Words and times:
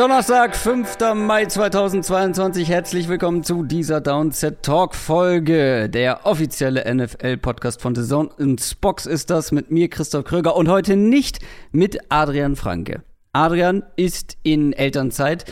Donnerstag, 0.00 0.56
5. 0.56 0.96
Mai 1.14 1.44
2022. 1.44 2.70
Herzlich 2.70 3.06
willkommen 3.06 3.44
zu 3.44 3.64
dieser 3.64 4.00
Downset 4.00 4.62
Talk 4.62 4.94
Folge. 4.94 5.90
Der 5.90 6.24
offizielle 6.24 6.90
NFL 6.94 7.36
Podcast 7.36 7.82
von 7.82 7.94
The 7.94 8.04
Zone 8.04 8.30
und 8.38 8.62
Spox 8.62 9.04
ist 9.04 9.28
das 9.28 9.52
mit 9.52 9.70
mir, 9.70 9.90
Christoph 9.90 10.24
Kröger 10.24 10.56
und 10.56 10.70
heute 10.70 10.96
nicht 10.96 11.40
mit 11.70 11.98
Adrian 12.08 12.56
Franke. 12.56 13.02
Adrian 13.34 13.82
ist 13.96 14.38
in 14.42 14.72
Elternzeit. 14.72 15.44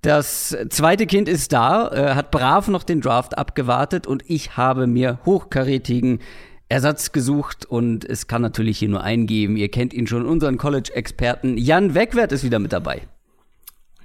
Das 0.00 0.56
zweite 0.68 1.06
Kind 1.06 1.28
ist 1.28 1.52
da, 1.52 1.88
äh, 1.88 2.14
hat 2.14 2.30
brav 2.30 2.68
noch 2.68 2.84
den 2.84 3.00
Draft 3.00 3.36
abgewartet 3.36 4.06
und 4.06 4.22
ich 4.28 4.56
habe 4.56 4.86
mir 4.86 5.18
hochkarätigen 5.26 6.20
Ersatz 6.68 7.10
gesucht 7.10 7.66
und 7.66 8.08
es 8.08 8.28
kann 8.28 8.42
natürlich 8.42 8.78
hier 8.78 8.90
nur 8.90 9.02
einen 9.02 9.26
geben. 9.26 9.56
Ihr 9.56 9.72
kennt 9.72 9.92
ihn 9.92 10.06
schon, 10.06 10.24
unseren 10.24 10.56
College-Experten 10.56 11.58
Jan 11.58 11.96
Wegwert 11.96 12.30
ist 12.30 12.44
wieder 12.44 12.60
mit 12.60 12.72
dabei. 12.72 13.02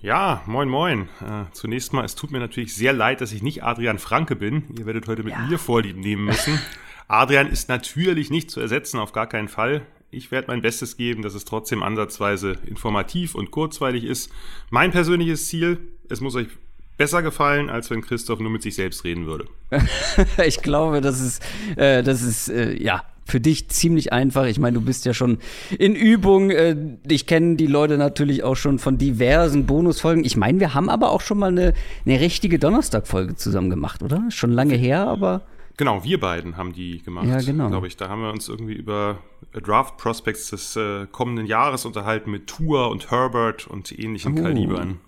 Ja, 0.04 0.44
moin, 0.48 0.68
moin. 0.68 1.04
Äh, 1.22 1.46
zunächst 1.54 1.94
mal, 1.94 2.04
es 2.04 2.16
tut 2.16 2.30
mir 2.30 2.40
natürlich 2.40 2.76
sehr 2.76 2.92
leid, 2.92 3.22
dass 3.22 3.32
ich 3.32 3.42
nicht 3.42 3.64
Adrian 3.64 4.00
Franke 4.00 4.36
bin. 4.36 4.66
Ihr 4.78 4.86
werdet 4.86 5.08
heute 5.08 5.24
mit 5.24 5.32
ja. 5.32 5.40
mir 5.48 5.58
Vorlieben 5.58 6.02
nehmen 6.02 6.26
müssen. 6.26 6.60
Adrian 7.08 7.48
ist 7.48 7.70
natürlich 7.70 8.30
nicht 8.30 8.52
zu 8.52 8.60
ersetzen, 8.60 9.00
auf 9.00 9.14
gar 9.14 9.28
keinen 9.28 9.48
Fall. 9.48 9.86
Ich 10.12 10.30
werde 10.30 10.50
mein 10.50 10.62
Bestes 10.62 10.98
geben, 10.98 11.22
dass 11.22 11.36
es 11.36 11.46
trotzdem 11.46 11.82
ansatzweise 11.82 12.58
informativ 12.66 13.34
und 13.34 13.50
kurzweilig 13.52 14.04
ist. 14.04 14.30
Mein 14.70 14.92
persönliches 14.92 15.48
Ziel, 15.48 15.80
es 16.10 16.20
muss 16.20 16.36
euch 16.36 16.50
besser 16.98 17.22
gefallen, 17.22 17.70
als 17.70 17.90
wenn 17.90 18.02
Christoph 18.02 18.42
nur 18.42 18.52
mit 18.52 18.62
sich 18.62 18.76
selbst 18.76 19.06
reden 19.06 19.26
würde. 19.26 19.48
ich 20.46 20.62
glaube, 20.62 21.00
das 21.00 21.22
ist, 21.22 21.42
äh, 21.78 22.04
das 22.04 22.24
ist 22.24 22.50
äh, 22.50 22.74
ja 22.74 23.06
für 23.26 23.40
dich 23.40 23.70
ziemlich 23.70 24.14
einfach. 24.14 24.46
Ich 24.46 24.60
meine, 24.60 24.76
du 24.76 24.82
bist 24.82 25.06
ja 25.06 25.14
schon 25.14 25.38
in 25.78 25.96
Übung. 25.96 26.52
Äh, 26.52 26.76
ich 27.08 27.26
kenne 27.26 27.56
die 27.56 27.68
Leute 27.68 27.98
natürlich 27.98 28.44
auch 28.44 28.56
schon 28.56 28.80
von 28.80 28.98
diversen 28.98 29.66
Bonusfolgen. 29.66 30.24
Ich 30.24 30.38
meine, 30.38 30.60
wir 30.60 30.74
haben 30.74 30.90
aber 30.90 31.12
auch 31.12 31.22
schon 31.22 31.40
mal 31.40 31.50
eine, 31.50 31.74
eine 32.06 32.20
richtige 32.20 32.60
Donnerstag-Folge 32.60 33.36
zusammen 33.36 33.70
gemacht, 33.70 34.04
oder? 34.04 34.24
Schon 34.30 34.52
lange 34.52 34.76
her, 34.76 35.08
aber. 35.08 35.42
Genau, 35.78 36.04
wir 36.04 36.20
beiden 36.20 36.58
haben 36.58 36.74
die 36.74 37.02
gemacht. 37.02 37.28
Ja, 37.28 37.40
genau. 37.40 37.70
Glaube 37.70 37.88
ich. 37.88 37.98
Da 37.98 38.10
haben 38.10 38.22
wir 38.22 38.32
uns 38.32 38.48
irgendwie 38.48 38.74
über 38.74 39.20
Draft 39.54 39.98
Prospects 39.98 40.52
des 40.52 40.76
äh, 40.76 41.08
kommenden 41.12 41.46
Jahres 41.46 41.86
unterhalten 41.86 42.30
mit 42.30 42.48
Tour 42.48 42.90
und 42.92 43.10
Herbert 43.10 43.68
und 43.68 43.98
ähnlichen 43.98 44.38
oh. 44.38 44.44
Kalibern. 44.44 45.00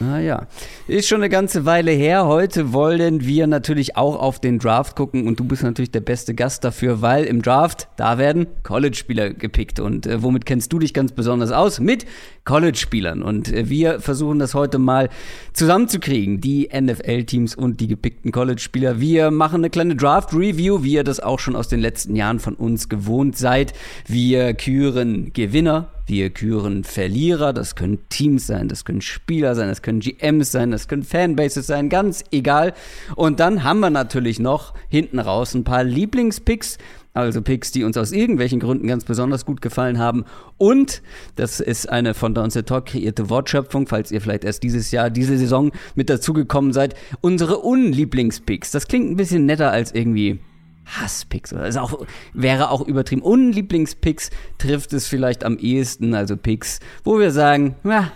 Naja, 0.00 0.46
ist 0.86 1.08
schon 1.08 1.22
eine 1.22 1.28
ganze 1.28 1.64
Weile 1.64 1.90
her. 1.90 2.26
Heute 2.26 2.72
wollen 2.72 3.26
wir 3.26 3.48
natürlich 3.48 3.96
auch 3.96 4.14
auf 4.14 4.38
den 4.38 4.60
Draft 4.60 4.94
gucken 4.94 5.26
und 5.26 5.40
du 5.40 5.44
bist 5.44 5.64
natürlich 5.64 5.90
der 5.90 6.00
beste 6.00 6.36
Gast 6.36 6.62
dafür, 6.62 7.02
weil 7.02 7.24
im 7.24 7.42
Draft, 7.42 7.88
da 7.96 8.16
werden 8.16 8.46
College-Spieler 8.62 9.30
gepickt. 9.30 9.80
Und 9.80 10.06
äh, 10.06 10.22
womit 10.22 10.46
kennst 10.46 10.72
du 10.72 10.78
dich 10.78 10.94
ganz 10.94 11.10
besonders 11.10 11.50
aus? 11.50 11.80
Mit 11.80 12.06
College-Spielern. 12.44 13.22
Und 13.22 13.52
äh, 13.52 13.68
wir 13.68 13.98
versuchen 13.98 14.38
das 14.38 14.54
heute 14.54 14.78
mal 14.78 15.08
zusammenzukriegen, 15.52 16.40
die 16.40 16.68
NFL-Teams 16.72 17.56
und 17.56 17.80
die 17.80 17.88
gepickten 17.88 18.30
College-Spieler. 18.30 19.00
Wir 19.00 19.32
machen 19.32 19.62
eine 19.62 19.70
kleine 19.70 19.96
Draft-Review, 19.96 20.84
wie 20.84 20.92
ihr 20.92 21.04
das 21.04 21.18
auch 21.18 21.40
schon 21.40 21.56
aus 21.56 21.66
den 21.66 21.80
letzten 21.80 22.14
Jahren 22.14 22.38
von 22.38 22.54
uns 22.54 22.88
gewohnt 22.88 23.36
seid. 23.36 23.72
Wir 24.06 24.54
küren 24.54 25.32
Gewinner 25.32 25.88
wir 26.08 26.30
küren 26.30 26.84
Verlierer, 26.84 27.52
das 27.52 27.74
können 27.74 27.98
Teams 28.08 28.46
sein, 28.46 28.68
das 28.68 28.84
können 28.84 29.00
Spieler 29.00 29.54
sein, 29.54 29.68
das 29.68 29.82
können 29.82 30.00
GMs 30.00 30.52
sein, 30.52 30.70
das 30.70 30.88
können 30.88 31.02
Fanbases 31.02 31.66
sein, 31.66 31.88
ganz 31.88 32.24
egal. 32.30 32.74
Und 33.16 33.40
dann 33.40 33.64
haben 33.64 33.80
wir 33.80 33.90
natürlich 33.90 34.38
noch 34.38 34.74
hinten 34.88 35.18
raus 35.18 35.54
ein 35.54 35.64
paar 35.64 35.84
Lieblingspicks, 35.84 36.78
also 37.14 37.42
Picks, 37.42 37.72
die 37.72 37.84
uns 37.84 37.96
aus 37.96 38.12
irgendwelchen 38.12 38.60
Gründen 38.60 38.86
ganz 38.86 39.04
besonders 39.04 39.44
gut 39.44 39.60
gefallen 39.60 39.98
haben. 39.98 40.24
Und 40.56 41.02
das 41.36 41.60
ist 41.60 41.88
eine 41.88 42.14
von 42.14 42.34
Downset 42.34 42.66
Talk 42.66 42.86
kreierte 42.86 43.28
Wortschöpfung, 43.28 43.86
falls 43.86 44.12
ihr 44.12 44.20
vielleicht 44.20 44.44
erst 44.44 44.62
dieses 44.62 44.90
Jahr, 44.92 45.10
diese 45.10 45.36
Saison 45.36 45.72
mit 45.94 46.10
dazugekommen 46.10 46.72
seid. 46.72 46.94
Unsere 47.20 47.58
Unlieblingspicks. 47.58 48.70
Das 48.70 48.86
klingt 48.86 49.10
ein 49.10 49.16
bisschen 49.16 49.46
netter 49.46 49.72
als 49.72 49.92
irgendwie 49.92 50.38
Hasspicks. 50.88 51.52
Oder 51.52 51.66
ist 51.66 51.76
auch, 51.76 52.06
wäre 52.32 52.70
auch 52.70 52.86
übertrieben. 52.86 53.22
Unlieblingspicks 53.22 54.30
trifft 54.58 54.92
es 54.92 55.06
vielleicht 55.06 55.44
am 55.44 55.58
ehesten, 55.58 56.14
also 56.14 56.36
Picks, 56.36 56.80
wo 57.04 57.18
wir 57.18 57.30
sagen, 57.30 57.76
ja, 57.84 58.12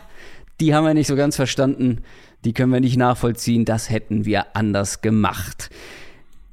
die 0.60 0.74
haben 0.74 0.84
wir 0.84 0.94
nicht 0.94 1.08
so 1.08 1.16
ganz 1.16 1.36
verstanden, 1.36 2.02
die 2.44 2.52
können 2.52 2.72
wir 2.72 2.80
nicht 2.80 2.96
nachvollziehen, 2.96 3.64
das 3.64 3.90
hätten 3.90 4.24
wir 4.24 4.56
anders 4.56 5.00
gemacht. 5.00 5.70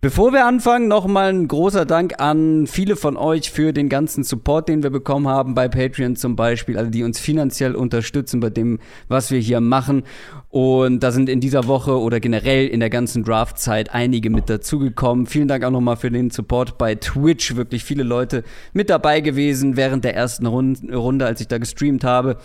Bevor 0.01 0.31
wir 0.31 0.45
anfangen, 0.45 0.87
nochmal 0.87 1.29
ein 1.29 1.49
großer 1.49 1.85
Dank 1.85 2.21
an 2.21 2.67
viele 2.67 2.95
von 2.95 3.17
euch 3.17 3.51
für 3.51 3.73
den 3.73 3.89
ganzen 3.89 4.23
Support, 4.23 4.69
den 4.69 4.81
wir 4.81 4.91
bekommen 4.91 5.27
haben 5.27 5.55
bei 5.55 5.67
Patreon 5.67 6.15
zum 6.15 6.37
Beispiel, 6.37 6.77
also 6.77 6.89
die 6.89 7.03
uns 7.03 7.19
finanziell 7.19 7.75
unterstützen 7.75 8.39
bei 8.39 8.49
dem, 8.49 8.79
was 9.09 9.29
wir 9.29 9.39
hier 9.39 9.59
machen. 9.59 10.03
Und 10.47 11.03
da 11.03 11.11
sind 11.11 11.27
in 11.27 11.41
dieser 11.41 11.67
Woche 11.67 11.99
oder 11.99 12.21
generell 12.21 12.67
in 12.67 12.79
der 12.79 12.89
ganzen 12.89 13.25
Draftzeit 13.25 13.93
einige 13.93 14.29
mit 14.29 14.49
dazugekommen. 14.49 15.25
Vielen 15.25 15.49
Dank 15.49 15.65
auch 15.65 15.71
nochmal 15.71 15.97
für 15.97 16.09
den 16.09 16.29
Support 16.29 16.77
bei 16.77 16.95
Twitch. 16.95 17.57
Wirklich 17.57 17.83
viele 17.83 18.03
Leute 18.03 18.45
mit 18.71 18.89
dabei 18.89 19.19
gewesen 19.19 19.75
während 19.75 20.05
der 20.05 20.15
ersten 20.15 20.45
Runde, 20.45 21.25
als 21.25 21.41
ich 21.41 21.49
da 21.49 21.57
gestreamt 21.57 22.05
habe. 22.05 22.37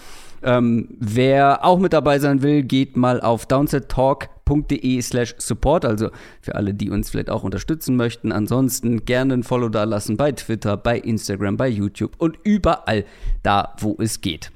Ähm, 0.42 0.88
wer 0.98 1.64
auch 1.64 1.78
mit 1.78 1.92
dabei 1.92 2.18
sein 2.18 2.42
will, 2.42 2.64
geht 2.64 2.96
mal 2.96 3.20
auf 3.20 3.46
Downset 3.46 3.88
Talk 3.88 4.33
de 4.48 5.00
slash 5.00 5.34
support, 5.38 5.84
also 5.84 6.10
für 6.40 6.54
alle, 6.54 6.74
die 6.74 6.90
uns 6.90 7.10
vielleicht 7.10 7.30
auch 7.30 7.44
unterstützen 7.44 7.96
möchten. 7.96 8.32
Ansonsten 8.32 9.04
gerne 9.04 9.34
ein 9.34 9.42
Follow 9.42 9.68
da 9.68 9.84
lassen 9.84 10.16
bei 10.16 10.32
Twitter, 10.32 10.76
bei 10.76 10.98
Instagram, 10.98 11.56
bei 11.56 11.68
YouTube 11.68 12.12
und 12.18 12.38
überall 12.44 13.04
da, 13.42 13.74
wo 13.78 13.96
es 13.98 14.20
geht. 14.20 14.53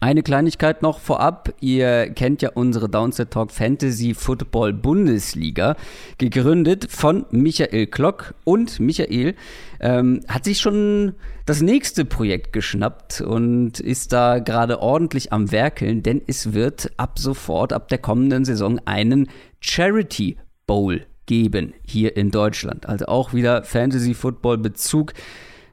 Eine 0.00 0.22
Kleinigkeit 0.22 0.80
noch 0.80 1.00
vorab. 1.00 1.52
Ihr 1.60 2.10
kennt 2.10 2.40
ja 2.40 2.50
unsere 2.54 2.88
Downset 2.88 3.32
Talk 3.32 3.50
Fantasy 3.50 4.14
Football 4.14 4.72
Bundesliga, 4.72 5.74
gegründet 6.18 6.86
von 6.88 7.26
Michael 7.32 7.88
Klock. 7.88 8.34
Und 8.44 8.78
Michael 8.78 9.34
ähm, 9.80 10.20
hat 10.28 10.44
sich 10.44 10.60
schon 10.60 11.14
das 11.46 11.62
nächste 11.62 12.04
Projekt 12.04 12.52
geschnappt 12.52 13.22
und 13.22 13.80
ist 13.80 14.12
da 14.12 14.38
gerade 14.38 14.80
ordentlich 14.80 15.32
am 15.32 15.50
Werkeln, 15.50 16.04
denn 16.04 16.22
es 16.28 16.52
wird 16.52 16.92
ab 16.96 17.18
sofort, 17.18 17.72
ab 17.72 17.88
der 17.88 17.98
kommenden 17.98 18.44
Saison, 18.44 18.80
einen 18.84 19.28
Charity 19.58 20.36
Bowl 20.68 21.06
geben 21.26 21.74
hier 21.84 22.16
in 22.16 22.30
Deutschland. 22.30 22.88
Also 22.88 23.06
auch 23.06 23.34
wieder 23.34 23.64
Fantasy 23.64 24.14
Football 24.14 24.58
Bezug. 24.58 25.12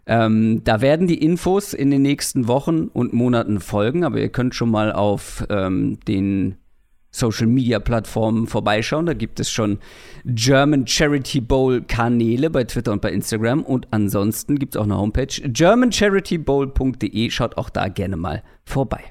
Ähm, 0.07 0.61
da 0.63 0.81
werden 0.81 1.07
die 1.07 1.23
Infos 1.23 1.73
in 1.73 1.89
den 1.89 2.03
nächsten 2.03 2.47
Wochen 2.47 2.89
und 2.93 3.13
Monaten 3.13 3.59
folgen, 3.59 4.03
aber 4.03 4.19
ihr 4.19 4.29
könnt 4.29 4.53
schon 4.53 4.69
mal 4.69 4.91
auf 4.91 5.43
ähm, 5.49 5.97
den 6.07 6.57
Social 7.15 7.47
Media 7.47 7.79
Plattformen 7.79 8.45
vorbeischauen. 8.45 9.05
Da 9.05 9.13
gibt 9.13 9.39
es 9.39 9.49
schon 9.49 9.79
German 10.25 10.85
Charity 10.85 11.39
Bowl 11.39 11.81
Kanäle 11.81 12.49
bei 12.49 12.65
Twitter 12.65 12.91
und 12.91 13.01
bei 13.01 13.11
Instagram. 13.11 13.63
Und 13.63 13.87
ansonsten 13.91 14.59
gibt 14.59 14.75
es 14.75 14.81
auch 14.81 14.85
eine 14.85 14.97
Homepage 14.97 15.27
germancharitybowl.de. 15.27 17.29
Schaut 17.29 17.57
auch 17.57 17.69
da 17.69 17.87
gerne 17.87 18.17
mal 18.17 18.43
vorbei. 18.65 19.01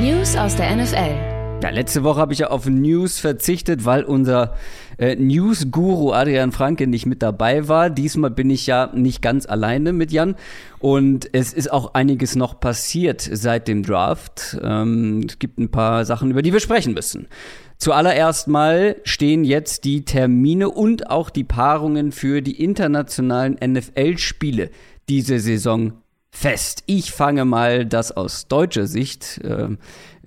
News 0.00 0.36
aus 0.36 0.56
der 0.56 0.74
NFL. 0.74 1.33
Ja, 1.64 1.70
letzte 1.70 2.04
Woche 2.04 2.20
habe 2.20 2.34
ich 2.34 2.40
ja 2.40 2.48
auf 2.48 2.66
News 2.66 3.18
verzichtet, 3.20 3.86
weil 3.86 4.04
unser 4.04 4.54
äh, 4.98 5.16
News-Guru 5.16 6.12
Adrian 6.12 6.52
Franke 6.52 6.86
nicht 6.86 7.06
mit 7.06 7.22
dabei 7.22 7.68
war. 7.68 7.88
Diesmal 7.88 8.30
bin 8.30 8.50
ich 8.50 8.66
ja 8.66 8.90
nicht 8.94 9.22
ganz 9.22 9.46
alleine 9.46 9.94
mit 9.94 10.12
Jan. 10.12 10.36
Und 10.78 11.30
es 11.32 11.54
ist 11.54 11.72
auch 11.72 11.94
einiges 11.94 12.36
noch 12.36 12.60
passiert 12.60 13.22
seit 13.22 13.66
dem 13.66 13.82
Draft. 13.82 14.58
Ähm, 14.62 15.24
es 15.26 15.38
gibt 15.38 15.58
ein 15.58 15.70
paar 15.70 16.04
Sachen, 16.04 16.30
über 16.30 16.42
die 16.42 16.52
wir 16.52 16.60
sprechen 16.60 16.92
müssen. 16.92 17.28
Zuallererst 17.78 18.46
mal 18.46 18.96
stehen 19.04 19.42
jetzt 19.42 19.84
die 19.84 20.04
Termine 20.04 20.68
und 20.68 21.08
auch 21.08 21.30
die 21.30 21.44
Paarungen 21.44 22.12
für 22.12 22.42
die 22.42 22.62
internationalen 22.62 23.54
NFL-Spiele 23.54 24.68
diese 25.08 25.38
Saison 25.38 25.94
fest. 26.30 26.82
Ich 26.84 27.12
fange 27.12 27.46
mal 27.46 27.86
das 27.86 28.12
aus 28.12 28.48
deutscher 28.48 28.86
Sicht 28.86 29.40
äh, 29.42 29.68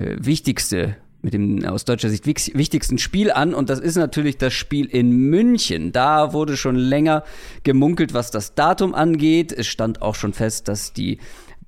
äh, 0.04 0.18
wichtigste 0.18 0.95
mit 1.22 1.34
dem 1.34 1.66
aus 1.66 1.86
deutscher 1.86 2.10
Sicht 2.10 2.25
wichtigsten 2.25 2.98
Spiel 2.98 3.31
an 3.31 3.54
und 3.54 3.69
das 3.69 3.80
ist 3.80 3.96
natürlich 3.96 4.38
das 4.38 4.54
Spiel 4.54 4.86
in 4.86 5.12
München. 5.12 5.92
Da 5.92 6.34
wurde 6.34 6.58
schon 6.58 6.75
länger 6.75 7.24
gemunkelt, 7.64 8.14
was 8.14 8.31
das 8.31 8.56
Datum 8.56 8.94
angeht. 8.94 9.52
Es 9.52 9.68
stand 9.68 10.02
auch 10.02 10.16
schon 10.16 10.34
fest, 10.34 10.68
dass 10.68 10.94
die 10.94 11.18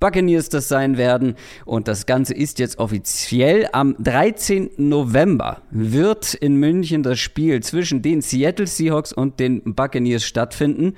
Buccaneers 0.00 0.48
das 0.48 0.66
sein 0.68 0.96
werden. 0.96 1.36
Und 1.66 1.86
das 1.86 2.06
Ganze 2.06 2.34
ist 2.34 2.58
jetzt 2.58 2.78
offiziell. 2.78 3.68
Am 3.72 3.94
13. 3.98 4.70
November 4.78 5.60
wird 5.70 6.34
in 6.34 6.56
München 6.56 7.02
das 7.02 7.20
Spiel 7.20 7.62
zwischen 7.62 8.00
den 8.02 8.22
Seattle 8.22 8.66
Seahawks 8.66 9.12
und 9.12 9.38
den 9.38 9.74
Buccaneers 9.74 10.24
stattfinden. 10.24 10.94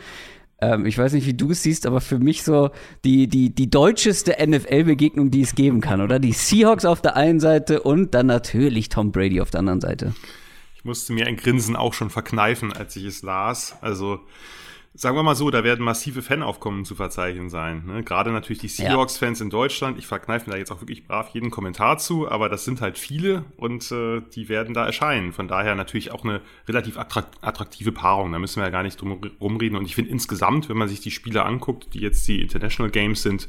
Ähm, 0.62 0.86
ich 0.86 0.96
weiß 0.96 1.12
nicht, 1.12 1.26
wie 1.26 1.34
du 1.34 1.50
es 1.50 1.64
siehst, 1.64 1.86
aber 1.86 2.00
für 2.00 2.20
mich 2.20 2.44
so 2.44 2.70
die, 3.04 3.26
die, 3.26 3.52
die 3.52 3.68
deutscheste 3.68 4.36
NFL-Begegnung, 4.40 5.32
die 5.32 5.42
es 5.42 5.56
geben 5.56 5.80
kann, 5.80 6.00
oder? 6.00 6.20
Die 6.20 6.32
Seahawks 6.32 6.84
auf 6.84 7.02
der 7.02 7.16
einen 7.16 7.40
Seite 7.40 7.82
und 7.82 8.14
dann 8.14 8.26
natürlich 8.26 8.88
Tom 8.88 9.10
Brady 9.10 9.40
auf 9.40 9.50
der 9.50 9.58
anderen 9.58 9.80
Seite. 9.80 10.14
Ich 10.76 10.84
musste 10.84 11.12
mir 11.12 11.26
ein 11.26 11.36
Grinsen 11.36 11.74
auch 11.74 11.94
schon 11.94 12.10
verkneifen, 12.10 12.72
als 12.72 12.94
ich 12.94 13.04
es 13.04 13.22
las. 13.22 13.76
Also 13.80 14.20
Sagen 14.94 15.16
wir 15.16 15.22
mal 15.22 15.34
so, 15.34 15.50
da 15.50 15.64
werden 15.64 15.82
massive 15.82 16.20
Fanaufkommen 16.20 16.84
zu 16.84 16.94
verzeichnen 16.94 17.48
sein. 17.48 17.84
Ne? 17.86 18.02
Gerade 18.04 18.30
natürlich 18.30 18.58
die 18.58 18.68
Seahawks-Fans 18.68 19.38
ja. 19.38 19.44
in 19.44 19.50
Deutschland. 19.50 19.96
Ich 19.96 20.06
verkneife 20.06 20.46
mir 20.46 20.52
da 20.52 20.58
jetzt 20.58 20.70
auch 20.70 20.82
wirklich 20.82 21.06
brav 21.06 21.30
jeden 21.32 21.50
Kommentar 21.50 21.96
zu, 21.96 22.30
aber 22.30 22.50
das 22.50 22.66
sind 22.66 22.82
halt 22.82 22.98
viele 22.98 23.46
und 23.56 23.90
äh, 23.90 24.20
die 24.34 24.50
werden 24.50 24.74
da 24.74 24.84
erscheinen. 24.84 25.32
Von 25.32 25.48
daher 25.48 25.74
natürlich 25.74 26.12
auch 26.12 26.24
eine 26.24 26.42
relativ 26.68 26.98
attraktive 26.98 27.90
Paarung. 27.90 28.32
Da 28.32 28.38
müssen 28.38 28.60
wir 28.60 28.64
ja 28.64 28.70
gar 28.70 28.82
nicht 28.82 29.00
drum 29.00 29.18
rumreden. 29.40 29.78
Und 29.78 29.86
ich 29.86 29.94
finde 29.94 30.10
insgesamt, 30.10 30.68
wenn 30.68 30.76
man 30.76 30.88
sich 30.88 31.00
die 31.00 31.10
Spiele 31.10 31.42
anguckt, 31.42 31.94
die 31.94 32.00
jetzt 32.00 32.28
die 32.28 32.42
International 32.42 32.90
Games 32.90 33.22
sind, 33.22 33.48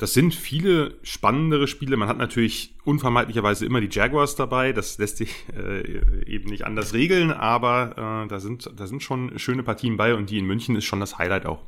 das 0.00 0.14
sind 0.14 0.34
viele 0.34 0.94
spannendere 1.02 1.68
Spiele. 1.68 1.98
Man 1.98 2.08
hat 2.08 2.16
natürlich 2.16 2.74
unvermeidlicherweise 2.84 3.66
immer 3.66 3.82
die 3.82 3.90
Jaguars 3.90 4.34
dabei. 4.34 4.72
Das 4.72 4.96
lässt 4.96 5.18
sich 5.18 5.30
äh, 5.54 6.24
eben 6.24 6.48
nicht 6.48 6.64
anders 6.64 6.94
regeln, 6.94 7.30
aber 7.30 8.24
äh, 8.24 8.28
da, 8.28 8.40
sind, 8.40 8.70
da 8.74 8.86
sind 8.86 9.02
schon 9.02 9.38
schöne 9.38 9.62
Partien 9.62 9.98
bei 9.98 10.14
und 10.14 10.30
die 10.30 10.38
in 10.38 10.46
München 10.46 10.74
ist 10.74 10.86
schon 10.86 11.00
das 11.00 11.18
Highlight 11.18 11.44
auch. 11.44 11.60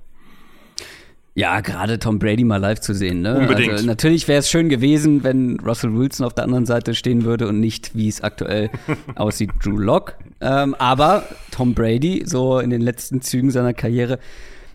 Ja, 1.34 1.60
gerade 1.60 1.98
Tom 1.98 2.18
Brady 2.18 2.44
mal 2.44 2.56
live 2.56 2.80
zu 2.80 2.94
sehen. 2.94 3.20
Ne? 3.20 3.38
Unbedingt. 3.38 3.72
Also, 3.72 3.86
natürlich 3.86 4.26
wäre 4.28 4.38
es 4.38 4.50
schön 4.50 4.70
gewesen, 4.70 5.24
wenn 5.24 5.60
Russell 5.60 5.94
Wilson 5.94 6.24
auf 6.24 6.32
der 6.34 6.44
anderen 6.44 6.64
Seite 6.64 6.94
stehen 6.94 7.24
würde 7.24 7.48
und 7.48 7.60
nicht, 7.60 7.94
wie 7.94 8.08
es 8.08 8.22
aktuell 8.22 8.70
aussieht, 9.14 9.50
Drew 9.62 9.76
Lock. 9.76 10.14
Ähm, 10.40 10.74
aber 10.78 11.24
Tom 11.50 11.74
Brady, 11.74 12.22
so 12.24 12.60
in 12.60 12.70
den 12.70 12.80
letzten 12.80 13.20
Zügen 13.20 13.50
seiner 13.50 13.74
Karriere, 13.74 14.18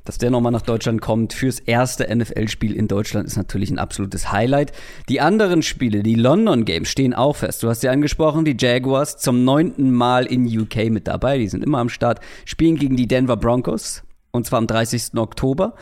dass 0.08 0.18
der 0.18 0.32
nochmal 0.32 0.54
nach 0.54 0.62
Deutschland 0.62 1.02
kommt 1.02 1.34
fürs 1.34 1.60
erste 1.60 2.08
NFL-Spiel 2.16 2.74
in 2.74 2.88
Deutschland 2.88 3.28
ist 3.28 3.36
natürlich 3.36 3.70
ein 3.70 3.80
absolutes 3.80 4.32
Highlight. 4.32 4.72
Die 5.10 5.20
anderen 5.20 5.62
Spiele, 5.62 6.02
die 6.02 6.16
London 6.16 6.64
Games, 6.64 6.90
stehen 6.90 7.14
auch 7.14 7.36
fest. 7.36 7.62
Du 7.62 7.68
hast 7.68 7.84
ja 7.84 7.92
angesprochen, 7.92 8.46
die 8.46 8.56
Jaguars 8.58 9.18
zum 9.18 9.44
neunten 9.44 9.92
Mal 9.92 10.26
in 10.26 10.46
UK 10.48 10.90
mit 10.90 11.08
dabei. 11.08 11.38
Die 11.38 11.50
sind 11.50 11.64
immer 11.64 11.80
am 11.80 11.90
Start. 11.90 12.22
Spielen 12.46 12.78
gegen 12.78 12.96
die 12.96 13.08
Denver 13.08 13.36
Broncos. 13.36 14.04
Und 14.32 14.46
zwar 14.46 14.60
am 14.60 14.68
30. 14.68 15.18
Oktober. 15.18 15.74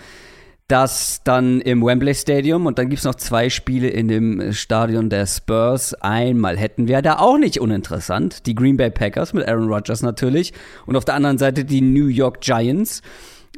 Das 0.67 1.21
dann 1.23 1.61
im 1.61 1.85
Wembley 1.85 2.15
Stadium 2.15 2.65
und 2.65 2.79
dann 2.79 2.89
gibt 2.89 2.97
es 2.97 3.05
noch 3.05 3.13
zwei 3.13 3.51
Spiele 3.51 3.87
in 3.87 4.07
dem 4.07 4.51
Stadion 4.51 5.11
der 5.11 5.27
Spurs. 5.27 5.93
Einmal 5.93 6.57
hätten 6.57 6.87
wir 6.87 7.03
da 7.03 7.19
auch 7.19 7.37
nicht 7.37 7.59
uninteressant. 7.59 8.47
Die 8.47 8.55
Green 8.55 8.75
Bay 8.75 8.89
Packers 8.89 9.33
mit 9.33 9.47
Aaron 9.47 9.71
Rodgers 9.71 10.01
natürlich. 10.01 10.53
Und 10.87 10.95
auf 10.95 11.05
der 11.05 11.13
anderen 11.13 11.37
Seite 11.37 11.65
die 11.65 11.81
New 11.81 12.07
York 12.07 12.41
Giants 12.41 13.03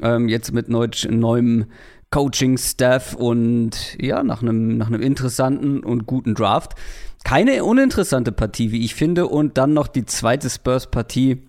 ähm, 0.02 0.28
jetzt 0.28 0.54
mit 0.54 0.70
neu, 0.70 0.88
neuem 1.10 1.66
Coaching-Staff 2.12 3.16
und 3.16 3.98
ja, 4.00 4.24
nach 4.24 4.42
einem, 4.42 4.78
nach 4.78 4.88
einem 4.88 5.02
interessanten 5.02 5.84
und 5.84 6.06
guten 6.06 6.36
Draft. 6.36 6.74
Keine 7.24 7.64
uninteressante 7.66 8.32
Partie, 8.32 8.72
wie 8.72 8.86
ich 8.86 8.96
finde. 8.96 9.28
Und 9.28 9.58
dann 9.58 9.74
noch 9.74 9.88
die 9.88 10.06
zweite 10.06 10.50
Spurs-Partie. 10.50 11.44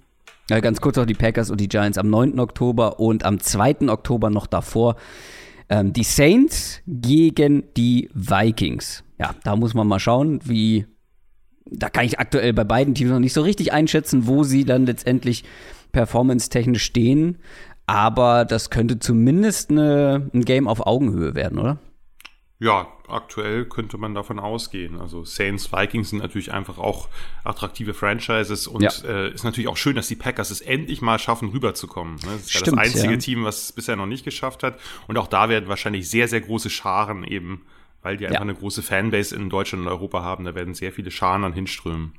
Äh, 0.50 0.60
ganz 0.60 0.80
kurz 0.80 0.98
auch 0.98 1.06
die 1.06 1.14
Packers 1.14 1.50
und 1.50 1.60
die 1.60 1.68
Giants 1.68 1.98
am 1.98 2.10
9. 2.10 2.40
Oktober 2.40 2.98
und 2.98 3.24
am 3.24 3.38
2. 3.38 3.88
Oktober 3.88 4.30
noch 4.30 4.46
davor. 4.46 4.96
Ähm, 5.68 5.92
die 5.92 6.02
Saints 6.02 6.80
gegen 6.86 7.64
die 7.76 8.08
Vikings. 8.14 9.04
Ja, 9.20 9.34
da 9.44 9.56
muss 9.56 9.74
man 9.74 9.86
mal 9.86 10.00
schauen, 10.00 10.40
wie. 10.44 10.86
Da 11.70 11.90
kann 11.90 12.06
ich 12.06 12.18
aktuell 12.18 12.54
bei 12.54 12.64
beiden 12.64 12.94
Teams 12.94 13.10
noch 13.10 13.18
nicht 13.18 13.34
so 13.34 13.42
richtig 13.42 13.74
einschätzen, 13.74 14.26
wo 14.26 14.42
sie 14.42 14.64
dann 14.64 14.86
letztendlich 14.86 15.44
performance-technisch 15.92 16.82
stehen. 16.82 17.36
Aber 17.88 18.44
das 18.44 18.68
könnte 18.68 18.98
zumindest 18.98 19.70
eine, 19.70 20.30
ein 20.34 20.44
Game 20.44 20.68
auf 20.68 20.86
Augenhöhe 20.86 21.34
werden, 21.34 21.58
oder? 21.58 21.78
Ja, 22.58 22.88
aktuell 23.08 23.64
könnte 23.64 23.96
man 23.96 24.14
davon 24.14 24.38
ausgehen. 24.38 25.00
Also 25.00 25.24
Saints, 25.24 25.72
Vikings 25.72 26.10
sind 26.10 26.18
natürlich 26.18 26.52
einfach 26.52 26.76
auch 26.76 27.08
attraktive 27.44 27.94
Franchises 27.94 28.66
und 28.66 28.82
ja. 28.82 28.90
äh, 29.06 29.32
ist 29.32 29.42
natürlich 29.42 29.68
auch 29.68 29.78
schön, 29.78 29.96
dass 29.96 30.06
die 30.06 30.16
Packers 30.16 30.50
es 30.50 30.60
endlich 30.60 31.00
mal 31.00 31.18
schaffen, 31.18 31.48
rüberzukommen. 31.48 32.16
Ne? 32.16 32.32
Das 32.32 32.42
ist 32.42 32.50
Stimmt, 32.50 32.66
ja 32.66 32.72
das 32.72 32.84
einzige 32.94 33.12
ja. 33.14 33.18
Team, 33.18 33.44
was 33.44 33.62
es 33.62 33.72
bisher 33.72 33.96
noch 33.96 34.06
nicht 34.06 34.24
geschafft 34.24 34.64
hat. 34.64 34.78
Und 35.06 35.16
auch 35.16 35.28
da 35.28 35.48
werden 35.48 35.70
wahrscheinlich 35.70 36.10
sehr, 36.10 36.28
sehr 36.28 36.42
große 36.42 36.68
Scharen 36.68 37.24
eben, 37.24 37.62
weil 38.02 38.18
die 38.18 38.26
einfach 38.26 38.42
eine 38.42 38.54
große 38.54 38.82
Fanbase 38.82 39.34
in 39.34 39.48
Deutschland 39.48 39.86
und 39.86 39.88
Europa 39.88 40.22
haben. 40.22 40.44
Da 40.44 40.54
werden 40.54 40.74
sehr 40.74 40.92
viele 40.92 41.10
Scharen 41.10 41.40
dann 41.40 41.54
hinströmen. 41.54 42.12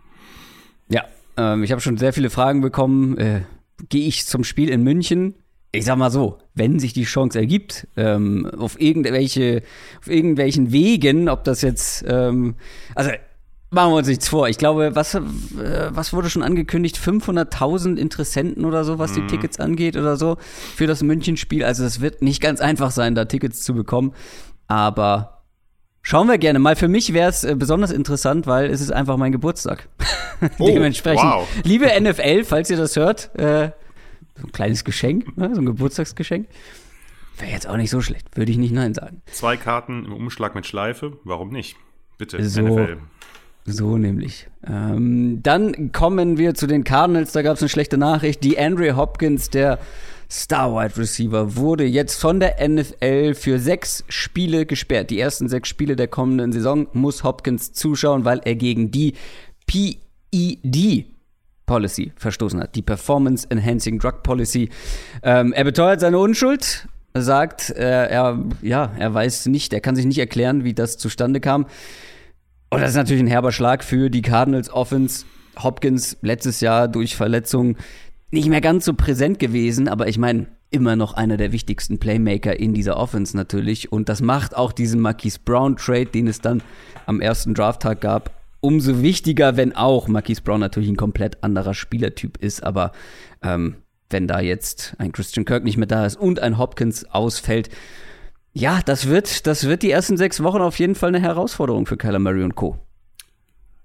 Ja, 0.87 1.05
ähm, 1.37 1.63
ich 1.63 1.71
habe 1.71 1.81
schon 1.81 1.97
sehr 1.97 2.11
viele 2.11 2.31
Fragen 2.31 2.61
bekommen. 2.61 3.17
Äh, 3.19 3.41
Gehe 3.87 4.07
ich 4.07 4.25
zum 4.25 4.43
Spiel 4.43 4.69
in 4.69 4.83
München? 4.83 5.35
Ich 5.71 5.85
sag 5.85 5.97
mal 5.97 6.09
so, 6.09 6.39
wenn 6.55 6.79
sich 6.79 6.93
die 6.93 7.03
Chance 7.03 7.39
ergibt, 7.39 7.87
ähm, 7.95 8.49
auf 8.57 8.79
irgendwelche, 8.81 9.61
auf 9.99 10.07
irgendwelchen 10.07 10.71
Wegen, 10.71 11.29
ob 11.29 11.43
das 11.43 11.61
jetzt, 11.61 12.03
ähm, 12.07 12.55
also 12.95 13.11
machen 13.69 13.91
wir 13.91 13.97
uns 13.97 14.07
nichts 14.07 14.27
vor. 14.27 14.49
Ich 14.49 14.57
glaube, 14.57 14.95
was, 14.95 15.13
äh, 15.13 15.21
was 15.89 16.11
wurde 16.13 16.29
schon 16.29 16.41
angekündigt? 16.41 16.97
500.000 16.97 17.97
Interessenten 17.97 18.65
oder 18.65 18.83
so, 18.83 18.97
was 18.97 19.13
die 19.13 19.21
mhm. 19.21 19.27
Tickets 19.27 19.59
angeht 19.59 19.95
oder 19.95 20.17
so 20.17 20.37
für 20.75 20.87
das 20.87 21.03
Münchenspiel. 21.03 21.63
Also 21.63 21.85
es 21.85 22.01
wird 22.01 22.21
nicht 22.21 22.41
ganz 22.41 22.61
einfach 22.61 22.89
sein, 22.89 23.13
da 23.13 23.25
Tickets 23.25 23.61
zu 23.61 23.75
bekommen. 23.75 24.13
Aber 24.67 25.43
schauen 26.01 26.27
wir 26.27 26.39
gerne 26.39 26.57
mal. 26.57 26.75
Für 26.75 26.87
mich 26.87 27.13
wäre 27.13 27.29
es 27.29 27.43
äh, 27.43 27.55
besonders 27.55 27.91
interessant, 27.91 28.47
weil 28.47 28.71
es 28.71 28.81
ist 28.81 28.91
einfach 28.91 29.17
mein 29.17 29.31
Geburtstag. 29.31 29.87
Oh, 30.57 30.67
Dementsprechend, 30.67 31.21
wow. 31.21 31.45
liebe 31.65 31.85
NFL, 31.99 32.45
falls 32.45 32.69
ihr 32.69 32.77
das 32.77 32.95
hört, 32.95 33.29
äh, 33.37 33.71
so 34.39 34.47
ein 34.47 34.51
kleines 34.51 34.83
Geschenk, 34.83 35.37
ne? 35.37 35.53
so 35.53 35.61
ein 35.61 35.65
Geburtstagsgeschenk. 35.65 36.47
Wäre 37.37 37.51
jetzt 37.51 37.67
auch 37.67 37.77
nicht 37.77 37.89
so 37.89 38.01
schlecht, 38.01 38.35
würde 38.35 38.51
ich 38.51 38.57
nicht 38.57 38.73
Nein 38.73 38.93
sagen. 38.93 39.21
Zwei 39.27 39.55
Karten 39.57 40.05
im 40.05 40.13
Umschlag 40.13 40.55
mit 40.55 40.65
Schleife, 40.65 41.17
warum 41.23 41.49
nicht? 41.49 41.77
Bitte, 42.17 42.43
so, 42.43 42.61
NFL. 42.61 42.97
So 43.65 43.97
nämlich. 43.97 44.47
Ähm, 44.67 45.41
dann 45.41 45.91
kommen 45.91 46.37
wir 46.37 46.53
zu 46.53 46.67
den 46.67 46.83
Cardinals, 46.83 47.31
da 47.31 47.41
gab 47.41 47.55
es 47.55 47.61
eine 47.61 47.69
schlechte 47.69 47.97
Nachricht. 47.97 48.43
Die 48.43 48.59
Andre 48.59 48.97
Hopkins, 48.97 49.49
der 49.49 49.79
Star 50.29 50.73
Wide 50.73 50.97
Receiver, 50.97 51.55
wurde 51.55 51.85
jetzt 51.85 52.19
von 52.19 52.39
der 52.39 52.67
NFL 52.67 53.35
für 53.35 53.59
sechs 53.59 54.03
Spiele 54.09 54.65
gesperrt. 54.65 55.09
Die 55.09 55.19
ersten 55.19 55.47
sechs 55.47 55.69
Spiele 55.69 55.95
der 55.95 56.07
kommenden 56.07 56.51
Saison 56.51 56.87
muss 56.93 57.23
Hopkins 57.23 57.71
zuschauen, 57.71 58.25
weil 58.25 58.41
er 58.43 58.55
gegen 58.55 58.91
die 58.91 59.13
PED 59.65 61.05
Policy 61.69 62.13
verstoßen 62.15 62.59
hat, 62.59 62.73
die 62.73 62.81
Performance 62.81 63.45
Enhancing 63.47 63.99
Drug 63.99 64.23
Policy. 64.23 64.69
Ähm, 65.21 65.53
er 65.53 65.63
beteuert 65.63 65.99
seine 65.99 66.17
Unschuld, 66.17 66.87
sagt, 67.13 67.69
äh, 67.69 68.07
er, 68.07 68.43
ja, 68.63 68.91
er 68.97 69.13
weiß 69.13 69.45
nicht, 69.45 69.71
er 69.71 69.79
kann 69.79 69.95
sich 69.95 70.07
nicht 70.07 70.17
erklären, 70.17 70.63
wie 70.63 70.73
das 70.73 70.97
zustande 70.97 71.39
kam. 71.39 71.67
Und 72.71 72.81
das 72.81 72.89
ist 72.89 72.95
natürlich 72.95 73.21
ein 73.21 73.27
herber 73.27 73.51
Schlag 73.51 73.83
für 73.83 74.09
die 74.09 74.23
Cardinals 74.23 74.71
Offense. 74.71 75.25
Hopkins 75.61 76.17
letztes 76.21 76.59
Jahr 76.59 76.87
durch 76.87 77.15
Verletzung 77.15 77.77
nicht 78.31 78.49
mehr 78.49 78.61
ganz 78.61 78.85
so 78.85 78.95
präsent 78.95 79.37
gewesen, 79.37 79.87
aber 79.87 80.07
ich 80.07 80.17
meine, 80.17 80.47
immer 80.71 80.95
noch 80.95 81.13
einer 81.13 81.37
der 81.37 81.51
wichtigsten 81.51 81.99
Playmaker 81.99 82.59
in 82.59 82.73
dieser 82.73 82.97
Offense 82.97 83.37
natürlich. 83.37 83.91
Und 83.91 84.09
das 84.09 84.21
macht 84.21 84.55
auch 84.55 84.71
diesen 84.71 85.01
Marquise 85.01 85.39
Brown 85.45 85.75
Trade, 85.77 86.07
den 86.07 86.27
es 86.27 86.41
dann 86.41 86.63
am 87.05 87.21
ersten 87.21 87.53
Drafttag 87.53 88.01
gab, 88.01 88.38
umso 88.61 89.01
wichtiger, 89.01 89.57
wenn 89.57 89.75
auch 89.75 90.07
Marquise 90.07 90.41
Brown 90.41 90.59
natürlich 90.59 90.89
ein 90.89 90.97
komplett 90.97 91.43
anderer 91.43 91.73
Spielertyp 91.73 92.37
ist, 92.37 92.63
aber 92.63 92.91
ähm, 93.41 93.75
wenn 94.09 94.27
da 94.27 94.39
jetzt 94.39 94.95
ein 94.97 95.11
Christian 95.11 95.45
Kirk 95.45 95.63
nicht 95.63 95.77
mehr 95.77 95.87
da 95.87 96.05
ist 96.05 96.15
und 96.15 96.39
ein 96.39 96.57
Hopkins 96.57 97.05
ausfällt, 97.05 97.69
ja, 98.53 98.81
das 98.83 99.07
wird, 99.07 99.45
das 99.47 99.67
wird 99.67 99.83
die 99.83 99.91
ersten 99.91 100.17
sechs 100.17 100.41
Wochen 100.43 100.61
auf 100.61 100.79
jeden 100.79 100.95
Fall 100.95 101.09
eine 101.09 101.21
Herausforderung 101.21 101.85
für 101.85 101.97
Kyler 101.97 102.19
Murray 102.19 102.43
und 102.43 102.55
Co. 102.55 102.79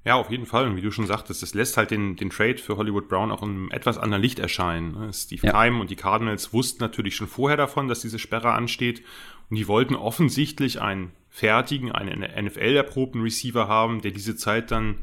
Ja, 0.04 0.16
auf 0.16 0.31
jeden 0.31 0.45
Fall. 0.47 0.66
Und 0.66 0.76
wie 0.76 0.83
du 0.83 0.90
schon 0.90 1.07
sagtest, 1.07 1.43
das 1.43 1.54
lässt 1.54 1.76
halt 1.76 1.90
den, 1.90 2.16
den 2.16 2.28
Trade 2.28 2.59
für 2.59 2.76
Hollywood 2.76 3.09
Brown 3.09 3.31
auch 3.31 3.43
in 3.43 3.50
einem 3.50 3.71
etwas 3.71 3.97
anderen 3.97 4.23
Licht 4.23 4.38
erscheinen. 4.38 4.93
Ne? 4.93 5.12
Steve 5.12 5.47
ja. 5.47 5.52
Keim 5.52 5.81
und 5.81 5.90
die 5.90 5.97
Cardinals 5.97 6.52
wussten 6.52 6.83
natürlich 6.83 7.16
schon 7.16 7.26
vorher 7.26 7.57
davon, 7.57 7.88
dass 7.88 8.00
diese 8.00 8.19
Sperre 8.19 8.52
ansteht. 8.52 9.02
Und 9.49 9.57
die 9.57 9.66
wollten 9.66 9.95
offensichtlich 9.95 10.81
einen 10.81 11.12
fertigen, 11.35 11.91
einen 11.91 12.21
NFL-erprobten 12.21 13.21
Receiver 13.21 13.67
haben, 13.67 14.00
der 14.03 14.12
diese 14.12 14.37
Zeit 14.37 14.71
dann 14.71 14.99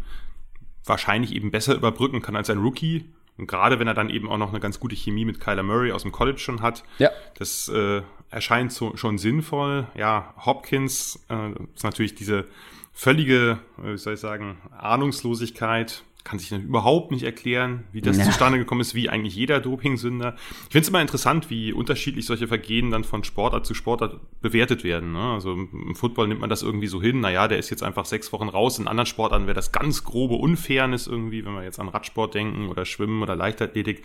wahrscheinlich 0.86 1.36
eben 1.36 1.52
besser 1.52 1.76
überbrücken 1.76 2.22
kann 2.22 2.38
als 2.38 2.50
ein 2.50 2.60
Rookie. 2.60 3.04
Und 3.38 3.48
gerade 3.48 3.80
wenn 3.80 3.88
er 3.88 3.94
dann 3.94 4.10
eben 4.10 4.30
auch 4.30 4.38
noch 4.38 4.52
eine 4.52 4.62
ganz 4.62 4.80
gute 4.80 4.96
Chemie 4.96 5.26
mit 5.26 5.42
Kyler 5.42 5.64
Murray 5.64 5.92
aus 5.92 6.04
dem 6.04 6.14
College 6.14 6.38
schon 6.38 6.62
hat, 6.62 6.86
ja. 7.00 7.10
das 7.38 7.68
äh, 7.68 8.02
erscheint 8.30 8.72
so, 8.72 8.96
schon 8.96 9.18
sinnvoll. 9.18 9.88
Ja, 9.94 10.34
Hopkins 10.46 11.22
äh, 11.30 11.52
ist 11.76 11.84
natürlich 11.84 12.16
diese 12.16 12.46
völlige, 12.94 13.60
äh, 13.84 13.92
wie 13.92 13.98
soll 13.98 14.14
ich 14.14 14.22
sagen, 14.22 14.58
Ahnungslosigkeit 14.72 16.06
kann 16.24 16.40
sich 16.40 16.51
überhaupt 16.51 17.12
nicht 17.12 17.24
erklären, 17.24 17.86
wie 17.92 18.01
das 18.01 18.18
ja. 18.18 18.25
zustande 18.25 18.58
gekommen 18.58 18.82
ist, 18.82 18.96
wie 18.96 19.10
eigentlich 19.10 19.36
jeder 19.36 19.60
Dopingsünder. 19.60 20.36
Ich 20.36 20.72
finde 20.72 20.80
es 20.80 20.90
immer 20.90 21.01
interessant, 21.01 21.50
wie 21.50 21.74
unterschiedlich 21.74 22.25
solche 22.25 22.48
Vergehen 22.48 22.92
dann 22.92 23.04
von 23.04 23.24
Sportart 23.24 23.66
zu 23.66 23.74
Sportart 23.74 24.20
bewertet 24.42 24.84
werden. 24.84 25.13
Ne? 25.13 25.34
Also 25.34 25.54
im 25.54 25.96
Football 25.96 26.28
nimmt 26.28 26.42
man 26.42 26.50
das 26.50 26.62
irgendwie 26.62 26.88
so 26.88 27.01
hin, 27.01 27.20
naja, 27.20 27.48
der 27.48 27.58
ist 27.58 27.70
jetzt 27.70 27.84
einfach 27.84 28.06
sechs 28.06 28.32
Wochen 28.34 28.50
raus. 28.50 28.80
In 28.80 28.88
anderen 28.88 29.08
Sportarten 29.08 29.48
wäre 29.48 29.56
das 29.56 29.72
ganz 29.72 30.04
grobe 30.04 30.36
Unfairness 30.36 31.08
irgendwie, 31.08 31.44
wenn 31.46 31.54
wir 31.54 31.63
jetzt 31.63 31.80
an 31.80 31.90
Radsport 31.90 32.36
denken 32.36 32.70
oder 32.70 32.86
Schwimmen 32.86 33.24
oder 33.24 33.36
Leichtathletik. 33.36 34.04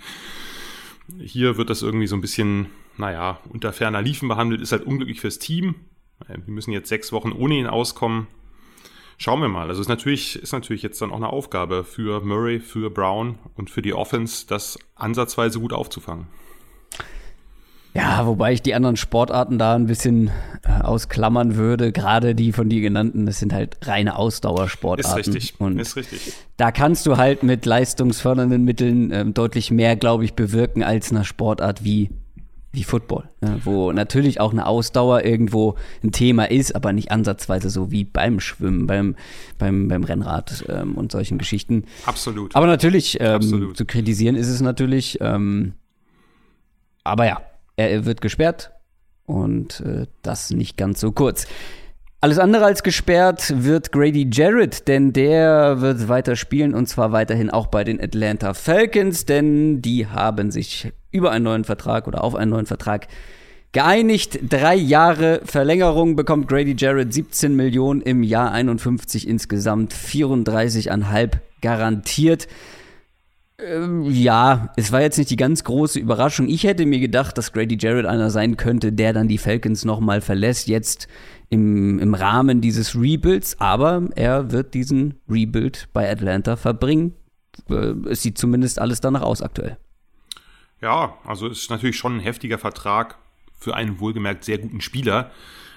Hier 1.18 1.56
wird 1.56 1.70
das 1.70 1.82
irgendwie 1.82 2.06
so 2.06 2.16
ein 2.16 2.20
bisschen 2.20 2.68
naja, 2.98 3.40
unter 3.48 3.72
ferner 3.72 4.02
Liefen 4.02 4.28
behandelt, 4.28 4.60
ist 4.60 4.72
halt 4.72 4.84
unglücklich 4.84 5.20
fürs 5.20 5.38
Team. 5.38 5.74
Äh, 6.28 6.38
wir 6.44 6.54
müssen 6.54 6.72
jetzt 6.72 6.88
sechs 6.88 7.12
Wochen 7.12 7.32
ohne 7.32 7.54
ihn 7.58 7.66
auskommen. 7.66 8.26
Schauen 9.18 9.40
wir 9.40 9.48
mal. 9.48 9.68
Also 9.68 9.80
ist 9.80 9.88
natürlich, 9.88 10.36
ist 10.36 10.52
natürlich 10.52 10.82
jetzt 10.82 11.00
dann 11.00 11.10
auch 11.10 11.16
eine 11.16 11.30
Aufgabe 11.30 11.84
für 11.84 12.20
Murray, 12.20 12.60
für 12.60 12.90
Brown 12.90 13.38
und 13.54 13.70
für 13.70 13.82
die 13.82 13.94
Offense, 13.94 14.46
das 14.46 14.78
ansatzweise 14.94 15.58
gut 15.60 15.72
aufzufangen. 15.72 16.26
Ja, 17.96 18.26
wobei 18.26 18.52
ich 18.52 18.60
die 18.60 18.74
anderen 18.74 18.96
Sportarten 18.96 19.56
da 19.56 19.74
ein 19.74 19.86
bisschen 19.86 20.30
äh, 20.64 20.82
ausklammern 20.82 21.56
würde. 21.56 21.92
Gerade 21.92 22.34
die 22.34 22.52
von 22.52 22.68
dir 22.68 22.82
genannten, 22.82 23.24
das 23.24 23.38
sind 23.38 23.54
halt 23.54 23.78
reine 23.86 24.16
Ausdauersportarten. 24.18 25.20
Ist 25.20 25.34
richtig. 25.34 25.54
Und 25.58 25.78
ist 25.78 25.96
richtig. 25.96 26.34
Da 26.58 26.72
kannst 26.72 27.06
du 27.06 27.16
halt 27.16 27.42
mit 27.42 27.64
leistungsfördernden 27.64 28.64
Mitteln 28.64 29.10
äh, 29.12 29.24
deutlich 29.24 29.70
mehr, 29.70 29.96
glaube 29.96 30.26
ich, 30.26 30.34
bewirken 30.34 30.82
als 30.82 31.10
einer 31.10 31.24
Sportart 31.24 31.84
wie 31.84 32.10
wie 32.76 32.84
Football, 32.84 33.28
ne? 33.40 33.58
wo 33.64 33.90
natürlich 33.90 34.38
auch 34.38 34.52
eine 34.52 34.66
Ausdauer 34.66 35.24
irgendwo 35.24 35.76
ein 36.04 36.12
Thema 36.12 36.44
ist, 36.50 36.76
aber 36.76 36.92
nicht 36.92 37.10
ansatzweise 37.10 37.70
so 37.70 37.90
wie 37.90 38.04
beim 38.04 38.38
Schwimmen, 38.38 38.86
beim, 38.86 39.16
beim, 39.58 39.88
beim 39.88 40.04
Rennrad 40.04 40.64
ähm, 40.68 40.94
und 40.94 41.10
solchen 41.10 41.38
Geschichten. 41.38 41.84
Absolut. 42.04 42.54
Aber 42.54 42.66
natürlich, 42.66 43.18
ähm, 43.18 43.36
Absolut. 43.36 43.76
zu 43.78 43.86
kritisieren 43.86 44.36
ist 44.36 44.48
es 44.48 44.60
natürlich. 44.60 45.18
Ähm, 45.22 45.72
aber 47.02 47.24
ja, 47.24 47.40
er 47.76 48.04
wird 48.04 48.20
gesperrt 48.20 48.72
und 49.24 49.80
äh, 49.80 50.06
das 50.20 50.50
nicht 50.50 50.76
ganz 50.76 51.00
so 51.00 51.12
kurz. 51.12 51.46
Alles 52.20 52.38
andere 52.38 52.64
als 52.64 52.82
gesperrt 52.82 53.52
wird 53.56 53.92
Grady 53.92 54.28
Jarrett, 54.32 54.88
denn 54.88 55.12
der 55.12 55.82
wird 55.82 56.08
weiter 56.08 56.34
spielen 56.34 56.74
und 56.74 56.88
zwar 56.88 57.12
weiterhin 57.12 57.50
auch 57.50 57.66
bei 57.66 57.84
den 57.84 58.00
Atlanta 58.00 58.54
Falcons, 58.54 59.26
denn 59.26 59.82
die 59.82 60.06
haben 60.06 60.50
sich 60.50 60.92
über 61.10 61.30
einen 61.30 61.44
neuen 61.44 61.64
Vertrag 61.64 62.08
oder 62.08 62.24
auf 62.24 62.34
einen 62.34 62.52
neuen 62.52 62.66
Vertrag 62.66 63.06
geeinigt. 63.72 64.38
Drei 64.48 64.74
Jahre 64.74 65.42
Verlängerung 65.44 66.16
bekommt 66.16 66.48
Grady 66.48 66.74
Jarrett 66.78 67.12
17 67.12 67.54
Millionen 67.54 68.00
im 68.00 68.22
Jahr 68.22 68.50
51 68.50 69.28
insgesamt 69.28 69.92
34,5 69.92 71.32
garantiert. 71.60 72.48
Ähm, 73.58 74.04
ja, 74.04 74.72
es 74.76 74.92
war 74.92 75.00
jetzt 75.00 75.18
nicht 75.18 75.30
die 75.30 75.36
ganz 75.36 75.64
große 75.64 75.98
Überraschung. 75.98 76.48
Ich 76.48 76.64
hätte 76.64 76.86
mir 76.86 77.00
gedacht, 77.00 77.36
dass 77.38 77.52
Grady 77.52 77.76
Jarrett 77.78 78.06
einer 78.06 78.30
sein 78.30 78.56
könnte, 78.56 78.92
der 78.92 79.12
dann 79.12 79.28
die 79.28 79.38
Falcons 79.38 79.84
nochmal 79.84 80.20
verlässt, 80.20 80.68
jetzt 80.68 81.08
im, 81.48 81.98
im 81.98 82.14
Rahmen 82.14 82.60
dieses 82.60 82.94
Rebuilds. 82.94 83.60
Aber 83.60 84.08
er 84.14 84.50
wird 84.52 84.74
diesen 84.74 85.20
Rebuild 85.28 85.88
bei 85.92 86.10
Atlanta 86.10 86.56
verbringen. 86.56 87.14
Äh, 87.68 87.94
es 88.08 88.22
sieht 88.22 88.38
zumindest 88.38 88.78
alles 88.78 89.00
danach 89.00 89.22
aus 89.22 89.42
aktuell. 89.42 89.76
Ja, 90.80 91.18
also 91.24 91.48
ist 91.48 91.70
natürlich 91.70 91.96
schon 91.96 92.16
ein 92.16 92.20
heftiger 92.20 92.58
Vertrag 92.58 93.18
für 93.58 93.74
einen 93.74 93.98
wohlgemerkt 94.00 94.44
sehr 94.44 94.58
guten 94.58 94.80
Spieler. 94.80 95.30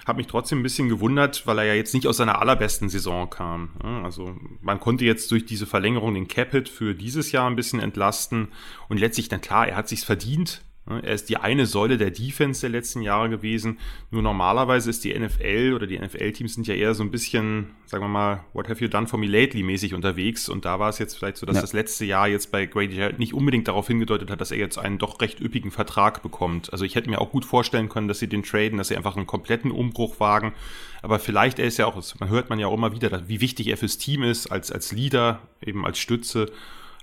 Hat 0.06 0.18
mich 0.18 0.28
trotzdem 0.28 0.60
ein 0.60 0.64
bisschen 0.64 0.90
gewundert, 0.90 1.46
weil 1.46 1.60
er 1.60 1.66
ja 1.66 1.74
jetzt 1.74 1.94
nicht 1.94 2.08
aus 2.08 2.18
seiner 2.18 2.42
allerbesten 2.42 2.90
Saison 2.90 3.30
kam. 3.30 3.70
Also 4.04 4.36
man 4.62 4.80
konnte 4.80 5.06
jetzt 5.06 5.30
durch 5.32 5.46
diese 5.46 5.66
Verlängerung 5.66 6.16
den 6.16 6.28
Capit 6.28 6.68
für 6.68 6.96
dieses 6.96 7.32
Jahr 7.32 7.48
ein 7.50 7.56
bisschen 7.56 7.80
entlasten 7.80 8.50
und 8.88 9.00
letztlich 9.00 9.30
dann 9.30 9.42
klar, 9.42 9.68
er 9.68 9.76
hat 9.76 9.88
sich's 9.88 10.04
verdient. 10.04 10.64
Er 10.90 11.14
ist 11.14 11.30
die 11.30 11.38
eine 11.38 11.66
Säule 11.66 11.98
der 11.98 12.10
Defense 12.10 12.62
der 12.62 12.72
letzten 12.72 13.02
Jahre 13.02 13.30
gewesen. 13.30 13.78
Nur 14.10 14.22
normalerweise 14.22 14.90
ist 14.90 15.04
die 15.04 15.18
NFL 15.18 15.74
oder 15.76 15.86
die 15.86 16.00
NFL-Teams 16.00 16.56
sind 16.56 16.68
ja 16.68 16.74
eher 16.74 16.96
so 16.96 17.04
ein 17.04 17.12
bisschen, 17.12 17.72
sagen 17.86 18.04
wir 18.04 18.08
mal, 18.08 18.44
what 18.54 18.70
have 18.70 18.84
you 18.84 18.90
done 18.90 19.08
for 19.08 19.20
me 19.20 19.28
lately 19.28 19.62
mäßig 19.62 19.94
unterwegs. 19.94 20.50
Und 20.50 20.66
da 20.66 20.80
war 20.80 20.90
es 20.90 20.98
jetzt 20.98 21.16
vielleicht 21.16 21.38
so, 21.38 21.46
dass 21.46 21.58
ja. 21.58 21.62
das 21.62 21.74
letzte 21.74 22.06
Jahr 22.06 22.28
jetzt 22.28 22.52
bei 22.52 22.66
Grady 22.66 22.96
Jarrett 22.96 23.20
nicht 23.20 23.34
unbedingt 23.34 23.68
darauf 23.68 23.88
hingedeutet 23.88 24.32
hat, 24.32 24.42
dass 24.42 24.52
er 24.52 24.58
jetzt 24.58 24.78
einen 24.78 24.98
doch 24.98 25.22
recht 25.22 25.40
üppigen 25.40 25.72
Vertrag 25.72 26.24
bekommt. 26.24 26.72
Also 26.74 26.86
ich 26.86 26.96
hätte 26.96 27.10
mir 27.10 27.22
auch 27.22 27.32
gut 27.32 27.46
vorstellen 27.46 27.90
können, 27.90 28.08
dass 28.08 28.20
sie 28.20 28.28
den 28.28 28.44
traden, 28.44 28.78
dass 28.78 28.88
sie 28.88 28.98
einfach 28.98 29.16
einen 29.16 29.28
kompletten 29.28 29.72
Umbruch 29.72 30.20
wagen. 30.20 30.54
Aber 31.02 31.20
vielleicht 31.20 31.60
er 31.60 31.66
ist 31.66 31.78
ja 31.78 31.86
auch, 31.86 32.02
man 32.20 32.30
hört 32.30 32.50
man 32.50 32.60
ja 32.60 32.68
auch 32.68 32.74
immer 32.74 32.94
wieder, 32.94 33.28
wie 33.28 33.42
wichtig 33.42 33.68
er 33.68 33.78
fürs 33.78 33.98
Team 33.98 34.24
ist, 34.24 34.48
als, 34.48 34.72
als 34.72 34.92
Leader, 34.92 35.40
eben 35.64 35.86
als 35.86 36.00
Stütze, 36.00 36.52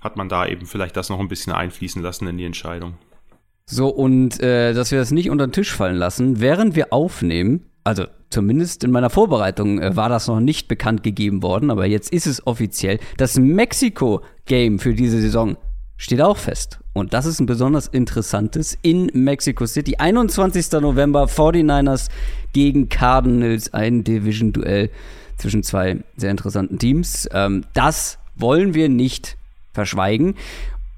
hat 0.01 0.17
man 0.17 0.29
da 0.29 0.45
eben 0.45 0.65
vielleicht 0.65 0.95
das 0.95 1.09
noch 1.09 1.19
ein 1.19 1.27
bisschen 1.27 1.53
einfließen 1.53 2.01
lassen 2.01 2.27
in 2.27 2.37
die 2.37 2.45
Entscheidung. 2.45 2.97
So, 3.69 3.89
und 3.89 4.39
äh, 4.39 4.73
dass 4.73 4.91
wir 4.91 4.99
das 4.99 5.11
nicht 5.11 5.29
unter 5.29 5.45
den 5.45 5.51
Tisch 5.51 5.73
fallen 5.73 5.97
lassen, 5.97 6.39
während 6.39 6.75
wir 6.75 6.93
aufnehmen, 6.93 7.65
also 7.83 8.05
zumindest 8.29 8.85
in 8.85 8.91
meiner 8.91 9.09
Vorbereitung 9.09 9.81
äh, 9.81 9.95
war 9.95 10.07
das 10.07 10.27
noch 10.27 10.39
nicht 10.39 10.69
bekannt 10.69 11.03
gegeben 11.03 11.43
worden, 11.43 11.69
aber 11.69 11.85
jetzt 11.85 12.13
ist 12.13 12.27
es 12.27 12.47
offiziell. 12.47 12.99
Das 13.17 13.37
Mexiko-Game 13.37 14.79
für 14.79 14.93
diese 14.93 15.19
Saison 15.19 15.57
steht 15.97 16.21
auch 16.21 16.37
fest. 16.37 16.79
Und 16.93 17.13
das 17.13 17.25
ist 17.25 17.41
ein 17.41 17.45
besonders 17.45 17.87
interessantes 17.87 18.77
in 18.81 19.11
Mexico 19.13 19.65
City. 19.65 19.97
21. 19.97 20.71
November, 20.73 21.25
49ers 21.25 22.09
gegen 22.53 22.87
Cardinals, 22.87 23.73
ein 23.73 24.03
Division-Duell 24.03 24.89
zwischen 25.37 25.63
zwei 25.63 26.03
sehr 26.15 26.31
interessanten 26.31 26.79
Teams. 26.79 27.27
Ähm, 27.33 27.65
das 27.73 28.17
wollen 28.35 28.73
wir 28.73 28.87
nicht 28.87 29.37
verschweigen. 29.73 30.35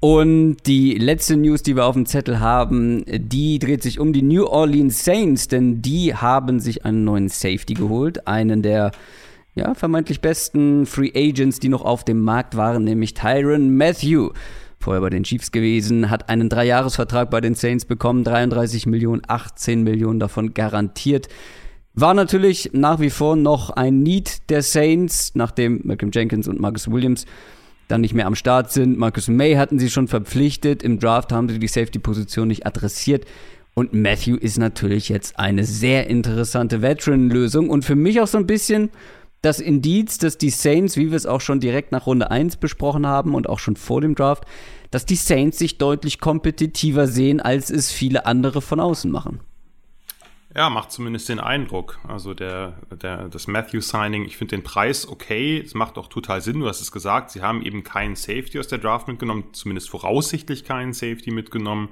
Und 0.00 0.56
die 0.64 0.94
letzte 0.94 1.36
News, 1.36 1.62
die 1.62 1.76
wir 1.76 1.84
auf 1.84 1.94
dem 1.94 2.06
Zettel 2.06 2.40
haben, 2.40 3.04
die 3.06 3.58
dreht 3.58 3.82
sich 3.82 4.00
um 4.00 4.14
die 4.14 4.22
New 4.22 4.46
Orleans 4.46 5.04
Saints, 5.04 5.46
denn 5.46 5.82
die 5.82 6.14
haben 6.14 6.58
sich 6.58 6.86
einen 6.86 7.04
neuen 7.04 7.28
Safety 7.28 7.74
geholt, 7.74 8.26
einen 8.26 8.62
der 8.62 8.92
ja, 9.54 9.74
vermeintlich 9.74 10.22
besten 10.22 10.86
Free 10.86 11.12
Agents, 11.14 11.60
die 11.60 11.68
noch 11.68 11.84
auf 11.84 12.02
dem 12.04 12.22
Markt 12.22 12.56
waren, 12.56 12.84
nämlich 12.84 13.12
Tyron 13.12 13.76
Matthew. 13.76 14.30
Vorher 14.78 15.02
bei 15.02 15.10
den 15.10 15.24
Chiefs 15.24 15.52
gewesen, 15.52 16.08
hat 16.08 16.30
einen 16.30 16.48
Dreijahresvertrag 16.48 17.28
bei 17.28 17.42
den 17.42 17.54
Saints 17.54 17.84
bekommen, 17.84 18.24
33 18.24 18.86
Millionen, 18.86 19.20
18 19.28 19.82
Millionen 19.82 20.18
davon 20.18 20.54
garantiert. 20.54 21.28
War 21.92 22.14
natürlich 22.14 22.70
nach 22.72 23.00
wie 23.00 23.10
vor 23.10 23.36
noch 23.36 23.68
ein 23.68 24.02
Need 24.02 24.48
der 24.48 24.62
Saints, 24.62 25.32
nachdem 25.34 25.82
Malcolm 25.84 26.10
Jenkins 26.14 26.48
und 26.48 26.58
Marcus 26.58 26.90
Williams 26.90 27.26
dann 27.90 28.00
nicht 28.00 28.14
mehr 28.14 28.26
am 28.26 28.34
Start 28.34 28.72
sind. 28.72 28.98
Marcus 28.98 29.28
May 29.28 29.54
hatten 29.54 29.78
sie 29.78 29.90
schon 29.90 30.08
verpflichtet. 30.08 30.82
Im 30.82 30.98
Draft 30.98 31.32
haben 31.32 31.48
sie 31.48 31.58
die 31.58 31.68
Safety-Position 31.68 32.48
nicht 32.48 32.66
adressiert. 32.66 33.26
Und 33.74 33.92
Matthew 33.92 34.36
ist 34.36 34.58
natürlich 34.58 35.08
jetzt 35.08 35.38
eine 35.38 35.64
sehr 35.64 36.08
interessante 36.08 36.82
Veteran-Lösung 36.82 37.70
und 37.70 37.84
für 37.84 37.94
mich 37.94 38.20
auch 38.20 38.26
so 38.26 38.38
ein 38.38 38.46
bisschen 38.46 38.90
das 39.42 39.58
Indiz, 39.58 40.18
dass 40.18 40.36
die 40.36 40.50
Saints, 40.50 40.96
wie 40.96 41.10
wir 41.10 41.16
es 41.16 41.26
auch 41.26 41.40
schon 41.40 41.60
direkt 41.60 41.92
nach 41.92 42.06
Runde 42.06 42.30
1 42.30 42.58
besprochen 42.58 43.06
haben 43.06 43.34
und 43.34 43.48
auch 43.48 43.58
schon 43.58 43.76
vor 43.76 44.00
dem 44.00 44.14
Draft, 44.14 44.44
dass 44.90 45.06
die 45.06 45.16
Saints 45.16 45.58
sich 45.58 45.78
deutlich 45.78 46.20
kompetitiver 46.20 47.06
sehen, 47.06 47.40
als 47.40 47.70
es 47.70 47.90
viele 47.90 48.26
andere 48.26 48.60
von 48.60 48.80
außen 48.80 49.10
machen. 49.10 49.40
Ja, 50.54 50.68
macht 50.68 50.90
zumindest 50.90 51.28
den 51.28 51.38
Eindruck. 51.38 52.00
Also 52.06 52.34
der, 52.34 52.78
der, 52.90 53.28
das 53.28 53.46
Matthew-Signing, 53.46 54.24
ich 54.24 54.36
finde 54.36 54.56
den 54.56 54.64
Preis 54.64 55.06
okay. 55.06 55.60
Es 55.64 55.74
macht 55.74 55.96
auch 55.96 56.08
total 56.08 56.40
Sinn. 56.40 56.58
Du 56.60 56.66
hast 56.66 56.80
es 56.80 56.90
gesagt, 56.90 57.30
sie 57.30 57.42
haben 57.42 57.62
eben 57.62 57.84
keinen 57.84 58.16
Safety 58.16 58.58
aus 58.58 58.66
der 58.66 58.78
Draft 58.78 59.06
mitgenommen, 59.06 59.44
zumindest 59.52 59.90
voraussichtlich 59.90 60.64
keinen 60.64 60.92
Safety 60.92 61.30
mitgenommen. 61.30 61.90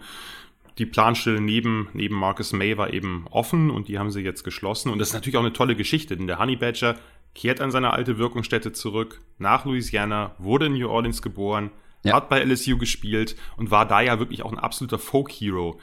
Die 0.78 0.86
Planstelle 0.86 1.40
neben, 1.40 1.88
neben 1.92 2.16
Marcus 2.16 2.52
May 2.52 2.76
war 2.76 2.92
eben 2.92 3.26
offen 3.30 3.70
und 3.70 3.88
die 3.88 3.98
haben 3.98 4.10
sie 4.10 4.22
jetzt 4.22 4.42
geschlossen. 4.42 4.90
Und 4.90 4.98
das 4.98 5.08
ist 5.08 5.14
natürlich 5.14 5.36
auch 5.36 5.42
eine 5.42 5.52
tolle 5.52 5.76
Geschichte, 5.76 6.16
denn 6.16 6.26
der 6.26 6.38
Honey 6.38 6.56
Badger 6.56 6.96
kehrt 7.34 7.60
an 7.60 7.70
seine 7.70 7.92
alte 7.92 8.18
Wirkungsstätte 8.18 8.72
zurück, 8.72 9.20
nach 9.38 9.64
Louisiana, 9.64 10.34
wurde 10.38 10.66
in 10.66 10.74
New 10.74 10.88
Orleans 10.88 11.22
geboren, 11.22 11.70
ja. 12.02 12.14
hat 12.14 12.28
bei 12.28 12.42
LSU 12.42 12.76
gespielt 12.78 13.36
und 13.56 13.70
war 13.70 13.86
da 13.86 14.00
ja 14.00 14.18
wirklich 14.18 14.42
auch 14.42 14.52
ein 14.52 14.58
absoluter 14.58 14.98
Folk-Hero. 14.98 15.78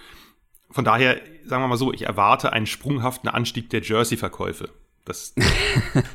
Von 0.76 0.84
daher, 0.84 1.22
sagen 1.46 1.64
wir 1.64 1.70
mal 1.70 1.78
so, 1.78 1.94
ich 1.94 2.02
erwarte 2.02 2.52
einen 2.52 2.66
sprunghaften 2.66 3.30
Anstieg 3.30 3.70
der 3.70 3.82
Jersey-Verkäufe. 3.82 4.72
Das 5.06 5.34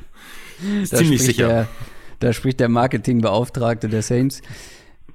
ist 0.83 0.95
ziemlich 0.95 1.23
sicher. 1.23 1.49
Der, 1.49 1.69
da 2.19 2.35
spricht 2.35 2.61
der 2.61 2.69
Marketingbeauftragte 2.69 3.89
der 3.89 4.03
Saints. 4.03 4.43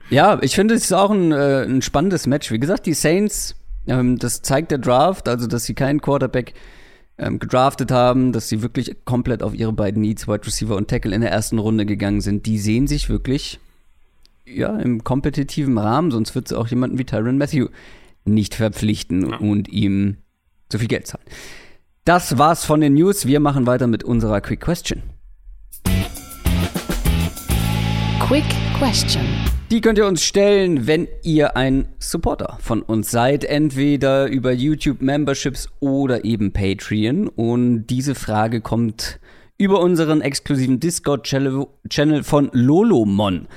Ja, 0.10 0.40
ich 0.42 0.56
finde, 0.56 0.74
es 0.74 0.86
ist 0.86 0.94
auch 0.94 1.12
ein, 1.12 1.32
äh, 1.32 1.62
ein 1.62 1.84
spannendes 1.84 2.26
Match. 2.26 2.50
Wie 2.50 2.58
gesagt, 2.58 2.88
die 2.88 2.96
Saints, 2.96 3.56
ähm, 3.86 4.18
das 4.18 4.42
zeigt 4.42 4.72
der 4.72 4.80
Draft, 4.80 5.30
also 5.30 5.46
dass 5.46 5.66
sie 5.66 5.76
keinen 5.76 6.02
Quarterback 6.02 6.56
ähm, 7.20 7.38
gedraftet 7.38 7.92
haben, 7.92 8.32
dass 8.32 8.50
sie 8.50 8.64
wirklich 8.64 8.96
komplett 9.06 9.44
auf 9.44 9.54
ihre 9.54 9.74
beiden 9.74 10.02
Needs, 10.02 10.28
Wide 10.28 10.48
Receiver 10.48 10.76
und 10.76 10.88
Tackle 10.88 11.14
in 11.14 11.22
der 11.22 11.30
ersten 11.30 11.60
Runde 11.60 11.86
gegangen 11.86 12.22
sind. 12.22 12.48
Die 12.48 12.58
sehen 12.58 12.88
sich 12.88 13.10
wirklich 13.10 13.60
ja, 14.48 14.76
im 14.76 15.04
kompetitiven 15.04 15.78
Rahmen, 15.78 16.10
sonst 16.10 16.34
wird 16.34 16.48
es 16.48 16.54
auch 16.54 16.68
jemanden 16.68 16.98
wie 16.98 17.06
Tyron 17.06 17.38
Matthew 17.38 17.68
nicht 18.26 18.56
verpflichten 18.56 19.30
ja. 19.30 19.38
und 19.38 19.70
ihm 19.70 20.18
zu 20.70 20.80
viel 20.80 20.88
Geld 20.88 21.08
zahlen. 21.08 21.26
Das 22.04 22.38
war's 22.38 22.66
von 22.66 22.82
den 22.82 22.94
News. 22.94 23.26
Wir 23.26 23.40
machen 23.40 23.66
weiter 23.66 23.88
mit 23.88 24.04
unserer 24.04 24.42
Quick 24.42 24.62
Question. 24.62 25.02
Quick 28.20 28.44
Question. 28.78 29.24
Die 29.72 29.82
könnt 29.82 29.98
ihr 29.98 30.06
uns 30.06 30.24
stellen, 30.24 30.86
wenn 30.86 31.08
ihr 31.24 31.58
ein 31.58 31.88
Supporter 31.98 32.58
von 32.62 32.84
uns 32.84 33.10
seid, 33.10 33.44
entweder 33.44 34.28
über 34.28 34.52
YouTube 34.52 35.02
Memberships 35.02 35.70
oder 35.80 36.24
eben 36.26 36.54
Patreon. 36.54 37.28
Und 37.28 37.88
diese 37.88 38.14
Frage 38.14 38.62
kommt 38.62 39.20
über 39.58 39.80
unseren 39.80 40.22
exklusiven 40.22 40.80
Discord-Channel 40.80 42.24
von 42.24 42.50
Lolomon. 42.54 43.48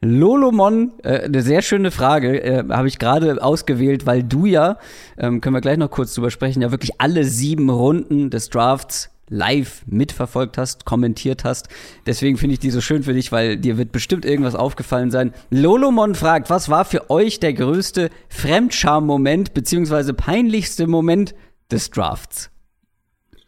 Lolomon, 0.00 0.92
äh, 1.02 1.22
eine 1.22 1.42
sehr 1.42 1.62
schöne 1.62 1.90
Frage, 1.90 2.42
äh, 2.42 2.64
habe 2.68 2.88
ich 2.88 2.98
gerade 2.98 3.42
ausgewählt, 3.42 4.06
weil 4.06 4.22
du 4.22 4.46
ja, 4.46 4.78
ähm, 5.16 5.40
können 5.40 5.54
wir 5.54 5.60
gleich 5.60 5.78
noch 5.78 5.90
kurz 5.90 6.14
drüber 6.14 6.30
sprechen, 6.30 6.62
ja 6.62 6.70
wirklich 6.70 7.00
alle 7.00 7.24
sieben 7.24 7.70
Runden 7.70 8.30
des 8.30 8.50
Drafts 8.50 9.10
live 9.28 9.82
mitverfolgt 9.86 10.56
hast, 10.58 10.84
kommentiert 10.84 11.44
hast. 11.44 11.68
Deswegen 12.06 12.36
finde 12.36 12.54
ich 12.54 12.60
die 12.60 12.70
so 12.70 12.80
schön 12.80 13.02
für 13.02 13.12
dich, 13.12 13.32
weil 13.32 13.56
dir 13.56 13.76
wird 13.76 13.90
bestimmt 13.90 14.24
irgendwas 14.24 14.54
aufgefallen 14.54 15.10
sein. 15.10 15.32
Lolomon 15.50 16.14
fragt, 16.14 16.48
was 16.48 16.68
war 16.68 16.84
für 16.84 17.10
euch 17.10 17.40
der 17.40 17.52
größte 17.52 18.10
Fremdscham-Moment 18.28 19.54
beziehungsweise 19.54 20.14
peinlichste 20.14 20.86
Moment 20.86 21.34
des 21.70 21.90
Drafts? 21.90 22.50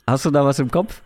Hast 0.07 0.25
du 0.25 0.31
da 0.31 0.45
was 0.45 0.59
im 0.59 0.71
Kopf? 0.71 1.03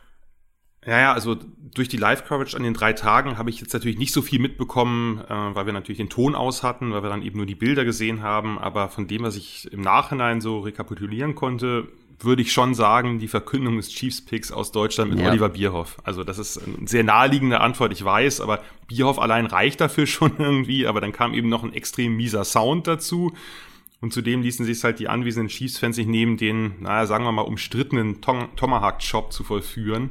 Ja, 0.87 0.99
ja, 0.99 1.13
also 1.13 1.37
durch 1.75 1.89
die 1.89 1.97
Live-Coverage 1.97 2.57
an 2.57 2.63
den 2.63 2.75
drei 2.75 2.93
Tagen 2.93 3.39
habe 3.39 3.51
ich 3.51 3.61
jetzt 3.61 3.73
natürlich 3.73 3.99
nicht 3.99 4.13
so 4.13 4.23
viel 4.23 4.39
mitbekommen, 4.39 5.21
äh, 5.29 5.55
weil 5.55 5.67
wir 5.67 5.73
natürlich 5.73 5.99
den 5.99 6.11
Ton 6.11 6.35
aus 6.35 6.63
hatten, 6.63 6.93
weil 6.93 7.03
wir 7.03 7.11
dann 7.11 7.23
eben 7.23 7.39
nur 7.39 7.47
die 7.47 7.55
Bilder 7.55 7.85
gesehen 7.85 8.23
haben. 8.23 8.59
Aber 8.59 8.89
von 8.89 9.07
dem, 9.07 9.23
was 9.23 9.37
ich 9.37 9.73
im 9.73 9.81
Nachhinein 9.81 10.41
so 10.41 10.61
rekapitulieren 10.61 11.35
konnte, 11.35 11.89
würde 12.21 12.43
ich 12.43 12.53
schon 12.53 12.75
sagen, 12.75 13.19
die 13.19 13.29
Verkündung 13.29 13.77
des 13.77 13.89
Chiefs-Picks 13.89 14.53
aus 14.53 14.71
Deutschland 14.71 15.11
mit 15.11 15.21
ja. 15.21 15.31
Oliver 15.31 15.49
Bierhoff. 15.49 15.97
Also 16.05 16.25
das 16.25 16.39
ist 16.39 16.59
eine 16.59 16.87
sehr 16.87 17.05
naheliegende 17.05 17.61
Antwort, 17.61 17.93
ich 17.93 18.05
weiß, 18.05 18.41
aber 18.41 18.63
Bierhoff 18.87 19.19
allein 19.19 19.47
reicht 19.47 19.81
dafür 19.81 20.07
schon 20.09 20.33
irgendwie. 20.39 20.87
Aber 20.87 21.01
dann 21.01 21.13
kam 21.13 21.33
eben 21.35 21.49
noch 21.49 21.63
ein 21.63 21.73
extrem 21.73 22.17
mieser 22.17 22.45
Sound 22.45 22.87
dazu. 22.87 23.33
Und 24.01 24.13
zudem 24.13 24.43
ließen 24.43 24.67
sich 24.67 24.83
halt 24.83 24.99
die 24.99 25.09
anwesenden 25.09 25.49
Chiefs-Fans 25.49 25.97
nicht 25.97 26.09
nehmen, 26.09 26.37
den, 26.37 26.83
naja, 26.83 27.07
sagen 27.07 27.25
wir 27.25 27.31
mal, 27.31 27.43
umstrittenen 27.43 28.21
Tom 28.21 28.49
Tomahawk-Chop 28.57 29.33
zu 29.33 29.45
vollführen. 29.45 30.11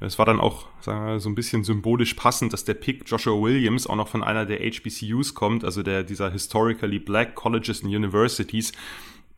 Es 0.00 0.18
war 0.18 0.24
dann 0.24 0.40
auch 0.40 0.66
sagen 0.80 1.06
wir, 1.06 1.20
so 1.20 1.28
ein 1.28 1.34
bisschen 1.34 1.62
symbolisch 1.62 2.14
passend, 2.14 2.52
dass 2.54 2.64
der 2.64 2.74
Pick 2.74 3.02
Joshua 3.06 3.40
Williams 3.40 3.86
auch 3.86 3.96
noch 3.96 4.08
von 4.08 4.24
einer 4.24 4.46
der 4.46 4.58
HBCUs 4.58 5.34
kommt, 5.34 5.62
also 5.64 5.82
der 5.82 6.04
dieser 6.04 6.30
historically 6.30 6.98
black 6.98 7.34
colleges 7.34 7.84
and 7.84 7.94
universities, 7.94 8.72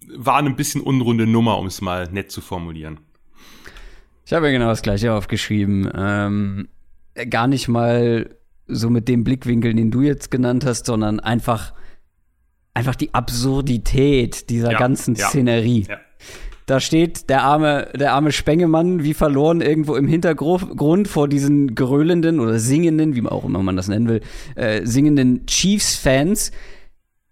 war 0.08 0.36
eine 0.36 0.50
bisschen 0.50 0.80
unrunde 0.80 1.26
Nummer, 1.26 1.58
um 1.58 1.66
es 1.66 1.80
mal 1.80 2.08
nett 2.12 2.30
zu 2.30 2.40
formulieren. 2.40 3.00
Ich 4.24 4.32
habe 4.32 4.46
ja 4.46 4.52
genau 4.52 4.68
das 4.68 4.82
gleiche 4.82 5.12
aufgeschrieben. 5.12 5.90
Ähm, 5.94 6.68
gar 7.28 7.48
nicht 7.48 7.68
mal 7.68 8.36
so 8.66 8.88
mit 8.88 9.08
dem 9.08 9.24
Blickwinkel, 9.24 9.74
den 9.74 9.90
du 9.90 10.02
jetzt 10.02 10.30
genannt 10.30 10.64
hast, 10.64 10.86
sondern 10.86 11.18
einfach, 11.20 11.74
einfach 12.72 12.94
die 12.94 13.12
Absurdität 13.12 14.48
dieser 14.48 14.72
ja, 14.72 14.78
ganzen 14.78 15.16
ja, 15.16 15.28
Szenerie. 15.28 15.86
Ja. 15.88 15.98
Da 16.72 16.80
steht 16.80 17.28
der 17.28 17.42
arme, 17.42 17.90
der 17.94 18.14
arme 18.14 18.32
Spengemann 18.32 19.04
wie 19.04 19.12
verloren 19.12 19.60
irgendwo 19.60 19.94
im 19.94 20.08
Hintergrund 20.08 21.06
vor 21.06 21.28
diesen 21.28 21.74
gröhlenden 21.74 22.40
oder 22.40 22.58
singenden, 22.58 23.14
wie 23.14 23.26
auch 23.26 23.44
immer 23.44 23.62
man 23.62 23.76
das 23.76 23.88
nennen 23.88 24.08
will, 24.08 24.22
äh, 24.54 24.86
singenden 24.86 25.44
Chiefs-Fans. 25.44 26.50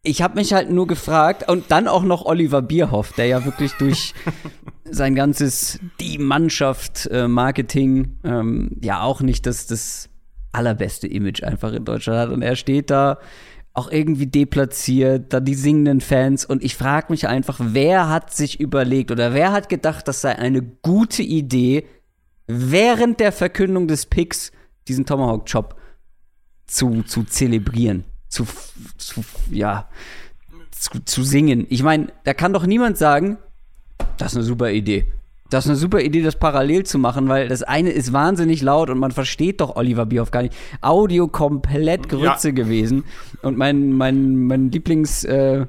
Ich 0.03 0.21
habe 0.21 0.35
mich 0.35 0.53
halt 0.53 0.71
nur 0.71 0.87
gefragt, 0.87 1.49
und 1.49 1.71
dann 1.71 1.89
auch 1.89 2.03
noch 2.03 2.27
Oliver 2.27 2.61
Bierhoff, 2.61 3.15
der 3.15 3.29
ja 3.29 3.47
wirklich 3.47 3.73
durch 3.79 4.13
sein 4.85 5.15
ganzes 5.15 5.81
die 6.01 6.19
Mannschaft 6.19 7.07
äh, 7.11 7.27
Marketing 7.27 8.19
ähm, 8.25 8.77
ja 8.83 9.01
auch 9.01 9.23
nicht 9.23 9.47
das, 9.47 9.67
das 9.67 10.11
allerbeste 10.53 11.07
Image 11.07 11.43
einfach 11.43 11.73
in 11.73 11.87
Deutschland 11.87 12.19
hat. 12.19 12.29
Und 12.29 12.43
er 12.43 12.57
steht 12.57 12.91
da 12.91 13.17
auch 13.73 13.91
irgendwie 13.91 14.27
deplatziert, 14.27 15.33
da 15.33 15.41
die 15.41 15.55
singenden 15.55 16.01
Fans. 16.01 16.45
Und 16.45 16.63
ich 16.63 16.77
frage 16.77 17.07
mich 17.11 17.29
einfach, 17.29 17.61
wer 17.63 18.09
hat 18.09 18.35
sich 18.35 18.61
überlegt 18.61 19.11
oder 19.11 19.33
wer 19.33 19.53
hat 19.53 19.69
gedacht, 19.69 20.09
das 20.09 20.21
sei 20.21 20.37
eine 20.37 20.63
gute 20.63 21.23
Idee, 21.23 21.87
während 22.47 23.21
der 23.21 23.33
Verkündung 23.33 23.87
des 23.87 24.07
Picks 24.07 24.51
diesen 24.89 25.07
Tomahawk-Chop 25.07 25.77
zu, 26.67 27.03
zu 27.05 27.25
zelebrieren, 27.25 28.05
zu, 28.29 28.47
zu 28.97 29.25
ja, 29.51 29.89
zu, 30.73 31.05
zu 31.05 31.23
singen. 31.23 31.67
Ich 31.69 31.83
meine, 31.83 32.13
da 32.25 32.35
kann 32.35 32.53
doch 32.53 32.67
niemand 32.67 32.99
sagen, 32.99 33.39
das 34.17 34.33
ist 34.33 34.39
eine 34.39 34.45
super 34.45 34.71
Idee. 34.71 35.07
Das 35.51 35.65
ist 35.65 35.71
eine 35.71 35.77
super 35.77 36.01
Idee, 36.01 36.23
das 36.23 36.37
parallel 36.37 36.85
zu 36.85 36.99
machen, 36.99 37.29
weil 37.29 37.49
das 37.49 37.65
eine 37.65 37.91
ist 37.91 38.13
wahnsinnig 38.13 38.63
laut 38.63 38.89
und 38.89 38.99
man 38.99 39.11
versteht 39.11 39.61
doch 39.61 39.75
Oliver 39.75 40.07
Bierhoff 40.07 40.31
gar 40.31 40.43
nicht. 40.43 40.55
Audio 40.81 41.27
komplett 41.27 42.09
Grütze 42.09 42.49
ja. 42.49 42.55
gewesen. 42.55 43.05
Und 43.43 43.59
mein, 43.59 43.93
mein, 43.93 44.37
mein 44.37 44.71
Lieblings, 44.71 45.25
äh, 45.25 45.67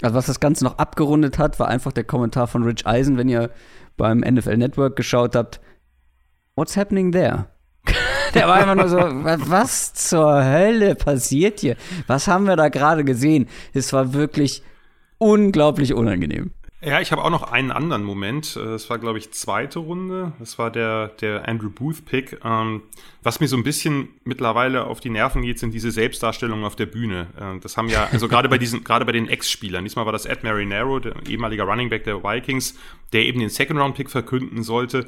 also 0.00 0.16
was 0.16 0.26
das 0.26 0.40
Ganze 0.40 0.64
noch 0.64 0.78
abgerundet 0.78 1.38
hat, 1.38 1.60
war 1.60 1.68
einfach 1.68 1.92
der 1.92 2.04
Kommentar 2.04 2.46
von 2.46 2.62
Rich 2.62 2.86
Eisen, 2.86 3.18
wenn 3.18 3.28
ihr 3.28 3.50
beim 3.98 4.20
NFL 4.20 4.56
Network 4.56 4.96
geschaut 4.96 5.36
habt. 5.36 5.60
What's 6.56 6.76
happening 6.78 7.12
there? 7.12 7.46
der 8.34 8.48
war 8.48 8.56
einfach 8.56 8.74
nur 8.74 8.88
so, 8.88 8.96
was 8.98 9.92
zur 9.92 10.42
Hölle 10.42 10.94
passiert 10.94 11.60
hier? 11.60 11.76
Was 12.06 12.26
haben 12.26 12.46
wir 12.46 12.56
da 12.56 12.70
gerade 12.70 13.04
gesehen? 13.04 13.48
Es 13.74 13.92
war 13.92 14.14
wirklich 14.14 14.62
unglaublich 15.18 15.92
unangenehm. 15.92 16.52
Ja, 16.82 16.98
ich 17.02 17.12
habe 17.12 17.22
auch 17.22 17.30
noch 17.30 17.42
einen 17.42 17.70
anderen 17.70 18.04
Moment. 18.04 18.56
Äh, 18.56 18.60
es 18.74 18.88
war, 18.88 18.98
glaube 18.98 19.18
ich, 19.18 19.32
zweite 19.32 19.80
Runde. 19.80 20.32
Das 20.38 20.58
war 20.58 20.70
der, 20.70 21.08
der 21.08 21.46
Andrew 21.46 21.68
Booth-Pick. 21.68 22.40
Ähm, 22.42 22.82
was 23.22 23.38
mir 23.38 23.48
so 23.48 23.56
ein 23.58 23.64
bisschen 23.64 24.08
mittlerweile 24.24 24.86
auf 24.86 24.98
die 25.00 25.10
Nerven 25.10 25.42
geht, 25.42 25.58
sind 25.58 25.74
diese 25.74 25.90
Selbstdarstellungen 25.90 26.64
auf 26.64 26.76
der 26.76 26.86
Bühne. 26.86 27.26
Äh, 27.38 27.60
das 27.60 27.76
haben 27.76 27.88
ja, 27.88 28.08
also 28.10 28.28
gerade 28.28 28.48
bei 28.48 28.56
diesen, 28.56 28.82
gerade 28.84 29.04
bei 29.04 29.12
den 29.12 29.28
Ex-Spielern. 29.28 29.84
Diesmal 29.84 30.06
war 30.06 30.12
das 30.12 30.24
Ed 30.24 30.42
Marinero, 30.42 31.00
der 31.00 31.16
ehemaliger 31.28 31.64
Running 31.64 31.90
Back 31.90 32.04
der 32.04 32.24
Vikings, 32.24 32.74
der 33.12 33.26
eben 33.26 33.40
den 33.40 33.50
Second-Round-Pick 33.50 34.08
verkünden 34.08 34.62
sollte. 34.62 35.06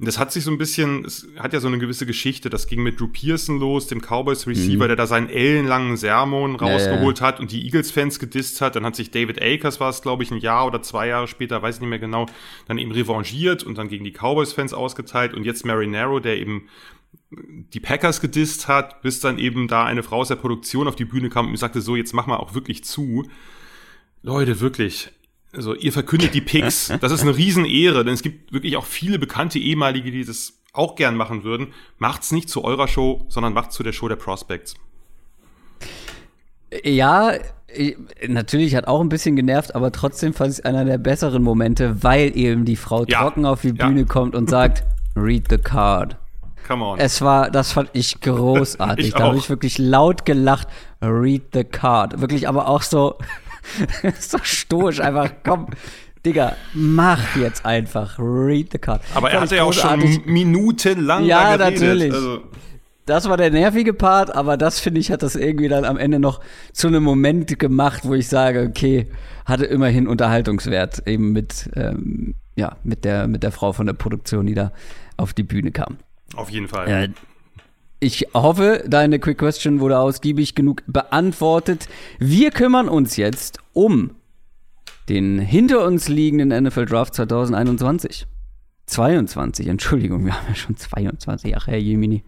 Und 0.00 0.08
das 0.08 0.18
hat 0.18 0.32
sich 0.32 0.42
so 0.42 0.50
ein 0.50 0.58
bisschen, 0.58 1.04
es 1.04 1.28
hat 1.38 1.52
ja 1.52 1.60
so 1.60 1.68
eine 1.68 1.78
gewisse 1.78 2.06
Geschichte. 2.06 2.50
Das 2.50 2.66
ging 2.66 2.82
mit 2.82 2.98
Drew 2.98 3.06
Pearson 3.06 3.60
los, 3.60 3.86
dem 3.86 4.00
Cowboys-Receiver, 4.00 4.82
mhm. 4.82 4.88
der 4.88 4.96
da 4.96 5.06
seinen 5.06 5.28
ellenlangen 5.28 5.96
Sermon 5.96 6.56
rausgeholt 6.56 7.20
ja, 7.20 7.26
ja. 7.26 7.28
hat 7.28 7.38
und 7.38 7.52
die 7.52 7.64
Eagles-Fans 7.64 8.18
gedisst 8.18 8.60
hat. 8.60 8.74
Dann 8.74 8.84
hat 8.84 8.96
sich 8.96 9.12
David 9.12 9.40
Akers, 9.40 9.78
war 9.78 9.90
es, 9.90 10.02
glaube 10.02 10.24
ich, 10.24 10.32
ein 10.32 10.38
Jahr 10.38 10.66
oder 10.66 10.82
zwei 10.82 11.11
Jahre 11.12 11.28
später, 11.28 11.62
weiß 11.62 11.76
ich 11.76 11.80
nicht 11.80 11.90
mehr 11.90 11.98
genau, 11.98 12.26
dann 12.66 12.78
eben 12.78 12.92
revanchiert 12.92 13.62
und 13.62 13.78
dann 13.78 13.88
gegen 13.88 14.04
die 14.04 14.12
Cowboys-Fans 14.12 14.74
ausgeteilt. 14.74 15.34
Und 15.34 15.44
jetzt 15.44 15.64
Marinero, 15.64 16.20
der 16.20 16.38
eben 16.38 16.68
die 17.30 17.80
Packers 17.80 18.20
gedisst 18.20 18.68
hat, 18.68 19.02
bis 19.02 19.20
dann 19.20 19.38
eben 19.38 19.68
da 19.68 19.84
eine 19.84 20.02
Frau 20.02 20.18
aus 20.18 20.28
der 20.28 20.36
Produktion 20.36 20.88
auf 20.88 20.96
die 20.96 21.04
Bühne 21.04 21.30
kam 21.30 21.48
und 21.48 21.56
sagte, 21.56 21.80
so, 21.80 21.96
jetzt 21.96 22.12
mach 22.12 22.26
mal 22.26 22.36
auch 22.36 22.54
wirklich 22.54 22.84
zu. 22.84 23.28
Leute, 24.22 24.60
wirklich, 24.60 25.10
also 25.52 25.74
ihr 25.74 25.92
verkündet 25.92 26.34
die 26.34 26.40
Picks. 26.40 26.92
Das 27.00 27.12
ist 27.12 27.22
eine 27.22 27.36
Riesenehre, 27.36 28.04
denn 28.04 28.14
es 28.14 28.22
gibt 28.22 28.52
wirklich 28.52 28.76
auch 28.76 28.84
viele 28.84 29.18
bekannte 29.18 29.58
ehemalige, 29.58 30.10
die 30.10 30.24
das 30.24 30.60
auch 30.72 30.94
gern 30.94 31.16
machen 31.16 31.44
würden. 31.44 31.74
Macht's 31.98 32.32
nicht 32.32 32.48
zu 32.48 32.64
eurer 32.64 32.88
Show, 32.88 33.26
sondern 33.28 33.52
macht's 33.52 33.74
zu 33.74 33.82
der 33.82 33.92
Show 33.92 34.08
der 34.08 34.16
Prospects. 34.16 34.74
Ja, 36.84 37.34
natürlich 38.26 38.74
hat 38.74 38.86
auch 38.86 39.00
ein 39.00 39.08
bisschen 39.08 39.36
genervt, 39.36 39.74
aber 39.74 39.92
trotzdem 39.92 40.34
fand 40.34 40.52
ich 40.52 40.58
es 40.58 40.64
einer 40.64 40.84
der 40.84 40.98
besseren 40.98 41.42
Momente, 41.42 42.02
weil 42.02 42.36
eben 42.36 42.64
die 42.64 42.76
Frau 42.76 43.04
ja. 43.04 43.20
trocken 43.20 43.46
auf 43.46 43.62
die 43.62 43.72
Bühne 43.72 44.00
ja. 44.00 44.06
kommt 44.06 44.34
und 44.34 44.50
sagt, 44.50 44.84
read 45.16 45.46
the 45.50 45.58
card. 45.58 46.16
Come 46.66 46.84
on. 46.84 46.98
Es 46.98 47.22
war, 47.22 47.50
das 47.50 47.72
fand 47.72 47.90
ich 47.92 48.20
großartig. 48.20 49.06
ich 49.08 49.14
da 49.14 49.24
habe 49.24 49.36
ich 49.36 49.48
wirklich 49.48 49.78
laut 49.78 50.24
gelacht. 50.24 50.68
Read 51.00 51.42
the 51.52 51.64
card. 51.64 52.20
Wirklich, 52.20 52.48
aber 52.48 52.68
auch 52.68 52.82
so, 52.82 53.18
so 54.18 54.38
stoisch 54.42 55.00
einfach, 55.00 55.30
komm. 55.44 55.66
Digga, 56.24 56.54
mach 56.72 57.34
jetzt 57.36 57.66
einfach. 57.66 58.16
Read 58.18 58.68
the 58.70 58.78
card. 58.78 59.02
Aber 59.14 59.32
er 59.32 59.40
hatte 59.40 59.56
ja 59.56 59.64
auch 59.64 59.72
schon 59.72 60.22
minutenlang 60.24 61.24
Ja, 61.24 61.56
natürlich. 61.56 62.12
Also. 62.12 62.42
Das 63.06 63.28
war 63.28 63.36
der 63.36 63.50
nervige 63.50 63.94
Part, 63.94 64.34
aber 64.34 64.56
das 64.56 64.78
finde 64.78 65.00
ich, 65.00 65.10
hat 65.10 65.22
das 65.22 65.34
irgendwie 65.34 65.68
dann 65.68 65.84
am 65.84 65.96
Ende 65.96 66.20
noch 66.20 66.40
zu 66.72 66.86
einem 66.86 67.02
Moment 67.02 67.58
gemacht, 67.58 68.02
wo 68.04 68.14
ich 68.14 68.28
sage, 68.28 68.68
okay, 68.68 69.08
hatte 69.44 69.64
immerhin 69.64 70.06
Unterhaltungswert, 70.06 71.06
eben 71.06 71.32
mit, 71.32 71.68
ähm, 71.74 72.34
ja, 72.54 72.76
mit 72.84 73.04
der, 73.04 73.26
mit 73.26 73.42
der 73.42 73.50
Frau 73.50 73.72
von 73.72 73.86
der 73.86 73.94
Produktion, 73.94 74.46
die 74.46 74.54
da 74.54 74.72
auf 75.16 75.32
die 75.32 75.42
Bühne 75.42 75.72
kam. 75.72 75.98
Auf 76.36 76.50
jeden 76.50 76.68
Fall. 76.68 76.88
Äh, 76.88 77.08
ich 77.98 78.28
hoffe, 78.34 78.84
deine 78.86 79.18
Quick 79.18 79.38
Question 79.38 79.80
wurde 79.80 79.98
ausgiebig 79.98 80.54
genug 80.54 80.82
beantwortet. 80.86 81.88
Wir 82.18 82.50
kümmern 82.50 82.88
uns 82.88 83.16
jetzt 83.16 83.58
um 83.72 84.12
den 85.08 85.38
hinter 85.38 85.84
uns 85.84 86.08
liegenden 86.08 86.64
NFL 86.64 86.86
Draft 86.86 87.14
2021. 87.14 88.26
22, 88.86 89.68
Entschuldigung, 89.68 90.24
wir 90.24 90.36
haben 90.36 90.48
ja 90.48 90.54
schon 90.54 90.76
22. 90.76 91.56
Ach, 91.56 91.66
Herr 91.66 91.78
Jemini. 91.78 92.24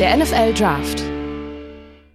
Der 0.00 0.16
NFL 0.16 0.54
Draft. 0.54 1.02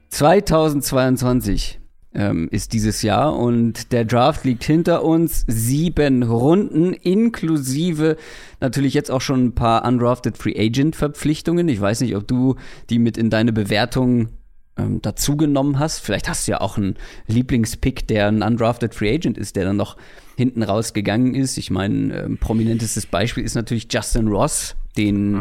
2022 0.09 1.79
ähm, 2.15 2.49
ist 2.49 2.73
dieses 2.73 3.03
Jahr 3.03 3.37
und 3.37 3.91
der 3.91 4.05
Draft 4.05 4.43
liegt 4.43 4.63
hinter 4.63 5.03
uns. 5.03 5.45
Sieben 5.45 6.23
Runden 6.23 6.93
inklusive 6.93 8.17
natürlich 8.59 8.95
jetzt 8.95 9.11
auch 9.11 9.21
schon 9.21 9.45
ein 9.45 9.53
paar 9.53 9.85
undrafted 9.85 10.35
Free 10.35 10.55
Agent 10.57 10.95
Verpflichtungen. 10.95 11.69
Ich 11.69 11.79
weiß 11.79 12.01
nicht, 12.01 12.15
ob 12.15 12.27
du 12.27 12.55
die 12.89 12.97
mit 12.97 13.19
in 13.19 13.29
deine 13.29 13.53
Bewertung 13.53 14.29
ähm, 14.77 15.03
dazugenommen 15.03 15.77
hast. 15.77 15.99
Vielleicht 15.99 16.27
hast 16.27 16.47
du 16.47 16.53
ja 16.53 16.61
auch 16.61 16.77
einen 16.77 16.95
Lieblingspick, 17.27 18.07
der 18.07 18.29
ein 18.29 18.41
undrafted 18.41 18.95
Free 18.95 19.13
Agent 19.13 19.37
ist, 19.37 19.55
der 19.55 19.65
dann 19.65 19.77
noch 19.77 19.95
hinten 20.37 20.63
rausgegangen 20.63 21.35
ist. 21.35 21.59
Ich 21.59 21.69
meine, 21.69 22.23
ähm, 22.23 22.39
prominentestes 22.39 23.05
Beispiel 23.05 23.43
ist 23.43 23.53
natürlich 23.53 23.85
Justin 23.91 24.27
Ross, 24.27 24.75
den, 24.97 25.39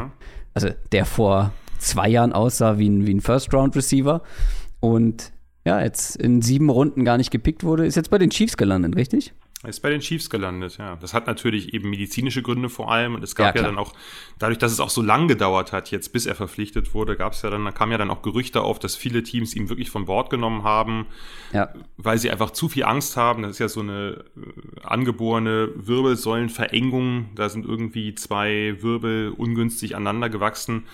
also 0.52 0.68
der 0.92 1.06
vor 1.06 1.54
zwei 1.84 2.08
Jahren 2.08 2.32
aussah 2.32 2.78
wie 2.78 2.88
ein, 2.88 3.06
wie 3.06 3.14
ein 3.14 3.20
First-Round-Receiver. 3.20 4.22
Und 4.80 5.32
ja, 5.64 5.80
jetzt 5.80 6.16
in 6.16 6.42
sieben 6.42 6.68
Runden 6.68 7.04
gar 7.04 7.16
nicht 7.16 7.30
gepickt 7.30 7.64
wurde, 7.64 7.86
ist 7.86 7.94
jetzt 7.94 8.10
bei 8.10 8.18
den 8.18 8.30
Chiefs 8.30 8.56
gelandet, 8.56 8.96
richtig? 8.96 9.32
Ist 9.66 9.80
bei 9.80 9.88
den 9.88 10.00
Chiefs 10.00 10.28
gelandet, 10.28 10.76
ja. 10.76 10.96
Das 10.96 11.14
hat 11.14 11.26
natürlich 11.26 11.72
eben 11.72 11.88
medizinische 11.88 12.42
Gründe 12.42 12.68
vor 12.68 12.92
allem. 12.92 13.14
Und 13.14 13.24
es 13.24 13.34
gab 13.34 13.56
ja, 13.56 13.62
ja 13.62 13.68
dann 13.68 13.78
auch, 13.78 13.94
dadurch, 14.38 14.58
dass 14.58 14.72
es 14.72 14.80
auch 14.80 14.90
so 14.90 15.00
lang 15.00 15.26
gedauert 15.26 15.72
hat, 15.72 15.90
jetzt 15.90 16.12
bis 16.12 16.26
er 16.26 16.34
verpflichtet 16.34 16.92
wurde, 16.92 17.16
gab 17.16 17.32
es 17.32 17.40
ja 17.40 17.48
dann, 17.48 17.64
da 17.64 17.70
kamen 17.70 17.92
ja 17.92 17.96
dann 17.96 18.10
auch 18.10 18.20
Gerüchte 18.20 18.60
auf, 18.60 18.78
dass 18.78 18.94
viele 18.94 19.22
Teams 19.22 19.56
ihn 19.56 19.70
wirklich 19.70 19.90
von 19.90 20.04
Bord 20.04 20.28
genommen 20.28 20.64
haben, 20.64 21.06
ja. 21.52 21.72
weil 21.96 22.18
sie 22.18 22.30
einfach 22.30 22.50
zu 22.50 22.68
viel 22.68 22.84
Angst 22.84 23.16
haben. 23.16 23.42
Das 23.42 23.52
ist 23.52 23.58
ja 23.58 23.68
so 23.68 23.80
eine 23.80 24.24
äh, 24.36 24.80
angeborene 24.82 25.70
Wirbelsäulenverengung. 25.76 27.30
Da 27.34 27.48
sind 27.48 27.64
irgendwie 27.64 28.14
zwei 28.14 28.76
Wirbel 28.82 29.30
ungünstig 29.30 29.96
aneinander 29.96 30.28
gewachsen. 30.28 30.84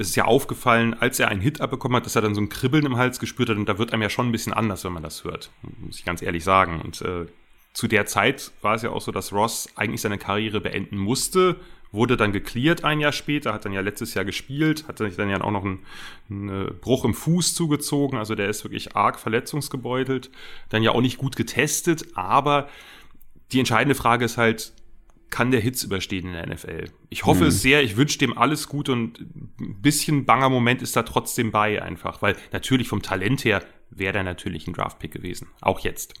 Das 0.00 0.08
ist 0.08 0.16
ja 0.16 0.24
aufgefallen, 0.24 0.94
als 0.98 1.20
er 1.20 1.28
einen 1.28 1.42
Hit 1.42 1.60
abbekommen 1.60 1.96
hat, 1.96 2.06
dass 2.06 2.16
er 2.16 2.22
dann 2.22 2.34
so 2.34 2.40
ein 2.40 2.48
Kribbeln 2.48 2.86
im 2.86 2.96
Hals 2.96 3.20
gespürt 3.20 3.50
hat. 3.50 3.58
Und 3.58 3.68
da 3.68 3.76
wird 3.76 3.92
einem 3.92 4.00
ja 4.00 4.08
schon 4.08 4.30
ein 4.30 4.32
bisschen 4.32 4.54
anders, 4.54 4.82
wenn 4.82 4.94
man 4.94 5.02
das 5.02 5.24
hört, 5.24 5.50
muss 5.78 5.98
ich 5.98 6.06
ganz 6.06 6.22
ehrlich 6.22 6.42
sagen. 6.42 6.80
Und 6.80 7.02
äh, 7.02 7.26
zu 7.74 7.86
der 7.86 8.06
Zeit 8.06 8.50
war 8.62 8.76
es 8.76 8.80
ja 8.80 8.92
auch 8.92 9.02
so, 9.02 9.12
dass 9.12 9.30
Ross 9.30 9.68
eigentlich 9.76 10.00
seine 10.00 10.16
Karriere 10.16 10.62
beenden 10.62 10.96
musste, 10.96 11.56
wurde 11.92 12.16
dann 12.16 12.32
geklärt 12.32 12.82
ein 12.82 12.98
Jahr 12.98 13.12
später, 13.12 13.52
hat 13.52 13.66
dann 13.66 13.74
ja 13.74 13.82
letztes 13.82 14.14
Jahr 14.14 14.24
gespielt, 14.24 14.88
hat 14.88 15.00
dann 15.00 15.28
ja 15.28 15.38
auch 15.42 15.50
noch 15.50 15.66
einen, 15.66 15.80
einen, 16.30 16.78
Bruch 16.80 17.04
im 17.04 17.12
Fuß 17.12 17.54
zugezogen, 17.54 18.18
also 18.18 18.34
der 18.34 18.48
ist 18.48 18.64
wirklich 18.64 18.96
arg 18.96 19.18
verletzungsgebeutelt, 19.18 20.30
dann 20.70 20.82
ja 20.82 20.92
auch 20.92 21.02
nicht 21.02 21.18
gut 21.18 21.36
getestet, 21.36 22.06
aber 22.14 22.70
die 23.52 23.58
entscheidende 23.58 23.94
Frage 23.94 24.24
ist 24.24 24.38
halt, 24.38 24.72
kann 25.30 25.50
der 25.50 25.60
Hitz 25.60 25.82
überstehen 25.82 26.26
in 26.26 26.32
der 26.32 26.46
NFL? 26.48 26.84
Ich 27.08 27.24
hoffe 27.24 27.42
mhm. 27.42 27.48
es 27.48 27.62
sehr, 27.62 27.82
ich 27.82 27.96
wünsche 27.96 28.18
dem 28.18 28.36
alles 28.36 28.68
gut 28.68 28.88
und 28.88 29.20
ein 29.60 29.80
bisschen 29.80 30.24
banger 30.24 30.50
Moment 30.50 30.82
ist 30.82 30.96
da 30.96 31.02
trotzdem 31.02 31.50
bei 31.50 31.80
einfach, 31.80 32.22
weil 32.22 32.36
natürlich 32.52 32.88
vom 32.88 33.02
Talent 33.02 33.44
her 33.44 33.62
wäre 33.90 34.18
er 34.18 34.24
natürlich 34.24 34.66
ein 34.66 34.74
Draftpick 34.74 35.12
gewesen, 35.12 35.48
auch 35.60 35.80
jetzt. 35.80 36.14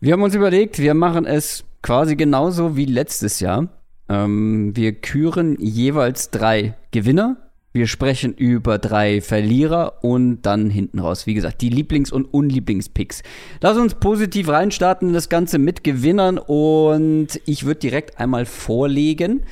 Wir 0.00 0.14
haben 0.14 0.22
uns 0.22 0.34
überlegt, 0.34 0.78
wir 0.78 0.94
machen 0.94 1.26
es 1.26 1.64
quasi 1.82 2.16
genauso 2.16 2.76
wie 2.76 2.86
letztes 2.86 3.40
Jahr. 3.40 3.68
Ähm, 4.08 4.74
wir 4.74 4.92
küren 4.94 5.56
jeweils 5.60 6.30
drei 6.30 6.74
Gewinner. 6.90 7.41
Wir 7.72 7.86
sprechen 7.86 8.34
über 8.34 8.78
drei 8.78 9.20
Verlierer 9.20 10.04
und 10.04 10.42
dann 10.42 10.68
hinten 10.68 10.98
raus, 10.98 11.26
wie 11.26 11.34
gesagt, 11.34 11.62
die 11.62 11.70
Lieblings- 11.70 12.12
und 12.12 12.26
Unlieblingspicks. 12.26 13.22
Lass 13.60 13.78
uns 13.78 13.94
positiv 13.94 14.48
reinstarten 14.48 15.08
in 15.08 15.14
das 15.14 15.28
Ganze 15.28 15.58
mit 15.58 15.82
Gewinnern 15.82 16.38
und 16.38 17.40
ich 17.46 17.64
würde 17.64 17.80
direkt 17.80 18.18
einmal 18.18 18.44
vorlegen 18.44 19.44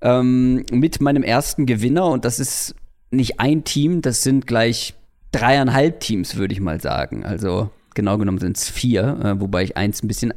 ähm, 0.00 0.64
mit 0.72 1.00
meinem 1.00 1.22
ersten 1.22 1.66
Gewinner 1.66 2.06
und 2.06 2.24
das 2.24 2.40
ist 2.40 2.74
nicht 3.10 3.40
ein 3.40 3.64
Team, 3.64 4.02
das 4.02 4.22
sind 4.22 4.46
gleich 4.46 4.94
dreieinhalb 5.30 6.00
Teams, 6.00 6.36
würde 6.36 6.54
ich 6.54 6.60
mal 6.60 6.80
sagen. 6.80 7.24
Also 7.24 7.70
Genau 7.98 8.16
genommen 8.16 8.38
sind 8.38 8.56
es 8.56 8.68
vier, 8.68 9.18
äh, 9.24 9.40
wobei 9.40 9.64
ich 9.64 9.76
eins 9.76 10.04
ein 10.04 10.06
bisschen 10.06 10.32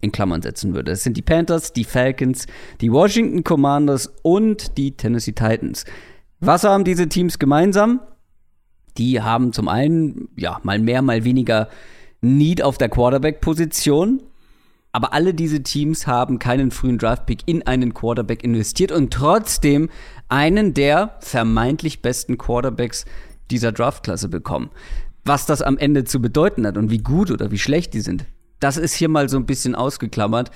in 0.00 0.12
Klammern 0.12 0.40
setzen 0.40 0.74
würde. 0.74 0.92
Es 0.92 1.02
sind 1.04 1.18
die 1.18 1.22
Panthers, 1.22 1.74
die 1.74 1.84
Falcons, 1.84 2.46
die 2.80 2.90
Washington 2.90 3.44
Commanders 3.44 4.10
und 4.22 4.78
die 4.78 4.96
Tennessee 4.96 5.32
Titans. 5.32 5.84
Was 6.42 6.64
haben 6.64 6.84
diese 6.84 7.08
Teams 7.08 7.38
gemeinsam? 7.38 8.00
Die 8.98 9.22
haben 9.22 9.54
zum 9.54 9.68
einen, 9.68 10.28
ja, 10.36 10.60
mal 10.62 10.78
mehr, 10.78 11.00
mal 11.00 11.24
weniger 11.24 11.68
Need 12.20 12.62
auf 12.62 12.76
der 12.76 12.90
Quarterback-Position. 12.90 14.22
Aber 14.92 15.14
alle 15.14 15.32
diese 15.32 15.62
Teams 15.62 16.06
haben 16.06 16.38
keinen 16.38 16.70
frühen 16.70 16.98
Draftpick 16.98 17.40
in 17.46 17.66
einen 17.66 17.94
Quarterback 17.94 18.44
investiert 18.44 18.92
und 18.92 19.10
trotzdem 19.10 19.88
einen 20.28 20.74
der 20.74 21.16
vermeintlich 21.20 22.02
besten 22.02 22.36
Quarterbacks 22.36 23.06
dieser 23.50 23.72
Draftklasse 23.72 24.28
bekommen 24.28 24.70
was 25.24 25.46
das 25.46 25.62
am 25.62 25.78
Ende 25.78 26.04
zu 26.04 26.20
bedeuten 26.20 26.66
hat 26.66 26.76
und 26.76 26.90
wie 26.90 26.98
gut 26.98 27.30
oder 27.30 27.50
wie 27.50 27.58
schlecht 27.58 27.94
die 27.94 28.00
sind. 28.00 28.26
Das 28.60 28.76
ist 28.76 28.94
hier 28.94 29.08
mal 29.08 29.28
so 29.28 29.36
ein 29.36 29.46
bisschen 29.46 29.74
ausgeklammert. 29.74 30.50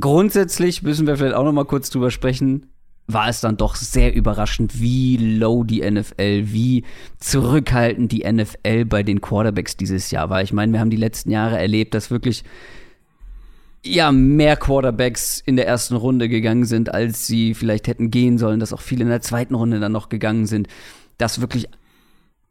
Grundsätzlich 0.00 0.82
müssen 0.82 1.06
wir 1.06 1.16
vielleicht 1.16 1.34
auch 1.34 1.44
noch 1.44 1.52
mal 1.52 1.64
kurz 1.64 1.90
drüber 1.90 2.10
sprechen. 2.10 2.66
War 3.08 3.28
es 3.28 3.40
dann 3.40 3.56
doch 3.56 3.76
sehr 3.76 4.14
überraschend, 4.14 4.80
wie 4.80 5.16
low 5.16 5.62
die 5.62 5.88
NFL, 5.88 6.52
wie 6.52 6.84
zurückhaltend 7.18 8.10
die 8.10 8.30
NFL 8.30 8.84
bei 8.84 9.02
den 9.02 9.20
Quarterbacks 9.20 9.76
dieses 9.76 10.10
Jahr 10.10 10.28
war. 10.28 10.42
Ich 10.42 10.52
meine, 10.52 10.72
wir 10.72 10.80
haben 10.80 10.90
die 10.90 10.96
letzten 10.96 11.30
Jahre 11.30 11.58
erlebt, 11.58 11.94
dass 11.94 12.10
wirklich 12.10 12.42
ja, 13.84 14.12
mehr 14.12 14.56
Quarterbacks 14.56 15.40
in 15.44 15.56
der 15.56 15.66
ersten 15.66 15.94
Runde 15.94 16.28
gegangen 16.28 16.64
sind, 16.64 16.92
als 16.92 17.26
sie 17.26 17.54
vielleicht 17.54 17.86
hätten 17.86 18.10
gehen 18.10 18.38
sollen, 18.38 18.60
dass 18.60 18.72
auch 18.72 18.80
viele 18.80 19.04
in 19.04 19.10
der 19.10 19.20
zweiten 19.20 19.54
Runde 19.54 19.80
dann 19.80 19.92
noch 19.92 20.08
gegangen 20.08 20.46
sind, 20.46 20.68
dass 21.18 21.40
wirklich 21.40 21.68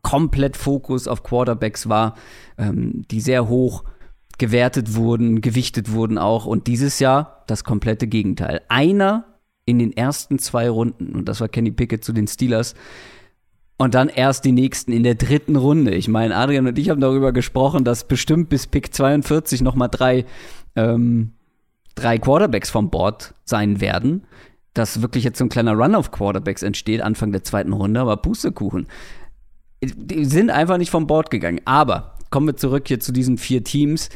komplett 0.02 0.56
Fokus 0.56 1.08
auf 1.08 1.24
Quarterbacks 1.24 1.90
war, 1.90 2.16
ähm, 2.58 3.04
die 3.10 3.22
sehr 3.22 3.48
hoch 3.48 3.84
gewertet 4.38 4.96
wurden, 4.96 5.42
gewichtet 5.42 5.92
wurden 5.92 6.18
auch. 6.18 6.46
Und 6.46 6.68
dieses 6.68 7.00
Jahr 7.00 7.44
das 7.48 7.64
komplette 7.64 8.08
Gegenteil. 8.08 8.62
Einer 8.68 9.26
in 9.66 9.80
den 9.80 9.96
ersten 9.96 10.40
zwei 10.40 10.70
Runden, 10.70 11.16
und 11.16 11.28
das 11.28 11.42
war 11.42 11.48
Kenny 11.48 11.72
Pickett 11.72 12.04
zu 12.04 12.14
den 12.14 12.28
Steelers, 12.28 12.76
und 13.78 13.94
dann 13.94 14.08
erst 14.08 14.46
die 14.46 14.54
nächsten 14.54 14.94
in 14.94 15.04
der 15.04 15.16
dritten 15.16 15.58
Runde. 15.58 15.94
Ich 15.96 16.08
meine, 16.08 16.36
Adrian 16.36 16.68
und 16.68 16.78
ich 16.80 16.90
haben 16.90 17.02
darüber 17.02 17.34
gesprochen, 17.34 17.84
dass 17.84 18.08
bestimmt 18.08 18.48
bis 18.48 18.68
Pick 18.68 18.94
42 18.94 19.62
noch 19.62 19.76
mal 19.76 19.90
drei, 19.90 20.26
ähm, 20.78 21.34
drei 21.96 22.18
Quarterbacks 22.18 22.70
vom 22.70 22.90
Board 22.90 23.34
sein 23.44 23.82
werden. 23.82 24.28
Dass 24.74 25.02
wirklich 25.02 25.26
jetzt 25.26 25.40
so 25.40 25.46
ein 25.46 25.50
kleiner 25.50 25.74
Run 25.74 25.96
auf 25.96 26.12
Quarterbacks 26.12 26.64
entsteht, 26.64 27.02
Anfang 27.02 27.34
der 27.34 27.44
zweiten 27.44 27.74
Runde, 27.74 28.00
aber 28.00 28.16
Pustekuchen 28.16 28.88
die 29.82 30.26
sind 30.26 30.50
einfach 30.50 30.78
nicht 30.78 30.90
vom 30.90 31.08
Bord 31.08 31.32
gegangen. 31.32 31.62
Aber 31.66 32.16
kommen 32.30 32.48
wir 32.48 32.56
zurück 32.56 32.88
hier 32.88 33.00
zu 33.00 33.12
diesen 33.12 33.38
vier 33.38 33.64
Teams. 33.64 34.10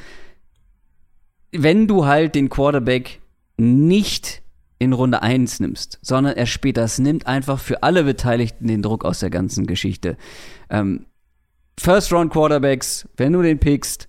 Wenn 1.51 1.87
du 1.87 2.05
halt 2.05 2.35
den 2.35 2.49
Quarterback 2.49 3.21
nicht 3.57 4.41
in 4.79 4.93
Runde 4.93 5.21
1 5.21 5.59
nimmst, 5.59 5.99
sondern 6.01 6.35
erst 6.35 6.53
später, 6.53 6.83
es 6.83 6.99
nimmt 6.99 7.27
einfach 7.27 7.59
für 7.59 7.83
alle 7.83 8.03
Beteiligten 8.03 8.67
den 8.67 8.81
Druck 8.81 9.05
aus 9.05 9.19
der 9.19 9.29
ganzen 9.29 9.67
Geschichte. 9.67 10.17
Ähm, 10.69 11.05
First 11.77 12.11
Round 12.11 12.31
Quarterbacks, 12.31 13.07
wenn 13.17 13.33
du 13.33 13.41
den 13.41 13.59
pickst, 13.59 14.07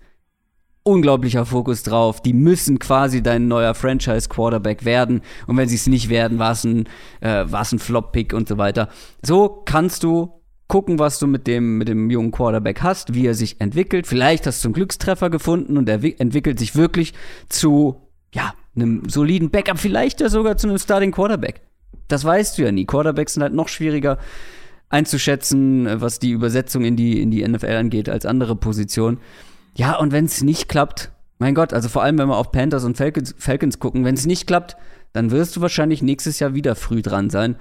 unglaublicher 0.82 1.44
Fokus 1.44 1.82
drauf. 1.82 2.22
Die 2.22 2.32
müssen 2.32 2.78
quasi 2.78 3.22
dein 3.22 3.48
neuer 3.48 3.74
Franchise 3.74 4.28
Quarterback 4.28 4.84
werden. 4.84 5.20
Und 5.46 5.56
wenn 5.56 5.68
sie 5.68 5.76
es 5.76 5.86
nicht 5.86 6.08
werden, 6.08 6.38
war 6.38 6.52
es 6.52 6.64
ein, 6.64 6.88
äh, 7.20 7.44
ein 7.44 7.78
Flop-Pick 7.78 8.32
und 8.32 8.48
so 8.48 8.58
weiter. 8.58 8.88
So 9.22 9.62
kannst 9.64 10.02
du 10.02 10.40
gucken, 10.68 10.98
was 10.98 11.18
du 11.18 11.26
mit 11.26 11.46
dem, 11.46 11.78
mit 11.78 11.88
dem 11.88 12.10
jungen 12.10 12.30
Quarterback 12.30 12.82
hast, 12.82 13.14
wie 13.14 13.26
er 13.26 13.34
sich 13.34 13.60
entwickelt. 13.60 14.06
Vielleicht 14.06 14.46
hast 14.46 14.64
du 14.64 14.68
einen 14.68 14.74
Glückstreffer 14.74 15.28
gefunden 15.28 15.76
und 15.76 15.88
er 15.88 16.02
entwickelt 16.20 16.58
sich 16.58 16.76
wirklich 16.76 17.12
zu, 17.48 18.00
ja, 18.32 18.54
einem 18.76 19.08
soliden 19.08 19.50
Backup, 19.50 19.78
vielleicht 19.78 20.20
ja 20.20 20.28
sogar 20.28 20.56
zu 20.56 20.68
einem 20.68 20.78
Starting 20.78 21.12
Quarterback. 21.12 21.62
Das 22.08 22.24
weißt 22.24 22.58
du 22.58 22.62
ja 22.62 22.72
nie. 22.72 22.86
Quarterbacks 22.86 23.34
sind 23.34 23.42
halt 23.42 23.54
noch 23.54 23.68
schwieriger 23.68 24.18
einzuschätzen, 24.88 25.88
was 26.00 26.18
die 26.18 26.30
Übersetzung 26.30 26.84
in 26.84 26.96
die, 26.96 27.20
in 27.22 27.30
die 27.30 27.46
NFL 27.46 27.76
angeht, 27.76 28.08
als 28.08 28.26
andere 28.26 28.56
Positionen. 28.56 29.18
Ja, 29.76 29.96
und 29.96 30.10
wenn 30.12 30.24
es 30.24 30.42
nicht 30.42 30.68
klappt, 30.68 31.12
mein 31.38 31.54
Gott, 31.54 31.72
also 31.72 31.88
vor 31.88 32.02
allem, 32.02 32.18
wenn 32.18 32.28
wir 32.28 32.36
auf 32.36 32.50
Panthers 32.52 32.84
und 32.84 32.96
Falcons, 32.96 33.34
Falcons 33.38 33.78
gucken, 33.78 34.04
wenn 34.04 34.14
es 34.14 34.26
nicht 34.26 34.46
klappt, 34.46 34.76
dann 35.12 35.30
wirst 35.30 35.56
du 35.56 35.60
wahrscheinlich 35.60 36.02
nächstes 36.02 36.38
Jahr 36.40 36.54
wieder 36.54 36.74
früh 36.74 37.02
dran 37.02 37.30
sein 37.30 37.56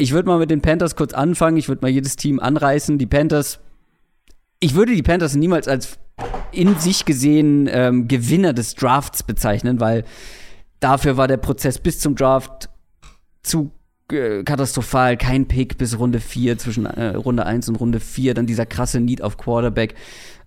ich 0.00 0.12
würde 0.12 0.28
mal 0.28 0.38
mit 0.38 0.50
den 0.50 0.62
Panthers 0.62 0.96
kurz 0.96 1.12
anfangen. 1.12 1.58
Ich 1.58 1.68
würde 1.68 1.82
mal 1.82 1.90
jedes 1.90 2.16
Team 2.16 2.40
anreißen. 2.40 2.98
Die 2.98 3.06
Panthers, 3.06 3.60
ich 4.58 4.74
würde 4.74 4.94
die 4.94 5.02
Panthers 5.02 5.34
niemals 5.34 5.68
als 5.68 5.98
in 6.52 6.78
sich 6.78 7.04
gesehen 7.04 7.68
ähm, 7.70 8.08
Gewinner 8.08 8.52
des 8.52 8.74
Drafts 8.74 9.22
bezeichnen, 9.22 9.80
weil 9.80 10.04
dafür 10.80 11.16
war 11.16 11.28
der 11.28 11.36
Prozess 11.36 11.78
bis 11.78 12.00
zum 12.00 12.16
Draft 12.16 12.68
zu 13.42 13.70
äh, 14.12 14.42
katastrophal. 14.42 15.16
Kein 15.16 15.46
Pick 15.46 15.78
bis 15.78 15.98
Runde 15.98 16.20
4, 16.20 16.58
zwischen 16.58 16.86
äh, 16.86 17.14
Runde 17.14 17.46
1 17.46 17.68
und 17.68 17.76
Runde 17.76 18.00
4. 18.00 18.34
Dann 18.34 18.46
dieser 18.46 18.66
krasse 18.66 19.00
Need 19.00 19.22
auf 19.22 19.36
Quarterback. 19.36 19.94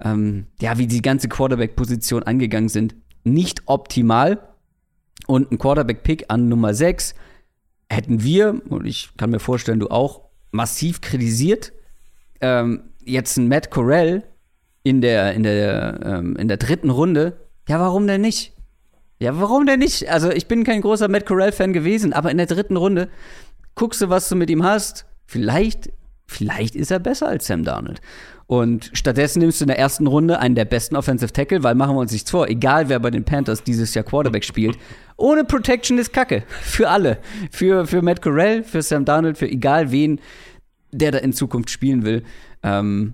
Ähm, 0.03 0.47
ja, 0.59 0.77
wie 0.77 0.87
die 0.87 1.01
ganze 1.01 1.29
Quarterback-Position 1.29 2.23
angegangen 2.23 2.69
sind. 2.69 2.95
Nicht 3.23 3.63
optimal. 3.65 4.47
Und 5.27 5.51
ein 5.51 5.57
Quarterback-Pick 5.57 6.25
an 6.27 6.49
Nummer 6.49 6.73
6 6.73 7.15
hätten 7.89 8.23
wir, 8.23 8.61
und 8.69 8.85
ich 8.85 9.11
kann 9.17 9.29
mir 9.29 9.39
vorstellen, 9.39 9.79
du 9.79 9.87
auch, 9.87 10.21
massiv 10.51 11.01
kritisiert, 11.01 11.71
ähm, 12.41 12.91
jetzt 13.03 13.37
ein 13.37 13.47
Matt 13.47 13.71
Corell 13.71 14.23
in 14.83 15.01
der, 15.01 15.33
in 15.33 15.43
der, 15.43 15.99
ähm, 16.03 16.35
in 16.35 16.47
der 16.47 16.57
dritten 16.57 16.89
Runde, 16.89 17.37
ja, 17.67 17.79
warum 17.79 18.05
denn 18.07 18.21
nicht? 18.21 18.53
Ja, 19.19 19.39
warum 19.39 19.65
denn 19.65 19.79
nicht? 19.79 20.09
Also, 20.09 20.29
ich 20.29 20.47
bin 20.47 20.63
kein 20.63 20.81
großer 20.81 21.07
Matt 21.07 21.25
Corell-Fan 21.25 21.71
gewesen, 21.71 22.11
aber 22.11 22.31
in 22.31 22.37
der 22.37 22.45
dritten 22.45 22.75
Runde 22.75 23.07
guckst 23.75 24.01
du, 24.01 24.09
was 24.09 24.27
du 24.27 24.35
mit 24.35 24.49
ihm 24.49 24.63
hast. 24.63 25.05
Vielleicht, 25.25 25.91
vielleicht 26.27 26.75
ist 26.75 26.91
er 26.91 26.99
besser 26.99 27.29
als 27.29 27.47
Sam 27.47 27.63
Darnold. 27.63 28.01
Und 28.45 28.91
stattdessen 28.93 29.39
nimmst 29.39 29.61
du 29.61 29.63
in 29.63 29.69
der 29.69 29.79
ersten 29.79 30.05
Runde 30.05 30.39
einen 30.39 30.55
der 30.55 30.65
besten 30.65 30.97
Offensive 30.97 31.31
Tackle, 31.31 31.63
weil 31.63 31.75
machen 31.75 31.95
wir 31.95 32.01
uns 32.01 32.11
nichts 32.11 32.29
vor, 32.29 32.49
egal 32.49 32.89
wer 32.89 32.99
bei 32.99 33.09
den 33.09 33.23
Panthers 33.23 33.63
dieses 33.63 33.93
Jahr 33.93 34.03
Quarterback 34.03 34.43
spielt, 34.43 34.77
ohne 35.15 35.45
Protection 35.45 35.97
ist 35.97 36.11
Kacke. 36.11 36.43
Für 36.61 36.89
alle. 36.89 37.19
Für, 37.51 37.87
für 37.87 38.01
Matt 38.01 38.21
Corell, 38.21 38.63
für 38.63 38.81
Sam 38.81 39.05
Darnold, 39.05 39.37
für 39.37 39.49
egal 39.49 39.91
wen, 39.91 40.19
der 40.91 41.11
da 41.11 41.19
in 41.19 41.31
Zukunft 41.31 41.69
spielen 41.69 42.03
will. 42.03 42.23
Ähm, 42.61 43.13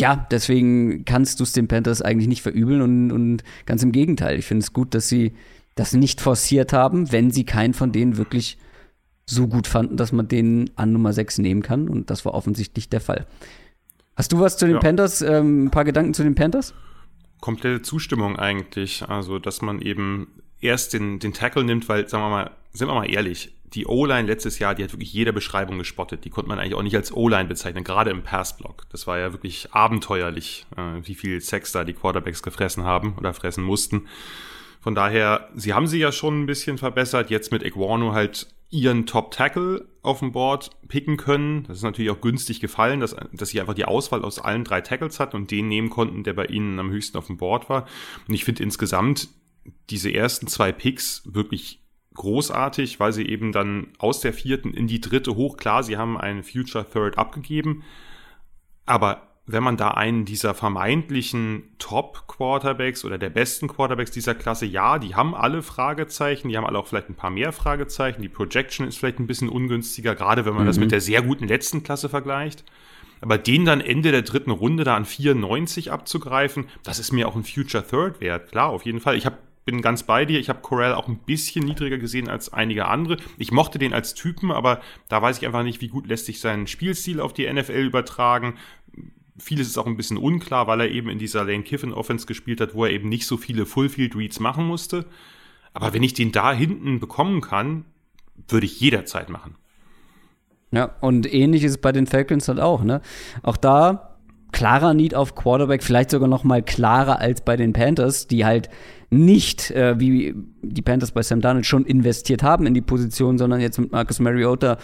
ja, 0.00 0.26
deswegen 0.30 1.04
kannst 1.04 1.38
du 1.38 1.44
es 1.44 1.52
den 1.52 1.68
Panthers 1.68 2.02
eigentlich 2.02 2.28
nicht 2.28 2.42
verübeln 2.42 2.82
und, 2.82 3.12
und 3.12 3.44
ganz 3.64 3.82
im 3.82 3.92
Gegenteil. 3.92 4.38
Ich 4.38 4.46
finde 4.46 4.64
es 4.64 4.72
gut, 4.72 4.94
dass 4.94 5.08
sie 5.08 5.34
das 5.76 5.92
nicht 5.92 6.20
forciert 6.20 6.72
haben, 6.72 7.12
wenn 7.12 7.30
sie 7.30 7.44
keinen 7.44 7.74
von 7.74 7.92
denen 7.92 8.16
wirklich 8.16 8.58
so 9.26 9.46
gut 9.46 9.66
fanden, 9.66 9.96
dass 9.96 10.12
man 10.12 10.28
den 10.28 10.70
an 10.76 10.92
Nummer 10.92 11.12
6 11.12 11.38
nehmen 11.38 11.62
kann. 11.62 11.88
Und 11.88 12.10
das 12.10 12.24
war 12.24 12.34
offensichtlich 12.34 12.88
der 12.88 13.00
Fall. 13.00 13.26
Hast 14.16 14.32
du 14.32 14.40
was 14.40 14.56
zu 14.56 14.66
den 14.66 14.76
ja. 14.76 14.80
Panthers? 14.80 15.22
Ähm, 15.22 15.66
ein 15.66 15.70
paar 15.70 15.84
Gedanken 15.84 16.14
zu 16.14 16.22
den 16.22 16.34
Panthers? 16.34 16.74
Komplette 17.40 17.82
Zustimmung 17.82 18.36
eigentlich. 18.36 19.08
Also, 19.08 19.38
dass 19.38 19.62
man 19.62 19.80
eben 19.80 20.28
erst 20.60 20.92
den, 20.92 21.18
den 21.18 21.32
Tackle 21.32 21.64
nimmt, 21.64 21.88
weil, 21.88 22.08
sagen 22.08 22.24
wir 22.24 22.30
mal, 22.30 22.50
sind 22.72 22.88
wir 22.88 22.94
mal 22.94 23.10
ehrlich, 23.10 23.54
die 23.74 23.86
O-Line 23.86 24.28
letztes 24.28 24.58
Jahr, 24.58 24.74
die 24.74 24.84
hat 24.84 24.92
wirklich 24.92 25.12
jeder 25.12 25.32
Beschreibung 25.32 25.78
gespottet. 25.78 26.24
Die 26.24 26.30
konnte 26.30 26.48
man 26.48 26.58
eigentlich 26.58 26.74
auch 26.74 26.82
nicht 26.82 26.96
als 26.96 27.12
O-Line 27.12 27.48
bezeichnen, 27.48 27.84
gerade 27.84 28.10
im 28.10 28.22
Passblock. 28.22 28.84
Das 28.90 29.06
war 29.06 29.18
ja 29.18 29.32
wirklich 29.32 29.72
abenteuerlich, 29.72 30.66
äh, 30.76 31.06
wie 31.06 31.14
viel 31.14 31.40
Sex 31.40 31.72
da 31.72 31.84
die 31.84 31.94
Quarterbacks 31.94 32.42
gefressen 32.42 32.84
haben 32.84 33.16
oder 33.18 33.34
fressen 33.34 33.64
mussten. 33.64 34.06
Von 34.80 34.94
daher, 34.94 35.48
sie 35.54 35.72
haben 35.72 35.86
sie 35.86 35.98
ja 35.98 36.12
schon 36.12 36.42
ein 36.42 36.46
bisschen 36.46 36.78
verbessert. 36.78 37.30
Jetzt 37.30 37.50
mit 37.50 37.62
Iguano 37.62 38.12
halt 38.12 38.48
ihren 38.70 39.06
Top-Tackle 39.06 39.86
auf 40.02 40.18
dem 40.18 40.32
Board 40.32 40.70
picken 40.88 41.16
können. 41.16 41.64
Das 41.64 41.78
ist 41.78 41.82
natürlich 41.84 42.10
auch 42.10 42.20
günstig 42.20 42.60
gefallen, 42.60 43.00
dass, 43.00 43.16
dass 43.32 43.50
sie 43.50 43.60
einfach 43.60 43.74
die 43.74 43.84
Auswahl 43.84 44.24
aus 44.24 44.38
allen 44.38 44.64
drei 44.64 44.80
Tackles 44.80 45.20
hatten 45.20 45.36
und 45.36 45.50
den 45.50 45.68
nehmen 45.68 45.90
konnten, 45.90 46.24
der 46.24 46.34
bei 46.34 46.46
ihnen 46.46 46.78
am 46.78 46.90
höchsten 46.90 47.16
auf 47.16 47.28
dem 47.28 47.36
Board 47.36 47.68
war. 47.68 47.86
Und 48.28 48.34
ich 48.34 48.44
finde 48.44 48.62
insgesamt 48.62 49.28
diese 49.90 50.12
ersten 50.12 50.48
zwei 50.48 50.72
Picks 50.72 51.22
wirklich 51.24 51.83
großartig, 52.14 53.00
weil 53.00 53.12
sie 53.12 53.26
eben 53.26 53.52
dann 53.52 53.88
aus 53.98 54.20
der 54.20 54.32
vierten 54.32 54.72
in 54.72 54.86
die 54.86 55.00
dritte 55.00 55.36
hoch, 55.36 55.56
klar, 55.56 55.82
sie 55.82 55.96
haben 55.96 56.16
einen 56.16 56.42
Future 56.42 56.86
Third 56.88 57.18
abgegeben, 57.18 57.82
aber 58.86 59.34
wenn 59.46 59.62
man 59.62 59.76
da 59.76 59.88
einen 59.88 60.24
dieser 60.24 60.54
vermeintlichen 60.54 61.74
Top-Quarterbacks 61.78 63.04
oder 63.04 63.18
der 63.18 63.28
besten 63.28 63.68
Quarterbacks 63.68 64.10
dieser 64.10 64.34
Klasse, 64.34 64.64
ja, 64.64 64.98
die 64.98 65.14
haben 65.14 65.34
alle 65.34 65.62
Fragezeichen, 65.62 66.48
die 66.48 66.56
haben 66.56 66.64
alle 66.64 66.78
auch 66.78 66.86
vielleicht 66.86 67.10
ein 67.10 67.14
paar 67.14 67.30
mehr 67.30 67.52
Fragezeichen, 67.52 68.22
die 68.22 68.30
Projection 68.30 68.86
ist 68.86 68.96
vielleicht 68.96 69.18
ein 69.18 69.26
bisschen 69.26 69.50
ungünstiger, 69.50 70.14
gerade 70.14 70.46
wenn 70.46 70.54
man 70.54 70.62
mhm. 70.62 70.68
das 70.68 70.78
mit 70.78 70.92
der 70.92 71.02
sehr 71.02 71.20
guten 71.20 71.46
letzten 71.46 71.82
Klasse 71.82 72.08
vergleicht. 72.08 72.64
Aber 73.20 73.38
den 73.38 73.64
dann 73.64 73.80
Ende 73.80 74.12
der 74.12 74.22
dritten 74.22 74.50
Runde 74.50 74.84
da 74.84 74.96
an 74.96 75.04
94 75.04 75.92
abzugreifen, 75.92 76.66
das 76.82 76.98
ist 76.98 77.12
mir 77.12 77.28
auch 77.28 77.36
ein 77.36 77.44
Future 77.44 77.86
Third 77.86 78.20
wert. 78.20 78.50
Klar, 78.50 78.68
auf 78.70 78.84
jeden 78.84 79.00
Fall. 79.00 79.16
Ich 79.16 79.24
hab, 79.24 79.38
bin 79.64 79.82
ganz 79.82 80.02
bei 80.02 80.24
dir. 80.24 80.38
Ich 80.38 80.48
habe 80.48 80.60
Corell 80.60 80.92
auch 80.92 81.08
ein 81.08 81.18
bisschen 81.18 81.64
niedriger 81.64 81.98
gesehen 81.98 82.28
als 82.28 82.52
einige 82.52 82.86
andere. 82.86 83.16
Ich 83.38 83.52
mochte 83.52 83.78
den 83.78 83.92
als 83.92 84.14
Typen, 84.14 84.50
aber 84.50 84.80
da 85.08 85.22
weiß 85.22 85.38
ich 85.38 85.46
einfach 85.46 85.62
nicht, 85.62 85.80
wie 85.80 85.88
gut 85.88 86.06
lässt 86.06 86.26
sich 86.26 86.40
sein 86.40 86.66
Spielstil 86.66 87.20
auf 87.20 87.32
die 87.32 87.50
NFL 87.50 87.72
übertragen 87.72 88.54
Vieles 89.36 89.66
ist 89.66 89.78
auch 89.78 89.86
ein 89.86 89.96
bisschen 89.96 90.16
unklar, 90.16 90.68
weil 90.68 90.80
er 90.80 90.90
eben 90.90 91.08
in 91.08 91.18
dieser 91.18 91.44
Lane 91.44 91.64
Kiffin 91.64 91.92
Offense 91.92 92.26
gespielt 92.26 92.60
hat, 92.60 92.74
wo 92.74 92.84
er 92.84 92.92
eben 92.92 93.08
nicht 93.08 93.26
so 93.26 93.36
viele 93.36 93.66
Fullfield 93.66 94.14
Reads 94.14 94.38
machen 94.38 94.64
musste. 94.64 95.06
Aber 95.72 95.92
wenn 95.92 96.04
ich 96.04 96.14
den 96.14 96.30
da 96.30 96.52
hinten 96.52 97.00
bekommen 97.00 97.40
kann, 97.40 97.84
würde 98.46 98.66
ich 98.66 98.80
jederzeit 98.80 99.28
machen. 99.28 99.56
Ja, 100.70 100.94
und 101.00 101.32
ähnlich 101.32 101.64
ist 101.64 101.72
es 101.72 101.78
bei 101.78 101.90
den 101.90 102.06
Falcons 102.06 102.46
halt 102.46 102.60
auch, 102.60 102.84
ne? 102.84 103.00
Auch 103.42 103.56
da 103.56 104.16
klarer 104.52 104.94
Need 104.94 105.16
auf 105.16 105.34
Quarterback, 105.34 105.82
vielleicht 105.82 106.10
sogar 106.10 106.28
noch 106.28 106.44
mal 106.44 106.62
klarer 106.62 107.18
als 107.18 107.40
bei 107.40 107.56
den 107.56 107.72
Panthers, 107.72 108.28
die 108.28 108.44
halt 108.44 108.70
nicht, 109.10 109.70
äh, 109.70 109.98
wie 109.98 110.34
die 110.62 110.82
Panthers 110.82 111.12
bei 111.12 111.22
Sam 111.22 111.40
Darnold 111.40 111.66
schon 111.66 111.84
investiert 111.84 112.42
haben 112.42 112.66
in 112.66 112.74
die 112.74 112.80
Position, 112.80 113.38
sondern 113.38 113.60
jetzt 113.60 113.78
mit 113.78 113.92
Marcus 113.92 114.20
Mariota 114.20 114.78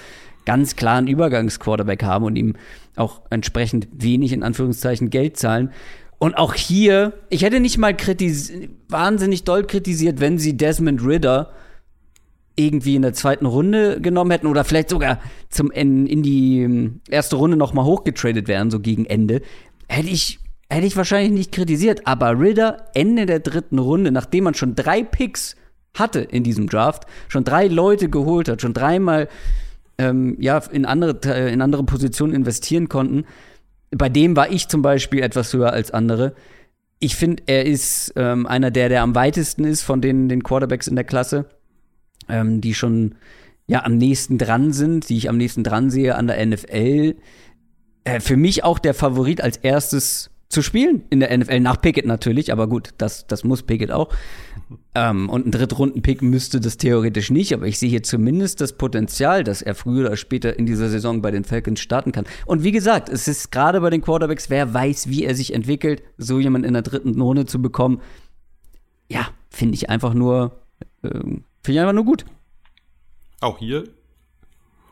ganz 0.44 0.76
klaren 0.76 1.06
Übergangsquarterback 1.06 2.02
haben 2.02 2.24
und 2.24 2.36
ihm 2.36 2.54
auch 2.96 3.22
entsprechend 3.30 3.88
wenig 3.92 4.32
in 4.32 4.42
Anführungszeichen 4.42 5.10
Geld 5.10 5.36
zahlen. 5.36 5.70
Und 6.18 6.36
auch 6.36 6.54
hier, 6.54 7.14
ich 7.30 7.42
hätte 7.42 7.60
nicht 7.60 7.78
mal 7.78 7.96
wahnsinnig 8.88 9.44
doll 9.44 9.64
kritisiert, 9.64 10.20
wenn 10.20 10.38
sie 10.38 10.56
Desmond 10.56 11.04
Ritter 11.04 11.50
irgendwie 12.56 12.96
in 12.96 13.02
der 13.02 13.14
zweiten 13.14 13.46
Runde 13.46 14.00
genommen 14.00 14.30
hätten 14.30 14.46
oder 14.46 14.64
vielleicht 14.64 14.90
sogar 14.90 15.20
zum 15.48 15.70
in, 15.70 16.06
in 16.06 16.22
die 16.22 16.60
ähm, 16.60 17.00
erste 17.08 17.36
Runde 17.36 17.56
noch 17.56 17.72
mal 17.72 17.84
hochgetradet 17.84 18.48
wären, 18.48 18.70
so 18.70 18.80
gegen 18.80 19.06
Ende. 19.06 19.40
Hätte 19.88 20.08
ich, 20.08 20.40
hätte 20.70 20.86
ich 20.86 20.96
wahrscheinlich 20.96 21.32
nicht 21.32 21.52
kritisiert. 21.52 22.06
Aber 22.06 22.38
Ritter 22.38 22.86
Ende 22.94 23.26
der 23.26 23.40
dritten 23.40 23.78
Runde, 23.78 24.12
nachdem 24.12 24.44
man 24.44 24.54
schon 24.54 24.74
drei 24.74 25.02
Picks 25.02 25.56
hatte 25.94 26.20
in 26.20 26.44
diesem 26.44 26.68
Draft, 26.68 27.04
schon 27.28 27.44
drei 27.44 27.66
Leute 27.66 28.08
geholt 28.08 28.48
hat, 28.48 28.62
schon 28.62 28.74
dreimal 28.74 29.28
ähm, 29.98 30.36
ja, 30.40 30.58
in 30.58 30.86
andere, 30.86 31.18
äh, 31.24 31.52
in 31.52 31.60
andere 31.60 31.84
Positionen 31.84 32.32
investieren 32.32 32.88
konnten. 32.88 33.24
Bei 33.90 34.08
dem 34.08 34.36
war 34.36 34.50
ich 34.50 34.68
zum 34.68 34.82
Beispiel 34.82 35.22
etwas 35.22 35.52
höher 35.52 35.72
als 35.72 35.90
andere. 35.90 36.34
Ich 37.00 37.16
finde, 37.16 37.42
er 37.46 37.66
ist 37.66 38.12
ähm, 38.16 38.46
einer 38.46 38.70
der, 38.70 38.88
der 38.88 39.02
am 39.02 39.14
weitesten 39.14 39.64
ist 39.64 39.82
von 39.82 40.00
den, 40.00 40.28
den 40.28 40.42
Quarterbacks 40.42 40.86
in 40.86 40.94
der 40.94 41.04
Klasse, 41.04 41.46
ähm, 42.28 42.60
die 42.60 42.74
schon 42.74 43.16
ja 43.66 43.84
am 43.84 43.96
nächsten 43.96 44.38
dran 44.38 44.72
sind, 44.72 45.08
die 45.08 45.16
ich 45.16 45.28
am 45.28 45.36
nächsten 45.36 45.64
dran 45.64 45.90
sehe 45.90 46.14
an 46.14 46.28
der 46.28 46.44
NFL. 46.44 47.16
Äh, 48.04 48.20
für 48.20 48.36
mich 48.36 48.64
auch 48.64 48.78
der 48.78 48.94
Favorit 48.94 49.40
als 49.40 49.56
erstes 49.56 50.29
zu 50.50 50.62
spielen 50.62 51.04
in 51.10 51.20
der 51.20 51.36
NFL, 51.36 51.60
nach 51.60 51.80
Pickett 51.80 52.06
natürlich, 52.06 52.52
aber 52.52 52.66
gut, 52.66 52.90
das, 52.98 53.26
das 53.28 53.44
muss 53.44 53.62
Pickett 53.62 53.92
auch. 53.92 54.12
Ähm, 54.96 55.28
und 55.30 55.46
ein 55.46 55.52
Drittrunden-Pick 55.52 56.22
müsste 56.22 56.60
das 56.60 56.76
theoretisch 56.76 57.30
nicht, 57.30 57.54
aber 57.54 57.66
ich 57.66 57.78
sehe 57.78 57.88
hier 57.88 58.02
zumindest 58.02 58.60
das 58.60 58.76
Potenzial, 58.76 59.44
dass 59.44 59.62
er 59.62 59.76
früher 59.76 60.08
oder 60.08 60.16
später 60.16 60.58
in 60.58 60.66
dieser 60.66 60.88
Saison 60.88 61.22
bei 61.22 61.30
den 61.30 61.44
Falcons 61.44 61.78
starten 61.78 62.10
kann. 62.10 62.24
Und 62.46 62.64
wie 62.64 62.72
gesagt, 62.72 63.08
es 63.08 63.28
ist 63.28 63.52
gerade 63.52 63.80
bei 63.80 63.90
den 63.90 64.02
Quarterbacks, 64.02 64.50
wer 64.50 64.74
weiß, 64.74 65.08
wie 65.08 65.24
er 65.24 65.36
sich 65.36 65.54
entwickelt, 65.54 66.02
so 66.18 66.40
jemand 66.40 66.66
in 66.66 66.72
der 66.72 66.82
dritten 66.82 67.20
Runde 67.20 67.46
zu 67.46 67.62
bekommen, 67.62 68.00
ja, 69.08 69.28
finde 69.50 69.74
ich 69.74 69.88
einfach 69.88 70.14
nur, 70.14 70.60
äh, 71.02 71.10
finde 71.10 71.42
ich 71.68 71.80
einfach 71.80 71.94
nur 71.94 72.04
gut. 72.04 72.24
Auch 73.40 73.58
hier 73.58 73.84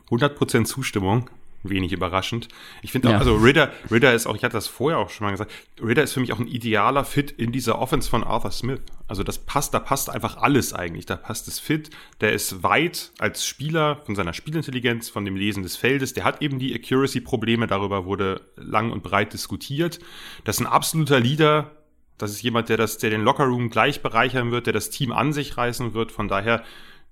100% 0.09 0.63
Zustimmung 0.63 1.29
wenig 1.63 1.91
überraschend. 1.91 2.47
Ich 2.81 2.91
finde 2.91 3.09
auch, 3.09 3.13
ja. 3.13 3.17
also 3.19 3.35
Ritter, 3.35 3.71
Ritter 3.91 4.13
ist 4.13 4.27
auch, 4.27 4.35
ich 4.35 4.43
hatte 4.43 4.53
das 4.53 4.67
vorher 4.67 4.99
auch 4.99 5.09
schon 5.09 5.25
mal 5.25 5.31
gesagt, 5.31 5.51
Ritter 5.81 6.03
ist 6.03 6.13
für 6.13 6.19
mich 6.19 6.31
auch 6.31 6.39
ein 6.39 6.47
idealer 6.47 7.03
Fit 7.03 7.31
in 7.31 7.51
dieser 7.51 7.79
Offense 7.79 8.09
von 8.09 8.23
Arthur 8.23 8.51
Smith. 8.51 8.79
Also 9.07 9.23
das 9.23 9.39
passt, 9.39 9.73
da 9.73 9.79
passt 9.79 10.09
einfach 10.09 10.37
alles 10.37 10.73
eigentlich. 10.73 11.05
Da 11.05 11.15
passt 11.17 11.47
das 11.47 11.59
Fit, 11.59 11.89
der 12.21 12.33
ist 12.33 12.63
weit 12.63 13.11
als 13.19 13.45
Spieler 13.45 13.97
von 14.05 14.15
seiner 14.15 14.33
Spielintelligenz, 14.33 15.09
von 15.09 15.25
dem 15.25 15.35
Lesen 15.35 15.63
des 15.63 15.75
Feldes, 15.75 16.13
der 16.13 16.23
hat 16.23 16.41
eben 16.41 16.59
die 16.59 16.73
Accuracy-Probleme, 16.73 17.67
darüber 17.67 18.05
wurde 18.05 18.41
lang 18.55 18.91
und 18.91 19.03
breit 19.03 19.33
diskutiert. 19.33 19.99
Das 20.43 20.57
ist 20.57 20.61
ein 20.61 20.71
absoluter 20.71 21.19
Leader, 21.19 21.71
das 22.19 22.31
ist 22.31 22.41
jemand, 22.41 22.69
der 22.69 22.77
das, 22.77 22.97
der 22.97 23.09
den 23.09 23.21
Lockerroom 23.21 23.69
gleich 23.69 24.01
bereichern 24.01 24.51
wird, 24.51 24.67
der 24.67 24.73
das 24.73 24.89
Team 24.89 25.11
an 25.11 25.33
sich 25.33 25.57
reißen 25.57 25.93
wird. 25.93 26.11
Von 26.11 26.27
daher 26.27 26.63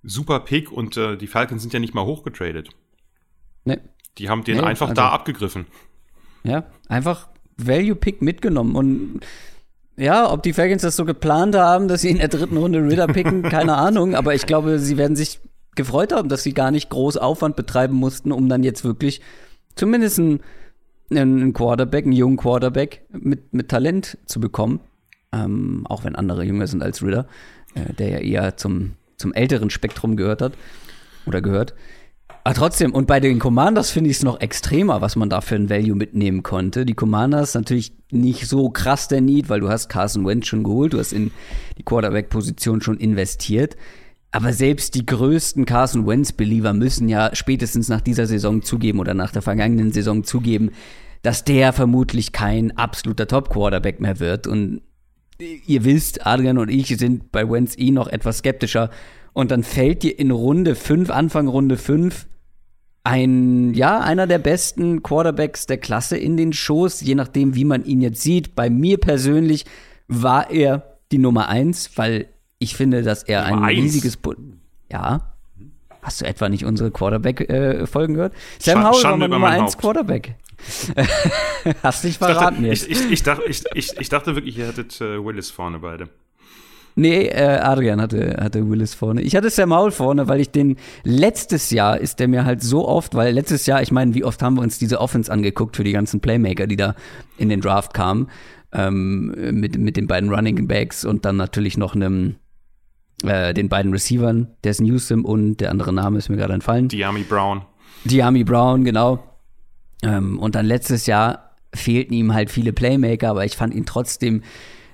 super 0.04 0.42
Pick 0.42 0.72
und 0.72 0.98
äh, 0.98 1.18
die 1.18 1.28
Falcons 1.28 1.62
sind 1.62 1.74
ja 1.74 1.80
nicht 1.80 1.94
mal 1.94 2.06
hochgetradet. 2.06 2.70
Nee. 3.64 3.80
Die 4.18 4.30
haben 4.30 4.44
den 4.44 4.58
nee, 4.58 4.64
einfach 4.64 4.90
also, 4.90 5.02
da 5.02 5.10
abgegriffen. 5.10 5.66
Ja, 6.44 6.66
einfach 6.88 7.28
Value 7.58 7.96
Pick 7.96 8.22
mitgenommen 8.22 8.76
und 8.76 9.22
ja, 9.98 10.32
ob 10.32 10.44
die 10.44 10.54
Falcons 10.54 10.84
das 10.84 10.96
so 10.96 11.06
geplant 11.06 11.56
haben, 11.56 11.88
dass 11.88 12.02
sie 12.02 12.12
in 12.12 12.20
der 12.20 12.28
dritten 12.28 12.58
Runde 12.58 12.84
Ritter 12.84 13.08
picken, 13.08 13.42
keine 13.50 13.76
Ahnung, 13.76 14.14
aber 14.14 14.36
ich 14.36 14.46
glaube, 14.46 14.78
sie 14.78 14.96
werden 14.96 15.16
sich 15.16 15.40
gefreut 15.76 16.14
haben, 16.14 16.30
dass 16.30 16.44
sie 16.44 16.54
gar 16.54 16.72
nicht 16.72 16.90
groß 16.90 17.18
Aufwand 17.18 17.56
betreiben 17.56 17.96
mussten, 17.96 18.32
um 18.32 18.48
dann 18.48 18.64
jetzt 18.64 18.84
wirklich 18.84 19.22
zumindest 19.76 20.20
einen, 20.20 20.42
einen 21.10 21.54
Quarterback, 21.54 22.06
einen 22.06 22.14
jungen 22.14 22.38
Quarterback 22.38 23.06
mit, 23.12 23.54
mit 23.54 23.70
Talent 23.70 24.18
zu 24.26 24.40
bekommen. 24.40 24.82
Ähm, 25.32 25.86
auch 25.88 26.04
wenn 26.04 26.16
andere 26.16 26.44
jünger 26.44 26.68
sind 26.68 26.82
als 26.82 27.04
Ritter, 27.04 27.28
äh, 27.76 27.94
der 27.94 28.10
ja 28.10 28.20
eher 28.20 28.58
zum, 28.58 28.94
zum 29.18 29.34
älteren 29.34 29.70
Spektrum 29.70 30.16
gehört 30.16 30.42
hat 30.42 30.54
oder 31.26 31.42
gehört. 31.42 31.74
Aber 32.48 32.56
trotzdem, 32.56 32.94
und 32.94 33.08
bei 33.08 33.20
den 33.20 33.40
Commanders 33.40 33.90
finde 33.90 34.10
ich 34.10 34.16
es 34.16 34.24
noch 34.24 34.40
extremer, 34.40 35.02
was 35.02 35.18
man 35.18 35.30
da 35.30 35.42
für 35.42 35.56
ein 35.56 35.70
Value 35.70 35.98
mitnehmen 35.98 36.44
konnte. 36.44 36.86
Die 36.86 36.94
Commanders 36.94 37.56
natürlich 37.56 37.92
nicht 38.10 38.48
so 38.48 38.70
krass 38.70 39.10
der 39.10 39.20
Need, 39.20 39.50
weil 39.50 39.60
du 39.60 39.68
hast 39.68 39.90
Carson 39.90 40.26
Wentz 40.26 40.48
schon 40.48 40.64
geholt, 40.64 40.94
du 40.94 41.00
hast 41.00 41.12
in 41.12 41.32
die 41.78 41.84
Quarterback-Position 41.84 42.80
schon 42.80 43.00
investiert. 43.00 43.76
Aber 44.32 44.54
selbst 44.54 44.96
die 44.96 45.06
größten 45.06 45.66
Carson 45.66 46.08
Wentz-Believer 46.08 46.72
müssen 46.72 47.10
ja 47.10 47.36
spätestens 47.36 47.90
nach 47.90 48.00
dieser 48.00 48.28
Saison 48.28 48.62
zugeben 48.62 49.02
oder 49.02 49.14
nach 49.14 49.34
der 49.34 49.42
vergangenen 49.42 49.92
Saison 49.92 50.24
zugeben, 50.24 50.72
dass 51.24 51.44
der 51.44 51.74
vermutlich 51.74 52.32
kein 52.32 52.78
absoluter 52.78 53.28
Top-Quarterback 53.28 54.00
mehr 54.00 54.22
wird. 54.22 54.48
Und 54.48 54.84
ihr 55.38 55.84
wisst, 55.84 56.26
Adrian 56.26 56.60
und 56.60 56.70
ich 56.70 56.98
sind 56.98 57.30
bei 57.34 57.50
Wentz 57.50 57.78
eh 57.78 57.92
noch 57.92 58.08
etwas 58.08 58.38
skeptischer. 58.38 58.90
Und 59.34 59.52
dann 59.52 59.64
fällt 59.64 60.04
dir 60.04 60.18
in 60.18 60.32
Runde 60.32 60.76
5, 60.76 61.10
Anfang 61.10 61.50
Runde 61.50 61.76
5, 61.76 62.26
ein, 63.08 63.74
ja, 63.74 64.00
einer 64.00 64.28
der 64.28 64.40
besten 64.40 65.02
Quarterbacks 65.04 65.66
der 65.66 65.78
Klasse 65.78 66.18
in 66.18 66.36
den 66.38 66.54
Schoß, 66.54 67.02
je 67.02 67.16
nachdem, 67.16 67.56
wie 67.56 67.66
man 67.66 67.86
ihn 67.86 68.02
jetzt 68.02 68.22
sieht. 68.22 68.56
Bei 68.56 68.70
mir 68.70 68.98
persönlich 68.98 69.66
war 70.08 70.50
er 70.52 70.98
die 71.12 71.18
Nummer 71.18 71.48
eins, 71.50 71.92
weil 71.96 72.28
Ich 72.60 72.76
finde, 72.76 73.04
dass 73.04 73.24
er 73.24 73.50
Nummer 73.50 73.68
ein 73.68 73.76
eins. 73.78 73.84
riesiges. 73.94 74.18
Bo 74.18 74.34
ja. 74.92 75.34
Hast 76.02 76.22
du 76.22 76.26
etwa 76.26 76.48
nicht 76.50 76.64
unsere 76.66 76.90
Quarterback-Folgen 76.92 78.14
gehört? 78.16 78.34
Sam 78.60 78.84
Howell 78.88 79.04
war 79.04 79.18
mein 79.18 79.30
Nummer 79.30 79.40
mein 79.50 79.62
1 79.62 79.74
Haupt. 79.74 79.78
Quarterback. 79.82 80.36
Hast 81.84 82.04
dich 82.04 82.12
Ich 82.12 82.18
dachte, 82.18 82.34
verraten 82.34 82.66
jetzt. 82.66 82.88
ich, 82.88 82.98
ich, 83.00 83.12
ich, 83.12 83.24
dachte, 83.24 83.44
ich, 83.48 84.10
dachte 84.10 84.36
wirklich, 84.36 84.58
ihr 84.58 84.68
hattet 84.68 85.00
äh, 85.02 85.24
Willis 85.24 85.52
vorne 85.52 85.80
beide. 85.80 86.10
Nee, 87.00 87.28
äh, 87.28 87.60
Adrian 87.62 88.02
hatte, 88.02 88.38
hatte 88.42 88.68
Willis 88.68 88.96
vorne. 88.96 89.22
Ich 89.22 89.36
hatte 89.36 89.52
Sam 89.52 89.72
Howell 89.72 89.92
vorne, 89.92 90.28
weil 90.28 90.40
ich 90.40 90.50
den 90.50 90.78
letztes 91.04 91.70
Jahr 91.70 92.00
ist 92.00 92.20
der 92.20 92.28
mir 92.28 92.44
halt 92.44 92.64
so 92.64 92.88
oft, 92.88 93.14
weil 93.14 93.36
letztes 93.36 93.68
Jahr, 93.68 93.84
ich 93.84 93.92
meine, 93.92 94.16
wie 94.16 94.24
oft 94.24 94.42
haben 94.42 94.56
wir 94.56 94.64
uns 94.64 94.80
diese 94.80 95.00
Offense 95.00 95.32
angeguckt 95.32 95.76
für 95.76 95.84
die 95.84 95.92
ganzen 95.92 96.22
Playmaker, 96.22 96.66
die 96.66 96.76
da 96.76 96.96
in 97.38 97.50
den 97.50 97.62
Draft 97.62 97.94
kamen, 97.94 98.32
ähm, 98.74 99.32
mit, 99.52 99.78
mit 99.78 99.96
den 99.96 100.08
beiden 100.08 100.34
Running 100.34 100.68
Backs 100.68 101.06
und 101.06 101.24
dann 101.24 101.38
natürlich 101.38 101.78
noch 101.78 101.94
einem, 101.94 102.38
äh, 103.24 103.54
den 103.54 103.70
beiden 103.70 103.92
Receivern, 103.94 104.48
Des 104.64 104.82
Newsom 104.82 105.24
und 105.24 105.58
der 105.58 105.70
andere 105.70 105.94
Name 105.94 106.18
ist 106.18 106.30
mir 106.30 106.38
gerade 106.38 106.56
entfallen. 106.56 106.88
Diami 106.88 107.22
Brown. 107.22 107.62
Diami 108.06 108.44
Brown, 108.44 108.84
genau. 108.84 109.20
Ähm, 110.02 110.40
und 110.40 110.56
dann 110.56 110.66
letztes 110.66 111.06
Jahr 111.06 111.52
fehlten 111.76 112.16
ihm 112.16 112.34
halt 112.34 112.50
viele 112.50 112.74
Playmaker, 112.74 113.30
aber 113.30 113.46
ich 113.46 113.56
fand 113.56 113.76
ihn 113.76 113.86
trotzdem 113.86 114.42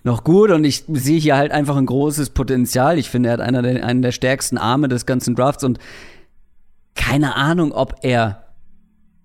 noch 0.03 0.23
gut 0.23 0.51
und 0.51 0.63
ich 0.65 0.83
sehe 0.87 1.19
hier 1.19 1.37
halt 1.37 1.51
einfach 1.51 1.77
ein 1.77 1.85
großes 1.85 2.31
Potenzial. 2.31 2.97
Ich 2.99 3.09
finde, 3.09 3.29
er 3.29 3.33
hat 3.33 3.41
einer 3.41 3.61
der, 3.61 3.85
einen 3.85 4.01
der 4.01 4.11
stärksten 4.11 4.57
Arme 4.57 4.89
des 4.89 5.05
ganzen 5.05 5.35
Drafts 5.35 5.63
und 5.63 5.79
keine 6.95 7.35
Ahnung, 7.35 7.71
ob 7.71 7.95
er, 8.01 8.43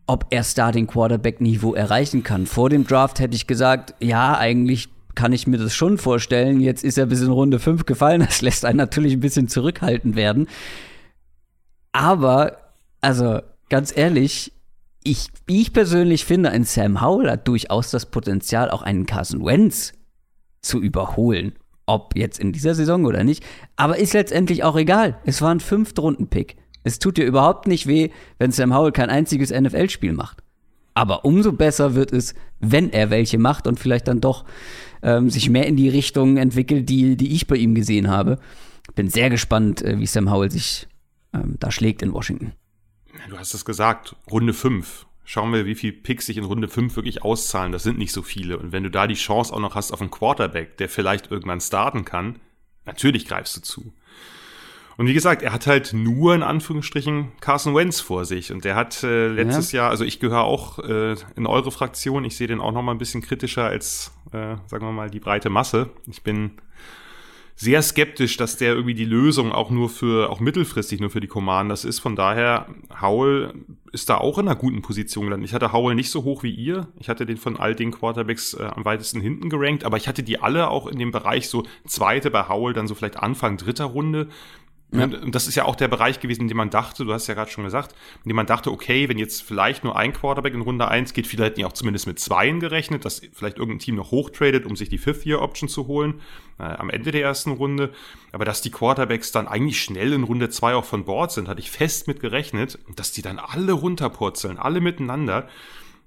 ob 0.06 0.26
er 0.30 0.44
Starting 0.44 0.86
Quarterback 0.86 1.40
Niveau 1.40 1.74
erreichen 1.74 2.22
kann. 2.22 2.46
Vor 2.46 2.70
dem 2.70 2.86
Draft 2.86 3.18
hätte 3.18 3.34
ich 3.34 3.46
gesagt, 3.46 3.94
ja, 4.00 4.38
eigentlich 4.38 4.88
kann 5.14 5.32
ich 5.32 5.48
mir 5.48 5.58
das 5.58 5.74
schon 5.74 5.98
vorstellen. 5.98 6.60
Jetzt 6.60 6.84
ist 6.84 6.96
er 6.96 7.06
bis 7.06 7.20
in 7.22 7.30
Runde 7.30 7.58
5 7.58 7.84
gefallen. 7.84 8.20
Das 8.20 8.40
lässt 8.40 8.64
einen 8.64 8.78
natürlich 8.78 9.14
ein 9.14 9.20
bisschen 9.20 9.48
zurückhaltend 9.48 10.14
werden. 10.14 10.46
Aber, 11.90 12.58
also, 13.00 13.40
ganz 13.68 13.94
ehrlich, 13.96 14.52
ich, 15.02 15.28
ich 15.48 15.72
persönlich 15.72 16.24
finde, 16.24 16.50
ein 16.50 16.62
Sam 16.62 17.00
Howell 17.00 17.30
hat 17.30 17.48
durchaus 17.48 17.90
das 17.90 18.06
Potenzial, 18.06 18.70
auch 18.70 18.82
einen 18.82 19.06
Carson 19.06 19.44
Wentz 19.44 19.92
zu 20.68 20.80
überholen. 20.80 21.52
Ob 21.86 22.14
jetzt 22.16 22.38
in 22.38 22.52
dieser 22.52 22.74
Saison 22.74 23.06
oder 23.06 23.24
nicht. 23.24 23.42
Aber 23.76 23.98
ist 23.98 24.12
letztendlich 24.12 24.62
auch 24.62 24.76
egal. 24.76 25.18
Es 25.24 25.40
war 25.40 25.50
ein 25.50 25.60
Fünftrunden-Pick. 25.60 26.56
Es 26.84 26.98
tut 26.98 27.16
dir 27.16 27.24
überhaupt 27.24 27.66
nicht 27.66 27.86
weh, 27.86 28.10
wenn 28.38 28.52
Sam 28.52 28.74
Howell 28.74 28.92
kein 28.92 29.10
einziges 29.10 29.50
NFL-Spiel 29.50 30.12
macht. 30.12 30.42
Aber 30.94 31.24
umso 31.24 31.52
besser 31.52 31.94
wird 31.94 32.12
es, 32.12 32.34
wenn 32.60 32.92
er 32.92 33.10
welche 33.10 33.38
macht 33.38 33.66
und 33.66 33.80
vielleicht 33.80 34.08
dann 34.08 34.20
doch 34.20 34.44
ähm, 35.02 35.30
sich 35.30 35.48
mehr 35.48 35.66
in 35.66 35.76
die 35.76 35.88
Richtung 35.88 36.36
entwickelt, 36.36 36.88
die, 36.88 37.16
die 37.16 37.34
ich 37.34 37.46
bei 37.46 37.56
ihm 37.56 37.74
gesehen 37.74 38.08
habe. 38.08 38.38
Bin 38.94 39.08
sehr 39.08 39.30
gespannt, 39.30 39.82
äh, 39.82 39.98
wie 39.98 40.06
Sam 40.06 40.30
Howell 40.30 40.50
sich 40.50 40.88
ähm, 41.32 41.56
da 41.58 41.70
schlägt 41.70 42.02
in 42.02 42.12
Washington. 42.12 42.52
Du 43.28 43.38
hast 43.38 43.54
es 43.54 43.64
gesagt, 43.64 44.16
Runde 44.30 44.52
5. 44.52 45.06
Schauen 45.30 45.52
wir, 45.52 45.66
wie 45.66 45.74
viel 45.74 45.92
Picks 45.92 46.24
sich 46.24 46.38
in 46.38 46.44
Runde 46.44 46.68
5 46.68 46.96
wirklich 46.96 47.22
auszahlen. 47.22 47.70
Das 47.70 47.82
sind 47.82 47.98
nicht 47.98 48.12
so 48.12 48.22
viele. 48.22 48.58
Und 48.58 48.72
wenn 48.72 48.82
du 48.82 48.90
da 48.90 49.06
die 49.06 49.12
Chance 49.12 49.52
auch 49.52 49.60
noch 49.60 49.74
hast 49.74 49.92
auf 49.92 50.00
einen 50.00 50.10
Quarterback, 50.10 50.78
der 50.78 50.88
vielleicht 50.88 51.30
irgendwann 51.30 51.60
starten 51.60 52.06
kann, 52.06 52.36
natürlich 52.86 53.26
greifst 53.26 53.54
du 53.54 53.60
zu. 53.60 53.92
Und 54.96 55.06
wie 55.06 55.12
gesagt, 55.12 55.42
er 55.42 55.52
hat 55.52 55.66
halt 55.66 55.92
nur 55.92 56.34
in 56.34 56.42
Anführungsstrichen 56.42 57.32
Carson 57.40 57.74
Wentz 57.74 58.00
vor 58.00 58.24
sich. 58.24 58.52
Und 58.52 58.64
der 58.64 58.74
hat 58.74 59.02
äh, 59.02 59.28
letztes 59.28 59.70
Jahr, 59.72 59.90
also 59.90 60.02
ich 60.02 60.18
gehöre 60.18 60.44
auch 60.44 60.78
äh, 60.78 61.14
in 61.36 61.46
eure 61.46 61.72
Fraktion, 61.72 62.24
ich 62.24 62.34
sehe 62.34 62.46
den 62.46 62.58
auch 62.58 62.72
noch 62.72 62.80
mal 62.80 62.92
ein 62.92 62.98
bisschen 62.98 63.20
kritischer 63.20 63.66
als, 63.66 64.12
äh, 64.32 64.56
sagen 64.66 64.86
wir 64.86 64.92
mal, 64.92 65.10
die 65.10 65.20
breite 65.20 65.50
Masse. 65.50 65.90
Ich 66.06 66.22
bin 66.22 66.52
sehr 67.60 67.82
skeptisch, 67.82 68.36
dass 68.36 68.56
der 68.56 68.74
irgendwie 68.74 68.94
die 68.94 69.04
Lösung 69.04 69.50
auch 69.50 69.70
nur 69.70 69.88
für, 69.88 70.30
auch 70.30 70.38
mittelfristig 70.38 71.00
nur 71.00 71.10
für 71.10 71.18
die 71.18 71.26
Commanders 71.26 71.84
ist. 71.84 71.98
Von 71.98 72.14
daher, 72.14 72.68
Howell 73.00 73.52
ist 73.90 74.08
da 74.08 74.18
auch 74.18 74.38
in 74.38 74.46
einer 74.46 74.56
guten 74.56 74.80
Position 74.80 75.24
gelandet. 75.24 75.48
Ich 75.48 75.54
hatte 75.54 75.72
Howell 75.72 75.96
nicht 75.96 76.12
so 76.12 76.22
hoch 76.22 76.44
wie 76.44 76.52
ihr. 76.52 76.86
Ich 77.00 77.08
hatte 77.08 77.26
den 77.26 77.36
von 77.36 77.56
all 77.56 77.74
den 77.74 77.90
Quarterbacks 77.90 78.54
äh, 78.54 78.62
am 78.62 78.84
weitesten 78.84 79.20
hinten 79.20 79.50
gerankt, 79.50 79.82
aber 79.82 79.96
ich 79.96 80.06
hatte 80.06 80.22
die 80.22 80.40
alle 80.40 80.70
auch 80.70 80.86
in 80.86 81.00
dem 81.00 81.10
Bereich 81.10 81.48
so 81.48 81.64
zweite 81.84 82.30
bei 82.30 82.48
Howell, 82.48 82.74
dann 82.74 82.86
so 82.86 82.94
vielleicht 82.94 83.18
Anfang 83.18 83.56
dritter 83.56 83.86
Runde. 83.86 84.28
Ja. 84.90 85.04
Und 85.04 85.34
das 85.34 85.46
ist 85.46 85.54
ja 85.54 85.66
auch 85.66 85.76
der 85.76 85.88
Bereich 85.88 86.18
gewesen, 86.18 86.42
in 86.42 86.48
dem 86.48 86.56
man 86.56 86.70
dachte, 86.70 87.04
du 87.04 87.12
hast 87.12 87.26
ja 87.26 87.34
gerade 87.34 87.50
schon 87.50 87.64
gesagt, 87.64 87.94
in 88.24 88.30
dem 88.30 88.36
man 88.36 88.46
dachte, 88.46 88.72
okay, 88.72 89.08
wenn 89.08 89.18
jetzt 89.18 89.42
vielleicht 89.42 89.84
nur 89.84 89.96
ein 89.96 90.14
Quarterback 90.14 90.54
in 90.54 90.62
Runde 90.62 90.88
1 90.88 91.12
geht, 91.12 91.26
viele 91.26 91.44
hätten 91.44 91.60
ja 91.60 91.66
auch 91.66 91.74
zumindest 91.74 92.06
mit 92.06 92.18
zweien 92.18 92.58
gerechnet, 92.58 93.04
dass 93.04 93.20
vielleicht 93.34 93.58
irgendein 93.58 93.80
Team 93.80 93.96
noch 93.96 94.12
hochtradet, 94.12 94.64
um 94.64 94.76
sich 94.76 94.88
die 94.88 94.96
Fifth-Year-Option 94.96 95.68
zu 95.68 95.88
holen, 95.88 96.22
äh, 96.58 96.62
am 96.62 96.88
Ende 96.88 97.10
der 97.10 97.22
ersten 97.22 97.50
Runde. 97.50 97.92
Aber 98.32 98.46
dass 98.46 98.62
die 98.62 98.70
Quarterbacks 98.70 99.30
dann 99.30 99.46
eigentlich 99.46 99.82
schnell 99.82 100.14
in 100.14 100.22
Runde 100.22 100.48
2 100.48 100.74
auch 100.74 100.86
von 100.86 101.04
Bord 101.04 101.32
sind, 101.32 101.48
hatte 101.48 101.60
ich 101.60 101.70
fest 101.70 102.08
mit 102.08 102.20
gerechnet, 102.20 102.78
dass 102.96 103.12
die 103.12 103.20
dann 103.20 103.38
alle 103.38 103.72
runterpurzeln, 103.72 104.56
alle 104.56 104.80
miteinander. 104.80 105.48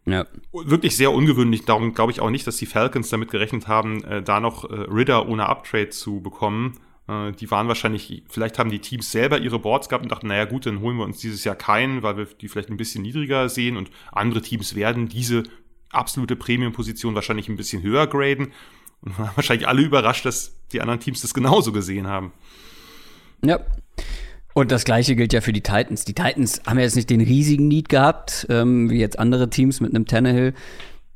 Ja. 0.06 0.26
Wirklich 0.52 0.98
sehr 0.98 1.12
ungewöhnlich. 1.12 1.65
Darum 1.65 1.94
glaube 1.94 2.12
ich 2.12 2.20
auch 2.20 2.32
nicht, 2.32 2.48
dass 2.48 2.58
die 2.58 2.65
Falcons 2.65 3.10
damit 3.10 3.30
gerechnet 3.30 3.67
haben, 3.67 4.04
äh, 4.06 4.24
da 4.24 4.39
noch 4.39 4.67
äh, 4.67 4.74
Ridder 4.74 5.30
ohne 5.30 5.48
Uptrade 5.48 5.89
zu 5.89 6.22
bekommen. 6.22 6.80
Äh, 7.12 7.34
die 7.34 7.52
waren 7.52 7.67
wahrscheinlich, 7.67 8.24
vielleicht 8.30 8.58
haben 8.58 8.71
die 8.71 8.80
Teams 8.80 9.12
selber 9.12 9.39
ihre 9.39 9.60
Boards 9.60 9.89
gehabt 9.89 10.04
und 10.04 10.12
dachten, 10.12 10.28
naja 10.28 10.45
gut, 10.45 10.65
dann 10.65 10.80
holen 10.80 10.97
wir 10.97 11.04
uns 11.04 11.19
dieses 11.19 11.43
Jahr 11.43 11.56
keinen, 11.56 12.04
weil 12.04 12.17
wir 12.17 12.26
die 12.26 12.47
vielleicht 12.47 12.69
ein 12.69 12.78
bisschen 12.78 13.02
niedriger 13.02 13.50
sehen 13.50 13.78
und 13.78 13.91
andere 14.12 14.41
Teams 14.41 14.76
werden 14.76 15.10
diese 15.10 15.43
absolute 15.91 16.36
Premium-Position 16.36 17.15
wahrscheinlich 17.15 17.50
ein 17.50 17.58
bisschen 17.58 17.84
höher 17.84 18.08
graden. 18.08 18.54
Und 19.02 19.17
waren 19.17 19.32
wahrscheinlich 19.36 19.67
alle 19.67 19.82
überrascht, 19.82 20.26
dass 20.26 20.56
die 20.71 20.80
anderen 20.80 21.00
Teams 21.00 21.21
das 21.21 21.34
genauso 21.34 21.71
gesehen 21.71 22.08
haben. 22.08 22.32
Ja. 23.43 23.60
Und 24.54 24.71
das 24.71 24.84
gleiche 24.84 25.15
gilt 25.15 25.34
ja 25.34 25.41
für 25.41 25.54
die 25.54 25.62
Titans. 25.62 26.06
Die 26.06 26.13
Titans 26.13 26.62
haben 26.65 26.78
ja 26.78 26.84
jetzt 26.84 26.95
nicht 26.95 27.10
den 27.10 27.21
riesigen 27.21 27.67
Need 27.67 27.89
gehabt, 27.89 28.45
ähm, 28.50 28.89
wie 28.89 29.00
jetzt 29.00 29.17
andere 29.17 29.50
Teams 29.50 29.80
mit 29.80 29.95
einem 29.95 30.06
Tannehill. 30.06 30.54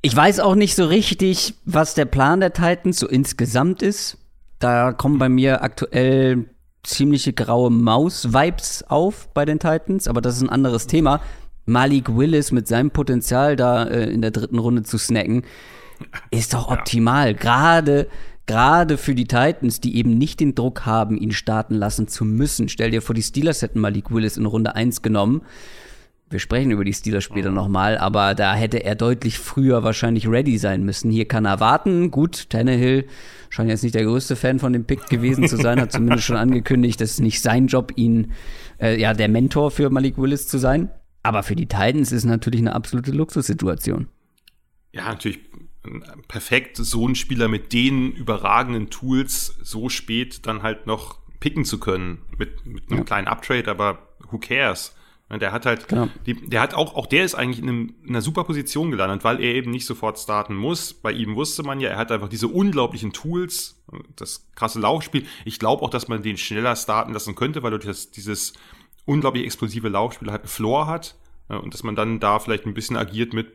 Ich 0.02 0.16
weiß 0.16 0.40
auch 0.40 0.56
nicht 0.56 0.76
so 0.76 0.86
richtig, 0.86 1.54
was 1.66 1.96
der 1.96 2.06
Plan 2.06 2.40
der 2.40 2.54
Titans 2.54 2.98
so 2.98 3.08
insgesamt 3.08 3.82
ist. 3.82 4.18
Da 4.60 4.94
kommen 4.94 5.20
bei 5.20 5.30
mir 5.30 5.62
aktuell 5.64 6.46
ziemliche 6.84 7.34
graue 7.34 7.72
Maus-Vibes 7.72 8.86
auf 8.88 9.30
bei 9.34 9.46
den 9.46 9.60
Titans, 9.60 10.08
aber 10.08 10.22
das 10.22 10.38
ist 10.38 10.44
ein 10.44 10.50
anderes 10.50 10.88
Thema. 10.88 11.22
Malik 11.66 12.16
Willis 12.16 12.52
mit 12.52 12.68
seinem 12.68 12.92
Potenzial 12.92 13.56
da 13.56 13.86
äh, 13.86 14.10
in 14.10 14.22
der 14.22 14.32
dritten 14.32 14.60
Runde 14.60 14.84
zu 14.84 14.98
snacken, 14.98 15.44
ist 16.30 16.54
doch 16.54 16.70
optimal. 16.70 17.34
Gerade 17.34 18.08
gerade 18.46 18.98
für 18.98 19.16
die 19.16 19.26
Titans, 19.26 19.82
die 19.82 19.98
eben 19.98 20.18
nicht 20.18 20.40
den 20.40 20.56
Druck 20.56 20.86
haben, 20.86 21.18
ihn 21.18 21.32
starten 21.32 21.76
lassen 21.76 22.08
zu 22.08 22.26
müssen. 22.26 22.70
Stell 22.70 22.92
dir 22.92 23.02
vor, 23.02 23.16
die 23.16 23.24
Steelers 23.24 23.62
hätten 23.62 23.80
Malik 23.80 24.12
Willis 24.12 24.38
in 24.38 24.46
Runde 24.46 24.76
1 24.76 25.02
genommen. 25.02 25.42
Wir 26.30 26.40
sprechen 26.40 26.72
über 26.72 26.84
die 26.84 26.94
Steelers 26.94 27.24
später 27.24 27.52
nochmal, 27.52 28.00
aber 28.00 28.34
da 28.34 28.56
hätte 28.56 28.84
er 28.84 28.96
deutlich 28.96 29.38
früher 29.38 29.84
wahrscheinlich 29.84 30.28
ready 30.28 30.58
sein 30.58 30.84
müssen. 30.84 31.12
Hier 31.12 31.28
kann 31.28 31.46
er 31.46 31.60
warten. 31.60 32.10
Gut, 32.10 32.50
Tannehill 32.50 33.06
scheint 33.50 33.70
jetzt 33.70 33.84
nicht 33.84 33.94
der 33.94 34.06
größte 34.06 34.36
Fan 34.36 34.58
von 34.58 34.74
dem 34.74 34.86
Pick 34.86 35.06
gewesen 35.08 35.48
zu 35.48 35.56
sein, 35.56 35.80
hat 35.80 35.92
zumindest 35.92 36.24
schon 36.26 36.36
angekündigt, 36.36 37.00
das 37.00 37.12
ist 37.12 37.20
nicht 37.20 37.42
sein 37.44 37.68
Job, 37.68 37.94
ihn, 37.96 38.32
äh, 38.82 39.00
ja, 39.00 39.14
der 39.14 39.30
Mentor 39.30 39.70
für 39.70 39.90
Malik 39.92 40.18
Willis 40.18 40.48
zu 40.48 40.58
sein. 40.58 40.90
Aber 41.22 41.44
für 41.44 41.56
die 41.56 41.68
Titans 41.68 42.12
ist 42.12 42.26
natürlich 42.26 42.60
eine 42.62 42.74
absolute 42.74 43.12
Luxussituation. 43.12 44.08
Ja, 44.94 45.06
natürlich 45.10 45.40
perfekt, 46.28 46.78
so 46.78 47.06
einen 47.06 47.14
Spieler 47.16 47.48
mit 47.48 47.72
den 47.72 48.12
überragenden 48.12 48.90
Tools 48.90 49.56
so 49.62 49.90
spät 49.90 50.48
dann 50.48 50.64
halt 50.64 50.88
noch 50.88 51.20
picken 51.40 51.66
zu 51.66 51.80
können. 51.80 52.20
Mit, 52.38 52.66
mit 52.66 52.90
einem 52.90 53.00
Ja. 53.00 53.04
kleinen 53.06 53.28
Uptrade, 53.28 53.70
aber 53.70 54.00
who 54.32 54.40
cares? 54.40 54.96
Ja, 55.30 55.38
Der 55.38 55.52
hat 55.52 55.66
halt, 55.66 55.88
Genau. 55.88 56.08
die, 56.26 56.34
der 56.36 56.62
hat 56.62 56.74
auch, 56.76 56.96
auch 56.96 57.08
der 57.08 57.26
ist 57.26 57.34
eigentlich 57.36 57.60
in, 57.60 57.70
einem, 57.70 57.96
in 58.04 58.10
einer 58.10 58.22
super 58.22 58.44
Position 58.44 58.92
gelandet, 58.92 59.24
weil 59.24 59.42
er 59.42 59.56
eben 59.56 59.72
nicht 59.72 59.86
sofort 59.86 60.20
starten 60.20 60.56
muss. 60.56 60.94
Bei 60.94 61.12
ihm 61.12 61.36
wusste 61.36 61.64
man 61.64 61.80
ja, 61.80 61.90
er 61.90 61.98
hat 61.98 62.12
einfach 62.12 62.30
diese 62.30 62.48
unglaublichen 62.48 63.12
Tools, 63.12 63.82
das 64.16 64.48
krasse 64.56 64.80
Laufspiel. 64.80 65.26
Ich 65.44 65.58
glaube 65.58 65.82
auch, 65.84 65.90
dass 65.90 66.08
man 66.08 66.22
den 66.22 66.38
schneller 66.38 66.76
starten 66.76 67.14
lassen 67.14 67.34
könnte, 67.36 67.64
weil 67.64 67.74
er 67.74 67.80
das, 67.80 68.12
dieses 68.12 68.54
unglaublich 69.06 69.46
explosive 69.46 69.90
Laufspiel 69.90 70.30
halt 70.32 70.42
einen 70.44 70.50
Floor 70.50 70.88
hat. 70.88 71.16
Und 71.48 71.74
dass 71.76 71.84
man 71.84 71.96
dann 71.96 72.20
da 72.20 72.40
vielleicht 72.40 72.66
ein 72.66 72.74
bisschen 72.74 72.98
agiert 72.98 73.34
mit 73.34 73.48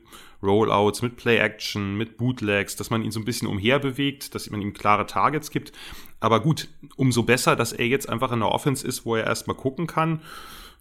Rollouts, 0.42 1.02
mit 1.02 1.16
Play-Action, 1.16 1.96
mit 1.96 2.16
Bootlegs, 2.16 2.76
dass 2.76 2.90
man 2.90 3.02
ihn 3.02 3.10
so 3.10 3.18
ein 3.18 3.24
bisschen 3.24 3.48
umherbewegt, 3.48 4.34
dass 4.34 4.48
man 4.50 4.62
ihm 4.62 4.72
klare 4.72 5.06
Targets 5.06 5.50
gibt. 5.50 5.72
Aber 6.20 6.40
gut, 6.40 6.68
umso 6.96 7.24
besser, 7.24 7.56
dass 7.56 7.72
er 7.72 7.86
jetzt 7.86 8.08
einfach 8.08 8.30
in 8.32 8.40
der 8.40 8.50
Offense 8.52 8.86
ist, 8.86 9.04
wo 9.04 9.16
er 9.16 9.24
erstmal 9.26 9.56
gucken 9.56 9.86
kann, 9.88 10.20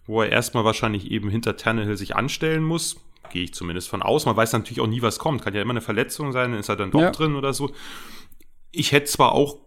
wo 0.06 0.22
er 0.22 0.30
erstmal 0.30 0.64
wahrscheinlich 0.64 1.10
eben 1.10 1.28
hinter 1.30 1.56
Tannehill 1.56 1.96
sich 1.96 2.16
anstellen 2.16 2.64
muss. 2.64 2.96
Gehe 3.30 3.44
ich 3.44 3.54
zumindest 3.54 3.88
von 3.88 4.02
aus. 4.02 4.26
Man 4.26 4.36
weiß 4.36 4.52
natürlich 4.52 4.80
auch 4.80 4.86
nie, 4.88 5.02
was 5.02 5.18
kommt. 5.18 5.42
Kann 5.42 5.54
ja 5.54 5.62
immer 5.62 5.70
eine 5.70 5.80
Verletzung 5.80 6.32
sein, 6.32 6.50
dann 6.50 6.60
ist 6.60 6.68
er 6.68 6.76
dann 6.76 6.90
doch 6.90 7.00
Ja. 7.00 7.10
drin 7.10 7.36
oder 7.36 7.52
so. 7.52 7.70
Ich 8.72 8.92
hätte 8.92 9.06
zwar 9.06 9.32
auch 9.32 9.58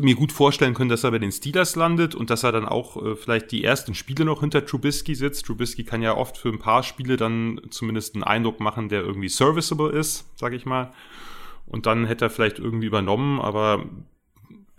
mir 0.00 0.14
gut 0.14 0.32
vorstellen 0.32 0.74
können, 0.74 0.90
dass 0.90 1.02
er 1.04 1.10
bei 1.12 1.18
den 1.18 1.32
Steelers 1.32 1.76
landet 1.76 2.14
und 2.14 2.28
dass 2.30 2.42
er 2.42 2.52
dann 2.52 2.66
auch 2.66 3.02
äh, 3.02 3.16
vielleicht 3.16 3.50
die 3.52 3.64
ersten 3.64 3.94
Spiele 3.94 4.24
noch 4.24 4.40
hinter 4.40 4.66
Trubisky 4.66 5.14
sitzt. 5.14 5.46
Trubisky 5.46 5.84
kann 5.84 6.02
ja 6.02 6.14
oft 6.16 6.36
für 6.36 6.50
ein 6.50 6.58
paar 6.58 6.82
Spiele 6.82 7.16
dann 7.16 7.60
zumindest 7.70 8.14
einen 8.14 8.24
Eindruck 8.24 8.60
machen, 8.60 8.88
der 8.90 9.00
irgendwie 9.02 9.28
serviceable 9.30 9.90
ist, 9.90 10.26
sag 10.36 10.52
ich 10.52 10.66
mal. 10.66 10.92
Und 11.66 11.86
dann 11.86 12.04
hätte 12.06 12.26
er 12.26 12.30
vielleicht 12.30 12.58
irgendwie 12.58 12.86
übernommen, 12.86 13.40
aber 13.40 13.86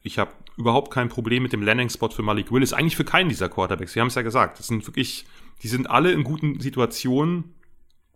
Ich 0.03 0.19
habe 0.19 0.31
überhaupt 0.57 0.91
kein 0.91 1.09
Problem 1.09 1.43
mit 1.43 1.53
dem 1.53 1.63
Landing-Spot 1.63 2.09
für 2.09 2.21
Malik 2.21 2.51
Willis. 2.51 2.73
Eigentlich 2.73 2.97
für 2.97 3.05
keinen 3.05 3.29
dieser 3.29 3.49
Quarterbacks. 3.49 3.95
Wir 3.95 4.01
haben 4.01 4.09
es 4.09 4.15
ja 4.15 4.21
gesagt. 4.21 4.59
Das 4.59 4.67
sind 4.67 4.85
wirklich, 4.85 5.25
die 5.63 5.69
sind 5.69 5.89
alle 5.89 6.11
in 6.11 6.23
guten 6.23 6.59
Situationen. 6.59 7.55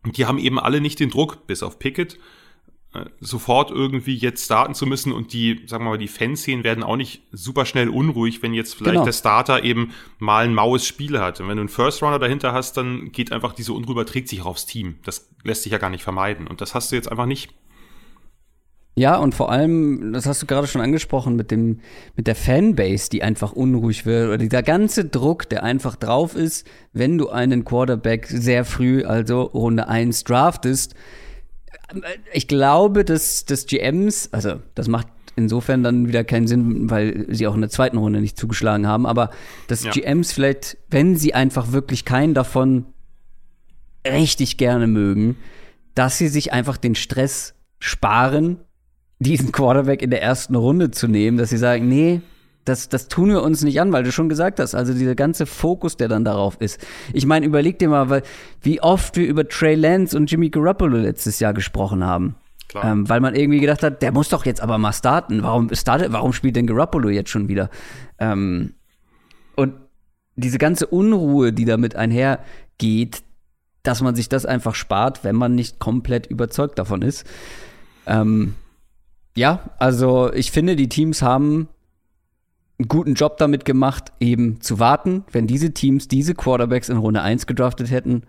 Und 0.03 0.17
die 0.17 0.25
haben 0.25 0.37
eben 0.37 0.59
alle 0.59 0.81
nicht 0.81 0.99
den 0.99 1.09
Druck, 1.09 1.47
bis 1.47 1.63
auf 1.63 1.79
Pickett, 1.79 2.19
äh, 2.93 3.05
sofort 3.19 3.71
irgendwie 3.71 4.15
jetzt 4.15 4.45
starten 4.45 4.73
zu 4.73 4.85
müssen 4.85 5.11
und 5.11 5.33
die, 5.33 5.63
sagen 5.65 5.83
wir 5.83 5.91
mal, 5.91 5.97
die 5.97 6.07
Fanszenen 6.07 6.63
werden 6.63 6.83
auch 6.83 6.95
nicht 6.95 7.23
super 7.31 7.65
schnell 7.65 7.89
unruhig, 7.89 8.41
wenn 8.41 8.53
jetzt 8.53 8.75
vielleicht 8.75 8.93
genau. 8.93 9.05
der 9.05 9.11
Starter 9.11 9.63
eben 9.63 9.91
mal 10.19 10.45
ein 10.45 10.53
maues 10.53 10.85
Spiel 10.85 11.19
hat. 11.19 11.41
Und 11.41 11.49
wenn 11.49 11.57
du 11.57 11.61
einen 11.61 11.69
First 11.69 12.01
Runner 12.01 12.19
dahinter 12.19 12.53
hast, 12.53 12.77
dann 12.77 13.11
geht 13.11 13.31
einfach 13.31 13.53
diese 13.53 13.73
Unruhe 13.73 13.93
überträgt 13.93 14.29
sich 14.29 14.41
auch 14.41 14.45
aufs 14.45 14.65
Team. 14.65 14.95
Das 15.03 15.29
lässt 15.43 15.63
sich 15.63 15.71
ja 15.71 15.77
gar 15.77 15.89
nicht 15.89 16.03
vermeiden. 16.03 16.47
Und 16.47 16.61
das 16.61 16.73
hast 16.73 16.91
du 16.91 16.95
jetzt 16.95 17.11
einfach 17.11 17.25
nicht. 17.25 17.53
Ja, 18.97 19.17
und 19.17 19.35
vor 19.35 19.51
allem, 19.51 20.11
das 20.11 20.25
hast 20.25 20.41
du 20.41 20.47
gerade 20.47 20.65
schon 20.65 20.81
angesprochen, 20.81 21.35
mit 21.35 21.51
dem, 21.51 21.81
mit 22.15 22.25
der 22.25 22.33
Fanbase, 22.33 23.11
die 23.11 23.21
einfach 23.21 23.51
unruhig 23.51 24.07
wird, 24.07 24.27
oder 24.27 24.39
dieser 24.39 24.63
ganze 24.63 25.05
Druck, 25.05 25.47
der 25.49 25.61
einfach 25.61 25.95
drauf 25.95 26.35
ist, 26.35 26.65
wenn 26.93 27.15
du 27.19 27.29
einen 27.29 27.63
Quarterback 27.63 28.25
sehr 28.25 28.65
früh, 28.65 29.05
also 29.05 29.43
Runde 29.43 29.87
1 29.87 30.23
draftest. 30.23 30.95
Ich 32.33 32.47
glaube, 32.47 33.05
dass, 33.05 33.45
dass 33.45 33.67
GMs, 33.67 34.29
also 34.31 34.61
das 34.73 34.87
macht 34.87 35.09
insofern 35.35 35.83
dann 35.83 36.07
wieder 36.07 36.23
keinen 36.23 36.47
Sinn, 36.47 36.89
weil 36.89 37.27
sie 37.29 37.45
auch 37.45 37.53
in 37.53 37.61
der 37.61 37.69
zweiten 37.69 37.97
Runde 37.97 38.19
nicht 38.19 38.35
zugeschlagen 38.35 38.87
haben, 38.87 39.05
aber 39.05 39.29
dass 39.67 39.83
ja. 39.83 39.91
GMs 39.91 40.31
vielleicht, 40.31 40.75
wenn 40.89 41.15
sie 41.15 41.35
einfach 41.35 41.71
wirklich 41.71 42.03
keinen 42.03 42.33
davon 42.33 42.87
richtig 44.03 44.57
gerne 44.57 44.87
mögen, 44.87 45.37
dass 45.93 46.17
sie 46.17 46.29
sich 46.29 46.51
einfach 46.51 46.77
den 46.77 46.95
Stress 46.95 47.53
sparen 47.77 48.57
diesen 49.19 49.51
Quarterback 49.51 50.01
in 50.01 50.09
der 50.09 50.21
ersten 50.21 50.55
Runde 50.55 50.91
zu 50.91 51.07
nehmen, 51.07 51.37
dass 51.37 51.49
sie 51.49 51.57
sagen, 51.57 51.87
nee, 51.87 52.21
das, 52.65 52.89
das 52.89 53.07
tun 53.07 53.29
wir 53.29 53.43
uns 53.43 53.63
nicht 53.63 53.79
an, 53.79 53.91
weil 53.93 54.03
du 54.03 54.11
schon 54.11 54.29
gesagt 54.29 54.59
hast, 54.59 54.75
also 54.75 54.93
dieser 54.93 55.15
ganze 55.15 55.45
Fokus, 55.45 55.97
der 55.97 56.07
dann 56.07 56.25
darauf 56.25 56.57
ist. 56.59 56.85
Ich 57.13 57.25
meine, 57.25 57.45
überleg 57.45 57.79
dir 57.79 57.89
mal, 57.89 58.09
weil, 58.09 58.23
wie 58.61 58.81
oft 58.81 59.15
wir 59.15 59.25
über 59.27 59.47
Trey 59.47 59.75
Lance 59.75 60.15
und 60.17 60.29
Jimmy 60.29 60.49
Garoppolo 60.49 60.97
letztes 60.97 61.39
Jahr 61.39 61.53
gesprochen 61.53 62.03
haben. 62.03 62.35
Ähm, 62.83 63.07
weil 63.07 63.21
man 63.21 63.33
irgendwie 63.33 63.61
gedacht 63.61 63.81
hat, 63.81 64.01
der 64.01 64.11
muss 64.11 64.27
doch 64.27 64.45
jetzt 64.45 64.61
aber 64.61 64.77
mal 64.77 64.91
starten. 64.91 65.41
Warum, 65.41 65.73
startet, 65.73 66.11
warum 66.11 66.33
spielt 66.33 66.57
denn 66.57 66.67
Garoppolo 66.67 67.09
jetzt 67.09 67.29
schon 67.29 67.47
wieder? 67.47 67.69
Ähm, 68.19 68.73
und 69.55 69.73
diese 70.35 70.57
ganze 70.57 70.85
Unruhe, 70.87 71.53
die 71.53 71.65
damit 71.65 71.95
einhergeht, 71.95 73.23
dass 73.83 74.01
man 74.01 74.15
sich 74.15 74.27
das 74.27 74.45
einfach 74.45 74.75
spart, 74.75 75.23
wenn 75.23 75.35
man 75.35 75.55
nicht 75.55 75.79
komplett 75.79 76.27
überzeugt 76.27 76.77
davon 76.77 77.01
ist. 77.01 77.25
Ähm, 78.05 78.55
ja, 79.37 79.69
also 79.77 80.33
ich 80.33 80.51
finde, 80.51 80.75
die 80.75 80.89
Teams 80.89 81.21
haben 81.21 81.69
einen 82.79 82.87
guten 82.87 83.13
Job 83.13 83.37
damit 83.37 83.65
gemacht, 83.65 84.11
eben 84.19 84.61
zu 84.61 84.79
warten. 84.79 85.25
Wenn 85.31 85.45
diese 85.45 85.73
Teams 85.73 86.07
diese 86.07 86.33
Quarterbacks 86.33 86.89
in 86.89 86.97
Runde 86.97 87.21
1 87.21 87.45
gedraftet 87.45 87.91
hätten, 87.91 88.23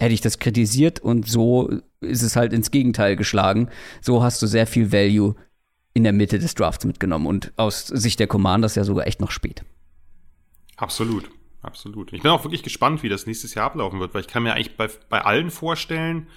hätte 0.00 0.14
ich 0.14 0.22
das 0.22 0.38
kritisiert 0.38 0.98
und 0.98 1.28
so 1.28 1.70
ist 2.00 2.22
es 2.22 2.36
halt 2.36 2.54
ins 2.54 2.70
Gegenteil 2.70 3.16
geschlagen. 3.16 3.68
So 4.00 4.22
hast 4.22 4.40
du 4.40 4.46
sehr 4.46 4.66
viel 4.66 4.92
Value 4.92 5.34
in 5.92 6.04
der 6.04 6.14
Mitte 6.14 6.38
des 6.38 6.54
Drafts 6.54 6.86
mitgenommen 6.86 7.26
und 7.26 7.52
aus 7.56 7.86
Sicht 7.86 8.18
der 8.18 8.26
Commanders 8.26 8.76
ja 8.76 8.84
sogar 8.84 9.06
echt 9.06 9.20
noch 9.20 9.30
spät. 9.30 9.62
Absolut, 10.78 11.30
absolut. 11.60 12.14
Ich 12.14 12.22
bin 12.22 12.30
auch 12.30 12.44
wirklich 12.44 12.62
gespannt, 12.62 13.02
wie 13.02 13.10
das 13.10 13.26
nächstes 13.26 13.54
Jahr 13.54 13.66
ablaufen 13.66 14.00
wird, 14.00 14.14
weil 14.14 14.22
ich 14.22 14.28
kann 14.28 14.42
mir 14.42 14.54
eigentlich 14.54 14.76
bei, 14.78 14.88
bei 15.10 15.20
allen 15.20 15.50
vorstellen, 15.50 16.28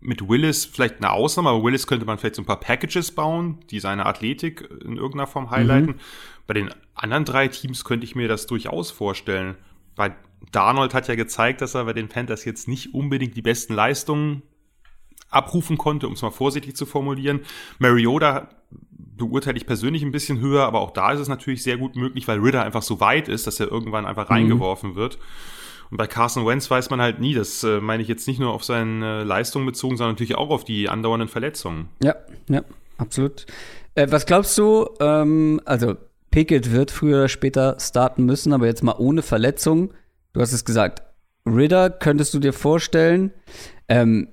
mit 0.00 0.28
Willis 0.28 0.64
vielleicht 0.64 0.98
eine 0.98 1.10
Ausnahme, 1.10 1.50
aber 1.50 1.64
Willis 1.64 1.86
könnte 1.86 2.06
man 2.06 2.18
vielleicht 2.18 2.36
so 2.36 2.42
ein 2.42 2.46
paar 2.46 2.60
Packages 2.60 3.12
bauen, 3.12 3.58
die 3.70 3.80
seine 3.80 4.06
Athletik 4.06 4.68
in 4.84 4.96
irgendeiner 4.96 5.26
Form 5.26 5.50
highlighten. 5.50 5.92
Mhm. 5.92 6.00
Bei 6.46 6.54
den 6.54 6.70
anderen 6.94 7.24
drei 7.24 7.48
Teams 7.48 7.84
könnte 7.84 8.04
ich 8.04 8.14
mir 8.14 8.28
das 8.28 8.46
durchaus 8.46 8.90
vorstellen. 8.90 9.56
Bei 9.96 10.14
Darnold 10.52 10.94
hat 10.94 11.08
ja 11.08 11.16
gezeigt, 11.16 11.60
dass 11.60 11.74
er 11.74 11.84
bei 11.84 11.92
den 11.92 12.08
Panthers 12.08 12.44
jetzt 12.44 12.68
nicht 12.68 12.94
unbedingt 12.94 13.36
die 13.36 13.42
besten 13.42 13.74
Leistungen 13.74 14.42
abrufen 15.30 15.76
konnte, 15.76 16.06
um 16.06 16.14
es 16.14 16.22
mal 16.22 16.30
vorsichtig 16.30 16.76
zu 16.76 16.86
formulieren. 16.86 17.40
Mariota 17.78 18.48
beurteile 18.90 19.56
ich 19.56 19.66
persönlich 19.66 20.02
ein 20.02 20.12
bisschen 20.12 20.40
höher, 20.40 20.64
aber 20.64 20.80
auch 20.80 20.92
da 20.92 21.12
ist 21.12 21.20
es 21.20 21.28
natürlich 21.28 21.62
sehr 21.62 21.76
gut 21.76 21.96
möglich, 21.96 22.26
weil 22.28 22.38
Ritter 22.38 22.62
einfach 22.62 22.82
so 22.82 23.00
weit 23.00 23.28
ist, 23.28 23.46
dass 23.46 23.60
er 23.60 23.70
irgendwann 23.70 24.06
einfach 24.06 24.28
mhm. 24.28 24.36
reingeworfen 24.36 24.94
wird. 24.94 25.18
Und 25.90 25.96
bei 25.96 26.06
Carson 26.06 26.46
Wentz 26.46 26.70
weiß 26.70 26.90
man 26.90 27.00
halt 27.00 27.20
nie, 27.20 27.34
das 27.34 27.62
äh, 27.64 27.80
meine 27.80 28.02
ich 28.02 28.08
jetzt 28.08 28.28
nicht 28.28 28.40
nur 28.40 28.52
auf 28.52 28.64
seine 28.64 29.24
Leistung 29.24 29.64
bezogen, 29.64 29.96
sondern 29.96 30.14
natürlich 30.14 30.36
auch 30.36 30.50
auf 30.50 30.64
die 30.64 30.88
andauernden 30.88 31.28
Verletzungen. 31.28 31.88
Ja, 32.02 32.14
ja, 32.48 32.62
absolut. 32.98 33.46
Äh, 33.94 34.08
was 34.10 34.26
glaubst 34.26 34.56
du, 34.58 34.88
ähm, 35.00 35.60
also 35.64 35.96
Pickett 36.30 36.72
wird 36.72 36.90
früher 36.90 37.16
oder 37.16 37.28
später 37.28 37.76
starten 37.80 38.24
müssen, 38.24 38.52
aber 38.52 38.66
jetzt 38.66 38.82
mal 38.82 38.96
ohne 38.98 39.22
Verletzung. 39.22 39.92
Du 40.32 40.40
hast 40.40 40.52
es 40.52 40.64
gesagt, 40.64 41.02
Ritter 41.46 41.90
könntest 41.90 42.34
du 42.34 42.38
dir 42.38 42.52
vorstellen. 42.52 43.32
Ähm, 43.88 44.28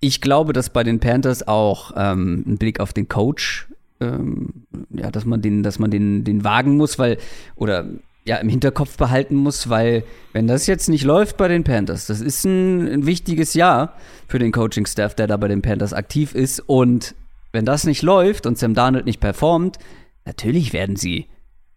ich 0.00 0.20
glaube, 0.20 0.52
dass 0.52 0.70
bei 0.70 0.84
den 0.84 1.00
Panthers 1.00 1.46
auch 1.46 1.92
ähm, 1.96 2.44
ein 2.46 2.58
Blick 2.58 2.80
auf 2.80 2.92
den 2.92 3.08
Coach, 3.08 3.68
ähm, 4.00 4.66
ja, 4.90 5.10
dass 5.10 5.24
man 5.24 5.42
den, 5.42 5.62
dass 5.62 5.78
man 5.78 5.90
den, 5.90 6.24
den 6.24 6.44
wagen 6.44 6.76
muss, 6.76 6.98
weil, 6.98 7.18
oder 7.56 7.86
ja, 8.28 8.36
im 8.36 8.50
Hinterkopf 8.50 8.98
behalten 8.98 9.36
muss, 9.36 9.70
weil 9.70 10.04
wenn 10.34 10.46
das 10.46 10.66
jetzt 10.66 10.90
nicht 10.90 11.02
läuft 11.02 11.38
bei 11.38 11.48
den 11.48 11.64
Panthers, 11.64 12.06
das 12.06 12.20
ist 12.20 12.44
ein, 12.44 12.86
ein 12.86 13.06
wichtiges 13.06 13.54
Jahr 13.54 13.94
für 14.28 14.38
den 14.38 14.52
Coaching-Staff, 14.52 15.14
der 15.14 15.26
da 15.26 15.38
bei 15.38 15.48
den 15.48 15.62
Panthers 15.62 15.94
aktiv 15.94 16.34
ist. 16.34 16.60
Und 16.60 17.14
wenn 17.52 17.64
das 17.64 17.84
nicht 17.84 18.02
läuft 18.02 18.44
und 18.46 18.58
Sam 18.58 18.74
Darnold 18.74 19.06
nicht 19.06 19.20
performt, 19.20 19.78
natürlich 20.26 20.74
werden 20.74 20.96
sie, 20.96 21.26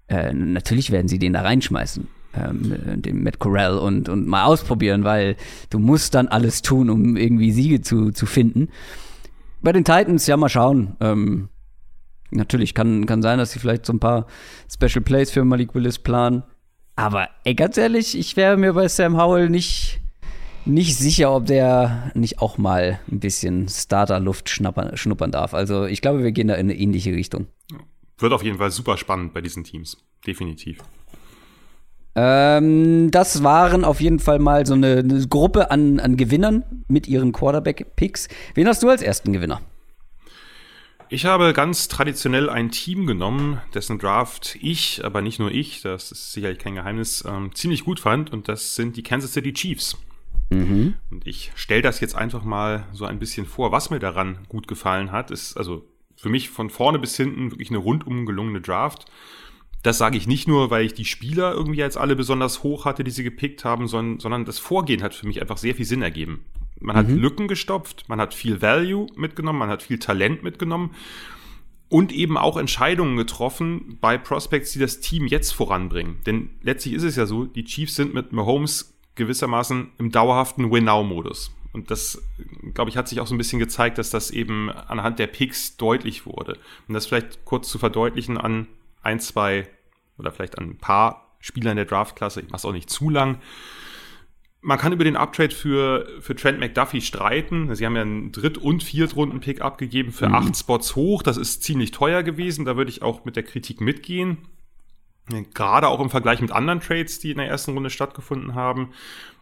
äh, 0.10 0.34
natürlich 0.34 0.92
werden 0.92 1.08
sie 1.08 1.20
den 1.20 1.32
da 1.32 1.42
reinschmeißen. 1.42 2.08
Ähm, 2.34 3.02
den 3.02 3.24
Matt 3.24 3.40
Corral 3.40 3.78
und, 3.78 4.10
und 4.10 4.28
mal 4.28 4.44
ausprobieren, 4.44 5.06
weil 5.06 5.38
du 5.70 5.80
musst 5.80 6.16
dann 6.16 6.28
alles 6.28 6.62
tun, 6.62 6.90
um 6.90 7.16
irgendwie 7.16 7.52
Siege 7.52 7.82
zu, 7.82 8.12
zu 8.12 8.26
finden. 8.26 8.68
Bei 9.62 9.72
den 9.72 9.86
Titans, 9.86 10.28
ja, 10.28 10.36
mal 10.36 10.50
schauen. 10.50 10.98
Ähm, 11.00 11.48
Natürlich 12.32 12.74
kann, 12.74 13.06
kann 13.06 13.22
sein, 13.22 13.38
dass 13.38 13.52
sie 13.52 13.60
vielleicht 13.60 13.86
so 13.86 13.94
ein 13.94 14.00
paar 14.00 14.26
Special 14.72 15.02
Plays 15.02 15.32
für 15.32 15.44
Malik 15.44 15.76
Willis 15.76 16.00
planen. 16.00 16.44
Aber 16.96 17.30
ey, 17.44 17.56
ganz 17.56 17.78
ehrlich, 17.78 18.18
ich 18.18 18.38
wäre 18.38 18.58
mir 18.58 18.74
bei 18.74 18.88
Sam 18.88 19.18
Howell 19.18 19.50
nicht, 19.50 20.00
nicht 20.66 20.96
sicher, 20.96 21.34
ob 21.36 21.46
der 21.46 22.12
nicht 22.14 22.40
auch 22.40 22.58
mal 22.58 23.00
ein 23.12 23.20
bisschen 23.20 23.68
Starter-Luft 23.68 24.50
schnuppern 24.50 25.32
darf. 25.32 25.54
Also 25.54 25.86
ich 25.86 26.02
glaube, 26.02 26.24
wir 26.24 26.32
gehen 26.32 26.48
da 26.48 26.56
in 26.56 26.70
eine 26.70 26.78
ähnliche 26.78 27.12
Richtung. 27.14 27.48
Wird 28.18 28.34
auf 28.34 28.44
jeden 28.44 28.58
Fall 28.58 28.72
super 28.72 28.98
spannend 28.98 29.34
bei 29.34 29.42
diesen 29.42 29.64
Teams. 29.64 29.98
Definitiv. 30.26 30.78
Ähm, 32.14 33.10
das 33.10 33.44
waren 33.44 33.86
auf 33.86 34.02
jeden 34.02 34.20
Fall 34.20 34.40
mal 34.40 34.66
so 34.66 34.74
eine, 34.74 34.98
eine 34.98 35.28
Gruppe 35.28 35.72
an, 35.72 36.00
an 36.00 36.18
Gewinnern 36.18 36.64
mit 36.88 37.08
ihren 37.08 37.32
Quarterback-Picks. 37.32 38.28
Wen 38.54 38.68
hast 38.68 38.84
du 38.84 38.90
als 38.90 39.02
ersten 39.02 39.34
Gewinner? 39.34 39.62
Ich 41.14 41.26
habe 41.26 41.52
ganz 41.52 41.90
traditionell 41.90 42.50
ein 42.50 42.72
Team 42.72 43.06
genommen, 43.06 43.60
dessen 43.74 44.00
Draft 44.00 44.58
ich, 44.62 45.04
aber 45.04 45.22
nicht 45.22 45.40
nur 45.40 45.52
ich, 45.52 45.82
das 45.82 46.10
ist 46.10 46.32
sicherlich 46.32 46.58
kein 46.58 46.76
Geheimnis, 46.76 47.26
ähm, 47.28 47.54
ziemlich 47.54 47.84
gut 47.84 48.00
fand 48.00 48.32
und 48.32 48.48
das 48.48 48.76
sind 48.76 48.96
die 48.96 49.04
Kansas 49.04 49.34
City 49.34 49.52
Chiefs. 49.52 49.98
Mhm. 50.52 50.96
Und 51.10 51.28
ich 51.28 51.52
stelle 51.56 51.82
das 51.82 52.00
jetzt 52.00 52.16
einfach 52.16 52.46
mal 52.46 52.88
so 52.94 53.04
ein 53.04 53.20
bisschen 53.20 53.46
vor, 53.46 53.74
was 53.74 53.90
mir 53.90 54.00
daran 54.00 54.40
gut 54.48 54.70
gefallen 54.70 55.12
hat. 55.12 55.32
Ist 55.32 55.58
also 55.58 55.86
für 56.16 56.30
mich 56.30 56.50
von 56.50 56.70
vorne 56.70 56.98
bis 56.98 57.18
hinten 57.18 57.52
wirklich 57.52 57.72
eine 57.72 57.80
rundum 57.80 58.26
gelungene 58.26 58.62
Draft. 58.62 59.04
Das 59.84 59.98
sage 59.98 60.16
ich 60.16 60.28
nicht 60.28 60.48
nur, 60.48 60.70
weil 60.72 60.86
ich 60.86 60.94
die 60.94 61.04
Spieler 61.04 61.52
irgendwie 61.52 61.84
als 61.84 61.98
alle 61.98 62.16
besonders 62.16 62.64
hoch 62.64 62.86
hatte, 62.86 63.04
die 63.04 63.12
sie 63.12 63.26
gepickt 63.26 63.66
haben, 63.66 63.90
sondern, 63.90 64.22
sondern 64.22 64.46
das 64.46 64.60
Vorgehen 64.60 65.04
hat 65.04 65.14
für 65.14 65.28
mich 65.28 65.42
einfach 65.42 65.58
sehr 65.58 65.76
viel 65.76 65.86
Sinn 65.86 66.04
ergeben. 66.04 66.46
Man 66.82 66.96
hat 66.96 67.08
mhm. 67.08 67.18
Lücken 67.18 67.48
gestopft, 67.48 68.10
man 68.10 68.20
hat 68.20 68.34
viel 68.34 68.62
Value 68.62 69.08
mitgenommen, 69.16 69.60
man 69.60 69.70
hat 69.70 69.84
viel 69.84 70.00
Talent 70.00 70.44
mitgenommen 70.44 70.92
und 71.90 72.12
eben 72.12 72.38
auch 72.38 72.58
Entscheidungen 72.58 73.18
getroffen 73.18 73.98
bei 74.00 74.18
Prospects, 74.18 74.72
die 74.72 74.80
das 74.80 75.02
Team 75.02 75.28
jetzt 75.28 75.52
voranbringen. 75.52 76.18
Denn 76.26 76.50
letztlich 76.62 76.94
ist 76.94 77.04
es 77.04 77.18
ja 77.18 77.26
so, 77.26 77.46
die 77.46 77.66
Chiefs 77.66 77.96
sind 77.96 78.14
mit 78.14 78.32
Mahomes 78.32 78.98
gewissermaßen 79.16 79.92
im 79.98 80.12
dauerhaften 80.12 80.72
Win-Now-Modus. 80.72 81.52
Und 81.74 81.92
das, 81.92 82.22
glaube 82.74 82.90
ich, 82.90 82.98
hat 82.98 83.08
sich 83.08 83.20
auch 83.20 83.28
so 83.28 83.36
ein 83.36 83.38
bisschen 83.38 83.60
gezeigt, 83.60 83.98
dass 83.98 84.10
das 84.10 84.32
eben 84.32 84.70
anhand 84.70 85.20
der 85.20 85.28
Picks 85.28 85.78
deutlich 85.78 86.26
wurde. 86.26 86.58
Um 86.88 86.94
das 86.94 87.08
vielleicht 87.08 87.46
kurz 87.46 87.70
zu 87.70 87.78
verdeutlichen 87.78 88.38
an 88.38 88.68
ein, 89.04 89.20
zwei 89.20 89.68
oder 90.18 90.32
vielleicht 90.32 90.58
an 90.58 90.72
ein 90.72 90.78
paar 90.78 91.36
Spielern 91.40 91.76
der 91.76 91.86
Draftklasse, 91.86 92.42
ich 92.42 92.48
mache 92.48 92.58
es 92.58 92.66
auch 92.66 92.74
nicht 92.74 92.90
zu 92.90 93.10
lang. 93.10 93.40
Man 94.64 94.78
kann 94.78 94.94
über 94.94 95.04
den 95.04 95.16
Uptrade 95.16 95.56
für, 95.56 96.08
für 96.20 96.36
Trent 96.36 96.60
McDuffie 96.60 97.02
streiten. 97.02 97.74
Sie 97.76 97.86
haben 97.86 97.96
ja 97.96 98.04
einen 98.04 98.32
Dritt- 98.32 98.60
und 98.60 98.84
Viertrunden-Pick 98.84 99.62
abgegeben 99.62 100.12
für 100.12 100.30
mhm. 100.30 100.36
acht 100.36 100.56
Spots 100.56 100.96
hoch. 100.96 101.24
Das 101.24 101.38
ist 101.38 101.64
ziemlich 101.64 101.92
teuer 101.92 102.22
gewesen. 102.22 102.66
Da 102.66 102.78
würde 102.78 102.92
ich 102.92 103.02
auch 103.02 103.26
mit 103.26 103.36
der 103.36 103.44
Kritik 103.44 103.82
mitgehen. 103.82 104.38
Gerade 105.54 105.88
auch 105.88 106.00
im 106.00 106.10
Vergleich 106.10 106.42
mit 106.42 106.52
anderen 106.52 106.80
Trades, 106.80 107.20
die 107.20 107.32
in 107.32 107.38
der 107.38 107.48
ersten 107.48 107.74
Runde 107.74 107.90
stattgefunden 107.90 108.54
haben. 108.54 108.92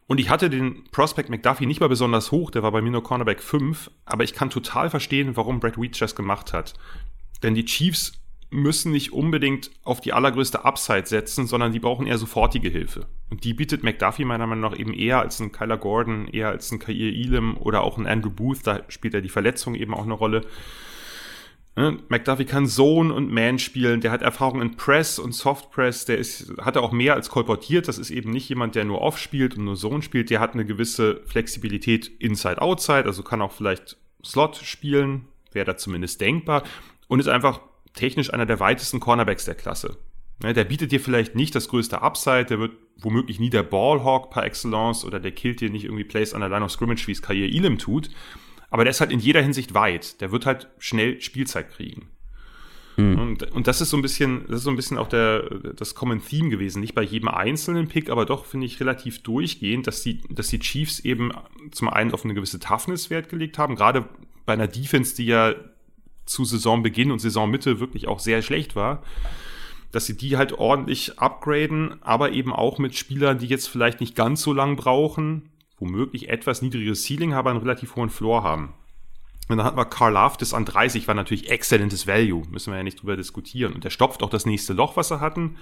Und 0.07 0.19
ich 0.19 0.29
hatte 0.29 0.49
den 0.49 0.85
Prospect 0.91 1.29
McDuffie 1.29 1.65
nicht 1.65 1.81
mal 1.81 1.89
besonders 1.89 2.31
hoch, 2.31 2.49
der 2.49 2.63
war 2.63 2.71
bei 2.71 2.81
mir 2.81 2.89
nur 2.89 3.03
Cornerback 3.03 3.43
5, 3.43 3.91
aber 4.05 4.23
ich 4.23 4.33
kann 4.33 4.49
total 4.49 4.89
verstehen, 4.89 5.37
warum 5.37 5.59
Brad 5.59 5.79
Weeds 5.79 5.99
das 5.99 6.15
gemacht 6.15 6.51
hat. 6.51 6.73
Denn 7.43 7.53
die 7.53 7.65
Chiefs 7.65 8.18
müssen 8.51 8.91
nicht 8.91 9.13
unbedingt 9.13 9.69
auf 9.83 10.01
die 10.01 10.13
allergrößte 10.13 10.65
Upside 10.65 11.05
setzen, 11.05 11.45
sondern 11.45 11.71
die 11.71 11.79
brauchen 11.79 12.07
eher 12.07 12.17
sofortige 12.17 12.69
Hilfe. 12.69 13.07
Und 13.29 13.43
die 13.43 13.53
bietet 13.53 13.83
McDuffie 13.83 14.25
meiner 14.25 14.47
Meinung 14.47 14.71
nach 14.71 14.77
eben 14.77 14.93
eher 14.93 15.19
als 15.19 15.39
ein 15.39 15.51
Kyler 15.51 15.77
Gordon, 15.77 16.27
eher 16.27 16.49
als 16.49 16.71
ein 16.71 16.79
Kair 16.79 16.95
Elam 16.95 17.57
oder 17.57 17.83
auch 17.83 17.97
ein 17.97 18.07
Andrew 18.07 18.31
Booth, 18.31 18.65
da 18.65 18.81
spielt 18.87 19.13
ja 19.13 19.21
die 19.21 19.29
Verletzung 19.29 19.75
eben 19.75 19.93
auch 19.93 20.03
eine 20.03 20.13
Rolle. 20.13 20.45
Ne, 21.75 21.99
McDuffie 22.09 22.45
kann 22.45 22.65
Zone 22.65 23.13
und 23.13 23.31
Man 23.31 23.59
spielen, 23.59 24.01
der 24.01 24.11
hat 24.11 24.23
Erfahrung 24.23 24.61
in 24.61 24.75
Press 24.75 25.19
und 25.19 25.33
Soft 25.33 25.71
Press, 25.71 26.05
der 26.05 26.17
ist, 26.17 26.51
hat 26.59 26.75
er 26.75 26.81
auch 26.81 26.91
mehr 26.91 27.13
als 27.13 27.29
kolportiert, 27.29 27.87
das 27.87 27.99
ist 27.99 28.09
eben 28.09 28.31
nicht 28.31 28.49
jemand, 28.49 28.73
der 28.75 28.83
nur 28.83 29.01
Off 29.01 29.19
spielt 29.19 29.55
und 29.55 29.65
nur 29.65 29.75
Zone 29.75 30.01
spielt, 30.01 30.31
der 30.31 30.39
hat 30.39 30.55
eine 30.55 30.65
gewisse 30.65 31.21
Flexibilität 31.27 32.07
Inside-Outside, 32.19 33.05
also 33.05 33.21
kann 33.21 33.41
auch 33.41 33.51
vielleicht 33.51 33.97
Slot 34.25 34.57
spielen, 34.57 35.27
wäre 35.53 35.65
da 35.65 35.77
zumindest 35.77 36.19
denkbar. 36.19 36.63
Und 37.07 37.19
ist 37.19 37.29
einfach 37.29 37.61
technisch 37.93 38.33
einer 38.33 38.45
der 38.45 38.59
weitesten 38.59 38.99
Cornerbacks 38.99 39.45
der 39.45 39.55
Klasse. 39.55 39.97
Ja, 40.43 40.53
der 40.53 40.63
bietet 40.63 40.91
dir 40.91 40.99
vielleicht 40.99 41.35
nicht 41.35 41.53
das 41.53 41.67
größte 41.67 42.01
Upside, 42.01 42.45
der 42.45 42.59
wird 42.59 42.71
womöglich 43.01 43.39
nie 43.39 43.49
der 43.49 43.63
Ballhawk 43.63 44.29
par 44.29 44.45
excellence 44.45 45.03
oder 45.03 45.19
der 45.19 45.31
killt 45.31 45.61
dir 45.61 45.69
nicht 45.69 45.85
irgendwie 45.85 46.05
Plays 46.05 46.33
an 46.33 46.41
der 46.41 46.49
Line 46.49 46.63
of 46.63 46.71
Scrimmage, 46.71 47.07
wie 47.07 47.11
es 47.11 47.21
Kair 47.21 47.49
Elam 47.49 47.77
tut. 47.77 48.09
Aber 48.69 48.83
der 48.83 48.91
ist 48.91 49.01
halt 49.01 49.11
in 49.11 49.19
jeder 49.19 49.41
Hinsicht 49.41 49.73
weit. 49.73 50.21
Der 50.21 50.31
wird 50.31 50.45
halt 50.45 50.69
schnell 50.77 51.19
Spielzeit 51.21 51.71
kriegen. 51.71 52.09
Mhm. 52.97 53.19
Und, 53.19 53.51
und, 53.51 53.67
das 53.67 53.81
ist 53.81 53.89
so 53.89 53.97
ein 53.97 54.01
bisschen, 54.01 54.45
das 54.47 54.57
ist 54.57 54.63
so 54.63 54.69
ein 54.69 54.75
bisschen 54.75 54.97
auch 54.97 55.07
der, 55.07 55.41
das 55.75 55.95
Common 55.95 56.23
Theme 56.23 56.49
gewesen. 56.49 56.81
Nicht 56.81 56.95
bei 56.95 57.01
jedem 57.01 57.29
einzelnen 57.29 57.87
Pick, 57.87 58.09
aber 58.09 58.25
doch 58.25 58.45
finde 58.45 58.65
ich 58.65 58.79
relativ 58.79 59.23
durchgehend, 59.23 59.87
dass 59.87 60.03
die, 60.03 60.21
dass 60.29 60.49
die 60.49 60.59
Chiefs 60.59 60.99
eben 60.99 61.31
zum 61.71 61.89
einen 61.89 62.13
auf 62.13 62.23
eine 62.23 62.33
gewisse 62.33 62.59
Toughness 62.59 63.09
Wert 63.09 63.29
gelegt 63.29 63.57
haben. 63.57 63.75
Gerade 63.75 64.07
bei 64.45 64.53
einer 64.53 64.67
Defense, 64.67 65.15
die 65.15 65.25
ja 65.25 65.55
zu 66.29 66.45
Saisonbeginn 66.45 67.11
und 67.11 67.19
Saisonmitte 67.19 67.79
wirklich 67.79 68.07
auch 68.07 68.19
sehr 68.19 68.41
schlecht 68.41 68.75
war, 68.75 69.01
dass 69.91 70.05
sie 70.05 70.15
die 70.15 70.37
halt 70.37 70.53
ordentlich 70.53 71.19
upgraden, 71.19 72.01
aber 72.01 72.31
eben 72.31 72.53
auch 72.53 72.77
mit 72.77 72.95
Spielern, 72.95 73.39
die 73.39 73.47
jetzt 73.47 73.67
vielleicht 73.67 73.99
nicht 73.99 74.15
ganz 74.15 74.43
so 74.43 74.53
lang 74.53 74.75
brauchen, 74.75 75.49
womöglich 75.79 76.29
etwas 76.29 76.61
niedrigeres 76.61 77.03
Ceiling, 77.03 77.33
aber 77.33 77.49
einen 77.49 77.59
relativ 77.59 77.95
hohen 77.95 78.09
Floor 78.09 78.43
haben. 78.43 78.73
Und 79.47 79.57
dann 79.57 79.65
hatten 79.65 79.77
wir 79.77 79.85
Carl 79.85 80.13
Laftis 80.13 80.53
an 80.53 80.65
30, 80.65 81.07
war 81.07 81.15
natürlich 81.15 81.49
exzellentes 81.49 82.05
Value, 82.05 82.43
müssen 82.51 82.71
wir 82.71 82.77
ja 82.77 82.83
nicht 82.83 83.01
drüber 83.01 83.17
diskutieren. 83.17 83.73
Und 83.73 83.83
der 83.83 83.89
stopft 83.89 84.21
auch 84.21 84.29
das 84.29 84.45
nächste 84.45 84.73
Loch, 84.73 84.95
was 84.95 85.09
er 85.09 85.21
hatten. 85.21 85.57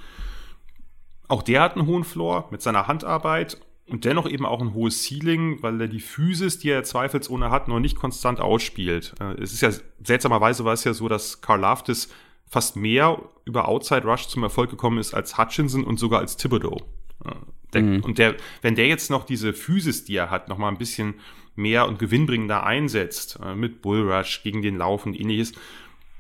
Auch 1.29 1.41
der 1.41 1.61
hat 1.61 1.77
einen 1.77 1.87
hohen 1.87 2.03
Floor 2.03 2.49
mit 2.51 2.61
seiner 2.61 2.87
Handarbeit 2.87 3.57
und 3.87 4.05
dennoch 4.05 4.29
eben 4.29 4.45
auch 4.45 4.61
ein 4.61 4.73
hohes 4.73 5.03
Ceiling, 5.03 5.61
weil 5.63 5.79
er 5.79 5.87
die 5.87 6.01
Physis, 6.01 6.59
die 6.59 6.69
er 6.69 6.83
zweifelsohne 6.83 7.49
hat, 7.49 7.67
noch 7.67 7.79
nicht 7.79 7.95
konstant 7.95 8.39
ausspielt. 8.39 9.15
Äh, 9.19 9.41
es 9.41 9.53
ist 9.53 9.61
ja 9.61 9.71
seltsamerweise 10.03 10.65
war 10.65 10.73
es 10.73 10.83
ja 10.83 10.93
so, 10.93 11.07
dass 11.07 11.41
Carl 11.41 11.61
Laftis 11.61 12.09
fast 12.45 12.75
mehr 12.75 13.21
über 13.45 13.67
Outside 13.67 14.03
Rush 14.03 14.27
zum 14.27 14.43
Erfolg 14.43 14.69
gekommen 14.69 14.99
ist 14.99 15.13
als 15.13 15.37
Hutchinson 15.37 15.83
und 15.83 15.99
sogar 15.99 16.19
als 16.19 16.37
Thibodeau. 16.37 16.81
Äh, 17.25 17.31
der, 17.73 17.81
mhm. 17.81 18.01
Und 18.01 18.17
der, 18.17 18.35
wenn 18.61 18.75
der 18.75 18.87
jetzt 18.87 19.09
noch 19.09 19.25
diese 19.25 19.53
Physis, 19.53 20.03
die 20.05 20.15
er 20.15 20.29
hat, 20.29 20.49
noch 20.49 20.57
mal 20.57 20.69
ein 20.69 20.77
bisschen 20.77 21.15
mehr 21.55 21.87
und 21.87 21.97
gewinnbringender 21.97 22.63
einsetzt, 22.63 23.39
äh, 23.43 23.55
mit 23.55 23.81
Bullrush 23.81 24.43
gegen 24.43 24.61
den 24.61 24.77
Lauf 24.77 25.05
und 25.05 25.19
ähnliches, 25.19 25.53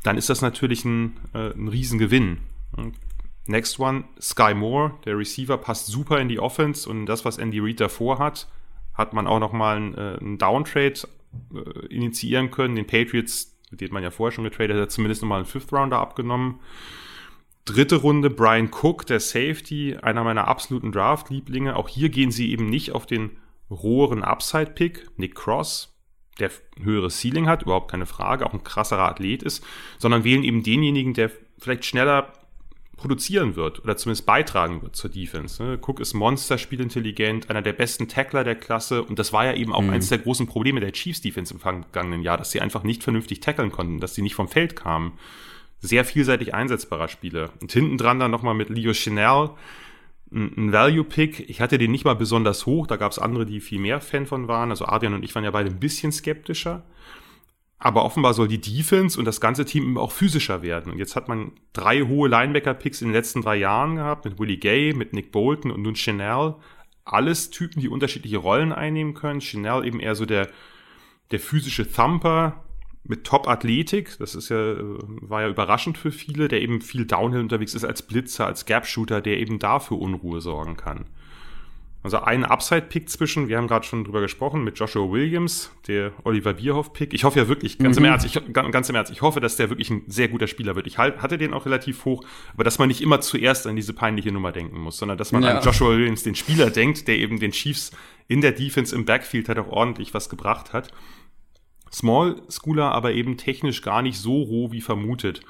dann 0.03 0.17
ist 0.17 0.29
das 0.29 0.41
natürlich 0.41 0.85
ein, 0.85 1.17
ein 1.33 1.67
Riesengewinn. 1.67 2.37
Next 3.47 3.79
one, 3.79 4.05
Sky 4.19 4.53
Moore, 4.53 4.93
der 5.05 5.17
Receiver, 5.17 5.57
passt 5.57 5.87
super 5.87 6.19
in 6.19 6.29
die 6.29 6.39
Offense 6.39 6.89
und 6.89 7.05
das, 7.05 7.25
was 7.25 7.37
Andy 7.37 7.59
Reid 7.59 7.79
davor 7.79 8.19
hat, 8.19 8.47
hat 8.93 9.13
man 9.13 9.27
auch 9.27 9.39
nochmal 9.39 9.77
einen, 9.77 9.93
äh, 9.95 10.37
Downtrade 10.37 11.07
äh, 11.53 11.85
initiieren 11.87 12.51
können. 12.51 12.75
Den 12.75 12.87
Patriots, 12.87 13.57
mit 13.69 13.81
denen 13.81 13.93
man 13.93 14.03
ja 14.03 14.11
vorher 14.11 14.33
schon 14.33 14.43
getradet 14.43 14.79
hat, 14.79 14.91
zumindest 14.91 15.21
nochmal 15.21 15.39
einen 15.39 15.45
Fifth 15.45 15.71
Rounder 15.71 15.99
abgenommen. 15.99 16.59
Dritte 17.65 17.97
Runde, 17.97 18.29
Brian 18.29 18.69
Cook, 18.71 19.05
der 19.05 19.19
Safety, 19.19 19.97
einer 20.01 20.23
meiner 20.23 20.47
absoluten 20.47 20.91
Draft-Lieblinge. 20.91 21.75
Auch 21.75 21.89
hier 21.89 22.09
gehen 22.09 22.31
sie 22.31 22.51
eben 22.51 22.67
nicht 22.67 22.93
auf 22.93 23.05
den 23.05 23.37
roheren 23.69 24.23
Upside-Pick, 24.23 25.17
Nick 25.17 25.35
Cross, 25.35 25.93
der 26.39 26.51
höhere 26.81 27.09
Ceiling 27.09 27.47
hat, 27.47 27.63
überhaupt 27.63 27.91
keine 27.91 28.05
Frage, 28.05 28.45
auch 28.45 28.53
ein 28.53 28.63
krasserer 28.63 29.09
Athlet 29.09 29.43
ist, 29.43 29.65
sondern 29.97 30.23
wählen 30.23 30.43
eben 30.43 30.63
denjenigen, 30.63 31.13
der 31.13 31.31
vielleicht 31.59 31.85
schneller 31.85 32.31
produzieren 32.97 33.55
wird 33.55 33.83
oder 33.83 33.95
zumindest 33.95 34.25
beitragen 34.25 34.81
wird 34.81 34.95
zur 34.95 35.11
Defense. 35.11 35.63
Ne? 35.63 35.79
Cook 35.79 35.99
ist 35.99 36.15
monsterspielintelligent, 36.15 37.49
einer 37.49 37.61
der 37.61 37.73
besten 37.73 38.07
Tackler 38.07 38.43
der 38.43 38.55
Klasse 38.55 39.03
und 39.03 39.19
das 39.19 39.31
war 39.31 39.45
ja 39.45 39.53
eben 39.53 39.71
auch 39.71 39.83
mhm. 39.83 39.91
eines 39.91 40.09
der 40.09 40.17
großen 40.17 40.47
Probleme 40.47 40.79
der 40.79 40.91
Chiefs 40.91 41.21
Defense 41.21 41.53
im 41.53 41.59
vergangenen 41.59 42.23
Jahr, 42.23 42.37
dass 42.37 42.51
sie 42.51 42.59
einfach 42.59 42.83
nicht 42.83 43.03
vernünftig 43.03 43.39
tackeln 43.39 43.71
konnten, 43.71 43.99
dass 43.99 44.15
sie 44.15 44.23
nicht 44.23 44.35
vom 44.35 44.47
Feld 44.47 44.75
kamen. 44.75 45.13
Sehr 45.79 46.03
vielseitig 46.05 46.55
einsetzbarer 46.55 47.07
Spieler. 47.07 47.51
Und 47.61 47.71
hinten 47.71 47.99
dran 47.99 48.19
dann 48.19 48.31
nochmal 48.31 48.55
mit 48.55 48.69
Leo 48.69 48.93
Chanel, 48.93 49.51
ein 50.31 50.73
Value-Pick. 50.73 51.49
Ich 51.49 51.61
hatte 51.61 51.77
den 51.77 51.91
nicht 51.91 52.03
mal 52.03 52.15
besonders 52.15 52.65
hoch, 52.65 52.87
da 52.87 52.97
gab 52.97 53.11
es 53.11 53.19
andere, 53.19 53.45
die 53.45 53.61
viel 53.61 53.79
mehr 53.79 54.01
Fan 54.01 54.25
von 54.25 54.47
waren. 54.47 54.71
Also 54.71 54.85
Adrian 54.85 55.13
und 55.13 55.23
ich 55.23 55.35
waren 55.35 55.43
ja 55.43 55.51
beide 55.51 55.69
ein 55.69 55.79
bisschen 55.79 56.11
skeptischer. 56.11 56.83
Aber 57.79 58.05
offenbar 58.05 58.33
soll 58.33 58.47
die 58.47 58.59
Defense 58.59 59.19
und 59.19 59.25
das 59.25 59.39
ganze 59.39 59.63
Team 59.63 59.97
auch 59.97 60.11
physischer 60.11 60.63
werden. 60.63 60.91
Und 60.91 60.97
jetzt 60.97 61.15
hat 61.15 61.27
man 61.27 61.51
drei 61.73 62.01
hohe 62.01 62.27
Linebacker-Picks 62.27 63.01
in 63.01 63.09
den 63.09 63.13
letzten 63.13 63.41
drei 63.41 63.57
Jahren 63.57 63.97
gehabt, 63.97 64.25
mit 64.25 64.39
Willie 64.39 64.57
Gay, 64.57 64.93
mit 64.93 65.13
Nick 65.13 65.31
Bolton 65.31 65.71
und 65.71 65.83
nun 65.83 65.95
Chanel. 65.95 66.55
Alles 67.05 67.51
Typen, 67.51 67.79
die 67.79 67.89
unterschiedliche 67.89 68.37
Rollen 68.37 68.73
einnehmen 68.73 69.13
können. 69.13 69.41
Chanel 69.41 69.85
eben 69.85 69.99
eher 69.99 70.15
so 70.15 70.25
der, 70.25 70.49
der 71.31 71.39
physische 71.39 71.89
Thumper 71.89 72.63
mit 73.03 73.25
Top-Athletik. 73.25 74.17
Das 74.17 74.33
ist 74.33 74.49
ja, 74.49 74.75
war 75.21 75.43
ja 75.43 75.49
überraschend 75.49 75.99
für 75.99 76.11
viele, 76.11 76.47
der 76.47 76.61
eben 76.61 76.81
viel 76.81 77.05
Downhill 77.05 77.41
unterwegs 77.41 77.75
ist 77.75 77.85
als 77.85 78.01
Blitzer, 78.01 78.47
als 78.47 78.65
Gap-Shooter, 78.65 79.21
der 79.21 79.37
eben 79.37 79.59
dafür 79.59 79.99
Unruhe 79.99 80.41
sorgen 80.41 80.77
kann. 80.77 81.05
Also 82.03 82.19
ein 82.19 82.45
Upside-Pick 82.45 83.09
zwischen, 83.09 83.47
wir 83.47 83.57
haben 83.57 83.67
gerade 83.67 83.85
schon 83.85 84.03
drüber 84.03 84.21
gesprochen, 84.21 84.63
mit 84.63 84.79
Joshua 84.79 85.11
Williams, 85.11 85.71
der 85.87 86.13
Oliver 86.23 86.53
Bierhoff-Pick. 86.53 87.13
Ich 87.13 87.23
hoffe 87.23 87.39
ja 87.39 87.47
wirklich, 87.47 87.79
ganz, 87.79 87.97
mhm. 87.97 88.05
im 88.05 88.11
Ernst, 88.11 88.25
ich, 88.25 88.53
ganz 88.53 88.89
im 88.89 88.95
Ernst, 88.95 89.11
ich 89.11 89.21
hoffe, 89.21 89.39
dass 89.41 89.57
der 89.57 89.69
wirklich 89.69 89.89
ein 89.89 90.03
sehr 90.07 90.27
guter 90.27 90.47
Spieler 90.47 90.75
wird. 90.75 90.87
Ich 90.87 90.97
hatte 90.97 91.37
den 91.37 91.53
auch 91.53 91.65
relativ 91.65 92.05
hoch, 92.05 92.23
aber 92.53 92.63
dass 92.63 92.79
man 92.79 92.87
nicht 92.87 93.01
immer 93.01 93.19
zuerst 93.19 93.67
an 93.67 93.75
diese 93.75 93.93
peinliche 93.93 94.31
Nummer 94.31 94.51
denken 94.51 94.79
muss, 94.79 94.97
sondern 94.97 95.17
dass 95.17 95.31
man 95.31 95.43
ja. 95.43 95.57
an 95.57 95.63
Joshua 95.63 95.89
Williams, 95.89 96.23
den 96.23 96.35
Spieler, 96.35 96.69
denkt, 96.69 97.07
der 97.07 97.17
eben 97.17 97.39
den 97.39 97.51
Chiefs 97.51 97.91
in 98.27 98.41
der 98.41 98.51
Defense 98.51 98.95
im 98.95 99.05
Backfield 99.05 99.49
halt 99.49 99.59
auch 99.59 99.67
ordentlich 99.67 100.13
was 100.13 100.29
gebracht 100.29 100.73
hat. 100.73 100.91
Small 101.91 102.41
Schooler, 102.49 102.91
aber 102.91 103.13
eben 103.13 103.37
technisch 103.37 103.81
gar 103.81 104.01
nicht 104.01 104.17
so 104.17 104.41
roh 104.43 104.71
wie 104.71 104.81
vermutet. 104.81 105.41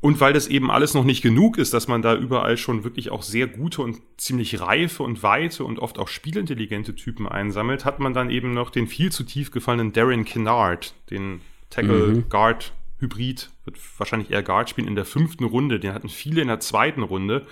Und 0.00 0.20
weil 0.20 0.32
das 0.32 0.46
eben 0.46 0.70
alles 0.70 0.94
noch 0.94 1.02
nicht 1.02 1.22
genug 1.22 1.58
ist, 1.58 1.74
dass 1.74 1.88
man 1.88 2.02
da 2.02 2.14
überall 2.14 2.56
schon 2.56 2.84
wirklich 2.84 3.10
auch 3.10 3.22
sehr 3.22 3.48
gute 3.48 3.82
und 3.82 4.00
ziemlich 4.16 4.60
reife 4.60 5.02
und 5.02 5.24
weite 5.24 5.64
und 5.64 5.80
oft 5.80 5.98
auch 5.98 6.06
spielintelligente 6.06 6.94
Typen 6.94 7.26
einsammelt, 7.26 7.84
hat 7.84 7.98
man 7.98 8.14
dann 8.14 8.30
eben 8.30 8.54
noch 8.54 8.70
den 8.70 8.86
viel 8.86 9.10
zu 9.10 9.24
tief 9.24 9.50
gefallenen 9.50 9.92
Darren 9.92 10.24
Kennard, 10.24 10.94
den 11.10 11.40
Tackle-Guard-Hybrid, 11.70 13.50
wird 13.64 13.76
wahrscheinlich 13.98 14.30
eher 14.30 14.44
Guard 14.44 14.70
spielen, 14.70 14.86
in 14.86 14.94
der 14.94 15.04
fünften 15.04 15.44
Runde. 15.44 15.80
Den 15.80 15.94
hatten 15.94 16.08
viele 16.08 16.42
in 16.42 16.48
der 16.48 16.60
zweiten 16.60 17.02
Runde. 17.02 17.46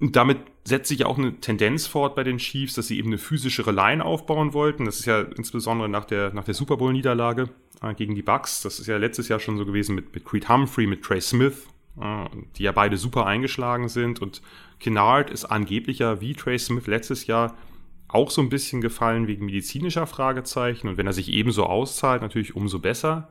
Und 0.00 0.16
damit 0.16 0.38
setzt 0.64 0.88
sich 0.88 1.00
ja 1.00 1.06
auch 1.06 1.18
eine 1.18 1.38
Tendenz 1.40 1.86
fort 1.86 2.14
bei 2.14 2.24
den 2.24 2.38
Chiefs, 2.38 2.74
dass 2.74 2.86
sie 2.86 2.98
eben 2.98 3.08
eine 3.08 3.18
physischere 3.18 3.70
Line 3.70 4.04
aufbauen 4.04 4.54
wollten. 4.54 4.86
Das 4.86 4.98
ist 4.98 5.06
ja 5.06 5.20
insbesondere 5.20 5.88
nach 5.88 6.06
der, 6.06 6.32
nach 6.32 6.44
der 6.44 6.54
Super 6.54 6.78
Bowl-Niederlage 6.78 7.50
äh, 7.82 7.94
gegen 7.94 8.14
die 8.14 8.22
Bucks. 8.22 8.62
Das 8.62 8.80
ist 8.80 8.86
ja 8.86 8.96
letztes 8.96 9.28
Jahr 9.28 9.40
schon 9.40 9.58
so 9.58 9.66
gewesen 9.66 9.94
mit, 9.94 10.14
mit 10.14 10.24
Creed 10.24 10.48
Humphrey, 10.48 10.86
mit 10.86 11.02
Trey 11.02 11.20
Smith, 11.20 11.66
äh, 12.00 12.24
die 12.56 12.62
ja 12.62 12.72
beide 12.72 12.96
super 12.96 13.26
eingeschlagen 13.26 13.88
sind. 13.88 14.22
Und 14.22 14.40
Kennard 14.78 15.30
ist 15.30 15.44
angeblicher 15.44 16.22
wie 16.22 16.34
Trey 16.34 16.58
Smith 16.58 16.86
letztes 16.86 17.26
Jahr 17.26 17.54
auch 18.08 18.30
so 18.30 18.40
ein 18.40 18.48
bisschen 18.48 18.80
gefallen 18.80 19.26
wegen 19.26 19.44
medizinischer 19.44 20.06
Fragezeichen. 20.06 20.88
Und 20.88 20.96
wenn 20.96 21.06
er 21.06 21.12
sich 21.12 21.30
ebenso 21.30 21.64
auszahlt, 21.64 22.22
natürlich 22.22 22.56
umso 22.56 22.78
besser. 22.78 23.28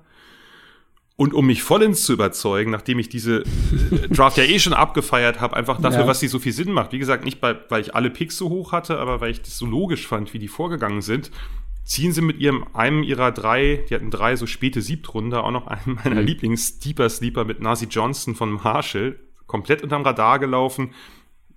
Und 1.20 1.34
um 1.34 1.47
mich 1.47 1.63
vollends 1.63 2.03
zu 2.03 2.13
überzeugen, 2.13 2.72
nachdem 2.72 2.97
ich 2.97 3.09
diese 3.09 3.41
äh, 3.41 4.07
Draft 4.07 4.38
ja 4.38 4.45
eh 4.45 4.57
schon 4.57 4.72
abgefeiert 4.72 5.41
habe, 5.41 5.53
einfach 5.53 5.82
dafür, 5.82 6.03
ja. 6.03 6.07
was 6.07 6.22
sie 6.22 6.30
so 6.30 6.39
viel 6.39 6.53
Sinn 6.53 6.72
macht. 6.72 6.93
Wie 6.93 6.97
gesagt, 6.97 7.26
nicht 7.26 7.41
bei, 7.41 7.57
weil 7.67 7.82
ich 7.82 7.93
alle 7.93 8.09
Picks 8.09 8.38
so 8.38 8.47
hoch 8.47 8.72
hatte, 8.72 8.99
aber 8.99 9.20
weil 9.20 9.32
ich 9.32 9.41
das 9.41 9.57
so 9.57 9.65
logisch 9.65 10.07
fand, 10.07 10.34
wie 10.34 10.39
die 10.39 10.47
vorgegangen 10.47 11.01
sind, 11.01 11.30
ziehen 11.84 12.13
sie 12.13 12.22
mit 12.22 12.38
ihrem, 12.38 12.67
einem 12.74 13.03
ihrer 13.03 13.34
drei, 13.34 13.84
die 13.89 13.95
hatten 13.95 14.11
drei 14.11 14.38
so 14.38 14.47
späte 14.47 14.82
Siebtrunde, 14.82 15.43
auch 15.43 15.51
noch 15.51 15.67
einen 15.67 15.99
meiner 16.01 16.22
mhm. 16.22 16.28
Lieblings-Deeper-Sleeper 16.28 17.43
mit 17.43 17.59
Nazi 17.59 17.88
Johnson 17.91 18.34
von 18.34 18.51
Marshall, 18.53 19.20
komplett 19.45 19.84
unterm 19.84 20.03
Radar 20.03 20.39
gelaufen, 20.39 20.93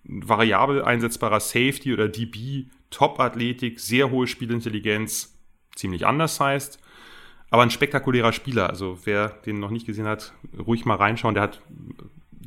variabel 0.02 0.82
einsetzbarer 0.82 1.38
Safety 1.38 1.92
oder 1.92 2.08
DB, 2.08 2.64
Top-Athletik, 2.90 3.78
sehr 3.78 4.10
hohe 4.10 4.26
Spielintelligenz, 4.26 5.38
ziemlich 5.76 6.04
anders 6.04 6.40
heißt, 6.40 6.81
aber 7.52 7.62
ein 7.62 7.70
spektakulärer 7.70 8.32
Spieler. 8.32 8.70
Also 8.70 8.98
wer 9.04 9.28
den 9.28 9.60
noch 9.60 9.70
nicht 9.70 9.86
gesehen 9.86 10.06
hat, 10.06 10.32
ruhig 10.58 10.86
mal 10.86 10.96
reinschauen. 10.96 11.34
Der 11.34 11.42
hat 11.42 11.60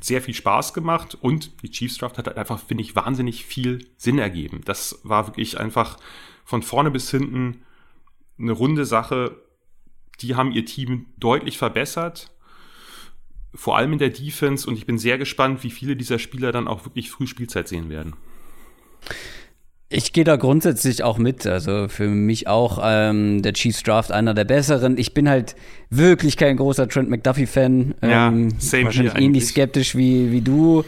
sehr 0.01 0.19
viel 0.19 0.33
Spaß 0.33 0.73
gemacht 0.73 1.15
und 1.21 1.61
die 1.61 1.69
Chiefs 1.69 1.99
Draft 1.99 2.17
hat 2.17 2.35
einfach, 2.35 2.59
finde 2.59 2.81
ich, 2.81 2.95
wahnsinnig 2.95 3.45
viel 3.45 3.87
Sinn 3.97 4.17
ergeben. 4.17 4.61
Das 4.65 4.99
war 5.03 5.27
wirklich 5.27 5.59
einfach 5.59 5.97
von 6.43 6.63
vorne 6.63 6.89
bis 6.89 7.11
hinten 7.11 7.61
eine 8.39 8.51
runde 8.51 8.83
Sache. 8.83 9.39
Die 10.21 10.35
haben 10.35 10.51
ihr 10.51 10.65
Team 10.65 11.05
deutlich 11.17 11.59
verbessert. 11.59 12.31
vor 13.55 13.77
allem 13.77 13.93
in 13.93 13.99
der 13.99 14.09
Defense 14.09 14.67
und 14.67 14.75
ich 14.75 14.85
bin 14.85 14.97
sehr 14.97 15.17
gespannt, 15.17 15.63
wie 15.63 15.71
viele 15.71 15.95
dieser 15.95 16.19
Spieler 16.19 16.51
dann 16.51 16.67
auch 16.67 16.85
wirklich 16.85 17.09
früh 17.09 17.25
Spielzeit 17.25 17.67
sehen 17.67 17.89
werden. 17.89 18.13
Ich 19.89 20.13
gehe 20.13 20.23
da 20.23 20.35
grundsätzlich 20.35 21.03
auch 21.03 21.17
mit. 21.17 21.45
Also 21.45 21.87
für 21.87 22.07
mich 22.07 22.47
auch 22.47 22.79
ähm, 22.83 23.41
der 23.41 23.53
Chiefs 23.53 23.83
Draft 23.83 24.11
einer 24.11 24.33
der 24.33 24.45
besseren. 24.45 24.97
Ich 24.97 25.13
bin 25.13 25.29
halt 25.29 25.55
wirklich 25.89 26.37
kein 26.37 26.57
großer 26.57 26.87
Trent 26.87 27.09
McDuffie-Fan. 27.09 27.95
Ja, 28.01 28.27
ähm, 28.27 28.49
same 28.57 28.85
wahrscheinlich 28.85 29.15
ähnlich 29.15 29.45
skeptisch 29.45 29.95
wie, 29.95 30.31
wie 30.31 30.41
du. 30.41 30.83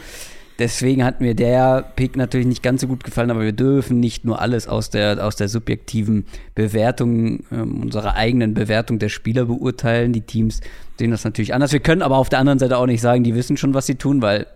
Deswegen 0.58 1.04
hat 1.04 1.20
mir 1.20 1.36
der 1.36 1.92
Pick 1.94 2.16
natürlich 2.16 2.48
nicht 2.48 2.64
ganz 2.64 2.80
so 2.80 2.88
gut 2.88 3.04
gefallen, 3.04 3.30
aber 3.30 3.42
wir 3.42 3.52
dürfen 3.52 4.00
nicht 4.00 4.24
nur 4.24 4.40
alles 4.40 4.66
aus 4.66 4.90
der, 4.90 5.24
aus 5.24 5.36
der 5.36 5.48
subjektiven 5.48 6.26
Bewertung, 6.56 7.44
ähm, 7.52 7.82
unserer 7.82 8.16
eigenen 8.16 8.54
Bewertung 8.54 8.98
der 8.98 9.08
Spieler 9.08 9.44
beurteilen. 9.44 10.12
Die 10.12 10.22
Teams 10.22 10.60
sehen 10.98 11.12
das 11.12 11.22
natürlich 11.22 11.54
anders. 11.54 11.72
Wir 11.72 11.78
können 11.78 12.02
aber 12.02 12.16
auf 12.16 12.28
der 12.28 12.40
anderen 12.40 12.58
Seite 12.58 12.76
auch 12.76 12.86
nicht 12.86 13.00
sagen, 13.00 13.22
die 13.22 13.36
wissen 13.36 13.56
schon, 13.56 13.72
was 13.72 13.86
sie 13.86 13.94
tun, 13.94 14.20
weil 14.20 14.48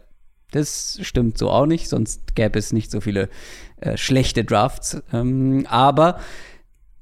das 0.51 0.99
stimmt 1.03 1.38
so 1.38 1.51
auch 1.51 1.66
nicht, 1.66 1.88
sonst 1.88 2.34
gäbe 2.34 2.59
es 2.59 2.72
nicht 2.72 2.90
so 2.90 3.01
viele 3.01 3.28
äh, 3.83 3.97
schlechte 3.97 4.45
Drafts. 4.45 5.03
Ähm, 5.12 5.66
aber 5.68 6.18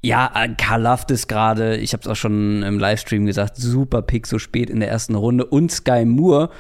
ja, 0.02 0.32
Karl 0.56 0.82
Luft 0.82 1.10
ist 1.10 1.28
gerade, 1.28 1.76
ich 1.76 1.92
habe 1.92 2.00
es 2.02 2.06
auch 2.08 2.16
schon 2.16 2.62
im 2.62 2.78
Livestream 2.78 3.26
gesagt, 3.26 3.56
super 3.56 4.02
Pick 4.02 4.26
so 4.26 4.38
spät 4.38 4.70
in 4.70 4.80
der 4.80 4.88
ersten 4.88 5.14
Runde 5.14 5.44
und 5.44 5.70
Sky 5.70 6.04
Moore 6.04 6.50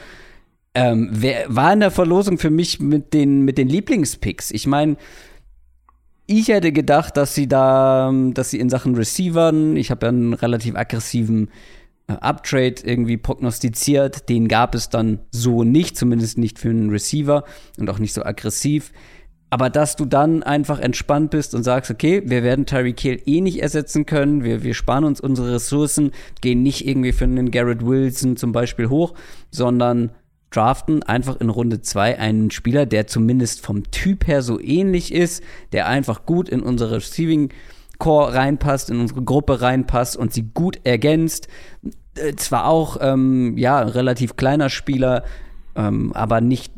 ähm, 0.74 1.08
wer, 1.10 1.44
war 1.48 1.72
in 1.72 1.80
der 1.80 1.90
Verlosung 1.90 2.38
für 2.38 2.50
mich 2.50 2.80
mit 2.80 3.12
den, 3.12 3.44
mit 3.44 3.58
den 3.58 3.68
Lieblingspicks. 3.68 4.50
Ich 4.52 4.66
meine, 4.66 4.96
ich 6.26 6.48
hätte 6.48 6.70
gedacht, 6.70 7.16
dass 7.16 7.34
sie 7.34 7.48
da, 7.48 8.12
dass 8.32 8.50
sie 8.50 8.60
in 8.60 8.70
Sachen 8.70 8.94
Receivern, 8.94 9.76
ich 9.76 9.90
habe 9.90 10.06
ja 10.06 10.10
einen 10.10 10.32
relativ 10.32 10.76
aggressiven 10.76 11.50
äh, 12.06 12.12
Uptrade 12.12 12.76
irgendwie 12.84 13.16
prognostiziert, 13.16 14.28
den 14.28 14.46
gab 14.46 14.76
es 14.76 14.88
dann 14.88 15.20
so 15.32 15.64
nicht, 15.64 15.96
zumindest 15.96 16.38
nicht 16.38 16.60
für 16.60 16.70
einen 16.70 16.90
Receiver 16.90 17.44
und 17.78 17.90
auch 17.90 17.98
nicht 17.98 18.12
so 18.12 18.24
aggressiv. 18.24 18.92
Aber 19.50 19.68
dass 19.68 19.96
du 19.96 20.04
dann 20.04 20.44
einfach 20.44 20.78
entspannt 20.78 21.32
bist 21.32 21.54
und 21.56 21.64
sagst, 21.64 21.90
okay, 21.90 22.22
wir 22.24 22.44
werden 22.44 22.66
Tyreek 22.66 23.00
Hill 23.00 23.20
eh 23.26 23.40
nicht 23.40 23.60
ersetzen 23.60 24.06
können, 24.06 24.44
wir, 24.44 24.62
wir 24.62 24.74
sparen 24.74 25.04
uns 25.04 25.20
unsere 25.20 25.54
Ressourcen, 25.54 26.12
gehen 26.40 26.62
nicht 26.62 26.86
irgendwie 26.86 27.12
für 27.12 27.24
einen 27.24 27.50
Garrett 27.50 27.84
Wilson 27.84 28.36
zum 28.36 28.52
Beispiel 28.52 28.88
hoch, 28.88 29.14
sondern 29.50 30.10
draften 30.50 31.02
einfach 31.02 31.40
in 31.40 31.48
Runde 31.48 31.80
2 31.80 32.18
einen 32.18 32.50
Spieler, 32.50 32.86
der 32.86 33.06
zumindest 33.06 33.64
vom 33.64 33.90
Typ 33.90 34.26
her 34.26 34.42
so 34.42 34.60
ähnlich 34.60 35.12
ist, 35.12 35.42
der 35.72 35.86
einfach 35.86 36.26
gut 36.26 36.48
in 36.48 36.60
unsere 36.60 36.96
Receiving 36.96 37.50
Core 37.98 38.34
reinpasst, 38.34 38.90
in 38.90 38.98
unsere 38.98 39.22
Gruppe 39.22 39.60
reinpasst 39.60 40.16
und 40.16 40.32
sie 40.32 40.50
gut 40.54 40.80
ergänzt. 40.84 41.48
Äh, 42.16 42.34
zwar 42.34 42.66
auch, 42.66 42.96
ähm, 43.00 43.56
ja, 43.58 43.80
relativ 43.80 44.36
kleiner 44.36 44.70
Spieler, 44.70 45.24
ähm, 45.76 46.12
aber 46.14 46.40
nicht, 46.40 46.72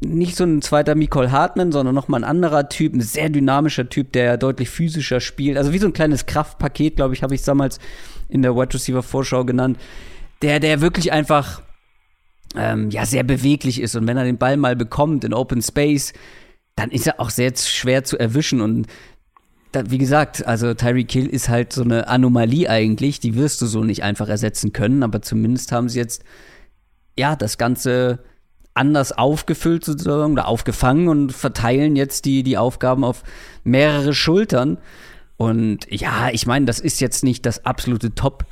nicht 0.00 0.36
so 0.36 0.44
ein 0.44 0.60
zweiter 0.62 0.94
Nicole 0.94 1.32
Hartman, 1.32 1.72
sondern 1.72 1.94
nochmal 1.94 2.20
ein 2.20 2.28
anderer 2.28 2.68
Typ, 2.68 2.94
ein 2.94 3.00
sehr 3.00 3.30
dynamischer 3.30 3.88
Typ, 3.88 4.12
der 4.12 4.36
deutlich 4.36 4.68
physischer 4.68 5.20
spielt. 5.20 5.56
Also 5.56 5.72
wie 5.72 5.78
so 5.78 5.86
ein 5.86 5.92
kleines 5.92 6.26
Kraftpaket, 6.26 6.96
glaube 6.96 7.14
ich, 7.14 7.22
habe 7.22 7.34
ich 7.34 7.42
damals 7.42 7.78
in 8.28 8.42
der 8.42 8.54
Wide 8.54 8.74
Receiver 8.74 9.02
Vorschau 9.02 9.44
genannt. 9.44 9.78
Der, 10.42 10.60
der 10.60 10.82
wirklich 10.82 11.12
einfach 11.12 11.62
ähm, 12.54 12.90
ja 12.90 13.06
sehr 13.06 13.22
beweglich 13.22 13.80
ist 13.80 13.96
und 13.96 14.06
wenn 14.06 14.16
er 14.16 14.24
den 14.24 14.38
Ball 14.38 14.56
mal 14.56 14.76
bekommt 14.76 15.24
in 15.24 15.32
Open 15.32 15.62
Space, 15.62 16.12
dann 16.74 16.90
ist 16.90 17.06
er 17.06 17.20
auch 17.20 17.30
sehr 17.30 17.56
schwer 17.56 18.04
zu 18.04 18.18
erwischen 18.18 18.60
und 18.60 18.86
da, 19.72 19.90
wie 19.90 19.98
gesagt, 19.98 20.46
also 20.46 20.74
Tyreek 20.74 21.10
Hill 21.10 21.26
ist 21.26 21.48
halt 21.48 21.72
so 21.72 21.82
eine 21.82 22.08
Anomalie 22.08 22.68
eigentlich, 22.68 23.20
die 23.20 23.34
wirst 23.34 23.60
du 23.60 23.66
so 23.66 23.82
nicht 23.82 24.02
einfach 24.02 24.28
ersetzen 24.28 24.72
können, 24.72 25.02
aber 25.02 25.22
zumindest 25.22 25.72
haben 25.72 25.88
sie 25.88 25.98
jetzt 25.98 26.22
ja 27.18 27.34
das 27.34 27.58
Ganze 27.58 28.20
anders 28.76 29.12
aufgefüllt 29.12 29.84
sozusagen 29.84 30.32
oder 30.32 30.48
aufgefangen 30.48 31.08
und 31.08 31.32
verteilen 31.32 31.96
jetzt 31.96 32.24
die, 32.24 32.42
die 32.42 32.58
Aufgaben 32.58 33.04
auf 33.04 33.22
mehrere 33.64 34.14
Schultern. 34.14 34.78
Und 35.36 35.90
ja, 35.90 36.30
ich 36.32 36.46
meine, 36.46 36.66
das 36.66 36.80
ist 36.80 37.00
jetzt 37.00 37.24
nicht 37.24 37.44
das 37.44 37.64
absolute 37.64 38.14
Top 38.14 38.44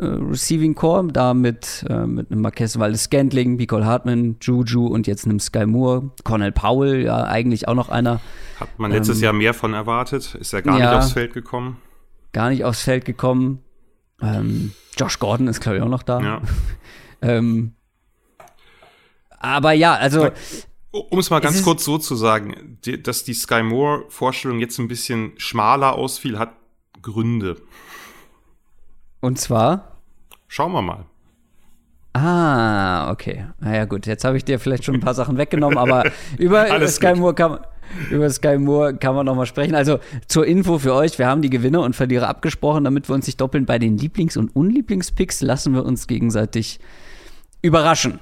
äh, 0.00 0.06
Receiving 0.06 0.74
Core, 0.74 1.08
da 1.08 1.34
mit, 1.34 1.84
äh, 1.88 2.06
mit 2.06 2.30
einem 2.30 2.40
Marquez 2.40 2.78
Valdes 2.78 3.04
Scantling, 3.04 3.56
Nicole 3.56 3.84
Hartman, 3.84 4.36
Juju 4.40 4.86
und 4.86 5.06
jetzt 5.06 5.26
einem 5.26 5.40
Sky 5.40 5.66
Moore, 5.66 6.10
Cornell 6.24 6.52
Powell, 6.52 7.02
ja, 7.04 7.24
eigentlich 7.24 7.68
auch 7.68 7.74
noch 7.74 7.88
einer. 7.90 8.20
Hat 8.58 8.78
man 8.78 8.90
letztes 8.90 9.18
Ähm, 9.18 9.24
Jahr 9.24 9.32
mehr 9.34 9.54
von 9.54 9.74
erwartet, 9.74 10.34
ist 10.34 10.52
ja 10.52 10.60
gar 10.60 10.78
ja. 10.78 10.90
nicht 10.90 10.98
aufs 10.98 11.12
Feld 11.12 11.34
gekommen. 11.34 11.76
Gar 12.32 12.50
nicht 12.50 12.64
aufs 12.64 12.82
Feld 12.82 13.04
gekommen. 13.04 13.60
Ähm, 14.22 14.72
Josh 14.96 15.18
Gordon 15.18 15.48
ist, 15.48 15.60
glaube 15.60 15.78
ich, 15.78 15.82
auch 15.82 15.88
noch 15.88 16.02
da. 16.02 16.20
Ja. 16.20 16.42
Ähm, 17.22 17.74
aber 19.40 19.72
ja, 19.72 19.94
also 19.94 20.30
Um 20.92 21.18
es 21.18 21.30
mal 21.30 21.38
Es 21.38 21.42
ganz 21.42 21.56
ist- 21.56 21.64
kurz 21.64 21.84
so 21.84 21.98
zu 21.98 22.14
sagen, 22.14 22.78
die, 22.84 23.02
dass 23.02 23.24
die 23.24 23.34
Sky 23.34 23.62
Moore-Vorstellung 23.64 24.60
jetzt 24.60 24.78
ein 24.78 24.86
bisschen 24.88 25.32
schmaler 25.38 25.94
ausfiel, 25.94 26.38
hat 26.38 26.52
Gründe. 27.02 27.56
und 29.20 29.38
zwar. 29.38 29.96
Schauen 30.48 30.72
wir 30.72 30.82
mal. 30.82 31.04
Ah, 32.12 33.10
okay. 33.12 33.46
Naja, 33.60 33.84
gut, 33.84 34.06
jetzt 34.06 34.24
habe 34.24 34.36
ich 34.36 34.44
dir 34.44 34.58
vielleicht 34.58 34.84
schon 34.84 34.94
ein 34.96 35.00
paar 35.00 35.14
Sachen 35.14 35.36
weggenommen, 35.38 35.78
aber 35.78 36.04
über, 36.38 36.66
über 36.74 36.88
Sky. 36.88 37.14
Moore 37.14 37.34
kann 37.34 37.50
man. 37.52 37.60
Über 38.10 38.30
Sky 38.30 38.56
Moore 38.56 38.96
kann 38.96 39.16
man 39.16 39.26
noch 39.26 39.34
mal 39.34 39.46
sprechen. 39.46 39.74
Also 39.74 39.98
zur 40.28 40.46
Info 40.46 40.78
für 40.78 40.94
euch, 40.94 41.18
wir 41.18 41.26
haben 41.26 41.42
die 41.42 41.50
Gewinner 41.50 41.82
und 41.82 41.96
Verlierer 41.96 42.28
abgesprochen, 42.28 42.84
damit 42.84 43.08
wir 43.08 43.14
uns 43.16 43.26
nicht 43.26 43.40
doppeln. 43.40 43.66
Bei 43.66 43.80
den 43.80 43.96
Lieblings- 43.98 44.36
und 44.38 44.54
Unlieblingspicks 44.54 45.40
lassen 45.40 45.74
wir 45.74 45.84
uns 45.84 46.06
gegenseitig 46.06 46.78
überraschen. 47.62 48.20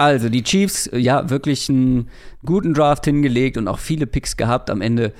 Also 0.00 0.30
die 0.30 0.42
Chiefs, 0.42 0.88
ja, 0.94 1.28
wirklich 1.28 1.68
einen 1.68 2.08
guten 2.42 2.72
Draft 2.72 3.04
hingelegt 3.04 3.58
und 3.58 3.68
auch 3.68 3.78
viele 3.78 4.06
Picks 4.06 4.38
gehabt. 4.38 4.70
Am 4.70 4.80
Ende, 4.80 5.12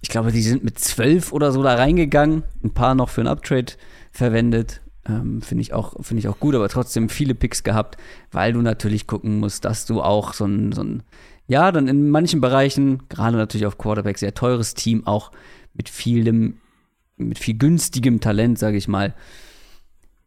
ich 0.00 0.08
glaube, 0.08 0.32
die 0.32 0.42
sind 0.42 0.64
mit 0.64 0.80
zwölf 0.80 1.32
oder 1.32 1.52
so 1.52 1.62
da 1.62 1.74
reingegangen. 1.76 2.42
Ein 2.64 2.74
paar 2.74 2.96
noch 2.96 3.08
für 3.08 3.20
einen 3.20 3.28
Uptrade 3.28 3.72
verwendet. 4.10 4.80
Ähm, 5.08 5.42
Finde 5.42 5.62
ich, 5.62 5.72
auch- 5.74 5.94
finde 6.04 6.18
ich 6.22 6.26
auch 6.28 6.40
gut, 6.40 6.56
aber 6.56 6.68
trotzdem 6.68 7.08
viele 7.08 7.36
Picks 7.36 7.62
gehabt, 7.62 7.98
weil 8.32 8.52
du 8.52 8.62
natürlich 8.62 9.06
gucken 9.06 9.38
musst, 9.38 9.64
dass 9.64 9.86
du 9.86 10.02
auch 10.02 10.32
so 10.34 10.44
ein, 10.44 10.72
so 10.72 10.82
ein 10.82 11.04
ja, 11.46 11.70
dann 11.70 11.86
in 11.86 12.10
manchen 12.10 12.40
Bereichen, 12.40 13.04
gerade 13.08 13.36
natürlich 13.36 13.66
auf 13.66 13.78
Quarterback, 13.78 14.18
sehr 14.18 14.34
teures 14.34 14.74
Team, 14.74 15.06
auch 15.06 15.30
mit 15.72 15.88
vielem, 15.88 16.58
mit 17.16 17.38
viel 17.38 17.56
günstigem 17.56 18.18
Talent, 18.20 18.58
sage 18.58 18.76
ich 18.76 18.88
mal, 18.88 19.14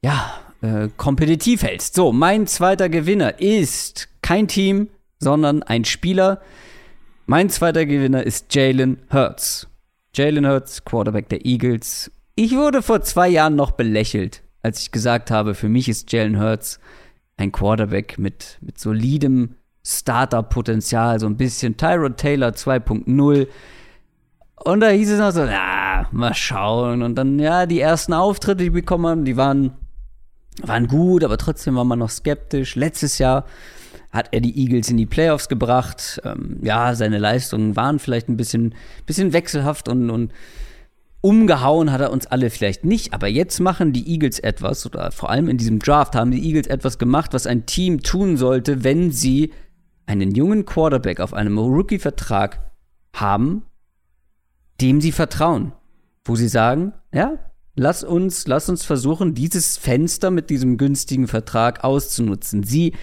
ja, 0.01 0.34
äh, 0.64 0.88
kompetitiv 0.95 1.61
hältst. 1.61 1.93
So, 1.93 2.14
mein 2.14 2.47
zweiter 2.47 2.88
Gewinner 2.88 3.39
ist 3.39 4.07
kein 4.22 4.47
Team, 4.47 4.88
sondern 5.20 5.61
ein 5.61 5.84
Spieler. 5.84 6.41
Mein 7.26 7.49
zweiter 7.49 7.86
Gewinner 7.86 8.24
ist 8.24 8.55
Jalen 8.55 8.99
Hurts. 9.11 9.68
Jalen 10.16 10.47
Hurts, 10.47 10.86
Quarterback 10.86 11.28
der 11.28 11.45
Eagles. 11.45 12.11
Ich 12.36 12.55
wurde 12.55 12.82
vor 12.82 13.01
zwei 13.01 13.28
Jahren 13.28 13.55
noch 13.55 13.72
belächelt, 13.72 14.41
als 14.61 14.82
ich 14.82 14.91
gesagt 14.91 15.32
habe, 15.32 15.53
für 15.53 15.70
mich 15.70 15.89
ist 15.89 16.11
Jalen 16.11 16.39
Hurts 16.39 16.80
ein 17.36 17.51
Quarterback 17.51 18.18
mit, 18.18 18.57
mit 18.61 18.80
solidem 18.80 19.55
Starter-Potenzial, 19.86 21.20
so 21.20 21.26
ein 21.26 21.36
bisschen 21.36 21.76
Tyrod 21.76 22.18
Taylor 22.18 22.51
2.0. 22.51 23.47
Und 24.64 24.80
da 24.80 24.88
hieß 24.88 25.11
es 25.11 25.20
noch 25.20 25.32
so, 25.32 25.43
na, 25.43 26.07
mal 26.11 26.34
schauen. 26.34 27.01
Und 27.01 27.16
dann, 27.16 27.38
ja, 27.38 27.66
die 27.66 27.82
ersten 27.82 28.14
Auftritte, 28.14 28.64
die 28.64 28.70
bekommen 28.70 29.07
haben, 29.07 29.26
die 29.26 29.36
waren, 29.36 29.74
waren 30.62 30.88
gut, 30.88 31.24
aber 31.24 31.38
trotzdem 31.38 31.76
war 31.76 31.84
man 31.84 31.99
noch 31.99 32.10
skeptisch. 32.10 32.76
Letztes 32.76 33.18
Jahr 33.18 33.45
hat 34.12 34.30
er 34.32 34.41
die 34.41 34.58
Eagles 34.58 34.89
in 34.89 34.97
die 34.97 35.08
Playoffs 35.08 35.49
gebracht. 35.49 36.22
Ähm, 36.24 36.60
ja, 36.62 36.93
seine 36.93 37.18
Leistungen 37.18 37.76
waren 37.76 37.99
vielleicht 37.99 38.30
ein 38.30 38.38
bisschen, 38.38 38.76
bisschen 39.06 39.34
wechselhaft 39.34 39.89
und, 39.89 40.10
und 40.10 40.32
umgehauen 41.22 41.91
hat 41.91 42.01
er 42.01 42.12
uns 42.12 42.28
alle 42.28 42.49
vielleicht 42.49 42.86
nicht. 42.86 43.14
Aber 43.14 43.28
jetzt 43.28 43.60
machen 43.60 43.93
die 43.93 44.08
Eagles 44.12 44.39
etwas, 44.39 44.86
oder 44.86 45.12
vor 45.12 45.30
allem 45.30 45.47
in 45.47 45.58
diesem 45.58 45.80
Draft 45.80 46.16
haben 46.16 46.32
die 46.32 46.45
Eagles 46.45 46.68
etwas 46.68 46.99
gemacht, 46.99 47.34
was 47.34 47.47
ein 47.47 47.66
Team 47.66 48.01
tun 48.01 48.38
sollte, 48.38 48.84
wenn 48.84 49.12
sie 49.12 49.51
einen 50.06 50.36
jungen 50.36 50.66
Quarterback 50.66 51.20
auf 51.20 51.34
einem 51.34 51.58
Rookie-Vertrag 51.58 52.60
haben, 53.16 53.64
dem 54.82 55.01
sie 55.01 55.12
vertrauen. 55.12 55.72
Wo 56.26 56.36
sie 56.36 56.47
sagen, 56.47 56.93
ja, 57.14 57.39
lass 57.76 58.03
uns, 58.03 58.47
lass 58.47 58.69
uns 58.69 58.84
versuchen, 58.84 59.34
dieses 59.34 59.78
Fenster 59.78 60.32
mit 60.32 60.49
diesem 60.49 60.78
günstigen 60.78 61.28
Vertrag 61.28 61.84
auszunutzen. 61.84 62.63
Sie 62.63 62.93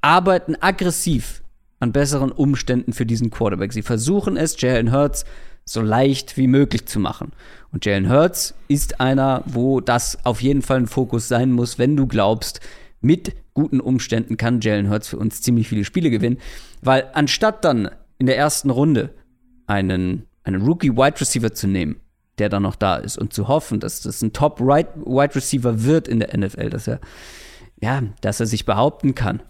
arbeiten 0.00 0.56
aggressiv 0.60 1.42
an 1.78 1.92
besseren 1.92 2.32
Umständen 2.32 2.92
für 2.92 3.06
diesen 3.06 3.30
Quarterback. 3.30 3.72
Sie 3.72 3.82
versuchen 3.82 4.36
es, 4.36 4.60
Jalen 4.60 4.92
Hurts 4.92 5.24
so 5.64 5.80
leicht 5.80 6.36
wie 6.36 6.46
möglich 6.46 6.86
zu 6.86 7.00
machen. 7.00 7.32
Und 7.72 7.86
Jalen 7.86 8.10
Hurts 8.10 8.54
ist 8.68 9.00
einer, 9.00 9.42
wo 9.46 9.80
das 9.80 10.24
auf 10.24 10.42
jeden 10.42 10.62
Fall 10.62 10.78
ein 10.78 10.86
Fokus 10.86 11.28
sein 11.28 11.52
muss, 11.52 11.78
wenn 11.78 11.96
du 11.96 12.06
glaubst, 12.06 12.60
mit 13.00 13.34
guten 13.54 13.80
Umständen 13.80 14.36
kann 14.36 14.60
Jalen 14.60 14.90
Hurts 14.90 15.08
für 15.08 15.16
uns 15.16 15.40
ziemlich 15.40 15.68
viele 15.68 15.84
Spiele 15.84 16.10
gewinnen. 16.10 16.38
Weil 16.82 17.08
anstatt 17.14 17.64
dann 17.64 17.90
in 18.18 18.26
der 18.26 18.36
ersten 18.36 18.70
Runde 18.70 19.14
einen, 19.66 20.26
einen 20.42 20.62
Rookie-Wide 20.62 21.20
Receiver 21.20 21.52
zu 21.54 21.66
nehmen, 21.66 21.96
der 22.40 22.48
dann 22.48 22.62
noch 22.62 22.76
da 22.76 22.96
ist 22.96 23.18
und 23.18 23.32
zu 23.32 23.48
hoffen, 23.48 23.78
dass 23.78 24.00
das 24.00 24.22
ein 24.22 24.32
Top-Wide 24.32 25.34
Receiver 25.34 25.84
wird 25.84 26.08
in 26.08 26.20
der 26.20 26.36
NFL, 26.36 26.70
dass 26.70 26.88
er 26.88 27.00
ja, 27.80 28.02
dass 28.20 28.40
er 28.40 28.46
sich 28.46 28.64
behaupten 28.64 29.14
kann. 29.14 29.42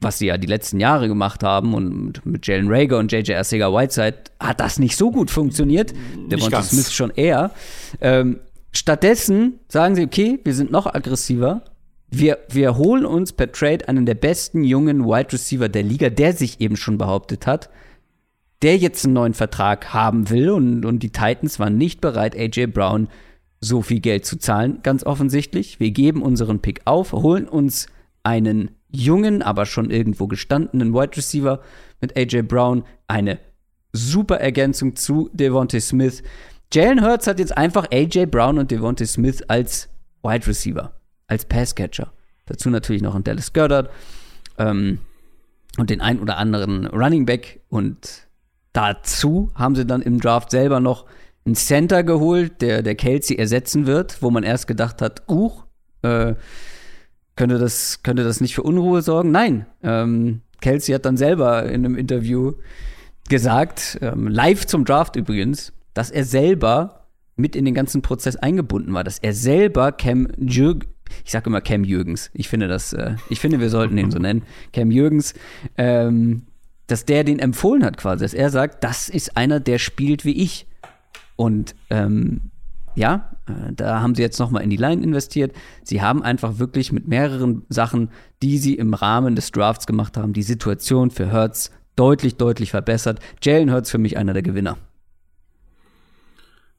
Was 0.00 0.18
sie 0.18 0.26
ja 0.26 0.36
die 0.36 0.46
letzten 0.46 0.78
Jahre 0.78 1.08
gemacht 1.08 1.42
haben 1.42 1.72
und 1.72 2.24
mit 2.26 2.46
Jalen 2.46 2.66
Rager 2.68 2.98
und 2.98 3.10
JJ 3.10 3.34
Arcega 3.34 3.72
Whiteside 3.72 4.16
hat 4.38 4.60
das 4.60 4.78
nicht 4.78 4.96
so 4.96 5.10
gut 5.10 5.30
funktioniert. 5.30 5.94
Der 6.30 6.36
Devonta 6.36 6.62
Smith 6.62 6.92
schon 6.92 7.10
eher. 7.10 7.50
Ähm, 8.00 8.40
stattdessen 8.72 9.58
sagen 9.68 9.94
sie, 9.94 10.04
okay, 10.04 10.38
wir 10.44 10.54
sind 10.54 10.70
noch 10.70 10.86
aggressiver. 10.86 11.62
Wir, 12.10 12.38
wir 12.50 12.76
holen 12.76 13.06
uns 13.06 13.32
per 13.32 13.50
Trade 13.50 13.88
einen 13.88 14.06
der 14.06 14.14
besten 14.14 14.64
jungen 14.64 15.06
Wide 15.06 15.32
Receiver 15.32 15.68
der 15.68 15.82
Liga, 15.82 16.10
der 16.10 16.34
sich 16.34 16.60
eben 16.60 16.76
schon 16.76 16.98
behauptet 16.98 17.46
hat, 17.46 17.70
der 18.62 18.76
jetzt 18.76 19.04
einen 19.04 19.14
neuen 19.14 19.34
Vertrag 19.34 19.92
haben 19.92 20.30
will 20.30 20.50
und, 20.50 20.84
und 20.84 21.00
die 21.00 21.10
Titans 21.10 21.58
waren 21.58 21.76
nicht 21.76 22.00
bereit, 22.00 22.36
AJ 22.36 22.68
Brown 22.68 23.08
so 23.60 23.82
viel 23.82 24.00
Geld 24.00 24.24
zu 24.24 24.38
zahlen, 24.38 24.80
ganz 24.82 25.04
offensichtlich. 25.04 25.80
Wir 25.80 25.90
geben 25.90 26.22
unseren 26.22 26.60
Pick 26.60 26.82
auf, 26.84 27.12
holen 27.12 27.48
uns 27.48 27.86
einen 28.22 28.70
jungen, 28.88 29.42
aber 29.42 29.66
schon 29.66 29.90
irgendwo 29.90 30.26
gestandenen 30.26 30.94
Wide 30.94 31.16
Receiver 31.16 31.60
mit 32.00 32.16
AJ 32.16 32.42
Brown, 32.42 32.84
eine 33.08 33.38
super 33.92 34.40
Ergänzung 34.40 34.96
zu 34.96 35.30
Devontae 35.32 35.80
Smith. 35.80 36.22
Jalen 36.72 37.04
Hurts 37.04 37.26
hat 37.26 37.38
jetzt 37.38 37.56
einfach 37.56 37.86
AJ 37.90 38.26
Brown 38.26 38.58
und 38.58 38.70
Devontae 38.70 39.06
Smith 39.06 39.42
als 39.48 39.88
Wide 40.22 40.46
Receiver, 40.46 40.92
als 41.26 41.44
Passcatcher. 41.44 42.12
Dazu 42.46 42.70
natürlich 42.70 43.02
noch 43.02 43.14
ein 43.14 43.24
Dallas 43.24 43.52
Goddard 43.52 43.90
ähm, 44.58 44.98
und 45.78 45.90
den 45.90 46.00
ein 46.00 46.20
oder 46.20 46.36
anderen 46.36 46.86
Running 46.86 47.26
Back. 47.26 47.60
Und 47.68 48.25
dazu 48.76 49.50
haben 49.54 49.74
sie 49.74 49.86
dann 49.86 50.02
im 50.02 50.20
Draft 50.20 50.50
selber 50.50 50.80
noch 50.80 51.06
einen 51.44 51.54
Center 51.54 52.02
geholt, 52.02 52.60
der, 52.60 52.82
der 52.82 52.94
Kelsey 52.94 53.36
ersetzen 53.36 53.86
wird, 53.86 54.22
wo 54.22 54.30
man 54.30 54.42
erst 54.42 54.66
gedacht 54.66 55.00
hat, 55.00 55.22
uh, 55.28 55.52
äh, 56.02 56.34
könnte, 57.36 57.58
das, 57.58 58.02
könnte 58.02 58.24
das 58.24 58.40
nicht 58.40 58.54
für 58.54 58.62
Unruhe 58.62 59.02
sorgen? 59.02 59.30
Nein. 59.30 59.66
Ähm, 59.82 60.40
Kelsey 60.60 60.94
hat 60.94 61.04
dann 61.04 61.16
selber 61.16 61.64
in 61.64 61.84
einem 61.84 61.96
Interview 61.96 62.54
gesagt, 63.28 63.98
ähm, 64.02 64.28
live 64.28 64.66
zum 64.66 64.84
Draft 64.84 65.16
übrigens, 65.16 65.72
dass 65.94 66.10
er 66.10 66.24
selber 66.24 67.06
mit 67.36 67.54
in 67.54 67.64
den 67.64 67.74
ganzen 67.74 68.02
Prozess 68.02 68.36
eingebunden 68.36 68.92
war, 68.94 69.04
dass 69.04 69.18
er 69.18 69.32
selber 69.32 69.92
Cam 69.92 70.28
Jürg 70.38 70.86
ich 71.24 71.30
sage 71.30 71.48
immer 71.48 71.60
Cam 71.60 71.84
Jürgens, 71.84 72.30
ich 72.34 72.48
finde 72.48 72.66
das, 72.66 72.92
äh, 72.92 73.14
ich 73.30 73.38
finde, 73.38 73.60
wir 73.60 73.70
sollten 73.70 73.96
ihn 73.96 74.10
so 74.10 74.18
nennen, 74.18 74.42
Cam 74.72 74.90
Jürgens, 74.90 75.34
ähm, 75.76 76.42
dass 76.86 77.04
der 77.04 77.24
den 77.24 77.38
empfohlen 77.38 77.84
hat 77.84 77.96
quasi, 77.96 78.24
dass 78.24 78.34
er 78.34 78.50
sagt, 78.50 78.84
das 78.84 79.08
ist 79.08 79.36
einer, 79.36 79.60
der 79.60 79.78
spielt 79.78 80.24
wie 80.24 80.42
ich. 80.42 80.66
Und 81.36 81.74
ähm, 81.90 82.50
ja, 82.94 83.30
äh, 83.46 83.72
da 83.72 84.00
haben 84.00 84.14
sie 84.14 84.22
jetzt 84.22 84.38
nochmal 84.38 84.62
in 84.62 84.70
die 84.70 84.76
Line 84.76 85.02
investiert. 85.02 85.54
Sie 85.82 86.00
haben 86.00 86.22
einfach 86.22 86.58
wirklich 86.58 86.92
mit 86.92 87.06
mehreren 87.06 87.64
Sachen, 87.68 88.10
die 88.42 88.58
sie 88.58 88.74
im 88.74 88.94
Rahmen 88.94 89.36
des 89.36 89.52
Drafts 89.52 89.86
gemacht 89.86 90.16
haben, 90.16 90.32
die 90.32 90.42
Situation 90.42 91.10
für 91.10 91.30
Hertz 91.30 91.70
deutlich, 91.94 92.36
deutlich 92.36 92.70
verbessert. 92.70 93.20
Jalen 93.42 93.72
Hurts 93.72 93.90
für 93.90 93.98
mich 93.98 94.16
einer 94.16 94.32
der 94.32 94.42
Gewinner. 94.42 94.78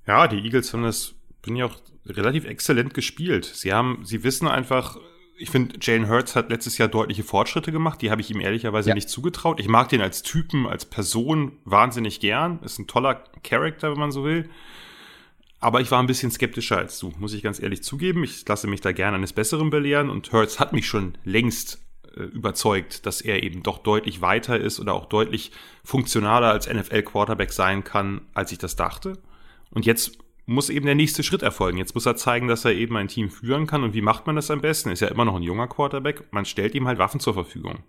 Ja, 0.07 0.27
die 0.27 0.37
Eagles 0.37 0.73
haben 0.73 0.83
das, 0.83 1.15
bin 1.41 1.55
ja 1.55 1.65
auch 1.65 1.75
relativ 2.05 2.45
exzellent 2.45 2.93
gespielt. 2.93 3.45
Sie 3.45 3.73
haben, 3.73 3.99
sie 4.03 4.23
wissen 4.23 4.47
einfach, 4.47 4.97
ich 5.37 5.49
finde, 5.51 5.77
Jalen 5.81 6.09
Hurts 6.09 6.35
hat 6.35 6.49
letztes 6.49 6.77
Jahr 6.77 6.87
deutliche 6.87 7.23
Fortschritte 7.23 7.71
gemacht. 7.71 8.01
Die 8.01 8.09
habe 8.09 8.21
ich 8.21 8.31
ihm 8.31 8.39
ehrlicherweise 8.39 8.89
ja. 8.89 8.95
nicht 8.95 9.09
zugetraut. 9.09 9.59
Ich 9.59 9.67
mag 9.67 9.89
den 9.89 10.01
als 10.01 10.23
Typen, 10.23 10.65
als 10.65 10.85
Person 10.85 11.53
wahnsinnig 11.63 12.19
gern. 12.19 12.59
Ist 12.63 12.79
ein 12.79 12.87
toller 12.87 13.23
Charakter, 13.43 13.91
wenn 13.91 13.99
man 13.99 14.11
so 14.11 14.23
will. 14.23 14.49
Aber 15.59 15.81
ich 15.81 15.91
war 15.91 15.99
ein 15.99 16.07
bisschen 16.07 16.31
skeptischer 16.31 16.77
als 16.77 16.99
du, 16.99 17.13
muss 17.17 17.33
ich 17.33 17.43
ganz 17.43 17.59
ehrlich 17.59 17.83
zugeben. 17.83 18.23
Ich 18.23 18.47
lasse 18.47 18.67
mich 18.67 18.81
da 18.81 18.91
gerne 18.91 19.17
eines 19.17 19.33
Besseren 19.33 19.69
belehren 19.69 20.09
und 20.09 20.31
Hurts 20.31 20.59
hat 20.59 20.73
mich 20.73 20.87
schon 20.87 21.17
längst 21.23 21.81
äh, 22.15 22.23
überzeugt, 22.23 23.05
dass 23.05 23.21
er 23.21 23.41
eben 23.41 23.63
doch 23.63 23.79
deutlich 23.79 24.21
weiter 24.21 24.59
ist 24.59 24.79
oder 24.79 24.93
auch 24.93 25.05
deutlich 25.05 25.51
funktionaler 25.83 26.51
als 26.51 26.71
NFL-Quarterback 26.71 27.51
sein 27.51 27.83
kann, 27.83 28.21
als 28.33 28.51
ich 28.51 28.59
das 28.59 28.75
dachte. 28.75 29.17
Und 29.71 29.85
jetzt 29.85 30.19
muss 30.47 30.69
eben 30.69 30.85
der 30.85 30.95
nächste 30.95 31.23
Schritt 31.23 31.43
erfolgen. 31.43 31.77
Jetzt 31.77 31.93
muss 31.93 32.05
er 32.05 32.15
zeigen, 32.15 32.47
dass 32.47 32.65
er 32.65 32.73
eben 32.73 32.95
ein 32.95 33.09
Team 33.09 33.29
führen 33.29 33.67
kann. 33.67 33.83
Und 33.83 33.93
wie 33.93 34.01
macht 34.01 34.25
man 34.27 34.37
das 34.37 34.49
am 34.49 34.61
besten? 34.61 34.89
Ist 34.89 35.01
ja 35.01 35.09
immer 35.09 35.25
noch 35.25 35.35
ein 35.35 35.43
junger 35.43 35.67
Quarterback. 35.67 36.23
Man 36.31 36.45
stellt 36.45 36.73
ihm 36.73 36.87
halt 36.87 36.97
Waffen 36.97 37.19
zur 37.19 37.33
Verfügung. 37.33 37.83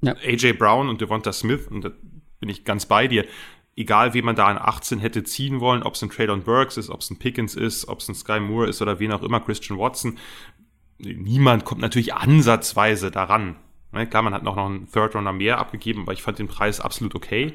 Ja. 0.00 0.14
AJ 0.14 0.54
Brown 0.54 0.88
und 0.88 1.00
Devonta 1.00 1.32
Smith, 1.32 1.66
und 1.68 1.84
da 1.84 1.90
bin 2.40 2.48
ich 2.48 2.64
ganz 2.64 2.86
bei 2.86 3.08
dir, 3.08 3.26
egal 3.76 4.14
wie 4.14 4.22
man 4.22 4.36
da 4.36 4.46
an 4.46 4.58
18 4.58 5.00
hätte 5.00 5.24
ziehen 5.24 5.60
wollen, 5.60 5.82
ob 5.82 5.94
es 5.94 6.02
ein 6.02 6.10
Traylon 6.10 6.42
Burks 6.42 6.76
ist, 6.76 6.88
ob 6.88 7.00
es 7.00 7.10
ein 7.10 7.18
Pickens 7.18 7.54
ist, 7.54 7.88
ob 7.88 7.98
es 7.98 8.08
ein 8.08 8.14
Sky 8.14 8.40
Moore 8.40 8.68
ist 8.68 8.80
oder 8.80 8.98
wen 9.00 9.12
auch 9.12 9.22
immer, 9.22 9.40
Christian 9.40 9.78
Watson, 9.78 10.18
niemand 10.98 11.64
kommt 11.64 11.80
natürlich 11.80 12.14
ansatzweise 12.14 13.10
daran. 13.10 13.56
Ne, 13.92 14.06
klar, 14.06 14.22
man 14.22 14.34
hat 14.34 14.42
noch 14.42 14.56
einen 14.56 14.90
Third 14.90 15.14
Runner 15.14 15.32
mehr 15.32 15.58
abgegeben, 15.58 16.02
aber 16.02 16.12
ich 16.12 16.22
fand 16.22 16.38
den 16.38 16.48
Preis 16.48 16.80
absolut 16.80 17.14
okay. 17.14 17.54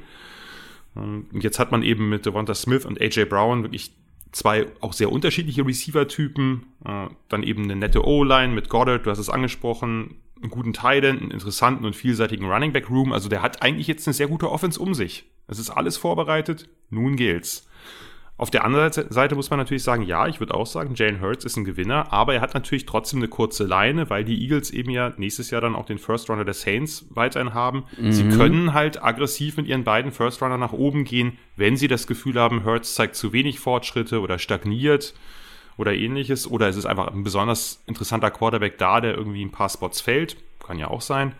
Und 0.95 1.43
jetzt 1.43 1.59
hat 1.59 1.71
man 1.71 1.83
eben 1.83 2.09
mit 2.09 2.25
Devonta 2.25 2.53
Smith 2.53 2.85
und 2.85 3.01
AJ 3.01 3.25
Brown 3.25 3.63
wirklich 3.63 3.93
zwei 4.33 4.67
auch 4.81 4.93
sehr 4.93 5.11
unterschiedliche 5.11 5.65
Receiver-Typen, 5.65 6.65
äh, 6.85 7.07
dann 7.29 7.43
eben 7.43 7.63
eine 7.63 7.77
nette 7.77 8.05
O-Line 8.05 8.53
mit 8.53 8.67
Goddard, 8.67 9.05
du 9.05 9.11
hast 9.11 9.19
es 9.19 9.29
angesprochen, 9.29 10.15
einen 10.41 10.51
guten 10.51 10.73
Tight 10.73 11.05
einen 11.05 11.31
interessanten 11.31 11.85
und 11.85 11.95
vielseitigen 11.95 12.51
Running 12.51 12.73
Back 12.73 12.89
Room. 12.89 13.13
Also 13.13 13.29
der 13.29 13.41
hat 13.41 13.61
eigentlich 13.61 13.87
jetzt 13.87 14.05
eine 14.07 14.13
sehr 14.13 14.27
gute 14.27 14.51
Offense 14.51 14.79
um 14.79 14.93
sich. 14.93 15.23
Es 15.47 15.57
ist 15.57 15.69
alles 15.69 15.97
vorbereitet, 15.97 16.67
nun 16.89 17.15
gilt's. 17.15 17.67
Auf 18.43 18.51
der 18.51 18.65
anderen 18.65 18.91
Seite 18.91 19.35
muss 19.35 19.49
man 19.51 19.57
natürlich 19.57 19.83
sagen, 19.83 20.03
ja, 20.03 20.27
ich 20.27 20.41
würde 20.41 20.53
auch 20.53 20.65
sagen, 20.65 20.95
Jalen 20.95 21.21
Hurts 21.21 21.45
ist 21.45 21.55
ein 21.55 21.63
Gewinner, 21.63 22.11
aber 22.11 22.33
er 22.33 22.41
hat 22.41 22.53
natürlich 22.53 22.85
trotzdem 22.85 23.19
eine 23.19 23.29
kurze 23.29 23.63
Leine, 23.63 24.09
weil 24.09 24.25
die 24.25 24.37
Eagles 24.41 24.69
eben 24.71 24.91
ja 24.91 25.13
nächstes 25.15 25.49
Jahr 25.49 25.61
dann 25.61 25.77
auch 25.77 25.85
den 25.85 25.97
First 25.97 26.29
Runner 26.29 26.43
der 26.43 26.53
Saints 26.53 27.05
weiterhin 27.11 27.53
haben. 27.53 27.85
Mhm. 27.97 28.11
Sie 28.11 28.27
können 28.27 28.73
halt 28.73 29.01
aggressiv 29.01 29.55
mit 29.55 29.67
ihren 29.67 29.85
beiden 29.85 30.11
First 30.11 30.41
Runner 30.41 30.57
nach 30.57 30.73
oben 30.73 31.05
gehen, 31.05 31.37
wenn 31.55 31.77
sie 31.77 31.87
das 31.87 32.05
Gefühl 32.05 32.37
haben, 32.37 32.65
Hurts 32.65 32.95
zeigt 32.95 33.15
zu 33.15 33.31
wenig 33.31 33.61
Fortschritte 33.61 34.19
oder 34.19 34.37
stagniert 34.37 35.13
oder 35.77 35.93
ähnliches. 35.93 36.45
Oder 36.45 36.67
es 36.67 36.75
ist 36.75 36.85
einfach 36.85 37.13
ein 37.13 37.23
besonders 37.23 37.81
interessanter 37.87 38.29
Quarterback 38.29 38.77
da, 38.77 38.99
der 38.99 39.15
irgendwie 39.15 39.45
ein 39.45 39.51
paar 39.51 39.69
Spots 39.69 40.01
fällt. 40.01 40.35
Kann 40.59 40.77
ja 40.77 40.89
auch 40.89 40.99
sein. 40.99 41.31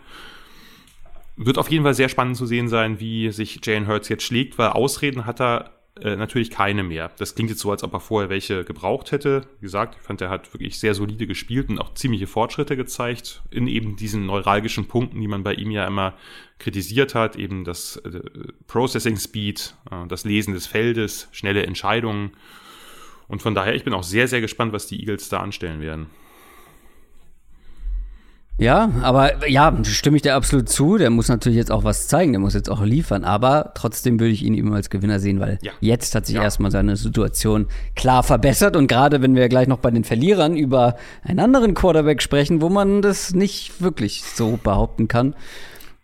Wird 1.36 1.58
auf 1.58 1.70
jeden 1.70 1.84
Fall 1.84 1.92
sehr 1.92 2.08
spannend 2.08 2.38
zu 2.38 2.46
sehen 2.46 2.68
sein, 2.68 2.98
wie 2.98 3.30
sich 3.30 3.60
Jalen 3.62 3.88
Hurts 3.88 4.08
jetzt 4.08 4.22
schlägt, 4.22 4.56
weil 4.56 4.70
Ausreden 4.70 5.26
hat 5.26 5.42
er 5.42 5.70
äh, 6.00 6.16
natürlich 6.16 6.50
keine 6.50 6.82
mehr. 6.82 7.12
Das 7.18 7.36
klingt 7.36 7.50
jetzt 7.50 7.60
so, 7.60 7.70
als 7.70 7.84
ob 7.84 7.92
er 7.92 8.00
vorher 8.00 8.28
welche 8.28 8.64
gebraucht 8.64 9.12
hätte. 9.12 9.42
Wie 9.60 9.66
gesagt, 9.66 9.94
ich 9.96 10.02
fand, 10.02 10.20
er 10.20 10.28
hat 10.28 10.52
wirklich 10.52 10.80
sehr 10.80 10.92
solide 10.92 11.26
gespielt 11.26 11.68
und 11.68 11.78
auch 11.78 11.94
ziemliche 11.94 12.26
Fortschritte 12.26 12.76
gezeigt 12.76 13.42
in 13.50 13.68
eben 13.68 13.94
diesen 13.94 14.26
neuralgischen 14.26 14.88
Punkten, 14.88 15.20
die 15.20 15.28
man 15.28 15.44
bei 15.44 15.54
ihm 15.54 15.70
ja 15.70 15.86
immer 15.86 16.14
kritisiert 16.58 17.14
hat, 17.14 17.36
eben 17.36 17.64
das 17.64 17.96
äh, 17.98 18.20
Processing 18.66 19.16
Speed, 19.16 19.76
äh, 19.90 20.06
das 20.08 20.24
Lesen 20.24 20.52
des 20.52 20.66
Feldes, 20.66 21.28
schnelle 21.30 21.64
Entscheidungen. 21.64 22.32
Und 23.28 23.42
von 23.42 23.54
daher, 23.54 23.74
ich 23.74 23.84
bin 23.84 23.94
auch 23.94 24.02
sehr, 24.02 24.26
sehr 24.26 24.40
gespannt, 24.40 24.72
was 24.72 24.88
die 24.88 24.98
Eagles 25.00 25.28
da 25.28 25.40
anstellen 25.40 25.80
werden. 25.80 26.10
Ja, 28.56 28.92
aber 29.02 29.48
ja, 29.48 29.76
stimme 29.82 30.16
ich 30.16 30.22
dir 30.22 30.36
absolut 30.36 30.68
zu. 30.68 30.96
Der 30.96 31.10
muss 31.10 31.28
natürlich 31.28 31.56
jetzt 31.56 31.72
auch 31.72 31.82
was 31.82 32.06
zeigen, 32.06 32.32
der 32.32 32.40
muss 32.40 32.54
jetzt 32.54 32.70
auch 32.70 32.82
liefern. 32.82 33.24
Aber 33.24 33.72
trotzdem 33.74 34.20
würde 34.20 34.32
ich 34.32 34.44
ihn 34.44 34.54
immer 34.54 34.76
als 34.76 34.90
Gewinner 34.90 35.18
sehen, 35.18 35.40
weil 35.40 35.58
ja. 35.62 35.72
jetzt 35.80 36.14
hat 36.14 36.26
sich 36.26 36.36
ja. 36.36 36.42
erstmal 36.42 36.70
seine 36.70 36.96
Situation 36.96 37.66
klar 37.96 38.22
verbessert. 38.22 38.76
Und 38.76 38.86
gerade 38.86 39.22
wenn 39.22 39.34
wir 39.34 39.48
gleich 39.48 39.66
noch 39.66 39.78
bei 39.78 39.90
den 39.90 40.04
Verlierern 40.04 40.56
über 40.56 40.96
einen 41.22 41.40
anderen 41.40 41.74
Quarterback 41.74 42.22
sprechen, 42.22 42.60
wo 42.62 42.68
man 42.68 43.02
das 43.02 43.34
nicht 43.34 43.82
wirklich 43.82 44.22
so 44.22 44.58
behaupten 44.62 45.08
kann. 45.08 45.34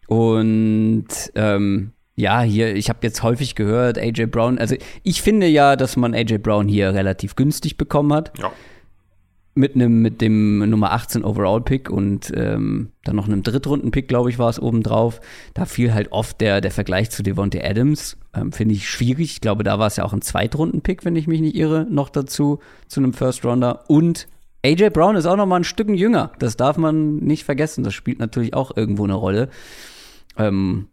Und 0.09 1.07
ähm, 1.36 1.92
ja, 2.16 2.42
hier, 2.42 2.74
ich 2.74 2.88
habe 2.88 2.98
jetzt 3.03 3.22
häufig 3.22 3.55
gehört, 3.55 3.96
AJ 3.96 4.26
Brown, 4.26 4.59
also 4.59 4.74
ich 5.05 5.22
finde 5.22 5.46
ja, 5.46 5.76
dass 5.76 5.96
man 5.96 6.14
AJ 6.14 6.38
Brown 6.38 6.66
hier 6.66 6.92
relativ 6.94 7.36
günstig 7.36 7.76
bekommen 7.76 8.12
hat. 8.12 8.36
Ja 8.38 8.51
mit 9.55 9.74
einem 9.74 10.01
mit 10.01 10.20
dem 10.20 10.59
Nummer 10.70 10.92
18 10.92 11.24
Overall 11.24 11.61
Pick 11.61 11.90
und 11.90 12.32
ähm, 12.34 12.92
dann 13.05 13.16
noch 13.16 13.26
einem 13.26 13.42
Drittrunden-Pick, 13.42 14.07
glaube 14.07 14.30
ich, 14.30 14.38
war 14.38 14.48
es 14.48 14.61
obendrauf. 14.61 15.20
Da 15.55 15.64
fiel 15.64 15.92
halt 15.92 16.12
oft 16.12 16.40
der, 16.40 16.61
der 16.61 16.70
Vergleich 16.70 17.11
zu 17.11 17.22
Devontae 17.22 17.62
Adams. 17.62 18.16
Ähm, 18.34 18.53
Finde 18.53 18.74
ich 18.74 18.88
schwierig. 18.88 19.32
Ich 19.32 19.40
glaube, 19.40 19.64
da 19.64 19.78
war 19.78 19.88
es 19.88 19.96
ja 19.96 20.05
auch 20.05 20.12
ein 20.12 20.22
Zweitrunden-Pick, 20.22 21.05
wenn 21.05 21.16
ich 21.16 21.26
mich 21.26 21.40
nicht 21.40 21.57
irre, 21.57 21.86
noch 21.90 22.11
dazu, 22.11 22.61
zu 22.86 23.01
einem 23.01 23.12
First-Rounder. 23.12 23.84
Und 23.88 24.28
AJ 24.64 24.90
Brown 24.90 25.16
ist 25.16 25.26
auch 25.26 25.36
noch 25.36 25.46
mal 25.46 25.57
ein 25.57 25.64
Stück 25.64 25.88
jünger. 25.88 26.32
Das 26.38 26.57
darf 26.57 26.76
man 26.76 27.16
nicht 27.16 27.44
vergessen. 27.44 27.82
Das 27.82 27.94
spielt 27.94 28.20
natürlich 28.20 28.55
auch 28.55 28.76
irgendwo 28.76 29.05
eine 29.05 29.14
Rolle. 29.14 29.48
Ähm, 30.36 30.88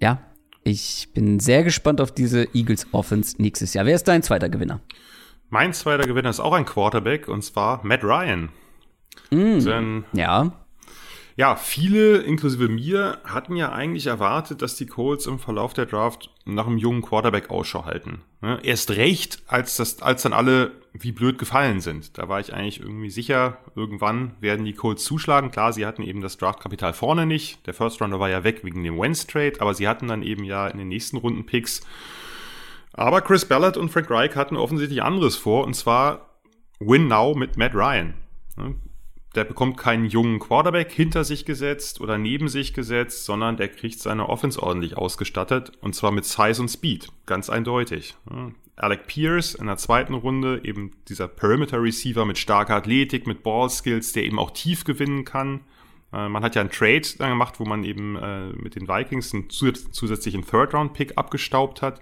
ja, 0.00 0.20
ich 0.62 1.08
bin 1.14 1.40
sehr 1.40 1.64
gespannt 1.64 2.00
auf 2.00 2.12
diese 2.12 2.46
Eagles 2.54 2.86
Offense 2.92 3.40
nächstes 3.40 3.74
Jahr. 3.74 3.86
Wer 3.86 3.96
ist 3.96 4.06
dein 4.06 4.22
zweiter 4.22 4.48
Gewinner? 4.48 4.80
Mein 5.50 5.72
zweiter 5.72 6.06
Gewinner 6.06 6.30
ist 6.30 6.40
auch 6.40 6.52
ein 6.52 6.66
Quarterback 6.66 7.28
und 7.28 7.42
zwar 7.42 7.84
Matt 7.84 8.04
Ryan. 8.04 8.50
Mm, 9.30 9.60
Denn, 9.60 10.04
ja. 10.12 10.52
Ja, 11.36 11.54
viele, 11.54 12.18
inklusive 12.18 12.68
mir, 12.68 13.18
hatten 13.24 13.54
ja 13.54 13.70
eigentlich 13.70 14.08
erwartet, 14.08 14.60
dass 14.60 14.74
die 14.74 14.86
Colts 14.86 15.26
im 15.26 15.38
Verlauf 15.38 15.72
der 15.72 15.86
Draft 15.86 16.30
nach 16.44 16.66
einem 16.66 16.78
jungen 16.78 17.00
Quarterback 17.00 17.48
Ausschau 17.48 17.84
halten. 17.84 18.22
Ne? 18.40 18.58
Erst 18.64 18.90
recht, 18.90 19.42
als, 19.46 19.76
das, 19.76 20.02
als 20.02 20.22
dann 20.22 20.32
alle 20.32 20.72
wie 20.92 21.12
blöd 21.12 21.38
gefallen 21.38 21.80
sind. 21.80 22.18
Da 22.18 22.28
war 22.28 22.40
ich 22.40 22.52
eigentlich 22.52 22.80
irgendwie 22.80 23.10
sicher, 23.10 23.58
irgendwann 23.76 24.32
werden 24.40 24.64
die 24.64 24.72
Colts 24.72 25.04
zuschlagen. 25.04 25.52
Klar, 25.52 25.72
sie 25.72 25.86
hatten 25.86 26.02
eben 26.02 26.22
das 26.22 26.38
Draftkapital 26.38 26.92
vorne 26.92 27.24
nicht. 27.24 27.64
Der 27.68 27.74
First 27.74 28.00
Rounder 28.02 28.18
war 28.18 28.28
ja 28.28 28.42
weg 28.42 28.64
wegen 28.64 28.82
dem 28.82 28.98
Wentz 28.98 29.26
Trade, 29.26 29.60
aber 29.60 29.74
sie 29.74 29.86
hatten 29.86 30.08
dann 30.08 30.24
eben 30.24 30.42
ja 30.42 30.66
in 30.66 30.78
den 30.78 30.88
nächsten 30.88 31.18
Runden 31.18 31.46
Picks. 31.46 31.82
Aber 32.98 33.20
Chris 33.20 33.44
Ballard 33.44 33.76
und 33.76 33.90
Frank 33.90 34.10
Reich 34.10 34.34
hatten 34.34 34.56
offensichtlich 34.56 35.04
anderes 35.04 35.36
vor, 35.36 35.64
und 35.64 35.74
zwar 35.74 36.40
Win 36.80 37.06
Now 37.06 37.32
mit 37.36 37.56
Matt 37.56 37.72
Ryan. 37.72 38.14
Der 39.36 39.44
bekommt 39.44 39.76
keinen 39.76 40.06
jungen 40.06 40.40
Quarterback 40.40 40.90
hinter 40.90 41.22
sich 41.22 41.44
gesetzt 41.44 42.00
oder 42.00 42.18
neben 42.18 42.48
sich 42.48 42.74
gesetzt, 42.74 43.24
sondern 43.24 43.56
der 43.56 43.68
kriegt 43.68 44.00
seine 44.00 44.28
Offense 44.28 44.60
ordentlich 44.60 44.96
ausgestattet 44.96 45.70
und 45.80 45.94
zwar 45.94 46.10
mit 46.10 46.24
Size 46.24 46.60
und 46.60 46.68
Speed, 46.68 47.06
ganz 47.24 47.48
eindeutig. 47.48 48.16
Alec 48.74 49.06
Pierce 49.06 49.54
in 49.54 49.66
der 49.66 49.76
zweiten 49.76 50.14
Runde, 50.14 50.62
eben 50.64 50.90
dieser 51.08 51.28
Perimeter 51.28 51.80
Receiver 51.80 52.24
mit 52.24 52.36
starker 52.36 52.74
Athletik, 52.74 53.28
mit 53.28 53.44
Ball 53.44 53.70
Skills, 53.70 54.12
der 54.12 54.24
eben 54.24 54.40
auch 54.40 54.50
tief 54.50 54.82
gewinnen 54.82 55.24
kann. 55.24 55.60
Äh, 56.12 56.28
man 56.28 56.42
hat 56.42 56.56
ja 56.56 56.62
einen 56.62 56.72
Trade 56.72 57.02
gemacht, 57.16 57.60
wo 57.60 57.64
man 57.64 57.84
eben 57.84 58.16
äh, 58.16 58.48
mit 58.54 58.74
den 58.74 58.88
Vikings 58.88 59.32
einen 59.34 59.50
zusätzlichen 59.50 60.44
Third-Round-Pick 60.44 61.16
abgestaubt 61.16 61.80
hat. 61.80 62.00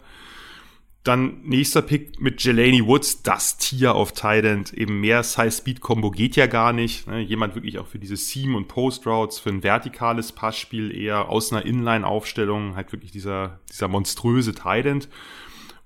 Dann 1.06 1.42
nächster 1.44 1.82
Pick 1.82 2.20
mit 2.20 2.42
Jelani 2.42 2.84
Woods, 2.84 3.22
das 3.22 3.58
Tier 3.58 3.94
auf 3.94 4.10
Tident. 4.10 4.72
Eben 4.72 5.00
mehr 5.00 5.22
Size-Speed-Kombo 5.22 6.10
geht 6.10 6.34
ja 6.34 6.48
gar 6.48 6.72
nicht. 6.72 7.06
Ne? 7.06 7.20
Jemand 7.20 7.54
wirklich 7.54 7.78
auch 7.78 7.86
für 7.86 8.00
diese 8.00 8.16
Seam- 8.16 8.56
und 8.56 8.66
Post-Routes, 8.66 9.38
für 9.38 9.50
ein 9.50 9.62
vertikales 9.62 10.32
Passspiel 10.32 10.92
eher 10.92 11.28
aus 11.28 11.52
einer 11.52 11.64
Inline-Aufstellung, 11.64 12.74
halt 12.74 12.90
wirklich 12.90 13.12
dieser, 13.12 13.60
dieser 13.70 13.86
monströse 13.86 14.52
Tident. 14.52 15.08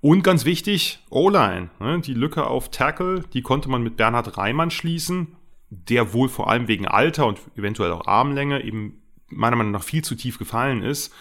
Und 0.00 0.22
ganz 0.22 0.46
wichtig, 0.46 1.00
O-Line. 1.10 1.68
Ne? 1.80 2.00
Die 2.00 2.14
Lücke 2.14 2.46
auf 2.46 2.70
Tackle, 2.70 3.22
die 3.34 3.42
konnte 3.42 3.68
man 3.68 3.82
mit 3.82 3.98
Bernhard 3.98 4.38
Reimann 4.38 4.70
schließen, 4.70 5.36
der 5.68 6.14
wohl 6.14 6.30
vor 6.30 6.48
allem 6.48 6.66
wegen 6.66 6.88
Alter 6.88 7.26
und 7.26 7.40
eventuell 7.56 7.92
auch 7.92 8.06
Armlänge 8.06 8.64
eben 8.64 9.02
meiner 9.28 9.56
Meinung 9.56 9.72
nach 9.72 9.84
viel 9.84 10.02
zu 10.02 10.14
tief 10.14 10.38
gefallen 10.38 10.82
ist. 10.82 11.12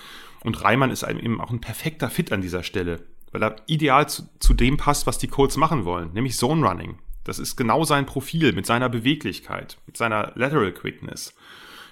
Und 0.45 0.63
Reimann 0.63 0.89
ist 0.89 1.03
eben 1.03 1.41
auch 1.41 1.51
ein 1.51 1.59
perfekter 1.59 2.09
Fit 2.09 2.31
an 2.31 2.41
dieser 2.41 2.63
Stelle 2.63 3.08
weil 3.31 3.43
er 3.43 3.55
ideal 3.67 4.09
zu, 4.09 4.23
zu 4.39 4.53
dem 4.53 4.77
passt, 4.77 5.07
was 5.07 5.17
die 5.17 5.27
Colts 5.27 5.57
machen 5.57 5.85
wollen, 5.85 6.13
nämlich 6.13 6.35
Zone 6.37 6.65
Running. 6.67 6.99
Das 7.23 7.39
ist 7.39 7.55
genau 7.55 7.83
sein 7.83 8.05
Profil 8.05 8.53
mit 8.53 8.65
seiner 8.65 8.89
Beweglichkeit, 8.89 9.77
mit 9.85 9.97
seiner 9.97 10.31
Lateral 10.35 10.71
Quickness. 10.71 11.33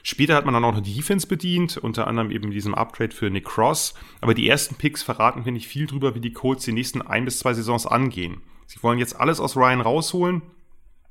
Später 0.04 0.36
hat 0.36 0.46
man 0.46 0.54
dann 0.54 0.64
auch 0.64 0.74
noch 0.74 0.82
die 0.82 0.96
Defense 0.96 1.28
bedient, 1.28 1.76
unter 1.76 2.08
anderem 2.08 2.32
eben 2.32 2.50
diesem 2.50 2.74
Upgrade 2.74 3.14
für 3.14 3.30
Nick 3.30 3.44
Cross. 3.44 3.94
Aber 4.22 4.34
die 4.34 4.48
ersten 4.48 4.76
Picks 4.76 5.04
verraten, 5.04 5.44
finde 5.44 5.58
ich, 5.60 5.68
viel 5.68 5.86
drüber, 5.86 6.16
wie 6.16 6.22
die 6.22 6.32
Colts 6.32 6.64
die 6.64 6.72
nächsten 6.72 7.02
ein 7.02 7.26
bis 7.26 7.40
zwei 7.40 7.54
Saisons 7.54 7.86
angehen. 7.86 8.42
Sie 8.68 8.82
wollen 8.82 9.00
jetzt 9.00 9.20
alles 9.20 9.42
aus 9.42 9.58
Ryan 9.58 9.82
rausholen, 9.82 10.44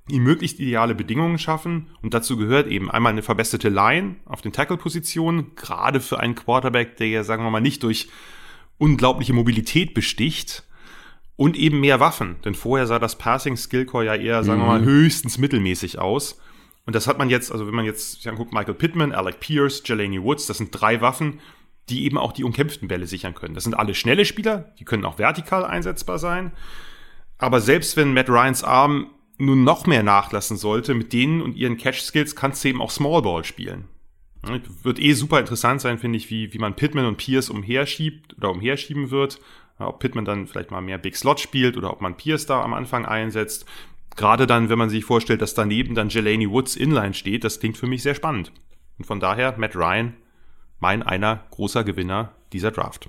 ihm 0.09 0.23
möglichst 0.23 0.61
ideale 0.61 0.95
Bedingungen 0.95 1.39
schaffen. 1.39 1.89
Und 2.01 2.15
dazu 2.15 2.39
gehört 2.39 2.69
eben 2.69 2.91
einmal 2.91 3.13
eine 3.13 3.23
verbesserte 3.23 3.69
Line 3.69 4.17
auf 4.25 4.41
den 4.41 4.53
Tackle-Positionen, 4.53 5.55
gerade 5.57 6.01
für 6.01 6.19
einen 6.19 6.35
Quarterback, 6.35 6.97
der 6.97 7.09
ja, 7.09 7.23
sagen 7.23 7.45
wir 7.45 7.51
mal, 7.51 7.61
nicht 7.61 7.83
durch 7.83 8.09
unglaubliche 8.79 9.33
Mobilität 9.33 9.95
besticht 9.95 10.65
und 11.37 11.57
eben 11.57 11.81
mehr 11.81 12.01
Waffen. 12.01 12.37
Denn 12.45 12.55
vorher 12.55 12.87
sah 12.87 12.99
das 12.99 13.19
Passing 13.19 13.57
Skillcore 13.57 14.07
ja 14.07 14.15
eher, 14.15 14.45
sagen 14.45 14.61
wir 14.61 14.67
mal, 14.67 14.81
mhm. 14.81 14.87
höchstens 14.87 15.39
mittelmäßig 15.39 15.99
aus. 15.99 16.41
Und 16.87 16.95
das 16.95 17.07
hat 17.07 17.19
man 17.19 17.29
jetzt, 17.31 17.51
also 17.51 17.67
wenn 17.67 17.75
man 17.75 17.85
jetzt 17.85 18.23
sich 18.23 18.29
anguckt, 18.29 18.53
Michael 18.53 18.75
Pittman, 18.75 19.13
Alec 19.13 19.41
Pierce, 19.41 19.83
Jelani 19.85 20.23
Woods, 20.23 20.47
das 20.47 20.59
sind 20.59 20.71
drei 20.71 21.01
Waffen, 21.01 21.41
die 21.89 22.05
eben 22.05 22.19
auch 22.19 22.33
die 22.33 22.45
umkämpften 22.45 22.89
Bälle 22.89 23.07
sichern 23.07 23.35
können. 23.35 23.55
Das 23.55 23.65
sind 23.65 23.75
alle 23.75 23.95
schnelle 23.95 24.25
Spieler, 24.25 24.73
die 24.79 24.85
können 24.85 25.05
auch 25.05 25.19
vertikal 25.19 25.65
einsetzbar 25.65 26.19
sein. 26.19 26.53
Aber 27.39 27.61
selbst 27.61 27.97
wenn 27.97 28.15
Matt 28.15 28.29
Ryans 28.29 28.65
Arm 28.65 29.11
nun 29.39 29.65
noch 29.65 29.87
mehr 29.87 30.03
nachlassen 30.03 30.57
sollte, 30.57 30.95
mit 30.95 31.13
denen 31.13 31.43
und 31.43 31.57
ihren 31.57 31.77
Catch-Skills 31.77 32.35
kannst 32.37 32.65
du 32.65 32.69
eben 32.69 32.81
auch 32.81 32.91
Small 32.91 33.23
Ball 33.23 33.45
spielen. 33.45 33.89
Wird 34.83 35.01
eh 35.01 35.13
super 35.15 35.41
interessant 35.41 35.81
sein, 35.81 35.99
finde 35.99 36.19
ich, 36.19 36.31
wie, 36.31 36.53
wie 36.53 36.59
man 36.59 36.77
Pittman 36.77 37.07
und 37.07 37.17
Pierce 37.17 37.51
umherschiebt 37.51 38.37
oder 38.37 38.51
umherschieben 38.51 39.11
wird. 39.11 39.41
Ob 39.79 39.99
Pittman 39.99 40.25
dann 40.25 40.47
vielleicht 40.47 40.71
mal 40.71 40.81
mehr 40.81 40.99
Big 40.99 41.17
Slot 41.17 41.41
spielt 41.41 41.77
oder 41.77 41.93
ob 41.93 42.01
man 42.01 42.17
Pierce 42.17 42.47
da 42.47 42.63
am 42.63 42.73
Anfang 42.73 43.05
einsetzt. 43.05 43.67
Gerade 44.17 44.47
dann, 44.47 44.71
wenn 44.71 44.79
man 44.79 44.89
sich 44.89 45.05
vorstellt, 45.05 45.43
dass 45.43 45.55
daneben 45.55 45.95
dann 45.95 46.09
Jelani 46.09 46.51
Woods 46.51 46.77
Inline 46.77 47.13
steht, 47.13 47.45
das 47.45 47.61
klingt 47.61 47.77
für 47.77 47.87
mich 47.87 48.03
sehr 48.03 48.15
spannend. 48.15 48.53
Und 48.99 49.05
von 49.05 49.21
daher 49.21 49.55
Matt 49.59 49.77
Ryan, 49.77 50.15
mein 50.81 51.03
einer 51.03 51.45
großer 51.51 51.85
Gewinner 51.85 52.33
dieser 52.53 52.71
Draft. 52.71 53.09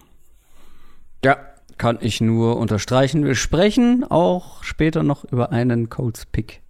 Ja, 1.24 1.38
kann 1.78 2.00
ich 2.02 2.20
nur 2.22 2.58
unterstreichen. 2.58 3.24
Wir 3.24 3.36
sprechen 3.36 4.04
auch 4.04 4.64
später 4.64 5.04
noch 5.04 5.24
über 5.26 5.52
einen 5.52 5.90
Colts 5.90 6.26
Pick. 6.26 6.62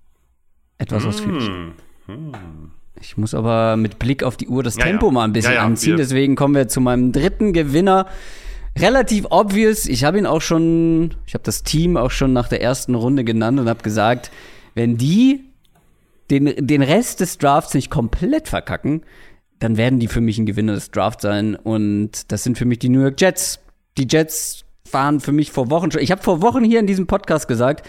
Etwas 0.77 1.03
hm. 1.03 1.09
ausführlich. 1.09 1.49
Hm. 2.05 2.71
Ich 3.01 3.17
muss 3.17 3.33
aber 3.33 3.77
mit 3.77 3.99
Blick 3.99 4.23
auf 4.23 4.37
die 4.37 4.47
Uhr 4.47 4.63
das 4.63 4.77
ja, 4.77 4.83
Tempo 4.83 5.07
ja. 5.07 5.11
mal 5.11 5.23
ein 5.23 5.33
bisschen 5.33 5.53
ja, 5.53 5.63
anziehen. 5.63 5.97
Deswegen 5.97 6.35
kommen 6.35 6.55
wir 6.55 6.67
zu 6.67 6.81
meinem 6.81 7.11
dritten 7.11 7.53
Gewinner. 7.53 8.07
Relativ 8.77 9.27
obvious. 9.29 9.85
Ich 9.85 10.03
habe 10.03 10.17
ihn 10.17 10.25
auch 10.25 10.41
schon, 10.41 11.15
ich 11.25 11.33
habe 11.33 11.43
das 11.43 11.63
Team 11.63 11.97
auch 11.97 12.11
schon 12.11 12.33
nach 12.33 12.47
der 12.47 12.61
ersten 12.61 12.95
Runde 12.95 13.23
genannt 13.23 13.59
und 13.59 13.69
habe 13.69 13.83
gesagt, 13.83 14.31
wenn 14.75 14.97
die 14.97 15.45
den, 16.29 16.67
den 16.67 16.81
Rest 16.81 17.19
des 17.19 17.37
Drafts 17.37 17.73
nicht 17.73 17.89
komplett 17.89 18.47
verkacken, 18.47 19.03
dann 19.59 19.77
werden 19.77 19.99
die 19.99 20.07
für 20.07 20.21
mich 20.21 20.37
ein 20.37 20.45
Gewinner 20.45 20.73
des 20.73 20.91
Drafts 20.91 21.23
sein. 21.23 21.55
Und 21.55 22.31
das 22.31 22.43
sind 22.43 22.57
für 22.57 22.65
mich 22.65 22.79
die 22.79 22.89
New 22.89 23.01
York 23.01 23.19
Jets. 23.19 23.59
Die 23.97 24.07
Jets 24.09 24.65
waren 24.91 25.19
für 25.19 25.31
mich 25.31 25.51
vor 25.51 25.69
Wochen 25.69 25.91
schon. 25.91 26.01
Ich 26.01 26.11
habe 26.11 26.21
vor 26.21 26.41
Wochen 26.41 26.63
hier 26.63 26.79
in 26.79 26.87
diesem 26.87 27.07
Podcast 27.07 27.47
gesagt, 27.47 27.87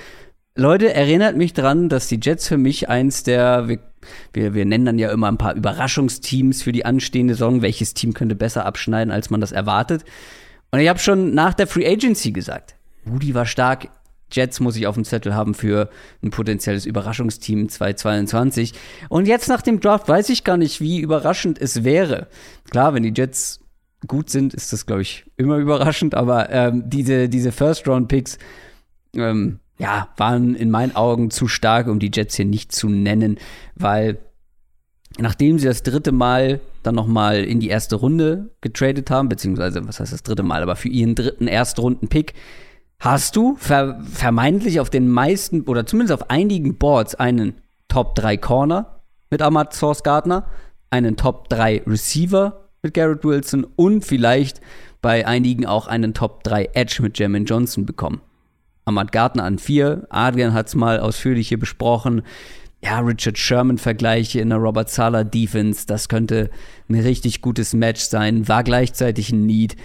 Leute, 0.59 0.93
erinnert 0.93 1.37
mich 1.37 1.53
dran, 1.53 1.89
dass 1.89 2.09
die 2.09 2.19
Jets 2.21 2.49
für 2.49 2.59
mich 2.59 2.89
eins 2.89 3.23
der, 3.23 3.69
wir, 3.69 3.79
wir, 4.33 4.55
wir 4.55 4.65
nennen 4.65 4.87
dann 4.87 4.99
ja 4.99 5.13
immer 5.13 5.29
ein 5.29 5.39
paar 5.39 5.55
Überraschungsteams 5.55 6.63
für 6.65 6.73
die 6.73 6.85
anstehende 6.85 7.35
Saison. 7.35 7.63
Welches 7.63 7.95
Team 7.95 8.13
könnte 8.13 8.35
besser 8.35 8.67
abschneiden, 8.67 9.13
als 9.13 9.31
man 9.31 9.41
das 9.41 9.53
erwartet? 9.53 10.05
Und 10.73 10.81
ich 10.81 10.89
habe 10.89 10.99
schon 10.99 11.33
nach 11.33 11.55
der 11.55 11.69
Free 11.69 11.87
Agency 11.87 12.33
gesagt, 12.33 12.75
Rudi 13.09 13.37
war 13.37 13.47
stark. 13.47 13.89
Jets 14.33 14.59
muss 14.59 14.75
ich 14.75 14.89
auf 14.89 14.97
dem 14.97 15.05
Zettel 15.05 15.33
haben 15.33 15.55
für 15.55 15.91
ein 16.25 16.31
potenzielles 16.31 16.87
Überraschungsteam 16.87 17.69
2022. 17.69 18.73
Und 19.09 19.29
jetzt 19.29 19.49
nach 19.49 19.63
dem 19.63 19.79
Draft 19.79 20.09
weiß 20.09 20.29
ich 20.31 20.43
gar 20.43 20.57
nicht, 20.57 20.81
wie 20.81 20.99
überraschend 20.99 21.61
es 21.61 21.85
wäre. 21.85 22.27
Klar, 22.69 22.95
wenn 22.95 23.05
die 23.05 23.15
Jets 23.17 23.61
gut 24.09 24.29
sind, 24.29 24.55
ist 24.55 24.73
das, 24.73 24.87
glaube 24.87 25.03
ich, 25.03 25.25
immer 25.37 25.59
überraschend, 25.59 26.17
aber 26.17 26.51
ähm, 26.51 26.83
diese, 26.91 27.29
diese 27.29 27.53
First-Round-Picks, 27.53 28.39
ähm, 29.15 29.61
ja, 29.79 30.09
waren 30.17 30.55
in 30.55 30.71
meinen 30.71 30.97
Augen 30.97 31.31
zu 31.31 31.49
stark, 31.49 31.87
um 31.87 31.99
die 31.99 32.11
Jets 32.13 32.37
hier 32.37 32.45
nicht 32.45 32.73
zu 32.73 32.89
nennen, 32.89 33.39
weil 33.75 34.19
nachdem 35.19 35.59
sie 35.59 35.67
das 35.67 35.83
dritte 35.83 36.13
Mal 36.13 36.61
dann 36.83 36.95
nochmal 36.95 37.45
in 37.45 37.61
die 37.61 37.69
erste 37.69 37.97
Runde 37.97 38.51
getradet 38.61 39.11
haben, 39.11 39.29
beziehungsweise, 39.29 39.87
was 39.87 40.01
heißt 40.01 40.13
das 40.13 40.23
dritte 40.23 40.43
Mal, 40.43 40.63
aber 40.63 40.77
für 40.77 40.89
ihren 40.89 41.15
dritten 41.15 41.47
Erstrunden-Pick, 41.47 42.35
hast 43.01 43.37
du 43.37 43.57
ver 43.57 44.01
vermeintlich 44.13 44.81
auf 44.81 44.91
den 44.91 45.09
meisten 45.09 45.63
oder 45.63 45.87
zumindest 45.87 46.21
auf 46.21 46.31
einigen 46.31 46.77
Boards 46.77 47.15
einen 47.15 47.55
Top 47.89 48.15
3 48.17 48.37
Corner 48.37 49.01
mit 49.31 49.43
Ahmad 49.43 49.75
Source 49.75 50.03
Gardner, 50.03 50.47
einen 50.91 51.17
Top 51.17 51.49
3 51.49 51.83
Receiver 51.87 52.69
mit 52.83 52.95
Garrett 52.95 53.25
Wilson 53.25 53.67
und 53.77 54.05
vielleicht 54.05 54.61
bei 55.01 55.27
einigen 55.27 55.67
auch 55.67 55.87
einen 55.87 56.15
Top 56.15 56.43
3 56.45 56.71
Edge 56.75 57.03
mit 57.03 57.19
Jermaine 57.19 57.45
Johnson 57.45 57.87
bekommen. 57.87 58.21
Ahmad 58.89 59.13
Gartner 59.13 59.45
an 59.45 59.59
vier. 59.59 60.07
Adrian 60.09 60.55
hat 60.55 60.69
es 60.69 60.75
mal 60.75 60.99
ausführlich 60.99 61.49
hier 61.49 61.59
besprochen. 61.59 62.23
Ja, 62.83 63.01
Richard 63.01 63.37
Sherman-Vergleiche 63.37 64.41
in 64.41 64.51
der 64.51 64.59
Robert 64.59 64.89
Sala 64.89 65.25
Defense, 65.25 65.85
das 65.87 66.09
könnte 66.09 66.49
ein 66.89 66.95
richtig 66.95 67.43
gutes 67.43 67.75
Match 67.75 68.03
sein, 68.03 68.49
war 68.49 68.63
gleichzeitig 68.63 69.31
ein 69.31 69.47
Need. 69.47 69.77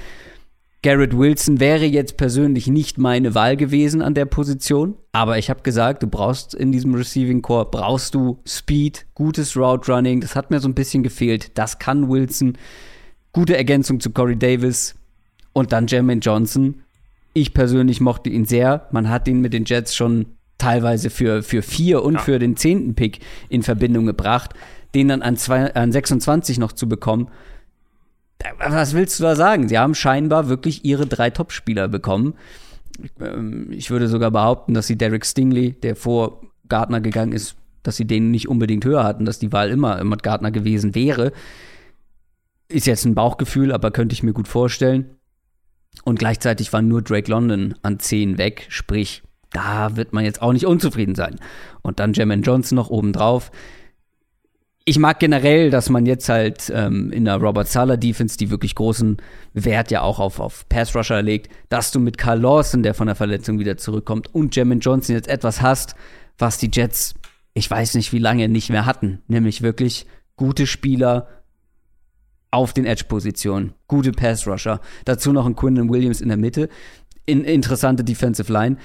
Garrett 0.84 1.18
Wilson 1.18 1.60
wäre 1.60 1.86
jetzt 1.86 2.18
persönlich 2.18 2.68
nicht 2.68 2.97
meine 2.97 3.34
Wahl 3.34 3.58
gewesen 3.58 4.01
an 4.01 4.14
der 4.14 4.26
Position, 4.26 4.95
aber 5.12 5.38
ich 5.38 5.49
habe 5.49 5.64
gesagt, 5.64 6.04
du 6.04 6.08
brauchst 6.08 6.54
in 6.54 6.72
diesem 6.72 6.93
Receiving 6.93 7.41
Core 7.41 7.68
brauchst 7.72 8.14
du 8.14 8.39
Speed, 8.45 9.06
gutes 9.16 9.58
Route 9.58 9.91
Running, 9.91 10.22
das 10.22 10.36
hat 10.36 10.51
mir 10.51 10.60
so 10.60 10.68
ein 10.68 10.76
bisschen 10.76 11.01
gefehlt. 11.01 11.58
Das 11.58 11.80
kann 11.80 12.10
Wilson. 12.10 12.58
Gute 13.32 13.58
Ergänzung 13.58 13.99
zu 13.99 14.12
Corey 14.12 14.38
Davis 14.38 14.93
und 15.54 15.72
dann 15.72 15.88
Jermaine 15.88 16.22
Johnson 16.22 16.83
ich 17.34 17.54
persönlich 17.54 18.00
mochte 18.00 18.30
ihn 18.30 18.46
sehr. 18.46 18.88
Man 18.92 19.10
hat 19.10 19.28
ihn 19.28 19.42
mit 19.42 19.54
den 19.54 19.66
Jets 19.66 19.96
schon 19.96 20.28
teilweise 20.58 21.10
für, 21.10 21.44
für 21.44 21.62
vier 21.62 22.04
und 22.04 22.16
ja. 22.16 22.20
für 22.20 22.40
den 22.40 22.56
zehnten 22.56 22.96
Pick 22.96 23.20
in 23.50 23.64
Verbindung 23.64 24.06
gebracht. 24.06 24.54
Den 24.96 25.08
dann 25.08 25.22
an, 25.24 25.38
zwei, 25.38 25.74
an 25.74 25.92
26 25.92 26.60
noch 26.60 26.72
zu 26.72 26.88
bekommen. 26.88 27.30
Was 28.60 28.94
willst 28.94 29.20
du 29.20 29.24
da 29.24 29.36
sagen? 29.36 29.68
Sie 29.68 29.80
haben 29.80 29.96
scheinbar 29.96 30.50
wirklich 30.50 30.86
ihre 30.86 31.08
drei 31.08 31.32
Topspieler 31.32 31.88
bekommen. 31.88 32.36
Ähm, 33.20 33.72
ich 33.72 33.90
würde 33.90 34.08
sogar 34.08 34.32
behaupten, 34.32 34.74
dass 34.74 34.88
sie 34.88 34.98
Derek 34.98 35.26
Stingley, 35.26 35.72
der 35.72 35.96
vor 35.96 36.42
Gardner 36.70 37.02
gegangen 37.02 37.32
ist, 37.32 37.56
dass 37.82 37.98
sie 37.98 38.06
den 38.06 38.32
nicht 38.32 38.48
unbedingt 38.48 38.86
höher 38.86 39.04
hatten, 39.04 39.26
dass 39.26 39.40
die 39.40 39.52
Wahl 39.52 39.70
immer 39.70 40.04
Matt 40.04 40.24
Gardner 40.24 40.52
gewesen 40.52 40.94
wäre. 40.94 41.32
Ist 42.68 42.88
jetzt 42.88 43.06
ein 43.06 43.16
Bauchgefühl, 43.16 43.72
aber 43.72 43.92
könnte 43.92 44.14
ich 44.14 44.24
mir 44.24 44.34
gut 44.34 44.48
vorstellen. 44.48 45.18
Und 46.04 46.20
gleichzeitig 46.20 46.74
war 46.74 46.82
nur 46.82 47.02
Drake 47.02 47.30
London 47.30 47.76
an 47.82 48.00
10 48.00 48.38
weg, 48.38 48.66
sprich, 48.70 49.24
da 49.52 49.96
wird 49.96 50.14
man 50.14 50.26
jetzt 50.26 50.41
auch 50.41 50.52
nicht 50.52 50.66
unzufrieden 50.66 51.16
sein. 51.16 51.39
Und 51.82 52.00
dann 52.00 52.14
Jermaine 52.14 52.41
Johnson 52.41 52.76
noch 52.76 52.89
obendrauf. 52.89 53.52
Ich 54.86 55.00
mag 55.00 55.20
generell, 55.20 55.70
dass 55.70 55.89
man 55.89 56.06
jetzt 56.06 56.28
halt 56.28 56.70
ähm, 56.76 57.12
in 57.14 57.24
der 57.24 57.38
Robert 57.38 57.70
Sala 57.70 57.96
Defense, 57.96 58.38
die 58.38 58.50
wirklich 58.50 58.76
großen 58.76 59.18
Wert 59.54 59.91
ja 59.91 60.02
auch 60.02 60.20
auf, 60.20 60.41
auf 60.41 60.68
Pass 60.68 60.94
Rusher 60.94 61.22
legt, 61.22 61.50
dass 61.70 61.91
du 61.91 62.02
mit 62.02 62.18
Carl 62.18 62.41
Lawson, 62.41 62.84
der 62.84 62.94
von 62.94 63.08
der 63.08 63.16
Verletzung 63.16 63.60
wieder 63.60 63.78
zurückkommt, 63.78 64.34
und 64.34 64.56
Jermaine 64.56 64.82
Johnson 64.82 65.16
jetzt 65.16 65.30
etwas 65.30 65.62
hast, 65.62 65.96
was 66.38 66.58
die 66.58 66.70
Jets, 66.74 67.14
ich 67.54 67.70
weiß 67.70 67.96
nicht 67.96 68.12
wie 68.12 68.20
lange, 68.20 68.50
nicht 68.50 68.70
mehr 68.70 68.86
hatten. 68.86 69.22
Nämlich 69.28 69.62
wirklich 69.62 70.06
gute 70.36 70.68
Spieler, 70.68 71.28
auf 72.54 72.74
den 72.74 72.86
Edge-Positionen. 72.86 73.74
Gute 73.88 74.12
Pass-Rusher. 74.12 74.80
Dazu 75.06 75.34
noch 75.34 75.45
ein 75.45 75.56
Quinton 75.56 75.89
Williams 75.89 76.22
in 76.22 76.30
der 76.30 76.38
Mitte. 76.38 76.70
In, 77.26 77.43
interessante 77.43 78.04
Defensive 78.04 78.51
Line. 78.51 78.78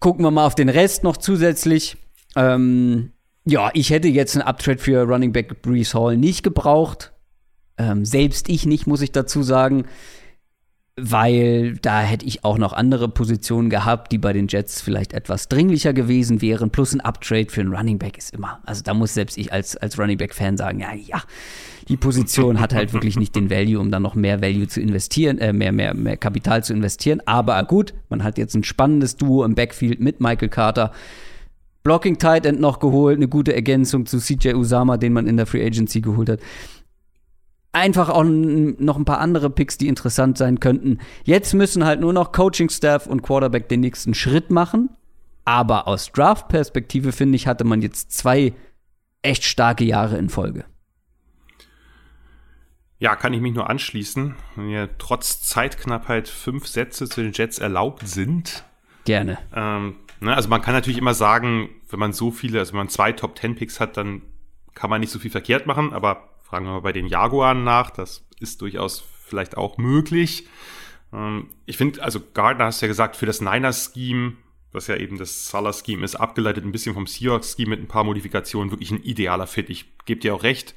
Gucken 0.00 0.24
wir 0.24 0.30
mal 0.30 0.46
auf 0.46 0.54
den 0.54 0.68
Rest 0.68 1.04
noch 1.04 1.16
zusätzlich. 1.16 1.96
Ähm, 2.36 3.12
ja, 3.44 3.70
ich 3.74 3.90
hätte 3.90 4.08
jetzt 4.08 4.34
einen 4.34 4.46
Uptrade 4.46 4.78
für 4.78 5.02
Running 5.02 5.32
Back 5.32 5.62
Brees 5.62 5.94
Hall 5.94 6.16
nicht 6.16 6.42
gebraucht. 6.42 7.12
Ähm, 7.76 8.04
selbst 8.04 8.48
ich 8.48 8.66
nicht, 8.66 8.86
muss 8.86 9.02
ich 9.02 9.12
dazu 9.12 9.42
sagen. 9.42 9.84
Weil 10.96 11.76
da 11.78 12.02
hätte 12.02 12.24
ich 12.24 12.44
auch 12.44 12.56
noch 12.56 12.72
andere 12.72 13.08
Positionen 13.08 13.68
gehabt, 13.68 14.12
die 14.12 14.18
bei 14.18 14.32
den 14.32 14.46
Jets 14.46 14.80
vielleicht 14.80 15.12
etwas 15.12 15.48
dringlicher 15.48 15.92
gewesen 15.92 16.40
wären. 16.40 16.70
Plus 16.70 16.94
ein 16.94 17.00
Uptrade 17.00 17.50
für 17.50 17.62
einen 17.62 17.74
Running 17.74 17.98
Back 17.98 18.16
ist 18.16 18.32
immer. 18.32 18.60
Also 18.64 18.82
da 18.82 18.94
muss 18.94 19.12
selbst 19.12 19.36
ich 19.36 19.52
als, 19.52 19.76
als 19.76 19.98
Running 19.98 20.18
Back-Fan 20.18 20.56
sagen, 20.56 20.78
ja, 20.78 20.94
ja, 20.94 21.20
die 21.88 21.96
Position 21.96 22.60
hat 22.60 22.72
halt 22.72 22.92
wirklich 22.92 23.16
nicht 23.16 23.34
den 23.34 23.50
Value, 23.50 23.80
um 23.80 23.90
dann 23.90 24.02
noch 24.02 24.14
mehr 24.14 24.40
Value 24.40 24.68
zu 24.68 24.80
investieren, 24.80 25.38
äh, 25.38 25.52
mehr, 25.52 25.72
mehr, 25.72 25.94
mehr 25.94 26.16
Kapital 26.16 26.62
zu 26.62 26.72
investieren. 26.72 27.20
Aber 27.26 27.60
gut, 27.64 27.92
man 28.08 28.22
hat 28.22 28.38
jetzt 28.38 28.54
ein 28.54 28.62
spannendes 28.62 29.16
Duo 29.16 29.44
im 29.44 29.56
Backfield 29.56 29.98
mit 29.98 30.20
Michael 30.20 30.48
Carter. 30.48 30.92
Blocking 31.82 32.18
Tight 32.18 32.46
End 32.46 32.60
noch 32.60 32.78
geholt, 32.78 33.16
eine 33.16 33.28
gute 33.28 33.54
Ergänzung 33.54 34.06
zu 34.06 34.18
CJ 34.18 34.54
Usama, 34.54 34.96
den 34.96 35.12
man 35.12 35.26
in 35.26 35.36
der 35.36 35.46
Free 35.46 35.66
Agency 35.66 36.00
geholt 36.00 36.30
hat. 36.30 36.40
Einfach 37.74 38.08
auch 38.08 38.22
noch 38.22 38.96
ein 38.96 39.04
paar 39.04 39.18
andere 39.18 39.50
Picks, 39.50 39.76
die 39.78 39.88
interessant 39.88 40.38
sein 40.38 40.60
könnten. 40.60 41.00
Jetzt 41.24 41.54
müssen 41.54 41.84
halt 41.84 42.00
nur 42.00 42.12
noch 42.12 42.30
Coaching 42.30 42.70
Staff 42.70 43.08
und 43.08 43.22
Quarterback 43.22 43.68
den 43.68 43.80
nächsten 43.80 44.14
Schritt 44.14 44.52
machen. 44.52 44.90
Aber 45.44 45.88
aus 45.88 46.12
Draft-Perspektive, 46.12 47.10
finde 47.10 47.34
ich, 47.34 47.48
hatte 47.48 47.64
man 47.64 47.82
jetzt 47.82 48.12
zwei 48.12 48.52
echt 49.22 49.42
starke 49.42 49.82
Jahre 49.82 50.16
in 50.18 50.28
Folge. 50.28 50.66
Ja, 53.00 53.16
kann 53.16 53.32
ich 53.32 53.40
mich 53.40 53.54
nur 53.54 53.68
anschließen. 53.68 54.36
Wenn 54.54 54.66
mir 54.66 54.90
trotz 54.98 55.42
Zeitknappheit 55.42 56.28
fünf 56.28 56.68
Sätze 56.68 57.08
zu 57.08 57.22
den 57.22 57.32
Jets 57.32 57.58
erlaubt 57.58 58.06
sind. 58.06 58.64
Gerne. 59.04 59.38
Ähm, 59.52 59.96
ne, 60.20 60.32
also 60.32 60.48
man 60.48 60.62
kann 60.62 60.74
natürlich 60.74 60.98
immer 60.98 61.14
sagen, 61.14 61.70
wenn 61.90 61.98
man 61.98 62.12
so 62.12 62.30
viele, 62.30 62.60
also 62.60 62.72
wenn 62.72 62.78
man 62.78 62.88
zwei 62.88 63.10
Top 63.10 63.34
Ten 63.34 63.56
Picks 63.56 63.80
hat, 63.80 63.96
dann 63.96 64.22
kann 64.74 64.90
man 64.90 65.00
nicht 65.00 65.10
so 65.10 65.18
viel 65.18 65.32
verkehrt 65.32 65.66
machen, 65.66 65.92
aber 65.92 66.28
fragen 66.44 66.66
wir 66.66 66.72
mal 66.72 66.80
bei 66.80 66.92
den 66.92 67.08
Jaguaren 67.08 67.64
nach, 67.64 67.90
das 67.90 68.24
ist 68.38 68.62
durchaus 68.62 69.02
vielleicht 69.26 69.56
auch 69.56 69.78
möglich. 69.78 70.46
Ähm, 71.12 71.48
ich 71.66 71.76
finde, 71.76 72.02
also 72.02 72.20
Gardner 72.34 72.66
hast 72.66 72.80
ja 72.80 72.88
gesagt, 72.88 73.16
für 73.16 73.26
das 73.26 73.40
Niners-Scheme, 73.40 74.34
was 74.70 74.86
ja 74.86 74.96
eben 74.96 75.18
das 75.18 75.48
Salah-Scheme 75.48 76.04
ist, 76.04 76.14
abgeleitet 76.14 76.64
ein 76.64 76.72
bisschen 76.72 76.94
vom 76.94 77.06
Seahawks-Scheme 77.06 77.70
mit 77.70 77.80
ein 77.80 77.88
paar 77.88 78.04
Modifikationen, 78.04 78.70
wirklich 78.70 78.90
ein 78.90 79.02
idealer 79.02 79.46
Fit. 79.46 79.70
Ich 79.70 79.86
gebe 80.04 80.20
dir 80.20 80.34
auch 80.34 80.42
recht, 80.42 80.74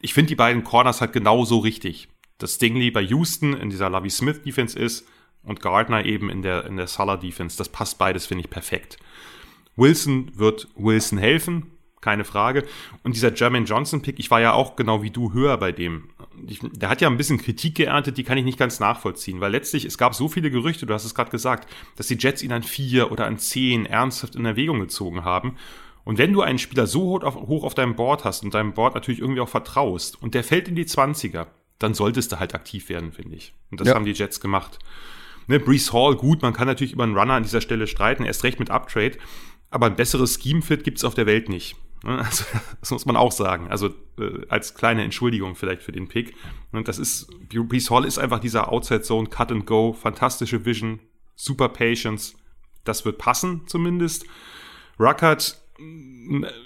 ich 0.00 0.12
finde 0.12 0.28
die 0.28 0.34
beiden 0.34 0.64
Corners 0.64 1.00
halt 1.00 1.12
genauso 1.12 1.58
richtig. 1.58 2.08
Dass 2.38 2.56
Stingley 2.56 2.90
bei 2.90 3.00
Houston 3.00 3.54
in 3.54 3.70
dieser 3.70 3.88
Lovey 3.88 4.10
Smith 4.10 4.42
Defense 4.42 4.78
ist 4.78 5.08
und 5.42 5.60
Gardner 5.60 6.04
eben 6.04 6.28
in 6.28 6.42
der, 6.42 6.66
in 6.66 6.76
der 6.76 6.86
Salah 6.86 7.16
Defense. 7.16 7.56
Das 7.56 7.70
passt 7.70 7.96
beides, 7.96 8.26
finde 8.26 8.44
ich, 8.44 8.50
perfekt. 8.50 8.98
Wilson 9.76 10.32
wird 10.34 10.68
Wilson 10.74 11.18
helfen, 11.18 11.75
keine 12.06 12.24
Frage. 12.24 12.64
Und 13.02 13.16
dieser 13.16 13.34
Jermaine 13.34 13.66
Johnson 13.66 14.00
Pick, 14.00 14.20
ich 14.20 14.30
war 14.30 14.40
ja 14.40 14.52
auch 14.52 14.76
genau 14.76 15.02
wie 15.02 15.10
du 15.10 15.32
höher 15.32 15.56
bei 15.56 15.72
dem. 15.72 16.04
Ich, 16.46 16.60
der 16.62 16.88
hat 16.88 17.00
ja 17.00 17.08
ein 17.08 17.16
bisschen 17.16 17.38
Kritik 17.38 17.74
geerntet, 17.74 18.16
die 18.16 18.22
kann 18.22 18.38
ich 18.38 18.44
nicht 18.44 18.60
ganz 18.60 18.78
nachvollziehen, 18.78 19.40
weil 19.40 19.50
letztlich, 19.50 19.84
es 19.84 19.98
gab 19.98 20.14
so 20.14 20.28
viele 20.28 20.52
Gerüchte, 20.52 20.86
du 20.86 20.94
hast 20.94 21.04
es 21.04 21.16
gerade 21.16 21.32
gesagt, 21.32 21.68
dass 21.96 22.06
die 22.06 22.16
Jets 22.16 22.44
ihn 22.44 22.52
an 22.52 22.62
vier 22.62 23.10
oder 23.10 23.26
an 23.26 23.38
zehn 23.38 23.86
ernsthaft 23.86 24.36
in 24.36 24.44
Erwägung 24.44 24.78
gezogen 24.78 25.24
haben. 25.24 25.56
Und 26.04 26.16
wenn 26.16 26.32
du 26.32 26.42
einen 26.42 26.60
Spieler 26.60 26.86
so 26.86 27.00
hoch 27.02 27.24
auf, 27.24 27.34
hoch 27.34 27.64
auf 27.64 27.74
deinem 27.74 27.96
Board 27.96 28.24
hast 28.24 28.44
und 28.44 28.54
deinem 28.54 28.72
Board 28.72 28.94
natürlich 28.94 29.18
irgendwie 29.18 29.40
auch 29.40 29.48
vertraust 29.48 30.22
und 30.22 30.34
der 30.34 30.44
fällt 30.44 30.68
in 30.68 30.76
die 30.76 30.84
20er, 30.84 31.48
dann 31.80 31.92
solltest 31.92 32.30
du 32.30 32.38
halt 32.38 32.54
aktiv 32.54 32.88
werden, 32.88 33.10
finde 33.10 33.34
ich. 33.34 33.52
Und 33.72 33.80
das 33.80 33.88
ja. 33.88 33.94
haben 33.96 34.04
die 34.04 34.12
Jets 34.12 34.40
gemacht. 34.40 34.78
Ne, 35.48 35.58
Brees 35.58 35.92
Hall, 35.92 36.14
gut, 36.14 36.42
man 36.42 36.52
kann 36.52 36.68
natürlich 36.68 36.92
über 36.92 37.02
einen 37.02 37.18
Runner 37.18 37.34
an 37.34 37.42
dieser 37.42 37.60
Stelle 37.60 37.88
streiten, 37.88 38.24
erst 38.24 38.44
recht 38.44 38.60
mit 38.60 38.70
Uptrade, 38.70 39.18
aber 39.70 39.86
ein 39.86 39.96
besseres 39.96 40.38
Scheme-Fit 40.40 40.84
gibt 40.84 40.98
es 40.98 41.04
auf 41.04 41.14
der 41.14 41.26
Welt 41.26 41.48
nicht. 41.48 41.76
Ne, 42.04 42.18
also, 42.24 42.44
das 42.80 42.90
muss 42.90 43.06
man 43.06 43.16
auch 43.16 43.32
sagen. 43.32 43.68
Also 43.68 43.88
äh, 44.18 44.46
als 44.48 44.74
kleine 44.74 45.02
Entschuldigung 45.02 45.54
vielleicht 45.54 45.82
für 45.82 45.92
den 45.92 46.08
Pick. 46.08 46.34
Und 46.72 46.88
das 46.88 46.98
ist, 46.98 47.28
Brees 47.48 47.90
Hall 47.90 48.04
ist 48.04 48.18
einfach 48.18 48.40
dieser 48.40 48.72
Outside 48.72 49.02
Zone, 49.02 49.28
Cut 49.28 49.52
and 49.52 49.66
Go, 49.66 49.92
fantastische 49.92 50.64
Vision, 50.64 51.00
super 51.34 51.68
Patience. 51.68 52.36
Das 52.84 53.04
wird 53.04 53.18
passen 53.18 53.62
zumindest. 53.66 54.26
Ruckert 54.98 55.60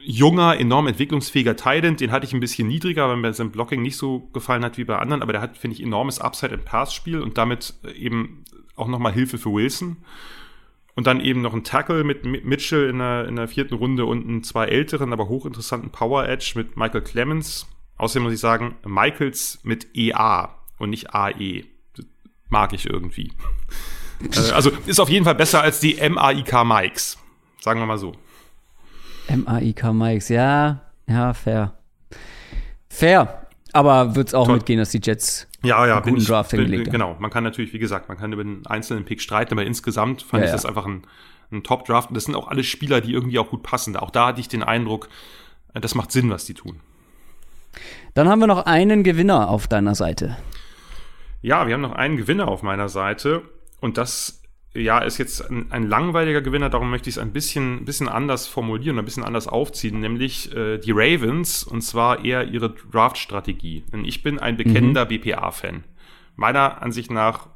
junger, 0.05 0.59
enorm 0.59 0.87
entwicklungsfähiger 0.87 1.57
Titan, 1.57 1.97
den 1.97 2.13
hatte 2.13 2.27
ich 2.27 2.33
ein 2.33 2.41
bisschen 2.41 2.69
niedriger, 2.69 3.09
weil 3.09 3.17
mir 3.17 3.33
sein 3.33 3.51
Blocking 3.51 3.83
nicht 3.83 3.97
so 3.97 4.31
gefallen 4.33 4.65
hat 4.65 4.79
wie 4.79 4.85
bei 4.85 4.99
anderen, 4.99 5.23
aber 5.23 5.33
der 5.33 5.43
hat, 5.43 5.59
finde 5.59 5.77
ich, 5.77 5.83
enormes 5.83 6.21
Upside 6.21 6.55
im 6.55 6.65
Passspiel 6.65 7.21
und 7.21 7.37
damit 7.37 7.75
eben 7.95 8.45
auch 8.77 8.89
nochmal 8.89 9.13
Hilfe 9.13 9.39
für 9.39 9.53
Wilson. 9.53 9.97
Und 10.97 11.07
dann 11.07 11.21
eben 11.21 11.41
noch 11.41 11.55
ein 11.55 11.65
Tackle 11.65 12.05
mit 12.05 12.25
Mitchell 12.25 12.89
in 12.89 12.99
der, 12.99 13.27
in 13.27 13.37
der 13.37 13.49
vierten 13.49 13.75
Runde 13.75 14.07
und 14.07 14.27
einen 14.27 14.43
zwei 14.43 14.67
älteren, 14.67 15.13
aber 15.13 15.29
hochinteressanten 15.29 15.91
Power 15.91 16.29
Edge 16.29 16.53
mit 16.57 16.77
Michael 16.77 17.03
Clemens. 17.03 17.67
Außerdem 17.97 18.25
muss 18.25 18.33
ich 18.33 18.41
sagen, 18.41 18.77
Michaels 18.85 19.61
mit 19.63 19.95
EA 19.95 20.55
und 20.79 20.91
nicht 20.91 21.15
AE. 21.15 21.65
mag 22.49 22.73
ich 22.73 22.89
irgendwie. 22.89 23.33
Äh, 24.21 24.53
also 24.53 24.71
ist 24.85 25.01
auf 25.01 25.09
jeden 25.09 25.25
Fall 25.25 25.35
besser 25.35 25.63
als 25.63 25.81
die 25.81 25.95
MAIK 25.95 26.53
Mikes. 26.63 27.17
Sagen 27.59 27.81
wir 27.81 27.87
mal 27.87 27.97
so. 27.97 28.13
M-A-I-K 29.29 29.93
Mikes, 29.93 30.29
ja, 30.29 30.81
ja, 31.07 31.33
fair. 31.33 31.73
Fair. 32.89 33.47
Aber 33.73 34.17
wird 34.17 34.29
es 34.29 34.35
auch 34.35 34.47
Toll. 34.47 34.57
mitgehen, 34.57 34.79
dass 34.79 34.91
die 34.91 35.01
Jets 35.03 35.47
ja, 35.63 35.87
ja, 35.87 35.97
einen 35.97 36.05
guten 36.05 36.17
ich, 36.19 36.27
Draft 36.27 36.51
hingelegt 36.51 36.87
haben. 36.87 36.93
Genau, 36.93 37.17
man 37.19 37.31
kann 37.31 37.45
natürlich, 37.45 37.73
wie 37.73 37.79
gesagt, 37.79 38.09
man 38.09 38.19
kann 38.19 38.33
über 38.33 38.45
den 38.45 38.67
einzelnen 38.67 39.05
Pick 39.05 39.21
streiten, 39.21 39.55
aber 39.55 39.65
insgesamt 39.65 40.23
fand 40.23 40.43
ja, 40.43 40.47
ich 40.47 40.53
das 40.53 40.65
einfach 40.65 40.87
ein, 40.87 41.03
ein 41.53 41.63
Top-Draft. 41.63 42.11
Und 42.11 42.15
das 42.15 42.25
sind 42.25 42.35
auch 42.35 42.49
alle 42.49 42.65
Spieler, 42.65 43.01
die 43.01 43.13
irgendwie 43.13 43.39
auch 43.39 43.51
gut 43.51 43.63
passen. 43.63 43.97
Auch 43.97 44.11
da 44.11 44.29
hatte 44.29 44.41
ich 44.41 44.49
den 44.49 44.63
Eindruck, 44.63 45.09
äh, 45.75 45.81
das 45.81 45.95
macht 45.95 46.13
Sinn, 46.13 46.31
was 46.31 46.45
die 46.45 46.55
tun. 46.55 46.81
Dann 48.15 48.29
haben 48.29 48.41
wir 48.41 48.47
noch 48.47 48.67
einen 48.67 49.05
Gewinner 49.05 49.49
auf 49.49 49.69
deiner 49.69 49.95
Seite. 49.95 50.37
Ja, 51.43 51.67
wir 51.67 51.75
haben 51.75 51.81
noch 51.81 51.93
einen 51.93 52.17
Gewinner 52.17 52.49
auf 52.49 52.63
meiner 52.63 52.89
Seite. 52.89 53.43
Und 53.81 53.97
das 53.97 54.40
ja, 54.75 55.01
ist 55.01 55.19
jetzt 55.19 55.51
ein, 55.51 55.71
ein, 55.71 55.89
langweiliger 55.89 56.43
Gewinner, 56.43 56.71
darum 56.71 56.91
möchte 56.91 57.11
ich 57.11 57.17
es 57.17 57.23
ein 57.23 57.33
bisschen, 57.33 57.85
bisschen 57.85 58.09
anders 58.09 58.47
formulieren, 58.47 58.99
ein 58.99 59.05
bisschen 59.05 59.25
anders 59.25 59.49
aufziehen, 59.49 59.99
nämlich 59.99 60.55
äh, 60.55 60.79
die 60.79 60.93
Ravens 60.93 61.65
und 61.65 61.83
zwar 61.83 62.25
eher 62.25 62.45
ihre 62.45 62.71
Draft-Strategie. 62.71 63.85
Denn 63.93 64.05
ich 64.05 64.23
bin 64.23 64.39
ein 64.39 64.57
bekennender 64.57 65.07
mhm. 65.07 65.09
BPA-Fan. 65.09 65.85
Meiner 66.37 66.83
Ansicht 66.83 67.11
nach, 67.11 67.49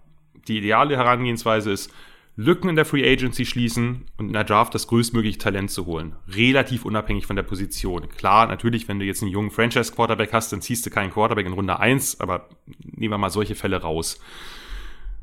die 0.48 0.58
ideale 0.58 0.96
Herangehensweise 0.96 1.70
ist, 1.70 1.92
Lücken 2.36 2.68
in 2.68 2.74
der 2.74 2.84
Free 2.84 3.08
Agency 3.08 3.46
schließen 3.46 4.06
und 4.16 4.26
in 4.26 4.32
der 4.32 4.42
Draft 4.42 4.74
das 4.74 4.88
größtmögliche 4.88 5.38
Talent 5.38 5.70
zu 5.70 5.86
holen. 5.86 6.16
Relativ 6.28 6.84
unabhängig 6.84 7.26
von 7.26 7.36
der 7.36 7.44
Position. 7.44 8.08
Klar, 8.08 8.48
natürlich, 8.48 8.88
wenn 8.88 8.98
du 8.98 9.04
jetzt 9.04 9.22
einen 9.22 9.30
jungen 9.30 9.52
Franchise-Quarterback 9.52 10.32
hast, 10.32 10.52
dann 10.52 10.60
ziehst 10.60 10.84
du 10.84 10.90
keinen 10.90 11.12
Quarterback 11.12 11.46
in 11.46 11.52
Runde 11.52 11.78
1, 11.78 12.18
aber 12.18 12.48
nehmen 12.82 13.12
wir 13.12 13.18
mal 13.18 13.30
solche 13.30 13.54
Fälle 13.54 13.80
raus. 13.80 14.18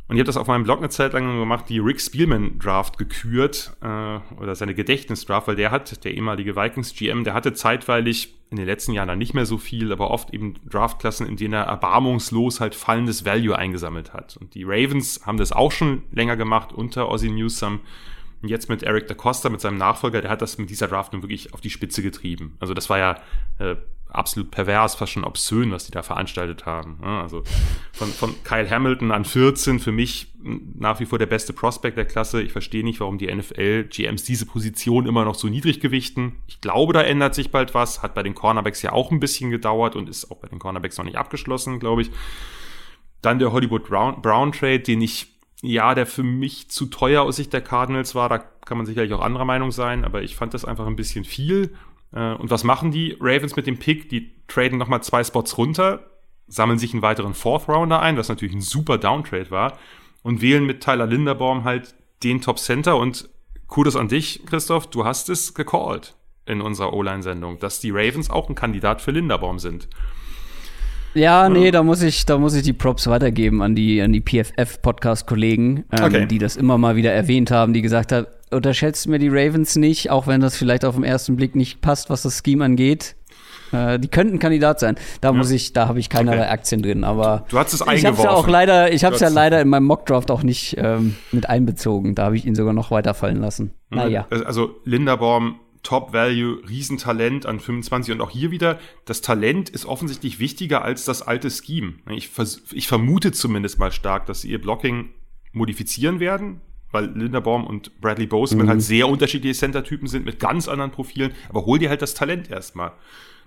Und 0.08 0.18
ich 0.18 0.20
habe 0.20 0.28
das 0.28 0.38
auf 0.38 0.48
meinem 0.48 0.64
Blog 0.64 0.80
eine 0.80 0.90
Zeit 0.90 1.14
lang 1.14 1.40
gemacht, 1.40 1.66
die 1.70 1.80
Rick 1.80 2.02
Spielman 2.02 2.60
Draft 2.60 2.98
gekürt, 2.98 3.74
äh, 3.82 4.20
oder 4.38 4.56
seine 4.56 4.76
Gedächtnisdraft, 4.76 5.48
weil 5.48 5.56
der 5.56 5.72
hat, 5.72 6.04
der 6.04 6.14
ehemalige 6.14 6.56
Vikings 6.56 6.94
GM, 6.94 7.24
der 7.24 7.34
hatte 7.34 7.54
zeitweilig 7.54 8.36
in 8.52 8.58
den 8.58 8.66
letzten 8.66 8.92
Jahren 8.92 9.08
dann 9.08 9.18
nicht 9.18 9.34
mehr 9.34 9.46
so 9.46 9.58
viel, 9.58 9.94
aber 9.94 10.12
oft 10.12 10.34
eben 10.34 10.56
Draftklassen, 10.70 11.26
in 11.26 11.38
denen 11.38 11.54
er 11.54 11.64
erbarmungslos 11.64 12.60
halt 12.60 12.76
fallendes 12.76 13.26
Value 13.26 13.58
eingesammelt 13.58 14.14
hat. 14.14 14.36
Und 14.36 14.54
die 14.54 14.64
Ravens 14.66 15.22
haben 15.26 15.38
das 15.38 15.54
auch 15.54 15.72
schon 15.72 16.04
länger 16.12 16.36
gemacht 16.36 16.74
unter 16.74 17.10
Ozzy 17.10 17.30
Newsome. 17.30 17.80
Und 18.42 18.50
jetzt 18.50 18.68
mit 18.68 18.84
Eric 18.84 19.08
da 19.08 19.14
Costa, 19.14 19.48
mit 19.50 19.62
seinem 19.62 19.78
Nachfolger, 19.78 20.22
der 20.22 20.30
hat 20.30 20.42
das 20.42 20.58
mit 20.58 20.70
dieser 20.70 20.90
Draft 20.90 21.14
nun 21.14 21.22
wirklich 21.22 21.54
auf 21.54 21.62
die 21.62 21.70
Spitze 21.70 22.02
getrieben. 22.02 22.58
Also 22.60 22.74
das 22.74 22.90
war 22.90 22.98
ja 22.98 23.16
äh, 23.60 23.78
absolut 24.12 24.52
pervers, 24.52 24.96
fast 24.96 25.14
schon 25.14 25.24
obszön, 25.24 25.72
was 25.72 25.86
die 25.86 25.92
da 25.92 26.04
veranstaltet 26.04 26.66
haben. 26.66 27.00
Also 27.04 27.44
von, 27.94 28.10
von 28.10 28.36
Kyle 28.44 28.70
Hamilton 28.70 29.12
an 29.12 29.26
14 29.26 29.80
für 29.80 29.92
mich 29.92 30.28
nach 30.44 31.00
wie 31.00 31.06
vor 31.06 31.20
der 31.20 31.28
beste 31.28 31.54
Prospect 31.54 31.98
der 31.98 32.06
Klasse. 32.06 32.42
Ich 32.42 32.52
verstehe 32.52 32.84
nicht, 32.84 33.00
warum 33.00 33.18
die 33.18 33.34
NFL 33.34 33.86
GMs 33.86 34.24
diese 34.24 34.46
Position 34.46 35.06
immer 35.06 35.24
noch 35.24 35.36
so 35.36 35.48
niedrig 35.48 35.80
gewichten. 35.80 36.38
Ich 36.48 36.62
glaube, 36.62 36.94
da 36.94 37.02
ändert 37.02 37.36
sich 37.36 37.52
bald 37.52 37.74
was. 37.74 38.02
Hat 38.02 38.14
bei 38.14 38.24
den 38.24 38.36
Cornerbacks 38.36 38.82
ja 38.82 38.92
auch 38.92 39.12
ein 39.12 39.20
bisschen 39.20 39.50
gedauert 39.50 39.96
und 39.96 40.10
ist 40.10 40.32
auch 40.32 40.38
bei 40.38 40.48
den 40.48 40.60
Cornerbacks 40.60 40.98
noch 40.98 41.06
nicht 41.06 41.18
abgeschlossen, 41.18 41.80
glaube 41.80 42.02
ich. 42.02 42.12
Dann 43.22 43.40
der 43.40 43.52
Hollywood 43.52 43.88
Brown, 43.88 44.22
Brown 44.22 44.52
Trade, 44.52 44.80
den 44.80 45.02
ich, 45.02 45.28
ja, 45.62 45.94
der 45.94 46.08
für 46.08 46.24
mich 46.24 46.70
zu 46.70 46.88
teuer 46.88 47.22
aus 47.22 47.36
Sicht 47.36 47.54
der 47.54 47.62
Cardinals 47.62 48.16
war. 48.16 48.30
Da 48.30 48.40
kann 48.40 48.78
man 48.78 48.86
sicherlich 48.86 49.14
auch 49.14 49.22
anderer 49.22 49.46
Meinung 49.46 49.72
sein, 49.72 50.04
aber 50.04 50.24
ich 50.24 50.36
fand 50.36 50.54
das 50.54 50.66
einfach 50.66 50.88
ein 50.88 50.96
bisschen 50.96 51.24
viel. 51.24 51.76
Äh, 52.14 52.34
und 52.34 52.50
was 52.50 52.64
machen 52.64 52.92
die 52.92 53.18
Ravens 53.20 53.56
mit 53.56 53.68
dem 53.68 53.78
Pick? 53.78 54.10
Die 54.10 54.34
traden 54.48 54.78
nochmal 54.78 55.04
zwei 55.04 55.24
Spots 55.24 55.58
runter, 55.58 56.12
sammeln 56.48 56.80
sich 56.80 56.94
einen 56.94 57.02
weiteren 57.02 57.34
Fourth 57.34 57.68
Rounder 57.68 58.02
ein, 58.02 58.18
was 58.18 58.30
natürlich 58.30 58.56
ein 58.56 58.62
super 58.62 58.98
Downtrade 58.98 59.52
war, 59.52 59.78
und 60.24 60.42
wählen 60.42 60.66
mit 60.66 60.82
Tyler 60.82 61.08
Linderbaum 61.08 61.64
halt 61.64 61.96
den 62.24 62.42
Top 62.42 62.60
Center. 62.60 62.98
Und 62.98 63.30
Kudos 63.68 63.96
an 63.96 64.08
dich, 64.08 64.46
Christoph, 64.46 64.88
du 64.88 65.06
hast 65.06 65.30
es 65.30 65.54
gecallt 65.54 66.16
in 66.46 66.62
unserer 66.62 66.94
O-Line-Sendung, 66.94 67.60
dass 67.60 67.80
die 67.80 67.92
Ravens 67.92 68.30
auch 68.30 68.50
ein 68.50 68.56
Kandidat 68.56 69.02
für 69.02 69.12
Linderbaum 69.12 69.60
sind. 69.60 69.88
Ja, 71.14 71.50
nee, 71.50 71.72
da 71.72 71.84
muss 71.84 72.02
ich, 72.02 72.26
da 72.26 72.38
muss 72.38 72.54
ich 72.54 72.64
die 72.64 72.74
Props 72.74 73.08
weitergeben 73.08 73.62
an 73.62 73.76
die, 73.76 74.02
an 74.02 74.14
die 74.14 74.22
PFF-Podcast-Kollegen, 74.22 75.86
ähm, 75.92 76.04
okay. 76.04 76.26
die 76.26 76.38
das 76.38 76.56
immer 76.56 76.78
mal 76.78 76.96
wieder 76.96 77.12
erwähnt 77.12 77.52
haben, 77.52 77.74
die 77.74 77.82
gesagt 77.82 78.14
haben, 78.14 78.28
unterschätzt 78.52 79.08
mir 79.08 79.20
die 79.20 79.30
Ravens 79.30 79.76
nicht, 79.76 80.10
auch 80.10 80.28
wenn 80.28 80.42
das 80.42 80.58
vielleicht 80.58 80.86
auf 80.86 80.96
den 80.96 81.04
ersten 81.04 81.36
Blick 81.36 81.56
nicht 81.56 81.82
passt, 81.82 82.10
was 82.10 82.22
das 82.24 82.42
Scheme 82.44 82.66
angeht. 82.66 83.16
Äh, 83.72 84.00
die 84.00 84.08
könnten 84.08 84.40
Kandidat 84.40 84.80
sein. 84.80 84.96
Da 85.22 85.30
ja. 85.30 85.34
muss 85.34 85.50
ich, 85.52 85.74
da 85.74 85.88
habe 85.88 86.00
ich 86.00 86.10
keinerlei 86.10 86.44
okay. 86.44 86.52
Aktien 86.52 86.82
drin. 86.82 87.04
Aber 87.04 87.46
du 87.50 87.58
hast 87.58 87.74
es 87.74 87.82
eingeworfen. 87.82 88.00
Ich 88.00 88.06
habe 88.06 88.18
es 88.18 88.24
ja 88.24 88.32
auch 88.32 88.48
leider, 88.48 88.92
ich 88.92 89.04
habe 89.04 89.16
es 89.16 89.22
ja 89.22 89.30
leider 89.30 89.62
in 89.62 89.70
meinem 89.70 89.86
Mockdraft 89.86 90.32
auch 90.32 90.44
nicht 90.44 90.76
ähm, 90.78 91.16
mit 91.32 91.50
einbezogen. 91.50 92.16
Da 92.16 92.26
habe 92.26 92.36
ich 92.36 92.46
ihn 92.46 92.56
sogar 92.56 92.74
noch 92.74 92.92
weiterfallen 92.92 93.38
lassen. 93.38 93.74
Mhm. 93.90 93.98
Naja. 93.98 94.28
Also 94.30 94.76
Linderbaum 94.84 95.60
Top 95.84 96.14
Value, 96.14 96.62
Riesentalent 96.70 97.46
an 97.46 97.60
25 97.60 98.14
und 98.14 98.22
auch 98.22 98.30
hier 98.30 98.52
wieder, 98.52 98.78
das 99.06 99.22
Talent 99.22 99.70
ist 99.70 99.86
offensichtlich 99.86 100.40
wichtiger 100.40 100.84
als 100.84 101.06
das 101.06 101.24
alte 101.24 101.50
Scheme. 101.50 101.94
Ich, 102.12 102.30
ich 102.72 102.88
vermute 102.88 103.32
zumindest 103.32 103.80
mal 103.80 103.92
stark, 103.92 104.28
dass 104.28 104.42
sie 104.42 104.52
ihr 104.52 104.62
Blocking 104.62 105.10
modifizieren 105.54 106.20
werden, 106.20 106.62
weil 106.92 107.06
Linderbaum 107.06 107.66
und 107.66 108.00
Bradley 108.02 108.28
Boseman 108.28 108.66
mhm. 108.66 108.70
halt 108.70 108.82
sehr 108.82 109.08
unterschiedliche 109.08 109.58
Center-Typen 109.58 110.08
sind 110.08 110.26
mit 110.26 110.40
ganz 110.40 110.68
anderen 110.68 110.92
Profilen, 110.92 111.34
aber 111.50 111.66
hol 111.66 111.80
dir 111.80 111.90
halt 111.90 112.02
das 112.02 112.14
Talent 112.14 112.50
erstmal. 112.50 112.94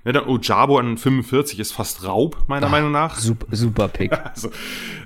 Ne, 0.05 0.13
dann 0.13 0.27
Ojabo 0.27 0.79
an 0.79 0.99
45 0.99 1.59
ist 1.59 1.73
fast 1.73 2.05
Raub, 2.05 2.45
meiner 2.47 2.67
Ach, 2.67 2.71
Meinung 2.71 2.93
nach. 2.93 3.17
Super, 3.17 3.47
super 3.51 3.89
Pick. 3.89 4.13
Also, 4.35 4.51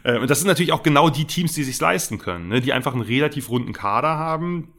äh, 0.03 0.19
und 0.19 0.29
das 0.29 0.41
sind 0.41 0.49
natürlich 0.49 0.73
auch 0.73 0.83
genau 0.83 1.09
die 1.09 1.25
Teams, 1.25 1.53
die 1.53 1.63
sich 1.63 1.81
leisten 1.81 2.19
können, 2.19 2.49
ne, 2.49 2.61
die 2.61 2.73
einfach 2.73 2.93
einen 2.93 3.03
relativ 3.03 3.49
runden 3.49 3.73
Kader 3.73 4.17
haben. 4.17 4.73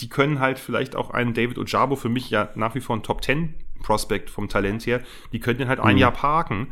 Die 0.00 0.08
können 0.08 0.38
halt 0.38 0.58
vielleicht 0.58 0.94
auch 0.94 1.10
einen 1.10 1.34
David 1.34 1.58
Ojabo, 1.58 1.96
für 1.96 2.08
mich 2.08 2.30
ja 2.30 2.50
nach 2.54 2.74
wie 2.74 2.80
vor 2.80 2.96
ein 2.96 3.02
Top 3.02 3.24
10 3.24 3.54
Prospect 3.82 4.30
vom 4.30 4.48
Talent 4.48 4.86
her, 4.86 5.00
die 5.32 5.40
können 5.40 5.58
den 5.58 5.68
halt 5.68 5.80
mhm. 5.80 5.86
ein 5.86 5.98
Jahr 5.98 6.12
parken. 6.12 6.68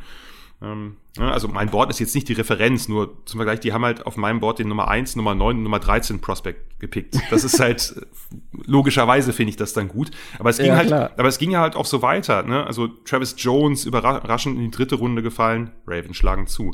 Ähm, 0.60 0.96
also 1.18 1.46
mein 1.46 1.70
Board 1.70 1.90
ist 1.90 2.00
jetzt 2.00 2.14
nicht 2.14 2.28
die 2.28 2.32
Referenz, 2.32 2.88
nur 2.88 3.24
zum 3.26 3.38
Vergleich, 3.38 3.60
die 3.60 3.72
haben 3.72 3.84
halt 3.84 4.06
auf 4.06 4.16
meinem 4.16 4.40
Board 4.40 4.58
den 4.58 4.68
Nummer 4.68 4.88
1, 4.88 5.16
Nummer 5.16 5.34
9 5.34 5.56
und 5.56 5.62
Nummer 5.62 5.78
13 5.78 6.20
Prospect 6.20 6.80
gepickt. 6.80 7.16
Das 7.30 7.44
ist 7.44 7.60
halt, 7.60 7.94
logischerweise 8.52 9.32
finde 9.32 9.50
ich 9.50 9.56
das 9.56 9.72
dann 9.72 9.88
gut. 9.88 10.10
Aber 10.38 10.50
es 10.50 10.58
ging 10.58 10.66
ja, 10.66 10.76
halt, 10.76 10.88
klar. 10.88 11.10
aber 11.16 11.28
es 11.28 11.38
ging 11.38 11.50
ja 11.50 11.60
halt 11.60 11.76
auch 11.76 11.86
so 11.86 12.02
weiter, 12.02 12.42
ne? 12.42 12.66
Also 12.66 12.88
Travis 12.88 13.34
Jones 13.38 13.84
überraschend 13.84 14.56
in 14.56 14.64
die 14.64 14.70
dritte 14.70 14.96
Runde 14.96 15.22
gefallen, 15.22 15.70
Ravens 15.86 16.16
schlagen 16.16 16.46
zu. 16.46 16.72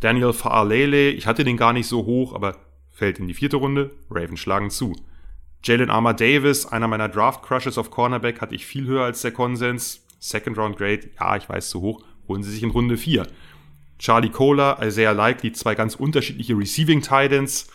Daniel 0.00 0.32
Faalele, 0.32 1.10
ich 1.10 1.26
hatte 1.26 1.44
den 1.44 1.56
gar 1.56 1.72
nicht 1.72 1.86
so 1.86 2.04
hoch, 2.04 2.34
aber 2.34 2.56
fällt 2.90 3.18
in 3.18 3.28
die 3.28 3.34
vierte 3.34 3.56
Runde, 3.56 3.90
Ravens 4.10 4.40
schlagen 4.40 4.70
zu. 4.70 4.94
Jalen 5.62 5.90
Armour 5.90 6.14
Davis, 6.14 6.66
einer 6.66 6.88
meiner 6.88 7.08
Draft 7.08 7.42
Crushes 7.42 7.76
auf 7.76 7.90
Cornerback, 7.90 8.40
hatte 8.40 8.54
ich 8.54 8.66
viel 8.66 8.86
höher 8.86 9.04
als 9.04 9.22
der 9.22 9.32
Konsens. 9.32 10.02
Second 10.18 10.56
Round 10.56 10.76
Grade, 10.78 11.10
ja, 11.20 11.36
ich 11.36 11.48
weiß 11.48 11.68
zu 11.68 11.82
hoch, 11.82 12.02
holen 12.28 12.42
sie 12.42 12.50
sich 12.50 12.62
in 12.62 12.70
Runde 12.70 12.96
4. 12.96 13.26
Charlie 13.98 14.30
Kohler, 14.30 14.78
Isaiah 14.82 15.12
Likely, 15.12 15.52
zwei 15.52 15.74
ganz 15.74 15.94
unterschiedliche 15.94 16.56
Receiving 16.56 17.00
Titans. 17.00 17.68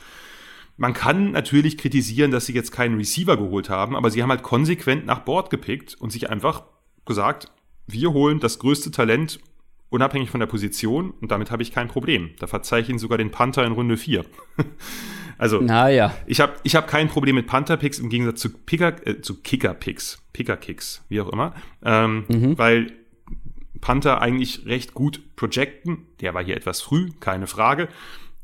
Man 0.78 0.94
kann 0.94 1.32
natürlich 1.32 1.78
kritisieren, 1.78 2.32
dass 2.32 2.46
sie 2.46 2.54
jetzt 2.54 2.72
keinen 2.72 2.98
Receiver 2.98 3.38
geholt 3.38 3.70
haben, 3.70 3.96
aber 3.96 4.10
sie 4.10 4.22
haben 4.22 4.30
halt 4.30 4.44
konsequent 4.44 5.06
nach 5.06 5.20
Bord 5.20 5.50
gepickt 5.50 5.96
und 6.00 6.12
sich 6.12 6.30
einfach 6.30 6.64
gesagt, 7.06 7.52
wir 7.88 8.14
holen 8.14 8.40
das 8.40 8.60
größte 8.60 8.92
Talent 8.92 9.40
unabhängig 9.90 10.30
von 10.30 10.40
der 10.40 10.48
Position 10.48 11.12
und 11.22 11.32
damit 11.32 11.52
habe 11.52 11.62
ich 11.62 11.72
kein 11.72 11.88
Problem. 11.88 12.32
Da 12.40 12.48
verzeihe 12.48 12.82
ich 12.82 12.90
Ihnen 12.90 13.00
sogar 13.00 13.18
den 13.18 13.30
Panther 13.30 13.66
in 13.66 13.74
Runde 13.74 13.98
4. 13.98 14.24
also, 15.38 15.60
naja. 15.60 16.16
ich 16.26 16.40
habe 16.40 16.54
ich 16.64 16.76
hab 16.76 16.88
kein 16.88 17.10
Problem 17.10 17.36
mit 17.36 17.46
Panther-Picks 17.46 18.00
im 18.00 18.10
Gegensatz 18.10 18.40
zu, 18.40 18.50
Picker, 18.52 19.06
äh, 19.06 19.22
zu 19.22 19.42
Kicker-Picks, 19.42 20.24
Picker-Kicks, 20.32 21.04
wie 21.10 21.20
auch 21.20 21.30
immer, 21.30 21.54
ähm, 21.84 22.24
mhm. 22.30 22.58
weil 22.58 22.94
Panther 23.82 24.22
eigentlich 24.22 24.66
recht 24.66 24.94
gut 24.94 25.36
projecten. 25.36 26.08
Der 26.22 26.34
war 26.34 26.44
hier 26.44 26.56
etwas 26.56 26.82
früh, 26.82 27.10
keine 27.20 27.48
Frage. 27.48 27.90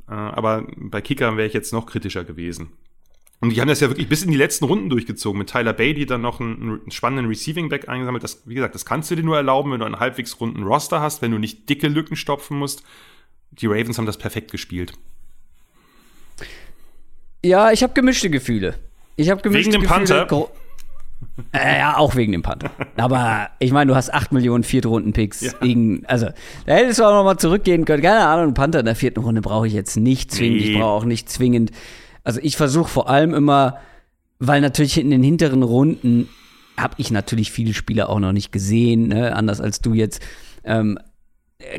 Äh, 0.09 0.13
aber 0.13 0.67
bei 0.75 1.01
Kickern 1.01 1.37
wäre 1.37 1.47
ich 1.47 1.53
jetzt 1.53 1.73
noch 1.73 1.85
kritischer 1.85 2.23
gewesen. 2.23 2.73
Und 3.39 3.51
die 3.51 3.61
haben 3.61 3.67
das 3.67 3.79
ja 3.81 3.89
wirklich 3.89 4.09
bis 4.09 4.23
in 4.23 4.31
die 4.31 4.37
letzten 4.37 4.65
Runden 4.65 4.89
durchgezogen. 4.89 5.37
Mit 5.37 5.49
Tyler 5.49 5.73
Bailey 5.73 6.07
dann 6.07 6.21
noch 6.21 6.39
einen, 6.39 6.79
einen 6.81 6.91
spannenden 6.91 7.27
Receiving 7.27 7.69
Back 7.69 7.87
eingesammelt. 7.87 8.23
Das, 8.23 8.41
wie 8.47 8.55
gesagt, 8.55 8.73
das 8.73 8.85
kannst 8.85 9.11
du 9.11 9.15
dir 9.15 9.23
nur 9.23 9.37
erlauben, 9.37 9.71
wenn 9.71 9.79
du 9.79 9.85
einen 9.85 9.99
halbwegs 9.99 10.39
runden 10.41 10.63
Roster 10.63 11.01
hast, 11.01 11.21
wenn 11.21 11.31
du 11.31 11.37
nicht 11.37 11.69
dicke 11.69 11.87
Lücken 11.87 12.15
stopfen 12.15 12.57
musst. 12.57 12.83
Die 13.51 13.67
Ravens 13.67 13.97
haben 13.99 14.07
das 14.07 14.17
perfekt 14.17 14.49
gespielt. 14.49 14.93
Ja, 17.45 17.71
ich 17.71 17.83
habe 17.83 17.93
gemischte 17.93 18.31
Gefühle. 18.31 18.79
Ich 19.15 19.29
habe 19.29 19.41
gemischte 19.41 19.71
Wegen 19.71 19.81
dem 19.83 19.87
Gefühle. 19.87 20.25
Panther? 20.25 20.49
Äh, 21.51 21.79
ja, 21.79 21.97
auch 21.97 22.15
wegen 22.15 22.31
dem 22.31 22.41
Panther. 22.41 22.71
Aber 22.95 23.49
ich 23.59 23.71
meine, 23.71 23.89
du 23.89 23.95
hast 23.95 24.13
8 24.13 24.31
Millionen 24.31 24.63
Viertrunden-Picks. 24.63 25.41
Ja. 25.41 25.53
also, 26.05 26.27
da 26.65 26.73
hättest 26.73 26.99
du 26.99 27.03
auch 27.03 27.11
noch 27.11 27.23
mal 27.23 27.37
zurückgehen 27.37 27.85
können. 27.85 28.03
Keine 28.03 28.25
Ahnung, 28.25 28.45
einen 28.45 28.53
Panther 28.53 28.79
in 28.79 28.85
der 28.85 28.95
vierten 28.95 29.21
Runde 29.21 29.41
brauche 29.41 29.67
ich 29.67 29.73
jetzt 29.73 29.97
nicht 29.97 30.31
zwingend. 30.31 30.61
Nee. 30.61 30.71
Ich 30.71 30.79
brauche 30.79 30.91
auch 30.91 31.05
nicht 31.05 31.29
zwingend. 31.29 31.71
Also, 32.23 32.39
ich 32.41 32.57
versuche 32.57 32.89
vor 32.89 33.09
allem 33.09 33.33
immer, 33.33 33.77
weil 34.39 34.61
natürlich 34.61 34.97
in 34.99 35.09
den 35.09 35.23
hinteren 35.23 35.63
Runden 35.63 36.27
habe 36.75 36.95
ich 36.97 37.11
natürlich 37.11 37.51
viele 37.51 37.73
Spieler 37.73 38.09
auch 38.09 38.19
noch 38.19 38.33
nicht 38.33 38.51
gesehen, 38.51 39.07
ne? 39.07 39.35
anders 39.35 39.61
als 39.61 39.81
du 39.81 39.93
jetzt. 39.93 40.21
Ähm, 40.63 40.99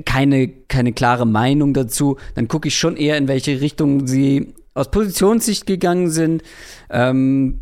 keine, 0.04 0.48
keine 0.48 0.92
klare 0.92 1.26
Meinung 1.26 1.72
dazu. 1.72 2.16
Dann 2.34 2.48
gucke 2.48 2.68
ich 2.68 2.76
schon 2.76 2.96
eher, 2.96 3.16
in 3.16 3.28
welche 3.28 3.60
Richtung 3.60 4.06
sie 4.08 4.54
aus 4.74 4.90
Positionssicht 4.90 5.66
gegangen 5.66 6.10
sind. 6.10 6.42
Ähm, 6.90 7.60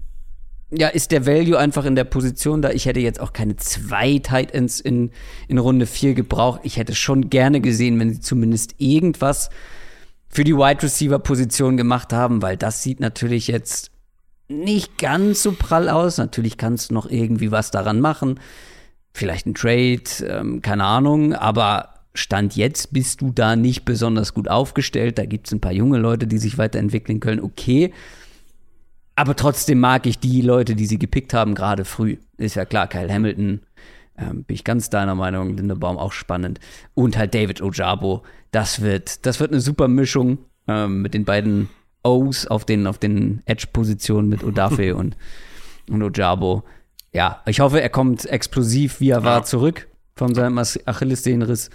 ja, 0.70 0.88
ist 0.88 1.12
der 1.12 1.26
Value 1.26 1.58
einfach 1.58 1.84
in 1.84 1.94
der 1.94 2.04
Position 2.04 2.60
da. 2.60 2.70
Ich 2.70 2.86
hätte 2.86 3.00
jetzt 3.00 3.20
auch 3.20 3.32
keine 3.32 3.56
zwei 3.56 4.18
Tight 4.18 4.52
Ends 4.52 4.80
in, 4.80 5.10
in 5.48 5.58
Runde 5.58 5.86
4 5.86 6.14
gebraucht. 6.14 6.60
Ich 6.64 6.76
hätte 6.76 6.94
schon 6.94 7.30
gerne 7.30 7.60
gesehen, 7.60 7.98
wenn 8.00 8.12
sie 8.12 8.20
zumindest 8.20 8.74
irgendwas 8.78 9.50
für 10.28 10.42
die 10.44 10.56
Wide 10.56 10.82
Receiver 10.82 11.18
Position 11.20 11.76
gemacht 11.76 12.12
haben, 12.12 12.42
weil 12.42 12.56
das 12.56 12.82
sieht 12.82 13.00
natürlich 13.00 13.46
jetzt 13.46 13.90
nicht 14.48 14.98
ganz 14.98 15.42
so 15.42 15.52
prall 15.52 15.88
aus. 15.88 16.18
Natürlich 16.18 16.56
kannst 16.56 16.90
du 16.90 16.94
noch 16.94 17.08
irgendwie 17.08 17.52
was 17.52 17.70
daran 17.70 18.00
machen. 18.00 18.40
Vielleicht 19.14 19.46
ein 19.46 19.54
Trade, 19.54 20.02
ähm, 20.26 20.62
keine 20.62 20.84
Ahnung, 20.84 21.32
aber 21.32 21.94
Stand 22.14 22.56
jetzt 22.56 22.92
bist 22.92 23.20
du 23.20 23.30
da 23.30 23.56
nicht 23.56 23.84
besonders 23.84 24.34
gut 24.34 24.48
aufgestellt. 24.48 25.18
Da 25.18 25.26
gibt 25.26 25.46
es 25.46 25.52
ein 25.52 25.60
paar 25.60 25.72
junge 25.72 25.98
Leute, 25.98 26.26
die 26.26 26.38
sich 26.38 26.58
weiterentwickeln 26.58 27.20
können. 27.20 27.40
Okay. 27.40 27.92
Aber 29.16 29.34
trotzdem 29.34 29.80
mag 29.80 30.06
ich 30.06 30.18
die 30.18 30.42
Leute, 30.42 30.76
die 30.76 30.86
sie 30.86 30.98
gepickt 30.98 31.32
haben, 31.32 31.54
gerade 31.54 31.86
früh. 31.86 32.18
Ist 32.36 32.54
ja 32.54 32.66
klar, 32.66 32.86
Kyle 32.86 33.12
Hamilton, 33.12 33.62
ähm, 34.18 34.44
bin 34.44 34.54
ich 34.54 34.62
ganz 34.62 34.90
deiner 34.90 35.14
Meinung, 35.14 35.56
Lindebaum 35.56 35.96
auch 35.96 36.12
spannend. 36.12 36.60
Und 36.94 37.16
halt 37.16 37.34
David 37.34 37.62
Ojabo, 37.62 38.22
das 38.50 38.82
wird, 38.82 39.24
das 39.24 39.40
wird 39.40 39.52
eine 39.52 39.60
super 39.60 39.88
Mischung 39.88 40.38
ähm, 40.68 41.00
mit 41.00 41.14
den 41.14 41.24
beiden 41.24 41.70
O's 42.02 42.46
auf 42.46 42.66
den, 42.66 42.86
auf 42.86 42.98
den 42.98 43.42
Edge-Positionen 43.46 44.28
mit 44.28 44.44
Odafe 44.44 44.94
und, 44.96 45.16
und 45.88 46.02
Ojabo. 46.02 46.64
Ja, 47.12 47.42
ich 47.46 47.60
hoffe, 47.60 47.80
er 47.80 47.88
kommt 47.88 48.26
explosiv, 48.26 49.00
wie 49.00 49.10
er 49.10 49.20
ja. 49.20 49.24
war, 49.24 49.44
zurück 49.44 49.88
von 50.14 50.34
seinem 50.34 50.58
Achillessehnenriss. 50.58 51.70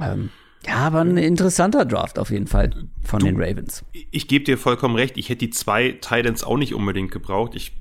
Ähm, 0.00 0.30
ja, 0.66 0.76
aber 0.76 1.00
ein 1.00 1.16
interessanter 1.16 1.84
Draft 1.84 2.18
auf 2.18 2.30
jeden 2.30 2.46
Fall 2.46 2.70
von 3.02 3.20
du, 3.20 3.26
den 3.26 3.36
Ravens. 3.36 3.84
Ich 4.10 4.28
gebe 4.28 4.44
dir 4.44 4.58
vollkommen 4.58 4.94
recht. 4.94 5.16
Ich 5.16 5.28
hätte 5.28 5.40
die 5.40 5.50
zwei 5.50 5.92
Titans 6.00 6.44
auch 6.44 6.56
nicht 6.56 6.74
unbedingt 6.74 7.10
gebraucht. 7.10 7.54
Ich 7.54 7.72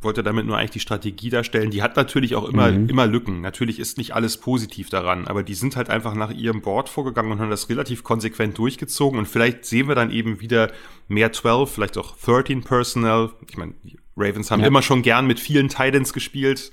wollte 0.00 0.22
damit 0.22 0.46
nur 0.46 0.56
eigentlich 0.56 0.70
die 0.70 0.80
Strategie 0.80 1.30
darstellen. 1.30 1.70
Die 1.70 1.82
hat 1.82 1.96
natürlich 1.96 2.34
auch 2.34 2.48
immer, 2.48 2.70
mhm. 2.72 2.88
immer 2.88 3.06
Lücken. 3.06 3.40
Natürlich 3.40 3.78
ist 3.78 3.98
nicht 3.98 4.14
alles 4.14 4.36
positiv 4.38 4.88
daran, 4.88 5.28
aber 5.28 5.42
die 5.42 5.54
sind 5.54 5.76
halt 5.76 5.90
einfach 5.90 6.14
nach 6.14 6.30
ihrem 6.30 6.62
Board 6.62 6.88
vorgegangen 6.88 7.32
und 7.32 7.40
haben 7.40 7.50
das 7.50 7.68
relativ 7.68 8.02
konsequent 8.02 8.58
durchgezogen. 8.58 9.18
Und 9.18 9.26
vielleicht 9.26 9.64
sehen 9.64 9.88
wir 9.88 9.94
dann 9.94 10.10
eben 10.10 10.40
wieder 10.40 10.72
mehr 11.08 11.32
12, 11.32 11.70
vielleicht 11.70 11.98
auch 11.98 12.16
13 12.16 12.62
Personnel. 12.62 13.30
Ich 13.48 13.56
meine, 13.56 13.74
die 13.84 13.98
Ravens 14.16 14.50
haben 14.50 14.60
ja. 14.60 14.66
immer 14.66 14.82
schon 14.82 15.02
gern 15.02 15.26
mit 15.26 15.40
vielen 15.40 15.68
Titans 15.68 16.12
gespielt. 16.12 16.70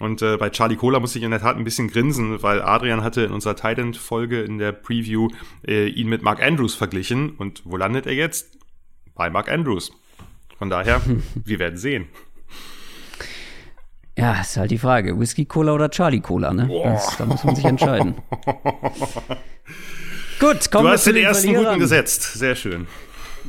Und 0.00 0.22
äh, 0.22 0.36
bei 0.38 0.48
Charlie 0.50 0.76
Cola 0.76 0.98
muss 0.98 1.14
ich 1.14 1.22
in 1.22 1.30
der 1.30 1.40
Tat 1.40 1.56
ein 1.56 1.64
bisschen 1.64 1.88
grinsen, 1.88 2.42
weil 2.42 2.62
Adrian 2.62 3.04
hatte 3.04 3.20
in 3.22 3.32
unserer 3.32 3.54
Titan-Folge 3.54 4.40
in 4.40 4.58
der 4.58 4.72
Preview 4.72 5.28
äh, 5.66 5.86
ihn 5.88 6.08
mit 6.08 6.22
Mark 6.22 6.42
Andrews 6.42 6.74
verglichen. 6.74 7.36
Und 7.36 7.62
wo 7.64 7.76
landet 7.76 8.06
er 8.06 8.14
jetzt? 8.14 8.58
Bei 9.14 9.28
Mark 9.28 9.50
Andrews. 9.50 9.92
Von 10.58 10.70
daher, 10.70 11.02
wir 11.44 11.58
werden 11.58 11.76
sehen. 11.76 12.08
Ja, 14.16 14.40
ist 14.40 14.56
halt 14.56 14.70
die 14.70 14.78
Frage. 14.78 15.20
Whisky 15.20 15.44
Cola 15.44 15.74
oder 15.74 15.90
Charlie 15.90 16.20
Cola, 16.20 16.52
ne? 16.52 16.68
Das, 16.82 17.16
da 17.18 17.26
muss 17.26 17.44
man 17.44 17.54
sich 17.54 17.64
entscheiden. 17.66 18.14
Gut, 20.40 20.70
kommen 20.70 20.84
du 20.84 20.88
wir 20.88 20.92
hast 20.92 21.04
zu 21.04 21.12
den, 21.12 21.16
den 21.16 21.24
ersten 21.26 21.44
Verlierern. 21.44 21.66
guten 21.74 21.80
gesetzt. 21.80 22.22
Sehr 22.34 22.56
schön. 22.56 22.86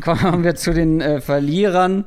Kommen 0.01 0.43
wir 0.43 0.55
zu 0.55 0.73
den 0.73 0.99
äh, 0.99 1.21
Verlierern. 1.21 2.05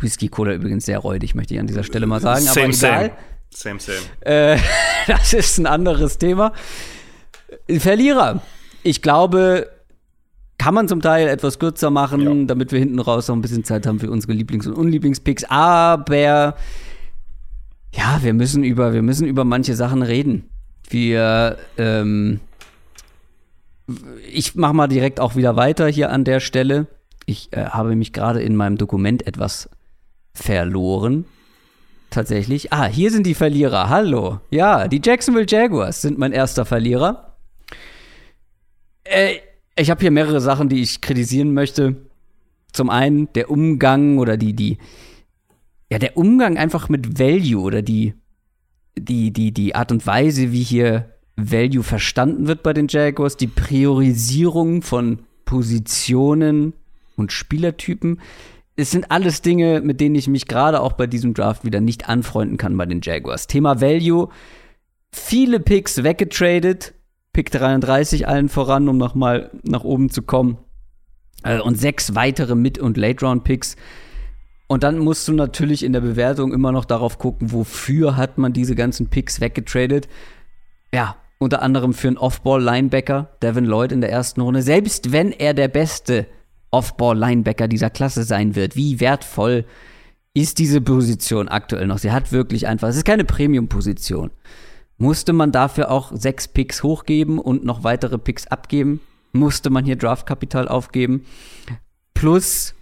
Whisky 0.00 0.28
Cola 0.28 0.54
übrigens 0.54 0.86
sehr 0.86 0.98
räudig, 0.98 1.34
möchte 1.34 1.54
ich 1.54 1.60
an 1.60 1.66
dieser 1.66 1.84
Stelle 1.84 2.06
mal 2.06 2.20
sagen. 2.20 2.40
Same, 2.40 2.50
aber 2.50 2.74
egal. 2.74 2.74
Same, 2.74 3.10
same. 3.54 3.78
Äh, 4.20 4.58
das 5.06 5.32
ist 5.32 5.58
ein 5.58 5.66
anderes 5.66 6.18
Thema. 6.18 6.52
Verlierer. 7.68 8.42
Ich 8.82 9.02
glaube, 9.02 9.70
kann 10.58 10.74
man 10.74 10.88
zum 10.88 11.00
Teil 11.00 11.28
etwas 11.28 11.58
kürzer 11.58 11.90
machen, 11.90 12.20
ja. 12.20 12.46
damit 12.46 12.72
wir 12.72 12.78
hinten 12.78 12.98
raus 12.98 13.28
noch 13.28 13.34
ein 13.34 13.42
bisschen 13.42 13.64
Zeit 13.64 13.86
haben 13.86 13.98
für 13.98 14.10
unsere 14.10 14.32
Lieblings- 14.32 14.66
und 14.66 14.74
Unlieblingspicks. 14.74 15.44
Aber 15.44 16.54
ja, 17.94 18.18
wir 18.22 18.32
müssen 18.32 18.64
über, 18.64 18.92
wir 18.92 19.02
müssen 19.02 19.26
über 19.26 19.44
manche 19.44 19.74
Sachen 19.74 20.02
reden. 20.02 20.48
Wir, 20.88 21.58
ähm, 21.78 22.40
ich 24.32 24.54
mache 24.54 24.74
mal 24.74 24.86
direkt 24.86 25.20
auch 25.20 25.36
wieder 25.36 25.56
weiter 25.56 25.88
hier 25.88 26.10
an 26.10 26.24
der 26.24 26.40
Stelle. 26.40 26.86
Ich 27.26 27.52
äh, 27.52 27.66
habe 27.66 27.96
mich 27.96 28.12
gerade 28.12 28.42
in 28.42 28.56
meinem 28.56 28.78
Dokument 28.78 29.26
etwas 29.26 29.68
verloren. 30.32 31.24
Tatsächlich. 32.12 32.74
Ah, 32.74 32.84
hier 32.84 33.10
sind 33.10 33.26
die 33.26 33.32
Verlierer. 33.32 33.88
Hallo. 33.88 34.40
Ja, 34.50 34.86
die 34.86 35.00
Jacksonville 35.02 35.46
Jaguars 35.48 36.02
sind 36.02 36.18
mein 36.18 36.32
erster 36.32 36.66
Verlierer. 36.66 37.38
Äh, 39.04 39.36
ich 39.76 39.90
habe 39.90 40.02
hier 40.02 40.10
mehrere 40.10 40.42
Sachen, 40.42 40.68
die 40.68 40.82
ich 40.82 41.00
kritisieren 41.00 41.54
möchte. 41.54 41.96
Zum 42.70 42.90
einen 42.90 43.32
der 43.32 43.50
Umgang 43.50 44.18
oder 44.18 44.36
die, 44.36 44.52
die, 44.52 44.76
ja, 45.90 45.98
der 45.98 46.18
Umgang 46.18 46.58
einfach 46.58 46.90
mit 46.90 47.18
Value 47.18 47.62
oder 47.62 47.80
die, 47.80 48.12
die, 48.94 49.32
die, 49.32 49.52
die 49.52 49.74
Art 49.74 49.90
und 49.90 50.06
Weise, 50.06 50.52
wie 50.52 50.62
hier 50.62 51.14
Value 51.36 51.82
verstanden 51.82 52.46
wird 52.46 52.62
bei 52.62 52.74
den 52.74 52.88
Jaguars, 52.88 53.38
die 53.38 53.46
Priorisierung 53.46 54.82
von 54.82 55.20
Positionen 55.46 56.74
und 57.16 57.32
Spielertypen. 57.32 58.20
Es 58.74 58.90
sind 58.90 59.10
alles 59.10 59.42
Dinge, 59.42 59.80
mit 59.82 60.00
denen 60.00 60.14
ich 60.14 60.28
mich 60.28 60.46
gerade 60.46 60.80
auch 60.80 60.92
bei 60.92 61.06
diesem 61.06 61.34
Draft 61.34 61.64
wieder 61.64 61.80
nicht 61.80 62.08
anfreunden 62.08 62.56
kann 62.56 62.76
bei 62.76 62.86
den 62.86 63.00
Jaguars. 63.02 63.46
Thema 63.46 63.80
Value. 63.80 64.28
Viele 65.12 65.60
Picks 65.60 66.02
weggetradet. 66.02 66.94
Pick 67.34 67.50
33 67.50 68.28
allen 68.28 68.48
voran, 68.48 68.88
um 68.88 68.96
nochmal 68.96 69.50
nach 69.62 69.84
oben 69.84 70.10
zu 70.10 70.22
kommen. 70.22 70.58
Äh, 71.44 71.60
und 71.60 71.78
sechs 71.78 72.14
weitere 72.14 72.54
Mid- 72.54 72.78
und 72.78 72.96
Late-Round-Picks. 72.96 73.76
Und 74.68 74.84
dann 74.84 74.98
musst 74.98 75.28
du 75.28 75.32
natürlich 75.32 75.82
in 75.82 75.92
der 75.92 76.00
Bewertung 76.00 76.54
immer 76.54 76.72
noch 76.72 76.86
darauf 76.86 77.18
gucken, 77.18 77.52
wofür 77.52 78.16
hat 78.16 78.38
man 78.38 78.54
diese 78.54 78.74
ganzen 78.74 79.08
Picks 79.08 79.40
weggetradet. 79.40 80.08
Ja, 80.94 81.16
unter 81.38 81.60
anderem 81.60 81.92
für 81.92 82.08
einen 82.08 82.16
Off-Ball-Linebacker, 82.16 83.36
Devin 83.42 83.66
Lloyd 83.66 83.92
in 83.92 84.00
der 84.00 84.10
ersten 84.10 84.40
Runde. 84.40 84.62
Selbst 84.62 85.12
wenn 85.12 85.32
er 85.32 85.52
der 85.52 85.68
beste 85.68 86.26
Off-Ball-Linebacker 86.72 87.68
dieser 87.68 87.90
Klasse 87.90 88.24
sein 88.24 88.56
wird, 88.56 88.74
wie 88.74 88.98
wertvoll 88.98 89.64
ist 90.34 90.58
diese 90.58 90.80
Position 90.80 91.48
aktuell 91.48 91.86
noch? 91.86 91.98
Sie 91.98 92.10
hat 92.10 92.32
wirklich 92.32 92.66
einfach, 92.66 92.88
es 92.88 92.96
ist 92.96 93.04
keine 93.04 93.24
Premium-Position. 93.24 94.30
Musste 94.96 95.32
man 95.32 95.52
dafür 95.52 95.90
auch 95.90 96.12
sechs 96.14 96.48
Picks 96.48 96.82
hochgeben 96.82 97.38
und 97.38 97.64
noch 97.64 97.84
weitere 97.84 98.18
Picks 98.18 98.46
abgeben? 98.46 99.00
Musste 99.32 99.70
man 99.70 99.84
hier 99.84 99.96
Draftkapital 99.96 100.68
aufgeben? 100.68 101.24
Plus, 102.14 102.74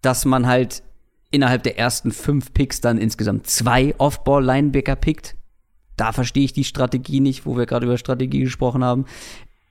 dass 0.00 0.24
man 0.24 0.46
halt 0.46 0.82
innerhalb 1.30 1.62
der 1.64 1.78
ersten 1.78 2.12
fünf 2.12 2.54
Picks 2.54 2.80
dann 2.80 2.98
insgesamt 2.98 3.46
zwei 3.46 3.94
Off-Ball-Linebacker 3.98 4.96
pickt. 4.96 5.36
Da 5.96 6.12
verstehe 6.12 6.44
ich 6.44 6.52
die 6.52 6.64
Strategie 6.64 7.20
nicht, 7.20 7.46
wo 7.46 7.56
wir 7.56 7.66
gerade 7.66 7.86
über 7.86 7.98
Strategie 7.98 8.40
gesprochen 8.40 8.84
haben. 8.84 9.06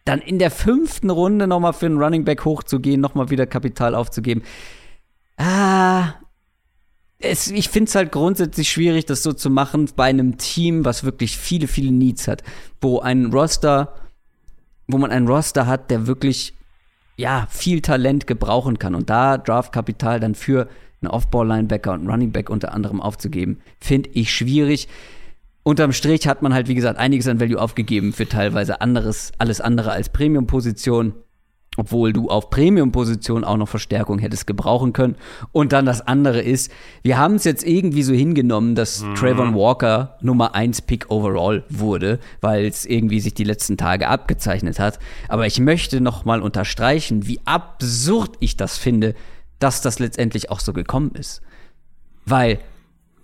Dann 0.05 0.19
in 0.21 0.39
der 0.39 0.51
fünften 0.51 1.09
Runde 1.09 1.47
nochmal 1.47 1.73
für 1.73 1.87
einen 1.87 2.01
Running 2.01 2.25
Back 2.25 2.45
hochzugehen, 2.45 3.01
nochmal 3.01 3.29
wieder 3.29 3.47
Kapital 3.47 3.95
aufzugeben. 3.95 4.43
Ah, 5.37 6.13
es, 7.19 7.49
ich 7.49 7.69
finde 7.69 7.89
es 7.89 7.95
halt 7.95 8.11
grundsätzlich 8.11 8.69
schwierig, 8.69 9.05
das 9.05 9.23
so 9.23 9.33
zu 9.33 9.49
machen 9.49 9.89
bei 9.95 10.05
einem 10.05 10.37
Team, 10.37 10.85
was 10.85 11.03
wirklich 11.03 11.37
viele, 11.37 11.67
viele 11.67 11.91
Needs 11.91 12.27
hat, 12.27 12.43
wo 12.81 12.99
ein 12.99 13.27
Roster, 13.27 13.95
wo 14.87 14.97
man 14.97 15.11
einen 15.11 15.27
Roster 15.27 15.65
hat, 15.67 15.89
der 15.89 16.07
wirklich 16.07 16.53
ja 17.17 17.47
viel 17.49 17.81
Talent 17.81 18.27
gebrauchen 18.27 18.77
kann 18.77 18.93
und 18.95 19.09
da 19.09 19.37
Draftkapital 19.37 20.19
dann 20.19 20.35
für 20.35 20.67
einen 21.01 21.11
Off-Ball-Linebacker 21.11 21.93
und 21.93 22.01
einen 22.01 22.09
Running 22.09 22.31
Back 22.31 22.49
unter 22.49 22.73
anderem 22.73 23.01
aufzugeben, 23.01 23.59
finde 23.79 24.09
ich 24.13 24.33
schwierig. 24.33 24.87
Unterm 25.67 25.93
Strich 25.93 26.27
hat 26.27 26.43
man 26.43 26.53
halt, 26.53 26.67
wie 26.67 26.75
gesagt, 26.75 26.99
einiges 26.99 27.27
an 27.27 27.39
Value 27.39 27.59
aufgegeben 27.59 28.13
für 28.13 28.29
teilweise 28.29 28.81
anderes, 28.81 29.31
alles 29.39 29.61
andere 29.61 29.91
als 29.91 30.09
Premium-Position. 30.09 31.15
Obwohl 31.75 32.13
du 32.13 32.29
auf 32.29 32.51
Premium-Position 32.51 33.43
auch 33.43 33.57
noch 33.57 33.67
Verstärkung 33.67 34.19
hättest 34.19 34.45
gebrauchen 34.45 34.93
können. 34.93 35.15
Und 35.51 35.73
dann 35.73 35.87
das 35.87 36.01
andere 36.01 36.39
ist, 36.39 36.71
wir 37.01 37.17
haben 37.17 37.35
es 37.35 37.45
jetzt 37.45 37.65
irgendwie 37.65 38.03
so 38.03 38.13
hingenommen, 38.13 38.75
dass 38.75 39.01
mhm. 39.01 39.15
Trayvon 39.15 39.55
Walker 39.55 40.19
Nummer 40.21 40.53
1 40.53 40.83
Pick 40.83 41.09
overall 41.09 41.63
wurde, 41.67 42.19
weil 42.41 42.67
es 42.67 42.85
irgendwie 42.85 43.19
sich 43.19 43.33
die 43.33 43.43
letzten 43.43 43.75
Tage 43.75 44.07
abgezeichnet 44.07 44.79
hat. 44.79 44.99
Aber 45.29 45.47
ich 45.47 45.59
möchte 45.59 45.99
noch 45.99 46.25
mal 46.25 46.43
unterstreichen, 46.43 47.27
wie 47.27 47.41
absurd 47.43 48.37
ich 48.39 48.55
das 48.55 48.77
finde, 48.77 49.15
dass 49.57 49.81
das 49.81 49.97
letztendlich 49.97 50.51
auch 50.51 50.59
so 50.59 50.73
gekommen 50.73 51.11
ist. 51.15 51.41
Weil, 52.23 52.59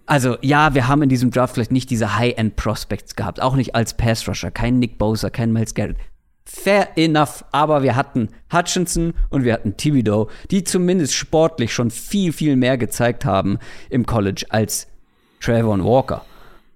also 0.06 0.38
ja, 0.42 0.74
wir 0.74 0.88
haben 0.88 1.02
in 1.04 1.10
diesem 1.10 1.32
Draft 1.32 1.54
vielleicht 1.54 1.72
nicht 1.72 1.90
diese 1.90 2.18
High-End-Prospects 2.18 3.16
gehabt, 3.16 3.42
auch 3.42 3.56
nicht 3.56 3.76
als 3.76 3.96
Pass-Rusher, 3.96 4.52
kein 4.52 4.80
Nick 4.80 4.98
Bosa, 4.98 5.30
kein 5.30 5.52
Miles 5.52 5.74
Garrett. 5.74 5.98
Fair 6.44 6.98
enough, 6.98 7.46
aber 7.52 7.84
wir 7.84 7.96
hatten 7.96 8.30
Hutchinson 8.52 9.14
und 9.30 9.44
wir 9.44 9.54
hatten 9.54 9.78
Thibodeau, 9.78 10.30
die 10.50 10.64
zumindest 10.64 11.14
sportlich 11.14 11.74
schon 11.74 11.92
viel, 11.92 12.34
viel 12.34 12.56
mehr 12.56 12.78
gezeigt 12.78 13.26
haben 13.26 13.58
im 13.90 14.06
College 14.06 14.46
als 14.50 14.88
Trayvon 15.40 15.84
Walker. 15.84 16.26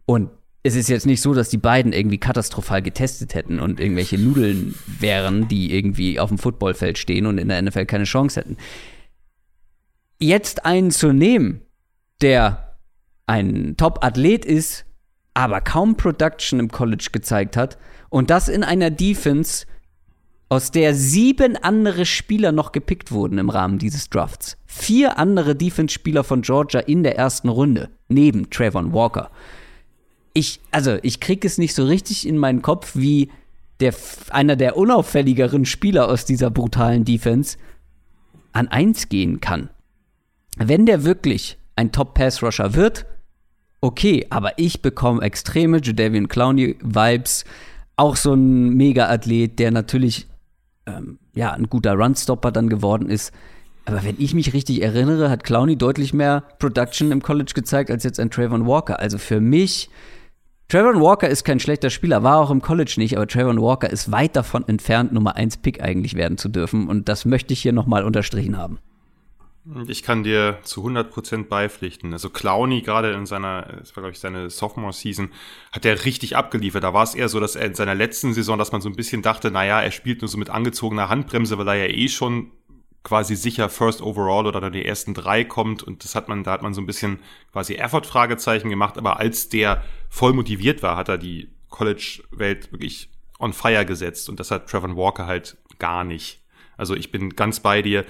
Und 0.05 0.29
es 0.63 0.75
ist 0.75 0.87
jetzt 0.87 1.05
nicht 1.05 1.21
so, 1.21 1.33
dass 1.33 1.49
die 1.49 1.57
beiden 1.57 1.93
irgendwie 1.93 2.19
katastrophal 2.19 2.81
getestet 2.81 3.35
hätten 3.35 3.59
und 3.59 3.79
irgendwelche 3.79 4.17
Nudeln 4.17 4.75
wären, 4.99 5.47
die 5.47 5.75
irgendwie 5.75 6.19
auf 6.19 6.29
dem 6.29 6.37
Footballfeld 6.37 6.97
stehen 6.97 7.25
und 7.25 7.37
in 7.37 7.49
der 7.49 7.61
NFL 7.61 7.85
keine 7.85 8.05
Chance 8.05 8.39
hätten 8.39 8.57
jetzt 10.19 10.65
einen 10.65 10.91
zu 10.91 11.13
nehmen, 11.13 11.61
der 12.21 12.64
ein 13.27 13.75
Top-Athlet 13.77 14.45
ist, 14.45 14.85
aber 15.33 15.61
kaum 15.61 15.97
Production 15.97 16.59
im 16.59 16.69
College 16.69 17.09
gezeigt 17.11 17.57
hat 17.57 17.77
und 18.09 18.29
das 18.29 18.47
in 18.47 18.63
einer 18.63 18.91
Defense, 18.91 19.65
aus 20.47 20.69
der 20.69 20.93
sieben 20.93 21.57
andere 21.57 22.05
Spieler 22.05 22.51
noch 22.51 22.71
gepickt 22.71 23.11
wurden 23.11 23.39
im 23.39 23.49
Rahmen 23.49 23.79
dieses 23.79 24.09
Drafts. 24.09 24.57
Vier 24.67 25.17
andere 25.17 25.55
Defense-Spieler 25.55 26.23
von 26.23 26.43
Georgia 26.43 26.81
in 26.81 27.01
der 27.01 27.17
ersten 27.17 27.49
Runde, 27.49 27.89
neben 28.09 28.49
Trayvon 28.51 28.93
Walker. 28.93 29.31
Ich, 30.33 30.59
also, 30.71 30.97
ich 31.01 31.19
krieg 31.19 31.43
es 31.45 31.57
nicht 31.57 31.73
so 31.73 31.85
richtig 31.85 32.27
in 32.27 32.37
meinen 32.37 32.61
Kopf, 32.61 32.95
wie 32.95 33.31
der, 33.79 33.93
einer 34.29 34.55
der 34.55 34.77
unauffälligeren 34.77 35.65
Spieler 35.65 36.07
aus 36.07 36.25
dieser 36.25 36.51
brutalen 36.51 37.05
Defense 37.05 37.57
an 38.53 38.67
eins 38.67 39.09
gehen 39.09 39.41
kann 39.41 39.69
wenn 40.57 40.85
der 40.85 41.03
wirklich 41.03 41.57
ein 41.75 41.91
Top-Pass-Rusher 41.91 42.73
wird, 42.73 43.05
okay, 43.85 44.25
aber 44.31 44.57
ich 44.57 44.81
bekomme 44.81 45.21
extreme 45.21 45.79
Jadavian 45.81 46.27
Clowney-Vibes. 46.27 47.45
Auch 47.97 48.15
so 48.15 48.33
ein 48.33 48.69
Mega-Athlet, 48.69 49.59
der 49.59 49.71
natürlich 49.71 50.27
ähm, 50.87 51.19
ja, 51.33 51.51
ein 51.51 51.69
guter 51.69 51.93
Runstopper 51.93 52.51
dann 52.51 52.67
geworden 52.67 53.09
ist. 53.09 53.31
Aber 53.85 54.03
wenn 54.03 54.15
ich 54.17 54.33
mich 54.33 54.53
richtig 54.53 54.81
erinnere, 54.81 55.29
hat 55.29 55.43
Clowney 55.43 55.77
deutlich 55.77 56.13
mehr 56.13 56.43
Production 56.57 57.11
im 57.11 57.21
College 57.21 57.51
gezeigt 57.53 57.91
als 57.91 58.03
jetzt 58.03 58.19
ein 58.19 58.31
Trayvon 58.31 58.65
Walker. 58.65 58.99
Also 58.99 59.19
für 59.19 59.39
mich, 59.39 59.89
Trayvon 60.67 60.99
Walker 60.99 61.29
ist 61.29 61.43
kein 61.43 61.59
schlechter 61.59 61.91
Spieler, 61.91 62.23
war 62.23 62.39
auch 62.39 62.49
im 62.49 62.63
College 62.63 62.95
nicht, 62.97 63.15
aber 63.15 63.27
Trayvon 63.27 63.61
Walker 63.61 63.89
ist 63.89 64.11
weit 64.11 64.35
davon 64.35 64.67
entfernt, 64.67 65.13
Nummer 65.13 65.35
1 65.35 65.57
Pick 65.57 65.83
eigentlich 65.83 66.15
werden 66.15 66.39
zu 66.39 66.49
dürfen. 66.49 66.87
Und 66.87 67.07
das 67.07 67.25
möchte 67.25 67.53
ich 67.53 67.61
hier 67.61 67.73
nochmal 67.73 68.03
unterstrichen 68.03 68.57
haben. 68.57 68.79
Ich 69.87 70.03
kann 70.03 70.23
dir 70.23 70.59
zu 70.63 70.85
100% 70.85 71.45
beipflichten. 71.45 72.13
Also 72.13 72.29
Clowny 72.29 72.81
gerade 72.81 73.13
in 73.13 73.25
seiner, 73.25 73.63
das 73.79 73.95
war 73.95 74.01
glaube 74.01 74.11
ich 74.11 74.19
seine 74.19 74.51
Sophomore-Season, 74.51 75.31
hat 75.71 75.85
er 75.85 76.05
richtig 76.05 76.35
abgeliefert. 76.35 76.83
Da 76.83 76.93
war 76.93 77.03
es 77.03 77.15
eher 77.15 77.29
so, 77.29 77.39
dass 77.39 77.55
er 77.55 77.65
in 77.65 77.73
seiner 77.73 77.95
letzten 77.95 78.33
Saison, 78.33 78.59
dass 78.59 78.71
man 78.71 78.81
so 78.81 78.89
ein 78.89 78.95
bisschen 78.95 79.23
dachte, 79.23 79.49
naja, 79.49 79.81
er 79.81 79.91
spielt 79.91 80.21
nur 80.21 80.29
so 80.29 80.37
mit 80.37 80.51
angezogener 80.51 81.09
Handbremse, 81.09 81.57
weil 81.57 81.67
er 81.67 81.87
ja 81.87 81.87
eh 81.87 82.07
schon 82.09 82.51
quasi 83.05 83.35
sicher 83.35 83.69
First 83.69 84.01
Overall 84.01 84.45
oder 84.45 84.69
die 84.69 84.85
ersten 84.85 85.13
drei 85.13 85.43
kommt. 85.43 85.81
Und 85.81 86.03
das 86.03 86.13
hat 86.15 86.27
man, 86.27 86.43
da 86.43 86.51
hat 86.51 86.61
man 86.61 86.73
so 86.73 86.81
ein 86.81 86.85
bisschen 86.85 87.19
quasi 87.51 87.75
Effort-Fragezeichen 87.75 88.69
gemacht. 88.69 88.97
Aber 88.97 89.19
als 89.19 89.49
der 89.49 89.83
voll 90.09 90.33
motiviert 90.33 90.83
war, 90.83 90.95
hat 90.97 91.09
er 91.09 91.17
die 91.17 91.49
College-Welt 91.69 92.71
wirklich 92.71 93.09
on 93.39 93.53
fire 93.53 93.85
gesetzt. 93.85 94.29
Und 94.29 94.39
das 94.39 94.51
hat 94.51 94.69
Trevor 94.69 94.95
Walker 94.95 95.27
halt 95.27 95.57
gar 95.79 96.03
nicht. 96.03 96.41
Also 96.77 96.95
ich 96.95 97.11
bin 97.11 97.35
ganz 97.35 97.59
bei 97.59 97.81
dir. 97.81 98.05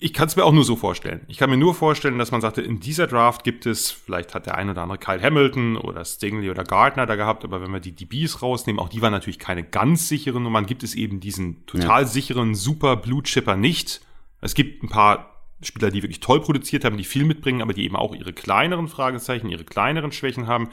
Ich 0.00 0.12
kann 0.12 0.28
es 0.28 0.36
mir 0.36 0.44
auch 0.44 0.52
nur 0.52 0.64
so 0.64 0.76
vorstellen. 0.76 1.22
Ich 1.26 1.38
kann 1.38 1.50
mir 1.50 1.56
nur 1.56 1.74
vorstellen, 1.74 2.18
dass 2.18 2.30
man 2.30 2.40
sagte, 2.40 2.62
in 2.62 2.78
dieser 2.78 3.08
Draft 3.08 3.42
gibt 3.42 3.66
es, 3.66 3.90
vielleicht 3.90 4.32
hat 4.32 4.46
der 4.46 4.56
ein 4.56 4.70
oder 4.70 4.82
andere 4.82 4.98
Kyle 4.98 5.20
Hamilton 5.20 5.76
oder 5.76 6.04
Stingley 6.04 6.50
oder 6.50 6.62
Gardner 6.62 7.04
da 7.06 7.16
gehabt, 7.16 7.44
aber 7.44 7.60
wenn 7.60 7.72
wir 7.72 7.80
die 7.80 7.92
DBs 7.92 8.40
rausnehmen, 8.40 8.78
auch 8.78 8.88
die 8.88 9.02
waren 9.02 9.12
natürlich 9.12 9.40
keine 9.40 9.64
ganz 9.64 10.08
sicheren 10.08 10.44
Nummern, 10.44 10.66
gibt 10.66 10.84
es 10.84 10.94
eben 10.94 11.18
diesen 11.18 11.66
total 11.66 12.02
ja. 12.02 12.06
sicheren 12.06 12.54
Super 12.54 12.96
Blue 12.96 13.24
Chipper 13.24 13.56
nicht. 13.56 14.00
Es 14.40 14.54
gibt 14.54 14.84
ein 14.84 14.88
paar 14.88 15.34
Spieler, 15.62 15.90
die 15.90 16.02
wirklich 16.02 16.20
toll 16.20 16.40
produziert 16.40 16.84
haben, 16.84 16.96
die 16.96 17.04
viel 17.04 17.24
mitbringen, 17.24 17.60
aber 17.60 17.72
die 17.72 17.84
eben 17.84 17.96
auch 17.96 18.14
ihre 18.14 18.32
kleineren 18.32 18.86
Fragezeichen, 18.86 19.48
ihre 19.48 19.64
kleineren 19.64 20.12
Schwächen 20.12 20.46
haben. 20.46 20.68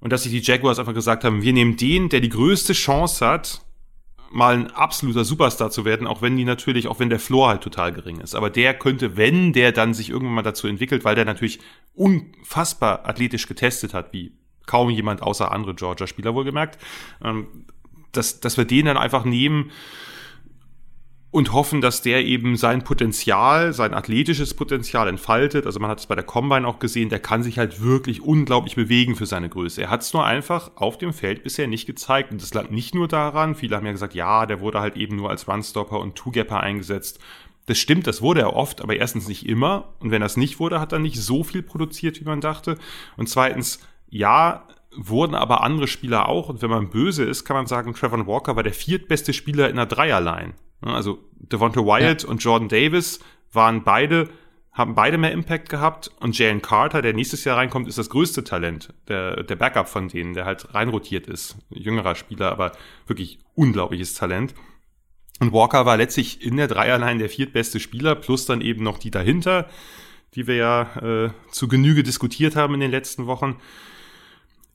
Und 0.00 0.12
dass 0.12 0.24
sich 0.24 0.32
die 0.32 0.40
Jaguars 0.40 0.80
einfach 0.80 0.94
gesagt 0.94 1.22
haben, 1.22 1.42
wir 1.42 1.52
nehmen 1.52 1.76
den, 1.76 2.08
der 2.08 2.20
die 2.20 2.28
größte 2.28 2.72
Chance 2.72 3.24
hat, 3.24 3.62
mal 4.30 4.54
ein 4.54 4.70
absoluter 4.70 5.24
Superstar 5.24 5.70
zu 5.70 5.84
werden, 5.84 6.06
auch 6.06 6.22
wenn 6.22 6.36
die 6.36 6.44
natürlich, 6.44 6.88
auch 6.88 7.00
wenn 7.00 7.10
der 7.10 7.20
Floor 7.20 7.48
halt 7.48 7.62
total 7.62 7.92
gering 7.92 8.20
ist. 8.20 8.34
Aber 8.34 8.50
der 8.50 8.74
könnte, 8.74 9.16
wenn 9.16 9.52
der 9.52 9.72
dann 9.72 9.94
sich 9.94 10.10
irgendwann 10.10 10.34
mal 10.34 10.42
dazu 10.42 10.66
entwickelt, 10.66 11.04
weil 11.04 11.14
der 11.14 11.24
natürlich 11.24 11.60
unfassbar 11.94 13.06
athletisch 13.08 13.46
getestet 13.46 13.94
hat, 13.94 14.12
wie 14.12 14.32
kaum 14.66 14.90
jemand 14.90 15.22
außer 15.22 15.50
andere 15.50 15.74
Georgia-Spieler 15.74 16.34
wohlgemerkt, 16.34 16.78
ähm, 17.24 17.46
dass, 18.12 18.40
dass 18.40 18.56
wir 18.56 18.64
den 18.64 18.86
dann 18.86 18.96
einfach 18.96 19.24
nehmen 19.24 19.70
und 21.30 21.52
hoffen, 21.52 21.82
dass 21.82 22.00
der 22.00 22.24
eben 22.24 22.56
sein 22.56 22.84
Potenzial, 22.84 23.74
sein 23.74 23.92
athletisches 23.92 24.54
Potenzial 24.54 25.08
entfaltet. 25.08 25.66
Also 25.66 25.78
man 25.78 25.90
hat 25.90 26.00
es 26.00 26.06
bei 26.06 26.14
der 26.14 26.24
Combine 26.24 26.66
auch 26.66 26.78
gesehen, 26.78 27.10
der 27.10 27.20
kann 27.20 27.42
sich 27.42 27.58
halt 27.58 27.82
wirklich 27.82 28.22
unglaublich 28.22 28.76
bewegen 28.76 29.14
für 29.14 29.26
seine 29.26 29.50
Größe. 29.50 29.82
Er 29.82 29.90
hat 29.90 30.00
es 30.00 30.14
nur 30.14 30.24
einfach 30.24 30.70
auf 30.76 30.96
dem 30.96 31.12
Feld 31.12 31.42
bisher 31.42 31.66
nicht 31.66 31.86
gezeigt. 31.86 32.32
Und 32.32 32.40
das 32.40 32.54
lag 32.54 32.70
nicht 32.70 32.94
nur 32.94 33.08
daran, 33.08 33.54
viele 33.54 33.76
haben 33.76 33.84
ja 33.84 33.92
gesagt, 33.92 34.14
ja, 34.14 34.46
der 34.46 34.60
wurde 34.60 34.80
halt 34.80 34.96
eben 34.96 35.16
nur 35.16 35.28
als 35.28 35.46
Runstopper 35.46 36.00
und 36.00 36.14
Two-Gapper 36.14 36.60
eingesetzt. 36.60 37.18
Das 37.66 37.76
stimmt, 37.76 38.06
das 38.06 38.22
wurde 38.22 38.40
er 38.40 38.56
oft, 38.56 38.80
aber 38.80 38.96
erstens 38.96 39.28
nicht 39.28 39.46
immer. 39.46 39.92
Und 40.00 40.10
wenn 40.10 40.22
das 40.22 40.38
nicht 40.38 40.58
wurde, 40.58 40.80
hat 40.80 40.92
er 40.92 40.98
nicht 40.98 41.20
so 41.20 41.44
viel 41.44 41.62
produziert, 41.62 42.18
wie 42.18 42.24
man 42.24 42.40
dachte. 42.40 42.78
Und 43.18 43.28
zweitens, 43.28 43.80
ja, 44.08 44.66
wurden 44.96 45.34
aber 45.34 45.62
andere 45.62 45.86
Spieler 45.86 46.30
auch. 46.30 46.48
Und 46.48 46.62
wenn 46.62 46.70
man 46.70 46.88
böse 46.88 47.24
ist, 47.24 47.44
kann 47.44 47.56
man 47.56 47.66
sagen, 47.66 47.92
Trevor 47.92 48.26
Walker 48.26 48.56
war 48.56 48.62
der 48.62 48.72
viertbeste 48.72 49.34
Spieler 49.34 49.68
in 49.68 49.76
der 49.76 49.84
Dreierline. 49.84 50.54
Also 50.80 51.18
Devonta 51.32 51.80
Wyatt 51.80 52.22
ja. 52.22 52.28
und 52.28 52.42
Jordan 52.42 52.68
Davis 52.68 53.20
waren 53.52 53.82
beide, 53.84 54.28
haben 54.72 54.94
beide 54.94 55.18
mehr 55.18 55.32
Impact 55.32 55.68
gehabt 55.68 56.10
und 56.20 56.38
Jalen 56.38 56.62
Carter, 56.62 57.02
der 57.02 57.14
nächstes 57.14 57.44
Jahr 57.44 57.56
reinkommt, 57.56 57.88
ist 57.88 57.98
das 57.98 58.10
größte 58.10 58.44
Talent, 58.44 58.92
der, 59.08 59.42
der 59.42 59.56
Backup 59.56 59.88
von 59.88 60.08
denen, 60.08 60.34
der 60.34 60.44
halt 60.44 60.74
reinrotiert 60.74 61.26
ist. 61.26 61.56
Jüngerer 61.70 62.14
Spieler, 62.14 62.52
aber 62.52 62.72
wirklich 63.06 63.38
unglaubliches 63.54 64.14
Talent. 64.14 64.54
Und 65.40 65.52
Walker 65.52 65.86
war 65.86 65.96
letztlich 65.96 66.44
in 66.44 66.56
der 66.56 66.68
Dreierline 66.68 67.18
der 67.18 67.28
viertbeste 67.28 67.80
Spieler, 67.80 68.14
plus 68.14 68.46
dann 68.46 68.60
eben 68.60 68.82
noch 68.82 68.98
die 68.98 69.10
dahinter, 69.10 69.68
die 70.34 70.46
wir 70.46 70.56
ja 70.56 70.96
äh, 70.96 71.30
zu 71.50 71.68
Genüge 71.68 72.02
diskutiert 72.02 72.56
haben 72.56 72.74
in 72.74 72.80
den 72.80 72.90
letzten 72.90 73.26
Wochen. 73.26 73.56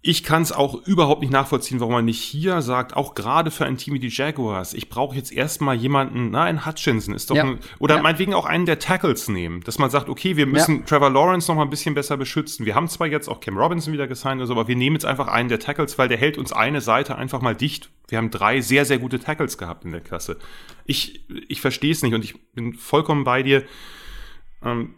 Ich 0.05 0.23
kann 0.23 0.41
es 0.41 0.51
auch 0.51 0.85
überhaupt 0.85 1.21
nicht 1.21 1.31
nachvollziehen, 1.31 1.79
warum 1.79 1.93
man 1.93 2.03
nicht 2.03 2.21
hier 2.21 2.61
sagt, 2.61 2.93
auch 2.93 3.15
gerade 3.15 3.51
für 3.51 3.63
ein 3.63 3.77
Team 3.77 3.93
wie 3.93 3.99
die 3.99 4.09
Jaguars, 4.09 4.73
ich 4.73 4.89
brauche 4.89 5.15
jetzt 5.15 5.31
erstmal 5.31 5.77
jemanden, 5.77 6.31
na, 6.31 6.43
ein 6.43 6.65
Hutchinson 6.65 7.15
ist 7.15 7.29
doch 7.29 7.37
ja. 7.37 7.45
ein, 7.45 7.59
oder 7.79 7.95
ja. 7.95 8.01
meinetwegen 8.01 8.33
auch 8.33 8.45
einen 8.45 8.65
der 8.65 8.79
Tackles 8.79 9.29
nehmen, 9.29 9.61
dass 9.61 9.79
man 9.79 9.89
sagt, 9.89 10.09
okay, 10.09 10.35
wir 10.35 10.45
müssen 10.45 10.79
ja. 10.79 10.85
Trevor 10.85 11.09
Lawrence 11.09 11.49
noch 11.49 11.55
mal 11.55 11.63
ein 11.63 11.69
bisschen 11.69 11.95
besser 11.95 12.17
beschützen. 12.17 12.65
Wir 12.65 12.75
haben 12.75 12.89
zwar 12.89 13.07
jetzt 13.07 13.29
auch 13.29 13.39
Cam 13.39 13.57
Robinson 13.57 13.93
wieder 13.93 14.05
gesigned 14.05 14.41
oder 14.41 14.47
so, 14.47 14.53
aber 14.53 14.67
wir 14.67 14.75
nehmen 14.75 14.97
jetzt 14.97 15.05
einfach 15.05 15.29
einen 15.29 15.47
der 15.47 15.59
Tackles, 15.59 15.97
weil 15.97 16.09
der 16.09 16.17
hält 16.17 16.37
uns 16.37 16.51
eine 16.51 16.81
Seite 16.81 17.15
einfach 17.15 17.41
mal 17.41 17.55
dicht. 17.55 17.89
Wir 18.09 18.17
haben 18.17 18.29
drei 18.29 18.59
sehr, 18.59 18.83
sehr 18.83 18.99
gute 18.99 19.19
Tackles 19.19 19.57
gehabt 19.57 19.85
in 19.85 19.93
der 19.93 20.01
Klasse. 20.01 20.37
Ich, 20.83 21.25
ich 21.47 21.61
verstehe 21.61 21.93
es 21.93 22.03
nicht 22.03 22.13
und 22.13 22.25
ich 22.25 22.35
bin 22.51 22.73
vollkommen 22.73 23.23
bei 23.23 23.41
dir. 23.41 23.63
Ähm, 24.61 24.95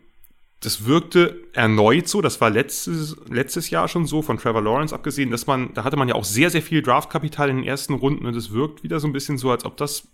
das 0.61 0.85
wirkte 0.85 1.43
erneut 1.53 2.07
so, 2.07 2.21
das 2.21 2.41
war 2.41 2.49
letztes, 2.49 3.17
letztes 3.29 3.69
Jahr 3.69 3.87
schon 3.87 4.07
so, 4.07 4.21
von 4.21 4.37
Trevor 4.37 4.61
Lawrence 4.61 4.95
abgesehen, 4.95 5.29
dass 5.29 5.47
man, 5.47 5.73
da 5.73 5.83
hatte 5.83 5.97
man 5.97 6.07
ja 6.07 6.15
auch 6.15 6.23
sehr, 6.23 6.49
sehr 6.49 6.61
viel 6.61 6.81
Draftkapital 6.81 7.49
in 7.49 7.57
den 7.57 7.65
ersten 7.65 7.93
Runden 7.93 8.25
und 8.25 8.35
es 8.35 8.51
wirkt 8.51 8.83
wieder 8.83 8.99
so 8.99 9.07
ein 9.07 9.13
bisschen 9.13 9.37
so, 9.37 9.51
als 9.51 9.65
ob 9.65 9.77
das 9.77 10.07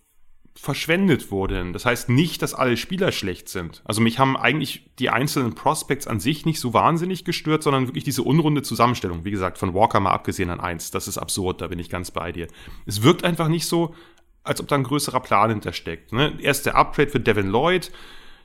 verschwendet 0.56 1.32
wurde. 1.32 1.72
Das 1.72 1.86
heißt 1.86 2.10
nicht, 2.10 2.42
dass 2.42 2.54
alle 2.54 2.76
Spieler 2.76 3.12
schlecht 3.12 3.48
sind. 3.48 3.82
Also 3.86 4.02
mich 4.02 4.20
haben 4.20 4.36
eigentlich 4.36 4.90
die 5.00 5.10
einzelnen 5.10 5.56
Prospects 5.56 6.08
an 6.08 6.20
sich 6.20 6.46
nicht 6.46 6.60
so 6.60 6.74
wahnsinnig 6.74 7.24
gestört, 7.24 7.64
sondern 7.64 7.88
wirklich 7.88 8.04
diese 8.04 8.24
unrunde 8.24 8.62
Zusammenstellung. 8.62 9.24
Wie 9.24 9.32
gesagt, 9.32 9.58
von 9.58 9.74
Walker 9.74 10.00
mal 10.00 10.12
abgesehen 10.12 10.50
an 10.50 10.60
eins. 10.60 10.92
Das 10.92 11.08
ist 11.08 11.18
absurd, 11.18 11.62
da 11.62 11.68
bin 11.68 11.80
ich 11.80 11.90
ganz 11.90 12.12
bei 12.12 12.32
dir. 12.32 12.48
Es 12.86 13.02
wirkt 13.02 13.24
einfach 13.24 13.48
nicht 13.48 13.66
so, 13.66 13.96
als 14.44 14.60
ob 14.60 14.68
da 14.68 14.76
ein 14.76 14.84
größerer 14.84 15.22
Plan 15.22 15.52
hintersteckt. 15.52 16.12
Ne? 16.12 16.38
Erst 16.42 16.66
der 16.66 16.76
Upgrade 16.76 17.10
für 17.10 17.20
Devin 17.20 17.48
Lloyd, 17.48 17.92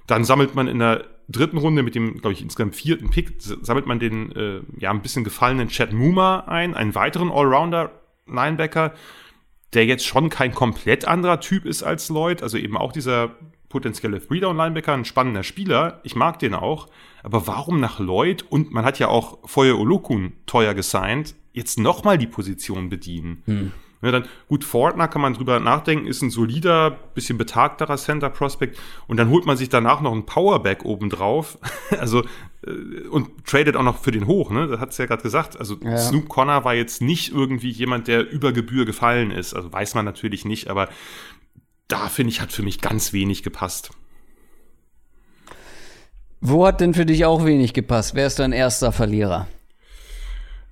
dann 0.06 0.24
sammelt 0.24 0.54
man 0.54 0.68
in 0.68 0.78
der 0.78 1.15
dritten 1.28 1.58
Runde 1.58 1.82
mit 1.82 1.94
dem, 1.94 2.20
glaube 2.20 2.32
ich, 2.32 2.42
insgesamt 2.42 2.76
vierten 2.76 3.10
Pick, 3.10 3.34
sammelt 3.38 3.86
man 3.86 3.98
den 3.98 4.32
äh, 4.32 4.60
ja 4.78 4.90
ein 4.90 5.02
bisschen 5.02 5.24
gefallenen 5.24 5.68
Chad 5.68 5.92
Muma 5.92 6.40
ein, 6.46 6.74
einen 6.74 6.94
weiteren 6.94 7.30
Allrounder-Linebacker, 7.30 8.94
der 9.72 9.86
jetzt 9.86 10.06
schon 10.06 10.30
kein 10.30 10.54
komplett 10.54 11.04
anderer 11.04 11.40
Typ 11.40 11.64
ist 11.66 11.82
als 11.82 12.08
Lloyd, 12.08 12.42
also 12.42 12.56
eben 12.56 12.76
auch 12.76 12.92
dieser 12.92 13.36
potenzielle 13.68 14.24
Three-Down-Linebacker, 14.24 14.92
ein 14.92 15.04
spannender 15.04 15.42
Spieler, 15.42 16.00
ich 16.04 16.14
mag 16.14 16.38
den 16.38 16.54
auch, 16.54 16.88
aber 17.22 17.46
warum 17.46 17.80
nach 17.80 17.98
Lloyd 17.98 18.44
und 18.48 18.72
man 18.72 18.84
hat 18.84 18.98
ja 18.98 19.08
auch 19.08 19.38
Feuer 19.48 19.78
Olokun 19.78 20.32
teuer 20.46 20.74
gesigned, 20.74 21.34
jetzt 21.52 21.78
nochmal 21.78 22.18
die 22.18 22.28
Position 22.28 22.88
bedienen? 22.88 23.42
Hm. 23.46 23.72
Ja, 24.02 24.10
dann, 24.10 24.24
gut, 24.48 24.64
Fortner 24.64 25.08
kann 25.08 25.22
man 25.22 25.34
drüber 25.34 25.58
nachdenken, 25.58 26.06
ist 26.06 26.22
ein 26.22 26.30
solider, 26.30 26.90
bisschen 26.90 27.38
betagterer 27.38 27.96
Center 27.96 28.28
Prospect 28.28 28.78
und 29.06 29.16
dann 29.16 29.30
holt 29.30 29.46
man 29.46 29.56
sich 29.56 29.68
danach 29.68 30.00
noch 30.00 30.12
einen 30.12 30.26
Powerback 30.26 30.84
obendrauf. 30.84 31.58
also, 31.98 32.22
äh, 32.66 33.08
und 33.10 33.46
tradet 33.46 33.76
auch 33.76 33.82
noch 33.82 33.98
für 33.98 34.10
den 34.10 34.26
hoch, 34.26 34.50
ne? 34.50 34.66
Das 34.68 34.80
hat's 34.80 34.98
ja 34.98 35.06
gerade 35.06 35.22
gesagt. 35.22 35.58
Also, 35.58 35.76
ja. 35.82 35.96
Snoop 35.96 36.28
Connor 36.28 36.64
war 36.64 36.74
jetzt 36.74 37.00
nicht 37.00 37.32
irgendwie 37.32 37.70
jemand, 37.70 38.06
der 38.08 38.30
über 38.30 38.52
Gebühr 38.52 38.84
gefallen 38.84 39.30
ist. 39.30 39.54
Also, 39.54 39.72
weiß 39.72 39.94
man 39.94 40.04
natürlich 40.04 40.44
nicht, 40.44 40.68
aber 40.68 40.88
da 41.88 42.08
finde 42.08 42.32
ich, 42.32 42.40
hat 42.40 42.52
für 42.52 42.62
mich 42.62 42.80
ganz 42.80 43.12
wenig 43.12 43.42
gepasst. 43.42 43.90
Wo 46.40 46.66
hat 46.66 46.80
denn 46.80 46.94
für 46.94 47.06
dich 47.06 47.24
auch 47.24 47.44
wenig 47.44 47.72
gepasst? 47.72 48.14
Wer 48.14 48.26
ist 48.26 48.38
dein 48.38 48.52
erster 48.52 48.92
Verlierer? 48.92 49.48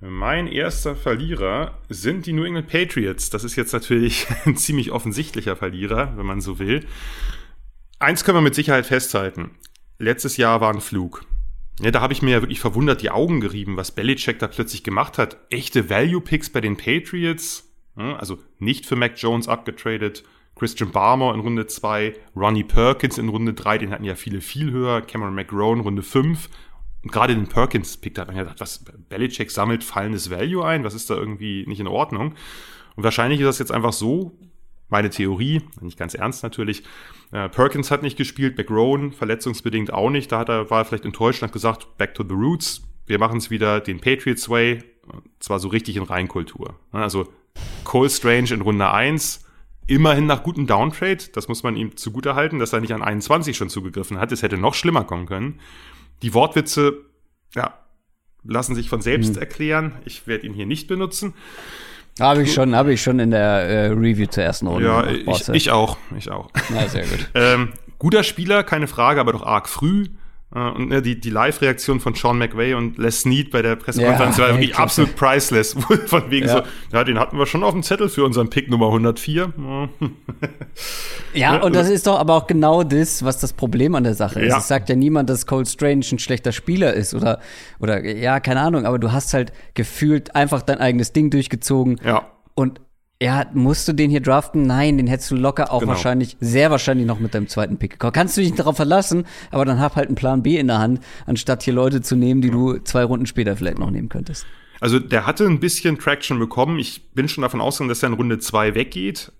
Mein 0.01 0.47
erster 0.47 0.95
Verlierer 0.95 1.77
sind 1.87 2.25
die 2.25 2.33
New 2.33 2.43
England 2.43 2.67
Patriots. 2.67 3.29
Das 3.29 3.43
ist 3.43 3.55
jetzt 3.55 3.71
natürlich 3.71 4.27
ein 4.45 4.57
ziemlich 4.57 4.91
offensichtlicher 4.91 5.55
Verlierer, 5.55 6.17
wenn 6.17 6.25
man 6.25 6.41
so 6.41 6.59
will. 6.59 6.85
Eins 7.99 8.23
können 8.23 8.37
wir 8.37 8.41
mit 8.41 8.55
Sicherheit 8.55 8.85
festhalten. 8.85 9.51
Letztes 9.97 10.35
Jahr 10.35 10.59
war 10.59 10.73
ein 10.73 10.81
Flug. 10.81 11.23
Ja, 11.79 11.91
da 11.91 12.01
habe 12.01 12.13
ich 12.13 12.21
mir 12.21 12.31
ja 12.31 12.41
wirklich 12.41 12.59
verwundert 12.59 13.01
die 13.01 13.09
Augen 13.09 13.39
gerieben, 13.39 13.77
was 13.77 13.91
Belichick 13.91 14.39
da 14.39 14.47
plötzlich 14.47 14.83
gemacht 14.83 15.17
hat. 15.17 15.37
Echte 15.49 15.89
Value-Picks 15.89 16.49
bei 16.49 16.61
den 16.61 16.77
Patriots. 16.77 17.71
Also 17.95 18.39
nicht 18.59 18.85
für 18.85 18.97
Mac 18.97 19.13
Jones 19.17 19.47
abgetradet. 19.47 20.23
Christian 20.55 20.91
Barmer 20.91 21.33
in 21.33 21.41
Runde 21.41 21.67
2, 21.67 22.13
Ronnie 22.35 22.63
Perkins 22.63 23.17
in 23.17 23.29
Runde 23.29 23.53
3, 23.53 23.77
den 23.77 23.91
hatten 23.91 24.05
ja 24.05 24.15
viele 24.15 24.39
viel 24.39 24.71
höher, 24.71 25.01
Cameron 25.01 25.35
McGrone 25.35 25.81
Runde 25.81 26.01
5 26.01 26.49
und 27.05 27.11
gerade 27.11 27.35
den 27.35 27.45
Perkins-Pick, 27.45 28.15
da 28.15 28.23
hat 28.23 28.29
man 28.29 28.37
gedacht, 28.37 28.59
was, 28.59 28.83
Belichick 29.09 29.51
sammelt 29.51 29.83
fallendes 29.83 30.31
Value 30.31 30.65
ein, 30.65 30.83
was 30.83 30.95
ist 30.95 31.07
da 31.11 31.15
irgendwie 31.15 31.63
nicht 31.67 31.79
in 31.79 31.85
Ordnung? 31.85 32.33
Und 32.95 33.03
wahrscheinlich 33.03 33.39
ist 33.39 33.45
das 33.45 33.59
jetzt 33.59 33.71
einfach 33.71 33.93
so, 33.93 34.35
meine 34.89 35.11
Theorie, 35.11 35.61
nicht 35.81 35.99
ganz 35.99 36.15
ernst 36.15 36.41
natürlich, 36.41 36.81
äh, 37.31 37.47
Perkins 37.47 37.91
hat 37.91 38.01
nicht 38.01 38.17
gespielt, 38.17 38.57
McRowan 38.57 39.11
verletzungsbedingt 39.11 39.93
auch 39.93 40.09
nicht, 40.09 40.31
da 40.31 40.39
hat 40.39 40.49
er, 40.49 40.71
war 40.71 40.79
er 40.79 40.85
vielleicht 40.85 41.05
enttäuscht 41.05 41.43
und 41.43 41.49
hat 41.49 41.53
gesagt, 41.53 41.95
back 41.99 42.15
to 42.15 42.23
the 42.27 42.33
roots, 42.33 42.81
wir 43.05 43.19
machen 43.19 43.37
es 43.37 43.51
wieder 43.51 43.81
den 43.81 43.99
Patriots 43.99 44.49
Way, 44.49 44.83
zwar 45.39 45.59
so 45.59 45.67
richtig 45.67 45.97
in 45.97 46.03
Reinkultur. 46.03 46.79
Also 46.91 47.27
Cole 47.83 48.09
Strange 48.09 48.51
in 48.51 48.61
Runde 48.61 48.89
1, 48.89 49.45
immerhin 49.85 50.25
nach 50.25 50.41
gutem 50.41 50.65
Downtrade, 50.65 51.25
das 51.33 51.47
muss 51.49 51.61
man 51.61 51.75
ihm 51.75 51.97
zugute 51.97 52.33
halten, 52.33 52.57
dass 52.57 52.73
er 52.73 52.81
nicht 52.81 52.95
an 52.95 53.03
21 53.03 53.55
schon 53.55 53.69
zugegriffen 53.69 54.17
hat, 54.17 54.31
es 54.31 54.41
hätte 54.41 54.57
noch 54.57 54.73
schlimmer 54.73 55.03
kommen 55.03 55.27
können. 55.27 55.59
Die 56.21 56.33
Wortwitze, 56.33 56.93
ja, 57.53 57.77
lassen 58.43 58.75
sich 58.75 58.89
von 58.89 59.01
selbst 59.01 59.35
hm. 59.35 59.41
erklären. 59.41 59.93
Ich 60.05 60.27
werde 60.27 60.45
ihn 60.47 60.53
hier 60.53 60.65
nicht 60.65 60.87
benutzen. 60.87 61.33
Habe 62.19 62.43
ich 62.43 62.53
schon, 62.53 62.75
habe 62.75 62.93
ich 62.93 63.01
schon 63.01 63.19
in 63.19 63.31
der 63.31 63.41
äh, 63.41 63.87
Review 63.87 64.27
zur 64.27 64.43
ersten 64.43 64.67
Runde. 64.67 64.87
Ja, 64.87 65.05
ich, 65.07 65.49
ich, 65.49 65.71
auch, 65.71 65.97
ich 66.17 66.31
auch. 66.31 66.49
Na, 66.69 66.87
sehr 66.87 67.05
gut. 67.05 67.29
ähm, 67.35 67.73
guter 67.99 68.23
Spieler, 68.23 68.63
keine 68.63 68.87
Frage, 68.87 69.19
aber 69.19 69.33
doch 69.33 69.43
arg 69.43 69.67
früh. 69.67 70.05
Äh, 70.55 70.69
und 70.69 70.89
ne, 70.89 71.01
die, 71.01 71.19
die 71.19 71.29
Live-Reaktion 71.29 71.99
von 71.99 72.15
Sean 72.15 72.37
McVay 72.37 72.73
und 72.73 72.97
Les 72.97 73.21
Snead 73.21 73.51
bei 73.51 73.61
der 73.61 73.75
Pressekonferenz 73.75 74.37
ja, 74.37 74.43
war 74.43 74.53
wirklich 74.53 74.75
absolut 74.77 75.15
priceless. 75.15 75.73
Von 76.07 76.31
wegen 76.31 76.47
ja. 76.47 76.57
so, 76.57 76.61
ja, 76.93 77.03
den 77.03 77.19
hatten 77.19 77.37
wir 77.37 77.45
schon 77.45 77.63
auf 77.63 77.73
dem 77.73 77.83
Zettel 77.83 78.07
für 78.07 78.23
unseren 78.23 78.49
Pick 78.49 78.69
Nummer 78.69 78.87
104. 78.87 79.53
ja, 81.33 81.61
und 81.61 81.75
das 81.75 81.89
ist 81.89 82.07
doch 82.07 82.17
aber 82.17 82.35
auch 82.35 82.47
genau 82.47 82.83
das, 82.83 83.23
was 83.23 83.39
das 83.39 83.53
Problem 83.53 83.95
an 83.95 84.03
der 84.03 84.13
Sache 84.13 84.39
ist. 84.41 84.51
Ja. 84.51 84.59
Es 84.59 84.67
sagt 84.67 84.87
ja 84.89 84.95
niemand, 84.95 85.29
dass 85.29 85.45
Cole 85.45 85.65
Strange 85.65 86.05
ein 86.11 86.19
schlechter 86.19 86.53
Spieler 86.53 86.93
ist 86.93 87.13
oder, 87.13 87.39
oder, 87.79 88.03
ja, 88.05 88.39
keine 88.39 88.61
Ahnung, 88.61 88.85
aber 88.85 88.97
du 88.97 89.11
hast 89.11 89.33
halt 89.33 89.51
gefühlt 89.73 90.35
einfach 90.35 90.61
dein 90.61 90.77
eigenes 90.77 91.11
Ding 91.11 91.29
durchgezogen. 91.29 91.99
Ja. 92.03 92.27
Und 92.53 92.79
ja, 93.25 93.47
musst 93.55 93.87
du 93.87 93.93
den 93.93 94.11
hier 94.11 94.21
draften? 94.21 94.67
Nein, 94.67 94.97
den 94.97 95.07
hättest 95.07 95.31
du 95.31 95.35
locker 95.35 95.73
auch 95.73 95.79
genau. 95.79 95.93
wahrscheinlich, 95.93 96.37
sehr 96.39 96.69
wahrscheinlich 96.69 97.07
noch 97.07 97.19
mit 97.19 97.33
deinem 97.33 97.47
zweiten 97.47 97.77
Pick 97.77 97.93
gekommen. 97.93 98.13
Kannst 98.13 98.37
du 98.37 98.41
dich 98.41 98.53
darauf 98.53 98.75
verlassen, 98.75 99.25
aber 99.49 99.65
dann 99.65 99.79
hab 99.79 99.95
halt 99.95 100.09
einen 100.09 100.15
Plan 100.15 100.43
B 100.43 100.57
in 100.57 100.67
der 100.67 100.77
Hand, 100.77 100.99
anstatt 101.25 101.63
hier 101.63 101.73
Leute 101.73 102.01
zu 102.01 102.15
nehmen, 102.15 102.41
die 102.41 102.51
du 102.51 102.77
zwei 102.77 103.03
Runden 103.03 103.25
später 103.25 103.57
vielleicht 103.57 103.79
noch 103.79 103.89
nehmen 103.89 104.09
könntest. 104.09 104.45
Also 104.79 104.99
der 104.99 105.25
hatte 105.25 105.47
ein 105.47 105.59
bisschen 105.59 105.97
Traction 105.97 106.37
bekommen. 106.37 106.77
Ich 106.77 107.13
bin 107.13 107.27
schon 107.27 107.41
davon 107.41 107.61
ausgegangen, 107.61 107.89
dass 107.89 108.03
er 108.03 108.09
in 108.09 108.13
Runde 108.13 108.37
zwei 108.37 108.75
weggeht. 108.75 109.31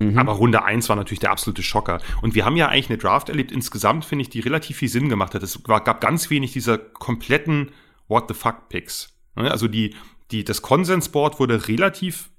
Mhm. 0.00 0.18
Aber 0.18 0.32
Runde 0.32 0.62
eins 0.64 0.90
war 0.90 0.96
natürlich 0.96 1.20
der 1.20 1.30
absolute 1.30 1.62
Schocker. 1.62 2.02
Und 2.20 2.34
wir 2.34 2.44
haben 2.44 2.56
ja 2.56 2.68
eigentlich 2.68 2.90
eine 2.90 2.98
Draft 2.98 3.30
erlebt, 3.30 3.52
insgesamt 3.52 4.04
finde 4.04 4.22
ich, 4.22 4.28
die 4.28 4.40
relativ 4.40 4.76
viel 4.76 4.88
Sinn 4.90 5.08
gemacht 5.08 5.34
hat. 5.34 5.42
Es 5.42 5.66
war, 5.66 5.82
gab 5.82 6.02
ganz 6.02 6.28
wenig 6.28 6.52
dieser 6.52 6.76
kompletten 6.76 7.70
What 8.06 8.24
the 8.28 8.34
fuck 8.34 8.68
Picks. 8.68 9.14
Also 9.34 9.66
die, 9.66 9.94
die, 10.30 10.44
das 10.44 10.60
Konsensboard 10.60 11.40
wurde 11.40 11.68
relativ 11.68 12.29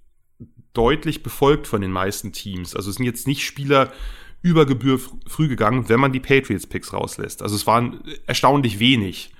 deutlich 0.73 1.23
befolgt 1.23 1.67
von 1.67 1.81
den 1.81 1.91
meisten 1.91 2.31
Teams. 2.31 2.75
Also 2.75 2.89
es 2.89 2.95
sind 2.95 3.05
jetzt 3.05 3.27
nicht 3.27 3.43
Spieler 3.43 3.91
über 4.41 4.65
Gebühr 4.65 4.99
früh 5.27 5.47
gegangen, 5.47 5.89
wenn 5.89 5.99
man 5.99 6.11
die 6.11 6.19
Patriots-Picks 6.19 6.93
rauslässt. 6.93 7.41
Also 7.43 7.55
es 7.55 7.67
waren 7.67 8.03
erstaunlich 8.25 8.79
wenig. 8.79 9.31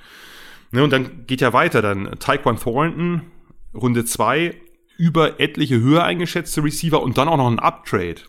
Ne, 0.72 0.84
und 0.84 0.92
dann 0.92 1.26
geht 1.28 1.42
ja 1.42 1.54
weiter 1.54 1.82
dann. 1.82 2.18
Taekwon 2.20 2.58
Thornton, 2.58 3.24
Runde 3.74 4.06
zwei 4.06 4.56
über 4.98 5.40
etliche 5.40 5.80
höher 5.80 6.04
eingeschätzte 6.04 6.64
Receiver 6.64 7.02
und 7.02 7.18
dann 7.18 7.28
auch 7.28 7.38
noch 7.38 7.50
ein 7.50 7.60
Uptrade. 7.60 8.22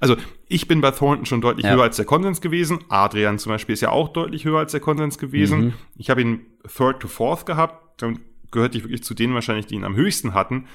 Also 0.00 0.16
ich 0.48 0.68
bin 0.68 0.82
bei 0.82 0.90
Thornton 0.90 1.24
schon 1.24 1.40
deutlich 1.40 1.64
ja. 1.64 1.74
höher 1.74 1.84
als 1.84 1.96
der 1.96 2.04
Konsens 2.04 2.42
gewesen. 2.42 2.80
Adrian 2.88 3.38
zum 3.38 3.50
Beispiel 3.50 3.72
ist 3.72 3.80
ja 3.80 3.90
auch 3.90 4.08
deutlich 4.08 4.44
höher 4.44 4.58
als 4.58 4.72
der 4.72 4.80
Konsens 4.80 5.18
gewesen. 5.18 5.60
Mhm. 5.60 5.72
Ich 5.96 6.10
habe 6.10 6.20
ihn 6.20 6.40
Third 6.76 7.00
to 7.00 7.08
Fourth 7.08 7.46
gehabt. 7.46 8.02
Dann 8.02 8.20
gehörte 8.50 8.76
ich 8.76 8.84
wirklich 8.84 9.02
zu 9.02 9.14
denen 9.14 9.32
wahrscheinlich, 9.34 9.66
die 9.66 9.76
ihn 9.76 9.84
am 9.84 9.96
höchsten 9.96 10.34
hatten. 10.34 10.66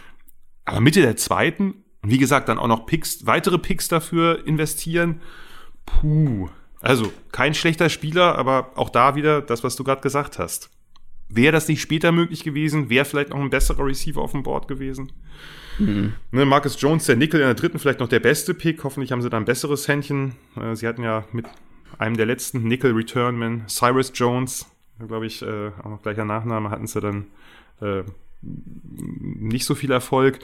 Aber 0.69 0.81
Mitte 0.81 1.01
der 1.01 1.17
zweiten, 1.17 1.83
wie 2.03 2.19
gesagt, 2.19 2.47
dann 2.47 2.59
auch 2.59 2.67
noch 2.67 2.85
Picks, 2.85 3.25
weitere 3.25 3.57
Picks 3.57 3.87
dafür 3.87 4.45
investieren. 4.45 5.19
Puh. 5.85 6.47
Also, 6.79 7.11
kein 7.31 7.55
schlechter 7.55 7.89
Spieler, 7.89 8.37
aber 8.37 8.71
auch 8.75 8.91
da 8.91 9.15
wieder 9.15 9.41
das, 9.41 9.63
was 9.63 9.75
du 9.75 9.83
gerade 9.83 10.01
gesagt 10.01 10.37
hast. 10.37 10.69
Wäre 11.27 11.51
das 11.53 11.67
nicht 11.67 11.81
später 11.81 12.11
möglich 12.11 12.43
gewesen? 12.43 12.89
Wäre 12.89 13.05
vielleicht 13.05 13.31
noch 13.31 13.39
ein 13.39 13.49
besserer 13.49 13.83
Receiver 13.83 14.21
auf 14.21 14.31
dem 14.31 14.43
Board 14.43 14.67
gewesen? 14.67 15.11
Mhm. 15.79 16.13
Ne, 16.31 16.45
Marcus 16.45 16.79
Jones, 16.79 17.07
der 17.07 17.15
Nickel 17.15 17.39
in 17.39 17.47
der 17.47 17.55
dritten, 17.55 17.79
vielleicht 17.79 17.99
noch 17.99 18.07
der 18.07 18.19
beste 18.19 18.53
Pick. 18.53 18.83
Hoffentlich 18.83 19.11
haben 19.11 19.23
sie 19.23 19.29
da 19.29 19.37
ein 19.37 19.45
besseres 19.45 19.87
Händchen. 19.87 20.35
Äh, 20.55 20.75
sie 20.75 20.87
hatten 20.87 21.01
ja 21.01 21.25
mit 21.31 21.47
einem 21.97 22.15
der 22.15 22.27
letzten 22.27 22.63
Nickel 22.67 22.93
Returnmen, 22.93 23.63
Cyrus 23.67 24.11
Jones, 24.13 24.67
glaube 25.05 25.25
ich, 25.25 25.41
äh, 25.41 25.69
auch 25.83 25.89
noch 25.89 26.01
gleicher 26.03 26.25
Nachname, 26.25 26.69
hatten 26.69 26.85
sie 26.85 27.01
dann 27.01 27.25
äh, 27.81 28.03
nicht 28.41 29.65
so 29.65 29.75
viel 29.75 29.91
Erfolg. 29.91 30.39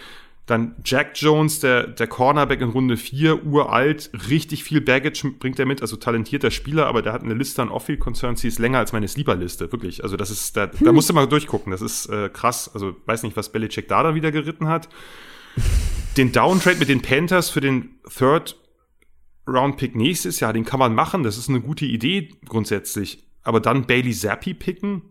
Dann 0.46 0.76
Jack 0.86 1.14
Jones, 1.16 1.60
der, 1.60 1.88
der 1.88 2.06
Cornerback 2.06 2.62
in 2.62 2.70
Runde 2.70 2.98
4, 2.98 3.46
uralt, 3.48 4.12
richtig 4.30 4.64
viel 4.64 4.80
Baggage 4.80 5.32
bringt 5.40 5.58
er 5.58 5.66
mit, 5.66 5.82
also 5.82 5.96
talentierter 5.96 6.52
Spieler, 6.52 6.86
aber 6.86 7.02
der 7.02 7.14
hat 7.14 7.24
eine 7.24 7.34
Liste 7.34 7.64
an 7.64 7.70
Off-Field-Concerns, 7.70 8.42
die 8.42 8.50
ist 8.50 8.60
länger 8.60 8.78
als 8.78 8.94
meine 8.94 9.08
Sleeper-Liste, 9.08 9.72
wirklich. 9.72 10.04
Also 10.04 10.18
das 10.18 10.30
ist, 10.30 10.56
da, 10.56 10.70
hm. 10.72 10.86
da 10.86 10.92
musst 10.92 11.10
du 11.10 11.14
mal 11.16 11.28
durchgucken, 11.28 11.72
das 11.72 11.82
ist 11.82 12.08
äh, 12.08 12.30
krass. 12.30 12.70
Also 12.72 12.96
weiß 13.08 13.24
nicht, 13.24 13.36
was 13.36 13.52
Belichick 13.52 13.88
da 13.88 14.04
dann 14.04 14.14
wieder 14.14 14.32
geritten 14.32 14.68
hat. 14.68 14.88
Den 16.16 16.32
Downtrade 16.32 16.78
mit 16.78 16.90
den 16.90 17.02
Panthers 17.02 17.50
für 17.50 17.62
den 17.62 17.96
Third 18.16 18.56
Round 19.48 19.78
Pick 19.78 19.96
nächstes 19.96 20.40
Jahr, 20.40 20.54
den 20.54 20.66
kann 20.66 20.80
man 20.80 20.94
machen, 20.94 21.24
das 21.24 21.38
ist 21.38 21.50
eine 21.50 21.62
gute 21.62 21.86
Idee 21.86 22.30
grundsätzlich. 22.48 23.24
Aber 23.44 23.60
dann 23.60 23.86
Bailey 23.86 24.14
Zappi 24.14 24.54
picken, 24.54 25.02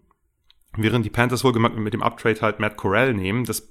Während 0.77 1.05
die 1.05 1.11
Panthers 1.11 1.45
wohl 1.45 1.53
mit 1.53 1.95
dem 1.95 2.03
Uptrade 2.03 2.41
halt 2.41 2.61
Matt 2.61 2.77
Corral 2.77 3.15
nehmen, 3.15 3.45
das 3.45 3.69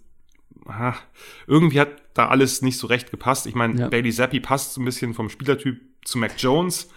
ach, 0.68 1.02
irgendwie 1.48 1.80
hat 1.80 1.90
da 2.14 2.30
alles 2.30 2.62
nicht 2.62 2.78
so 2.78 2.88
recht 2.88 3.12
gepasst. 3.12 3.48
Ich 3.48 3.56
meine, 3.56 3.80
ja. 3.80 3.88
Bailey 3.90 4.12
Zappi 4.12 4.40
passt 4.40 4.74
so 4.74 4.82
ein 4.82 4.86
bisschen 4.86 5.14
vom 5.14 5.30
Spielertyp 5.30 5.82
zu 6.04 6.18
Mac 6.18 6.34
Jones. 6.38 6.90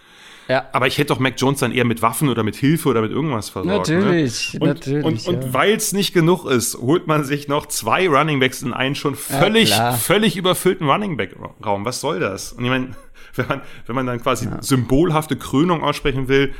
Ja. 0.48 0.66
Aber 0.72 0.86
ich 0.86 0.96
hätte 0.98 1.08
doch 1.08 1.18
Mac 1.18 1.34
Jones 1.38 1.58
dann 1.58 1.72
eher 1.72 1.84
mit 1.84 2.02
Waffen 2.02 2.28
oder 2.28 2.44
mit 2.44 2.54
Hilfe 2.54 2.88
oder 2.88 3.02
mit 3.02 3.10
irgendwas 3.10 3.48
versorgt. 3.48 3.88
Ne? 3.88 3.96
Natürlich, 3.96 4.54
ne? 4.54 4.60
und, 4.60 4.68
natürlich. 4.68 5.04
Und, 5.04 5.22
ja. 5.24 5.32
und 5.32 5.54
weil 5.54 5.74
es 5.74 5.92
nicht 5.92 6.14
genug 6.14 6.44
ist, 6.44 6.76
holt 6.78 7.08
man 7.08 7.24
sich 7.24 7.48
noch 7.48 7.66
zwei 7.66 8.08
Running 8.08 8.38
Backs 8.38 8.62
in 8.62 8.72
einen 8.72 8.94
schon 8.94 9.16
völlig, 9.16 9.70
ja, 9.70 9.92
völlig 9.92 10.36
überfüllten 10.36 10.88
Running 10.88 11.16
Back 11.16 11.34
Raum. 11.64 11.84
Was 11.84 12.00
soll 12.00 12.20
das? 12.20 12.52
Und 12.52 12.64
ich 12.64 12.70
meine, 12.70 12.90
wenn 13.34 13.48
man, 13.48 13.60
wenn 13.86 13.96
man 13.96 14.06
dann 14.06 14.22
quasi 14.22 14.48
symbolhafte 14.60 15.36
Krönung 15.36 15.82
aussprechen 15.82 16.28
will, 16.28 16.54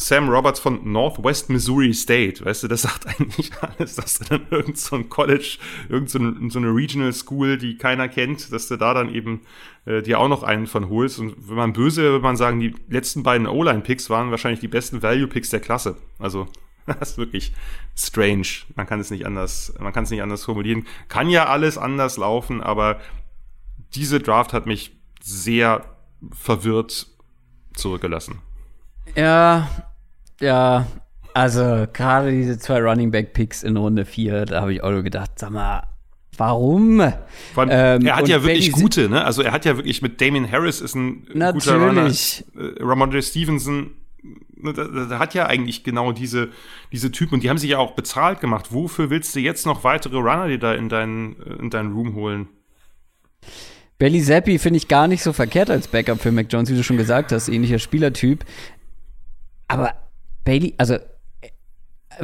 Sam 0.00 0.28
Roberts 0.28 0.60
von 0.60 0.92
Northwest 0.92 1.50
Missouri 1.50 1.92
State, 1.92 2.44
weißt 2.44 2.62
du, 2.62 2.68
das 2.68 2.82
sagt 2.82 3.06
eigentlich 3.20 3.50
alles, 3.60 3.96
dass 3.96 4.20
du 4.20 4.24
dann 4.26 4.46
irgend 4.50 4.78
so 4.78 5.02
College, 5.02 5.58
irgend 5.88 6.08
so, 6.08 6.20
ein, 6.20 6.50
so 6.50 6.60
eine 6.60 6.68
Regional 6.68 7.12
School, 7.12 7.58
die 7.58 7.76
keiner 7.76 8.08
kennt, 8.08 8.52
dass 8.52 8.68
du 8.68 8.76
da 8.76 8.94
dann 8.94 9.12
eben 9.12 9.40
äh, 9.86 10.00
dir 10.00 10.20
auch 10.20 10.28
noch 10.28 10.44
einen 10.44 10.68
von 10.68 10.88
holst. 10.88 11.18
Und 11.18 11.34
wenn 11.48 11.56
man 11.56 11.72
böse 11.72 12.02
wäre, 12.02 12.12
würde 12.12 12.22
man 12.22 12.36
sagen, 12.36 12.60
die 12.60 12.76
letzten 12.88 13.24
beiden 13.24 13.48
O-Line-Picks 13.48 14.08
waren 14.08 14.30
wahrscheinlich 14.30 14.60
die 14.60 14.68
besten 14.68 15.02
Value-Picks 15.02 15.50
der 15.50 15.60
Klasse. 15.60 15.96
Also 16.20 16.46
das 16.86 17.10
ist 17.10 17.18
wirklich 17.18 17.52
strange. 17.96 18.46
Man 18.76 18.86
kann 18.86 19.00
es 19.00 19.10
nicht 19.10 19.26
anders, 19.26 19.74
man 19.80 19.92
kann 19.92 20.04
es 20.04 20.10
nicht 20.10 20.22
anders 20.22 20.44
formulieren. 20.44 20.86
Kann 21.08 21.28
ja 21.28 21.46
alles 21.46 21.76
anders 21.76 22.16
laufen, 22.18 22.62
aber 22.62 23.00
diese 23.96 24.20
Draft 24.20 24.52
hat 24.52 24.64
mich 24.64 24.96
sehr 25.20 25.84
verwirrt 26.30 27.08
zurückgelassen. 27.74 28.38
Ja, 29.16 29.87
ja, 30.40 30.86
also 31.34 31.86
gerade 31.92 32.30
diese 32.30 32.58
zwei 32.58 32.80
Running 32.80 33.10
Back 33.10 33.32
Picks 33.32 33.62
in 33.62 33.76
Runde 33.76 34.04
4, 34.04 34.46
da 34.46 34.60
habe 34.60 34.72
ich 34.72 34.82
auch 34.82 34.90
nur 34.90 35.02
gedacht, 35.02 35.32
sag 35.36 35.50
mal, 35.50 35.84
warum? 36.36 37.00
Allem, 37.00 37.70
ähm, 37.70 38.06
er 38.06 38.16
hat 38.16 38.28
ja 38.28 38.42
wirklich 38.42 38.72
Baby 38.72 38.82
gute, 38.82 39.08
ne? 39.08 39.24
Also 39.24 39.42
er 39.42 39.52
hat 39.52 39.64
ja 39.64 39.76
wirklich 39.76 40.02
mit 40.02 40.20
Damien 40.20 40.50
Harris 40.50 40.80
ist 40.80 40.94
ein 40.94 41.26
natürlich. 41.34 41.64
guter 41.64 41.86
Runner. 41.86 42.06
Äh, 42.06 42.82
Ramondre 42.82 43.22
Stevenson 43.22 43.90
ne, 44.56 44.72
der 44.72 45.18
hat 45.18 45.34
ja 45.34 45.46
eigentlich 45.46 45.84
genau 45.84 46.12
diese, 46.12 46.48
diese 46.92 47.10
Typen 47.10 47.34
und 47.34 47.42
die 47.42 47.50
haben 47.50 47.58
sich 47.58 47.70
ja 47.70 47.78
auch 47.78 47.92
bezahlt 47.92 48.40
gemacht. 48.40 48.72
Wofür 48.72 49.10
willst 49.10 49.34
du 49.34 49.40
jetzt 49.40 49.66
noch 49.66 49.84
weitere 49.84 50.16
Runner 50.16 50.48
dir 50.48 50.58
da 50.58 50.74
in 50.74 50.88
deinen, 50.88 51.36
in 51.60 51.70
deinen 51.70 51.92
Room 51.92 52.14
holen? 52.14 52.48
Belly 53.98 54.22
Zappi 54.22 54.58
finde 54.58 54.76
ich 54.76 54.86
gar 54.86 55.08
nicht 55.08 55.22
so 55.22 55.32
verkehrt 55.32 55.70
als 55.70 55.88
Backup 55.88 56.20
für 56.20 56.30
Mac 56.30 56.46
Jones, 56.50 56.70
wie 56.70 56.76
du 56.76 56.84
schon 56.84 56.96
gesagt 56.96 57.32
hast, 57.32 57.48
ähnlicher 57.48 57.80
Spielertyp. 57.80 58.44
Aber 59.66 59.94
Bailey, 60.48 60.72
also 60.78 60.96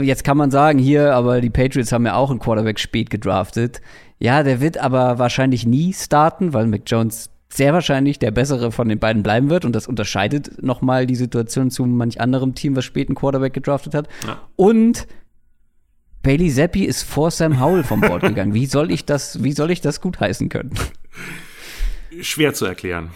jetzt 0.01 0.25
kann 0.25 0.39
man 0.39 0.51
sagen, 0.51 0.79
hier, 0.79 1.15
aber 1.15 1.43
die 1.43 1.51
Patriots 1.51 1.93
haben 1.93 2.07
ja 2.07 2.15
auch 2.15 2.31
einen 2.31 2.39
Quarterback 2.39 2.81
spät 2.81 3.11
gedraftet. 3.11 3.83
Ja, 4.19 4.43
der 4.43 4.63
wird 4.63 4.79
aber 4.79 5.19
wahrscheinlich 5.19 5.67
nie 5.67 5.93
starten, 5.93 6.55
weil 6.55 6.67
Mac 6.67 6.85
Jones 6.87 7.29
sehr 7.51 7.75
wahrscheinlich 7.75 8.19
der 8.19 8.31
bessere 8.31 8.73
von 8.73 8.89
den 8.89 8.99
beiden 8.99 9.23
bleiben 9.23 9.51
wird 9.51 9.67
und 9.67 9.75
das 9.75 9.87
unterscheidet 9.87 10.63
nochmal 10.63 11.05
die 11.05 11.17
Situation 11.17 11.71
zu 11.71 11.85
manch 11.85 12.19
anderem 12.19 12.55
Team, 12.55 12.75
was 12.77 12.87
spät 12.87 13.11
einen 13.11 13.15
Quarterback 13.15 13.53
gedraftet 13.53 13.93
hat. 13.93 14.09
Ja. 14.27 14.41
Und 14.57 15.07
Bailey 16.23 16.51
Zappi 16.51 16.85
ist 16.85 17.03
vor 17.03 17.31
Sam 17.31 17.61
Howell 17.61 17.85
vom 17.85 18.01
Board 18.01 18.23
gegangen. 18.27 18.55
Wie 18.55 18.65
soll 18.65 18.91
ich 18.91 19.05
das, 19.05 19.45
wie 19.45 19.53
soll 19.53 19.71
ich 19.71 19.83
das 19.83 20.01
gutheißen 20.01 20.49
können? 20.49 20.73
Schwer 22.23 22.55
zu 22.55 22.65
erklären. 22.65 23.11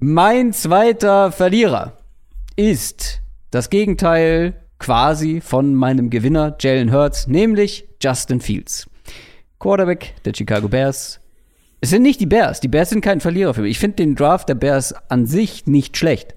Mein 0.00 0.52
zweiter 0.52 1.30
Verlierer 1.30 1.98
ist 2.56 3.20
das 3.54 3.70
Gegenteil 3.70 4.54
quasi 4.78 5.40
von 5.40 5.74
meinem 5.74 6.10
Gewinner 6.10 6.56
Jalen 6.58 6.92
Hurts, 6.92 7.28
nämlich 7.28 7.88
Justin 8.02 8.40
Fields. 8.40 8.90
Quarterback 9.60 10.14
der 10.24 10.34
Chicago 10.34 10.68
Bears. 10.68 11.20
Es 11.80 11.90
sind 11.90 12.02
nicht 12.02 12.20
die 12.20 12.26
Bears. 12.26 12.60
Die 12.60 12.68
Bears 12.68 12.90
sind 12.90 13.00
kein 13.00 13.20
Verlierer 13.20 13.54
für 13.54 13.62
mich. 13.62 13.72
Ich 13.72 13.78
finde 13.78 13.96
den 13.96 14.16
Draft 14.16 14.48
der 14.48 14.56
Bears 14.56 14.92
an 15.08 15.26
sich 15.26 15.66
nicht 15.66 15.96
schlecht. 15.96 16.34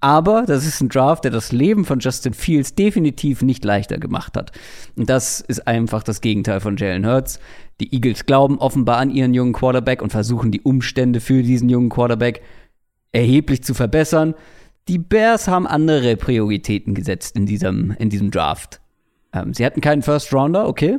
Aber 0.00 0.44
das 0.46 0.66
ist 0.66 0.80
ein 0.80 0.88
Draft, 0.88 1.24
der 1.24 1.30
das 1.30 1.52
Leben 1.52 1.84
von 1.84 2.00
Justin 2.00 2.34
Fields 2.34 2.74
definitiv 2.74 3.42
nicht 3.42 3.64
leichter 3.64 3.98
gemacht 3.98 4.36
hat. 4.36 4.52
Und 4.96 5.08
das 5.08 5.40
ist 5.40 5.66
einfach 5.66 6.02
das 6.02 6.20
Gegenteil 6.20 6.60
von 6.60 6.76
Jalen 6.76 7.06
Hurts. 7.06 7.38
Die 7.80 7.94
Eagles 7.94 8.26
glauben 8.26 8.58
offenbar 8.58 8.98
an 8.98 9.10
ihren 9.10 9.32
jungen 9.32 9.52
Quarterback 9.52 10.02
und 10.02 10.10
versuchen 10.10 10.50
die 10.50 10.60
Umstände 10.60 11.20
für 11.20 11.42
diesen 11.42 11.68
jungen 11.68 11.88
Quarterback 11.88 12.42
erheblich 13.12 13.62
zu 13.62 13.74
verbessern. 13.74 14.34
Die 14.88 14.98
Bears 14.98 15.48
haben 15.48 15.66
andere 15.66 16.16
Prioritäten 16.16 16.94
gesetzt 16.94 17.36
in 17.36 17.46
diesem, 17.46 17.92
in 17.98 18.08
diesem 18.08 18.30
Draft. 18.30 18.80
Ähm, 19.32 19.52
sie 19.52 19.64
hatten 19.64 19.80
keinen 19.80 20.02
First 20.02 20.32
Rounder, 20.32 20.68
okay. 20.68 20.98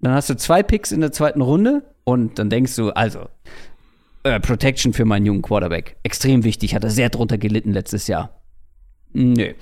Dann 0.00 0.12
hast 0.12 0.30
du 0.30 0.36
zwei 0.36 0.62
Picks 0.62 0.92
in 0.92 1.00
der 1.00 1.10
zweiten 1.10 1.40
Runde 1.40 1.82
und 2.04 2.38
dann 2.38 2.50
denkst 2.50 2.76
du, 2.76 2.90
also, 2.90 3.28
äh, 4.22 4.38
Protection 4.38 4.92
für 4.92 5.04
meinen 5.04 5.26
jungen 5.26 5.42
Quarterback. 5.42 5.96
Extrem 6.02 6.44
wichtig, 6.44 6.74
hat 6.74 6.84
er 6.84 6.90
sehr 6.90 7.08
drunter 7.08 7.38
gelitten 7.38 7.72
letztes 7.72 8.06
Jahr. 8.06 8.40
Nö. 9.12 9.52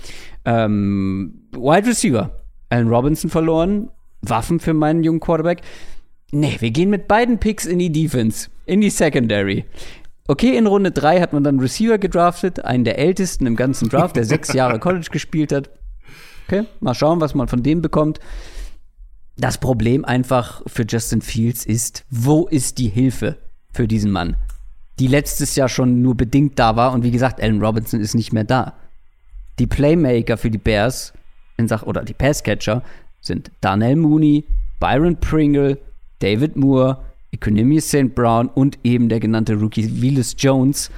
Ähm, 0.44 1.48
Wide 1.52 1.86
Receiver. 1.86 2.42
Allen 2.68 2.88
Robinson 2.88 3.30
verloren. 3.30 3.90
Waffen 4.22 4.60
für 4.60 4.74
meinen 4.74 5.04
jungen 5.04 5.20
Quarterback. 5.20 5.62
Nee, 6.32 6.56
wir 6.58 6.70
gehen 6.70 6.90
mit 6.90 7.06
beiden 7.06 7.38
Picks 7.38 7.64
in 7.64 7.78
die 7.78 7.92
Defense, 7.92 8.50
in 8.66 8.80
die 8.80 8.90
Secondary. 8.90 9.64
Okay, 10.28 10.56
in 10.56 10.66
Runde 10.66 10.90
3 10.90 11.20
hat 11.20 11.32
man 11.32 11.44
dann 11.44 11.60
Receiver 11.60 11.98
gedraftet, 11.98 12.64
einen 12.64 12.84
der 12.84 12.98
ältesten 12.98 13.46
im 13.46 13.56
ganzen 13.56 13.88
Draft, 13.88 14.16
der 14.16 14.24
sechs 14.24 14.52
Jahre 14.52 14.78
College 14.78 15.08
gespielt 15.10 15.52
hat. 15.52 15.70
Okay, 16.46 16.64
mal 16.80 16.94
schauen, 16.94 17.20
was 17.20 17.34
man 17.34 17.48
von 17.48 17.62
dem 17.62 17.82
bekommt. 17.82 18.18
Das 19.36 19.58
Problem 19.58 20.04
einfach 20.04 20.62
für 20.66 20.84
Justin 20.88 21.20
Fields 21.20 21.66
ist, 21.66 22.04
wo 22.10 22.46
ist 22.46 22.78
die 22.78 22.88
Hilfe 22.88 23.36
für 23.72 23.86
diesen 23.86 24.10
Mann? 24.10 24.36
Die 24.98 25.08
letztes 25.08 25.56
Jahr 25.56 25.68
schon 25.68 26.00
nur 26.00 26.14
bedingt 26.16 26.58
da 26.58 26.74
war 26.74 26.92
und 26.92 27.02
wie 27.02 27.10
gesagt, 27.10 27.40
Allen 27.42 27.62
Robinson 27.62 28.00
ist 28.00 28.14
nicht 28.14 28.32
mehr 28.32 28.44
da. 28.44 28.74
Die 29.58 29.66
Playmaker 29.66 30.38
für 30.38 30.50
die 30.50 30.58
Bears 30.58 31.12
in 31.58 31.68
Sach 31.68 31.82
oder 31.82 32.02
die 32.02 32.14
Passcatcher 32.14 32.82
sind 33.20 33.50
Darnell 33.60 33.96
Mooney, 33.96 34.44
Byron 34.80 35.16
Pringle, 35.16 35.78
David 36.20 36.56
Moore, 36.56 37.02
Economius 37.36 37.88
St. 37.88 38.14
Brown 38.14 38.48
und 38.48 38.78
eben 38.82 39.08
der 39.08 39.20
genannte 39.20 39.54
Rookie 39.54 40.00
Willis 40.00 40.34
Jones. 40.38 40.90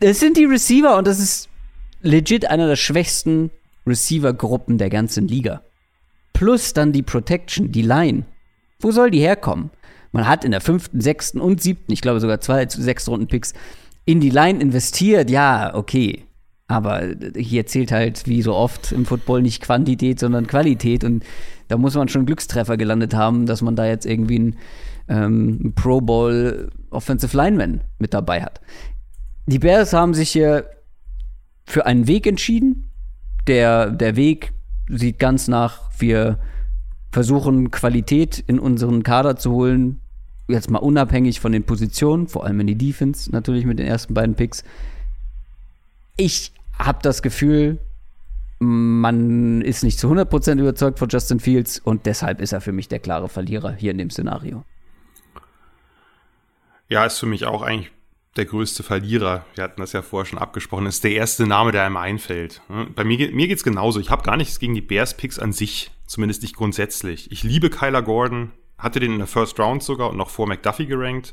Das 0.00 0.18
sind 0.18 0.36
die 0.36 0.44
Receiver 0.44 0.96
und 0.96 1.06
das 1.06 1.20
ist 1.20 1.48
legit 2.00 2.48
einer 2.50 2.66
der 2.66 2.76
schwächsten 2.76 3.50
Receiver-Gruppen 3.86 4.78
der 4.78 4.90
ganzen 4.90 5.28
Liga. 5.28 5.62
Plus 6.32 6.72
dann 6.72 6.92
die 6.92 7.02
Protection, 7.02 7.70
die 7.70 7.82
Line. 7.82 8.24
Wo 8.80 8.90
soll 8.90 9.10
die 9.10 9.20
herkommen? 9.20 9.70
Man 10.12 10.26
hat 10.26 10.44
in 10.44 10.50
der 10.50 10.60
fünften, 10.60 11.00
sechsten 11.00 11.40
und 11.40 11.62
siebten, 11.62 11.92
ich 11.92 12.00
glaube 12.00 12.20
sogar 12.20 12.40
zwei 12.40 12.66
sechs 12.68 13.08
Runden 13.08 13.28
Picks, 13.28 13.54
in 14.04 14.20
die 14.20 14.30
Line 14.30 14.60
investiert. 14.60 15.30
Ja, 15.30 15.74
okay. 15.74 16.24
Aber 16.66 17.02
hier 17.36 17.66
zählt 17.66 17.92
halt 17.92 18.26
wie 18.26 18.42
so 18.42 18.54
oft 18.54 18.92
im 18.92 19.04
Football 19.04 19.42
nicht 19.42 19.62
Quantität, 19.62 20.18
sondern 20.18 20.46
Qualität. 20.46 21.04
Und 21.04 21.24
da 21.68 21.76
muss 21.76 21.94
man 21.94 22.08
schon 22.08 22.26
Glückstreffer 22.26 22.76
gelandet 22.76 23.14
haben, 23.14 23.46
dass 23.46 23.62
man 23.62 23.76
da 23.76 23.86
jetzt 23.86 24.06
irgendwie 24.06 24.36
einen, 24.36 24.56
ähm, 25.08 25.72
Pro 25.74 26.00
Bowl 26.00 26.70
Offensive 26.90 27.36
Lineman 27.36 27.82
mit 27.98 28.14
dabei 28.14 28.42
hat. 28.42 28.60
Die 29.46 29.58
Bears 29.58 29.92
haben 29.92 30.14
sich 30.14 30.30
hier 30.30 30.66
für 31.66 31.86
einen 31.86 32.06
Weg 32.06 32.26
entschieden. 32.26 32.90
Der, 33.46 33.90
der 33.90 34.16
Weg 34.16 34.52
sieht 34.88 35.18
ganz 35.18 35.48
nach, 35.48 35.90
wir 35.98 36.38
versuchen 37.10 37.70
Qualität 37.70 38.42
in 38.46 38.58
unseren 38.58 39.02
Kader 39.02 39.36
zu 39.36 39.52
holen, 39.52 40.00
jetzt 40.48 40.70
mal 40.70 40.78
unabhängig 40.78 41.40
von 41.40 41.52
den 41.52 41.64
Positionen, 41.64 42.28
vor 42.28 42.44
allem 42.44 42.60
in 42.60 42.66
die 42.66 42.78
Defense 42.78 43.30
natürlich 43.30 43.64
mit 43.64 43.78
den 43.78 43.86
ersten 43.86 44.14
beiden 44.14 44.34
Picks. 44.34 44.64
Ich 46.16 46.52
habe 46.78 46.98
das 47.02 47.22
Gefühl, 47.22 47.78
man 48.58 49.62
ist 49.62 49.82
nicht 49.82 49.98
zu 49.98 50.08
100% 50.08 50.58
überzeugt 50.58 50.98
von 50.98 51.08
Justin 51.08 51.40
Fields 51.40 51.80
und 51.80 52.06
deshalb 52.06 52.40
ist 52.40 52.52
er 52.52 52.60
für 52.60 52.72
mich 52.72 52.88
der 52.88 53.00
klare 53.00 53.28
Verlierer 53.28 53.72
hier 53.72 53.90
in 53.90 53.98
dem 53.98 54.10
Szenario. 54.10 54.64
Ja, 56.92 57.06
ist 57.06 57.18
für 57.18 57.24
mich 57.24 57.46
auch 57.46 57.62
eigentlich 57.62 57.90
der 58.36 58.44
größte 58.44 58.82
Verlierer. 58.82 59.46
Wir 59.54 59.64
hatten 59.64 59.80
das 59.80 59.94
ja 59.94 60.02
vorher 60.02 60.26
schon 60.26 60.38
abgesprochen. 60.38 60.84
Ist 60.84 61.02
der 61.02 61.12
erste 61.12 61.46
Name, 61.46 61.72
der 61.72 61.86
einem 61.86 61.96
einfällt. 61.96 62.60
Bei 62.94 63.02
mir, 63.02 63.32
mir 63.32 63.48
geht 63.48 63.56
es 63.56 63.64
genauso. 63.64 63.98
Ich 63.98 64.10
habe 64.10 64.22
gar 64.22 64.36
nichts 64.36 64.58
gegen 64.58 64.74
die 64.74 64.82
Bears-Picks 64.82 65.38
an 65.38 65.54
sich, 65.54 65.90
zumindest 66.06 66.42
nicht 66.42 66.54
grundsätzlich. 66.54 67.32
Ich 67.32 67.44
liebe 67.44 67.70
Kyler 67.70 68.02
Gordon, 68.02 68.52
hatte 68.76 69.00
den 69.00 69.12
in 69.12 69.18
der 69.18 69.26
First 69.26 69.58
Round 69.58 69.82
sogar 69.82 70.10
und 70.10 70.18
noch 70.18 70.28
vor 70.28 70.46
McDuffie 70.46 70.84
gerankt. 70.84 71.32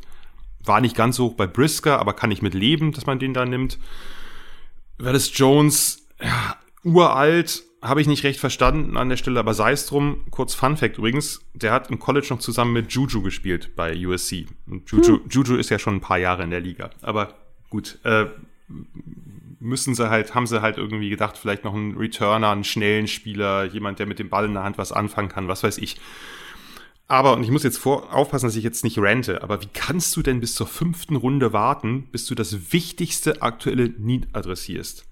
War 0.63 0.79
nicht 0.79 0.95
ganz 0.95 1.17
so 1.17 1.25
hoch 1.25 1.33
bei 1.33 1.45
Brisker, 1.45 1.99
aber 1.99 2.13
kann 2.13 2.31
ich 2.31 2.41
mit 2.41 2.53
leben, 2.53 2.93
dass 2.93 3.05
man 3.05 3.19
den 3.19 3.33
da 3.33 3.45
nimmt. 3.45 3.79
Wallace 4.97 5.37
Jones, 5.37 6.07
ja, 6.23 6.55
uralt, 6.85 7.63
habe 7.81 8.01
ich 8.01 8.07
nicht 8.07 8.23
recht 8.23 8.39
verstanden 8.39 8.97
an 8.97 9.09
der 9.09 9.17
Stelle, 9.17 9.39
aber 9.39 9.53
sei 9.53 9.71
es 9.71 9.85
drum. 9.85 10.25
Kurz 10.31 10.53
Fun 10.53 10.77
Fact 10.77 10.97
übrigens, 10.97 11.45
der 11.53 11.71
hat 11.71 11.89
im 11.89 11.99
College 11.99 12.27
noch 12.29 12.39
zusammen 12.39 12.73
mit 12.73 12.91
Juju 12.91 13.21
gespielt 13.21 13.75
bei 13.75 13.95
USC. 14.05 14.47
Und 14.67 14.89
Juju, 14.89 15.19
hm. 15.19 15.29
Juju 15.29 15.55
ist 15.55 15.69
ja 15.69 15.79
schon 15.79 15.95
ein 15.95 16.01
paar 16.01 16.17
Jahre 16.17 16.43
in 16.43 16.49
der 16.49 16.59
Liga. 16.59 16.89
Aber 17.01 17.35
gut, 17.69 17.99
äh, 18.03 18.25
müssen 19.59 19.95
sie 19.95 20.09
halt, 20.09 20.35
haben 20.35 20.47
sie 20.47 20.61
halt 20.61 20.77
irgendwie 20.77 21.09
gedacht, 21.09 21.37
vielleicht 21.37 21.63
noch 21.63 21.73
einen 21.73 21.97
Returner, 21.97 22.51
einen 22.51 22.63
schnellen 22.63 23.07
Spieler, 23.07 23.65
jemand, 23.65 23.99
der 23.99 24.05
mit 24.05 24.19
dem 24.19 24.29
Ball 24.29 24.45
in 24.45 24.53
der 24.53 24.63
Hand 24.63 24.77
was 24.77 24.91
anfangen 24.91 25.29
kann, 25.29 25.47
was 25.47 25.63
weiß 25.63 25.77
ich. 25.77 25.97
Aber, 27.07 27.33
und 27.33 27.43
ich 27.43 27.49
muss 27.49 27.63
jetzt 27.63 27.79
vor, 27.79 28.13
aufpassen, 28.13 28.45
dass 28.45 28.55
ich 28.55 28.63
jetzt 28.63 28.83
nicht 28.83 28.99
rente, 28.99 29.41
aber 29.41 29.61
wie 29.63 29.69
kannst 29.73 30.15
du 30.15 30.21
denn 30.21 30.39
bis 30.39 30.53
zur 30.53 30.67
fünften 30.67 31.15
Runde 31.15 31.53
warten, 31.53 32.07
bis 32.11 32.27
du 32.27 32.35
das 32.35 32.71
wichtigste 32.71 33.41
aktuelle 33.41 33.89
Need 33.89 34.27
adressierst? 34.33 35.08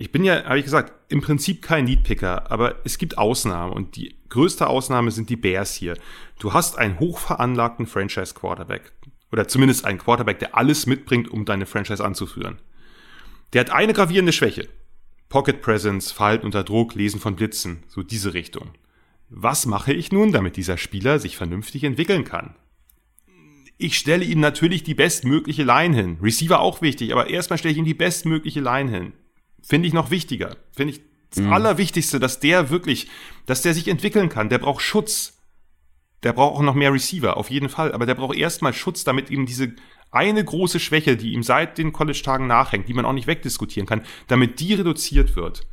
Ich 0.00 0.12
bin 0.12 0.22
ja, 0.22 0.44
habe 0.44 0.58
ich 0.58 0.64
gesagt, 0.64 0.92
im 1.08 1.20
Prinzip 1.20 1.60
kein 1.60 1.86
Leadpicker, 1.86 2.50
aber 2.52 2.76
es 2.84 2.98
gibt 2.98 3.18
Ausnahmen 3.18 3.72
und 3.72 3.96
die 3.96 4.14
größte 4.28 4.68
Ausnahme 4.68 5.10
sind 5.10 5.28
die 5.28 5.36
Bears 5.36 5.74
hier. 5.74 5.98
Du 6.38 6.52
hast 6.52 6.78
einen 6.78 7.00
hochveranlagten 7.00 7.86
Franchise 7.86 8.32
Quarterback 8.34 8.92
oder 9.32 9.48
zumindest 9.48 9.84
einen 9.84 9.98
Quarterback, 9.98 10.38
der 10.38 10.56
alles 10.56 10.86
mitbringt, 10.86 11.28
um 11.28 11.44
deine 11.44 11.66
Franchise 11.66 12.04
anzuführen. 12.04 12.60
Der 13.52 13.62
hat 13.62 13.70
eine 13.70 13.92
gravierende 13.92 14.32
Schwäche. 14.32 14.68
Pocket 15.28 15.60
Presence, 15.60 16.12
Verhalten 16.12 16.46
unter 16.46 16.62
Druck, 16.62 16.94
Lesen 16.94 17.18
von 17.20 17.34
Blitzen, 17.34 17.82
so 17.88 18.02
diese 18.04 18.34
Richtung. 18.34 18.70
Was 19.30 19.66
mache 19.66 19.92
ich 19.92 20.12
nun, 20.12 20.32
damit 20.32 20.56
dieser 20.56 20.78
Spieler 20.78 21.18
sich 21.18 21.36
vernünftig 21.36 21.82
entwickeln 21.84 22.24
kann? 22.24 22.54
Ich 23.76 23.98
stelle 23.98 24.24
ihm 24.24 24.40
natürlich 24.40 24.84
die 24.84 24.94
bestmögliche 24.94 25.64
Line 25.64 25.94
hin. 25.94 26.18
Receiver 26.22 26.60
auch 26.60 26.82
wichtig, 26.82 27.12
aber 27.12 27.28
erstmal 27.28 27.58
stelle 27.58 27.72
ich 27.72 27.78
ihm 27.78 27.84
die 27.84 27.94
bestmögliche 27.94 28.60
Line 28.60 28.90
hin. 28.90 29.12
Finde 29.62 29.88
ich 29.88 29.94
noch 29.94 30.10
wichtiger. 30.10 30.56
Finde 30.72 30.94
ich 30.94 31.00
das 31.30 31.44
mhm. 31.44 31.52
Allerwichtigste, 31.52 32.18
dass 32.18 32.40
der 32.40 32.70
wirklich, 32.70 33.08
dass 33.46 33.62
der 33.62 33.74
sich 33.74 33.88
entwickeln 33.88 34.28
kann. 34.28 34.48
Der 34.48 34.58
braucht 34.58 34.82
Schutz. 34.82 35.34
Der 36.22 36.32
braucht 36.32 36.56
auch 36.56 36.62
noch 36.62 36.74
mehr 36.74 36.92
Receiver, 36.92 37.36
auf 37.36 37.50
jeden 37.50 37.68
Fall. 37.68 37.92
Aber 37.92 38.06
der 38.06 38.14
braucht 38.14 38.36
erstmal 38.36 38.72
Schutz, 38.72 39.04
damit 39.04 39.30
ihm 39.30 39.46
diese 39.46 39.74
eine 40.10 40.44
große 40.44 40.80
Schwäche, 40.80 41.16
die 41.16 41.32
ihm 41.32 41.42
seit 41.42 41.78
den 41.78 41.92
College-Tagen 41.92 42.46
nachhängt, 42.46 42.88
die 42.88 42.94
man 42.94 43.04
auch 43.04 43.12
nicht 43.12 43.26
wegdiskutieren 43.26 43.86
kann, 43.86 44.02
damit 44.26 44.58
die 44.58 44.74
reduziert 44.74 45.36
wird. 45.36 45.66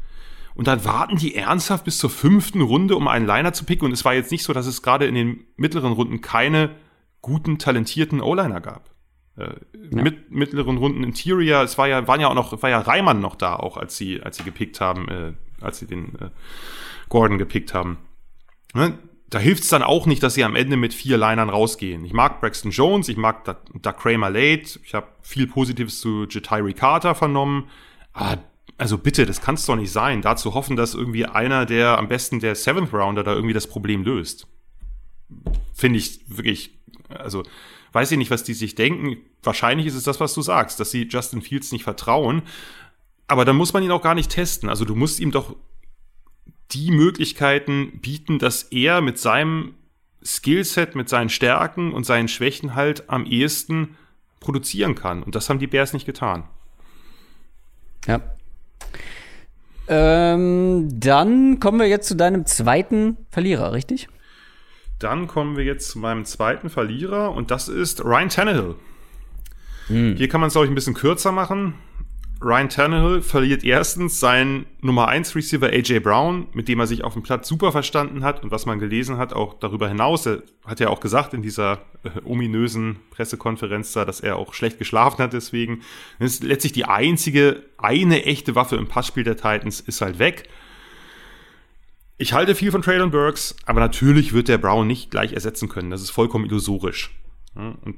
Und 0.54 0.68
dann 0.68 0.86
warten 0.86 1.18
die 1.18 1.36
ernsthaft 1.36 1.86
bis 1.86 1.98
zur 1.98 2.10
fünften 2.10 2.62
Runde, 2.62 2.96
um 2.96 3.08
einen 3.08 3.26
Liner 3.26 3.54
zu 3.54 3.66
picken. 3.66 3.86
Und 3.86 3.92
es 3.92 4.06
war 4.06 4.14
jetzt 4.14 4.32
nicht 4.32 4.44
so, 4.44 4.54
dass 4.54 4.68
es 4.68 4.82
gerade 4.82 5.06
in 5.06 5.16
den 5.16 5.46
mittleren 5.58 5.94
Runden 5.94 6.22
keine 6.22 6.76
guten, 7.22 7.58
talentierten 7.58 8.22
O-Liner 8.22 8.62
gab 8.62 8.95
äh, 9.38 9.44
ja. 9.44 10.02
mit, 10.02 10.32
mittleren 10.32 10.78
Runden 10.78 11.04
Interior. 11.04 11.64
Es 11.64 11.78
war 11.78 11.88
ja, 11.88 12.08
waren 12.08 12.22
ja 12.22 12.28
auch 12.28 12.36
noch, 12.36 12.62
war 12.62 12.70
ja 12.70 12.80
Reimann 12.80 13.20
noch 13.20 13.36
da, 13.36 13.56
auch 13.56 13.78
als 13.78 13.98
sie, 13.98 14.22
als 14.22 14.38
sie 14.38 14.44
gepickt 14.44 14.80
haben, 14.82 15.08
äh, 15.10 15.34
als 15.62 15.80
sie 15.80 15.88
den 15.88 16.16
äh, 16.16 16.30
Gordon 17.10 17.38
gepickt 17.38 17.74
haben. 17.74 17.98
Ne? 18.74 18.98
Da 19.30 19.40
hilft 19.40 19.64
es 19.64 19.70
dann 19.70 19.84
auch 19.84 20.06
nicht, 20.06 20.24
dass 20.24 20.36
sie 20.36 20.44
am 20.44 20.56
Ende 20.56 20.78
mit 20.78 20.94
vier 20.94 21.18
Linern 21.18 21.50
rausgehen. 21.50 22.06
Ich 22.06 22.14
mag 22.14 22.40
Braxton 22.40 22.72
Jones, 22.72 23.10
ich 23.10 23.18
mag 23.18 23.44
Doug 23.46 23.98
Kramer 23.98 24.30
Late, 24.30 24.80
ich 24.84 24.94
habe 24.94 25.08
viel 25.22 25.48
Positives 25.48 26.00
zu 26.00 26.26
Jatiri 26.30 26.74
Carter 26.74 27.16
vernommen. 27.16 27.70
Ah, 28.14 28.38
also 28.78 28.98
bitte, 28.98 29.26
das 29.26 29.42
kann 29.42 29.56
es 29.56 29.66
doch 29.66 29.76
nicht 29.76 29.92
sein, 29.92 30.22
da 30.22 30.36
zu 30.36 30.54
hoffen, 30.54 30.76
dass 30.76 30.94
irgendwie 30.94 31.26
einer 31.26 31.66
der, 31.66 31.98
am 31.98 32.08
besten 32.08 32.40
der 32.40 32.56
Seventh 32.56 32.94
Rounder 32.94 33.24
da 33.24 33.34
irgendwie 33.34 33.54
das 33.54 33.68
Problem 33.68 34.04
löst. 34.04 34.48
Finde 35.74 36.00
ich 36.00 36.22
wirklich, 36.28 36.78
also 37.10 37.44
weiß 37.96 38.12
ich 38.12 38.18
nicht, 38.18 38.30
was 38.30 38.44
die 38.44 38.54
sich 38.54 38.76
denken. 38.76 39.18
Wahrscheinlich 39.42 39.88
ist 39.88 39.96
es 39.96 40.04
das, 40.04 40.20
was 40.20 40.34
du 40.34 40.42
sagst, 40.42 40.80
dass 40.80 40.92
sie 40.92 41.04
Justin 41.04 41.42
Fields 41.42 41.72
nicht 41.72 41.86
vertrauen. 41.86 42.44
Aber 43.28 43.46
dann 43.46 43.56
muss 43.56 43.72
man 43.72 43.84
ihn 43.84 43.92
auch 43.92 44.02
gar 44.02 44.16
nicht 44.16 44.30
testen. 44.30 44.70
Also 44.70 44.84
du 44.84 44.96
musst 44.96 45.20
ihm 45.22 45.32
doch 45.32 45.56
die 46.72 46.92
Möglichkeiten 46.92 48.00
bieten, 48.02 48.38
dass 48.38 48.64
er 48.64 49.00
mit 49.00 49.18
seinem 49.18 49.76
Skillset, 50.24 50.96
mit 50.96 51.08
seinen 51.08 51.30
Stärken 51.30 51.94
und 51.94 52.06
seinen 52.06 52.28
Schwächen 52.28 52.76
halt 52.76 53.10
am 53.10 53.26
ehesten 53.26 53.96
produzieren 54.42 54.96
kann. 54.96 55.24
Und 55.24 55.36
das 55.36 55.50
haben 55.50 55.60
die 55.60 55.68
Bears 55.68 55.94
nicht 55.94 56.06
getan. 56.06 56.44
Ja. 58.08 58.20
Ähm, 59.88 60.90
dann 60.92 61.60
kommen 61.60 61.80
wir 61.80 61.88
jetzt 61.88 62.08
zu 62.08 62.16
deinem 62.16 62.46
zweiten 62.46 63.18
Verlierer, 63.30 63.72
richtig? 63.72 64.10
Dann 65.06 65.28
kommen 65.28 65.56
wir 65.56 65.64
jetzt 65.64 65.92
zu 65.92 66.00
meinem 66.00 66.26
zweiten 66.26 66.68
Verlierer 66.68 67.32
und 67.32 67.52
das 67.52 67.68
ist 67.68 68.04
Ryan 68.04 68.30
Tannehill. 68.30 68.74
Hm. 69.86 70.16
Hier 70.16 70.28
kann 70.28 70.42
man 70.42 70.48
es, 70.48 70.54
glaube 70.54 70.66
ich, 70.66 70.72
ein 70.72 70.74
bisschen 70.76 70.96
kürzer 70.96 71.32
machen. 71.32 71.76
Ryan 72.42 72.70
Tannehill 72.70 73.22
verliert 73.22 73.64
erstens 73.64 74.20
seinen 74.20 74.66
Nummer 74.82 75.08
1 75.08 75.36
Receiver 75.36 75.68
AJ 75.68 76.00
Brown, 76.00 76.48
mit 76.54 76.68
dem 76.68 76.80
er 76.80 76.88
sich 76.88 77.04
auf 77.04 77.14
dem 77.14 77.22
Platz 77.22 77.48
super 77.48 77.72
verstanden 77.72 78.24
hat 78.24 78.44
und 78.44 78.50
was 78.50 78.66
man 78.66 78.80
gelesen 78.80 79.20
hat, 79.20 79.32
auch 79.32 79.54
darüber 79.60 79.88
hinaus. 79.88 80.26
Er 80.26 80.42
hat 80.66 80.80
ja 80.80 80.90
auch 80.90 81.02
gesagt 81.02 81.36
in 81.36 81.44
dieser 81.44 81.84
äh, 82.04 82.10
ominösen 82.24 82.96
Pressekonferenz 83.12 83.94
da, 83.94 84.06
dass 84.06 84.22
er 84.22 84.38
auch 84.38 84.56
schlecht 84.56 84.80
geschlafen 84.80 85.20
hat 85.20 85.34
deswegen. 85.34 85.82
Das 86.18 86.32
ist 86.32 86.44
letztlich 86.44 86.74
die 86.74 86.86
einzige, 86.86 87.62
eine 87.78 88.26
echte 88.26 88.56
Waffe 88.56 88.76
im 88.76 88.88
Passspiel 88.88 89.24
der 89.24 89.38
Titans 89.38 89.82
ist 89.82 90.02
halt 90.02 90.18
weg. 90.18 90.50
Ich 92.18 92.34
halte 92.34 92.56
viel 92.56 92.72
von 92.72 92.82
Traylon 92.82 93.12
Burks, 93.12 93.56
aber 93.66 93.82
natürlich 93.82 94.34
wird 94.34 94.48
der 94.48 94.58
Brown 94.58 94.88
nicht 94.88 95.12
gleich 95.12 95.34
ersetzen 95.34 95.68
können. 95.68 95.90
Das 95.90 96.02
ist 96.02 96.12
vollkommen 96.12 96.46
illusorisch. 96.46 97.12
Und 97.56 97.96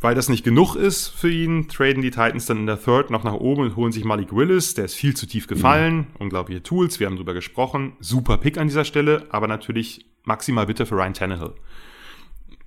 weil 0.00 0.14
das 0.14 0.28
nicht 0.28 0.44
genug 0.44 0.74
ist 0.74 1.08
für 1.08 1.30
ihn, 1.30 1.66
traden 1.66 2.02
die 2.02 2.10
Titans 2.10 2.44
dann 2.44 2.58
in 2.58 2.66
der 2.66 2.82
Third 2.82 3.08
noch 3.08 3.24
nach 3.24 3.32
oben 3.32 3.62
und 3.62 3.76
holen 3.76 3.90
sich 3.90 4.04
Malik 4.04 4.34
Willis. 4.34 4.74
Der 4.74 4.84
ist 4.84 4.94
viel 4.94 5.16
zu 5.16 5.26
tief 5.26 5.46
gefallen. 5.46 5.96
Mhm. 5.96 6.06
Unglaubliche 6.18 6.62
Tools, 6.62 7.00
wir 7.00 7.06
haben 7.06 7.16
drüber 7.16 7.32
gesprochen. 7.32 7.94
Super 8.00 8.36
Pick 8.36 8.58
an 8.58 8.68
dieser 8.68 8.84
Stelle, 8.84 9.26
aber 9.30 9.48
natürlich 9.48 10.04
maximal 10.24 10.66
bitte 10.66 10.84
für 10.84 10.96
Ryan 10.96 11.14
Tannehill. 11.14 11.54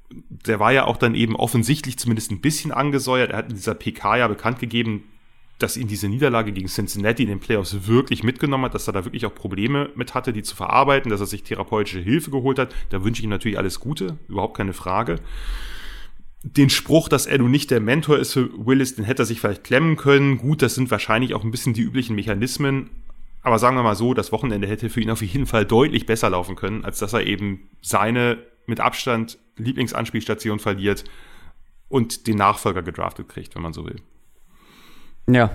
Der 0.09 0.59
war 0.59 0.71
ja 0.71 0.85
auch 0.85 0.97
dann 0.97 1.13
eben 1.13 1.35
offensichtlich 1.35 1.99
zumindest 1.99 2.31
ein 2.31 2.41
bisschen 2.41 2.71
angesäuert. 2.71 3.29
Er 3.29 3.37
hat 3.37 3.49
in 3.49 3.55
dieser 3.55 3.75
PK 3.75 4.17
ja 4.17 4.27
bekannt 4.27 4.57
gegeben, 4.57 5.03
dass 5.59 5.77
ihn 5.77 5.87
diese 5.87 6.07
Niederlage 6.07 6.51
gegen 6.51 6.67
Cincinnati 6.67 7.23
in 7.23 7.29
den 7.29 7.39
Playoffs 7.39 7.87
wirklich 7.87 8.23
mitgenommen 8.23 8.65
hat, 8.65 8.75
dass 8.75 8.87
er 8.87 8.93
da 8.93 9.05
wirklich 9.05 9.25
auch 9.25 9.33
Probleme 9.33 9.89
mit 9.95 10.13
hatte, 10.13 10.33
die 10.33 10.43
zu 10.43 10.55
verarbeiten, 10.55 11.09
dass 11.09 11.19
er 11.19 11.25
sich 11.25 11.43
therapeutische 11.43 11.99
Hilfe 11.99 12.31
geholt 12.31 12.59
hat. 12.59 12.73
Da 12.89 13.03
wünsche 13.03 13.21
ich 13.21 13.23
ihm 13.23 13.31
natürlich 13.31 13.57
alles 13.57 13.79
Gute, 13.79 14.17
überhaupt 14.27 14.57
keine 14.57 14.73
Frage 14.73 15.19
den 16.43 16.69
Spruch, 16.69 17.09
dass 17.09 17.25
er 17.25 17.39
nun 17.39 17.51
nicht 17.51 17.71
der 17.71 17.79
Mentor 17.79 18.17
ist 18.17 18.33
für 18.33 18.49
Willis, 18.65 18.95
den 18.95 19.05
hätte 19.05 19.23
er 19.23 19.25
sich 19.25 19.41
vielleicht 19.41 19.63
klemmen 19.63 19.97
können. 19.97 20.37
Gut, 20.37 20.61
das 20.61 20.75
sind 20.75 20.91
wahrscheinlich 20.91 21.33
auch 21.33 21.43
ein 21.43 21.51
bisschen 21.51 21.73
die 21.73 21.81
üblichen 21.81 22.15
Mechanismen. 22.15 22.89
Aber 23.41 23.59
sagen 23.59 23.75
wir 23.77 23.83
mal 23.83 23.95
so, 23.95 24.13
das 24.13 24.31
Wochenende 24.31 24.67
hätte 24.67 24.89
für 24.89 25.01
ihn 25.01 25.09
auf 25.09 25.21
jeden 25.21 25.45
Fall 25.45 25.65
deutlich 25.65 26.05
besser 26.05 26.29
laufen 26.29 26.55
können, 26.55 26.85
als 26.85 26.99
dass 26.99 27.13
er 27.13 27.25
eben 27.25 27.69
seine 27.81 28.37
mit 28.65 28.79
Abstand 28.79 29.37
Lieblingsanspielstation 29.57 30.59
verliert 30.59 31.05
und 31.87 32.27
den 32.27 32.37
Nachfolger 32.37 32.83
gedraftet 32.83 33.29
kriegt, 33.29 33.55
wenn 33.55 33.61
man 33.61 33.73
so 33.73 33.85
will. 33.85 34.01
Ja. 35.29 35.51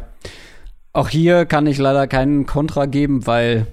Auch 0.92 1.08
hier 1.08 1.46
kann 1.46 1.66
ich 1.66 1.78
leider 1.78 2.06
keinen 2.06 2.46
Kontra 2.46 2.86
geben, 2.86 3.26
weil 3.26 3.66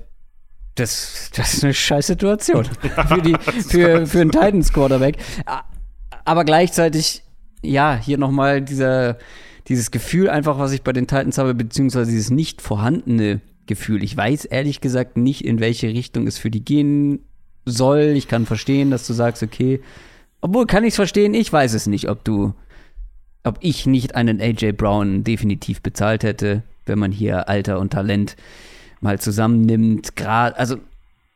das, 0.75 1.31
das 1.35 1.55
ist 1.55 1.63
eine 1.63 1.73
scheiß 1.73 2.07
Situation 2.07 2.65
für, 3.07 3.21
die, 3.21 3.35
für, 3.37 4.07
für 4.07 4.21
einen 4.21 4.31
Titans 4.31 4.71
Quarterback 4.71 5.17
aber 6.29 6.45
gleichzeitig, 6.45 7.23
ja, 7.63 7.99
hier 7.99 8.19
nochmal 8.19 8.61
dieser, 8.61 9.17
dieses 9.67 9.89
Gefühl 9.89 10.29
einfach, 10.29 10.59
was 10.59 10.71
ich 10.73 10.83
bei 10.83 10.93
den 10.93 11.07
Titans 11.07 11.39
habe, 11.39 11.55
beziehungsweise 11.55 12.11
dieses 12.11 12.29
nicht 12.29 12.61
vorhandene 12.61 13.41
Gefühl. 13.65 14.03
Ich 14.03 14.15
weiß 14.15 14.45
ehrlich 14.45 14.79
gesagt 14.79 15.17
nicht, 15.17 15.43
in 15.43 15.59
welche 15.59 15.87
Richtung 15.87 16.27
es 16.27 16.37
für 16.37 16.51
die 16.51 16.63
gehen 16.63 17.25
soll. 17.65 18.13
Ich 18.15 18.27
kann 18.27 18.45
verstehen, 18.45 18.91
dass 18.91 19.07
du 19.07 19.13
sagst, 19.13 19.41
okay, 19.41 19.81
obwohl 20.39 20.67
kann 20.67 20.83
ich 20.83 20.89
es 20.89 20.97
verstehen, 20.97 21.33
ich 21.33 21.51
weiß 21.51 21.73
es 21.73 21.87
nicht, 21.87 22.09
ob 22.09 22.23
du, 22.23 22.53
ob 23.49 23.57
ich 23.61 23.87
nicht 23.87 24.15
einen 24.15 24.39
AJ 24.39 24.73
Brown 24.73 25.23
definitiv 25.23 25.81
bezahlt 25.81 26.23
hätte, 26.23 26.61
wenn 26.85 26.99
man 26.99 27.11
hier 27.11 27.49
Alter 27.49 27.79
und 27.79 27.91
Talent 27.91 28.35
mal 29.01 29.19
zusammennimmt. 29.19 30.15
Gerade, 30.15 30.55
also 30.57 30.77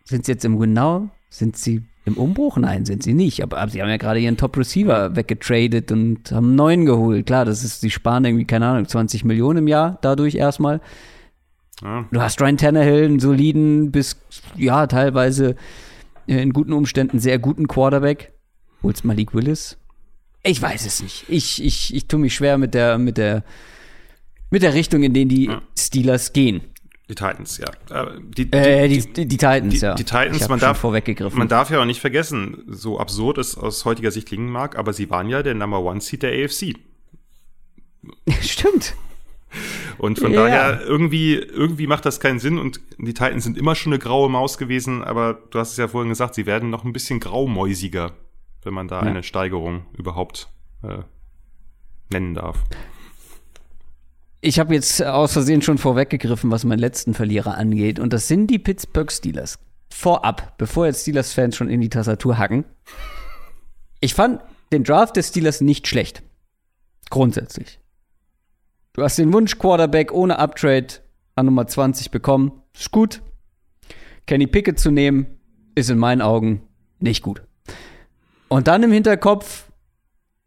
sind 0.03 0.25
sie 0.25 0.33
jetzt 0.33 0.45
im 0.45 0.59
Genau? 0.59 1.09
Sind 1.29 1.57
sie 1.57 1.81
im 2.05 2.15
Umbruch? 2.17 2.57
Nein, 2.57 2.85
sind 2.85 3.01
sie 3.01 3.13
nicht. 3.13 3.41
Aber, 3.41 3.57
aber 3.57 3.71
sie 3.71 3.81
haben 3.81 3.89
ja 3.89 3.97
gerade 3.97 4.19
ihren 4.19 4.37
Top-Receiver 4.37 5.15
weggetradet 5.15 5.91
und 5.91 6.31
haben 6.31 6.49
einen 6.49 6.55
neuen 6.55 6.85
geholt. 6.85 7.25
Klar, 7.25 7.45
das 7.45 7.63
ist, 7.63 7.81
sie 7.81 7.89
sparen 7.89 8.25
irgendwie, 8.25 8.45
keine 8.45 8.67
Ahnung, 8.67 8.87
20 8.87 9.25
Millionen 9.25 9.59
im 9.59 9.67
Jahr 9.67 9.97
dadurch 10.01 10.35
erstmal. 10.35 10.81
Ja. 11.81 12.05
Du 12.11 12.21
hast 12.21 12.39
Ryan 12.39 12.57
Tannehill, 12.57 13.05
einen 13.05 13.19
soliden 13.19 13.91
bis, 13.91 14.17
ja, 14.55 14.85
teilweise 14.85 15.55
in 16.27 16.53
guten 16.53 16.73
Umständen 16.73 17.19
sehr 17.19 17.39
guten 17.39 17.67
Quarterback. 17.67 18.33
Holst 18.83 19.03
Malik 19.03 19.33
Willis? 19.33 19.77
Ich 20.43 20.61
weiß 20.61 20.85
es 20.85 21.01
nicht. 21.01 21.25
Ich, 21.29 21.63
ich, 21.63 21.95
ich 21.95 22.07
tue 22.07 22.19
mich 22.19 22.35
schwer 22.35 22.57
mit 22.57 22.73
der, 22.73 22.97
mit 22.97 23.17
der, 23.17 23.43
mit 24.49 24.61
der 24.61 24.73
Richtung, 24.73 25.03
in 25.03 25.13
denen 25.13 25.29
die 25.29 25.45
ja. 25.45 25.61
Steelers 25.77 26.33
gehen. 26.33 26.61
Die 27.09 27.15
Titans, 27.15 27.57
ja. 27.57 28.05
Äh, 28.05 28.19
die, 28.21 28.49
die, 28.49 28.57
äh, 28.57 28.87
die, 28.87 29.13
die, 29.13 29.27
die 29.27 29.37
Titans, 29.37 29.73
die, 29.73 29.79
ja. 29.79 29.95
Die 29.95 30.03
Titans, 30.03 30.47
man 30.49 30.59
darf, 30.59 30.79
vorweggegriffen. 30.79 31.37
man 31.37 31.47
darf 31.47 31.69
ja 31.69 31.81
auch 31.81 31.85
nicht 31.85 32.01
vergessen, 32.01 32.63
so 32.67 32.99
absurd 32.99 33.37
es 33.37 33.57
aus 33.57 33.85
heutiger 33.85 34.11
Sicht 34.11 34.27
klingen 34.27 34.49
mag, 34.49 34.77
aber 34.77 34.93
sie 34.93 35.09
waren 35.09 35.29
ja 35.29 35.43
der 35.43 35.53
Number 35.53 35.81
One 35.81 36.01
Seed 36.01 36.23
der 36.23 36.31
AFC. 36.31 36.75
Stimmt. 38.41 38.95
Und 39.97 40.19
von 40.19 40.33
ja. 40.33 40.43
daher, 40.43 40.81
irgendwie, 40.81 41.35
irgendwie 41.35 41.87
macht 41.87 42.05
das 42.05 42.19
keinen 42.19 42.39
Sinn 42.39 42.57
und 42.57 42.81
die 42.97 43.13
Titans 43.13 43.43
sind 43.43 43.57
immer 43.57 43.75
schon 43.75 43.93
eine 43.93 43.99
graue 43.99 44.29
Maus 44.29 44.57
gewesen, 44.57 45.03
aber 45.03 45.39
du 45.51 45.59
hast 45.59 45.71
es 45.71 45.77
ja 45.77 45.87
vorhin 45.87 46.09
gesagt, 46.09 46.35
sie 46.35 46.45
werden 46.45 46.69
noch 46.69 46.83
ein 46.83 46.93
bisschen 46.93 47.19
graumäusiger, 47.19 48.13
wenn 48.65 48.73
man 48.73 48.87
da 48.87 49.01
ja. 49.01 49.07
eine 49.07 49.23
Steigerung 49.23 49.85
überhaupt 49.97 50.49
äh, 50.83 50.99
nennen 52.11 52.33
darf. 52.33 52.63
Ich 54.41 54.59
habe 54.59 54.73
jetzt 54.73 55.01
aus 55.01 55.33
Versehen 55.33 55.61
schon 55.61 55.77
vorweggegriffen, 55.77 56.51
was 56.51 56.65
meinen 56.65 56.79
letzten 56.79 57.13
Verlierer 57.13 57.57
angeht. 57.57 57.97
Und 57.97 58.11
das 58.11 58.27
sind 58.27 58.47
die 58.47 58.59
Pittsburgh 58.59 59.09
Steelers. 59.09 59.57
Vorab, 59.89 60.57
bevor 60.57 60.85
jetzt 60.85 61.03
Steelers-Fans 61.03 61.55
schon 61.55 61.69
in 61.69 61.79
die 61.79 61.89
Tastatur 61.89 62.37
hacken. 62.37 62.65
Ich 64.01 64.13
fand 64.13 64.41
den 64.73 64.83
Draft 64.83 65.15
des 65.15 65.29
Steelers 65.29 65.61
nicht 65.61 65.87
schlecht. 65.87 66.23
Grundsätzlich. 67.09 67.79
Du 68.91 69.01
hast 69.01 69.17
den 69.17 69.31
Wunsch 69.31 69.57
Quarterback 69.57 70.11
ohne 70.11 70.39
Uptrade 70.39 70.87
an 71.35 71.45
Nummer 71.45 71.67
20 71.67 72.11
bekommen. 72.11 72.51
Ist 72.73 72.91
gut. 72.91 73.21
Kenny 74.25 74.47
Pickett 74.47 74.79
zu 74.79 74.91
nehmen, 74.91 75.27
ist 75.75 75.89
in 75.89 75.97
meinen 75.97 76.21
Augen 76.21 76.63
nicht 76.99 77.23
gut. 77.23 77.43
Und 78.47 78.67
dann 78.67 78.83
im 78.83 78.91
Hinterkopf 78.91 79.65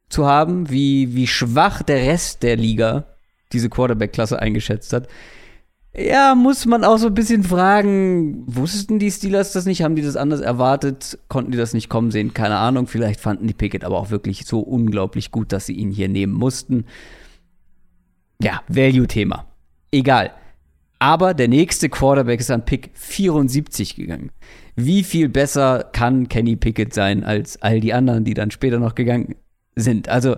zu 0.09 0.27
haben, 0.27 0.71
wie, 0.71 1.15
wie 1.15 1.27
schwach 1.27 1.83
der 1.83 1.97
Rest 1.97 2.43
der 2.43 2.57
Liga 2.57 3.07
diese 3.53 3.69
Quarterback-Klasse 3.69 4.41
eingeschätzt 4.41 4.93
hat. 4.93 5.09
Ja, 5.99 6.35
muss 6.35 6.67
man 6.67 6.85
auch 6.85 6.99
so 6.99 7.07
ein 7.07 7.15
bisschen 7.15 7.43
fragen, 7.43 8.45
wussten 8.47 8.99
die 8.99 9.11
Steelers 9.11 9.53
das 9.53 9.65
nicht? 9.65 9.83
Haben 9.83 9.97
die 9.97 10.03
das 10.03 10.17
anders 10.17 10.41
erwartet? 10.41 11.19
Konnten 11.29 11.53
die 11.53 11.59
das 11.59 11.73
nicht 11.73 11.89
kommen 11.89 12.11
sehen? 12.11 12.35
Keine 12.35 12.57
Ahnung. 12.57 12.87
Vielleicht 12.87 13.19
fanden 13.19 13.47
die 13.47 13.55
Pickett 13.55 13.83
aber 13.83 13.99
auch 13.99 14.11
wirklich 14.11 14.45
so 14.45 14.61
unglaublich 14.61 15.31
gut, 15.31 15.53
dass 15.53 15.65
sie 15.65 15.73
ihn 15.73 15.91
hier 15.91 16.09
nehmen 16.09 16.35
mussten. 16.35 16.85
Ja, 18.43 18.63
Value-Thema. 18.69 19.47
Egal. 19.91 20.33
Aber 20.99 21.33
der 21.33 21.49
nächste 21.49 21.89
Quarterback 21.89 22.41
ist 22.41 22.51
an 22.51 22.67
Pick 22.67 22.91
74 22.93 23.97
gegangen. 23.97 24.31
Wie 24.77 25.05
viel 25.05 25.31
besser 25.31 25.89
kann 25.93 26.29
Kenny 26.29 26.55
Pickett 26.55 26.93
sein 26.93 27.25
als 27.25 27.61
all 27.63 27.81
die 27.81 27.95
anderen, 27.95 28.25
die 28.25 28.35
dann 28.35 28.51
später 28.51 28.79
noch 28.79 28.95
gegangen 28.95 29.35
sind? 29.75 30.11
Also, 30.11 30.37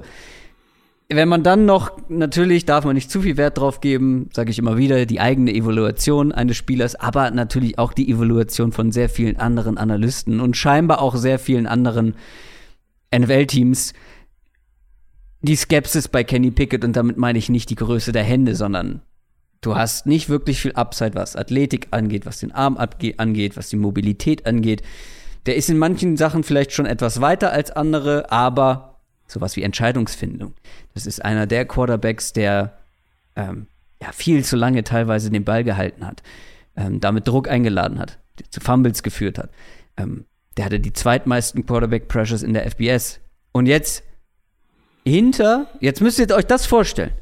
wenn 1.09 1.29
man 1.29 1.43
dann 1.43 1.65
noch, 1.65 1.91
natürlich 2.09 2.65
darf 2.65 2.85
man 2.85 2.95
nicht 2.95 3.11
zu 3.11 3.23
viel 3.23 3.37
Wert 3.37 3.59
drauf 3.59 3.81
geben, 3.81 4.29
sage 4.33 4.51
ich 4.51 4.59
immer 4.59 4.77
wieder, 4.77 5.07
die 5.07 5.21
eigene 5.21 5.53
Evaluation 5.53 6.31
eines 6.31 6.57
Spielers, 6.57 6.95
aber 6.95 7.31
natürlich 7.33 7.79
auch 7.79 7.93
die 7.93 8.11
Evaluation 8.11 8.71
von 8.71 8.93
sehr 8.93 9.09
vielen 9.09 9.39
anderen 9.39 9.77
Analysten 9.77 10.39
und 10.41 10.57
scheinbar 10.57 11.01
auch 11.03 11.17
sehr 11.17 11.39
vielen 11.39 11.67
anderen 11.67 12.15
NFL-Teams. 13.13 13.93
Die 15.41 15.57
Skepsis 15.57 16.09
bei 16.09 16.25
Kenny 16.25 16.51
Pickett, 16.51 16.85
und 16.85 16.95
damit 16.95 17.17
meine 17.17 17.39
ich 17.39 17.49
nicht 17.49 17.71
die 17.71 17.77
Größe 17.77 18.13
der 18.13 18.25
Hände, 18.25 18.55
sondern 18.55 19.03
du 19.61 19.77
hast 19.77 20.07
nicht 20.07 20.29
wirklich 20.29 20.61
viel 20.61 20.73
Upside, 20.73 21.15
was 21.15 21.37
Athletik 21.37 21.89
angeht, 21.91 22.27
was 22.27 22.39
den 22.39 22.53
Arm 22.53 22.77
angeht, 22.77 23.57
was 23.57 23.69
die 23.69 23.77
Mobilität 23.77 24.47
angeht. 24.47 24.83
Der 25.47 25.57
ist 25.57 25.71
in 25.71 25.79
manchen 25.79 26.17
Sachen 26.17 26.45
vielleicht 26.45 26.73
schon 26.73 26.87
etwas 26.87 27.21
weiter 27.21 27.53
als 27.53 27.71
andere, 27.71 28.31
aber 28.31 29.01
sowas 29.27 29.57
wie 29.57 29.63
Entscheidungsfindung. 29.63 30.55
Das 30.95 31.07
ist 31.07 31.25
einer 31.25 31.47
der 31.47 31.65
Quarterbacks, 31.65 32.33
der 32.33 32.79
ähm, 33.37 33.67
ja, 34.01 34.13
viel 34.13 34.45
zu 34.45 34.57
lange 34.57 34.85
teilweise 34.85 35.31
den 35.31 35.45
Ball 35.45 35.65
gehalten 35.65 36.07
hat, 36.07 36.23
ähm, 36.77 37.01
damit 37.01 37.27
Druck 37.29 37.49
eingeladen 37.49 37.99
hat, 37.99 38.19
zu 38.51 38.61
Fumbles 38.61 39.03
geführt 39.03 39.39
hat. 39.39 39.51
Ähm, 39.97 40.25
der 40.57 40.65
hatte 40.65 40.81
die 40.81 40.93
zweitmeisten 40.93 41.67
Quarterback-Pressures 41.67 42.43
in 42.43 42.53
der 42.53 42.69
FBS. 42.69 43.21
Und 43.53 43.67
jetzt 43.67 44.03
hinter, 45.05 45.69
jetzt 45.81 46.01
müsst 46.01 46.19
ihr 46.19 46.31
euch 46.35 46.47
das 46.47 46.67
vorstellen. 46.67 47.13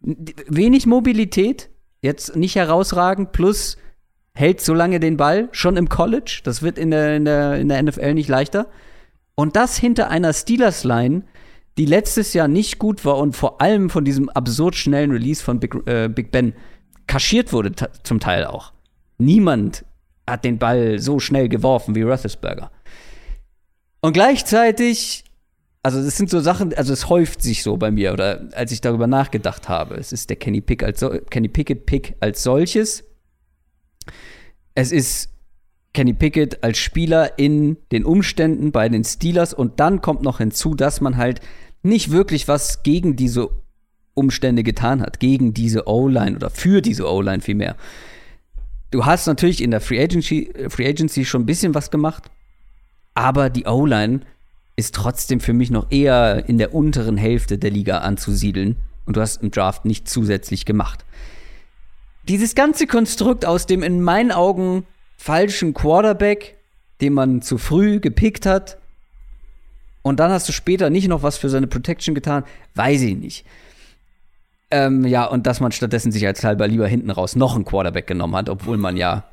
Wenig 0.00 0.86
Mobilität, 0.86 1.68
jetzt 2.06 2.36
nicht 2.36 2.56
herausragend, 2.56 3.32
plus 3.32 3.76
hält 4.34 4.60
so 4.60 4.72
lange 4.72 5.00
den 5.00 5.16
Ball, 5.16 5.48
schon 5.52 5.76
im 5.76 5.88
College. 5.88 6.40
Das 6.44 6.62
wird 6.62 6.78
in 6.78 6.90
der, 6.90 7.16
in 7.16 7.24
der, 7.24 7.56
in 7.56 7.68
der 7.68 7.82
NFL 7.82 8.14
nicht 8.14 8.28
leichter. 8.28 8.68
Und 9.34 9.56
das 9.56 9.76
hinter 9.76 10.08
einer 10.08 10.32
Steelers-Line, 10.32 11.24
die 11.76 11.84
letztes 11.84 12.32
Jahr 12.32 12.48
nicht 12.48 12.78
gut 12.78 13.04
war 13.04 13.18
und 13.18 13.36
vor 13.36 13.60
allem 13.60 13.90
von 13.90 14.04
diesem 14.04 14.30
absurd 14.30 14.74
schnellen 14.74 15.10
Release 15.10 15.42
von 15.42 15.60
Big, 15.60 15.74
äh, 15.86 16.08
Big 16.08 16.32
Ben 16.32 16.54
kaschiert 17.06 17.52
wurde, 17.52 17.72
zum 18.02 18.20
Teil 18.20 18.46
auch. 18.46 18.72
Niemand 19.18 19.84
hat 20.26 20.44
den 20.44 20.58
Ball 20.58 20.98
so 20.98 21.20
schnell 21.20 21.48
geworfen 21.48 21.94
wie 21.94 22.02
Roethlisberger. 22.02 22.70
Und 24.00 24.12
gleichzeitig, 24.12 25.24
also 25.86 26.00
es 26.00 26.16
sind 26.16 26.30
so 26.30 26.40
Sachen, 26.40 26.74
also 26.74 26.92
es 26.92 27.08
häuft 27.08 27.40
sich 27.40 27.62
so 27.62 27.76
bei 27.76 27.92
mir, 27.92 28.12
oder 28.12 28.48
als 28.54 28.72
ich 28.72 28.80
darüber 28.80 29.06
nachgedacht 29.06 29.68
habe. 29.68 29.94
Es 29.94 30.12
ist 30.12 30.28
der 30.28 30.36
Kenny, 30.36 30.60
Pick 30.60 30.82
als 30.82 31.04
Kenny 31.30 31.46
Pickett 31.46 31.86
Pick 31.86 32.16
als 32.18 32.42
solches. 32.42 33.04
Es 34.74 34.90
ist 34.90 35.28
Kenny 35.94 36.12
Pickett 36.12 36.64
als 36.64 36.78
Spieler 36.78 37.38
in 37.38 37.76
den 37.92 38.04
Umständen 38.04 38.72
bei 38.72 38.88
den 38.88 39.04
Steelers 39.04 39.54
und 39.54 39.78
dann 39.78 40.00
kommt 40.00 40.22
noch 40.22 40.38
hinzu, 40.38 40.74
dass 40.74 41.00
man 41.00 41.16
halt 41.16 41.40
nicht 41.84 42.10
wirklich 42.10 42.48
was 42.48 42.82
gegen 42.82 43.14
diese 43.14 43.48
Umstände 44.14 44.64
getan 44.64 45.00
hat, 45.00 45.20
gegen 45.20 45.54
diese 45.54 45.86
O-Line 45.86 46.34
oder 46.34 46.50
für 46.50 46.82
diese 46.82 47.08
O-Line 47.08 47.42
vielmehr. 47.42 47.76
Du 48.90 49.06
hast 49.06 49.28
natürlich 49.28 49.62
in 49.62 49.70
der 49.70 49.80
Free 49.80 50.02
Agency, 50.02 50.52
Free 50.68 50.88
Agency 50.88 51.24
schon 51.24 51.42
ein 51.42 51.46
bisschen 51.46 51.76
was 51.76 51.92
gemacht, 51.92 52.28
aber 53.14 53.50
die 53.50 53.66
O-Line 53.66 54.22
ist 54.76 54.94
trotzdem 54.94 55.40
für 55.40 55.54
mich 55.54 55.70
noch 55.70 55.90
eher 55.90 56.48
in 56.48 56.58
der 56.58 56.74
unteren 56.74 57.16
Hälfte 57.16 57.58
der 57.58 57.70
Liga 57.70 57.98
anzusiedeln. 57.98 58.76
Und 59.06 59.16
du 59.16 59.20
hast 59.20 59.42
im 59.42 59.50
Draft 59.50 59.84
nicht 59.84 60.08
zusätzlich 60.08 60.64
gemacht. 60.64 61.04
Dieses 62.28 62.54
ganze 62.54 62.86
Konstrukt 62.86 63.46
aus 63.46 63.66
dem 63.66 63.82
in 63.82 64.02
meinen 64.02 64.32
Augen 64.32 64.84
falschen 65.16 65.74
Quarterback, 65.74 66.56
den 67.00 67.12
man 67.12 67.40
zu 67.40 67.56
früh 67.56 68.00
gepickt 68.00 68.46
hat, 68.46 68.78
und 70.06 70.20
dann 70.20 70.30
hast 70.30 70.48
du 70.48 70.52
später 70.52 70.88
nicht 70.88 71.08
noch 71.08 71.24
was 71.24 71.36
für 71.36 71.48
seine 71.48 71.66
Protection 71.66 72.14
getan, 72.14 72.44
weiß 72.76 73.02
ich 73.02 73.16
nicht. 73.16 73.44
Ähm, 74.70 75.04
ja, 75.04 75.24
und 75.24 75.48
dass 75.48 75.58
man 75.58 75.72
stattdessen 75.72 76.12
sich 76.12 76.24
als 76.24 76.44
halber 76.44 76.68
lieber 76.68 76.86
hinten 76.86 77.10
raus 77.10 77.34
noch 77.34 77.56
einen 77.56 77.64
Quarterback 77.64 78.06
genommen 78.06 78.36
hat, 78.36 78.48
obwohl 78.48 78.76
man 78.76 78.96
ja. 78.96 79.24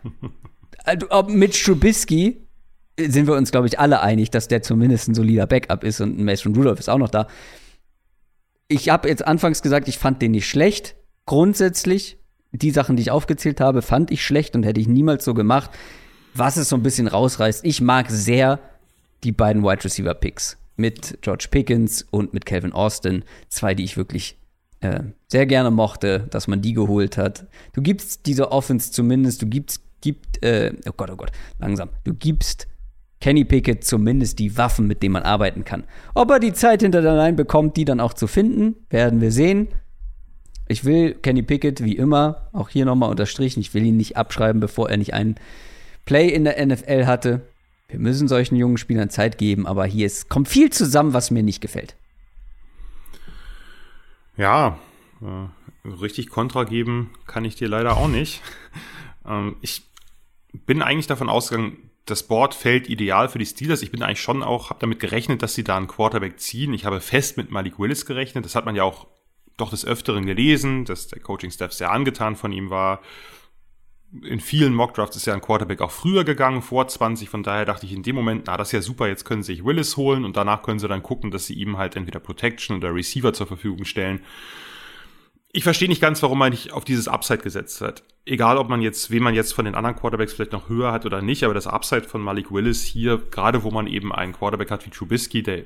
Mit 1.27 1.63
Trubisky 1.63 2.42
sind 2.99 3.27
wir 3.27 3.35
uns, 3.35 3.51
glaube 3.51 3.67
ich, 3.67 3.79
alle 3.79 4.01
einig, 4.01 4.31
dass 4.31 4.47
der 4.47 4.61
zumindest 4.61 5.07
ein 5.07 5.15
solider 5.15 5.47
Backup 5.47 5.83
ist 5.83 5.99
und 6.01 6.19
Mason 6.19 6.55
Rudolph 6.55 6.79
ist 6.79 6.89
auch 6.89 6.97
noch 6.97 7.09
da. 7.09 7.27
Ich 8.67 8.89
habe 8.89 9.09
jetzt 9.09 9.25
anfangs 9.25 9.61
gesagt, 9.61 9.87
ich 9.87 9.97
fand 9.97 10.21
den 10.21 10.31
nicht 10.31 10.47
schlecht. 10.47 10.95
Grundsätzlich, 11.25 12.17
die 12.51 12.71
Sachen, 12.71 12.95
die 12.95 13.03
ich 13.03 13.11
aufgezählt 13.11 13.61
habe, 13.61 13.81
fand 13.81 14.11
ich 14.11 14.23
schlecht 14.23 14.55
und 14.55 14.63
hätte 14.63 14.79
ich 14.79 14.87
niemals 14.87 15.25
so 15.25 15.33
gemacht. 15.33 15.71
Was 16.33 16.57
es 16.57 16.69
so 16.69 16.75
ein 16.75 16.83
bisschen 16.83 17.07
rausreißt, 17.07 17.65
ich 17.65 17.81
mag 17.81 18.09
sehr 18.09 18.59
die 19.23 19.31
beiden 19.31 19.63
Wide 19.63 19.83
Receiver 19.83 20.13
Picks 20.13 20.57
mit 20.75 21.19
George 21.21 21.47
Pickens 21.49 22.05
und 22.09 22.33
mit 22.33 22.45
Calvin 22.45 22.73
Austin. 22.73 23.23
Zwei, 23.49 23.75
die 23.75 23.83
ich 23.83 23.97
wirklich 23.97 24.37
äh, 24.81 25.01
sehr 25.27 25.45
gerne 25.45 25.71
mochte, 25.71 26.27
dass 26.29 26.47
man 26.47 26.61
die 26.61 26.73
geholt 26.73 27.17
hat. 27.17 27.47
Du 27.73 27.81
gibst 27.81 28.25
dieser 28.25 28.51
Offense 28.51 28.91
zumindest, 28.91 29.41
du 29.41 29.47
gibst, 29.47 29.81
gibt, 30.01 30.43
äh, 30.43 30.73
oh 30.87 30.93
Gott, 30.95 31.09
oh 31.11 31.15
Gott, 31.15 31.31
langsam, 31.59 31.89
du 32.03 32.13
gibst 32.13 32.67
Kenny 33.23 33.45
Pickett 33.45 33.85
zumindest 33.85 34.37
die 34.39 34.57
Waffen, 34.57 34.85
mit 34.85 35.01
denen 35.01 35.13
man 35.13 35.23
arbeiten 35.23 35.63
kann. 35.63 35.85
Ob 36.13 36.29
er 36.29 36.41
die 36.41 36.51
Zeit 36.51 36.81
hinter 36.81 37.01
der 37.01 37.15
Line 37.15 37.37
bekommt, 37.37 37.77
die 37.77 37.85
dann 37.85 38.01
auch 38.01 38.13
zu 38.13 38.27
finden, 38.27 38.75
werden 38.89 39.21
wir 39.21 39.31
sehen. 39.31 39.69
Ich 40.67 40.83
will 40.83 41.13
Kenny 41.13 41.41
Pickett 41.41 41.81
wie 41.81 41.95
immer, 41.95 42.49
auch 42.51 42.67
hier 42.67 42.83
nochmal 42.83 43.09
unterstrichen, 43.09 43.61
ich 43.61 43.73
will 43.73 43.85
ihn 43.85 43.95
nicht 43.95 44.17
abschreiben, 44.17 44.59
bevor 44.59 44.89
er 44.89 44.97
nicht 44.97 45.13
einen 45.13 45.35
Play 46.03 46.27
in 46.27 46.43
der 46.43 46.65
NFL 46.65 47.05
hatte. 47.05 47.47
Wir 47.87 47.97
müssen 47.97 48.27
solchen 48.27 48.57
jungen 48.57 48.75
Spielern 48.75 49.09
Zeit 49.09 49.37
geben, 49.37 49.67
aber 49.67 49.85
hier 49.85 50.05
ist, 50.05 50.27
kommt 50.27 50.49
viel 50.49 50.69
zusammen, 50.69 51.13
was 51.13 51.31
mir 51.31 51.43
nicht 51.43 51.61
gefällt. 51.61 51.95
Ja, 54.35 54.79
äh, 55.21 55.87
richtig 55.87 56.29
Kontra 56.29 56.65
geben 56.65 57.11
kann 57.25 57.45
ich 57.45 57.55
dir 57.55 57.69
leider 57.69 57.95
auch 57.95 58.09
nicht. 58.09 58.41
ähm, 59.25 59.55
ich 59.61 59.83
bin 60.65 60.81
eigentlich 60.81 61.07
davon 61.07 61.29
ausgegangen, 61.29 61.77
das 62.05 62.23
Board 62.23 62.53
fällt 62.53 62.89
ideal 62.89 63.29
für 63.29 63.39
die 63.39 63.45
Steelers. 63.45 63.81
Ich 63.81 63.91
bin 63.91 64.03
eigentlich 64.03 64.21
schon 64.21 64.43
auch, 64.43 64.69
habe 64.69 64.79
damit 64.79 64.99
gerechnet, 64.99 65.41
dass 65.41 65.55
sie 65.55 65.63
da 65.63 65.77
einen 65.77 65.87
Quarterback 65.87 66.39
ziehen. 66.39 66.73
Ich 66.73 66.85
habe 66.85 66.99
fest 66.99 67.37
mit 67.37 67.49
Malik 67.49 67.79
Willis 67.79 68.05
gerechnet. 68.05 68.43
Das 68.43 68.55
hat 68.55 68.65
man 68.65 68.75
ja 68.75 68.83
auch 68.83 69.07
doch 69.55 69.69
des 69.69 69.85
Öfteren 69.85 70.25
gelesen, 70.25 70.83
dass 70.83 71.07
der 71.07 71.21
Coaching-Staff 71.21 71.71
sehr 71.71 71.91
angetan 71.91 72.35
von 72.35 72.51
ihm 72.51 72.69
war. 72.69 73.01
In 74.21 74.39
vielen 74.39 74.75
Mockdrafts 74.75 75.15
ist 75.15 75.25
ja 75.25 75.33
ein 75.33 75.41
Quarterback 75.41 75.81
auch 75.81 75.91
früher 75.91 76.23
gegangen, 76.23 76.61
vor 76.61 76.87
20. 76.87 77.29
Von 77.29 77.41
daher 77.41 77.65
dachte 77.65 77.85
ich 77.85 77.93
in 77.93 78.03
dem 78.03 78.15
Moment, 78.15 78.43
na, 78.47 78.57
das 78.57 78.67
ist 78.69 78.73
ja 78.73 78.81
super, 78.81 79.07
jetzt 79.07 79.25
können 79.25 79.41
sie 79.41 79.55
sich 79.55 79.65
Willis 79.65 79.97
holen 79.97 80.25
und 80.25 80.37
danach 80.37 80.61
können 80.61 80.79
sie 80.79 80.87
dann 80.87 81.01
gucken, 81.01 81.31
dass 81.31 81.47
sie 81.47 81.55
ihm 81.55 81.77
halt 81.77 81.95
entweder 81.95 82.19
Protection 82.19 82.77
oder 82.77 82.93
Receiver 82.93 83.33
zur 83.33 83.47
Verfügung 83.47 83.85
stellen 83.85 84.21
ich 85.55 85.63
verstehe 85.63 85.87
nicht 85.87 86.01
ganz, 86.01 86.21
warum 86.23 86.39
man 86.39 86.51
nicht 86.51 86.73
auf 86.73 86.83
dieses 86.83 87.07
Upside 87.07 87.43
gesetzt 87.43 87.79
hat. 87.79 88.03
Egal, 88.25 88.57
ob 88.57 88.69
man 88.69 88.81
jetzt, 88.81 89.11
wen 89.11 89.21
man 89.21 89.35
jetzt 89.35 89.53
von 89.53 89.65
den 89.65 89.75
anderen 89.75 89.95
Quarterbacks 89.95 90.33
vielleicht 90.33 90.51
noch 90.51 90.67
höher 90.67 90.91
hat 90.91 91.05
oder 91.05 91.21
nicht, 91.21 91.43
aber 91.43 91.53
das 91.53 91.67
Upside 91.67 92.03
von 92.03 92.21
Malik 92.21 92.51
Willis 92.51 92.83
hier, 92.83 93.21
gerade 93.29 93.63
wo 93.63 93.69
man 93.69 93.85
eben 93.85 94.11
einen 94.11 94.33
Quarterback 94.33 94.71
hat 94.71 94.85
wie 94.85 94.89
Trubisky, 94.89 95.43
der 95.43 95.63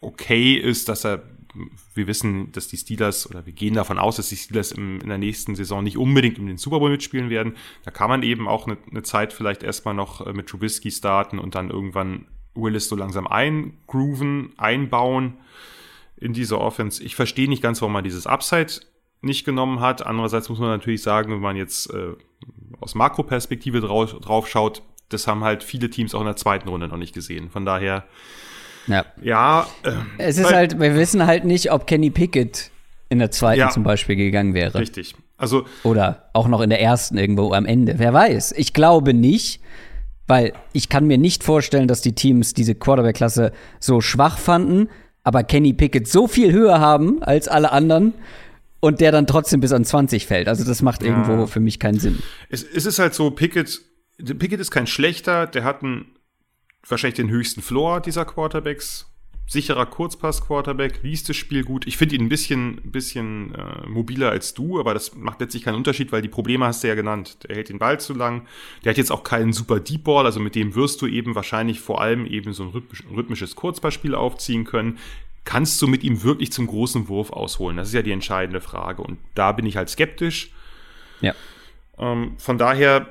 okay 0.00 0.54
ist, 0.54 0.88
dass 0.88 1.04
er, 1.04 1.24
wir 1.94 2.06
wissen, 2.06 2.52
dass 2.52 2.68
die 2.68 2.76
Steelers, 2.76 3.28
oder 3.28 3.44
wir 3.44 3.52
gehen 3.52 3.74
davon 3.74 3.98
aus, 3.98 4.16
dass 4.16 4.28
die 4.28 4.36
Steelers 4.36 4.70
im, 4.70 5.00
in 5.00 5.08
der 5.08 5.18
nächsten 5.18 5.56
Saison 5.56 5.82
nicht 5.82 5.98
unbedingt 5.98 6.38
um 6.38 6.46
den 6.46 6.58
Super 6.58 6.78
Bowl 6.78 6.90
mitspielen 6.90 7.28
werden. 7.28 7.56
Da 7.84 7.90
kann 7.90 8.08
man 8.08 8.22
eben 8.22 8.46
auch 8.46 8.68
eine, 8.68 8.76
eine 8.88 9.02
Zeit 9.02 9.32
vielleicht 9.32 9.64
erstmal 9.64 9.94
noch 9.94 10.24
äh, 10.24 10.32
mit 10.32 10.46
Trubisky 10.46 10.92
starten 10.92 11.40
und 11.40 11.56
dann 11.56 11.70
irgendwann 11.70 12.26
Willis 12.54 12.88
so 12.88 12.94
langsam 12.94 13.26
eingrooven, 13.26 14.52
einbauen 14.58 15.38
in 16.16 16.32
diese 16.32 16.60
Offense. 16.60 17.02
Ich 17.02 17.16
verstehe 17.16 17.48
nicht 17.48 17.62
ganz, 17.62 17.80
warum 17.80 17.92
man 17.92 18.04
dieses 18.04 18.26
Upside 18.26 18.72
nicht 19.20 19.44
genommen 19.44 19.80
hat. 19.80 20.06
Andererseits 20.06 20.48
muss 20.48 20.58
man 20.58 20.68
natürlich 20.68 21.02
sagen, 21.02 21.32
wenn 21.32 21.40
man 21.40 21.56
jetzt 21.56 21.92
äh, 21.92 22.14
aus 22.80 22.94
Makroperspektive 22.94 23.80
drauf, 23.80 24.12
drauf 24.20 24.48
schaut, 24.48 24.82
das 25.08 25.26
haben 25.26 25.44
halt 25.44 25.62
viele 25.62 25.90
Teams 25.90 26.14
auch 26.14 26.20
in 26.20 26.26
der 26.26 26.36
zweiten 26.36 26.68
Runde 26.68 26.88
noch 26.88 26.96
nicht 26.96 27.14
gesehen. 27.14 27.50
Von 27.50 27.64
daher, 27.64 28.04
ja. 28.86 29.04
ja 29.20 29.66
äh, 29.82 29.92
es 30.18 30.38
ist 30.38 30.52
halt, 30.52 30.80
wir 30.80 30.94
wissen 30.94 31.26
halt 31.26 31.44
nicht, 31.44 31.72
ob 31.72 31.86
Kenny 31.86 32.10
Pickett 32.10 32.70
in 33.08 33.18
der 33.18 33.30
zweiten 33.30 33.60
ja, 33.60 33.70
zum 33.70 33.82
Beispiel 33.82 34.16
gegangen 34.16 34.54
wäre. 34.54 34.78
Richtig. 34.78 35.14
Also, 35.38 35.66
Oder 35.84 36.30
auch 36.32 36.48
noch 36.48 36.60
in 36.60 36.70
der 36.70 36.80
ersten 36.80 37.18
irgendwo 37.18 37.52
am 37.52 37.66
Ende. 37.66 37.98
Wer 37.98 38.12
weiß. 38.12 38.52
Ich 38.56 38.72
glaube 38.72 39.12
nicht, 39.12 39.60
weil 40.26 40.54
ich 40.72 40.88
kann 40.88 41.06
mir 41.06 41.18
nicht 41.18 41.44
vorstellen, 41.44 41.88
dass 41.88 42.00
die 42.00 42.14
Teams 42.14 42.54
diese 42.54 42.74
Quarterback-Klasse 42.74 43.52
so 43.78 44.00
schwach 44.00 44.38
fanden, 44.38 44.88
aber 45.26 45.42
Kenny 45.42 45.72
Pickett 45.72 46.06
so 46.06 46.28
viel 46.28 46.52
höher 46.52 46.78
haben 46.78 47.20
als 47.20 47.48
alle 47.48 47.72
anderen 47.72 48.14
und 48.78 49.00
der 49.00 49.10
dann 49.10 49.26
trotzdem 49.26 49.58
bis 49.58 49.72
an 49.72 49.84
20 49.84 50.24
fällt. 50.24 50.46
Also 50.46 50.64
das 50.64 50.82
macht 50.82 51.02
irgendwo 51.02 51.32
ja. 51.32 51.46
für 51.46 51.58
mich 51.58 51.80
keinen 51.80 51.98
Sinn. 51.98 52.20
Es, 52.48 52.62
es 52.62 52.86
ist 52.86 53.00
halt 53.00 53.12
so, 53.12 53.32
Pickett, 53.32 53.80
Pickett 54.18 54.60
ist 54.60 54.70
kein 54.70 54.86
schlechter, 54.86 55.48
der 55.48 55.64
hat 55.64 55.82
einen, 55.82 56.14
wahrscheinlich 56.88 57.16
den 57.16 57.28
höchsten 57.28 57.60
Floor 57.60 58.00
dieser 58.00 58.24
Quarterbacks 58.24 59.06
sicherer 59.46 59.86
Kurzpass-Quarterback, 59.86 61.00
liest 61.02 61.28
das 61.28 61.36
Spiel 61.36 61.62
gut. 61.62 61.86
Ich 61.86 61.96
finde 61.96 62.16
ihn 62.16 62.22
ein 62.22 62.28
bisschen, 62.28 62.80
bisschen 62.82 63.54
äh, 63.54 63.86
mobiler 63.86 64.30
als 64.30 64.54
du, 64.54 64.80
aber 64.80 64.92
das 64.92 65.14
macht 65.14 65.40
letztlich 65.40 65.62
keinen 65.62 65.76
Unterschied, 65.76 66.10
weil 66.10 66.22
die 66.22 66.28
Probleme 66.28 66.66
hast 66.66 66.82
du 66.82 66.88
ja 66.88 66.94
genannt. 66.94 67.38
Der 67.44 67.54
hält 67.54 67.68
den 67.68 67.78
Ball 67.78 68.00
zu 68.00 68.12
lang, 68.12 68.46
der 68.84 68.90
hat 68.90 68.98
jetzt 68.98 69.12
auch 69.12 69.22
keinen 69.22 69.52
super 69.52 69.78
Deep 69.78 70.04
Ball, 70.04 70.26
also 70.26 70.40
mit 70.40 70.56
dem 70.56 70.74
wirst 70.74 71.00
du 71.00 71.06
eben 71.06 71.34
wahrscheinlich 71.34 71.80
vor 71.80 72.00
allem 72.00 72.26
eben 72.26 72.52
so 72.52 72.64
ein 72.64 72.70
rhythmisch, 72.70 73.04
rhythmisches 73.14 73.54
Kurzpassspiel 73.54 74.14
aufziehen 74.14 74.64
können. 74.64 74.98
Kannst 75.44 75.80
du 75.80 75.86
mit 75.86 76.02
ihm 76.02 76.24
wirklich 76.24 76.50
zum 76.50 76.66
großen 76.66 77.06
Wurf 77.06 77.30
ausholen? 77.30 77.76
Das 77.76 77.88
ist 77.88 77.94
ja 77.94 78.02
die 78.02 78.10
entscheidende 78.10 78.60
Frage. 78.60 79.02
Und 79.02 79.18
da 79.36 79.52
bin 79.52 79.64
ich 79.64 79.76
halt 79.76 79.88
skeptisch. 79.88 80.50
Ja. 81.20 81.34
Ähm, 81.98 82.34
von 82.36 82.58
daher 82.58 83.06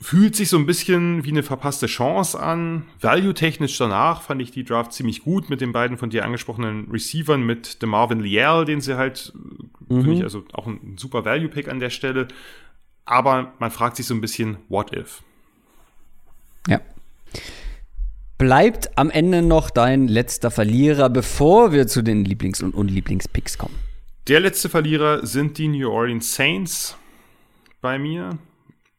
fühlt 0.00 0.36
sich 0.36 0.50
so 0.50 0.58
ein 0.58 0.66
bisschen 0.66 1.24
wie 1.24 1.30
eine 1.30 1.42
verpasste 1.42 1.86
Chance 1.86 2.38
an. 2.38 2.84
Value-technisch 3.00 3.78
danach 3.78 4.20
fand 4.22 4.42
ich 4.42 4.50
die 4.50 4.64
Draft 4.64 4.92
ziemlich 4.92 5.22
gut 5.22 5.48
mit 5.48 5.60
den 5.60 5.72
beiden 5.72 5.96
von 5.96 6.10
dir 6.10 6.24
angesprochenen 6.24 6.90
Receivern, 6.90 7.42
mit 7.42 7.80
dem 7.80 7.90
Marvin 7.90 8.20
Liel, 8.20 8.64
den 8.66 8.82
sie 8.82 8.98
halt, 8.98 9.32
mhm. 9.88 10.02
finde 10.02 10.16
ich 10.16 10.22
also 10.22 10.44
auch 10.52 10.66
ein 10.66 10.96
super 10.98 11.24
Value-Pick 11.24 11.68
an 11.68 11.80
der 11.80 11.90
Stelle. 11.90 12.28
Aber 13.06 13.54
man 13.58 13.70
fragt 13.70 13.96
sich 13.96 14.06
so 14.06 14.14
ein 14.14 14.20
bisschen, 14.20 14.58
what 14.68 14.94
if? 14.94 15.22
Ja. 16.68 16.80
Bleibt 18.36 18.96
am 18.98 19.10
Ende 19.10 19.40
noch 19.42 19.70
dein 19.70 20.08
letzter 20.08 20.50
Verlierer, 20.50 21.08
bevor 21.08 21.72
wir 21.72 21.86
zu 21.86 22.02
den 22.02 22.24
Lieblings- 22.24 22.62
und 22.62 22.74
Unlieblingspicks 22.74 23.56
kommen? 23.56 23.74
Der 24.28 24.40
letzte 24.40 24.68
Verlierer 24.68 25.26
sind 25.26 25.56
die 25.58 25.68
New 25.68 25.90
Orleans 25.90 26.34
Saints 26.34 26.96
bei 27.80 27.98
mir. 27.98 28.38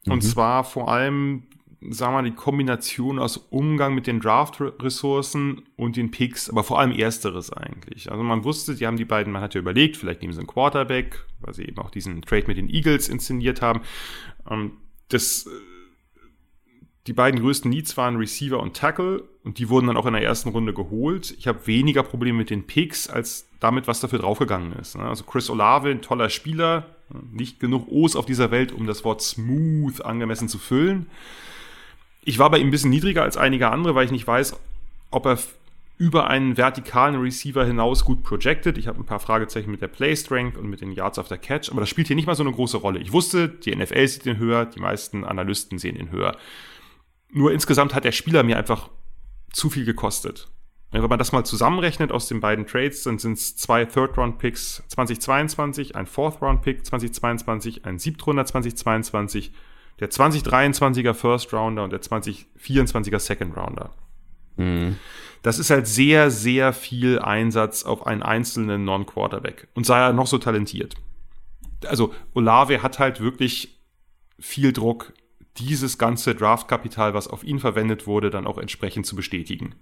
Und 0.06 0.16
mhm. 0.16 0.20
zwar 0.22 0.64
vor 0.64 0.88
allem, 0.90 1.44
sagen 1.90 2.12
wir 2.14 2.22
mal, 2.22 2.28
die 2.28 2.34
Kombination 2.34 3.18
aus 3.18 3.36
Umgang 3.36 3.94
mit 3.94 4.06
den 4.06 4.20
Draft-Ressourcen 4.20 5.62
und 5.76 5.96
den 5.96 6.10
Picks, 6.10 6.50
aber 6.50 6.64
vor 6.64 6.80
allem 6.80 6.92
ersteres 6.92 7.52
eigentlich. 7.52 8.10
Also 8.10 8.22
man 8.22 8.44
wusste, 8.44 8.74
die 8.74 8.86
haben 8.86 8.96
die 8.96 9.04
beiden, 9.04 9.32
man 9.32 9.42
hat 9.42 9.54
ja 9.54 9.60
überlegt, 9.60 9.96
vielleicht 9.96 10.22
nehmen 10.22 10.32
sie 10.32 10.40
einen 10.40 10.48
Quarterback, 10.48 11.24
weil 11.40 11.54
sie 11.54 11.64
eben 11.64 11.78
auch 11.78 11.90
diesen 11.90 12.22
Trade 12.22 12.44
mit 12.46 12.56
den 12.56 12.68
Eagles 12.68 13.08
inszeniert 13.08 13.62
haben. 13.62 13.82
Ähm, 14.50 14.72
das, 15.08 15.48
die 17.06 17.12
beiden 17.12 17.40
größten 17.40 17.70
Needs 17.70 17.96
waren 17.96 18.16
Receiver 18.16 18.60
und 18.60 18.76
Tackle 18.76 19.24
und 19.44 19.58
die 19.58 19.68
wurden 19.68 19.88
dann 19.88 19.96
auch 19.96 20.06
in 20.06 20.12
der 20.12 20.22
ersten 20.22 20.50
Runde 20.50 20.72
geholt. 20.72 21.32
Ich 21.36 21.46
habe 21.48 21.66
weniger 21.66 22.02
Probleme 22.02 22.38
mit 22.38 22.50
den 22.50 22.66
Picks 22.66 23.08
als 23.08 23.48
damit, 23.60 23.86
was 23.86 24.00
dafür 24.00 24.20
draufgegangen 24.20 24.72
ist. 24.74 24.96
Ne? 24.96 25.04
Also 25.04 25.24
Chris 25.24 25.50
Olave, 25.50 25.90
ein 25.90 26.02
toller 26.02 26.28
Spieler, 26.28 26.96
nicht 27.32 27.60
genug 27.60 27.88
O's 27.88 28.16
auf 28.16 28.26
dieser 28.26 28.50
Welt, 28.50 28.72
um 28.72 28.86
das 28.86 29.04
Wort 29.04 29.22
smooth 29.22 30.00
angemessen 30.02 30.48
zu 30.48 30.58
füllen. 30.58 31.06
Ich 32.24 32.38
war 32.38 32.50
bei 32.50 32.58
ihm 32.58 32.68
ein 32.68 32.70
bisschen 32.70 32.90
niedriger 32.90 33.22
als 33.22 33.36
einige 33.36 33.70
andere, 33.70 33.94
weil 33.94 34.04
ich 34.04 34.12
nicht 34.12 34.26
weiß, 34.26 34.56
ob 35.10 35.26
er 35.26 35.38
über 35.98 36.28
einen 36.28 36.56
vertikalen 36.56 37.20
Receiver 37.20 37.64
hinaus 37.64 38.04
gut 38.04 38.22
projected. 38.22 38.76
Ich 38.78 38.88
habe 38.88 38.98
ein 38.98 39.06
paar 39.06 39.20
Fragezeichen 39.20 39.70
mit 39.70 39.82
der 39.82 39.88
Play 39.88 40.16
Strength 40.16 40.56
und 40.56 40.68
mit 40.68 40.80
den 40.80 40.92
Yards 40.92 41.18
after 41.18 41.38
Catch, 41.38 41.70
aber 41.70 41.80
das 41.80 41.88
spielt 41.88 42.08
hier 42.08 42.16
nicht 42.16 42.26
mal 42.26 42.34
so 42.34 42.42
eine 42.42 42.52
große 42.52 42.76
Rolle. 42.76 42.98
Ich 42.98 43.12
wusste, 43.12 43.48
die 43.48 43.74
NFL 43.74 44.08
sieht 44.08 44.26
ihn 44.26 44.38
höher, 44.38 44.66
die 44.66 44.80
meisten 44.80 45.24
Analysten 45.24 45.78
sehen 45.78 45.96
ihn 45.96 46.10
höher. 46.10 46.36
Nur 47.30 47.52
insgesamt 47.52 47.94
hat 47.94 48.04
der 48.04 48.12
Spieler 48.12 48.42
mir 48.42 48.58
einfach 48.58 48.90
zu 49.52 49.70
viel 49.70 49.84
gekostet. 49.84 50.48
Wenn 50.92 51.08
man 51.08 51.18
das 51.18 51.32
mal 51.32 51.44
zusammenrechnet 51.44 52.12
aus 52.12 52.28
den 52.28 52.40
beiden 52.40 52.66
Trades, 52.66 53.02
dann 53.04 53.18
sind 53.18 53.38
es 53.38 53.56
zwei 53.56 53.86
Third-Round-Picks 53.86 54.84
2022, 54.88 55.96
ein 55.96 56.06
Fourth-Round-Pick 56.06 56.84
2022, 56.84 57.86
ein 57.86 57.98
Siebtrunder 57.98 58.44
2022, 58.44 59.52
der 60.00 60.10
2023er 60.10 61.14
First-Rounder 61.14 61.84
und 61.84 61.90
der 61.90 62.02
2024er 62.02 63.18
Second-Rounder. 63.18 63.90
Mhm. 64.58 64.98
das 65.42 65.58
ist 65.58 65.70
halt 65.70 65.86
sehr, 65.86 66.30
sehr 66.30 66.74
viel 66.74 67.18
Einsatz 67.18 67.84
auf 67.84 68.06
einen 68.06 68.22
einzelnen 68.22 68.84
Non-Quarterback. 68.84 69.68
Und 69.72 69.86
sei 69.86 69.98
er 69.98 70.12
noch 70.12 70.26
so 70.26 70.36
talentiert. 70.36 70.94
Also 71.86 72.12
Olave 72.34 72.82
hat 72.82 72.98
halt 72.98 73.20
wirklich 73.20 73.80
viel 74.38 74.74
Druck, 74.74 75.14
dieses 75.56 75.96
ganze 75.96 76.34
Draftkapital, 76.34 77.14
was 77.14 77.28
auf 77.28 77.44
ihn 77.44 77.60
verwendet 77.60 78.06
wurde, 78.06 78.28
dann 78.28 78.46
auch 78.46 78.58
entsprechend 78.58 79.06
zu 79.06 79.16
bestätigen. 79.16 79.74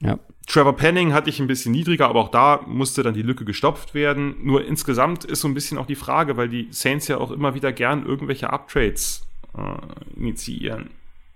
Ja. 0.00 0.18
Trevor 0.46 0.76
Penning 0.76 1.12
hatte 1.12 1.28
ich 1.28 1.40
ein 1.40 1.48
bisschen 1.48 1.72
niedriger, 1.72 2.08
aber 2.08 2.20
auch 2.20 2.30
da 2.30 2.60
musste 2.66 3.02
dann 3.02 3.14
die 3.14 3.22
Lücke 3.22 3.44
gestopft 3.44 3.94
werden. 3.94 4.36
Nur 4.42 4.64
insgesamt 4.64 5.24
ist 5.24 5.40
so 5.40 5.48
ein 5.48 5.54
bisschen 5.54 5.76
auch 5.76 5.86
die 5.86 5.96
Frage, 5.96 6.36
weil 6.36 6.48
die 6.48 6.68
Saints 6.70 7.08
ja 7.08 7.18
auch 7.18 7.32
immer 7.32 7.54
wieder 7.54 7.72
gern 7.72 8.06
irgendwelche 8.06 8.50
Uptrades 8.50 9.26
äh, 9.56 10.18
initiieren. 10.18 10.90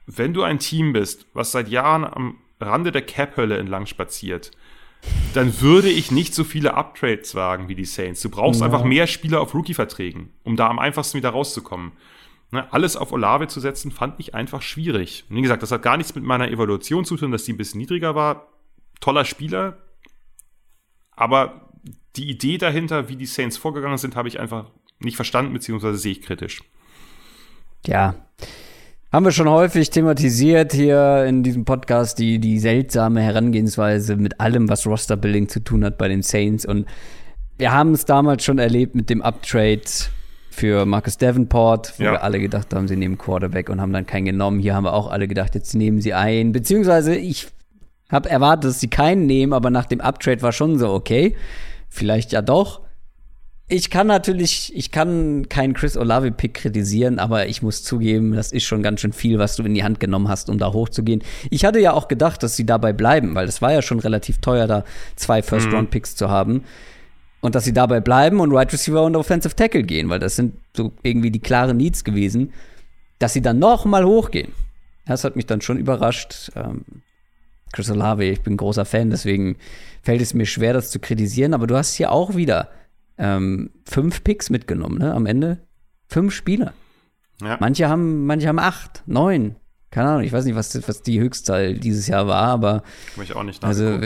Wenn 0.07 0.33
du 0.33 0.43
ein 0.43 0.59
Team 0.61 0.93
bist, 0.93 1.27
was 1.35 1.53
seit 1.53 1.69
Jahren 1.69 2.05
am 2.05 2.37
Rande 2.61 2.93
der 2.93 3.03
Cap-Hölle 3.03 3.59
entlang 3.59 3.87
spaziert, 3.87 4.53
dann 5.35 5.61
würde 5.61 5.89
ich 5.89 6.11
nicht 6.11 6.35
so 6.35 6.45
viele 6.45 6.75
Uptrades 6.75 7.35
wagen 7.35 7.69
wie 7.69 7.75
die 7.75 7.85
Saints. 7.85 8.21
Du 8.21 8.29
brauchst 8.29 8.61
ja. 8.61 8.67
einfach 8.67 8.85
mehr 8.85 9.07
Spieler 9.07 9.41
auf 9.41 9.55
Rookie-Verträgen, 9.55 10.31
um 10.45 10.57
da 10.57 10.69
am 10.69 10.79
einfachsten 10.79 11.19
wieder 11.19 11.31
rauszukommen. 11.31 11.93
Ne, 12.53 12.73
alles 12.73 12.97
auf 12.97 13.13
Olave 13.13 13.47
zu 13.47 13.61
setzen, 13.61 13.93
fand 13.93 14.19
ich 14.19 14.35
einfach 14.35 14.61
schwierig. 14.61 15.25
Und 15.31 15.37
wie 15.37 15.43
gesagt, 15.43 15.63
das 15.63 15.71
hat 15.71 15.83
gar 15.83 15.97
nichts 15.97 16.15
mit 16.15 16.25
meiner 16.25 16.51
Evaluation 16.51 17.05
zu 17.05 17.17
tun, 17.17 17.31
dass 17.31 17.45
die 17.45 17.53
ein 17.53 17.57
bisschen 17.57 17.79
niedriger 17.79 18.15
war. 18.15 18.49
Toller 19.01 19.25
Spieler. 19.25 19.79
Aber 21.13 21.69
die 22.17 22.29
Idee 22.29 22.59
dahinter, 22.59 23.09
wie 23.09 23.17
die 23.17 23.27
Saints 23.27 23.57
vorgegangen 23.57 23.99
sind, 23.99 24.17
habe 24.17 24.27
ich 24.27 24.41
einfach 24.41 24.67
nicht 24.99 25.17
verstanden, 25.17 25.53
beziehungsweise 25.53 25.97
sehe 25.97 26.13
ich 26.13 26.23
kritisch. 26.23 26.63
Ja. 27.87 28.15
Haben 29.13 29.25
wir 29.25 29.33
schon 29.33 29.49
häufig 29.49 29.91
thematisiert 29.91 30.73
hier 30.73 31.25
in 31.27 31.43
diesem 31.43 31.65
Podcast, 31.65 32.19
die, 32.19 32.39
die 32.39 32.59
seltsame 32.59 33.23
Herangehensweise 33.23 34.17
mit 34.17 34.41
allem, 34.41 34.69
was 34.69 34.87
Roster-Building 34.87 35.49
zu 35.49 35.61
tun 35.65 35.85
hat 35.85 35.99
bei 35.99 36.09
den 36.09 36.23
Saints. 36.23 36.65
Und 36.65 36.87
wir 37.59 37.73
haben 37.73 37.93
es 37.93 38.05
damals 38.05 38.45
schon 38.45 38.59
erlebt 38.59 38.95
mit 38.95 39.11
dem 39.11 39.23
Uptrade 39.23 39.83
für 40.61 40.85
Marcus 40.85 41.17
Davenport, 41.17 41.95
wo 41.97 42.05
ja. 42.05 42.13
wir 42.13 42.23
alle 42.23 42.39
gedacht 42.39 42.75
haben, 42.75 42.87
sie 42.87 42.95
nehmen 42.95 43.17
Quarterback 43.17 43.71
und 43.71 43.81
haben 43.81 43.95
dann 43.95 44.05
keinen 44.05 44.27
genommen. 44.27 44.61
Hier 44.61 44.75
haben 44.75 44.85
wir 44.85 44.93
auch 44.93 45.11
alle 45.11 45.27
gedacht, 45.27 45.55
jetzt 45.55 45.75
nehmen 45.75 46.03
sie 46.03 46.13
einen. 46.13 46.53
Beziehungsweise 46.53 47.17
ich 47.17 47.49
habe 48.11 48.29
erwartet, 48.29 48.71
dass 48.71 48.81
sie 48.81 48.89
keinen 48.89 49.25
nehmen, 49.25 49.55
aber 49.55 49.71
nach 49.71 49.87
dem 49.87 50.03
Uptrade 50.03 50.43
war 50.43 50.53
schon 50.53 50.79
so, 50.79 50.91
okay, 50.93 51.35
vielleicht 51.89 52.33
ja 52.33 52.43
doch. 52.43 52.83
Ich 53.69 53.89
kann 53.89 54.07
natürlich, 54.07 54.77
ich 54.77 54.91
kann 54.91 55.49
keinen 55.49 55.73
Chris 55.73 55.97
Olave-Pick 55.97 56.53
kritisieren, 56.53 57.19
aber 57.19 57.47
ich 57.47 57.63
muss 57.63 57.83
zugeben, 57.83 58.35
das 58.35 58.53
ist 58.53 58.65
schon 58.65 58.83
ganz 58.83 59.01
schön 59.01 59.15
viel, 59.15 59.39
was 59.39 59.57
du 59.57 59.63
in 59.63 59.73
die 59.73 59.85
Hand 59.85 59.99
genommen 59.99 60.29
hast, 60.29 60.51
um 60.51 60.59
da 60.59 60.75
hochzugehen. 60.75 61.23
Ich 61.49 61.65
hatte 61.65 61.81
ja 61.81 61.95
auch 61.95 62.07
gedacht, 62.07 62.43
dass 62.43 62.55
sie 62.55 62.67
dabei 62.67 62.93
bleiben, 62.93 63.35
weil 63.35 63.47
das 63.47 63.63
war 63.63 63.73
ja 63.73 63.81
schon 63.81 64.01
relativ 64.01 64.39
teuer, 64.39 64.67
da 64.67 64.85
zwei 65.17 65.41
First-Round-Picks 65.41 66.13
mhm. 66.13 66.17
zu 66.19 66.29
haben. 66.29 66.65
Und 67.41 67.55
dass 67.55 67.65
sie 67.65 67.73
dabei 67.73 68.01
bleiben 68.01 68.41
und 68.41 68.53
Right 68.53 68.73
Receiver 68.73 69.03
und 69.03 69.17
Offensive 69.17 69.57
Tackle 69.57 69.83
gehen, 69.83 70.11
weil 70.11 70.19
das 70.19 70.37
sind 70.37 70.55
so 70.77 70.93
irgendwie 71.03 71.31
die 71.31 71.41
klaren 71.41 71.77
Needs 71.79 72.05
gewesen, 72.05 72.53
dass 73.19 73.33
sie 73.33 73.43
dann 73.43 73.59
noch 73.59 73.85
mal 73.85 74.05
hochgehen. 74.05 74.53
Das 75.07 75.25
hat 75.25 75.37
mich 75.37 75.47
dann 75.47 75.61
schon 75.61 75.79
überrascht. 75.79 76.53
Ähm, 76.55 76.85
Chris 77.73 77.91
Olave, 77.91 78.25
ich 78.25 78.43
bin 78.43 78.57
großer 78.57 78.85
Fan, 78.85 79.11
deswegen 79.11 79.57
fällt 80.03 80.21
es 80.21 80.35
mir 80.35 80.47
schwer, 80.47 80.73
das 80.73 80.91
zu 80.91 80.99
kritisieren. 80.99 81.55
Aber 81.55 81.67
du 81.67 81.77
hast 81.77 81.95
hier 81.95 82.13
auch 82.13 82.35
wieder 82.35 82.69
ähm, 83.17 83.71
fünf 83.85 84.25
Picks 84.25 84.51
mitgenommen, 84.51 84.99
ne? 84.99 85.15
Am 85.15 85.27
Ende 85.27 85.59
fünf 86.09 86.35
Spieler. 86.35 86.75
Ja. 87.41 87.57
Manche 87.61 87.89
haben, 87.89 88.27
manche 88.27 88.49
haben 88.49 88.59
acht, 88.59 89.03
neun. 89.07 89.57
Keine 89.91 90.09
Ahnung, 90.11 90.23
ich 90.23 90.33
weiß 90.33 90.45
nicht, 90.45 90.55
was, 90.55 90.87
was 90.87 91.03
die 91.03 91.21
Höchstzahl 91.21 91.75
dieses 91.75 92.07
Jahr 92.07 92.27
war, 92.27 92.45
aber. 92.45 92.83
Hab 93.17 93.25
ich 93.25 93.35
auch 93.35 93.43
nicht 93.43 93.65
also, 93.65 93.99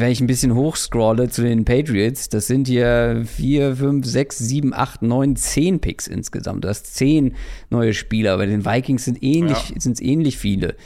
wenn 0.00 0.10
ich 0.10 0.20
ein 0.20 0.26
bisschen 0.26 0.54
hochscrolle 0.54 1.28
zu 1.28 1.42
den 1.42 1.64
Patriots, 1.64 2.28
das 2.28 2.46
sind 2.46 2.68
hier 2.68 3.24
vier, 3.26 3.76
fünf, 3.76 4.06
sechs, 4.06 4.38
sieben, 4.38 4.74
acht, 4.74 5.02
neun, 5.02 5.36
zehn 5.36 5.80
Picks 5.80 6.06
insgesamt. 6.06 6.64
Du 6.64 6.68
hast 6.68 6.94
zehn 6.94 7.34
neue 7.70 7.94
Spieler. 7.94 8.36
Bei 8.36 8.46
den 8.46 8.64
Vikings 8.64 9.04
sind 9.04 9.22
ähnlich, 9.22 9.70
ja. 9.70 9.80
sind 9.80 9.92
es 9.92 10.00
ähnlich 10.00 10.38
viele. 10.38 10.76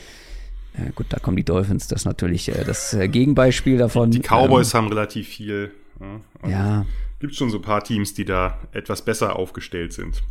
Ja, 0.77 0.91
gut, 0.95 1.07
da 1.11 1.19
kommen 1.19 1.37
die 1.37 1.45
Dolphins, 1.45 1.89
das 1.89 2.03
ist 2.03 2.07
natürlich 2.07 2.49
äh, 2.49 2.65
das 2.65 2.95
äh, 2.95 3.07
Gegenbeispiel 3.09 3.77
davon. 3.77 4.11
Die, 4.11 4.21
Cowboys 4.21 4.73
ähm, 4.73 4.79
haben 4.79 4.89
relativ 4.89 5.29
viel. 5.29 5.71
Ja. 6.01 6.21
Also 6.41 6.57
ja. 6.57 6.87
Gibt 7.21 7.35
schon 7.35 7.51
so 7.51 7.59
ein 7.59 7.63
paar 7.63 7.85
Teams, 7.85 8.15
die 8.15 8.25
da 8.25 8.59
etwas 8.73 9.03
besser 9.03 9.37
aufgestellt 9.37 9.93
sind. 9.93 10.23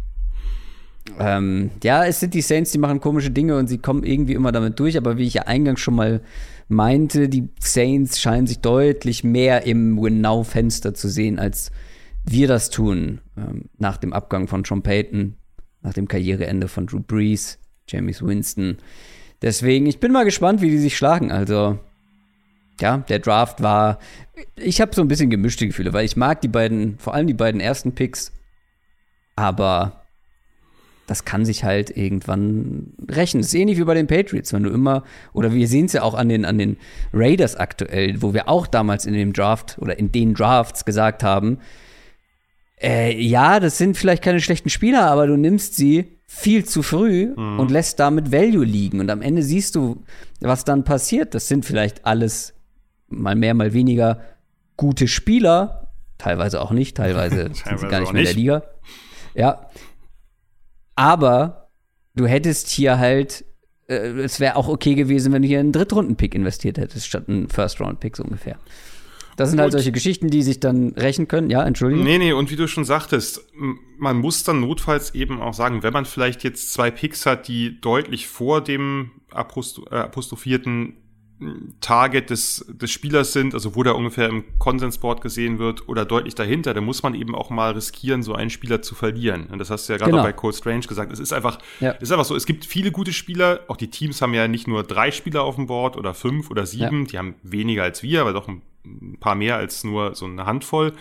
Ähm, 1.20 1.72
ja, 1.84 2.06
es 2.06 2.20
sind 2.20 2.34
die 2.34 2.42
Saints, 2.42 2.72
die 2.72 2.78
machen 2.78 3.00
komische 3.00 3.32
Dinge 3.32 3.58
und 3.58 3.68
sie 3.68 3.80
kommen 3.80 4.04
irgendwie 4.04 4.34
immer 4.34 4.52
damit 4.52 4.80
durch, 4.80 4.98
aber 4.98 5.18
wie 5.18 5.26
ich 5.26 5.34
ja 5.34 5.44
eingangs 5.44 5.80
schon 5.80 5.96
mal 5.96 6.22
meinte, 6.72 7.30
die 7.30 7.50
Saints 7.60 8.20
scheinen 8.20 8.48
sich 8.48 8.60
deutlich 8.60 9.24
mehr 9.24 9.66
im 9.66 10.02
Win-Now-Fenster 10.02 10.94
zu 10.94 11.10
sehen, 11.10 11.40
als 11.40 11.72
wir 12.24 12.48
das 12.48 12.70
tun. 12.70 13.22
Ähm, 13.38 13.70
nach 13.78 13.98
dem 13.98 14.14
Abgang 14.14 14.48
von 14.48 14.64
John 14.64 14.82
Payton, 14.82 15.36
nach 15.82 15.94
dem 15.94 16.08
Karriereende 16.08 16.68
von 16.68 16.88
Drew 16.88 17.00
Brees, 17.00 17.60
James 17.88 18.22
Winston. 18.22 18.78
Deswegen, 19.42 19.86
ich 19.86 20.00
bin 20.00 20.12
mal 20.12 20.26
gespannt, 20.26 20.62
wie 20.62 20.70
die 20.70 20.78
sich 20.78 20.96
schlagen. 20.96 21.32
Also, 21.32 21.80
ja, 22.80 22.98
der 22.98 23.20
Draft 23.20 23.62
war. 23.62 24.00
Ich 24.56 24.82
habe 24.82 24.96
so 24.96 25.02
ein 25.02 25.08
bisschen 25.08 25.30
gemischte 25.30 25.68
Gefühle, 25.68 25.94
weil 25.94 26.06
ich 26.06 26.16
mag 26.16 26.42
die 26.42 26.48
beiden, 26.48 26.98
vor 26.98 27.14
allem 27.14 27.28
die 27.28 27.34
beiden 27.34 27.62
ersten 27.62 27.94
Picks. 27.94 28.32
Aber 29.36 30.01
das 31.08 31.26
kann 31.26 31.46
sich 31.46 31.64
halt 31.64 31.96
irgendwann 31.96 32.94
rächen. 33.10 33.40
Das 33.42 33.48
ist 33.48 33.54
ähnlich 33.54 33.78
wie 33.78 33.84
bei 33.84 33.94
den 33.94 34.08
Patriots, 34.08 34.54
wenn 34.54 34.64
du 34.64 34.70
immer, 34.70 35.04
oder 35.34 35.54
wir 35.54 35.68
sehen 35.68 35.86
es 35.86 35.94
ja 35.94 36.04
auch 36.04 36.14
an 36.14 36.30
den, 36.30 36.46
an 36.46 36.58
den 36.58 36.78
Raiders 37.14 37.56
aktuell, 37.56 38.22
wo 38.22 38.34
wir 38.34 38.48
auch 38.48 38.68
damals 38.68 39.06
in 39.06 39.14
dem 39.14 39.34
Draft 39.34 39.78
oder 39.80 39.98
in 40.00 40.12
den 40.12 40.34
Drafts 40.34 40.86
gesagt 40.86 41.24
haben, 41.24 41.58
äh, 42.82 43.16
ja, 43.22 43.60
das 43.60 43.78
sind 43.78 43.98
vielleicht 43.98 44.24
keine 44.24 44.40
schlechten 44.40 44.70
Spieler, 44.70 45.10
aber 45.10 45.28
du 45.28 45.38
nimmst 45.38 45.76
sie 45.76 46.18
viel 46.26 46.66
zu 46.66 46.82
früh 46.82 47.34
mhm. 47.36 47.60
und 47.60 47.72
lässt 47.72 48.00
damit 48.00 48.32
Value 48.32 48.64
liegen. 48.64 49.00
Und 49.00 49.10
am 49.12 49.22
Ende 49.22 49.44
siehst 49.44 49.76
du, 49.76 50.04
was 50.40 50.64
dann 50.64 50.84
passiert. 50.84 51.36
Das 51.36 51.48
sind 51.48 51.66
vielleicht 51.66 52.06
alles 52.06 52.54
mal 53.10 53.36
mehr, 53.36 53.54
mal 53.54 53.74
weniger 53.74 54.22
gute 54.78 55.08
Spieler, 55.08 55.92
teilweise 56.18 56.62
auch 56.62 56.72
nicht, 56.72 56.98
teilweise, 56.98 57.50
sind 57.54 57.80
sie 57.80 57.88
gar 57.88 58.00
nicht 58.00 58.14
mehr 58.14 58.22
in 58.22 58.28
der 58.28 58.36
Liga. 58.36 58.64
Ja, 59.36 59.70
aber 60.96 61.70
du 62.16 62.28
hättest 62.28 62.70
hier 62.70 63.00
halt, 63.00 63.46
äh, 63.88 63.96
es 64.20 64.40
wäre 64.40 64.56
auch 64.56 64.68
okay 64.68 64.96
gewesen, 64.96 65.34
wenn 65.34 65.42
du 65.42 65.48
hier 65.48 65.60
einen 65.60 65.72
Drittrunden-Pick 65.72 66.36
investiert 66.36 66.78
hättest, 66.78 67.08
statt 67.08 67.26
einen 67.28 67.50
First-Round-Pick 67.50 68.18
so 68.18 68.24
ungefähr. 68.24 68.58
Das 69.38 69.50
sind 69.50 69.60
halt 69.60 69.72
solche 69.72 69.92
Geschichten, 69.92 70.30
die 70.30 70.44
sich 70.44 70.60
dann 70.60 70.90
rächen 70.90 71.28
können. 71.28 71.50
Ja, 71.50 71.66
Entschuldigung. 71.66 72.04
Nee, 72.04 72.18
nee, 72.18 72.34
und 72.34 72.52
wie 72.52 72.56
du 72.56 72.68
schon 72.68 72.86
sagtest, 72.86 73.42
man 73.98 74.18
muss 74.18 74.44
dann 74.44 74.60
notfalls 74.60 75.16
eben 75.16 75.42
auch 75.42 75.54
sagen, 75.54 75.84
wenn 75.84 75.94
man 75.94 76.06
vielleicht 76.06 76.44
jetzt 76.44 76.74
zwei 76.74 76.92
Picks 76.92 77.26
hat, 77.26 77.48
die 77.48 77.80
deutlich 77.82 78.28
vor 78.28 78.62
dem 78.62 79.12
äh, 79.32 79.36
apostrophierten 79.36 80.98
Target 81.80 82.30
des, 82.30 82.66
des 82.70 82.92
Spielers 82.92 83.34
sind, 83.34 83.54
also 83.54 83.76
wo 83.76 83.82
der 83.82 83.96
ungefähr 83.96 84.30
im 84.30 84.44
Konsensboard 84.60 85.22
gesehen 85.22 85.58
wird 85.58 85.90
oder 85.90 86.06
deutlich 86.06 86.36
dahinter, 86.36 86.74
dann 86.74 86.84
muss 86.84 87.02
man 87.02 87.16
eben 87.16 87.34
auch 87.34 87.50
mal 87.50 87.72
riskieren, 87.72 88.22
so 88.22 88.36
einen 88.36 88.52
Spieler 88.52 88.82
zu 88.82 88.94
verlieren. 88.94 89.48
Und 89.48 89.58
das 89.58 89.72
hast 89.72 89.90
du 89.90 89.94
ja 89.94 89.98
gerade 89.98 90.12
genau. 90.12 90.24
bei 90.24 90.34
Cole 90.34 90.54
Strange 90.54 90.82
gesagt. 90.82 91.12
Es 91.12 91.20
ist 91.20 91.34
einfach, 91.34 91.58
ja. 91.80 91.94
es 91.96 92.04
ist 92.04 92.12
einfach 92.12 92.26
so, 92.26 92.36
es 92.36 92.46
gibt 92.46 92.66
viele 92.66 92.92
gute 92.92 93.12
Spieler, 93.12 93.62
auch 93.68 93.78
die 93.78 93.90
Teams 93.90 94.22
haben 94.22 94.34
ja 94.36 94.48
nicht 94.48 94.68
nur 94.68 94.84
drei 94.84 95.10
Spieler 95.10 95.44
auf 95.44 95.56
dem 95.56 95.66
Board 95.66 95.98
oder 95.98 96.14
fünf 96.14 96.52
oder 96.52 96.66
sieben, 96.68 97.02
ja. 97.02 97.08
die 97.08 97.18
haben 97.18 97.36
weniger 97.42 97.84
als 97.84 98.04
wir, 98.04 98.22
aber 98.22 98.34
doch 98.34 98.48
ein 98.48 99.18
paar 99.20 99.36
mehr 99.36 99.56
als 99.56 99.84
nur 99.84 100.14
so 100.14 100.26
eine 100.26 100.46
Handvoll. 100.46 100.94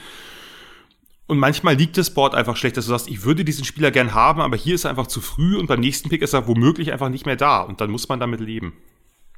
Und 1.27 1.39
manchmal 1.39 1.77
liegt 1.77 1.99
das 1.99 2.13
Board 2.13 2.35
einfach 2.35 2.57
schlecht, 2.57 2.77
dass 2.77 2.87
du 2.87 2.91
sagst, 2.91 3.09
ich 3.09 3.25
würde 3.25 3.45
diesen 3.45 3.65
Spieler 3.65 3.91
gern 3.91 4.15
haben, 4.15 4.41
aber 4.41 4.57
hier 4.57 4.75
ist 4.75 4.85
er 4.85 4.91
einfach 4.91 5.07
zu 5.07 5.21
früh 5.21 5.57
und 5.57 5.67
beim 5.67 5.81
nächsten 5.81 6.09
Pick 6.09 6.23
ist 6.23 6.33
er 6.33 6.49
womöglich 6.49 6.93
einfach 6.93 7.11
nicht 7.11 7.27
mehr 7.27 7.37
da 7.37 7.61
und 7.61 7.81
dann 7.81 7.91
muss 7.91 8.09
man 8.09 8.19
damit 8.19 8.41
leben. 8.41 8.73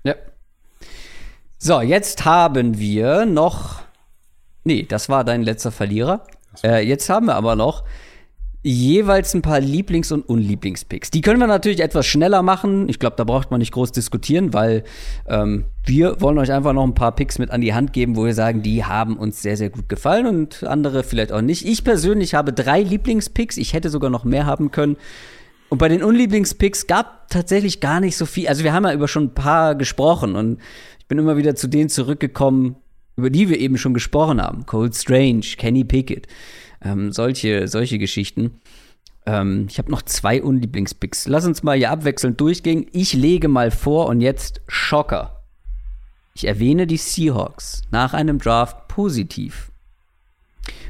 Ja, 0.05 0.15
so, 1.65 1.81
jetzt 1.81 2.25
haben 2.25 2.81
wir 2.81 3.25
noch. 3.25 3.83
Nee, 4.65 4.83
das 4.83 5.09
war 5.09 5.23
dein 5.23 5.45
letzter 5.45 5.71
Verlierer. 5.71 6.27
Äh, 6.65 6.85
jetzt 6.85 7.09
haben 7.09 7.27
wir 7.27 7.37
aber 7.37 7.55
noch 7.55 7.85
jeweils 8.65 9.33
ein 9.33 9.43
paar 9.43 9.61
Lieblings- 9.61 10.11
und 10.11 10.29
Unlieblingspicks. 10.29 11.13
Die 11.13 11.21
können 11.21 11.39
wir 11.39 11.47
natürlich 11.47 11.79
etwas 11.79 12.05
schneller 12.05 12.43
machen. 12.43 12.89
Ich 12.89 12.99
glaube, 12.99 13.15
da 13.15 13.23
braucht 13.23 13.53
man 13.53 13.61
nicht 13.61 13.71
groß 13.71 13.93
diskutieren, 13.93 14.53
weil 14.53 14.83
ähm, 15.29 15.67
wir 15.85 16.21
wollen 16.21 16.39
euch 16.39 16.51
einfach 16.51 16.73
noch 16.73 16.83
ein 16.83 16.95
paar 16.95 17.15
Picks 17.15 17.39
mit 17.39 17.53
an 17.53 17.61
die 17.61 17.75
Hand 17.75 17.93
geben, 17.93 18.17
wo 18.17 18.25
wir 18.25 18.35
sagen, 18.35 18.65
die 18.65 18.85
haben 18.85 19.17
uns 19.17 19.41
sehr, 19.41 19.57
sehr 19.57 19.71
gut 19.71 19.89
gefallen 19.89 20.27
und 20.27 20.65
andere 20.65 21.05
vielleicht 21.05 21.31
auch 21.31 21.43
nicht. 21.43 21.65
Ich 21.65 21.85
persönlich 21.85 22.35
habe 22.35 22.53
drei 22.53 22.83
Lieblingspicks. 22.83 23.57
Ich 23.57 23.73
hätte 23.73 23.89
sogar 23.89 24.11
noch 24.11 24.25
mehr 24.25 24.47
haben 24.47 24.73
können. 24.73 24.97
Und 25.69 25.79
bei 25.79 25.89
den 25.89 26.03
Unlieblingspicks 26.03 26.89
gab 26.89 27.22
tatsächlich 27.33 27.81
gar 27.81 28.01
nicht 28.01 28.17
so 28.17 28.27
viel. 28.27 28.49
Also 28.49 28.65
wir 28.65 28.73
haben 28.73 28.85
ja 28.85 28.93
über 28.93 29.09
schon 29.09 29.25
ein 29.25 29.35
paar 29.35 29.75
gesprochen 29.75 30.37
und 30.37 30.61
bin 31.09 31.19
immer 31.19 31.37
wieder 31.37 31.55
zu 31.55 31.67
denen 31.67 31.91
zurückgekommen, 31.91 32.77
über 33.17 33.29
die 33.29 33.51
wir 33.51 33.59
eben 33.61 33.77
schon 33.77 33.93
gesprochen 33.93 34.41
haben. 34.41 34.65
Cold 34.65 34.95
Strange, 34.95 35.45
Kenny 35.59 35.85
Pickett, 35.85 36.27
ähm, 36.83 37.13
solche, 37.13 37.69
solche 37.69 37.99
Geschichten. 37.99 38.61
Ähm, 39.27 39.67
ich 39.69 39.79
habe 39.79 39.91
noch 39.91 40.03
zwei 40.03 40.43
Unlieblingspicks. 40.43 41.29
Lass 41.29 41.45
uns 41.45 41.63
mal 41.63 41.77
hier 41.77 41.91
abwechselnd 41.91 42.41
durchgehen. 42.41 42.87
Ich 42.93 43.13
lege 43.13 43.49
mal 43.49 43.71
vor 43.71 44.07
und 44.07 44.23
jetzt 44.23 44.63
Schocker. 44.67 45.43
Ich 46.35 46.47
erwähne 46.47 46.87
die 46.87 46.97
Seahawks 46.97 47.83
nach 47.91 48.15
einem 48.15 48.39
Draft 48.39 48.89
positiv. 48.89 49.71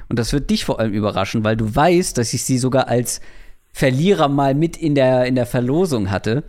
Und 0.09 0.19
das 0.19 0.32
wird 0.32 0.51
dich 0.51 0.64
vor 0.64 0.78
allem 0.78 0.93
überraschen, 0.93 1.43
weil 1.43 1.56
du 1.56 1.74
weißt, 1.74 2.16
dass 2.16 2.32
ich 2.32 2.44
sie 2.44 2.59
sogar 2.59 2.86
als 2.86 3.20
Verlierer 3.73 4.28
mal 4.28 4.55
mit 4.55 4.77
in 4.77 4.94
der, 4.94 5.27
in 5.27 5.35
der 5.35 5.47
Verlosung 5.47 6.11
hatte. 6.11 6.44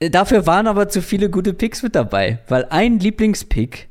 Dafür 0.00 0.46
waren 0.46 0.66
aber 0.66 0.88
zu 0.88 1.02
viele 1.02 1.28
gute 1.28 1.52
Picks 1.52 1.82
mit 1.82 1.94
dabei, 1.94 2.38
weil 2.48 2.66
ein 2.70 2.98
Lieblingspick 2.98 3.88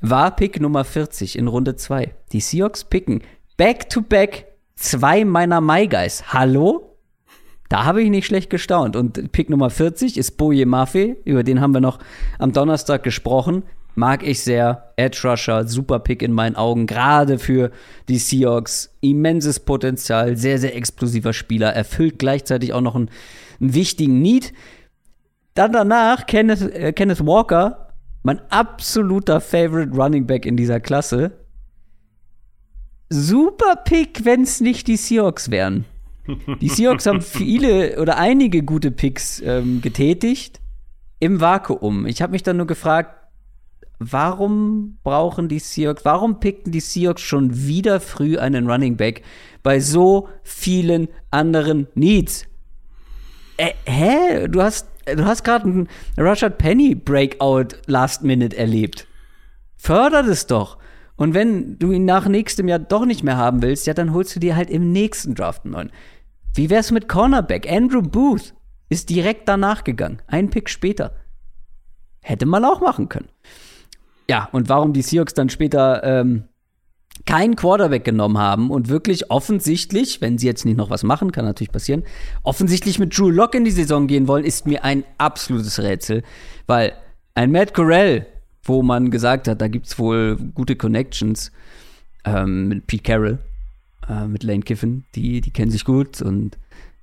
war 0.00 0.34
Pick 0.34 0.60
Nummer 0.60 0.84
40 0.84 1.38
in 1.38 1.46
Runde 1.46 1.76
2. 1.76 2.14
Die 2.32 2.40
Seahawks 2.40 2.84
picken 2.84 3.22
back-to-back 3.56 4.46
zwei 4.74 5.24
meiner 5.24 5.60
My 5.60 5.86
Guys. 5.86 6.32
Hallo? 6.32 6.96
Da 7.68 7.84
habe 7.84 8.02
ich 8.02 8.10
nicht 8.10 8.26
schlecht 8.26 8.50
gestaunt. 8.50 8.96
Und 8.96 9.32
Pick 9.32 9.48
Nummer 9.48 9.70
40 9.70 10.18
ist 10.18 10.32
Boje 10.32 10.66
Mafe, 10.66 11.16
über 11.24 11.42
den 11.42 11.60
haben 11.60 11.72
wir 11.72 11.80
noch 11.80 12.00
am 12.38 12.52
Donnerstag 12.52 13.02
gesprochen. 13.02 13.62
Mag 13.94 14.26
ich 14.26 14.40
sehr. 14.40 14.92
Edge 14.96 15.20
Rusher, 15.24 15.66
super 15.66 15.98
Pick 15.98 16.22
in 16.22 16.32
meinen 16.32 16.56
Augen, 16.56 16.86
gerade 16.86 17.38
für 17.38 17.70
die 18.08 18.18
Seahawks. 18.18 18.96
Immenses 19.00 19.60
Potenzial, 19.60 20.36
sehr, 20.36 20.58
sehr 20.58 20.74
explosiver 20.76 21.32
Spieler, 21.32 21.74
erfüllt 21.74 22.18
gleichzeitig 22.18 22.72
auch 22.72 22.80
noch 22.80 22.94
einen, 22.94 23.10
einen 23.60 23.74
wichtigen 23.74 24.22
Need. 24.22 24.52
Dann 25.54 25.72
danach 25.72 26.26
Kenneth, 26.26 26.62
äh, 26.62 26.92
Kenneth 26.92 27.26
Walker, 27.26 27.94
mein 28.22 28.40
absoluter 28.50 29.40
Favorite 29.40 29.94
Running 29.94 30.26
Back 30.26 30.46
in 30.46 30.56
dieser 30.56 30.80
Klasse. 30.80 31.32
Super 33.10 33.76
Pick, 33.84 34.24
wenn 34.24 34.42
es 34.42 34.60
nicht 34.60 34.86
die 34.86 34.96
Seahawks 34.96 35.50
wären. 35.50 35.84
Die 36.60 36.68
Seahawks 36.68 37.06
haben 37.06 37.20
viele 37.20 38.00
oder 38.00 38.16
einige 38.16 38.62
gute 38.62 38.90
Picks 38.90 39.40
ähm, 39.40 39.82
getätigt 39.82 40.60
im 41.18 41.40
Vakuum. 41.40 42.06
Ich 42.06 42.22
habe 42.22 42.32
mich 42.32 42.42
dann 42.42 42.56
nur 42.56 42.66
gefragt, 42.66 43.21
warum 44.10 44.98
brauchen 45.02 45.48
die 45.48 45.58
Seahawks, 45.58 46.04
warum 46.04 46.40
pickten 46.40 46.72
die 46.72 46.80
Seahawks 46.80 47.22
schon 47.22 47.66
wieder 47.66 48.00
früh 48.00 48.38
einen 48.38 48.68
Running 48.68 48.96
Back 48.96 49.22
bei 49.62 49.80
so 49.80 50.28
vielen 50.42 51.08
anderen 51.30 51.86
Needs? 51.94 52.46
Äh, 53.56 53.72
hä? 53.84 54.48
Du 54.48 54.62
hast, 54.62 54.88
du 55.06 55.24
hast 55.24 55.44
gerade 55.44 55.64
einen 55.64 55.88
Rashad 56.16 56.58
Penny 56.58 56.94
Breakout 56.94 57.76
Last 57.86 58.22
Minute 58.24 58.56
erlebt. 58.56 59.06
Förder 59.76 60.22
das 60.22 60.46
doch. 60.46 60.78
Und 61.16 61.34
wenn 61.34 61.78
du 61.78 61.92
ihn 61.92 62.04
nach 62.04 62.26
nächstem 62.26 62.68
Jahr 62.68 62.78
doch 62.78 63.04
nicht 63.04 63.22
mehr 63.22 63.36
haben 63.36 63.62
willst, 63.62 63.86
ja, 63.86 63.94
dann 63.94 64.12
holst 64.12 64.34
du 64.34 64.40
dir 64.40 64.56
halt 64.56 64.70
im 64.70 64.92
nächsten 64.92 65.34
Draft 65.34 65.64
einen 65.64 65.72
neuen. 65.72 65.92
Wie 66.54 66.70
wär's 66.70 66.90
mit 66.90 67.08
Cornerback? 67.08 67.70
Andrew 67.70 68.02
Booth 68.02 68.54
ist 68.88 69.08
direkt 69.08 69.48
danach 69.48 69.84
gegangen. 69.84 70.20
Ein 70.26 70.50
Pick 70.50 70.68
später. 70.68 71.14
Hätte 72.22 72.46
man 72.46 72.64
auch 72.64 72.80
machen 72.80 73.08
können. 73.08 73.28
Ja, 74.32 74.48
und 74.50 74.70
warum 74.70 74.94
die 74.94 75.02
Seahawks 75.02 75.34
dann 75.34 75.50
später 75.50 76.02
ähm, 76.02 76.44
keinen 77.26 77.54
Quarterback 77.54 78.02
genommen 78.02 78.38
haben 78.38 78.70
und 78.70 78.88
wirklich 78.88 79.30
offensichtlich, 79.30 80.22
wenn 80.22 80.38
sie 80.38 80.46
jetzt 80.46 80.64
nicht 80.64 80.78
noch 80.78 80.88
was 80.88 81.02
machen, 81.02 81.32
kann 81.32 81.44
natürlich 81.44 81.70
passieren, 81.70 82.02
offensichtlich 82.42 82.98
mit 82.98 83.18
Drew 83.18 83.28
Lock 83.28 83.54
in 83.54 83.66
die 83.66 83.70
Saison 83.70 84.06
gehen 84.06 84.28
wollen, 84.28 84.46
ist 84.46 84.66
mir 84.66 84.84
ein 84.84 85.04
absolutes 85.18 85.80
Rätsel. 85.80 86.22
Weil 86.66 86.94
ein 87.34 87.52
Matt 87.52 87.74
Corell, 87.74 88.24
wo 88.62 88.82
man 88.82 89.10
gesagt 89.10 89.48
hat, 89.48 89.60
da 89.60 89.68
gibt 89.68 89.88
es 89.88 89.98
wohl 89.98 90.38
gute 90.54 90.76
Connections 90.76 91.52
ähm, 92.24 92.68
mit 92.68 92.86
Pete 92.86 93.02
Carroll, 93.02 93.38
äh, 94.08 94.26
mit 94.26 94.44
Lane 94.44 94.62
Kiffin, 94.62 95.04
die, 95.14 95.42
die 95.42 95.50
kennen 95.50 95.70
sich 95.70 95.84
gut 95.84 96.22
und 96.22 96.56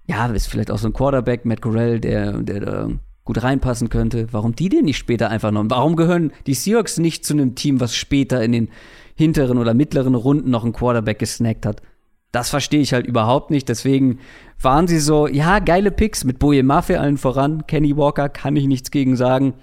ja, 0.07 0.25
ist 0.25 0.47
vielleicht 0.47 0.71
auch 0.71 0.79
so 0.79 0.87
ein 0.87 0.93
Quarterback, 0.93 1.45
Matt 1.45 1.61
Corell, 1.61 1.99
der, 1.99 2.41
der 2.41 2.59
da 2.59 2.89
gut 3.29 3.43
reinpassen 3.43 3.89
könnte. 3.89 4.25
Warum 4.31 4.55
die 4.55 4.69
denn 4.69 4.85
nicht 4.85 4.97
später 4.97 5.29
einfach 5.29 5.51
noch? 5.51 5.63
Warum 5.67 5.95
gehören 5.95 6.31
die 6.47 6.55
Seahawks 6.55 6.97
nicht 6.97 7.23
zu 7.23 7.33
einem 7.33 7.53
Team, 7.53 7.79
was 7.79 7.93
später 7.95 8.43
in 8.43 8.51
den 8.51 8.69
hinteren 9.13 9.59
oder 9.59 9.75
mittleren 9.75 10.15
Runden 10.15 10.49
noch 10.49 10.63
einen 10.63 10.73
Quarterback 10.73 11.19
gesnackt 11.19 11.67
hat? 11.67 11.83
Das 12.31 12.49
verstehe 12.49 12.79
ich 12.81 12.91
halt 12.91 13.05
überhaupt 13.05 13.51
nicht. 13.51 13.69
Deswegen 13.69 14.17
waren 14.59 14.87
sie 14.87 14.97
so, 14.97 15.27
ja, 15.27 15.59
geile 15.59 15.91
Picks 15.91 16.23
mit 16.23 16.39
Boje 16.39 16.63
Maffei 16.63 16.99
allen 16.99 17.19
voran. 17.19 17.67
Kenny 17.67 17.95
Walker 17.95 18.29
kann 18.29 18.55
ich 18.55 18.65
nichts 18.65 18.89
gegen 18.89 19.15
sagen. 19.15 19.53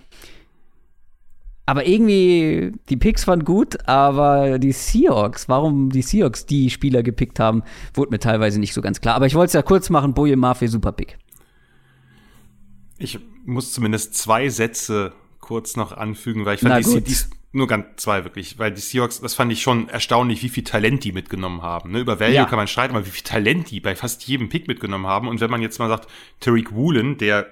Aber 1.69 1.89
irgendwie, 1.89 2.71
die 2.89 2.97
Picks 2.97 3.27
waren 3.27 3.45
gut, 3.45 3.89
aber 3.89 4.61
die 4.61 4.71
Seahawks, 4.71 5.49
warum 5.49 5.91
die 5.91 6.03
Seahawks 6.03 6.47
die 6.47 6.71
Spieler 6.71 7.03
gepickt 7.03 7.41
haben, 7.41 7.65
wurde 7.95 8.13
mir 8.13 8.21
teilweise 8.21 8.61
nicht 8.61 8.75
so 8.75 8.81
ganz 8.81 9.01
klar. 9.01 9.17
Aber 9.17 9.27
ich 9.27 9.35
wollte 9.35 9.49
es 9.49 9.55
ja 9.55 9.63
kurz 9.63 9.91
machen, 9.91 10.15
Boje 10.15 10.37
Maffei, 10.37 10.69
super 10.69 10.93
Pick. 10.93 11.19
Ich 12.99 13.19
muss 13.47 13.73
zumindest 13.73 14.15
zwei 14.15 14.49
Sätze 14.49 15.13
kurz 15.41 15.77
noch 15.77 15.93
anfügen, 15.93 16.45
weil 16.45 16.57
ich 16.57 16.61
fand 16.61 16.85
die, 16.85 17.01
die, 17.01 17.17
nur 17.53 17.67
ganz 17.67 17.87
zwei 17.97 18.25
wirklich, 18.25 18.59
weil 18.59 18.73
die 18.73 18.81
Seahawks, 18.81 19.21
das 19.21 19.35
fand 19.35 19.53
ich 19.53 19.63
schon 19.63 19.89
erstaunlich, 19.89 20.43
wie 20.43 20.49
viel 20.49 20.65
Talent 20.65 21.05
die 21.05 21.13
mitgenommen 21.13 21.63
haben. 21.63 21.93
Ne? 21.93 22.01
Über 22.01 22.21
Value 22.21 22.35
ja. 22.35 22.45
kann 22.45 22.59
man 22.59 22.69
streiten, 22.69 22.95
aber 22.95 23.07
wie 23.07 23.11
viel 23.11 23.25
Talent 23.25 23.71
die 23.71 23.81
bei 23.81 23.97
fast 23.97 24.25
jedem 24.25 24.49
Pick 24.49 24.69
mitgenommen 24.69 25.07
haben. 25.07 25.29
Und 25.29 25.41
wenn 25.41 25.51
man 25.51 25.63
jetzt 25.63 25.79
mal 25.79 25.89
sagt, 25.89 26.09
Tariq 26.41 26.73
Woolen, 26.73 27.17
der 27.19 27.47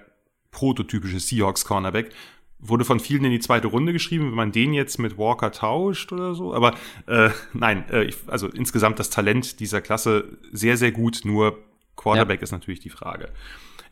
prototypische 0.50 1.20
Seahawks 1.20 1.64
Cornerback, 1.64 2.10
wurde 2.58 2.84
von 2.84 2.98
vielen 2.98 3.24
in 3.24 3.30
die 3.30 3.40
zweite 3.40 3.68
Runde 3.68 3.92
geschrieben, 3.92 4.28
wenn 4.28 4.34
man 4.34 4.52
den 4.52 4.72
jetzt 4.72 4.98
mit 4.98 5.18
Walker 5.18 5.52
tauscht 5.52 6.12
oder 6.12 6.34
so. 6.34 6.54
Aber 6.54 6.74
äh, 7.06 7.30
nein, 7.52 7.84
äh, 7.90 8.04
ich, 8.04 8.16
also 8.26 8.48
insgesamt 8.48 8.98
das 8.98 9.10
Talent 9.10 9.60
dieser 9.60 9.80
Klasse 9.80 10.38
sehr, 10.52 10.76
sehr 10.76 10.92
gut, 10.92 11.20
nur 11.24 11.58
Quarterback 11.96 12.40
ja. 12.40 12.44
ist 12.44 12.52
natürlich 12.52 12.80
die 12.80 12.90
Frage. 12.90 13.30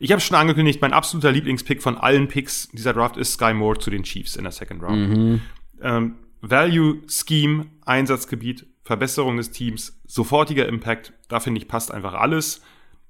Ich 0.03 0.11
habe 0.11 0.19
schon 0.19 0.35
angekündigt, 0.35 0.81
mein 0.81 0.91
absoluter 0.91 1.31
Lieblingspick 1.31 1.81
von 1.81 1.97
allen 1.97 2.27
Picks 2.27 2.67
dieser 2.73 2.91
Draft 2.91 3.15
ist 3.15 3.35
Sky 3.35 3.53
Moore 3.53 3.79
zu 3.79 3.89
den 3.89 4.03
Chiefs 4.03 4.35
in 4.35 4.43
der 4.43 4.51
Second 4.51 4.83
Round. 4.83 5.09
Mhm. 5.09 5.41
Ähm, 5.81 6.15
Value, 6.41 6.97
Scheme, 7.07 7.67
Einsatzgebiet, 7.85 8.67
Verbesserung 8.83 9.37
des 9.37 9.51
Teams, 9.51 9.97
sofortiger 10.05 10.67
Impact, 10.67 11.13
da 11.29 11.39
finde 11.39 11.61
ich 11.61 11.69
passt 11.69 11.89
einfach 11.89 12.15
alles. 12.15 12.61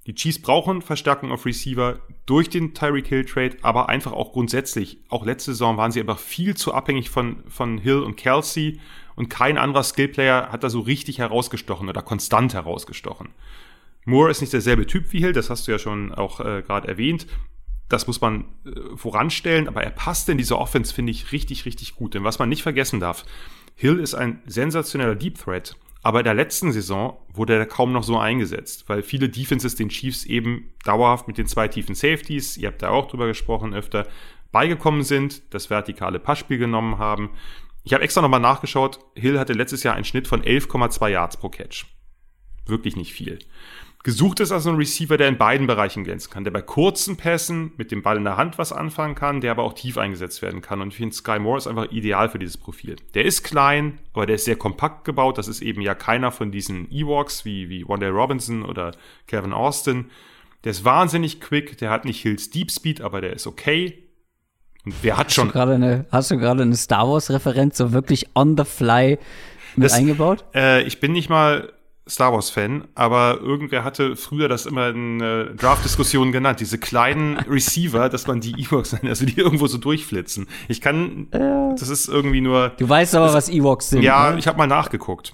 Die 0.06 0.14
Chiefs 0.14 0.40
brauchen 0.40 0.84
Verstärkung 0.84 1.32
auf 1.32 1.48
Receiver 1.48 1.99
durch 2.28 2.52
den 2.52 2.76
Tyreek 2.76 3.07
Hill 3.07 3.26
Trade, 3.26 3.57
aber 3.64 3.90
einfach 3.90 4.11
auch 4.11 4.32
grundsätzlich. 4.32 4.99
Auch 5.10 5.26
letzte 5.26 5.53
Saison 5.53 5.78
waren 5.78 5.91
sie 5.91 5.99
einfach 5.99 6.20
viel 6.20 6.56
zu 6.56 6.76
abhängig 6.76 7.10
von, 7.10 7.38
von 7.48 7.80
Hill 7.80 8.02
und 8.02 8.18
Kelsey 8.18 8.80
und 9.15 9.32
kein 9.32 9.57
anderer 9.57 9.82
Skillplayer 9.82 10.52
hat 10.52 10.64
da 10.64 10.70
so 10.70 10.82
richtig 10.82 11.18
herausgestochen 11.18 11.90
oder 11.90 12.03
konstant 12.03 12.53
herausgestochen. 12.53 13.30
Moore 14.06 14.32
ist 14.32 14.42
nicht 14.42 14.54
derselbe 14.54 14.86
Typ 14.86 15.12
wie 15.12 15.20
Hill, 15.20 15.34
das 15.34 15.50
hast 15.50 15.68
du 15.68 15.72
ja 15.72 15.80
schon 15.80 16.14
auch 16.14 16.40
äh, 16.40 16.62
gerade 16.62 16.88
erwähnt. 16.88 17.28
Das 17.90 18.08
muss 18.08 18.22
man 18.22 18.46
äh, 18.66 18.98
voranstellen, 18.98 19.68
aber 19.68 19.84
er 19.84 19.92
passt 19.92 20.28
in 20.30 20.38
diese 20.38 20.58
Offense, 20.58 20.94
finde 20.94 21.12
ich, 21.12 21.32
richtig, 21.32 21.66
richtig 21.66 21.96
gut. 21.96 22.14
Denn 22.14 22.24
was 22.24 22.40
man 22.40 22.50
nicht 22.50 22.64
vergessen 22.64 23.00
darf, 23.00 23.26
Hill 23.76 24.00
ist 24.00 24.14
ein 24.14 24.42
sensationeller 24.46 25.16
Deep 25.16 25.38
Threat, 25.38 25.76
aber 26.02 26.20
in 26.20 26.26
der 26.26 26.34
letzten 26.34 26.74
Saison 26.74 27.18
wurde 27.30 27.56
er 27.56 27.66
kaum 27.66 27.94
noch 27.94 28.04
so 28.04 28.18
eingesetzt, 28.18 28.86
weil 28.88 29.04
viele 29.04 29.30
Defenses 29.30 29.76
den 29.76 29.90
Chiefs 29.90 30.26
eben 30.26 30.74
dauerhaft 30.84 31.28
mit 31.28 31.38
den 31.38 31.48
zwei 31.48 31.70
tiefen 31.70 31.96
Safeties, 31.96 32.58
ihr 32.58 32.68
habt 32.68 32.82
da 32.82 32.90
auch 32.90 33.08
drüber 33.08 33.28
gesprochen 33.28 33.74
öfter, 33.74 34.08
beigekommen 34.52 35.04
sind, 35.04 35.42
das 35.54 35.70
vertikale 35.70 36.20
Passspiel 36.20 36.58
genommen 36.58 36.98
haben. 36.98 37.32
Ich 37.84 37.94
habe 37.94 38.04
extra 38.04 38.22
nochmal 38.22 38.42
nachgeschaut, 38.42 39.00
Hill 39.16 39.40
hatte 39.40 39.54
letztes 39.54 39.84
Jahr 39.84 39.96
einen 39.96 40.06
Schnitt 40.06 40.28
von 40.28 40.44
11,2 40.44 41.10
Yards 41.10 41.38
pro 41.38 41.50
Catch. 41.50 41.86
Wirklich 42.66 42.96
nicht 42.96 43.14
viel. 43.14 43.40
Gesucht 44.04 44.42
ist 44.42 44.52
also 44.52 44.70
ein 44.70 44.76
Receiver, 44.76 45.16
der 45.16 45.30
in 45.30 45.38
beiden 45.38 45.66
Bereichen 45.66 46.04
glänzen 46.04 46.30
kann, 46.30 46.44
der 46.44 46.52
bei 46.52 46.62
kurzen 46.62 47.16
Pässen 47.16 47.72
mit 47.78 47.90
dem 47.90 48.02
Ball 48.02 48.18
in 48.18 48.26
der 48.26 48.36
Hand 48.36 48.58
was 48.58 48.74
anfangen 48.74 49.16
kann, 49.16 49.40
der 49.40 49.52
aber 49.52 49.64
auch 49.64 49.72
tief 49.72 49.98
eingesetzt 49.98 50.42
werden 50.42 50.62
kann. 50.62 50.82
Und 50.82 50.90
ich 50.90 50.98
finde, 50.98 51.16
Sky 51.16 51.40
Moore 51.40 51.58
ist 51.58 51.68
einfach 51.68 51.90
ideal 51.90 52.28
für 52.28 52.38
dieses 52.38 52.58
Profil. 52.58 52.98
Der 53.14 53.24
ist 53.24 53.44
klein, 53.44 54.00
aber 54.12 54.26
der 54.26 54.36
ist 54.36 54.44
sehr 54.44 54.58
kompakt 54.58 55.06
gebaut. 55.06 55.38
Das 55.38 55.48
ist 55.48 55.62
eben 55.62 55.82
ja 55.82 55.96
keiner 55.96 56.32
von 56.32 56.52
diesen 56.52 56.92
Ewoks 56.92 57.46
wie, 57.46 57.70
wie 57.70 57.88
Wanda 57.88 58.10
Robinson 58.10 58.64
oder 58.64 58.92
Kevin 59.28 59.54
Austin. 59.54 60.10
Der 60.66 60.72
ist 60.72 60.84
wahnsinnig 60.84 61.40
quick, 61.40 61.78
der 61.78 61.90
hat 61.90 62.04
nicht 62.04 62.22
Hills 62.22 62.50
Deep 62.50 62.72
Speed, 62.72 63.00
aber 63.00 63.22
der 63.22 63.32
ist 63.32 63.48
okay. 63.48 64.04
Und 64.84 64.96
wer 65.02 65.16
hat 65.16 65.32
schon. 65.32 65.48
hast 65.54 66.30
du 66.30 66.38
gerade 66.38 66.64
eine 66.64 66.76
Star 66.76 67.08
Wars-Referenz 67.08 67.78
so 67.78 67.94
wirklich 67.94 68.28
on 68.36 68.58
the 68.58 68.66
fly 68.66 69.18
mit 69.78 69.86
das, 69.86 69.94
eingebaut? 69.94 70.44
Äh, 70.54 70.84
ich 70.84 71.00
bin 71.00 71.14
nicht 71.14 71.30
mal 71.30 71.72
Star 72.14 72.31
Wars-Fan, 72.31 72.88
aber 72.94 73.40
irgendwer 73.41 73.84
hatte 73.84 74.15
früher 74.15 74.48
das 74.48 74.68
immer 74.68 74.90
in 74.90 75.19
äh, 75.19 75.56
Draft-Diskussionen 75.56 76.31
genannt, 76.31 76.60
diese 76.60 76.77
kleinen 76.77 77.38
Receiver, 77.49 78.07
dass 78.07 78.27
man 78.27 78.40
die 78.40 78.52
Ewoks 78.52 78.94
also 78.94 79.26
die 79.26 79.38
irgendwo 79.38 79.65
so 79.65 79.80
durchflitzen. 79.80 80.48
Ich 80.68 80.80
kann, 80.80 81.27
äh, 81.31 81.40
das 81.76 81.90
ist 81.90 82.07
irgendwie 82.07 82.41
nur. 82.41 82.69
Du 82.77 82.88
weißt 82.88 83.15
aber, 83.15 83.26
das, 83.26 83.34
was 83.34 83.49
Ewoks 83.49 83.90
sind. 83.90 84.03
Ja, 84.03 84.30
ne? 84.30 84.38
ich 84.38 84.48
habe 84.48 84.60
mal 84.60 84.68
nachgeguckt. 84.68 85.34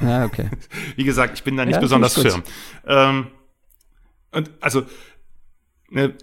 Ja, 0.00 0.24
okay. 0.24 0.48
Wie 0.96 1.04
gesagt, 1.04 1.34
ich 1.36 1.44
bin 1.44 1.58
da 1.58 1.66
nicht 1.66 1.74
ja, 1.74 1.80
besonders 1.80 2.14
firm. 2.18 2.42
Ähm, 2.86 3.26
und 4.32 4.50
also, 4.62 4.84
ne, 5.90 6.14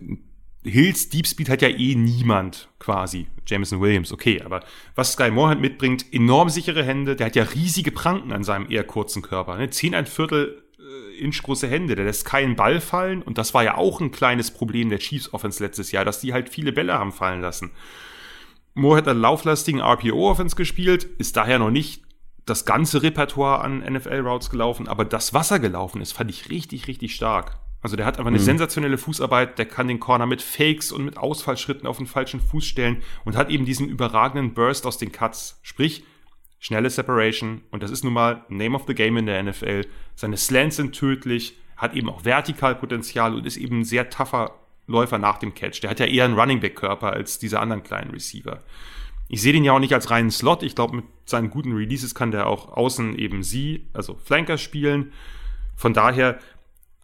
Hills 0.63 1.09
Deep 1.09 1.27
Speed 1.27 1.49
hat 1.49 1.61
ja 1.61 1.69
eh 1.69 1.95
niemand 1.95 2.69
quasi. 2.79 3.27
Jameson 3.47 3.81
Williams, 3.81 4.13
okay, 4.13 4.41
aber 4.41 4.63
was 4.95 5.13
Sky 5.13 5.31
Moore 5.31 5.49
halt 5.49 5.61
mitbringt, 5.61 6.05
enorm 6.13 6.49
sichere 6.49 6.83
Hände, 6.83 7.15
der 7.15 7.27
hat 7.27 7.35
ja 7.35 7.43
riesige 7.43 7.91
Pranken 7.91 8.31
an 8.31 8.43
seinem 8.43 8.69
eher 8.69 8.83
kurzen 8.83 9.21
Körper. 9.21 9.57
Ne? 9.57 9.69
Zehn 9.71 9.95
ein 9.95 10.05
Viertel 10.05 10.63
äh, 10.79 11.19
Inch 11.19 11.41
große 11.41 11.67
Hände, 11.67 11.95
der 11.95 12.05
lässt 12.05 12.25
keinen 12.25 12.55
Ball 12.55 12.79
fallen 12.79 13.23
und 13.23 13.38
das 13.38 13.53
war 13.53 13.63
ja 13.63 13.75
auch 13.75 13.99
ein 14.01 14.11
kleines 14.11 14.51
Problem 14.51 14.89
der 14.89 14.99
Chiefs 14.99 15.33
Offense 15.33 15.63
letztes 15.63 15.91
Jahr, 15.91 16.05
dass 16.05 16.21
die 16.21 16.33
halt 16.33 16.49
viele 16.49 16.71
Bälle 16.71 16.93
haben 16.93 17.11
fallen 17.11 17.41
lassen. 17.41 17.71
Moore 18.73 18.97
hat 18.97 19.07
einen 19.07 19.19
lauflastigen 19.19 19.81
RPO-Offense 19.81 20.55
gespielt, 20.55 21.03
ist 21.17 21.35
daher 21.35 21.59
noch 21.59 21.71
nicht 21.71 22.03
das 22.45 22.65
ganze 22.65 23.03
Repertoire 23.03 23.61
an 23.61 23.79
NFL-Routes 23.79 24.49
gelaufen, 24.49 24.88
aber 24.88 25.05
das, 25.05 25.33
was 25.33 25.51
er 25.51 25.59
gelaufen 25.59 26.01
ist, 26.01 26.13
fand 26.13 26.29
ich 26.29 26.49
richtig, 26.49 26.88
richtig 26.88 27.15
stark. 27.15 27.59
Also 27.81 27.95
der 27.95 28.05
hat 28.05 28.17
einfach 28.17 28.27
eine 28.27 28.37
mhm. 28.37 28.43
sensationelle 28.43 28.97
Fußarbeit, 28.97 29.57
der 29.57 29.65
kann 29.65 29.87
den 29.87 29.99
Corner 29.99 30.27
mit 30.27 30.41
Fakes 30.41 30.91
und 30.91 31.03
mit 31.03 31.17
Ausfallschritten 31.17 31.87
auf 31.87 31.97
den 31.97 32.05
falschen 32.05 32.39
Fuß 32.39 32.63
stellen 32.63 33.01
und 33.25 33.35
hat 33.35 33.49
eben 33.49 33.65
diesen 33.65 33.89
überragenden 33.89 34.53
Burst 34.53 34.85
aus 34.85 34.97
den 34.97 35.11
Cuts. 35.11 35.59
Sprich, 35.63 36.03
schnelle 36.59 36.89
Separation 36.89 37.61
und 37.71 37.81
das 37.81 37.89
ist 37.89 38.03
nun 38.03 38.13
mal 38.13 38.45
Name 38.49 38.75
of 38.75 38.83
the 38.87 38.93
Game 38.93 39.17
in 39.17 39.25
der 39.25 39.41
NFL. 39.41 39.87
Seine 40.15 40.37
Slants 40.37 40.75
sind 40.75 40.93
tödlich, 40.93 41.57
hat 41.75 41.95
eben 41.95 42.09
auch 42.09 42.23
Vertikalpotenzial 42.23 43.33
und 43.33 43.47
ist 43.47 43.57
eben 43.57 43.79
ein 43.79 43.85
sehr 43.85 44.09
tougher 44.11 44.53
Läufer 44.85 45.17
nach 45.17 45.39
dem 45.39 45.55
Catch. 45.55 45.81
Der 45.81 45.89
hat 45.89 45.99
ja 45.99 46.05
eher 46.05 46.25
einen 46.25 46.37
Running 46.39 46.59
Back 46.59 46.75
Körper 46.75 47.13
als 47.13 47.39
diese 47.39 47.59
anderen 47.59 47.81
kleinen 47.81 48.11
Receiver. 48.11 48.59
Ich 49.27 49.41
sehe 49.41 49.53
den 49.53 49.63
ja 49.63 49.71
auch 49.71 49.79
nicht 49.79 49.93
als 49.93 50.11
reinen 50.11 50.29
Slot. 50.29 50.61
Ich 50.61 50.75
glaube, 50.75 50.97
mit 50.97 51.05
seinen 51.25 51.49
guten 51.49 51.73
Releases 51.73 52.13
kann 52.13 52.31
der 52.31 52.47
auch 52.47 52.75
außen 52.75 53.17
eben 53.17 53.43
sie, 53.43 53.87
also 53.93 54.15
Flanker 54.15 54.57
spielen. 54.57 55.13
Von 55.77 55.93
daher 55.93 56.39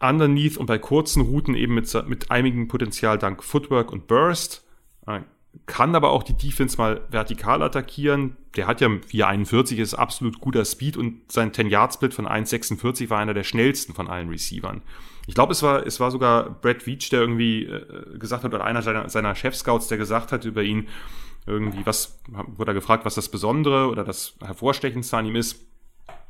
underneath 0.00 0.56
und 0.56 0.66
bei 0.66 0.78
kurzen 0.78 1.22
Routen 1.22 1.54
eben 1.54 1.74
mit, 1.74 1.92
mit 2.08 2.30
einigem 2.30 2.68
Potenzial 2.68 3.18
dank 3.18 3.42
Footwork 3.42 3.92
und 3.92 4.06
Burst. 4.06 4.64
Äh, 5.06 5.20
kann 5.66 5.94
aber 5.94 6.10
auch 6.10 6.22
die 6.22 6.36
Defense 6.36 6.76
mal 6.76 7.00
vertikal 7.10 7.62
attackieren. 7.62 8.36
Der 8.56 8.66
hat 8.66 8.80
ja 8.80 8.88
441 8.88 9.78
ist 9.78 9.94
absolut 9.94 10.40
guter 10.40 10.64
Speed 10.64 10.96
und 10.96 11.30
sein 11.30 11.52
10-Yard-Split 11.52 12.14
von 12.14 12.26
1,46 12.26 13.10
war 13.10 13.18
einer 13.18 13.34
der 13.34 13.44
schnellsten 13.44 13.94
von 13.94 14.08
allen 14.08 14.28
Receivern. 14.28 14.82
Ich 15.26 15.34
glaube, 15.34 15.52
es 15.52 15.62
war, 15.62 15.86
es 15.86 16.00
war 16.00 16.10
sogar 16.10 16.50
Brad 16.50 16.86
Veach, 16.86 17.10
der 17.10 17.20
irgendwie 17.20 17.64
äh, 17.64 18.18
gesagt 18.18 18.44
hat, 18.44 18.54
oder 18.54 18.64
einer 18.64 18.82
seiner, 18.82 19.08
seiner 19.08 19.34
Chef-Scouts, 19.34 19.88
der 19.88 19.98
gesagt 19.98 20.32
hat 20.32 20.44
über 20.44 20.62
ihn, 20.62 20.88
irgendwie, 21.46 21.84
was, 21.84 22.20
wurde 22.28 22.72
er 22.72 22.74
gefragt, 22.74 23.04
was 23.04 23.14
das 23.14 23.30
Besondere 23.30 23.88
oder 23.88 24.04
das 24.04 24.36
Hervorstechendste 24.42 25.16
an 25.16 25.26
ihm 25.26 25.36
ist. 25.36 25.66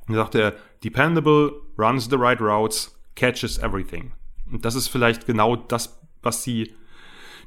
Da 0.09 0.15
sagte 0.15 0.41
er, 0.41 0.55
dependable, 0.83 1.53
runs 1.77 2.09
the 2.09 2.17
right 2.17 2.41
routes, 2.41 2.98
catches 3.19 3.59
everything. 3.59 4.13
Und 4.51 4.65
das 4.65 4.75
ist 4.75 4.89
vielleicht 4.89 5.27
genau 5.27 5.57
das, 5.57 6.01
was 6.23 6.43
die 6.43 6.73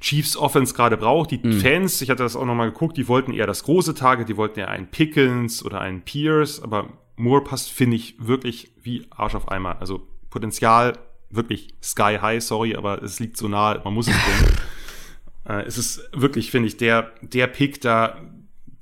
Chiefs 0.01 0.35
Offense 0.35 0.73
gerade 0.73 0.97
braucht. 0.97 1.31
Die 1.31 1.39
mhm. 1.41 1.59
Fans, 1.59 2.01
ich 2.01 2.09
hatte 2.09 2.23
das 2.23 2.35
auch 2.35 2.45
nochmal 2.45 2.71
geguckt, 2.71 2.97
die 2.97 3.07
wollten 3.07 3.33
eher 3.33 3.47
das 3.47 3.63
große 3.63 3.95
Target, 3.95 4.27
die 4.29 4.37
wollten 4.37 4.59
eher 4.59 4.69
einen 4.69 4.87
Pickens 4.87 5.63
oder 5.63 5.79
einen 5.79 6.01
Pierce, 6.01 6.61
aber 6.61 6.89
Moore 7.15 7.43
passt, 7.43 7.71
finde 7.71 7.95
ich, 7.95 8.15
wirklich 8.19 8.71
wie 8.81 9.07
Arsch 9.11 9.35
auf 9.35 9.49
Eimer. 9.49 9.77
Also 9.79 10.07
Potenzial 10.29 10.97
wirklich 11.29 11.73
sky 11.81 12.17
high, 12.21 12.43
sorry, 12.43 12.75
aber 12.75 13.01
es 13.01 13.19
liegt 13.19 13.37
so 13.37 13.47
nah, 13.47 13.79
man 13.83 13.93
muss 13.93 14.07
es 14.07 14.15
bringen. 14.15 14.55
äh, 15.47 15.65
es 15.65 15.77
ist 15.77 16.09
wirklich, 16.13 16.51
finde 16.51 16.67
ich, 16.67 16.77
der, 16.77 17.11
der 17.21 17.47
Pick 17.47 17.79
da, 17.79 18.17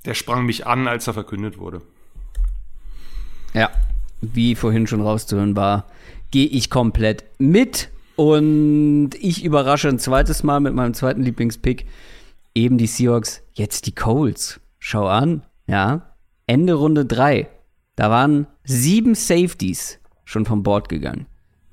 der 0.04 0.14
sprang 0.14 0.46
mich 0.46 0.66
an, 0.66 0.88
als 0.88 1.06
er 1.06 1.14
verkündet 1.14 1.58
wurde. 1.58 1.82
Ja, 3.54 3.70
wie 4.20 4.54
vorhin 4.54 4.86
schon 4.86 5.00
rauszuhören 5.00 5.54
war, 5.54 5.86
gehe 6.30 6.46
ich 6.46 6.70
komplett 6.70 7.24
mit. 7.38 7.90
Und 8.16 9.10
ich 9.18 9.44
überrasche 9.44 9.88
ein 9.88 9.98
zweites 9.98 10.42
Mal 10.42 10.60
mit 10.60 10.74
meinem 10.74 10.94
zweiten 10.94 11.22
Lieblingspick. 11.22 11.86
Eben 12.54 12.78
die 12.78 12.86
Seahawks, 12.86 13.42
jetzt 13.52 13.86
die 13.86 13.94
Colts. 13.94 14.60
Schau 14.78 15.06
an, 15.06 15.42
ja. 15.66 16.14
Ende 16.46 16.74
Runde 16.74 17.04
3. 17.04 17.48
Da 17.96 18.10
waren 18.10 18.46
sieben 18.64 19.14
Safeties 19.14 20.00
schon 20.24 20.46
vom 20.46 20.62
Board 20.62 20.88
gegangen. 20.88 21.26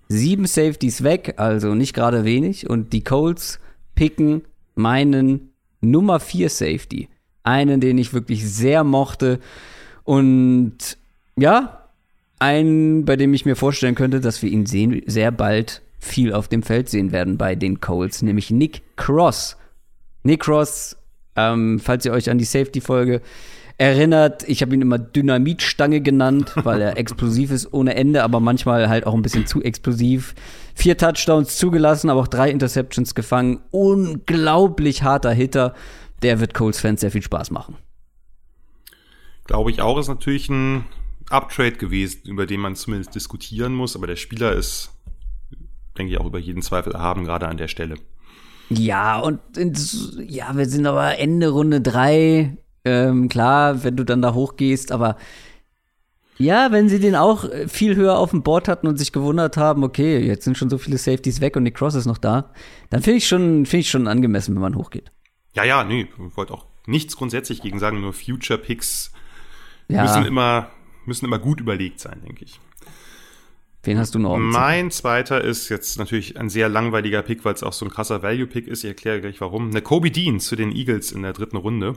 Sieben 0.10 0.46
Safeties 0.46 1.04
weg, 1.04 1.34
also 1.38 1.74
nicht 1.74 1.94
gerade 1.94 2.24
wenig. 2.24 2.70
Und 2.70 2.94
die 2.94 3.04
Colts 3.04 3.60
picken 3.96 4.44
meinen 4.76 5.52
Nummer 5.82 6.20
4 6.20 6.50
Safety. 6.50 7.10
Einen, 7.44 7.82
den 7.82 7.98
ich 7.98 8.14
wirklich 8.14 8.50
sehr 8.50 8.84
mochte. 8.84 9.40
Und 10.04 10.98
ja, 11.38 11.77
einen, 12.40 13.06
bei 13.06 13.16
dem 13.16 13.34
ich 13.34 13.46
mir 13.46 13.56
vorstellen 13.56 13.96
könnte, 13.96 14.20
dass 14.20 14.42
wir 14.42 14.50
ihn 14.50 14.66
sehen, 14.66 15.02
sehr 15.06 15.32
bald 15.32 15.82
viel 16.00 16.34
auf 16.34 16.48
dem 16.48 16.64
Feld 16.64 16.90
sehen 16.90 17.12
werden 17.12 17.38
bei 17.38 17.56
den 17.56 17.82
Colts, 17.82 18.22
nämlich 18.22 18.52
Nick 18.52 18.84
Cross. 18.96 19.58
Nick 20.24 20.42
Cross, 20.42 20.98
ähm, 21.36 21.80
falls 21.80 22.06
ihr 22.06 22.12
euch 22.12 22.30
an 22.30 22.38
die 22.38 22.46
Safety-Folge 22.46 23.22
erinnert, 23.78 24.48
ich 24.48 24.62
habe 24.62 24.74
ihn 24.74 24.82
immer 24.82 24.98
Dynamitstange 24.98 26.02
genannt, 26.02 26.54
weil 26.56 26.82
er 26.82 26.98
explosiv 26.98 27.52
ist 27.52 27.72
ohne 27.74 27.96
Ende, 27.96 28.24
aber 28.24 28.40
manchmal 28.40 28.90
halt 28.90 29.06
auch 29.06 29.14
ein 29.14 29.22
bisschen 29.22 29.46
zu 29.46 29.62
explosiv. 29.62 30.36
Vier 30.76 30.98
Touchdowns 30.98 31.58
zugelassen, 31.58 32.10
aber 32.10 32.22
auch 32.22 32.28
drei 32.28 32.50
Interceptions 32.50 33.16
gefangen. 33.16 33.62
Unglaublich 33.72 35.04
harter 35.04 35.32
Hitter. 35.32 35.74
Der 36.24 36.40
wird 36.40 36.54
Colts-Fans 36.54 37.02
sehr 37.02 37.12
viel 37.12 37.22
Spaß 37.22 37.52
machen. 37.52 37.76
Glaube 39.46 39.72
ich 39.72 39.82
auch, 39.82 39.98
ist 39.98 40.08
natürlich 40.08 40.50
ein 40.50 40.84
Uptrade 41.30 41.74
gewesen, 41.74 42.22
über 42.26 42.45
den 42.45 42.60
man 42.60 42.76
zumindest 42.76 43.16
diskutieren 43.16 43.74
muss, 43.74 43.95
aber 43.95 44.08
der 44.08 44.16
Spieler 44.16 44.54
ist, 44.54 44.91
denke 45.98 46.14
ich, 46.14 46.20
auch 46.20 46.26
über 46.26 46.40
jeden 46.40 46.62
Zweifel 46.62 46.94
erhaben, 46.94 47.26
gerade 47.26 47.48
an 47.48 47.58
der 47.58 47.68
Stelle. 47.68 47.95
Ja, 48.70 49.20
und 49.20 49.40
ja, 50.28 50.56
wir 50.56 50.66
sind 50.66 50.86
aber 50.86 51.18
Ende 51.18 51.49
Runde 51.49 51.82
drei. 51.82 52.58
Ähm, 52.84 53.28
klar, 53.28 53.84
wenn 53.84 53.98
du 53.98 54.06
dann 54.06 54.22
da 54.22 54.34
hochgehst, 54.34 54.91
aber 54.91 55.18
ja, 56.38 56.72
wenn 56.72 56.88
sie 56.88 56.99
den 56.99 57.16
auch 57.16 57.45
äh, 57.45 57.68
viel 57.68 57.95
höher 57.95 58.18
auf 58.18 58.30
dem 58.30 58.44
Board 58.44 58.68
hatten 58.68 58.88
und 58.88 58.98
sich 58.98 59.12
gewundert 59.12 59.58
haben, 59.58 59.84
okay, 59.84 60.20
jetzt 60.20 60.45
sind 60.45 60.58
schon 60.58 60.70
so 60.70 60.78
viele 60.78 60.98
Safeties 60.98 61.41
weg 61.41 61.56
und 61.56 61.64
Nick 61.64 61.76
Cross 61.76 61.95
ist 61.95 62.06
noch 62.06 62.18
da, 62.18 62.52
dann 62.90 63.02
finde 63.02 63.18
ich 63.18 63.28
schon, 63.28 63.66
finde 63.66 63.82
ich 63.82 63.90
schon 63.90 64.08
angemessen, 64.08 64.56
wenn 64.56 64.62
man 64.62 64.76
hochgeht. 64.76 65.12
Ja, 65.54 65.64
ja, 65.64 65.84
nee, 65.84 66.08
ich 66.28 66.38
wollte 66.38 66.54
auch 66.54 66.66
nichts 66.86 67.18
grundsätzlich 67.18 67.62
gegen 67.62 67.80
sagen, 67.80 67.99
nur 67.99 68.14
Future 68.14 68.60
Picks 68.60 69.12
ja. 69.90 70.04
müssen 70.04 70.26
immer 70.26 70.70
müssen 71.08 71.26
immer 71.26 71.40
gut 71.40 71.60
überlegt 71.60 72.00
sein, 72.00 72.22
denke 72.26 72.46
ich. 72.46 72.60
Wen 73.84 73.98
hast 73.98 74.16
du 74.16 74.20
noch? 74.20 74.38
Mein 74.38 74.92
zweiter 74.92 75.42
ist 75.42 75.70
jetzt 75.70 75.98
natürlich 75.98 76.38
ein 76.38 76.50
sehr 76.50 76.68
langweiliger 76.68 77.22
Pick, 77.22 77.46
weil 77.46 77.54
es 77.54 77.64
auch 77.64 77.74
so 77.74 77.86
ein 77.86 77.92
krasser 77.92 78.22
Value-Pick 78.22 78.68
ist. 78.68 78.84
Ich 78.84 78.90
erkläre 78.90 79.22
gleich 79.22 79.40
warum. 79.40 79.70
Eine 79.70 79.82
Kobe 79.82 80.12
Dean 80.12 80.40
zu 80.40 80.56
den 80.58 80.74
Eagles 80.74 81.12
in 81.12 81.22
der 81.22 81.32
dritten 81.32 81.56
Runde. 81.56 81.94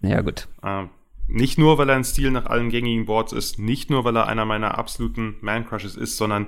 Ja, 0.00 0.20
gut. 0.20 0.46
Äh, 0.62 0.84
nicht 1.26 1.58
nur, 1.58 1.76
weil 1.76 1.88
er 1.88 1.96
ein 1.96 2.04
Stil 2.04 2.30
nach 2.30 2.46
allen 2.46 2.70
gängigen 2.70 3.06
Boards 3.06 3.32
ist, 3.32 3.58
nicht 3.58 3.90
nur, 3.90 4.04
weil 4.04 4.16
er 4.16 4.28
einer 4.28 4.44
meiner 4.44 4.78
absoluten 4.78 5.36
Man-Crushes 5.40 5.96
ist, 5.96 6.16
sondern 6.16 6.46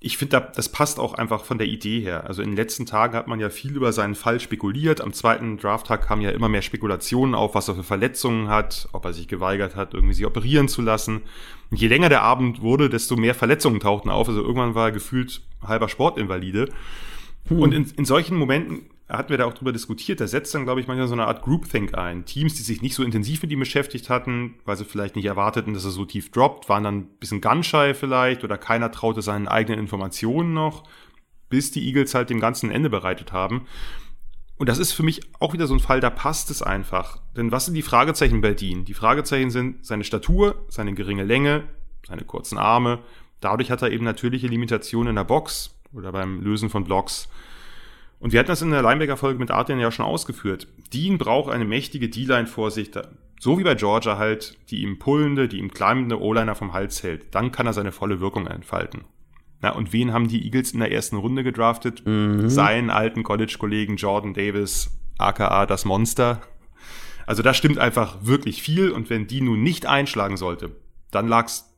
ich 0.00 0.16
finde, 0.16 0.48
das 0.54 0.68
passt 0.68 1.00
auch 1.00 1.14
einfach 1.14 1.44
von 1.44 1.58
der 1.58 1.66
Idee 1.66 2.00
her. 2.00 2.24
Also 2.24 2.40
in 2.40 2.50
den 2.50 2.56
letzten 2.56 2.86
Tagen 2.86 3.14
hat 3.14 3.26
man 3.26 3.40
ja 3.40 3.50
viel 3.50 3.74
über 3.74 3.92
seinen 3.92 4.14
Fall 4.14 4.38
spekuliert. 4.38 5.00
Am 5.00 5.12
zweiten 5.12 5.56
Drafttag 5.58 6.06
kamen 6.06 6.22
ja 6.22 6.30
immer 6.30 6.48
mehr 6.48 6.62
Spekulationen 6.62 7.34
auf, 7.34 7.56
was 7.56 7.66
er 7.66 7.74
für 7.74 7.82
Verletzungen 7.82 8.48
hat, 8.48 8.88
ob 8.92 9.04
er 9.04 9.12
sich 9.12 9.26
geweigert 9.26 9.74
hat, 9.74 9.94
irgendwie 9.94 10.14
sich 10.14 10.24
operieren 10.24 10.68
zu 10.68 10.82
lassen. 10.82 11.22
Und 11.70 11.80
je 11.80 11.88
länger 11.88 12.08
der 12.08 12.22
Abend 12.22 12.62
wurde, 12.62 12.88
desto 12.88 13.16
mehr 13.16 13.34
Verletzungen 13.34 13.80
tauchten 13.80 14.08
auf. 14.08 14.28
Also 14.28 14.40
irgendwann 14.40 14.76
war 14.76 14.86
er 14.86 14.92
gefühlt 14.92 15.42
halber 15.66 15.88
Sportinvalide. 15.88 16.68
Hm. 17.48 17.58
Und 17.58 17.74
in, 17.74 17.90
in 17.96 18.04
solchen 18.04 18.36
Momenten 18.36 18.82
hatten 19.16 19.30
wir 19.30 19.38
da 19.38 19.46
auch 19.46 19.54
drüber 19.54 19.72
diskutiert, 19.72 20.20
der 20.20 20.28
setzt 20.28 20.54
dann, 20.54 20.64
glaube 20.64 20.80
ich, 20.80 20.86
manchmal 20.86 21.08
so 21.08 21.14
eine 21.14 21.26
Art 21.26 21.42
Groupthink 21.42 21.96
ein. 21.96 22.26
Teams, 22.26 22.54
die 22.54 22.62
sich 22.62 22.82
nicht 22.82 22.94
so 22.94 23.02
intensiv 23.02 23.40
mit 23.40 23.50
ihm 23.50 23.60
beschäftigt 23.60 24.10
hatten, 24.10 24.56
weil 24.66 24.76
sie 24.76 24.84
vielleicht 24.84 25.16
nicht 25.16 25.24
erwarteten, 25.24 25.72
dass 25.72 25.84
er 25.84 25.90
so 25.90 26.04
tief 26.04 26.30
droppt, 26.30 26.68
waren 26.68 26.84
dann 26.84 26.98
ein 26.98 27.08
bisschen 27.18 27.40
gunshy 27.40 27.94
vielleicht 27.94 28.44
oder 28.44 28.58
keiner 28.58 28.92
traute 28.92 29.22
seinen 29.22 29.48
eigenen 29.48 29.80
Informationen 29.80 30.52
noch, 30.52 30.84
bis 31.48 31.70
die 31.70 31.86
Eagles 31.86 32.14
halt 32.14 32.28
dem 32.28 32.40
ganzen 32.40 32.70
Ende 32.70 32.90
bereitet 32.90 33.32
haben. 33.32 33.66
Und 34.58 34.68
das 34.68 34.78
ist 34.78 34.92
für 34.92 35.04
mich 35.04 35.22
auch 35.38 35.52
wieder 35.52 35.66
so 35.66 35.74
ein 35.74 35.80
Fall, 35.80 36.00
da 36.00 36.10
passt 36.10 36.50
es 36.50 36.62
einfach. 36.62 37.20
Denn 37.36 37.52
was 37.52 37.64
sind 37.64 37.74
die 37.74 37.82
Fragezeichen 37.82 38.40
bei 38.40 38.52
Dean? 38.52 38.84
Die 38.84 38.94
Fragezeichen 38.94 39.50
sind 39.50 39.86
seine 39.86 40.04
Statur, 40.04 40.66
seine 40.68 40.92
geringe 40.94 41.24
Länge, 41.24 41.64
seine 42.06 42.24
kurzen 42.24 42.58
Arme. 42.58 42.98
Dadurch 43.40 43.70
hat 43.70 43.82
er 43.82 43.92
eben 43.92 44.04
natürliche 44.04 44.48
Limitationen 44.48 45.10
in 45.10 45.16
der 45.16 45.24
Box 45.24 45.78
oder 45.92 46.12
beim 46.12 46.42
Lösen 46.42 46.70
von 46.70 46.84
Blocks. 46.84 47.28
Und 48.20 48.32
wir 48.32 48.40
hatten 48.40 48.48
das 48.48 48.62
in 48.62 48.70
der 48.70 48.82
Linebacker-Folge 48.82 49.38
mit 49.38 49.50
Artin 49.50 49.78
ja 49.78 49.92
schon 49.92 50.04
ausgeführt. 50.04 50.66
Dean 50.92 51.18
braucht 51.18 51.52
eine 51.52 51.64
mächtige 51.64 52.08
D-Line 52.08 52.46
vor 52.46 52.70
sich, 52.70 52.90
so 53.38 53.58
wie 53.58 53.62
bei 53.62 53.74
Georgia 53.74 54.18
halt, 54.18 54.58
die 54.70 54.82
ihm 54.82 54.98
pullende, 54.98 55.46
die 55.48 55.58
ihm 55.58 55.70
climbende 55.70 56.20
O-Liner 56.20 56.56
vom 56.56 56.72
Hals 56.72 57.02
hält. 57.02 57.34
Dann 57.34 57.52
kann 57.52 57.66
er 57.66 57.72
seine 57.72 57.92
volle 57.92 58.20
Wirkung 58.20 58.46
entfalten. 58.46 59.04
Na, 59.60 59.70
und 59.70 59.92
wen 59.92 60.12
haben 60.12 60.28
die 60.28 60.44
Eagles 60.44 60.72
in 60.72 60.80
der 60.80 60.92
ersten 60.92 61.16
Runde 61.16 61.42
gedraftet? 61.42 62.04
Mhm. 62.06 62.48
Seinen 62.48 62.90
alten 62.90 63.22
College-Kollegen 63.22 63.96
Jordan 63.96 64.34
Davis, 64.34 64.90
aka 65.18 65.66
das 65.66 65.84
Monster. 65.84 66.40
Also 67.26 67.42
da 67.42 67.52
stimmt 67.54 67.78
einfach 67.78 68.18
wirklich 68.22 68.62
viel. 68.62 68.90
Und 68.90 69.10
wenn 69.10 69.26
die 69.26 69.40
nun 69.40 69.62
nicht 69.62 69.86
einschlagen 69.86 70.36
sollte, 70.36 70.76
dann 71.10 71.28
lag's 71.28 71.68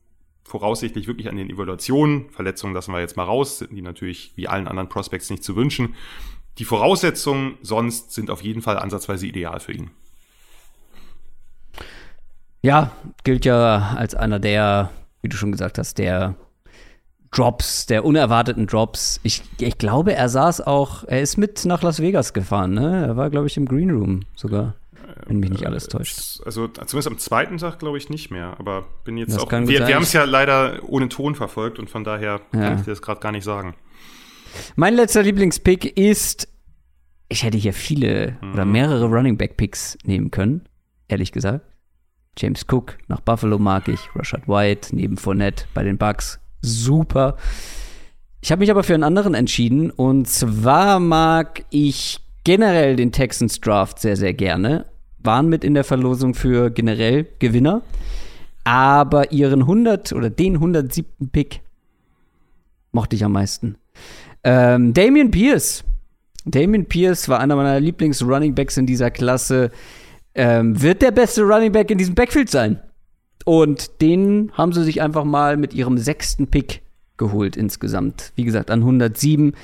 voraussichtlich 0.44 1.06
wirklich 1.06 1.28
an 1.28 1.36
den 1.36 1.48
Evaluationen. 1.48 2.28
Verletzungen 2.30 2.74
lassen 2.74 2.92
wir 2.92 3.00
jetzt 3.00 3.16
mal 3.16 3.24
raus, 3.24 3.58
sind 3.58 3.72
die 3.72 3.82
natürlich 3.82 4.32
wie 4.36 4.48
allen 4.48 4.68
anderen 4.68 4.88
Prospects 4.88 5.30
nicht 5.30 5.44
zu 5.44 5.56
wünschen. 5.56 5.94
Die 6.58 6.64
Voraussetzungen 6.64 7.56
sonst 7.62 8.12
sind 8.12 8.30
auf 8.30 8.42
jeden 8.42 8.60
Fall 8.62 8.78
ansatzweise 8.78 9.26
ideal 9.26 9.60
für 9.60 9.72
ihn. 9.72 9.90
Ja, 12.62 12.90
gilt 13.24 13.44
ja 13.44 13.94
als 13.96 14.14
einer 14.14 14.38
der, 14.38 14.90
wie 15.22 15.28
du 15.28 15.36
schon 15.36 15.52
gesagt 15.52 15.78
hast, 15.78 15.96
der 15.98 16.34
Drops, 17.30 17.86
der 17.86 18.04
unerwarteten 18.04 18.66
Drops. 18.66 19.20
Ich, 19.22 19.42
ich 19.58 19.78
glaube, 19.78 20.14
er 20.14 20.28
saß 20.28 20.60
auch, 20.62 21.04
er 21.04 21.22
ist 21.22 21.36
mit 21.38 21.64
nach 21.64 21.82
Las 21.82 22.00
Vegas 22.00 22.32
gefahren, 22.34 22.74
ne? 22.74 23.06
Er 23.06 23.16
war, 23.16 23.30
glaube 23.30 23.46
ich, 23.46 23.56
im 23.56 23.66
Green 23.66 23.90
Room 23.90 24.20
sogar. 24.34 24.74
wenn 25.26 25.38
mich 25.38 25.50
nicht 25.50 25.64
alles 25.66 25.86
täuscht. 25.88 26.40
Also 26.44 26.66
zumindest 26.68 27.06
am 27.08 27.18
zweiten 27.18 27.56
Tag 27.58 27.78
glaube 27.78 27.98
ich 27.98 28.10
nicht 28.10 28.30
mehr, 28.30 28.56
aber 28.58 28.84
bin 29.04 29.16
jetzt 29.16 29.34
Das 29.34 29.42
auch. 29.42 29.50
Wir, 29.52 29.86
wir 29.86 29.94
haben 29.94 30.02
es 30.02 30.12
ja 30.12 30.24
leider 30.24 30.80
ohne 30.82 31.08
Ton 31.08 31.34
verfolgt 31.34 31.78
und 31.78 31.88
von 31.88 32.04
daher 32.04 32.40
Ja. 32.52 32.60
kann 32.60 32.78
ich 32.78 32.84
dir 32.84 32.90
das 32.90 33.00
gerade 33.02 33.20
gar 33.20 33.32
nicht 33.32 33.44
sagen. 33.44 33.74
Mein 34.76 34.94
letzter 34.94 35.22
Lieblingspick 35.22 35.96
ist, 35.96 36.48
ich 37.28 37.42
hätte 37.44 37.58
hier 37.58 37.72
viele 37.72 38.36
oder 38.52 38.64
Mhm. 38.64 38.72
mehrere 38.72 39.04
Running 39.06 39.36
Back 39.36 39.56
Picks 39.56 39.96
nehmen 40.04 40.30
können, 40.30 40.62
ehrlich 41.08 41.32
gesagt. 41.32 41.64
James 42.38 42.64
Cook 42.70 42.96
nach 43.08 43.20
Buffalo 43.20 43.58
mag 43.58 43.88
ich, 43.88 44.00
Rashad 44.14 44.46
White 44.48 44.94
neben 44.94 45.16
Fournette 45.16 45.64
bei 45.74 45.82
den 45.82 45.98
Bucks, 45.98 46.38
super. 46.62 47.36
Ich 48.40 48.50
habe 48.52 48.60
mich 48.60 48.70
aber 48.70 48.82
für 48.82 48.94
einen 48.94 49.02
anderen 49.04 49.34
entschieden 49.34 49.90
und 49.90 50.26
zwar 50.28 51.00
mag 51.00 51.64
ich 51.70 52.20
generell 52.44 52.96
den 52.96 53.12
Texans 53.12 53.60
Draft 53.60 53.98
sehr, 53.98 54.16
sehr 54.16 54.32
gerne. 54.32 54.86
Waren 55.22 55.48
mit 55.50 55.64
in 55.64 55.74
der 55.74 55.84
Verlosung 55.84 56.32
für 56.34 56.70
generell 56.70 57.26
Gewinner. 57.38 57.82
Aber 58.64 59.32
ihren 59.32 59.62
100 59.66 60.12
oder 60.12 60.30
den 60.30 60.54
107. 60.56 61.28
Pick 61.30 61.60
mochte 62.92 63.16
ich 63.16 63.24
am 63.24 63.32
meisten. 63.32 63.76
Ähm, 64.44 64.94
Damian 64.94 65.30
Pierce. 65.30 65.84
Damian 66.44 66.86
Pierce 66.86 67.28
war 67.28 67.40
einer 67.40 67.56
meiner 67.56 67.78
Lieblings-Runningbacks 67.80 68.76
in 68.76 68.86
dieser 68.86 69.10
Klasse. 69.10 69.70
Ähm, 70.34 70.80
wird 70.80 71.02
der 71.02 71.10
beste 71.10 71.42
Runningback 71.42 71.90
in 71.90 71.98
diesem 71.98 72.14
Backfield 72.14 72.50
sein. 72.50 72.80
Und 73.44 74.00
den 74.00 74.52
haben 74.54 74.72
sie 74.72 74.84
sich 74.84 75.02
einfach 75.02 75.24
mal 75.24 75.56
mit 75.56 75.74
ihrem 75.74 75.98
sechsten 75.98 76.46
Pick 76.48 76.82
geholt 77.16 77.56
insgesamt. 77.56 78.32
Wie 78.36 78.44
gesagt, 78.44 78.70
an 78.70 78.80
107. 78.80 79.54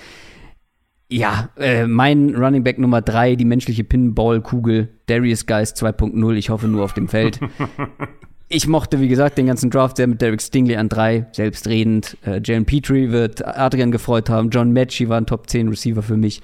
Ja, 1.09 1.51
äh, 1.57 1.87
mein 1.87 2.35
Running 2.35 2.65
Back 2.65 2.79
Nummer 2.79 3.01
3, 3.01 3.37
die 3.37 3.45
menschliche 3.45 3.85
Pinball-Kugel, 3.85 4.89
Darius 5.07 5.47
Geist 5.47 5.81
2.0. 5.83 6.35
Ich 6.35 6.51
hoffe 6.51 6.67
nur 6.67 6.85
auf 6.85 6.95
dem 6.95 7.09
Feld. 7.09 7.39
ich 8.49 8.69
mochte, 8.69 9.01
wie 9.01 9.09
gesagt, 9.09 9.39
den 9.39 9.47
ganzen 9.47 9.71
Draft 9.71 9.97
sehr 9.97 10.07
mit 10.07 10.21
Derek 10.21 10.41
Stingley 10.41 10.77
an 10.77 10.89
3, 10.89 11.27
selbstredend. 11.33 12.17
Äh, 12.25 12.41
Jalen 12.45 12.65
Petrie 12.65 13.11
wird 13.11 13.45
Adrian 13.45 13.91
gefreut 13.91 14.31
haben. 14.31 14.51
John 14.51 14.73
Matchy 14.73 15.09
war 15.09 15.19
ein 15.19 15.27
Top 15.27 15.51
10 15.51 15.69
Receiver 15.69 16.03
für 16.03 16.17
mich. 16.17 16.41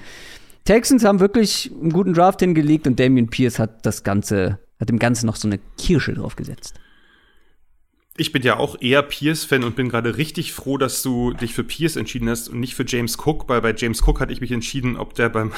Texans 0.65 1.05
haben 1.05 1.21
wirklich 1.21 1.71
einen 1.81 1.93
guten 1.93 2.13
Draft 2.13 2.41
hingelegt 2.41 2.87
und 2.87 2.99
Damian 2.99 3.29
Pierce 3.29 3.59
hat 3.59 3.85
das 3.85 4.05
Ganze, 4.05 4.59
hat 4.81 4.89
dem 4.89 4.99
Ganzen 4.99 5.27
noch 5.27 5.37
so 5.37 5.49
eine 5.49 5.59
Kirsche 5.79 6.15
draufgesetzt. 6.15 6.75
Ich 8.17 8.31
bin 8.31 8.43
ja 8.43 8.59
auch 8.59 8.81
eher 8.81 9.03
Pierce-Fan 9.03 9.65
und 9.65 9.75
bin 9.75 9.89
gerade 9.89 10.19
richtig 10.19 10.53
froh, 10.53 10.77
dass 10.77 11.03
du 11.03 11.33
dich 11.33 11.55
für 11.55 11.65
Pierce 11.65 11.97
entschieden 11.97 12.29
hast 12.29 12.49
und 12.49 12.61
nicht 12.61 12.75
für 12.75 12.85
James 12.87 13.17
Cook, 13.19 13.49
weil 13.49 13.63
bei 13.63 13.75
James 13.75 14.07
Cook 14.07 14.21
hatte 14.21 14.33
ich 14.33 14.41
mich 14.41 14.53
entschieden, 14.53 14.97
ob 14.97 15.15
der 15.15 15.31
bei, 15.31 15.45
mein, 15.45 15.53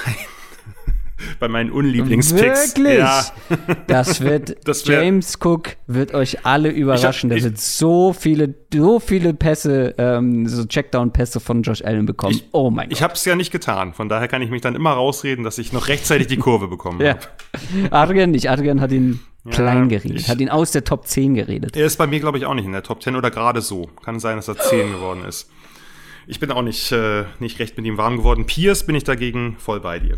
bei 1.40 1.48
meinen 1.48 1.70
Unlieblingspicks. 1.70 2.76
Wirklich? 2.76 2.98
Ja, 2.98 3.24
Das 3.86 4.20
wird, 4.20 4.56
Das 4.66 4.86
wär- 4.88 5.02
James 5.04 5.38
Cook 5.42 5.76
wird 5.86 6.14
euch 6.14 6.44
alle 6.44 6.70
überraschen. 6.70 7.28
Der 7.30 7.38
ich- 7.38 7.44
wird 7.44 7.58
so 7.58 8.12
viele, 8.12 8.54
so 8.72 9.00
viele 9.00 9.34
Pässe, 9.34 9.94
ähm, 9.98 10.46
so 10.48 10.64
Checkdown-Pässe 10.64 11.40
von 11.40 11.62
Josh 11.62 11.82
Allen 11.84 12.06
bekommen. 12.06 12.34
Ich- 12.34 12.48
oh 12.52 12.70
mein 12.70 12.88
Gott. 12.88 12.96
ich 12.96 13.02
habe 13.02 13.14
es 13.14 13.24
ja 13.24 13.36
nicht 13.36 13.50
getan. 13.52 13.94
Von 13.94 14.08
daher 14.08 14.28
kann 14.28 14.42
ich 14.42 14.50
mich 14.50 14.60
dann 14.62 14.74
immer 14.74 14.90
rausreden, 14.92 15.44
dass 15.44 15.58
ich 15.58 15.72
noch 15.72 15.88
rechtzeitig 15.88 16.26
die 16.26 16.36
Kurve 16.38 16.68
bekommen 16.68 17.00
Ja. 17.00 17.10
habe. 17.10 17.20
Adrian 17.90 18.30
nicht. 18.30 18.50
Adrian 18.50 18.80
hat 18.80 18.92
ihn 18.92 19.20
klein 19.50 19.88
geredet, 19.90 20.20
ich- 20.20 20.28
hat 20.28 20.40
ihn 20.40 20.48
aus 20.48 20.70
der 20.72 20.84
Top 20.84 21.06
10 21.06 21.34
geredet. 21.34 21.76
Er 21.76 21.86
ist 21.86 21.96
bei 21.98 22.06
mir, 22.06 22.18
glaube 22.18 22.38
ich, 22.38 22.46
auch 22.46 22.54
nicht 22.54 22.64
in 22.64 22.72
der 22.72 22.82
Top 22.82 23.02
10 23.02 23.14
oder 23.14 23.30
gerade 23.30 23.60
so. 23.60 23.88
Kann 24.02 24.18
sein, 24.18 24.36
dass 24.36 24.48
er 24.48 24.56
10 24.56 24.90
geworden 24.92 25.24
ist. 25.28 25.50
Ich 26.26 26.40
bin 26.40 26.50
auch 26.50 26.62
nicht, 26.62 26.90
äh, 26.92 27.24
nicht 27.40 27.58
recht 27.58 27.76
mit 27.76 27.84
ihm 27.84 27.98
warm 27.98 28.16
geworden. 28.16 28.46
Pierce 28.46 28.86
bin 28.86 28.94
ich 28.96 29.04
dagegen 29.04 29.56
voll 29.58 29.80
bei 29.80 29.98
dir. 29.98 30.16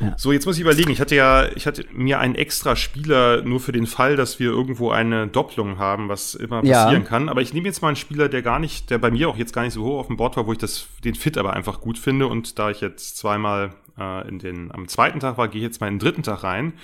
Ja. 0.00 0.14
So, 0.18 0.30
jetzt 0.32 0.44
muss 0.46 0.56
ich 0.56 0.60
überlegen. 0.62 0.90
Ich 0.90 1.00
hatte 1.00 1.14
ja, 1.14 1.48
ich 1.54 1.66
hatte 1.66 1.84
mir 1.92 2.18
einen 2.20 2.34
extra 2.34 2.76
Spieler 2.76 3.42
nur 3.42 3.60
für 3.60 3.72
den 3.72 3.86
Fall, 3.86 4.16
dass 4.16 4.38
wir 4.38 4.50
irgendwo 4.50 4.90
eine 4.90 5.26
Doppelung 5.26 5.78
haben, 5.78 6.08
was 6.10 6.34
immer 6.34 6.62
Ja. 6.64 6.84
passieren 6.84 7.04
kann. 7.04 7.28
Aber 7.30 7.40
ich 7.40 7.54
nehme 7.54 7.66
jetzt 7.66 7.80
mal 7.80 7.88
einen 7.88 7.96
Spieler, 7.96 8.28
der 8.28 8.42
gar 8.42 8.58
nicht, 8.58 8.90
der 8.90 8.98
bei 8.98 9.10
mir 9.10 9.28
auch 9.28 9.36
jetzt 9.38 9.52
gar 9.54 9.62
nicht 9.62 9.72
so 9.72 9.84
hoch 9.84 10.00
auf 10.00 10.06
dem 10.08 10.16
Board 10.18 10.36
war, 10.36 10.46
wo 10.46 10.52
ich 10.52 10.58
das, 10.58 10.86
den 11.04 11.14
Fit 11.14 11.38
aber 11.38 11.54
einfach 11.54 11.80
gut 11.80 11.98
finde. 11.98 12.26
Und 12.26 12.58
da 12.58 12.70
ich 12.70 12.80
jetzt 12.82 13.16
zweimal 13.16 13.70
äh, 13.98 14.28
in 14.28 14.38
den, 14.38 14.70
am 14.72 14.86
zweiten 14.88 15.18
Tag 15.20 15.38
war, 15.38 15.48
gehe 15.48 15.60
ich 15.60 15.64
jetzt 15.66 15.80
mal 15.80 15.88
in 15.88 15.94
den 15.94 16.00
dritten 16.00 16.22
Tag 16.22 16.42
rein. 16.44 16.74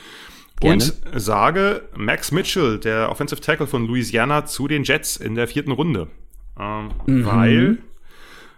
Gerne. 0.60 0.74
Und 0.84 0.94
sage 1.20 1.82
Max 1.96 2.30
Mitchell, 2.32 2.78
der 2.78 3.10
Offensive 3.10 3.40
Tackle 3.40 3.66
von 3.66 3.86
Louisiana, 3.86 4.46
zu 4.46 4.68
den 4.68 4.84
Jets 4.84 5.16
in 5.16 5.34
der 5.34 5.48
vierten 5.48 5.72
Runde. 5.72 6.06
Ähm, 6.58 6.90
Mhm. 7.06 7.24
Weil 7.26 7.78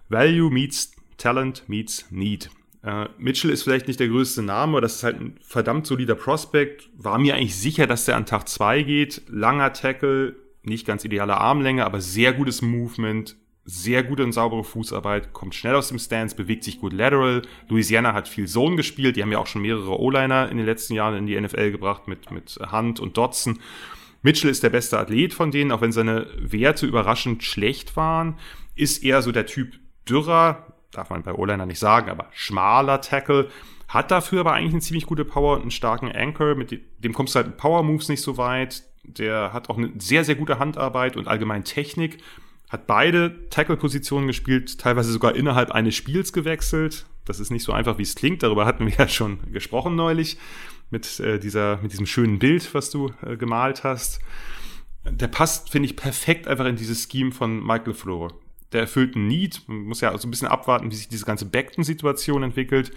Value 0.09 0.51
meets 0.51 0.93
Talent 1.17 1.65
meets 1.69 2.07
Need. 2.11 2.51
Äh, 2.85 3.07
Mitchell 3.17 3.51
ist 3.51 3.63
vielleicht 3.63 3.89
nicht 3.89 3.99
der 3.99 4.09
größte 4.09 4.43
Name, 4.43 4.73
aber 4.73 4.81
das 4.83 4.97
ist 4.97 5.03
halt 5.05 5.21
ein 5.21 5.39
verdammt 5.41 5.87
solider 5.87 6.15
Prospect. 6.15 6.91
War 6.97 7.19
mir 7.19 7.35
eigentlich 7.35 7.57
sicher, 7.57 7.87
dass 7.87 8.05
der 8.05 8.17
an 8.17 8.27
Tag 8.27 8.49
2 8.49 8.83
geht. 8.83 9.23
Langer 9.29 9.73
Tackle, 9.73 10.37
nicht 10.63 10.87
ganz 10.87 11.05
ideale 11.05 11.39
Armlänge, 11.39 11.87
aber 11.87 12.01
sehr 12.03 12.35
gutes 12.35 12.61
Movement, 12.61 13.37
sehr 13.65 14.03
gute 14.03 14.23
und 14.23 14.33
saubere 14.33 14.65
Fußarbeit, 14.65 15.33
kommt 15.33 15.55
schnell 15.55 15.75
aus 15.75 15.89
dem 15.89 15.99
Stance, 15.99 16.37
bewegt 16.37 16.63
sich 16.65 16.79
gut 16.79 16.93
lateral. 16.93 17.43
Louisiana 17.69 18.13
hat 18.13 18.29
viel 18.29 18.47
Zone 18.47 18.77
gespielt, 18.77 19.17
die 19.17 19.23
haben 19.23 19.33
ja 19.33 19.39
auch 19.39 19.47
schon 19.47 19.63
mehrere 19.63 19.99
O-Liner 19.99 20.51
in 20.51 20.59
den 20.59 20.67
letzten 20.67 20.93
Jahren 20.93 21.17
in 21.17 21.27
die 21.27 21.41
NFL 21.41 21.71
gebracht 21.71 22.07
mit, 22.07 22.31
mit 22.31 22.59
Hunt 22.71 23.01
und 23.01 23.17
Dodson. 23.17 23.61
Mitchell 24.21 24.51
ist 24.51 24.63
der 24.63 24.71
beste 24.71 24.99
Athlet 24.99 25.33
von 25.33 25.51
denen, 25.51 25.73
auch 25.73 25.81
wenn 25.81 25.93
seine 25.93 26.27
Werte 26.39 26.87
überraschend 26.87 27.43
schlecht 27.43 27.97
waren, 27.97 28.39
ist 28.75 29.03
eher 29.03 29.23
so 29.23 29.33
der 29.33 29.47
Typ 29.47 29.73
dürrer, 30.09 30.74
darf 30.95 31.11
man 31.11 31.23
bei 31.23 31.33
O-Liner 31.33 31.67
nicht 31.67 31.79
sagen, 31.79 32.11
aber 32.11 32.29
schmaler 32.33 33.01
Tackle, 33.01 33.49
hat 33.89 34.11
dafür 34.11 34.41
aber 34.41 34.55
eigentlich 34.55 34.73
eine 34.73 34.81
ziemlich 34.81 35.07
gute 35.07 35.25
Power 35.25 35.55
und 35.57 35.63
einen 35.63 35.71
starken 35.71 36.11
Anchor, 36.11 36.55
mit 36.55 36.81
dem 36.99 37.13
kommst 37.13 37.35
du 37.35 37.37
halt 37.37 37.49
mit 37.49 37.57
Power 37.57 37.83
Moves 37.83 38.09
nicht 38.09 38.23
so 38.23 38.37
weit. 38.37 38.83
Der 39.05 39.53
hat 39.53 39.69
auch 39.69 39.77
eine 39.77 39.93
sehr, 39.99 40.25
sehr 40.25 40.35
gute 40.35 40.59
Handarbeit 40.59 41.17
und 41.17 41.29
allgemein 41.29 41.65
Technik. 41.65 42.19
Hat 42.71 42.87
beide 42.87 43.49
Tackle-Positionen 43.51 44.27
gespielt, 44.27 44.79
teilweise 44.79 45.13
sogar 45.13 45.37
innerhalb 45.37 45.71
eines 45.71 45.95
Spiels 45.95 46.33
gewechselt. 46.33 47.07
Das 47.25 47.41
ist 47.41 47.51
nicht 47.51 47.63
so 47.63 47.73
einfach, 47.73 47.99
wie 47.99 48.03
es 48.03 48.15
klingt. 48.15 48.43
Darüber 48.43 48.67
hatten 48.67 48.87
wir 48.87 48.95
ja 48.99 49.07
schon 49.07 49.39
gesprochen 49.53 49.95
neulich 49.95 50.39
mit, 50.91 51.21
äh, 51.21 51.39
dieser, 51.39 51.79
mit 51.83 51.93
diesem 51.93 52.07
schönen 52.07 52.39
Bild, 52.39 52.75
was 52.75 52.91
du 52.91 53.13
äh, 53.23 53.37
gemalt 53.37 53.85
hast. 53.85 54.21
Der 55.09 55.29
passt, 55.29 55.71
finde 55.71 55.87
ich, 55.87 55.97
perfekt 55.97 56.49
einfach 56.49 56.65
in 56.65 56.77
dieses 56.77 57.07
Scheme 57.11 57.31
von 57.31 57.65
Michael 57.65 57.93
Flohr. 57.95 58.33
Der 58.75 58.83
erfüllt 58.83 59.17
ein 59.17 59.27
Need. 59.27 59.63
Man 59.67 59.85
muss 59.85 60.03
ja 60.03 60.17
so 60.19 60.29
ein 60.29 60.31
bisschen 60.31 60.49
abwarten, 60.49 60.91
wie 60.91 60.97
sich 60.97 61.09
diese 61.09 61.25
ganze 61.25 61.47
Beckton-Situation 61.47 62.43
entwickelt. 62.43 62.93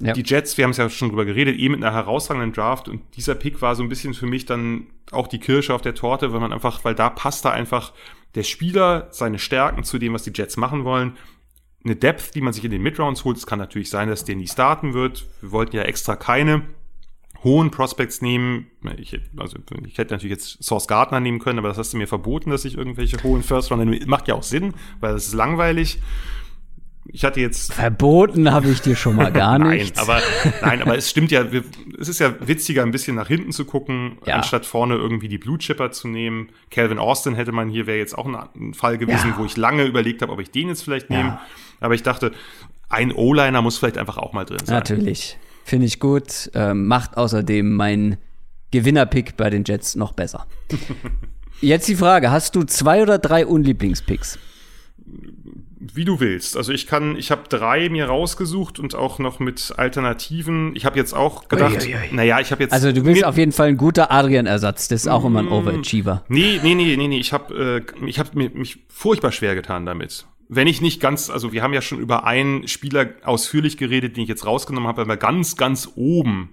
Ja. 0.00 0.14
Die 0.14 0.22
Jets, 0.22 0.56
wir 0.56 0.64
haben 0.64 0.70
es 0.72 0.78
ja 0.78 0.88
schon 0.88 1.10
drüber 1.10 1.24
geredet, 1.24 1.58
eh 1.58 1.68
mit 1.68 1.82
einer 1.82 1.92
herausragenden 1.92 2.52
Draft 2.52 2.88
und 2.88 3.02
dieser 3.16 3.36
Pick 3.36 3.62
war 3.62 3.76
so 3.76 3.84
ein 3.84 3.88
bisschen 3.88 4.14
für 4.14 4.26
mich 4.26 4.46
dann 4.46 4.88
auch 5.12 5.28
die 5.28 5.38
Kirsche 5.38 5.74
auf 5.74 5.82
der 5.82 5.94
Torte, 5.94 6.32
weil 6.32 6.40
man 6.40 6.52
einfach, 6.52 6.84
weil 6.84 6.94
da 6.94 7.08
passt 7.08 7.44
da 7.44 7.50
einfach 7.50 7.92
der 8.34 8.42
Spieler, 8.42 9.08
seine 9.10 9.38
Stärken 9.38 9.84
zu 9.84 9.98
dem, 9.98 10.12
was 10.12 10.24
die 10.24 10.32
Jets 10.34 10.56
machen 10.56 10.84
wollen. 10.84 11.16
Eine 11.84 11.94
Depth, 11.94 12.34
die 12.34 12.40
man 12.40 12.52
sich 12.52 12.64
in 12.64 12.70
den 12.70 12.82
Midrounds 12.82 13.24
holt. 13.24 13.36
Es 13.36 13.46
kann 13.46 13.58
natürlich 13.58 13.90
sein, 13.90 14.08
dass 14.08 14.24
der 14.24 14.36
nie 14.36 14.48
starten 14.48 14.94
wird. 14.94 15.26
Wir 15.40 15.52
wollten 15.52 15.76
ja 15.76 15.82
extra 15.82 16.16
keine 16.16 16.62
hohen 17.44 17.70
Prospects 17.70 18.22
nehmen. 18.22 18.66
Ich, 18.98 19.18
also 19.36 19.56
ich 19.86 19.98
hätte 19.98 20.14
natürlich 20.14 20.30
jetzt 20.36 20.62
Source 20.62 20.86
Gardner 20.86 21.20
nehmen 21.20 21.38
können, 21.40 21.58
aber 21.58 21.68
das 21.68 21.78
hast 21.78 21.92
du 21.92 21.96
mir 21.96 22.06
verboten, 22.06 22.50
dass 22.50 22.64
ich 22.64 22.76
irgendwelche 22.76 23.22
hohen 23.22 23.42
First 23.42 23.70
Rounder 23.70 23.84
nehme. 23.84 24.04
Macht 24.06 24.28
ja 24.28 24.34
auch 24.34 24.42
Sinn, 24.42 24.74
weil 25.00 25.12
das 25.14 25.26
ist 25.26 25.34
langweilig. 25.34 26.00
Ich 27.06 27.24
hatte 27.24 27.40
jetzt 27.40 27.72
Verboten 27.74 28.52
habe 28.52 28.68
ich 28.68 28.80
dir 28.80 28.94
schon 28.94 29.16
mal 29.16 29.32
gar 29.32 29.58
Nein, 29.58 29.78
nicht. 29.78 29.98
aber, 29.98 30.20
nein, 30.62 30.82
aber 30.82 30.96
es 30.96 31.10
stimmt 31.10 31.32
ja, 31.32 31.44
es 31.98 32.08
ist 32.08 32.20
ja 32.20 32.32
witziger, 32.46 32.84
ein 32.84 32.92
bisschen 32.92 33.16
nach 33.16 33.26
hinten 33.26 33.50
zu 33.50 33.64
gucken, 33.64 34.18
Ja. 34.24 34.36
anstatt 34.36 34.64
vorne 34.64 34.94
irgendwie 34.94 35.26
die 35.26 35.38
Blue 35.38 35.58
Chipper 35.58 35.90
zu 35.90 36.06
nehmen. 36.06 36.50
Calvin 36.70 36.98
Austin 37.00 37.34
hätte 37.34 37.50
man 37.50 37.68
hier, 37.68 37.88
wäre 37.88 37.98
jetzt 37.98 38.16
auch 38.16 38.26
ein, 38.54 38.72
Fall 38.74 38.98
gewesen, 38.98 39.30
Ja. 39.30 39.38
wo 39.38 39.44
ich 39.44 39.56
lange 39.56 39.82
überlegt 39.84 40.22
habe, 40.22 40.30
ob 40.32 40.38
ich 40.38 40.52
den 40.52 40.68
jetzt 40.68 40.82
vielleicht 40.84 41.10
nehme. 41.10 41.30
Ja. 41.30 41.40
Aber 41.80 41.94
ich 41.94 42.04
dachte, 42.04 42.30
ein 42.88 43.10
O-Liner 43.12 43.62
muss 43.62 43.78
vielleicht 43.78 43.98
einfach 43.98 44.18
auch 44.18 44.32
mal 44.32 44.44
drin 44.44 44.60
sein. 44.64 44.76
Natürlich. 44.76 45.38
Finde 45.64 45.86
ich 45.86 46.00
gut. 46.00 46.50
Ähm, 46.54 46.86
macht 46.86 47.16
außerdem 47.16 47.74
mein 47.74 48.18
Gewinnerpick 48.70 49.36
bei 49.36 49.50
den 49.50 49.64
Jets 49.64 49.94
noch 49.94 50.12
besser. 50.12 50.46
Jetzt 51.60 51.88
die 51.88 51.96
Frage: 51.96 52.30
Hast 52.30 52.56
du 52.56 52.64
zwei 52.64 53.02
oder 53.02 53.18
drei 53.18 53.46
Unlieblingspicks? 53.46 54.38
Wie 55.94 56.04
du 56.04 56.20
willst. 56.20 56.56
Also 56.56 56.72
ich 56.72 56.86
kann, 56.86 57.16
ich 57.16 57.30
habe 57.30 57.42
drei 57.48 57.88
mir 57.88 58.06
rausgesucht 58.06 58.78
und 58.78 58.94
auch 58.94 59.18
noch 59.18 59.40
mit 59.40 59.74
Alternativen. 59.76 60.74
Ich 60.76 60.84
habe 60.84 60.96
jetzt 60.96 61.12
auch 61.12 61.48
gedacht, 61.48 61.82
Ui, 61.82 61.88
ui, 61.88 61.94
ui. 61.94 62.08
naja, 62.12 62.40
ich 62.40 62.52
habe 62.52 62.62
jetzt. 62.62 62.72
Also, 62.72 62.92
du 62.92 63.02
bist 63.02 63.24
auf 63.24 63.36
jeden 63.36 63.52
Fall 63.52 63.68
ein 63.68 63.76
guter 63.76 64.10
Adrian-Ersatz. 64.12 64.88
Das 64.88 65.02
ist 65.02 65.08
auch 65.08 65.24
immer 65.24 65.40
ein 65.40 65.48
Overachiever. 65.48 66.24
Nee, 66.28 66.60
nee, 66.62 66.74
nee, 66.74 66.96
nee, 66.96 67.08
nee. 67.08 67.18
Ich 67.18 67.32
habe 67.32 67.82
äh, 67.84 68.06
ich 68.06 68.18
hab 68.18 68.34
mich 68.34 68.78
furchtbar 68.88 69.32
schwer 69.32 69.54
getan 69.54 69.84
damit. 69.84 70.26
Wenn 70.48 70.66
ich 70.66 70.80
nicht 70.80 71.00
ganz, 71.00 71.30
also 71.30 71.52
wir 71.52 71.62
haben 71.62 71.72
ja 71.72 71.80
schon 71.80 71.98
über 71.98 72.24
einen 72.24 72.68
Spieler 72.68 73.10
ausführlich 73.24 73.76
geredet, 73.76 74.16
den 74.16 74.24
ich 74.24 74.28
jetzt 74.28 74.46
rausgenommen 74.46 74.88
habe, 74.88 75.02
aber 75.02 75.16
ganz, 75.16 75.56
ganz 75.56 75.90
oben 75.94 76.50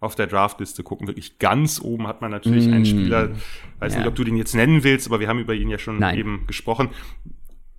auf 0.00 0.14
der 0.14 0.26
Draftliste 0.26 0.82
gucken, 0.82 1.06
wirklich 1.06 1.38
ganz 1.38 1.80
oben 1.80 2.06
hat 2.06 2.20
man 2.20 2.30
natürlich 2.30 2.66
einen 2.66 2.84
Spieler, 2.84 3.30
weiß 3.78 3.94
Ja. 3.94 4.00
nicht, 4.00 4.08
ob 4.08 4.14
du 4.14 4.24
den 4.24 4.36
jetzt 4.36 4.54
nennen 4.54 4.84
willst, 4.84 5.06
aber 5.06 5.20
wir 5.20 5.28
haben 5.28 5.38
über 5.38 5.54
ihn 5.54 5.70
ja 5.70 5.78
schon 5.78 5.98
Nein. 5.98 6.18
eben 6.18 6.44
gesprochen. 6.46 6.90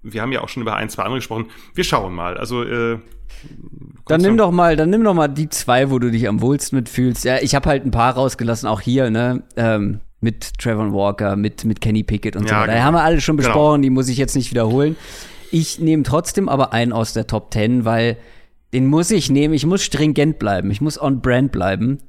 Wir 0.02 0.22
haben 0.22 0.32
ja 0.32 0.41
auch 0.41 0.49
schon 0.49 0.61
über 0.61 0.76
ein, 0.76 0.90
zwei 0.90 1.03
andere 1.03 1.19
gesprochen. 1.19 1.48
Wir 1.73 1.84
schauen 1.84 2.14
mal. 2.14 2.38
Also 2.38 2.64
äh, 2.64 2.99
Dann 4.07 4.22
nimm 4.22 4.38
doch 4.38 4.52
mal, 4.52 4.76
dann 4.76 4.90
nimm 4.90 5.03
doch 5.03 5.14
mal 5.14 5.27
die 5.27 5.49
zwei, 5.49 5.90
wo 5.90 5.99
du 5.99 6.11
dich 6.11 6.27
am 6.27 6.41
wohlsten 6.41 6.77
mitfühlst. 6.77 7.26
Ja, 7.26 7.38
ich 7.41 7.56
habe 7.56 7.69
halt 7.69 7.86
ein 7.86 7.91
paar 7.91 8.14
rausgelassen, 8.14 8.68
auch 8.69 8.82
hier, 8.82 9.10
ne? 9.10 9.44
Ähm, 9.56 10.02
mit 10.22 10.57
Trevor 10.57 10.91
Walker, 10.94 11.36
mit, 11.36 11.65
mit 11.65 11.82
Kenny 11.82 12.03
Pickett 12.03 12.36
und 12.36 12.44
ja, 12.44 12.49
so 12.49 12.56
weiter. 12.56 12.65
Genau. 12.65 12.77
Da 12.77 12.84
haben 12.84 12.94
wir 12.95 13.03
alle 13.03 13.22
schon 13.22 13.38
genau. 13.38 13.49
besprochen, 13.49 13.82
genau. 13.82 13.84
die 13.84 13.90
muss 13.91 14.10
ich 14.10 14.18
jetzt 14.18 14.36
nicht 14.36 14.49
wiederholen. 14.52 14.95
Ich 15.57 15.80
nehme 15.80 16.03
trotzdem 16.03 16.49
aber 16.49 16.73
einen 16.73 16.91
aus 16.91 17.14
der 17.14 17.27
Top 17.27 17.53
10, 17.53 17.86
weil 17.86 18.18
den 18.73 18.88
muss 18.88 19.10
ich 19.10 19.30
nehmen. 19.30 19.53
Ich 19.53 19.65
muss 19.65 19.84
stringent 19.84 20.38
bleiben. 20.38 20.69
Ich 20.69 20.82
muss 20.82 21.02
on 21.02 21.22
brand 21.22 21.53
bleiben. 21.53 21.99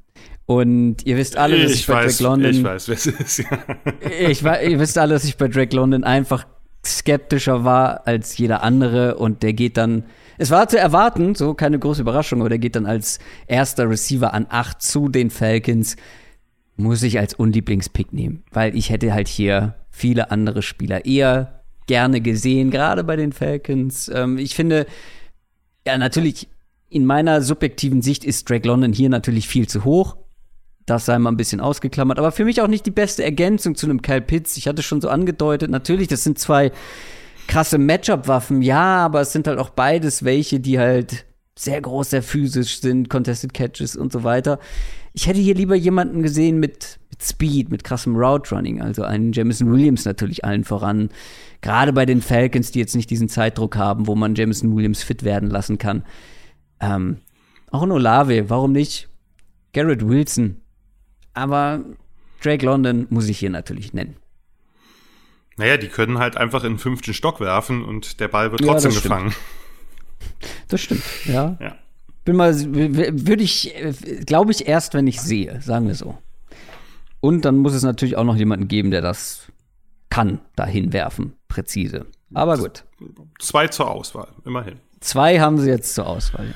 Und 0.45 1.05
ihr 1.05 1.15
wisst 1.15 1.37
alle, 1.37 1.57
dass 1.63 1.71
ich, 1.71 1.79
ich 1.79 1.87
bei 1.87 1.93
weiß, 2.03 2.17
Drake 2.17 2.29
London. 2.29 2.51
Ich 2.51 2.63
weiß, 2.65 2.87
wer 2.89 2.95
es 2.95 3.05
ist, 3.05 3.37
ja. 3.37 3.45
ich, 4.19 4.43
ihr 4.43 4.79
wisst 4.81 4.97
alle, 4.97 5.13
dass 5.13 5.23
ich 5.23 5.37
bei 5.37 5.47
Drake 5.47 5.73
London 5.73 6.03
einfach 6.03 6.45
skeptischer 6.85 7.63
war 7.63 8.05
als 8.05 8.37
jeder 8.37 8.63
andere 8.63 9.15
und 9.15 9.43
der 9.43 9.53
geht 9.53 9.77
dann. 9.77 10.03
Es 10.37 10.51
war 10.51 10.67
zu 10.67 10.77
erwarten, 10.77 11.33
so 11.33 11.53
keine 11.53 11.79
große 11.79 12.01
Überraschung, 12.01 12.41
aber 12.41 12.49
der 12.49 12.59
geht 12.59 12.75
dann 12.75 12.85
als 12.85 13.19
erster 13.47 13.89
Receiver 13.89 14.33
an 14.33 14.47
8 14.49 14.81
zu 14.81 15.07
den 15.07 15.29
Falcons. 15.29 15.95
Muss 16.75 17.01
ich 17.01 17.17
als 17.17 17.33
Unlieblingspick 17.33 18.11
nehmen, 18.11 18.43
weil 18.51 18.75
ich 18.75 18.89
hätte 18.89 19.13
halt 19.13 19.29
hier 19.29 19.75
viele 19.89 20.31
andere 20.31 20.61
Spieler 20.61 21.05
eher 21.05 21.56
gerne 21.87 22.21
gesehen, 22.21 22.69
gerade 22.69 23.03
bei 23.03 23.15
den 23.15 23.31
Falcons. 23.31 24.11
Ähm, 24.13 24.37
ich 24.37 24.55
finde, 24.55 24.85
ja, 25.85 25.97
natürlich, 25.97 26.47
in 26.89 27.05
meiner 27.05 27.41
subjektiven 27.41 28.01
Sicht 28.01 28.23
ist 28.23 28.49
Drake 28.49 28.67
London 28.67 28.93
hier 28.93 29.09
natürlich 29.09 29.47
viel 29.47 29.67
zu 29.67 29.83
hoch. 29.83 30.17
Das 30.85 31.05
sei 31.05 31.19
mal 31.19 31.31
ein 31.31 31.37
bisschen 31.37 31.59
ausgeklammert. 31.59 32.19
Aber 32.19 32.31
für 32.31 32.45
mich 32.45 32.61
auch 32.61 32.67
nicht 32.67 32.85
die 32.85 32.91
beste 32.91 33.23
Ergänzung 33.23 33.75
zu 33.75 33.87
einem 33.87 34.01
Kyle 34.01 34.21
Pitts. 34.21 34.55
Ich 34.55 34.67
hatte 34.67 34.83
schon 34.83 35.01
so 35.01 35.09
angedeutet, 35.09 35.69
natürlich, 35.69 36.07
das 36.07 36.23
sind 36.23 36.39
zwei 36.39 36.71
krasse 37.47 37.77
Matchup-Waffen, 37.77 38.61
ja, 38.61 38.97
aber 39.05 39.21
es 39.21 39.31
sind 39.31 39.47
halt 39.47 39.57
auch 39.57 39.69
beides 39.69 40.23
welche, 40.23 40.59
die 40.59 40.79
halt 40.79 41.25
sehr 41.57 41.81
groß, 41.81 42.11
sehr 42.11 42.23
physisch 42.23 42.81
sind, 42.81 43.09
Contested 43.09 43.53
Catches 43.53 43.95
und 43.95 44.11
so 44.11 44.23
weiter. 44.23 44.59
Ich 45.13 45.27
hätte 45.27 45.39
hier 45.39 45.55
lieber 45.55 45.75
jemanden 45.75 46.21
gesehen 46.21 46.59
mit, 46.59 46.99
mit 47.06 47.06
Speed, 47.19 47.69
mit 47.69 47.83
krassem 47.83 48.15
Route 48.15 48.53
Running, 48.53 48.81
also 48.81 49.03
einen 49.03 49.31
Jamison 49.31 49.71
Williams 49.71 50.05
natürlich 50.05 50.45
allen 50.45 50.63
voran. 50.63 51.09
Gerade 51.61 51.93
bei 51.93 52.05
den 52.05 52.21
Falcons, 52.21 52.71
die 52.71 52.79
jetzt 52.79 52.95
nicht 52.95 53.09
diesen 53.09 53.29
Zeitdruck 53.29 53.75
haben, 53.75 54.07
wo 54.07 54.15
man 54.15 54.35
Jamison 54.35 54.75
Williams 54.75 55.03
fit 55.03 55.23
werden 55.23 55.49
lassen 55.49 55.77
kann. 55.77 56.03
Ähm, 56.79 57.17
auch 57.71 57.81
ein 57.81 57.91
Olave, 57.91 58.49
warum 58.49 58.71
nicht? 58.71 59.09
Garrett 59.73 60.07
Wilson, 60.07 60.61
aber 61.33 61.83
Drake 62.41 62.65
London 62.65 63.07
muss 63.09 63.27
ich 63.27 63.39
hier 63.39 63.49
natürlich 63.49 63.93
nennen. 63.93 64.15
Naja, 65.57 65.77
die 65.77 65.87
können 65.87 66.19
halt 66.19 66.37
einfach 66.37 66.63
in 66.63 66.73
den 66.73 66.79
fünften 66.79 67.13
Stock 67.13 67.39
werfen 67.39 67.83
und 67.83 68.19
der 68.19 68.27
Ball 68.27 68.51
wird 68.51 68.61
trotzdem 68.61 68.91
ja, 68.91 68.95
das 68.95 69.03
gefangen. 69.03 69.33
Das 70.67 70.81
stimmt, 70.81 71.03
ja. 71.25 71.57
ja. 71.61 71.77
Bin 72.25 72.35
mal, 72.35 72.53
würde 72.53 73.43
ich, 73.43 73.73
glaube 74.25 74.51
ich, 74.51 74.67
erst, 74.67 74.95
wenn 74.95 75.07
ich 75.07 75.21
sehe, 75.21 75.61
sagen 75.61 75.87
wir 75.87 75.95
so. 75.95 76.17
Und 77.19 77.45
dann 77.45 77.57
muss 77.57 77.73
es 77.73 77.83
natürlich 77.83 78.17
auch 78.17 78.23
noch 78.23 78.35
jemanden 78.35 78.67
geben, 78.67 78.91
der 78.91 79.01
das 79.01 79.51
kann, 80.09 80.39
dahin 80.55 80.93
werfen, 80.93 81.33
präzise. 81.47 82.05
Aber 82.33 82.57
gut. 82.57 82.83
Zwei 83.39 83.67
zur 83.67 83.89
Auswahl, 83.89 84.29
immerhin. 84.45 84.79
Zwei 84.99 85.39
haben 85.39 85.57
sie 85.57 85.69
jetzt 85.69 85.95
zur 85.95 86.07
Auswahl, 86.07 86.47
ja. 86.47 86.55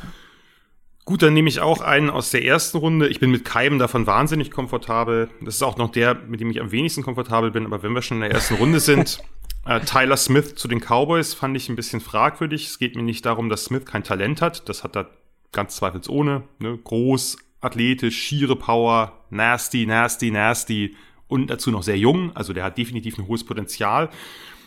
Gut, 1.04 1.24
dann 1.24 1.34
nehme 1.34 1.50
ich 1.50 1.60
auch 1.60 1.82
einen 1.82 2.10
aus 2.10 2.30
der 2.30 2.46
ersten 2.46 2.78
Runde. 2.78 3.08
Ich 3.08 3.20
bin 3.20 3.32
mit 3.32 3.44
keinem 3.44 3.80
davon 3.80 4.06
wahnsinnig 4.06 4.52
komfortabel. 4.52 5.30
Das 5.42 5.56
ist 5.56 5.64
auch 5.64 5.78
noch 5.78 5.92
der, 5.92 6.16
mit 6.16 6.40
dem 6.40 6.52
ich 6.52 6.62
am 6.62 6.72
wenigsten 6.72 7.02
komfortabel 7.02 7.52
bin. 7.52 7.66
Aber 7.66 7.82
wenn 7.82 7.94
wir 7.94 8.04
schon 8.04 8.18
in 8.18 8.22
der 8.22 8.32
ersten 8.32 8.56
Runde 8.56 8.80
sind, 8.80 9.20
äh, 9.66 9.80
Tyler 9.82 10.16
Smith 10.16 10.56
zu 10.56 10.68
den 10.68 10.80
Cowboys 10.80 11.34
fand 11.34 11.58
ich 11.58 11.70
ein 11.70 11.76
bisschen 11.76 12.02
fragwürdig. 12.02 12.68
Es 12.68 12.78
geht 12.78 12.96
mir 12.96 13.02
nicht 13.04 13.26
darum, 13.26 13.50
dass 13.50 13.66
Smith 13.66 13.86
kein 13.86 14.04
Talent 14.04 14.42
hat. 14.42 14.70
Das 14.70 14.84
hat 14.84 14.96
er 14.96 15.10
ganz 15.52 15.76
zweifelsohne. 15.76 16.44
Ne? 16.60 16.78
Groß, 16.78 17.38
athletisch, 17.62 18.18
schiere 18.18 18.56
Power, 18.56 19.26
nasty, 19.30 19.86
nasty, 19.86 20.32
nasty 20.32 20.96
und 21.28 21.48
dazu 21.50 21.72
noch 21.72 21.84
sehr 21.84 21.98
jung. 21.98 22.36
Also 22.36 22.54
der 22.54 22.64
hat 22.64 22.78
definitiv 22.78 23.18
ein 23.18 23.28
hohes 23.28 23.46
Potenzial. 23.46 24.10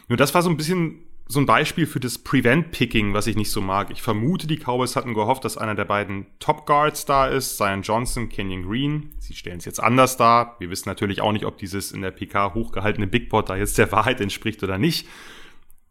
Nur 0.08 0.16
das 0.16 0.34
war 0.34 0.42
so 0.42 0.50
ein 0.50 0.56
bisschen 0.56 1.00
so 1.26 1.40
ein 1.40 1.46
Beispiel 1.46 1.86
für 1.86 2.00
das 2.00 2.18
Prevent-Picking, 2.18 3.14
was 3.14 3.26
ich 3.26 3.36
nicht 3.36 3.50
so 3.50 3.62
mag. 3.62 3.90
Ich 3.90 4.02
vermute, 4.02 4.46
die 4.46 4.58
Cowboys 4.58 4.94
hatten 4.94 5.14
gehofft, 5.14 5.44
dass 5.44 5.56
einer 5.56 5.74
der 5.74 5.86
beiden 5.86 6.26
Top 6.38 6.66
Guards 6.66 7.06
da 7.06 7.26
ist, 7.26 7.56
Zion 7.56 7.82
Johnson, 7.82 8.28
Kenyon 8.28 8.64
Green. 8.64 9.10
Sie 9.18 9.34
stellen 9.34 9.56
es 9.58 9.64
jetzt 9.64 9.82
anders 9.82 10.18
dar. 10.18 10.56
Wir 10.58 10.68
wissen 10.68 10.88
natürlich 10.88 11.22
auch 11.22 11.32
nicht, 11.32 11.46
ob 11.46 11.56
dieses 11.56 11.92
in 11.92 12.02
der 12.02 12.10
PK 12.10 12.52
hochgehaltene 12.52 13.06
Big 13.06 13.30
Board 13.30 13.48
da 13.48 13.56
jetzt 13.56 13.78
der 13.78 13.90
Wahrheit 13.92 14.20
entspricht 14.20 14.62
oder 14.62 14.76
nicht. 14.76 15.08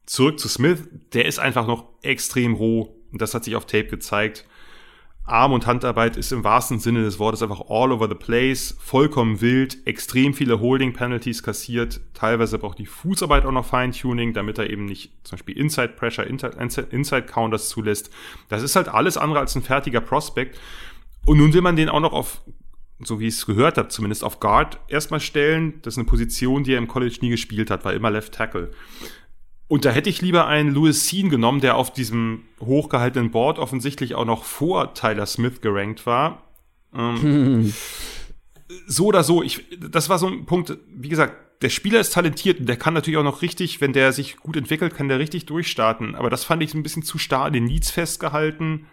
Zurück 0.06 0.40
zu 0.40 0.48
Smith. 0.48 0.88
Der 1.14 1.26
ist 1.26 1.40
einfach 1.40 1.66
noch 1.66 1.88
extrem 2.04 2.54
roh. 2.54 2.96
Und 3.12 3.22
das 3.22 3.34
hat 3.34 3.44
sich 3.44 3.56
auf 3.56 3.66
Tape 3.66 3.88
gezeigt. 3.88 4.46
Arm- 5.26 5.54
und 5.54 5.66
Handarbeit 5.68 6.18
ist 6.18 6.34
im 6.34 6.44
wahrsten 6.44 6.80
Sinne 6.80 7.02
des 7.04 7.18
Wortes 7.18 7.42
einfach 7.42 7.62
all 7.70 7.94
over 7.94 8.10
the 8.10 8.16
place, 8.16 8.76
vollkommen 8.80 9.40
wild, 9.40 9.78
extrem 9.88 10.34
viele 10.34 10.60
Holding-Penalties 10.60 11.44
kassiert, 11.44 12.02
teilweise 12.14 12.60
braucht 12.60 12.78
die 12.78 12.86
Fußarbeit 12.86 13.46
auch 13.46 13.52
noch 13.52 13.66
Feintuning, 13.66 14.34
damit 14.34 14.58
er 14.58 14.70
eben 14.70 14.86
nicht 14.86 15.14
zum 15.24 15.38
Beispiel 15.38 15.58
Inside 15.58 15.94
Pressure, 15.96 16.28
Inside 16.28 17.24
Counters 17.24 17.70
zulässt. 17.70 18.12
Das 18.50 18.64
ist 18.64 18.76
halt 18.76 18.90
alles 18.90 19.16
andere 19.16 19.40
als 19.40 19.56
ein 19.56 19.62
fertiger 19.62 20.02
Prospect. 20.02 20.60
Und 21.26 21.38
nun 21.38 21.54
will 21.54 21.62
man 21.62 21.78
den 21.78 21.88
auch 21.88 22.02
noch 22.02 22.12
auf, 22.12 22.42
so 23.00 23.22
wie 23.22 23.28
ich 23.28 23.36
es 23.36 23.46
gehört 23.46 23.78
habe, 23.78 23.88
zumindest 23.88 24.26
auf 24.26 24.42
Guard 24.42 24.78
erstmal 24.90 25.22
stellen. 25.22 25.82
Das 25.84 25.94
ist 25.94 26.00
eine 26.00 26.08
Position, 26.08 26.66
die 26.66 26.74
er 26.74 26.80
im 26.80 26.90
College 26.90 27.20
nie 27.22 27.30
gespielt 27.30 27.72
hat, 27.72 27.86
war 27.86 27.94
immer 27.94 28.12
Left 28.12 28.34
Tackle. 28.34 28.72
Und 29.74 29.86
da 29.86 29.90
hätte 29.90 30.08
ich 30.08 30.22
lieber 30.22 30.46
einen 30.46 30.72
Louis 30.72 31.10
Sean 31.10 31.32
genommen, 31.32 31.60
der 31.60 31.78
auf 31.78 31.92
diesem 31.92 32.44
hochgehaltenen 32.60 33.32
Board 33.32 33.58
offensichtlich 33.58 34.14
auch 34.14 34.24
noch 34.24 34.44
vor 34.44 34.94
Tyler 34.94 35.26
Smith 35.26 35.62
gerankt 35.62 36.06
war. 36.06 36.44
Ähm, 36.96 37.74
so 38.86 39.08
oder 39.08 39.24
so, 39.24 39.42
ich, 39.42 39.66
das 39.80 40.10
war 40.10 40.20
so 40.20 40.28
ein 40.28 40.46
Punkt, 40.46 40.78
wie 40.96 41.10
gesagt, 41.10 41.64
der 41.64 41.70
Spieler 41.70 42.00
ist 42.00 42.14
talentiert 42.14 42.60
und 42.60 42.68
der 42.68 42.78
kann 42.78 42.94
natürlich 42.94 43.18
auch 43.18 43.24
noch 43.24 43.42
richtig, 43.42 43.82
wenn 43.82 43.94
der 43.94 44.14
sich 44.14 44.38
gut 44.38 44.58
entwickelt, 44.58 44.94
kann 44.94 45.08
der 45.08 45.18
richtig 45.18 45.48
durchstarten. 45.48 46.14
Aber 46.14 46.30
das 46.30 46.44
fand 46.44 46.62
ich 46.62 46.76
ein 46.76 46.84
bisschen 46.84 47.02
zu 47.02 47.18
starr 47.18 47.48
in 47.48 47.54
den 47.54 47.64
Needs 47.64 47.90
festgehalten, 47.90 48.86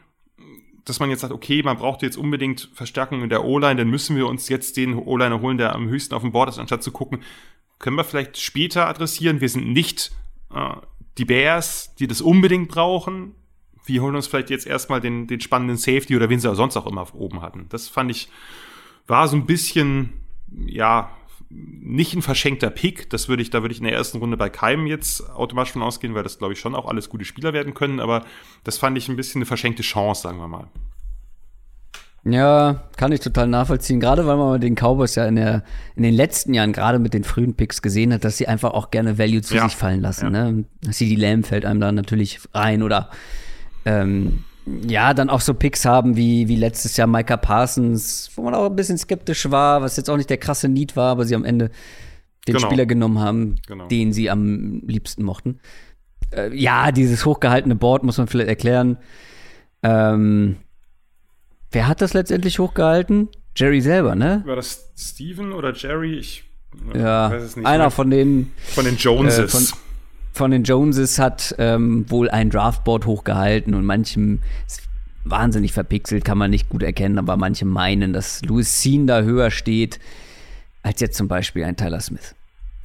dass 0.87 0.99
man 0.99 1.11
jetzt 1.11 1.21
sagt, 1.21 1.35
okay, 1.35 1.63
man 1.63 1.77
braucht 1.77 2.01
jetzt 2.01 2.17
unbedingt 2.17 2.71
Verstärkung 2.73 3.23
in 3.23 3.29
der 3.29 3.45
O-Line, 3.45 3.77
dann 3.77 3.91
müssen 3.91 4.17
wir 4.17 4.27
uns 4.27 4.49
jetzt 4.49 4.79
den 4.79 4.95
O-Liner 4.95 5.43
holen, 5.43 5.59
der 5.59 5.75
am 5.75 5.91
höchsten 5.91 6.15
auf 6.15 6.23
dem 6.23 6.33
Board 6.33 6.49
ist, 6.49 6.59
anstatt 6.59 6.83
zu 6.83 6.91
gucken, 6.91 7.23
können 7.79 7.99
wir 7.99 8.05
vielleicht 8.05 8.39
später 8.39 8.89
adressieren. 8.89 9.43
Wir 9.43 9.51
sind 9.51 9.75
nicht 9.75 10.13
die 11.19 11.25
Bears, 11.25 11.95
die 11.97 12.07
das 12.07 12.21
unbedingt 12.21 12.69
brauchen. 12.69 13.35
Wir 13.85 14.03
holen 14.03 14.17
uns 14.17 14.27
vielleicht 14.27 14.51
jetzt 14.51 14.67
erstmal 14.67 15.01
den, 15.01 15.27
den 15.27 15.41
spannenden 15.41 15.77
Safety 15.77 16.17
oder 16.17 16.29
wen 16.29 16.41
sie 16.41 16.51
auch 16.51 16.55
sonst 16.55 16.77
auch 16.77 16.87
immer 16.87 17.07
oben 17.15 17.43
hatten. 17.43 17.67
Das 17.69 17.89
fand 17.89 18.11
ich, 18.11 18.29
war 19.07 19.27
so 19.29 19.37
ein 19.37 19.47
bisschen, 19.47 20.13
ja, 20.67 21.11
nicht 21.49 22.15
ein 22.15 22.23
verschenkter 22.23 22.71
Pick. 22.71 23.11
Das 23.11 23.29
würde 23.29 23.43
ich, 23.43 23.51
da 23.51 23.63
würde 23.63 23.73
ich 23.73 23.81
in 23.81 23.85
der 23.85 23.95
ersten 23.95 24.19
Runde 24.19 24.37
bei 24.37 24.49
keinem 24.49 24.87
jetzt 24.87 25.29
automatisch 25.31 25.73
von 25.73 25.83
ausgehen, 25.83 26.15
weil 26.15 26.23
das 26.23 26.39
glaube 26.39 26.53
ich 26.53 26.61
schon 26.61 26.75
auch 26.75 26.87
alles 26.87 27.09
gute 27.09 27.25
Spieler 27.25 27.53
werden 27.53 27.75
können. 27.75 28.01
Aber 28.01 28.25
das 28.63 28.79
fand 28.79 28.97
ich 28.97 29.09
ein 29.09 29.17
bisschen 29.17 29.41
eine 29.41 29.47
verschenkte 29.47 29.83
Chance, 29.83 30.23
sagen 30.23 30.39
wir 30.39 30.49
mal. 30.49 30.69
Ja, 32.25 32.83
kann 32.97 33.13
ich 33.13 33.21
total 33.21 33.47
nachvollziehen. 33.47 33.99
Gerade 33.99 34.27
weil 34.27 34.37
man 34.37 34.61
den 34.61 34.75
Cowboys 34.75 35.15
ja 35.15 35.25
in, 35.27 35.37
der, 35.37 35.63
in 35.97 36.03
den 36.03 36.15
letzten 36.15 36.53
Jahren, 36.53 36.73
gerade 36.73 36.99
mit 36.99 37.15
den 37.15 37.25
frühen 37.25 37.55
Picks 37.55 37.81
gesehen 37.81 38.13
hat, 38.13 38.25
dass 38.25 38.37
sie 38.37 38.47
einfach 38.47 38.73
auch 38.73 38.91
gerne 38.91 39.19
Value 39.19 39.41
zu 39.41 39.55
ja. 39.55 39.65
sich 39.65 39.77
fallen 39.77 40.01
lassen. 40.01 40.35
Ja. 40.35 40.51
Ne? 40.51 40.65
CD 40.91 41.15
Lamb 41.15 41.47
fällt 41.47 41.65
einem 41.65 41.81
da 41.81 41.93
natürlich 41.93 42.41
rein 42.53 42.83
oder 42.83 43.09
ähm, 43.87 44.45
ja, 44.87 45.15
dann 45.15 45.31
auch 45.31 45.41
so 45.41 45.55
Picks 45.55 45.85
haben 45.85 46.17
wie, 46.17 46.47
wie 46.49 46.57
letztes 46.57 46.97
Jahr 46.97 47.07
Micah 47.07 47.39
Parsons, 47.39 48.31
wo 48.35 48.43
man 48.43 48.55
auch 48.55 48.67
ein 48.67 48.77
bisschen 48.77 48.99
skeptisch 48.99 49.51
war, 49.51 49.81
was 49.81 49.97
jetzt 49.97 50.11
auch 50.11 50.19
nicht 50.19 50.31
der 50.31 50.37
krasse 50.37 50.69
Need 50.69 50.97
war, 50.97 51.13
aber 51.13 51.25
sie 51.25 51.35
am 51.35 51.45
Ende 51.45 51.71
den 52.47 52.55
genau. 52.55 52.67
Spieler 52.67 52.87
genommen 52.87 53.19
haben, 53.19 53.57
genau. 53.67 53.89
den 53.89 54.13
sie 54.13 54.31
am 54.31 54.83
liebsten 54.87 55.25
mochten. 55.25 55.61
Äh, 56.31 56.55
ja, 56.55 56.93
dieses 56.93 57.25
hochgehaltene 57.25 57.75
Board 57.75 58.03
muss 58.03 58.19
man 58.19 58.27
vielleicht 58.27 58.49
erklären. 58.49 58.99
Ähm, 59.83 60.57
Wer 61.73 61.87
hat 61.87 62.01
das 62.01 62.15
letztendlich 62.15 62.59
hochgehalten? 62.59 63.29
Jerry 63.57 63.81
selber, 63.81 64.15
ne? 64.15 64.43
War 64.45 64.57
das 64.57 64.91
Steven 64.97 65.53
oder 65.53 65.73
Jerry? 65.75 66.19
Ich 66.19 66.45
ja, 66.95 67.31
weiß 67.31 67.43
es 67.43 67.57
nicht. 67.57 67.67
Einer 67.67 67.91
von 67.91 68.11
den 68.11 68.53
von 68.63 68.85
den 68.85 68.97
Joneses. 68.97 69.39
Äh, 69.39 69.49
von, 69.49 69.79
von, 70.33 70.51
den 70.51 70.65
Joneses 70.65 71.19
hat 71.19 71.55
ähm, 71.59 72.09
wohl 72.11 72.31
ein 72.31 72.51
Draftboard 72.51 73.07
hochgehalten 73.07 73.75
und 73.75 73.85
manchem 73.85 74.41
ist 74.67 74.83
wahnsinnig 75.25 75.73
verpixelt, 75.73 76.25
kann 76.25 76.39
man 76.39 76.51
nicht 76.51 76.69
gut 76.69 76.83
erkennen, 76.83 77.19
aber 77.19 77.37
manche 77.37 77.65
meinen, 77.65 78.13
dass 78.13 78.43
Louis 78.43 78.83
Sean 78.83 79.07
da 79.07 79.23
höher 79.23 79.51
steht 79.51 80.01
als 80.83 81.01
jetzt 81.01 81.17
zum 81.17 81.29
Beispiel 81.29 81.65
ein 81.65 81.77
Tyler 81.77 82.01
Smith. 82.01 82.35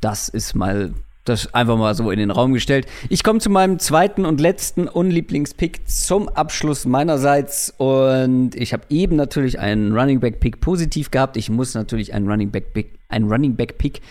Das 0.01 0.27
ist 0.27 0.53
mal 0.53 0.93
das 1.25 1.53
einfach 1.53 1.77
mal 1.77 1.95
so 1.95 2.11
in 2.11 2.19
den 2.19 2.31
Raum 2.31 2.53
gestellt. 2.53 2.85
Ich 3.09 3.23
komme 3.23 3.39
zu 3.39 3.49
meinem 3.49 3.79
zweiten 3.79 4.25
und 4.25 4.39
letzten 4.39 4.87
Unlieblingspick 4.87 5.87
zum 5.89 6.29
Abschluss 6.29 6.85
meinerseits. 6.85 7.73
Und 7.77 8.55
ich 8.55 8.73
habe 8.73 8.83
eben 8.89 9.15
natürlich 9.15 9.59
einen 9.59 9.97
Running 9.97 10.19
Back 10.19 10.39
Pick 10.39 10.61
positiv 10.61 11.11
gehabt. 11.11 11.35
Ich 11.35 11.49
muss 11.49 11.73
natürlich 11.73 12.13
einen 12.13 12.29
Running 12.29 12.51
Back 12.51 12.73
Pick, 12.73 12.99
einen 13.09 13.29
Running 13.29 13.55
Back 13.55 13.77
Pick 13.77 14.01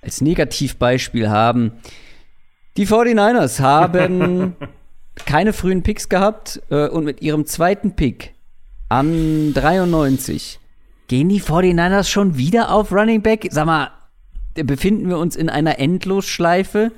als 0.00 0.20
Negativbeispiel 0.20 1.28
haben. 1.28 1.72
Die 2.76 2.86
49ers 2.86 3.60
haben 3.60 4.56
keine 5.26 5.52
frühen 5.52 5.82
Picks 5.82 6.08
gehabt 6.08 6.62
äh, 6.70 6.88
und 6.88 7.04
mit 7.04 7.20
ihrem 7.20 7.46
zweiten 7.46 7.96
Pick 7.96 8.34
an 8.88 9.52
93 9.54 10.60
gehen 11.08 11.28
die 11.28 11.40
49ers 11.40 12.08
schon 12.08 12.36
wieder 12.36 12.70
auf 12.70 12.92
Running 12.92 13.22
Back. 13.22 13.48
Sag 13.50 13.66
mal, 13.66 13.90
befinden 14.54 15.08
wir 15.08 15.18
uns 15.18 15.36
in 15.36 15.48
einer 15.48 15.78
Endlosschleife? 15.78 16.92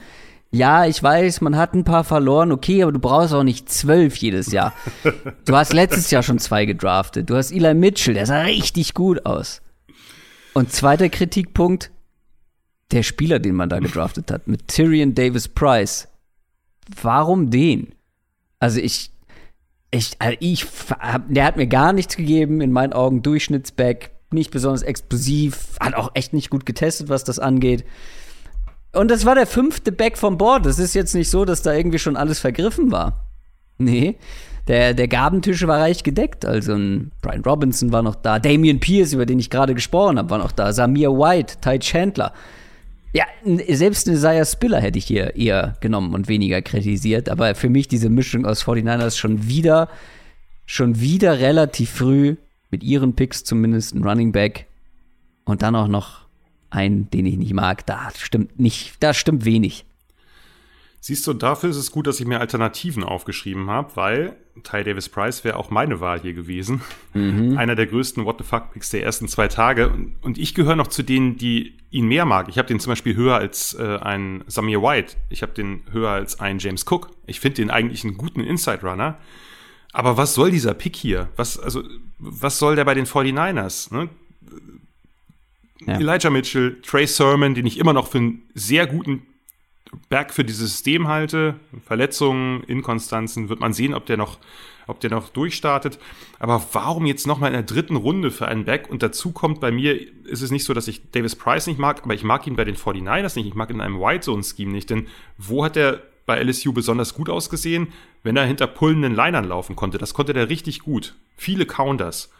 Ja, 0.50 0.86
ich 0.86 1.02
weiß, 1.02 1.40
man 1.40 1.56
hat 1.56 1.74
ein 1.74 1.84
paar 1.84 2.04
verloren, 2.04 2.52
okay, 2.52 2.82
aber 2.82 2.92
du 2.92 2.98
brauchst 2.98 3.34
auch 3.34 3.42
nicht 3.42 3.68
zwölf 3.68 4.16
jedes 4.16 4.52
Jahr. 4.52 4.72
Du 5.44 5.56
hast 5.56 5.72
letztes 5.72 6.10
Jahr 6.10 6.22
schon 6.22 6.38
zwei 6.38 6.66
gedraftet. 6.66 7.28
Du 7.28 7.36
hast 7.36 7.50
Eli 7.50 7.74
Mitchell, 7.74 8.14
der 8.14 8.26
sah 8.26 8.42
richtig 8.42 8.94
gut 8.94 9.26
aus. 9.26 9.60
Und 10.54 10.72
zweiter 10.72 11.08
Kritikpunkt, 11.08 11.90
der 12.92 13.02
Spieler, 13.02 13.38
den 13.38 13.54
man 13.54 13.68
da 13.68 13.80
gedraftet 13.80 14.30
hat, 14.30 14.46
mit 14.46 14.68
Tyrion 14.68 15.14
Davis 15.14 15.48
Price. 15.48 16.08
Warum 17.02 17.50
den? 17.50 17.94
Also 18.60 18.80
ich, 18.80 19.10
ich, 19.90 20.12
also 20.18 20.36
ich, 20.40 20.66
der 21.28 21.44
hat 21.44 21.56
mir 21.56 21.66
gar 21.66 21.92
nichts 21.92 22.16
gegeben, 22.16 22.60
in 22.60 22.72
meinen 22.72 22.92
Augen 22.92 23.22
Durchschnittsback, 23.22 24.12
nicht 24.32 24.50
besonders 24.50 24.82
explosiv, 24.82 25.76
hat 25.80 25.94
auch 25.94 26.10
echt 26.14 26.32
nicht 26.32 26.50
gut 26.50 26.66
getestet, 26.66 27.08
was 27.08 27.24
das 27.24 27.38
angeht. 27.38 27.84
Und 28.92 29.10
das 29.10 29.24
war 29.24 29.34
der 29.34 29.46
fünfte 29.46 29.92
Back 29.92 30.16
vom 30.16 30.38
Board. 30.38 30.66
Das 30.66 30.78
ist 30.78 30.94
jetzt 30.94 31.14
nicht 31.14 31.30
so, 31.30 31.44
dass 31.44 31.62
da 31.62 31.72
irgendwie 31.72 31.98
schon 31.98 32.16
alles 32.16 32.38
vergriffen 32.38 32.90
war. 32.90 33.26
Nee. 33.78 34.16
Der, 34.68 34.94
der 34.94 35.06
Gabentisch 35.06 35.66
war 35.66 35.80
reich 35.80 36.02
gedeckt. 36.02 36.44
Also 36.44 36.74
ein 36.74 37.12
Brian 37.22 37.42
Robinson 37.42 37.92
war 37.92 38.02
noch 38.02 38.16
da. 38.16 38.38
Damian 38.38 38.80
Pierce, 38.80 39.12
über 39.12 39.26
den 39.26 39.38
ich 39.38 39.50
gerade 39.50 39.74
gesprochen 39.74 40.18
habe, 40.18 40.30
war 40.30 40.38
noch 40.38 40.52
da. 40.52 40.72
Samir 40.72 41.10
White, 41.12 41.56
Ty 41.60 41.78
Chandler. 41.78 42.32
Ja, 43.12 43.24
selbst 43.68 44.08
eine 44.08 44.16
Isaiah 44.16 44.44
Spiller 44.44 44.80
hätte 44.80 44.98
ich 44.98 45.06
hier 45.06 45.36
eher 45.36 45.76
genommen 45.80 46.14
und 46.14 46.28
weniger 46.28 46.62
kritisiert. 46.62 47.28
Aber 47.28 47.54
für 47.54 47.68
mich 47.68 47.88
diese 47.88 48.10
Mischung 48.10 48.44
aus 48.44 48.64
49ers 48.64 49.16
schon 49.16 49.46
wieder, 49.46 49.88
schon 50.64 51.00
wieder 51.00 51.38
relativ 51.38 51.90
früh 51.90 52.36
mit 52.76 52.84
ihren 52.84 53.14
Picks 53.14 53.42
zumindest 53.42 53.94
ein 53.94 54.04
Running 54.04 54.32
Back 54.32 54.66
und 55.46 55.62
dann 55.62 55.74
auch 55.74 55.88
noch 55.88 56.26
einen, 56.68 57.08
den 57.08 57.24
ich 57.24 57.38
nicht 57.38 57.54
mag. 57.54 57.86
Da 57.86 58.10
stimmt 58.14 58.60
nicht, 58.60 58.96
da 59.00 59.14
stimmt 59.14 59.46
wenig. 59.46 59.86
Siehst 61.00 61.26
du, 61.26 61.32
dafür 61.32 61.70
ist 61.70 61.76
es 61.76 61.90
gut, 61.90 62.06
dass 62.06 62.20
ich 62.20 62.26
mir 62.26 62.38
Alternativen 62.38 63.02
aufgeschrieben 63.02 63.70
habe, 63.70 63.92
weil 63.94 64.36
Ty 64.62 64.84
Davis 64.84 65.08
Price 65.08 65.42
wäre 65.42 65.56
auch 65.56 65.70
meine 65.70 66.00
Wahl 66.00 66.20
hier 66.20 66.34
gewesen. 66.34 66.82
Mhm. 67.14 67.56
Einer 67.56 67.76
der 67.76 67.86
größten 67.86 68.26
What 68.26 68.36
the 68.38 68.44
fuck 68.44 68.72
Picks 68.72 68.90
der 68.90 69.02
ersten 69.02 69.26
zwei 69.26 69.48
Tage. 69.48 69.90
Und 70.20 70.36
ich 70.36 70.54
gehöre 70.54 70.76
noch 70.76 70.88
zu 70.88 71.02
denen, 71.02 71.38
die 71.38 71.78
ihn 71.90 72.08
mehr 72.08 72.26
mag. 72.26 72.50
Ich 72.50 72.58
habe 72.58 72.68
den 72.68 72.78
zum 72.78 72.90
Beispiel 72.90 73.16
höher 73.16 73.36
als 73.36 73.72
äh, 73.72 73.96
ein 74.02 74.44
Samir 74.48 74.82
White. 74.82 75.16
Ich 75.30 75.40
habe 75.40 75.52
den 75.52 75.80
höher 75.92 76.10
als 76.10 76.40
ein 76.40 76.58
James 76.58 76.84
Cook. 76.86 77.08
Ich 77.26 77.40
finde 77.40 77.56
den 77.56 77.70
eigentlich 77.70 78.04
einen 78.04 78.18
guten 78.18 78.40
Inside 78.40 78.82
Runner. 78.82 79.16
Aber 79.96 80.18
was 80.18 80.34
soll 80.34 80.50
dieser 80.50 80.74
Pick 80.74 80.94
hier? 80.94 81.30
Was, 81.36 81.58
also, 81.58 81.82
was 82.18 82.58
soll 82.58 82.76
der 82.76 82.84
bei 82.84 82.92
den 82.92 83.06
49ers? 83.06 83.94
Ne? 83.94 84.10
Ja. 85.86 85.98
Elijah 85.98 86.28
Mitchell, 86.28 86.82
Trey 86.82 87.06
Sermon, 87.06 87.54
den 87.54 87.64
ich 87.64 87.78
immer 87.78 87.94
noch 87.94 88.06
für 88.08 88.18
einen 88.18 88.42
sehr 88.52 88.86
guten 88.86 89.22
Berg 90.10 90.34
für 90.34 90.44
dieses 90.44 90.72
System 90.72 91.08
halte. 91.08 91.54
Verletzungen, 91.86 92.62
Inkonstanzen, 92.64 93.48
wird 93.48 93.60
man 93.60 93.72
sehen, 93.72 93.94
ob 93.94 94.04
der 94.04 94.18
noch, 94.18 94.38
ob 94.86 95.00
der 95.00 95.08
noch 95.08 95.30
durchstartet. 95.30 95.98
Aber 96.38 96.62
warum 96.72 97.06
jetzt 97.06 97.26
nochmal 97.26 97.48
in 97.48 97.54
der 97.54 97.62
dritten 97.62 97.96
Runde 97.96 98.30
für 98.30 98.48
einen 98.48 98.66
Back? 98.66 98.90
Und 98.90 99.02
dazu 99.02 99.32
kommt 99.32 99.60
bei 99.60 99.72
mir, 99.72 99.98
ist 100.26 100.42
es 100.42 100.50
nicht 100.50 100.64
so, 100.64 100.74
dass 100.74 100.88
ich 100.88 101.10
Davis 101.10 101.36
Price 101.36 101.68
nicht 101.68 101.78
mag, 101.78 102.02
aber 102.02 102.12
ich 102.12 102.22
mag 102.22 102.46
ihn 102.46 102.56
bei 102.56 102.64
den 102.64 102.76
49ers 102.76 103.36
nicht. 103.36 103.46
Ich 103.46 103.54
mag 103.54 103.70
ihn 103.70 103.76
in 103.76 103.80
einem 103.80 103.98
White 103.98 104.26
Zone 104.26 104.44
Scheme 104.44 104.72
nicht. 104.72 104.90
Denn 104.90 105.06
wo 105.38 105.64
hat 105.64 105.78
er 105.78 106.02
bei 106.26 106.42
LSU 106.42 106.74
besonders 106.74 107.14
gut 107.14 107.30
ausgesehen? 107.30 107.88
Wenn 108.26 108.36
er 108.36 108.44
hinter 108.44 108.66
pullenden 108.66 109.14
Linern 109.14 109.44
laufen 109.44 109.76
konnte. 109.76 109.98
Das 109.98 110.12
konnte 110.12 110.32
der 110.32 110.48
richtig 110.48 110.80
gut. 110.80 111.14
Viele 111.36 111.64
Counters. 111.64 112.32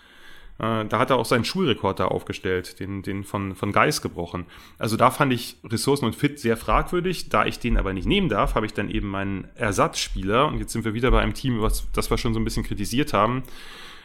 Äh, 0.59 0.85
da 0.87 0.99
hat 0.99 1.11
er 1.11 1.17
auch 1.17 1.25
seinen 1.25 1.45
Schulrekord 1.45 2.01
da 2.01 2.07
aufgestellt, 2.07 2.81
den, 2.81 3.03
den 3.03 3.23
von, 3.23 3.55
von 3.55 3.71
Geis 3.71 4.03
gebrochen. 4.03 4.47
Also 4.79 4.97
da 4.97 5.13
fand 5.13 5.33
ich 5.33 5.59
Ressourcen 5.63 6.07
und 6.07 6.17
Fit 6.17 6.41
sehr 6.41 6.57
fragwürdig. 6.57 7.29
Da 7.29 7.47
ich 7.47 7.61
den 7.61 7.77
aber 7.77 7.93
nicht 7.93 8.09
nehmen 8.09 8.29
darf, 8.29 8.57
habe 8.57 8.67
ich 8.67 8.75
dann 8.75 8.91
eben 8.91 9.07
meinen 9.07 9.47
Ersatzspieler. 9.55 10.49
Und 10.49 10.59
jetzt 10.59 10.73
sind 10.73 10.85
wir 10.85 10.93
wieder 10.93 11.13
bei 11.13 11.21
einem 11.21 11.35
Team, 11.35 11.63
was, 11.63 11.87
das 11.93 12.11
wir 12.11 12.19
schon 12.19 12.35
so 12.35 12.41
ein 12.41 12.45
bisschen 12.45 12.65
kritisiert 12.65 13.13
haben. 13.13 13.45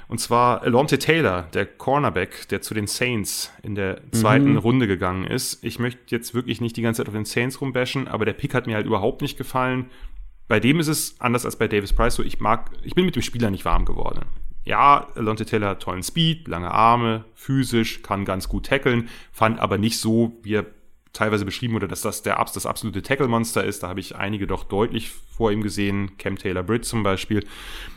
Und 0.08 0.20
zwar 0.20 0.62
Alonte 0.62 1.00
Taylor, 1.00 1.48
der 1.52 1.66
Cornerback, 1.66 2.48
der 2.50 2.62
zu 2.62 2.76
den 2.76 2.86
Saints 2.86 3.52
in 3.64 3.74
der 3.74 4.02
zweiten 4.12 4.52
mhm. 4.52 4.58
Runde 4.58 4.86
gegangen 4.86 5.26
ist. 5.26 5.64
Ich 5.64 5.80
möchte 5.80 6.02
jetzt 6.10 6.36
wirklich 6.36 6.62
nicht 6.62 6.78
die 6.78 6.84
ganze 6.84 7.00
Zeit 7.00 7.08
auf 7.08 7.16
den 7.16 7.26
Saints 7.26 7.60
rumbashen, 7.60 8.08
aber 8.08 8.26
der 8.26 8.34
Pick 8.34 8.54
hat 8.54 8.68
mir 8.68 8.76
halt 8.76 8.86
überhaupt 8.86 9.24
nicht 9.24 9.36
gefallen. 9.36 9.90
Bei 10.48 10.60
dem 10.60 10.80
ist 10.80 10.88
es 10.88 11.20
anders 11.20 11.46
als 11.46 11.56
bei 11.56 11.68
Davis 11.68 11.94
Price 11.94 12.16
so, 12.16 12.24
ich 12.24 12.40
mag, 12.40 12.72
ich 12.84 12.96
bin 12.96 13.06
mit 13.06 13.16
dem 13.16 13.22
Spieler 13.22 13.50
nicht 13.50 13.66
warm 13.66 13.86
geworden 13.86 14.26
ja, 14.64 15.08
Alonte 15.16 15.46
Taylor 15.46 15.70
hat 15.70 15.82
tollen 15.82 16.04
Speed, 16.04 16.48
lange 16.48 16.72
Arme, 16.72 17.26
physisch, 17.34 18.04
kann 18.04 18.26
ganz 18.26 18.48
gut 18.48 18.68
tackeln, 18.68 19.10
fand 19.32 19.60
aber 19.60 19.78
nicht 19.78 20.00
so, 20.00 20.40
wie 20.44 20.56
er 20.56 20.66
teilweise 21.14 21.44
beschrieben 21.44 21.74
wurde, 21.74 21.88
dass 21.88 22.02
das 22.02 22.22
der, 22.22 22.44
das 22.54 22.66
absolute 22.66 23.02
Tackle-Monster 23.02 23.66
ist. 23.66 23.84
Da 23.84 23.90
habe 23.90 24.00
ich 24.00 24.16
einige 24.16 24.48
doch 24.48 24.64
deutlich 24.64 25.10
vor 25.10 25.52
ihm 25.52 25.62
gesehen, 25.62 26.18
Cam 26.18 26.38
Taylor 26.38 26.64
Britt 26.64 26.86
zum 26.86 27.04
Beispiel. 27.04 27.46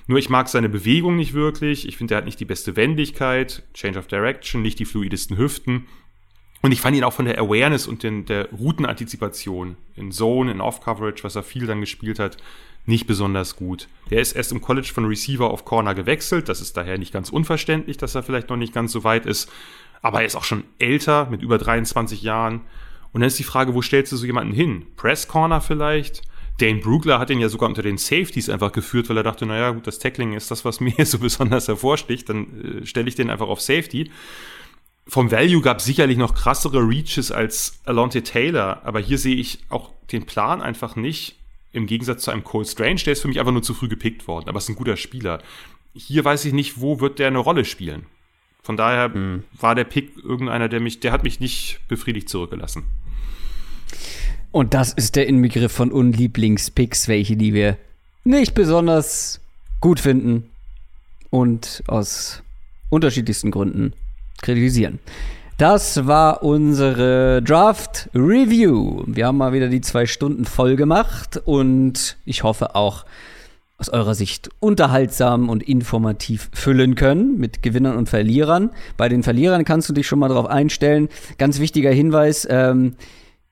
Nur 0.09 0.19
ich 0.19 0.31
mag 0.31 0.49
seine 0.49 0.69
Bewegung 0.69 1.15
nicht 1.15 1.33
wirklich. 1.33 1.87
Ich 1.87 1.97
finde, 1.97 2.15
er 2.15 2.19
hat 2.19 2.25
nicht 2.25 2.41
die 2.41 2.45
beste 2.45 2.75
Wendigkeit, 2.75 3.63
Change 3.73 4.01
of 4.01 4.09
Direction, 4.09 4.63
nicht 4.63 4.81
die 4.81 4.85
fluidesten 4.85 5.37
Hüften. 5.37 5.87
Und 6.65 6.73
ich 6.73 6.81
fand 6.81 6.97
ihn 6.97 7.05
auch 7.05 7.13
von 7.13 7.27
der 7.27 7.39
Awareness 7.39 7.87
und 7.87 8.03
den, 8.03 8.25
der 8.25 8.49
Routenantizipation 8.51 9.77
in 9.97 10.13
Zone, 10.13 10.51
in 10.51 10.63
Off-Coverage, 10.63 11.23
was 11.23 11.37
er 11.37 11.43
viel 11.43 11.67
dann 11.67 11.83
gespielt 11.83 12.19
hat, 12.19 12.39
nicht 12.87 13.07
besonders 13.07 13.57
gut. 13.57 13.87
Der 14.09 14.23
ist 14.23 14.33
erst 14.33 14.51
im 14.51 14.63
College 14.63 14.91
von 14.95 15.05
Receiver 15.05 15.51
auf 15.51 15.67
Corner 15.67 15.95
gewechselt. 15.95 16.49
Das 16.49 16.63
ist 16.63 16.75
daher 16.75 16.97
nicht 16.97 17.13
ganz 17.13 17.29
unverständlich, 17.29 17.99
dass 17.99 18.15
er 18.15 18.23
vielleicht 18.23 18.49
noch 18.49 18.57
nicht 18.57 18.73
ganz 18.73 18.93
so 18.93 19.05
weit 19.05 19.27
ist. 19.27 19.53
Aber 20.01 20.21
er 20.21 20.27
ist 20.27 20.37
auch 20.37 20.45
schon 20.45 20.65
älter, 20.79 21.29
mit 21.31 21.43
über 21.43 21.59
23 21.59 22.23
Jahren. 22.23 22.63
Und 23.13 23.21
dann 23.21 23.29
ist 23.29 23.39
die 23.39 23.45
Frage, 23.45 23.75
wo 23.75 23.83
stellst 23.83 24.13
du 24.13 24.17
so 24.17 24.25
jemanden 24.25 24.55
hin? 24.55 24.87
Press 24.97 25.29
Corner 25.29 25.61
vielleicht? 25.61 26.23
Dane 26.61 26.81
Brugler 26.81 27.19
hat 27.19 27.29
ihn 27.29 27.41
ja 27.41 27.51
sogar 27.51 27.69
unter 27.69 27.83
den 27.83 27.99
Safeties 27.99 28.49
einfach 28.49 28.73
geführt, 28.73 29.11
weil 29.11 29.19
er 29.19 29.23
dachte, 29.23 29.45
naja, 29.45 29.73
gut, 29.73 29.87
das 29.87 29.99
Tackling 29.99 30.33
ist 30.33 30.51
das, 30.51 30.65
was 30.65 30.81
mir 30.81 31.05
so 31.05 31.19
besonders 31.19 31.69
hervorsticht, 31.69 32.31
dann 32.31 32.81
äh, 32.81 32.87
stelle 32.87 33.09
ich 33.09 33.17
den 33.17 33.29
einfach 33.29 33.49
auf 33.49 33.61
Safety. 33.61 34.11
Vom 35.07 35.31
Value 35.31 35.61
gab 35.61 35.79
es 35.79 35.85
sicherlich 35.85 36.17
noch 36.17 36.35
krassere 36.35 36.81
Reaches 36.81 37.31
als 37.31 37.81
Alonte 37.85 38.23
Taylor, 38.23 38.81
aber 38.85 39.01
hier 39.01 39.19
sehe 39.19 39.37
ich 39.37 39.59
auch 39.69 39.91
den 40.13 40.25
Plan 40.25 40.63
einfach 40.63 40.97
nicht, 40.97 41.37
im 41.73 41.87
Gegensatz 41.87 42.23
zu 42.23 42.31
einem 42.31 42.45
Cole 42.45 42.65
Strange, 42.65 43.03
der 43.05 43.13
ist 43.13 43.23
für 43.23 43.29
mich 43.29 43.41
einfach 43.41 43.53
nur 43.53 43.63
zu 43.63 43.75
früh 43.75 43.89
gepickt 43.89 44.29
worden, 44.29 44.49
aber 44.49 44.59
ist 44.59 44.69
ein 44.69 44.77
guter 44.77 44.97
Spieler. 44.97 45.43
Hier 45.93 46.25
weiß 46.25 46.45
ich 46.45 46.53
nicht, 46.53 46.81
wo 46.81 47.01
wird 47.01 47.19
der 47.19 47.27
eine 47.27 47.39
Rolle 47.39 47.65
spielen. 47.65 48.07
Von 48.63 48.77
daher 48.77 49.11
mhm. 49.11 49.45
war 49.61 49.75
der 49.75 49.85
Pick 49.85 50.17
irgendeiner, 50.23 50.69
der 50.69 50.81
mich, 50.81 51.01
der 51.01 51.13
hat 51.13 51.23
mich 51.23 51.41
nicht 51.41 51.81
befriedigt 51.89 52.29
zurückgelassen. 52.29 52.85
Und 54.53 54.73
das 54.73 54.93
ist 54.93 55.17
der 55.17 55.27
Inbegriff 55.27 55.73
von 55.73 55.93
Unlieblingspicks, 55.93 57.09
welche 57.09 57.37
die 57.37 57.53
wir 57.53 57.77
nicht 58.23 58.55
besonders 58.55 59.41
gut 59.81 60.01
finden 60.01 60.49
und 61.31 61.83
aus 61.89 62.43
unterschiedlichsten 62.89 63.51
Gründen 63.51 63.93
kritisieren. 64.45 65.01
Das 65.57 66.07
war 66.07 66.43
unsere 66.43 67.41
Draft 67.43 68.11
Review. 68.13 69.05
Wir 69.07 69.27
haben 69.27 69.39
mal 69.39 69.53
wieder 69.53 69.69
die 69.69 69.81
zwei 69.81 70.05
Stunden 70.05 70.45
voll 70.45 70.75
gemacht 70.75 71.41
und 71.45 72.17
ich 72.25 72.43
hoffe 72.43 72.75
auch 72.75 73.05
aus 73.79 73.89
eurer 73.89 74.15
Sicht 74.15 74.51
unterhaltsam 74.61 75.49
und 75.49 75.63
informativ 75.63 76.51
füllen 76.53 76.97
können 76.97 77.39
mit 77.39 77.63
Gewinnern 77.63 77.97
und 77.97 78.09
Verlierern. 78.09 78.71
Bei 78.97 79.09
den 79.09 79.23
Verlierern 79.23 79.65
kannst 79.65 79.89
du 79.89 79.93
dich 79.93 80.07
schon 80.07 80.19
mal 80.19 80.29
darauf 80.29 80.47
einstellen. 80.47 81.09
Ganz 81.39 81.61
wichtiger 81.61 81.91
Hinweis. 81.91 82.47
Ähm, 82.51 82.97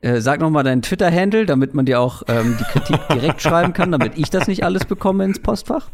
äh, 0.01 0.20
sag 0.20 0.40
noch 0.40 0.51
mal 0.51 0.64
deinen 0.64 0.82
Twitter-Handle, 0.82 1.47
damit 1.47 1.74
man 1.74 1.86
dir 1.86 2.01
auch 2.01 2.24
ähm, 2.27 2.56
die 2.59 2.64
Kritik 2.64 2.98
direkt 3.12 3.43
schreiben 3.43 3.73
kann, 3.73 3.93
damit 3.93 4.19
ich 4.19 4.28
das 4.31 4.48
nicht 4.48 4.64
alles 4.64 4.85
bekomme 4.85 5.24
ins 5.24 5.39
Postfach. 5.39 5.89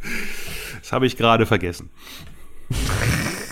Das 0.81 0.93
habe 0.93 1.07
ich 1.07 1.19
gerade 1.19 1.45
vergessen. 1.45 1.91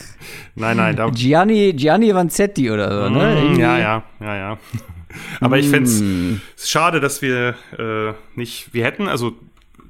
Nein, 0.57 0.77
nein. 0.79 0.97
Da 0.97 1.11
Gianni, 1.11 1.75
Gianni 1.75 2.15
Vanzetti 2.15 2.71
oder 2.71 2.91
so, 2.91 3.11
ne? 3.11 3.51
Mm, 3.51 3.61
ja, 3.61 3.79
ja, 3.79 4.03
ja, 4.21 4.37
ja. 4.37 4.59
Aber 5.41 5.59
ich 5.59 5.69
fände 5.69 5.89
es 5.89 6.01
mm. 6.01 6.41
schade, 6.57 7.01
dass 7.01 7.23
wir 7.23 7.55
äh, 7.79 8.13
nicht, 8.35 8.73
wir 8.73 8.85
hätten, 8.85 9.07
also 9.07 9.35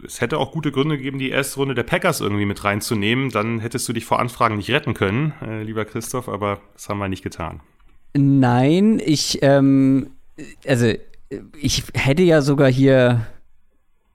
es 0.05 0.21
hätte 0.21 0.39
auch 0.39 0.53
gute 0.53 0.73
Gründe 0.73 0.97
gegeben, 0.97 1.19
die 1.19 1.31
erste 1.31 1.61
Runde 1.61 1.75
der 1.75 1.85
Packers 1.85 2.21
irgendwie 2.21 2.45
mit 2.45 2.63
reinzunehmen. 2.65 3.31
Dann 3.31 3.61
hättest 3.61 3.89
du 3.89 3.93
dich 3.93 4.05
vor 4.05 4.19
Anfragen 4.19 4.57
nicht 4.57 4.71
retten 4.71 4.95
können, 4.95 5.33
äh, 5.41 5.63
lieber 5.63 5.85
Christoph, 5.85 6.29
aber 6.29 6.61
das 6.75 6.89
haben 6.89 6.99
wir 6.99 7.09
nicht 7.09 7.23
getan. 7.23 7.61
Nein, 8.15 9.01
ich, 9.05 9.39
ähm, 9.43 10.11
also 10.67 10.93
ich 11.61 11.85
hätte 11.95 12.23
ja 12.23 12.43
sogar 12.43 12.71
hier 12.71 13.27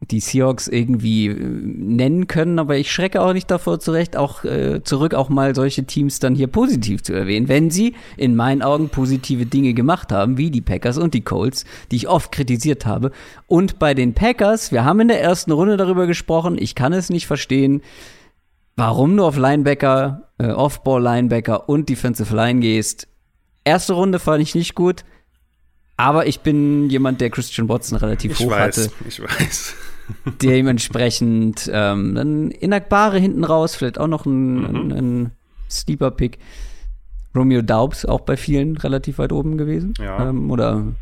die 0.10 0.20
Seahawks 0.20 0.68
irgendwie 0.68 1.28
äh, 1.28 1.36
nennen 1.36 2.28
können, 2.28 2.58
aber 2.60 2.78
ich 2.78 2.92
schrecke 2.92 3.22
auch 3.22 3.34
nicht 3.34 3.52
davor 3.52 3.80
zurecht, 3.80 4.18
auch 4.18 4.44
äh, 4.44 4.82
zurück 4.84 5.14
auch 5.14 5.30
mal 5.30 5.54
solche 5.54 5.86
Teams 5.86 6.20
dann 6.20 6.36
hier 6.36 6.48
positiv 6.48 7.04
zu 7.04 7.14
erwähnen, 7.14 7.48
wenn 7.48 7.70
sie 7.70 7.96
in 8.18 8.36
meinen 8.36 8.64
Augen 8.64 8.90
positive 8.90 9.46
Dinge 9.46 9.74
gemacht 9.74 10.12
haben, 10.12 10.38
wie 10.38 10.50
die 10.50 10.62
Packers 10.62 10.98
und 10.98 11.14
die 11.14 11.22
Colts, 11.22 11.66
die 11.92 11.98
ich 11.98 12.08
oft 12.08 12.32
kritisiert 12.32 12.86
habe. 12.86 13.12
Und 13.48 13.78
bei 13.78 13.94
den 13.94 14.14
Packers, 14.14 14.72
wir 14.72 14.84
haben 14.86 15.00
in 15.02 15.08
der 15.08 15.22
ersten 15.22 15.52
Runde 15.52 15.78
darüber 15.78 16.08
gesprochen, 16.08 16.58
ich 16.60 16.74
kann 16.74 16.94
es 16.94 17.10
nicht 17.10 17.28
verstehen, 17.28 17.82
warum 18.76 19.16
du 19.16 19.24
auf 19.24 19.38
Linebacker, 19.38 20.30
äh, 20.40 20.48
Off-Ball-Linebacker 20.48 21.70
und 21.70 21.90
Defensive 21.90 22.36
Line 22.36 22.60
gehst. 22.62 23.08
Erste 23.64 23.94
Runde 23.94 24.18
fand 24.18 24.42
ich 24.42 24.56
nicht 24.56 24.74
gut. 24.74 25.04
Aber 25.98 26.26
ich 26.26 26.40
bin 26.40 26.90
jemand, 26.90 27.22
der 27.22 27.30
Christian 27.30 27.70
Watson 27.70 27.96
relativ 28.00 28.32
ich 28.32 28.40
hoch 28.40 28.50
weiß, 28.50 28.78
hatte. 28.78 28.92
Ich 29.08 29.22
weiß. 29.22 29.76
Dementsprechend 30.42 31.70
ähm, 31.74 32.16
dann 32.16 32.52
Inagbare 32.52 33.20
hinten 33.20 33.44
raus, 33.44 33.76
vielleicht 33.76 34.00
auch 34.00 34.08
noch 34.08 34.26
ein, 34.26 34.60
mhm. 34.60 34.66
ein, 34.66 34.92
ein 34.92 35.32
Sleeper 35.70 36.12
Pick. 36.12 36.40
Romeo 37.36 37.62
Daubs 37.62 38.06
auch 38.06 38.22
bei 38.22 38.36
vielen 38.36 38.78
relativ 38.78 39.18
weit 39.18 39.32
oben 39.32 39.58
gewesen. 39.58 39.94
Ja. 40.00 40.30
Ähm, 40.30 40.52
oder 40.52 40.94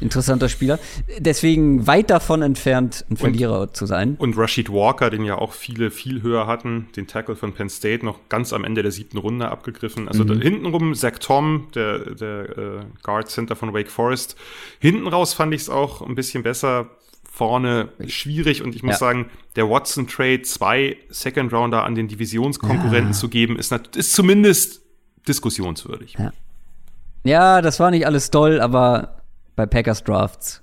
interessanter 0.00 0.48
Spieler. 0.48 0.78
Deswegen 1.18 1.86
weit 1.86 2.10
davon 2.10 2.42
entfernt, 2.42 3.04
ein 3.10 3.16
Verlierer 3.16 3.62
und, 3.62 3.76
zu 3.76 3.86
sein. 3.86 4.16
Und 4.18 4.36
Rashid 4.36 4.70
Walker, 4.70 5.10
den 5.10 5.24
ja 5.24 5.36
auch 5.36 5.52
viele 5.52 5.90
viel 5.90 6.22
höher 6.22 6.46
hatten, 6.46 6.88
den 6.96 7.06
Tackle 7.06 7.36
von 7.36 7.52
Penn 7.52 7.68
State 7.68 8.04
noch 8.04 8.28
ganz 8.28 8.52
am 8.52 8.64
Ende 8.64 8.82
der 8.82 8.92
siebten 8.92 9.18
Runde 9.18 9.48
abgegriffen. 9.48 10.08
Also 10.08 10.24
mhm. 10.24 10.40
hintenrum 10.40 10.94
Zach 10.94 11.18
Tom, 11.20 11.68
der, 11.74 12.14
der 12.14 12.58
äh, 12.58 12.80
Guard 13.02 13.30
Center 13.30 13.56
von 13.56 13.72
Wake 13.72 13.90
Forest. 13.90 14.36
Hinten 14.78 15.06
raus 15.06 15.32
fand 15.32 15.54
ich 15.54 15.62
es 15.62 15.70
auch 15.70 16.02
ein 16.02 16.14
bisschen 16.14 16.42
besser. 16.42 16.90
Vorne 17.34 17.88
schwierig 18.06 18.62
und 18.62 18.76
ich 18.76 18.84
muss 18.84 18.92
ja. 18.92 18.98
sagen, 18.98 19.28
der 19.56 19.68
Watson 19.68 20.06
Trade 20.06 20.42
zwei 20.42 20.96
Second 21.08 21.52
Rounder 21.52 21.82
an 21.82 21.96
den 21.96 22.06
Divisionskonkurrenten 22.06 23.10
ja. 23.10 23.12
zu 23.12 23.28
geben, 23.28 23.58
ist, 23.58 23.72
ist 23.72 24.12
zumindest 24.12 24.82
diskussionswürdig. 25.26 26.14
Ja. 26.16 26.32
ja, 27.24 27.60
das 27.60 27.80
war 27.80 27.90
nicht 27.90 28.06
alles 28.06 28.30
toll, 28.30 28.60
aber 28.60 29.16
bei 29.56 29.66
Packers 29.66 30.04
Drafts. 30.04 30.62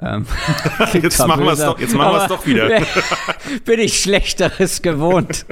Ähm, 0.00 0.26
jetzt 0.92 1.18
machen 1.24 1.44
wir 1.44 1.52
es 1.52 1.60
doch, 1.60 1.78
jetzt 1.78 1.94
machen 1.94 2.14
wir 2.14 2.22
es 2.22 2.28
doch 2.28 2.46
wieder. 2.46 2.68
bin 3.64 3.78
ich 3.78 4.02
Schlechteres 4.02 4.82
gewohnt. 4.82 5.46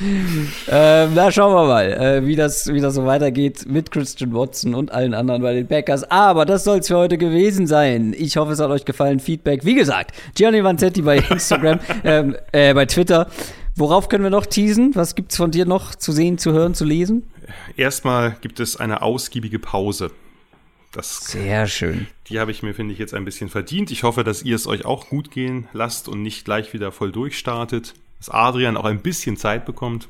ähm, 0.68 1.10
na, 1.14 1.30
schauen 1.30 1.54
wir 1.54 1.66
mal, 1.66 1.92
äh, 1.92 2.26
wie, 2.26 2.36
das, 2.36 2.72
wie 2.72 2.80
das 2.80 2.94
so 2.94 3.06
weitergeht 3.06 3.66
mit 3.66 3.90
Christian 3.90 4.32
Watson 4.34 4.74
und 4.74 4.90
allen 4.90 5.14
anderen 5.14 5.42
bei 5.42 5.54
den 5.54 5.68
Packers. 5.68 6.04
Aber 6.10 6.44
das 6.44 6.64
soll 6.64 6.78
es 6.78 6.88
für 6.88 6.96
heute 6.96 7.18
gewesen 7.18 7.66
sein. 7.66 8.14
Ich 8.16 8.36
hoffe, 8.36 8.52
es 8.52 8.60
hat 8.60 8.70
euch 8.70 8.84
gefallen. 8.84 9.20
Feedback, 9.20 9.64
wie 9.64 9.74
gesagt, 9.74 10.12
Gianni 10.34 10.64
Vanzetti 10.64 11.02
bei 11.02 11.18
Instagram, 11.30 11.78
ähm, 12.04 12.36
äh, 12.52 12.74
bei 12.74 12.86
Twitter. 12.86 13.28
Worauf 13.76 14.08
können 14.08 14.24
wir 14.24 14.30
noch 14.30 14.46
teasen? 14.46 14.94
Was 14.94 15.14
gibt 15.14 15.32
es 15.32 15.36
von 15.36 15.50
dir 15.50 15.66
noch 15.66 15.94
zu 15.94 16.12
sehen, 16.12 16.38
zu 16.38 16.52
hören, 16.52 16.74
zu 16.74 16.84
lesen? 16.84 17.24
Erstmal 17.76 18.36
gibt 18.40 18.60
es 18.60 18.76
eine 18.76 19.02
ausgiebige 19.02 19.58
Pause. 19.58 20.10
Das, 20.92 21.26
Sehr 21.26 21.66
schön. 21.66 22.06
Die 22.28 22.38
habe 22.38 22.52
ich 22.52 22.62
mir, 22.62 22.72
finde 22.72 22.92
ich, 22.92 23.00
jetzt 23.00 23.14
ein 23.14 23.24
bisschen 23.24 23.48
verdient. 23.48 23.90
Ich 23.90 24.04
hoffe, 24.04 24.22
dass 24.22 24.42
ihr 24.42 24.54
es 24.54 24.68
euch 24.68 24.84
auch 24.84 25.08
gut 25.08 25.32
gehen 25.32 25.66
lasst 25.72 26.08
und 26.08 26.22
nicht 26.22 26.44
gleich 26.44 26.72
wieder 26.72 26.92
voll 26.92 27.10
durchstartet. 27.10 27.94
Dass 28.24 28.34
Adrian 28.34 28.78
auch 28.78 28.86
ein 28.86 29.00
bisschen 29.00 29.36
Zeit 29.36 29.66
bekommt. 29.66 30.08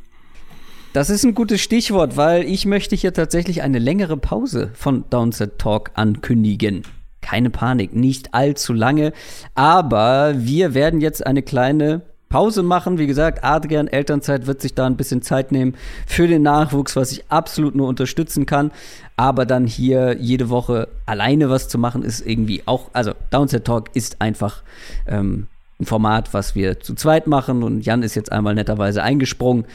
Das 0.93 1.11
ist 1.11 1.25
ein 1.25 1.35
gutes 1.35 1.61
Stichwort, 1.61 2.17
weil 2.17 2.45
ich 2.45 2.65
möchte 2.65 2.95
hier 2.95 3.13
tatsächlich 3.13 3.63
eine 3.63 3.81
längere 3.81 4.17
Pause 4.17 4.71
von 4.75 5.03
Downset 5.11 5.59
Talk 5.59 5.91
ankündigen. 5.95 6.83
Keine 7.21 7.51
Panik, 7.51 7.93
nicht 7.93 8.33
allzu 8.33 8.73
lange, 8.73 9.13
aber 9.57 10.35
wir 10.37 10.75
werden 10.75 11.01
jetzt 11.01 11.27
eine 11.27 11.43
kleine 11.43 12.03
Pause 12.29 12.63
machen. 12.63 12.99
Wie 12.99 13.09
gesagt, 13.09 13.43
Adrian 13.43 13.89
Elternzeit 13.89 14.47
wird 14.47 14.63
sich 14.63 14.75
da 14.75 14.87
ein 14.87 14.97
bisschen 14.97 15.21
Zeit 15.21 15.51
nehmen 15.51 15.75
für 16.07 16.29
den 16.29 16.43
Nachwuchs, 16.43 16.95
was 16.95 17.11
ich 17.11 17.29
absolut 17.33 17.75
nur 17.75 17.89
unterstützen 17.89 18.47
kann. 18.47 18.71
Aber 19.17 19.45
dann 19.45 19.67
hier 19.67 20.17
jede 20.21 20.51
Woche 20.51 20.87
alleine 21.05 21.51
was 21.51 21.69
zu 21.69 21.79
machen, 21.79 22.05
ist 22.05 22.25
irgendwie 22.25 22.63
auch, 22.67 22.91
also 22.93 23.11
Downset 23.31 23.65
Talk 23.65 23.91
ist 23.95 24.21
einfach 24.21 24.63
ähm, 25.09 25.49
ein 25.81 25.87
Format, 25.87 26.33
was 26.33 26.55
wir 26.55 26.81
zu 26.81 26.95
zweit 26.95 27.27
machen. 27.27 27.63
Und 27.63 27.85
Jan 27.85 28.03
ist 28.03 28.15
jetzt 28.15 28.33
einmal 28.33 28.55
netterweise 28.55 29.03
eingesprungen, 29.03 29.67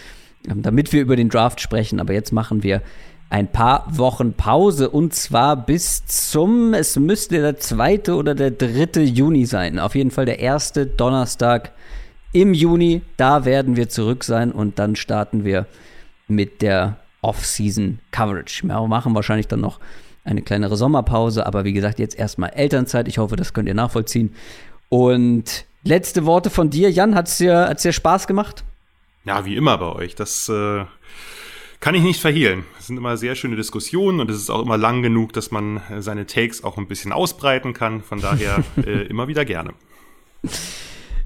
ähm, 0.49 0.61
damit 0.61 0.93
wir 0.93 1.01
über 1.01 1.15
den 1.15 1.29
Draft 1.29 1.61
sprechen. 1.61 1.99
Aber 1.99 2.13
jetzt 2.13 2.31
machen 2.31 2.63
wir 2.63 2.81
ein 3.29 3.51
paar 3.51 3.85
Wochen 3.95 4.33
Pause 4.33 4.89
und 4.89 5.13
zwar 5.13 5.55
bis 5.55 6.05
zum, 6.07 6.73
es 6.73 6.97
müsste 6.97 7.39
der 7.39 7.57
zweite 7.59 8.15
oder 8.15 8.33
der 8.33 8.51
dritte 8.51 9.01
Juni 9.01 9.45
sein. 9.45 9.77
Auf 9.77 9.93
jeden 9.93 10.09
Fall 10.09 10.25
der 10.25 10.39
erste 10.39 10.87
Donnerstag 10.87 11.71
im 12.33 12.53
Juni. 12.53 13.01
Da 13.17 13.45
werden 13.45 13.75
wir 13.75 13.87
zurück 13.89 14.23
sein 14.23 14.51
und 14.51 14.79
dann 14.79 14.95
starten 14.95 15.45
wir 15.45 15.67
mit 16.27 16.61
der 16.63 16.97
Off-Season 17.21 17.99
Coverage. 18.11 18.63
Wir 18.65 18.87
machen 18.87 19.13
wahrscheinlich 19.13 19.47
dann 19.47 19.61
noch 19.61 19.79
eine 20.23 20.41
kleinere 20.41 20.77
Sommerpause, 20.77 21.45
aber 21.45 21.63
wie 21.65 21.73
gesagt, 21.73 21.99
jetzt 21.99 22.17
erstmal 22.17 22.51
Elternzeit. 22.51 23.07
Ich 23.07 23.17
hoffe, 23.17 23.35
das 23.35 23.53
könnt 23.53 23.67
ihr 23.67 23.75
nachvollziehen. 23.75 24.33
Und 24.89 25.65
letzte 25.83 26.25
Worte 26.25 26.49
von 26.49 26.69
dir, 26.69 26.89
Jan. 26.91 27.15
Hat 27.15 27.27
es 27.27 27.37
dir, 27.37 27.67
hat's 27.69 27.83
dir 27.83 27.93
Spaß 27.93 28.27
gemacht? 28.27 28.63
Ja, 29.25 29.45
wie 29.45 29.55
immer 29.55 29.77
bei 29.77 29.87
euch. 29.87 30.15
Das 30.15 30.49
äh, 30.49 30.85
kann 31.79 31.95
ich 31.95 32.03
nicht 32.03 32.21
verhehlen. 32.21 32.65
Es 32.79 32.87
sind 32.87 32.97
immer 32.97 33.17
sehr 33.17 33.35
schöne 33.35 33.55
Diskussionen 33.55 34.19
und 34.19 34.29
es 34.29 34.37
ist 34.37 34.49
auch 34.49 34.61
immer 34.61 34.77
lang 34.77 35.01
genug, 35.01 35.33
dass 35.33 35.51
man 35.51 35.81
äh, 35.89 36.01
seine 36.01 36.25
Takes 36.25 36.63
auch 36.63 36.77
ein 36.77 36.87
bisschen 36.87 37.11
ausbreiten 37.11 37.73
kann. 37.73 38.01
Von 38.01 38.21
daher 38.21 38.63
äh, 38.77 39.05
immer 39.07 39.27
wieder 39.27 39.45
gerne. 39.45 39.73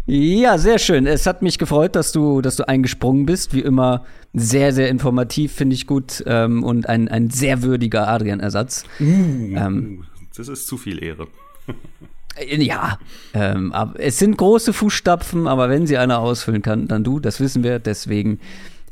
Ja, 0.05 0.57
sehr 0.57 0.79
schön. 0.79 1.07
Es 1.07 1.25
hat 1.25 1.41
mich 1.41 1.57
gefreut, 1.57 1.95
dass 1.95 2.11
du, 2.11 2.41
dass 2.41 2.57
du 2.57 2.67
eingesprungen 2.67 3.25
bist. 3.25 3.53
Wie 3.53 3.61
immer 3.61 4.05
sehr, 4.33 4.73
sehr 4.73 4.89
informativ, 4.89 5.53
finde 5.53 5.75
ich 5.75 5.87
gut. 5.87 6.23
Ähm, 6.25 6.63
und 6.63 6.89
ein, 6.89 7.07
ein 7.07 7.29
sehr 7.29 7.63
würdiger 7.63 8.07
Adrian-Ersatz. 8.07 8.83
Uh, 8.99 9.03
ähm, 9.03 10.03
das 10.35 10.49
ist 10.49 10.67
zu 10.67 10.77
viel 10.77 11.01
Ehre. 11.01 11.27
Äh, 12.35 12.61
ja, 12.63 12.97
ähm, 13.33 13.71
aber 13.73 13.99
es 13.99 14.19
sind 14.19 14.37
große 14.37 14.73
Fußstapfen, 14.73 15.47
aber 15.47 15.69
wenn 15.69 15.87
sie 15.87 15.97
einer 15.97 16.19
ausfüllen 16.19 16.61
kann, 16.61 16.87
dann 16.87 17.03
du, 17.03 17.19
das 17.19 17.39
wissen 17.39 17.63
wir. 17.63 17.79
Deswegen 17.79 18.39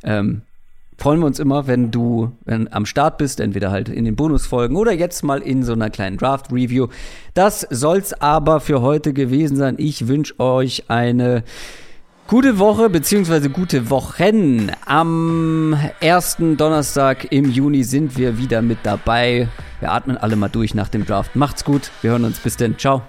ähm, 0.03 0.41
freuen 0.97 1.19
wir 1.19 1.25
uns 1.25 1.39
immer, 1.39 1.67
wenn 1.67 1.91
du 1.91 2.31
wenn 2.45 2.71
am 2.71 2.85
Start 2.85 3.17
bist, 3.17 3.39
entweder 3.39 3.71
halt 3.71 3.89
in 3.89 4.05
den 4.05 4.15
Bonusfolgen 4.15 4.77
oder 4.77 4.91
jetzt 4.91 5.23
mal 5.23 5.41
in 5.41 5.63
so 5.63 5.73
einer 5.73 5.89
kleinen 5.89 6.17
Draft-Review. 6.17 6.87
Das 7.33 7.67
soll's 7.69 8.13
aber 8.13 8.59
für 8.59 8.81
heute 8.81 9.13
gewesen 9.13 9.57
sein. 9.57 9.75
Ich 9.77 10.07
wünsche 10.07 10.39
euch 10.39 10.85
eine 10.89 11.43
gute 12.27 12.59
Woche 12.59 12.89
bzw. 12.89 13.49
gute 13.49 13.89
Wochen. 13.89 14.71
Am 14.85 15.75
ersten 15.99 16.55
Donnerstag 16.55 17.31
im 17.31 17.49
Juni 17.49 17.83
sind 17.83 18.17
wir 18.17 18.37
wieder 18.37 18.61
mit 18.61 18.79
dabei. 18.83 19.47
Wir 19.79 19.91
atmen 19.91 20.17
alle 20.17 20.35
mal 20.35 20.49
durch 20.49 20.75
nach 20.75 20.87
dem 20.89 21.05
Draft. 21.05 21.35
Macht's 21.35 21.65
gut. 21.65 21.91
Wir 22.01 22.11
hören 22.11 22.25
uns. 22.25 22.39
Bis 22.39 22.57
denn. 22.57 22.77
Ciao. 22.77 23.01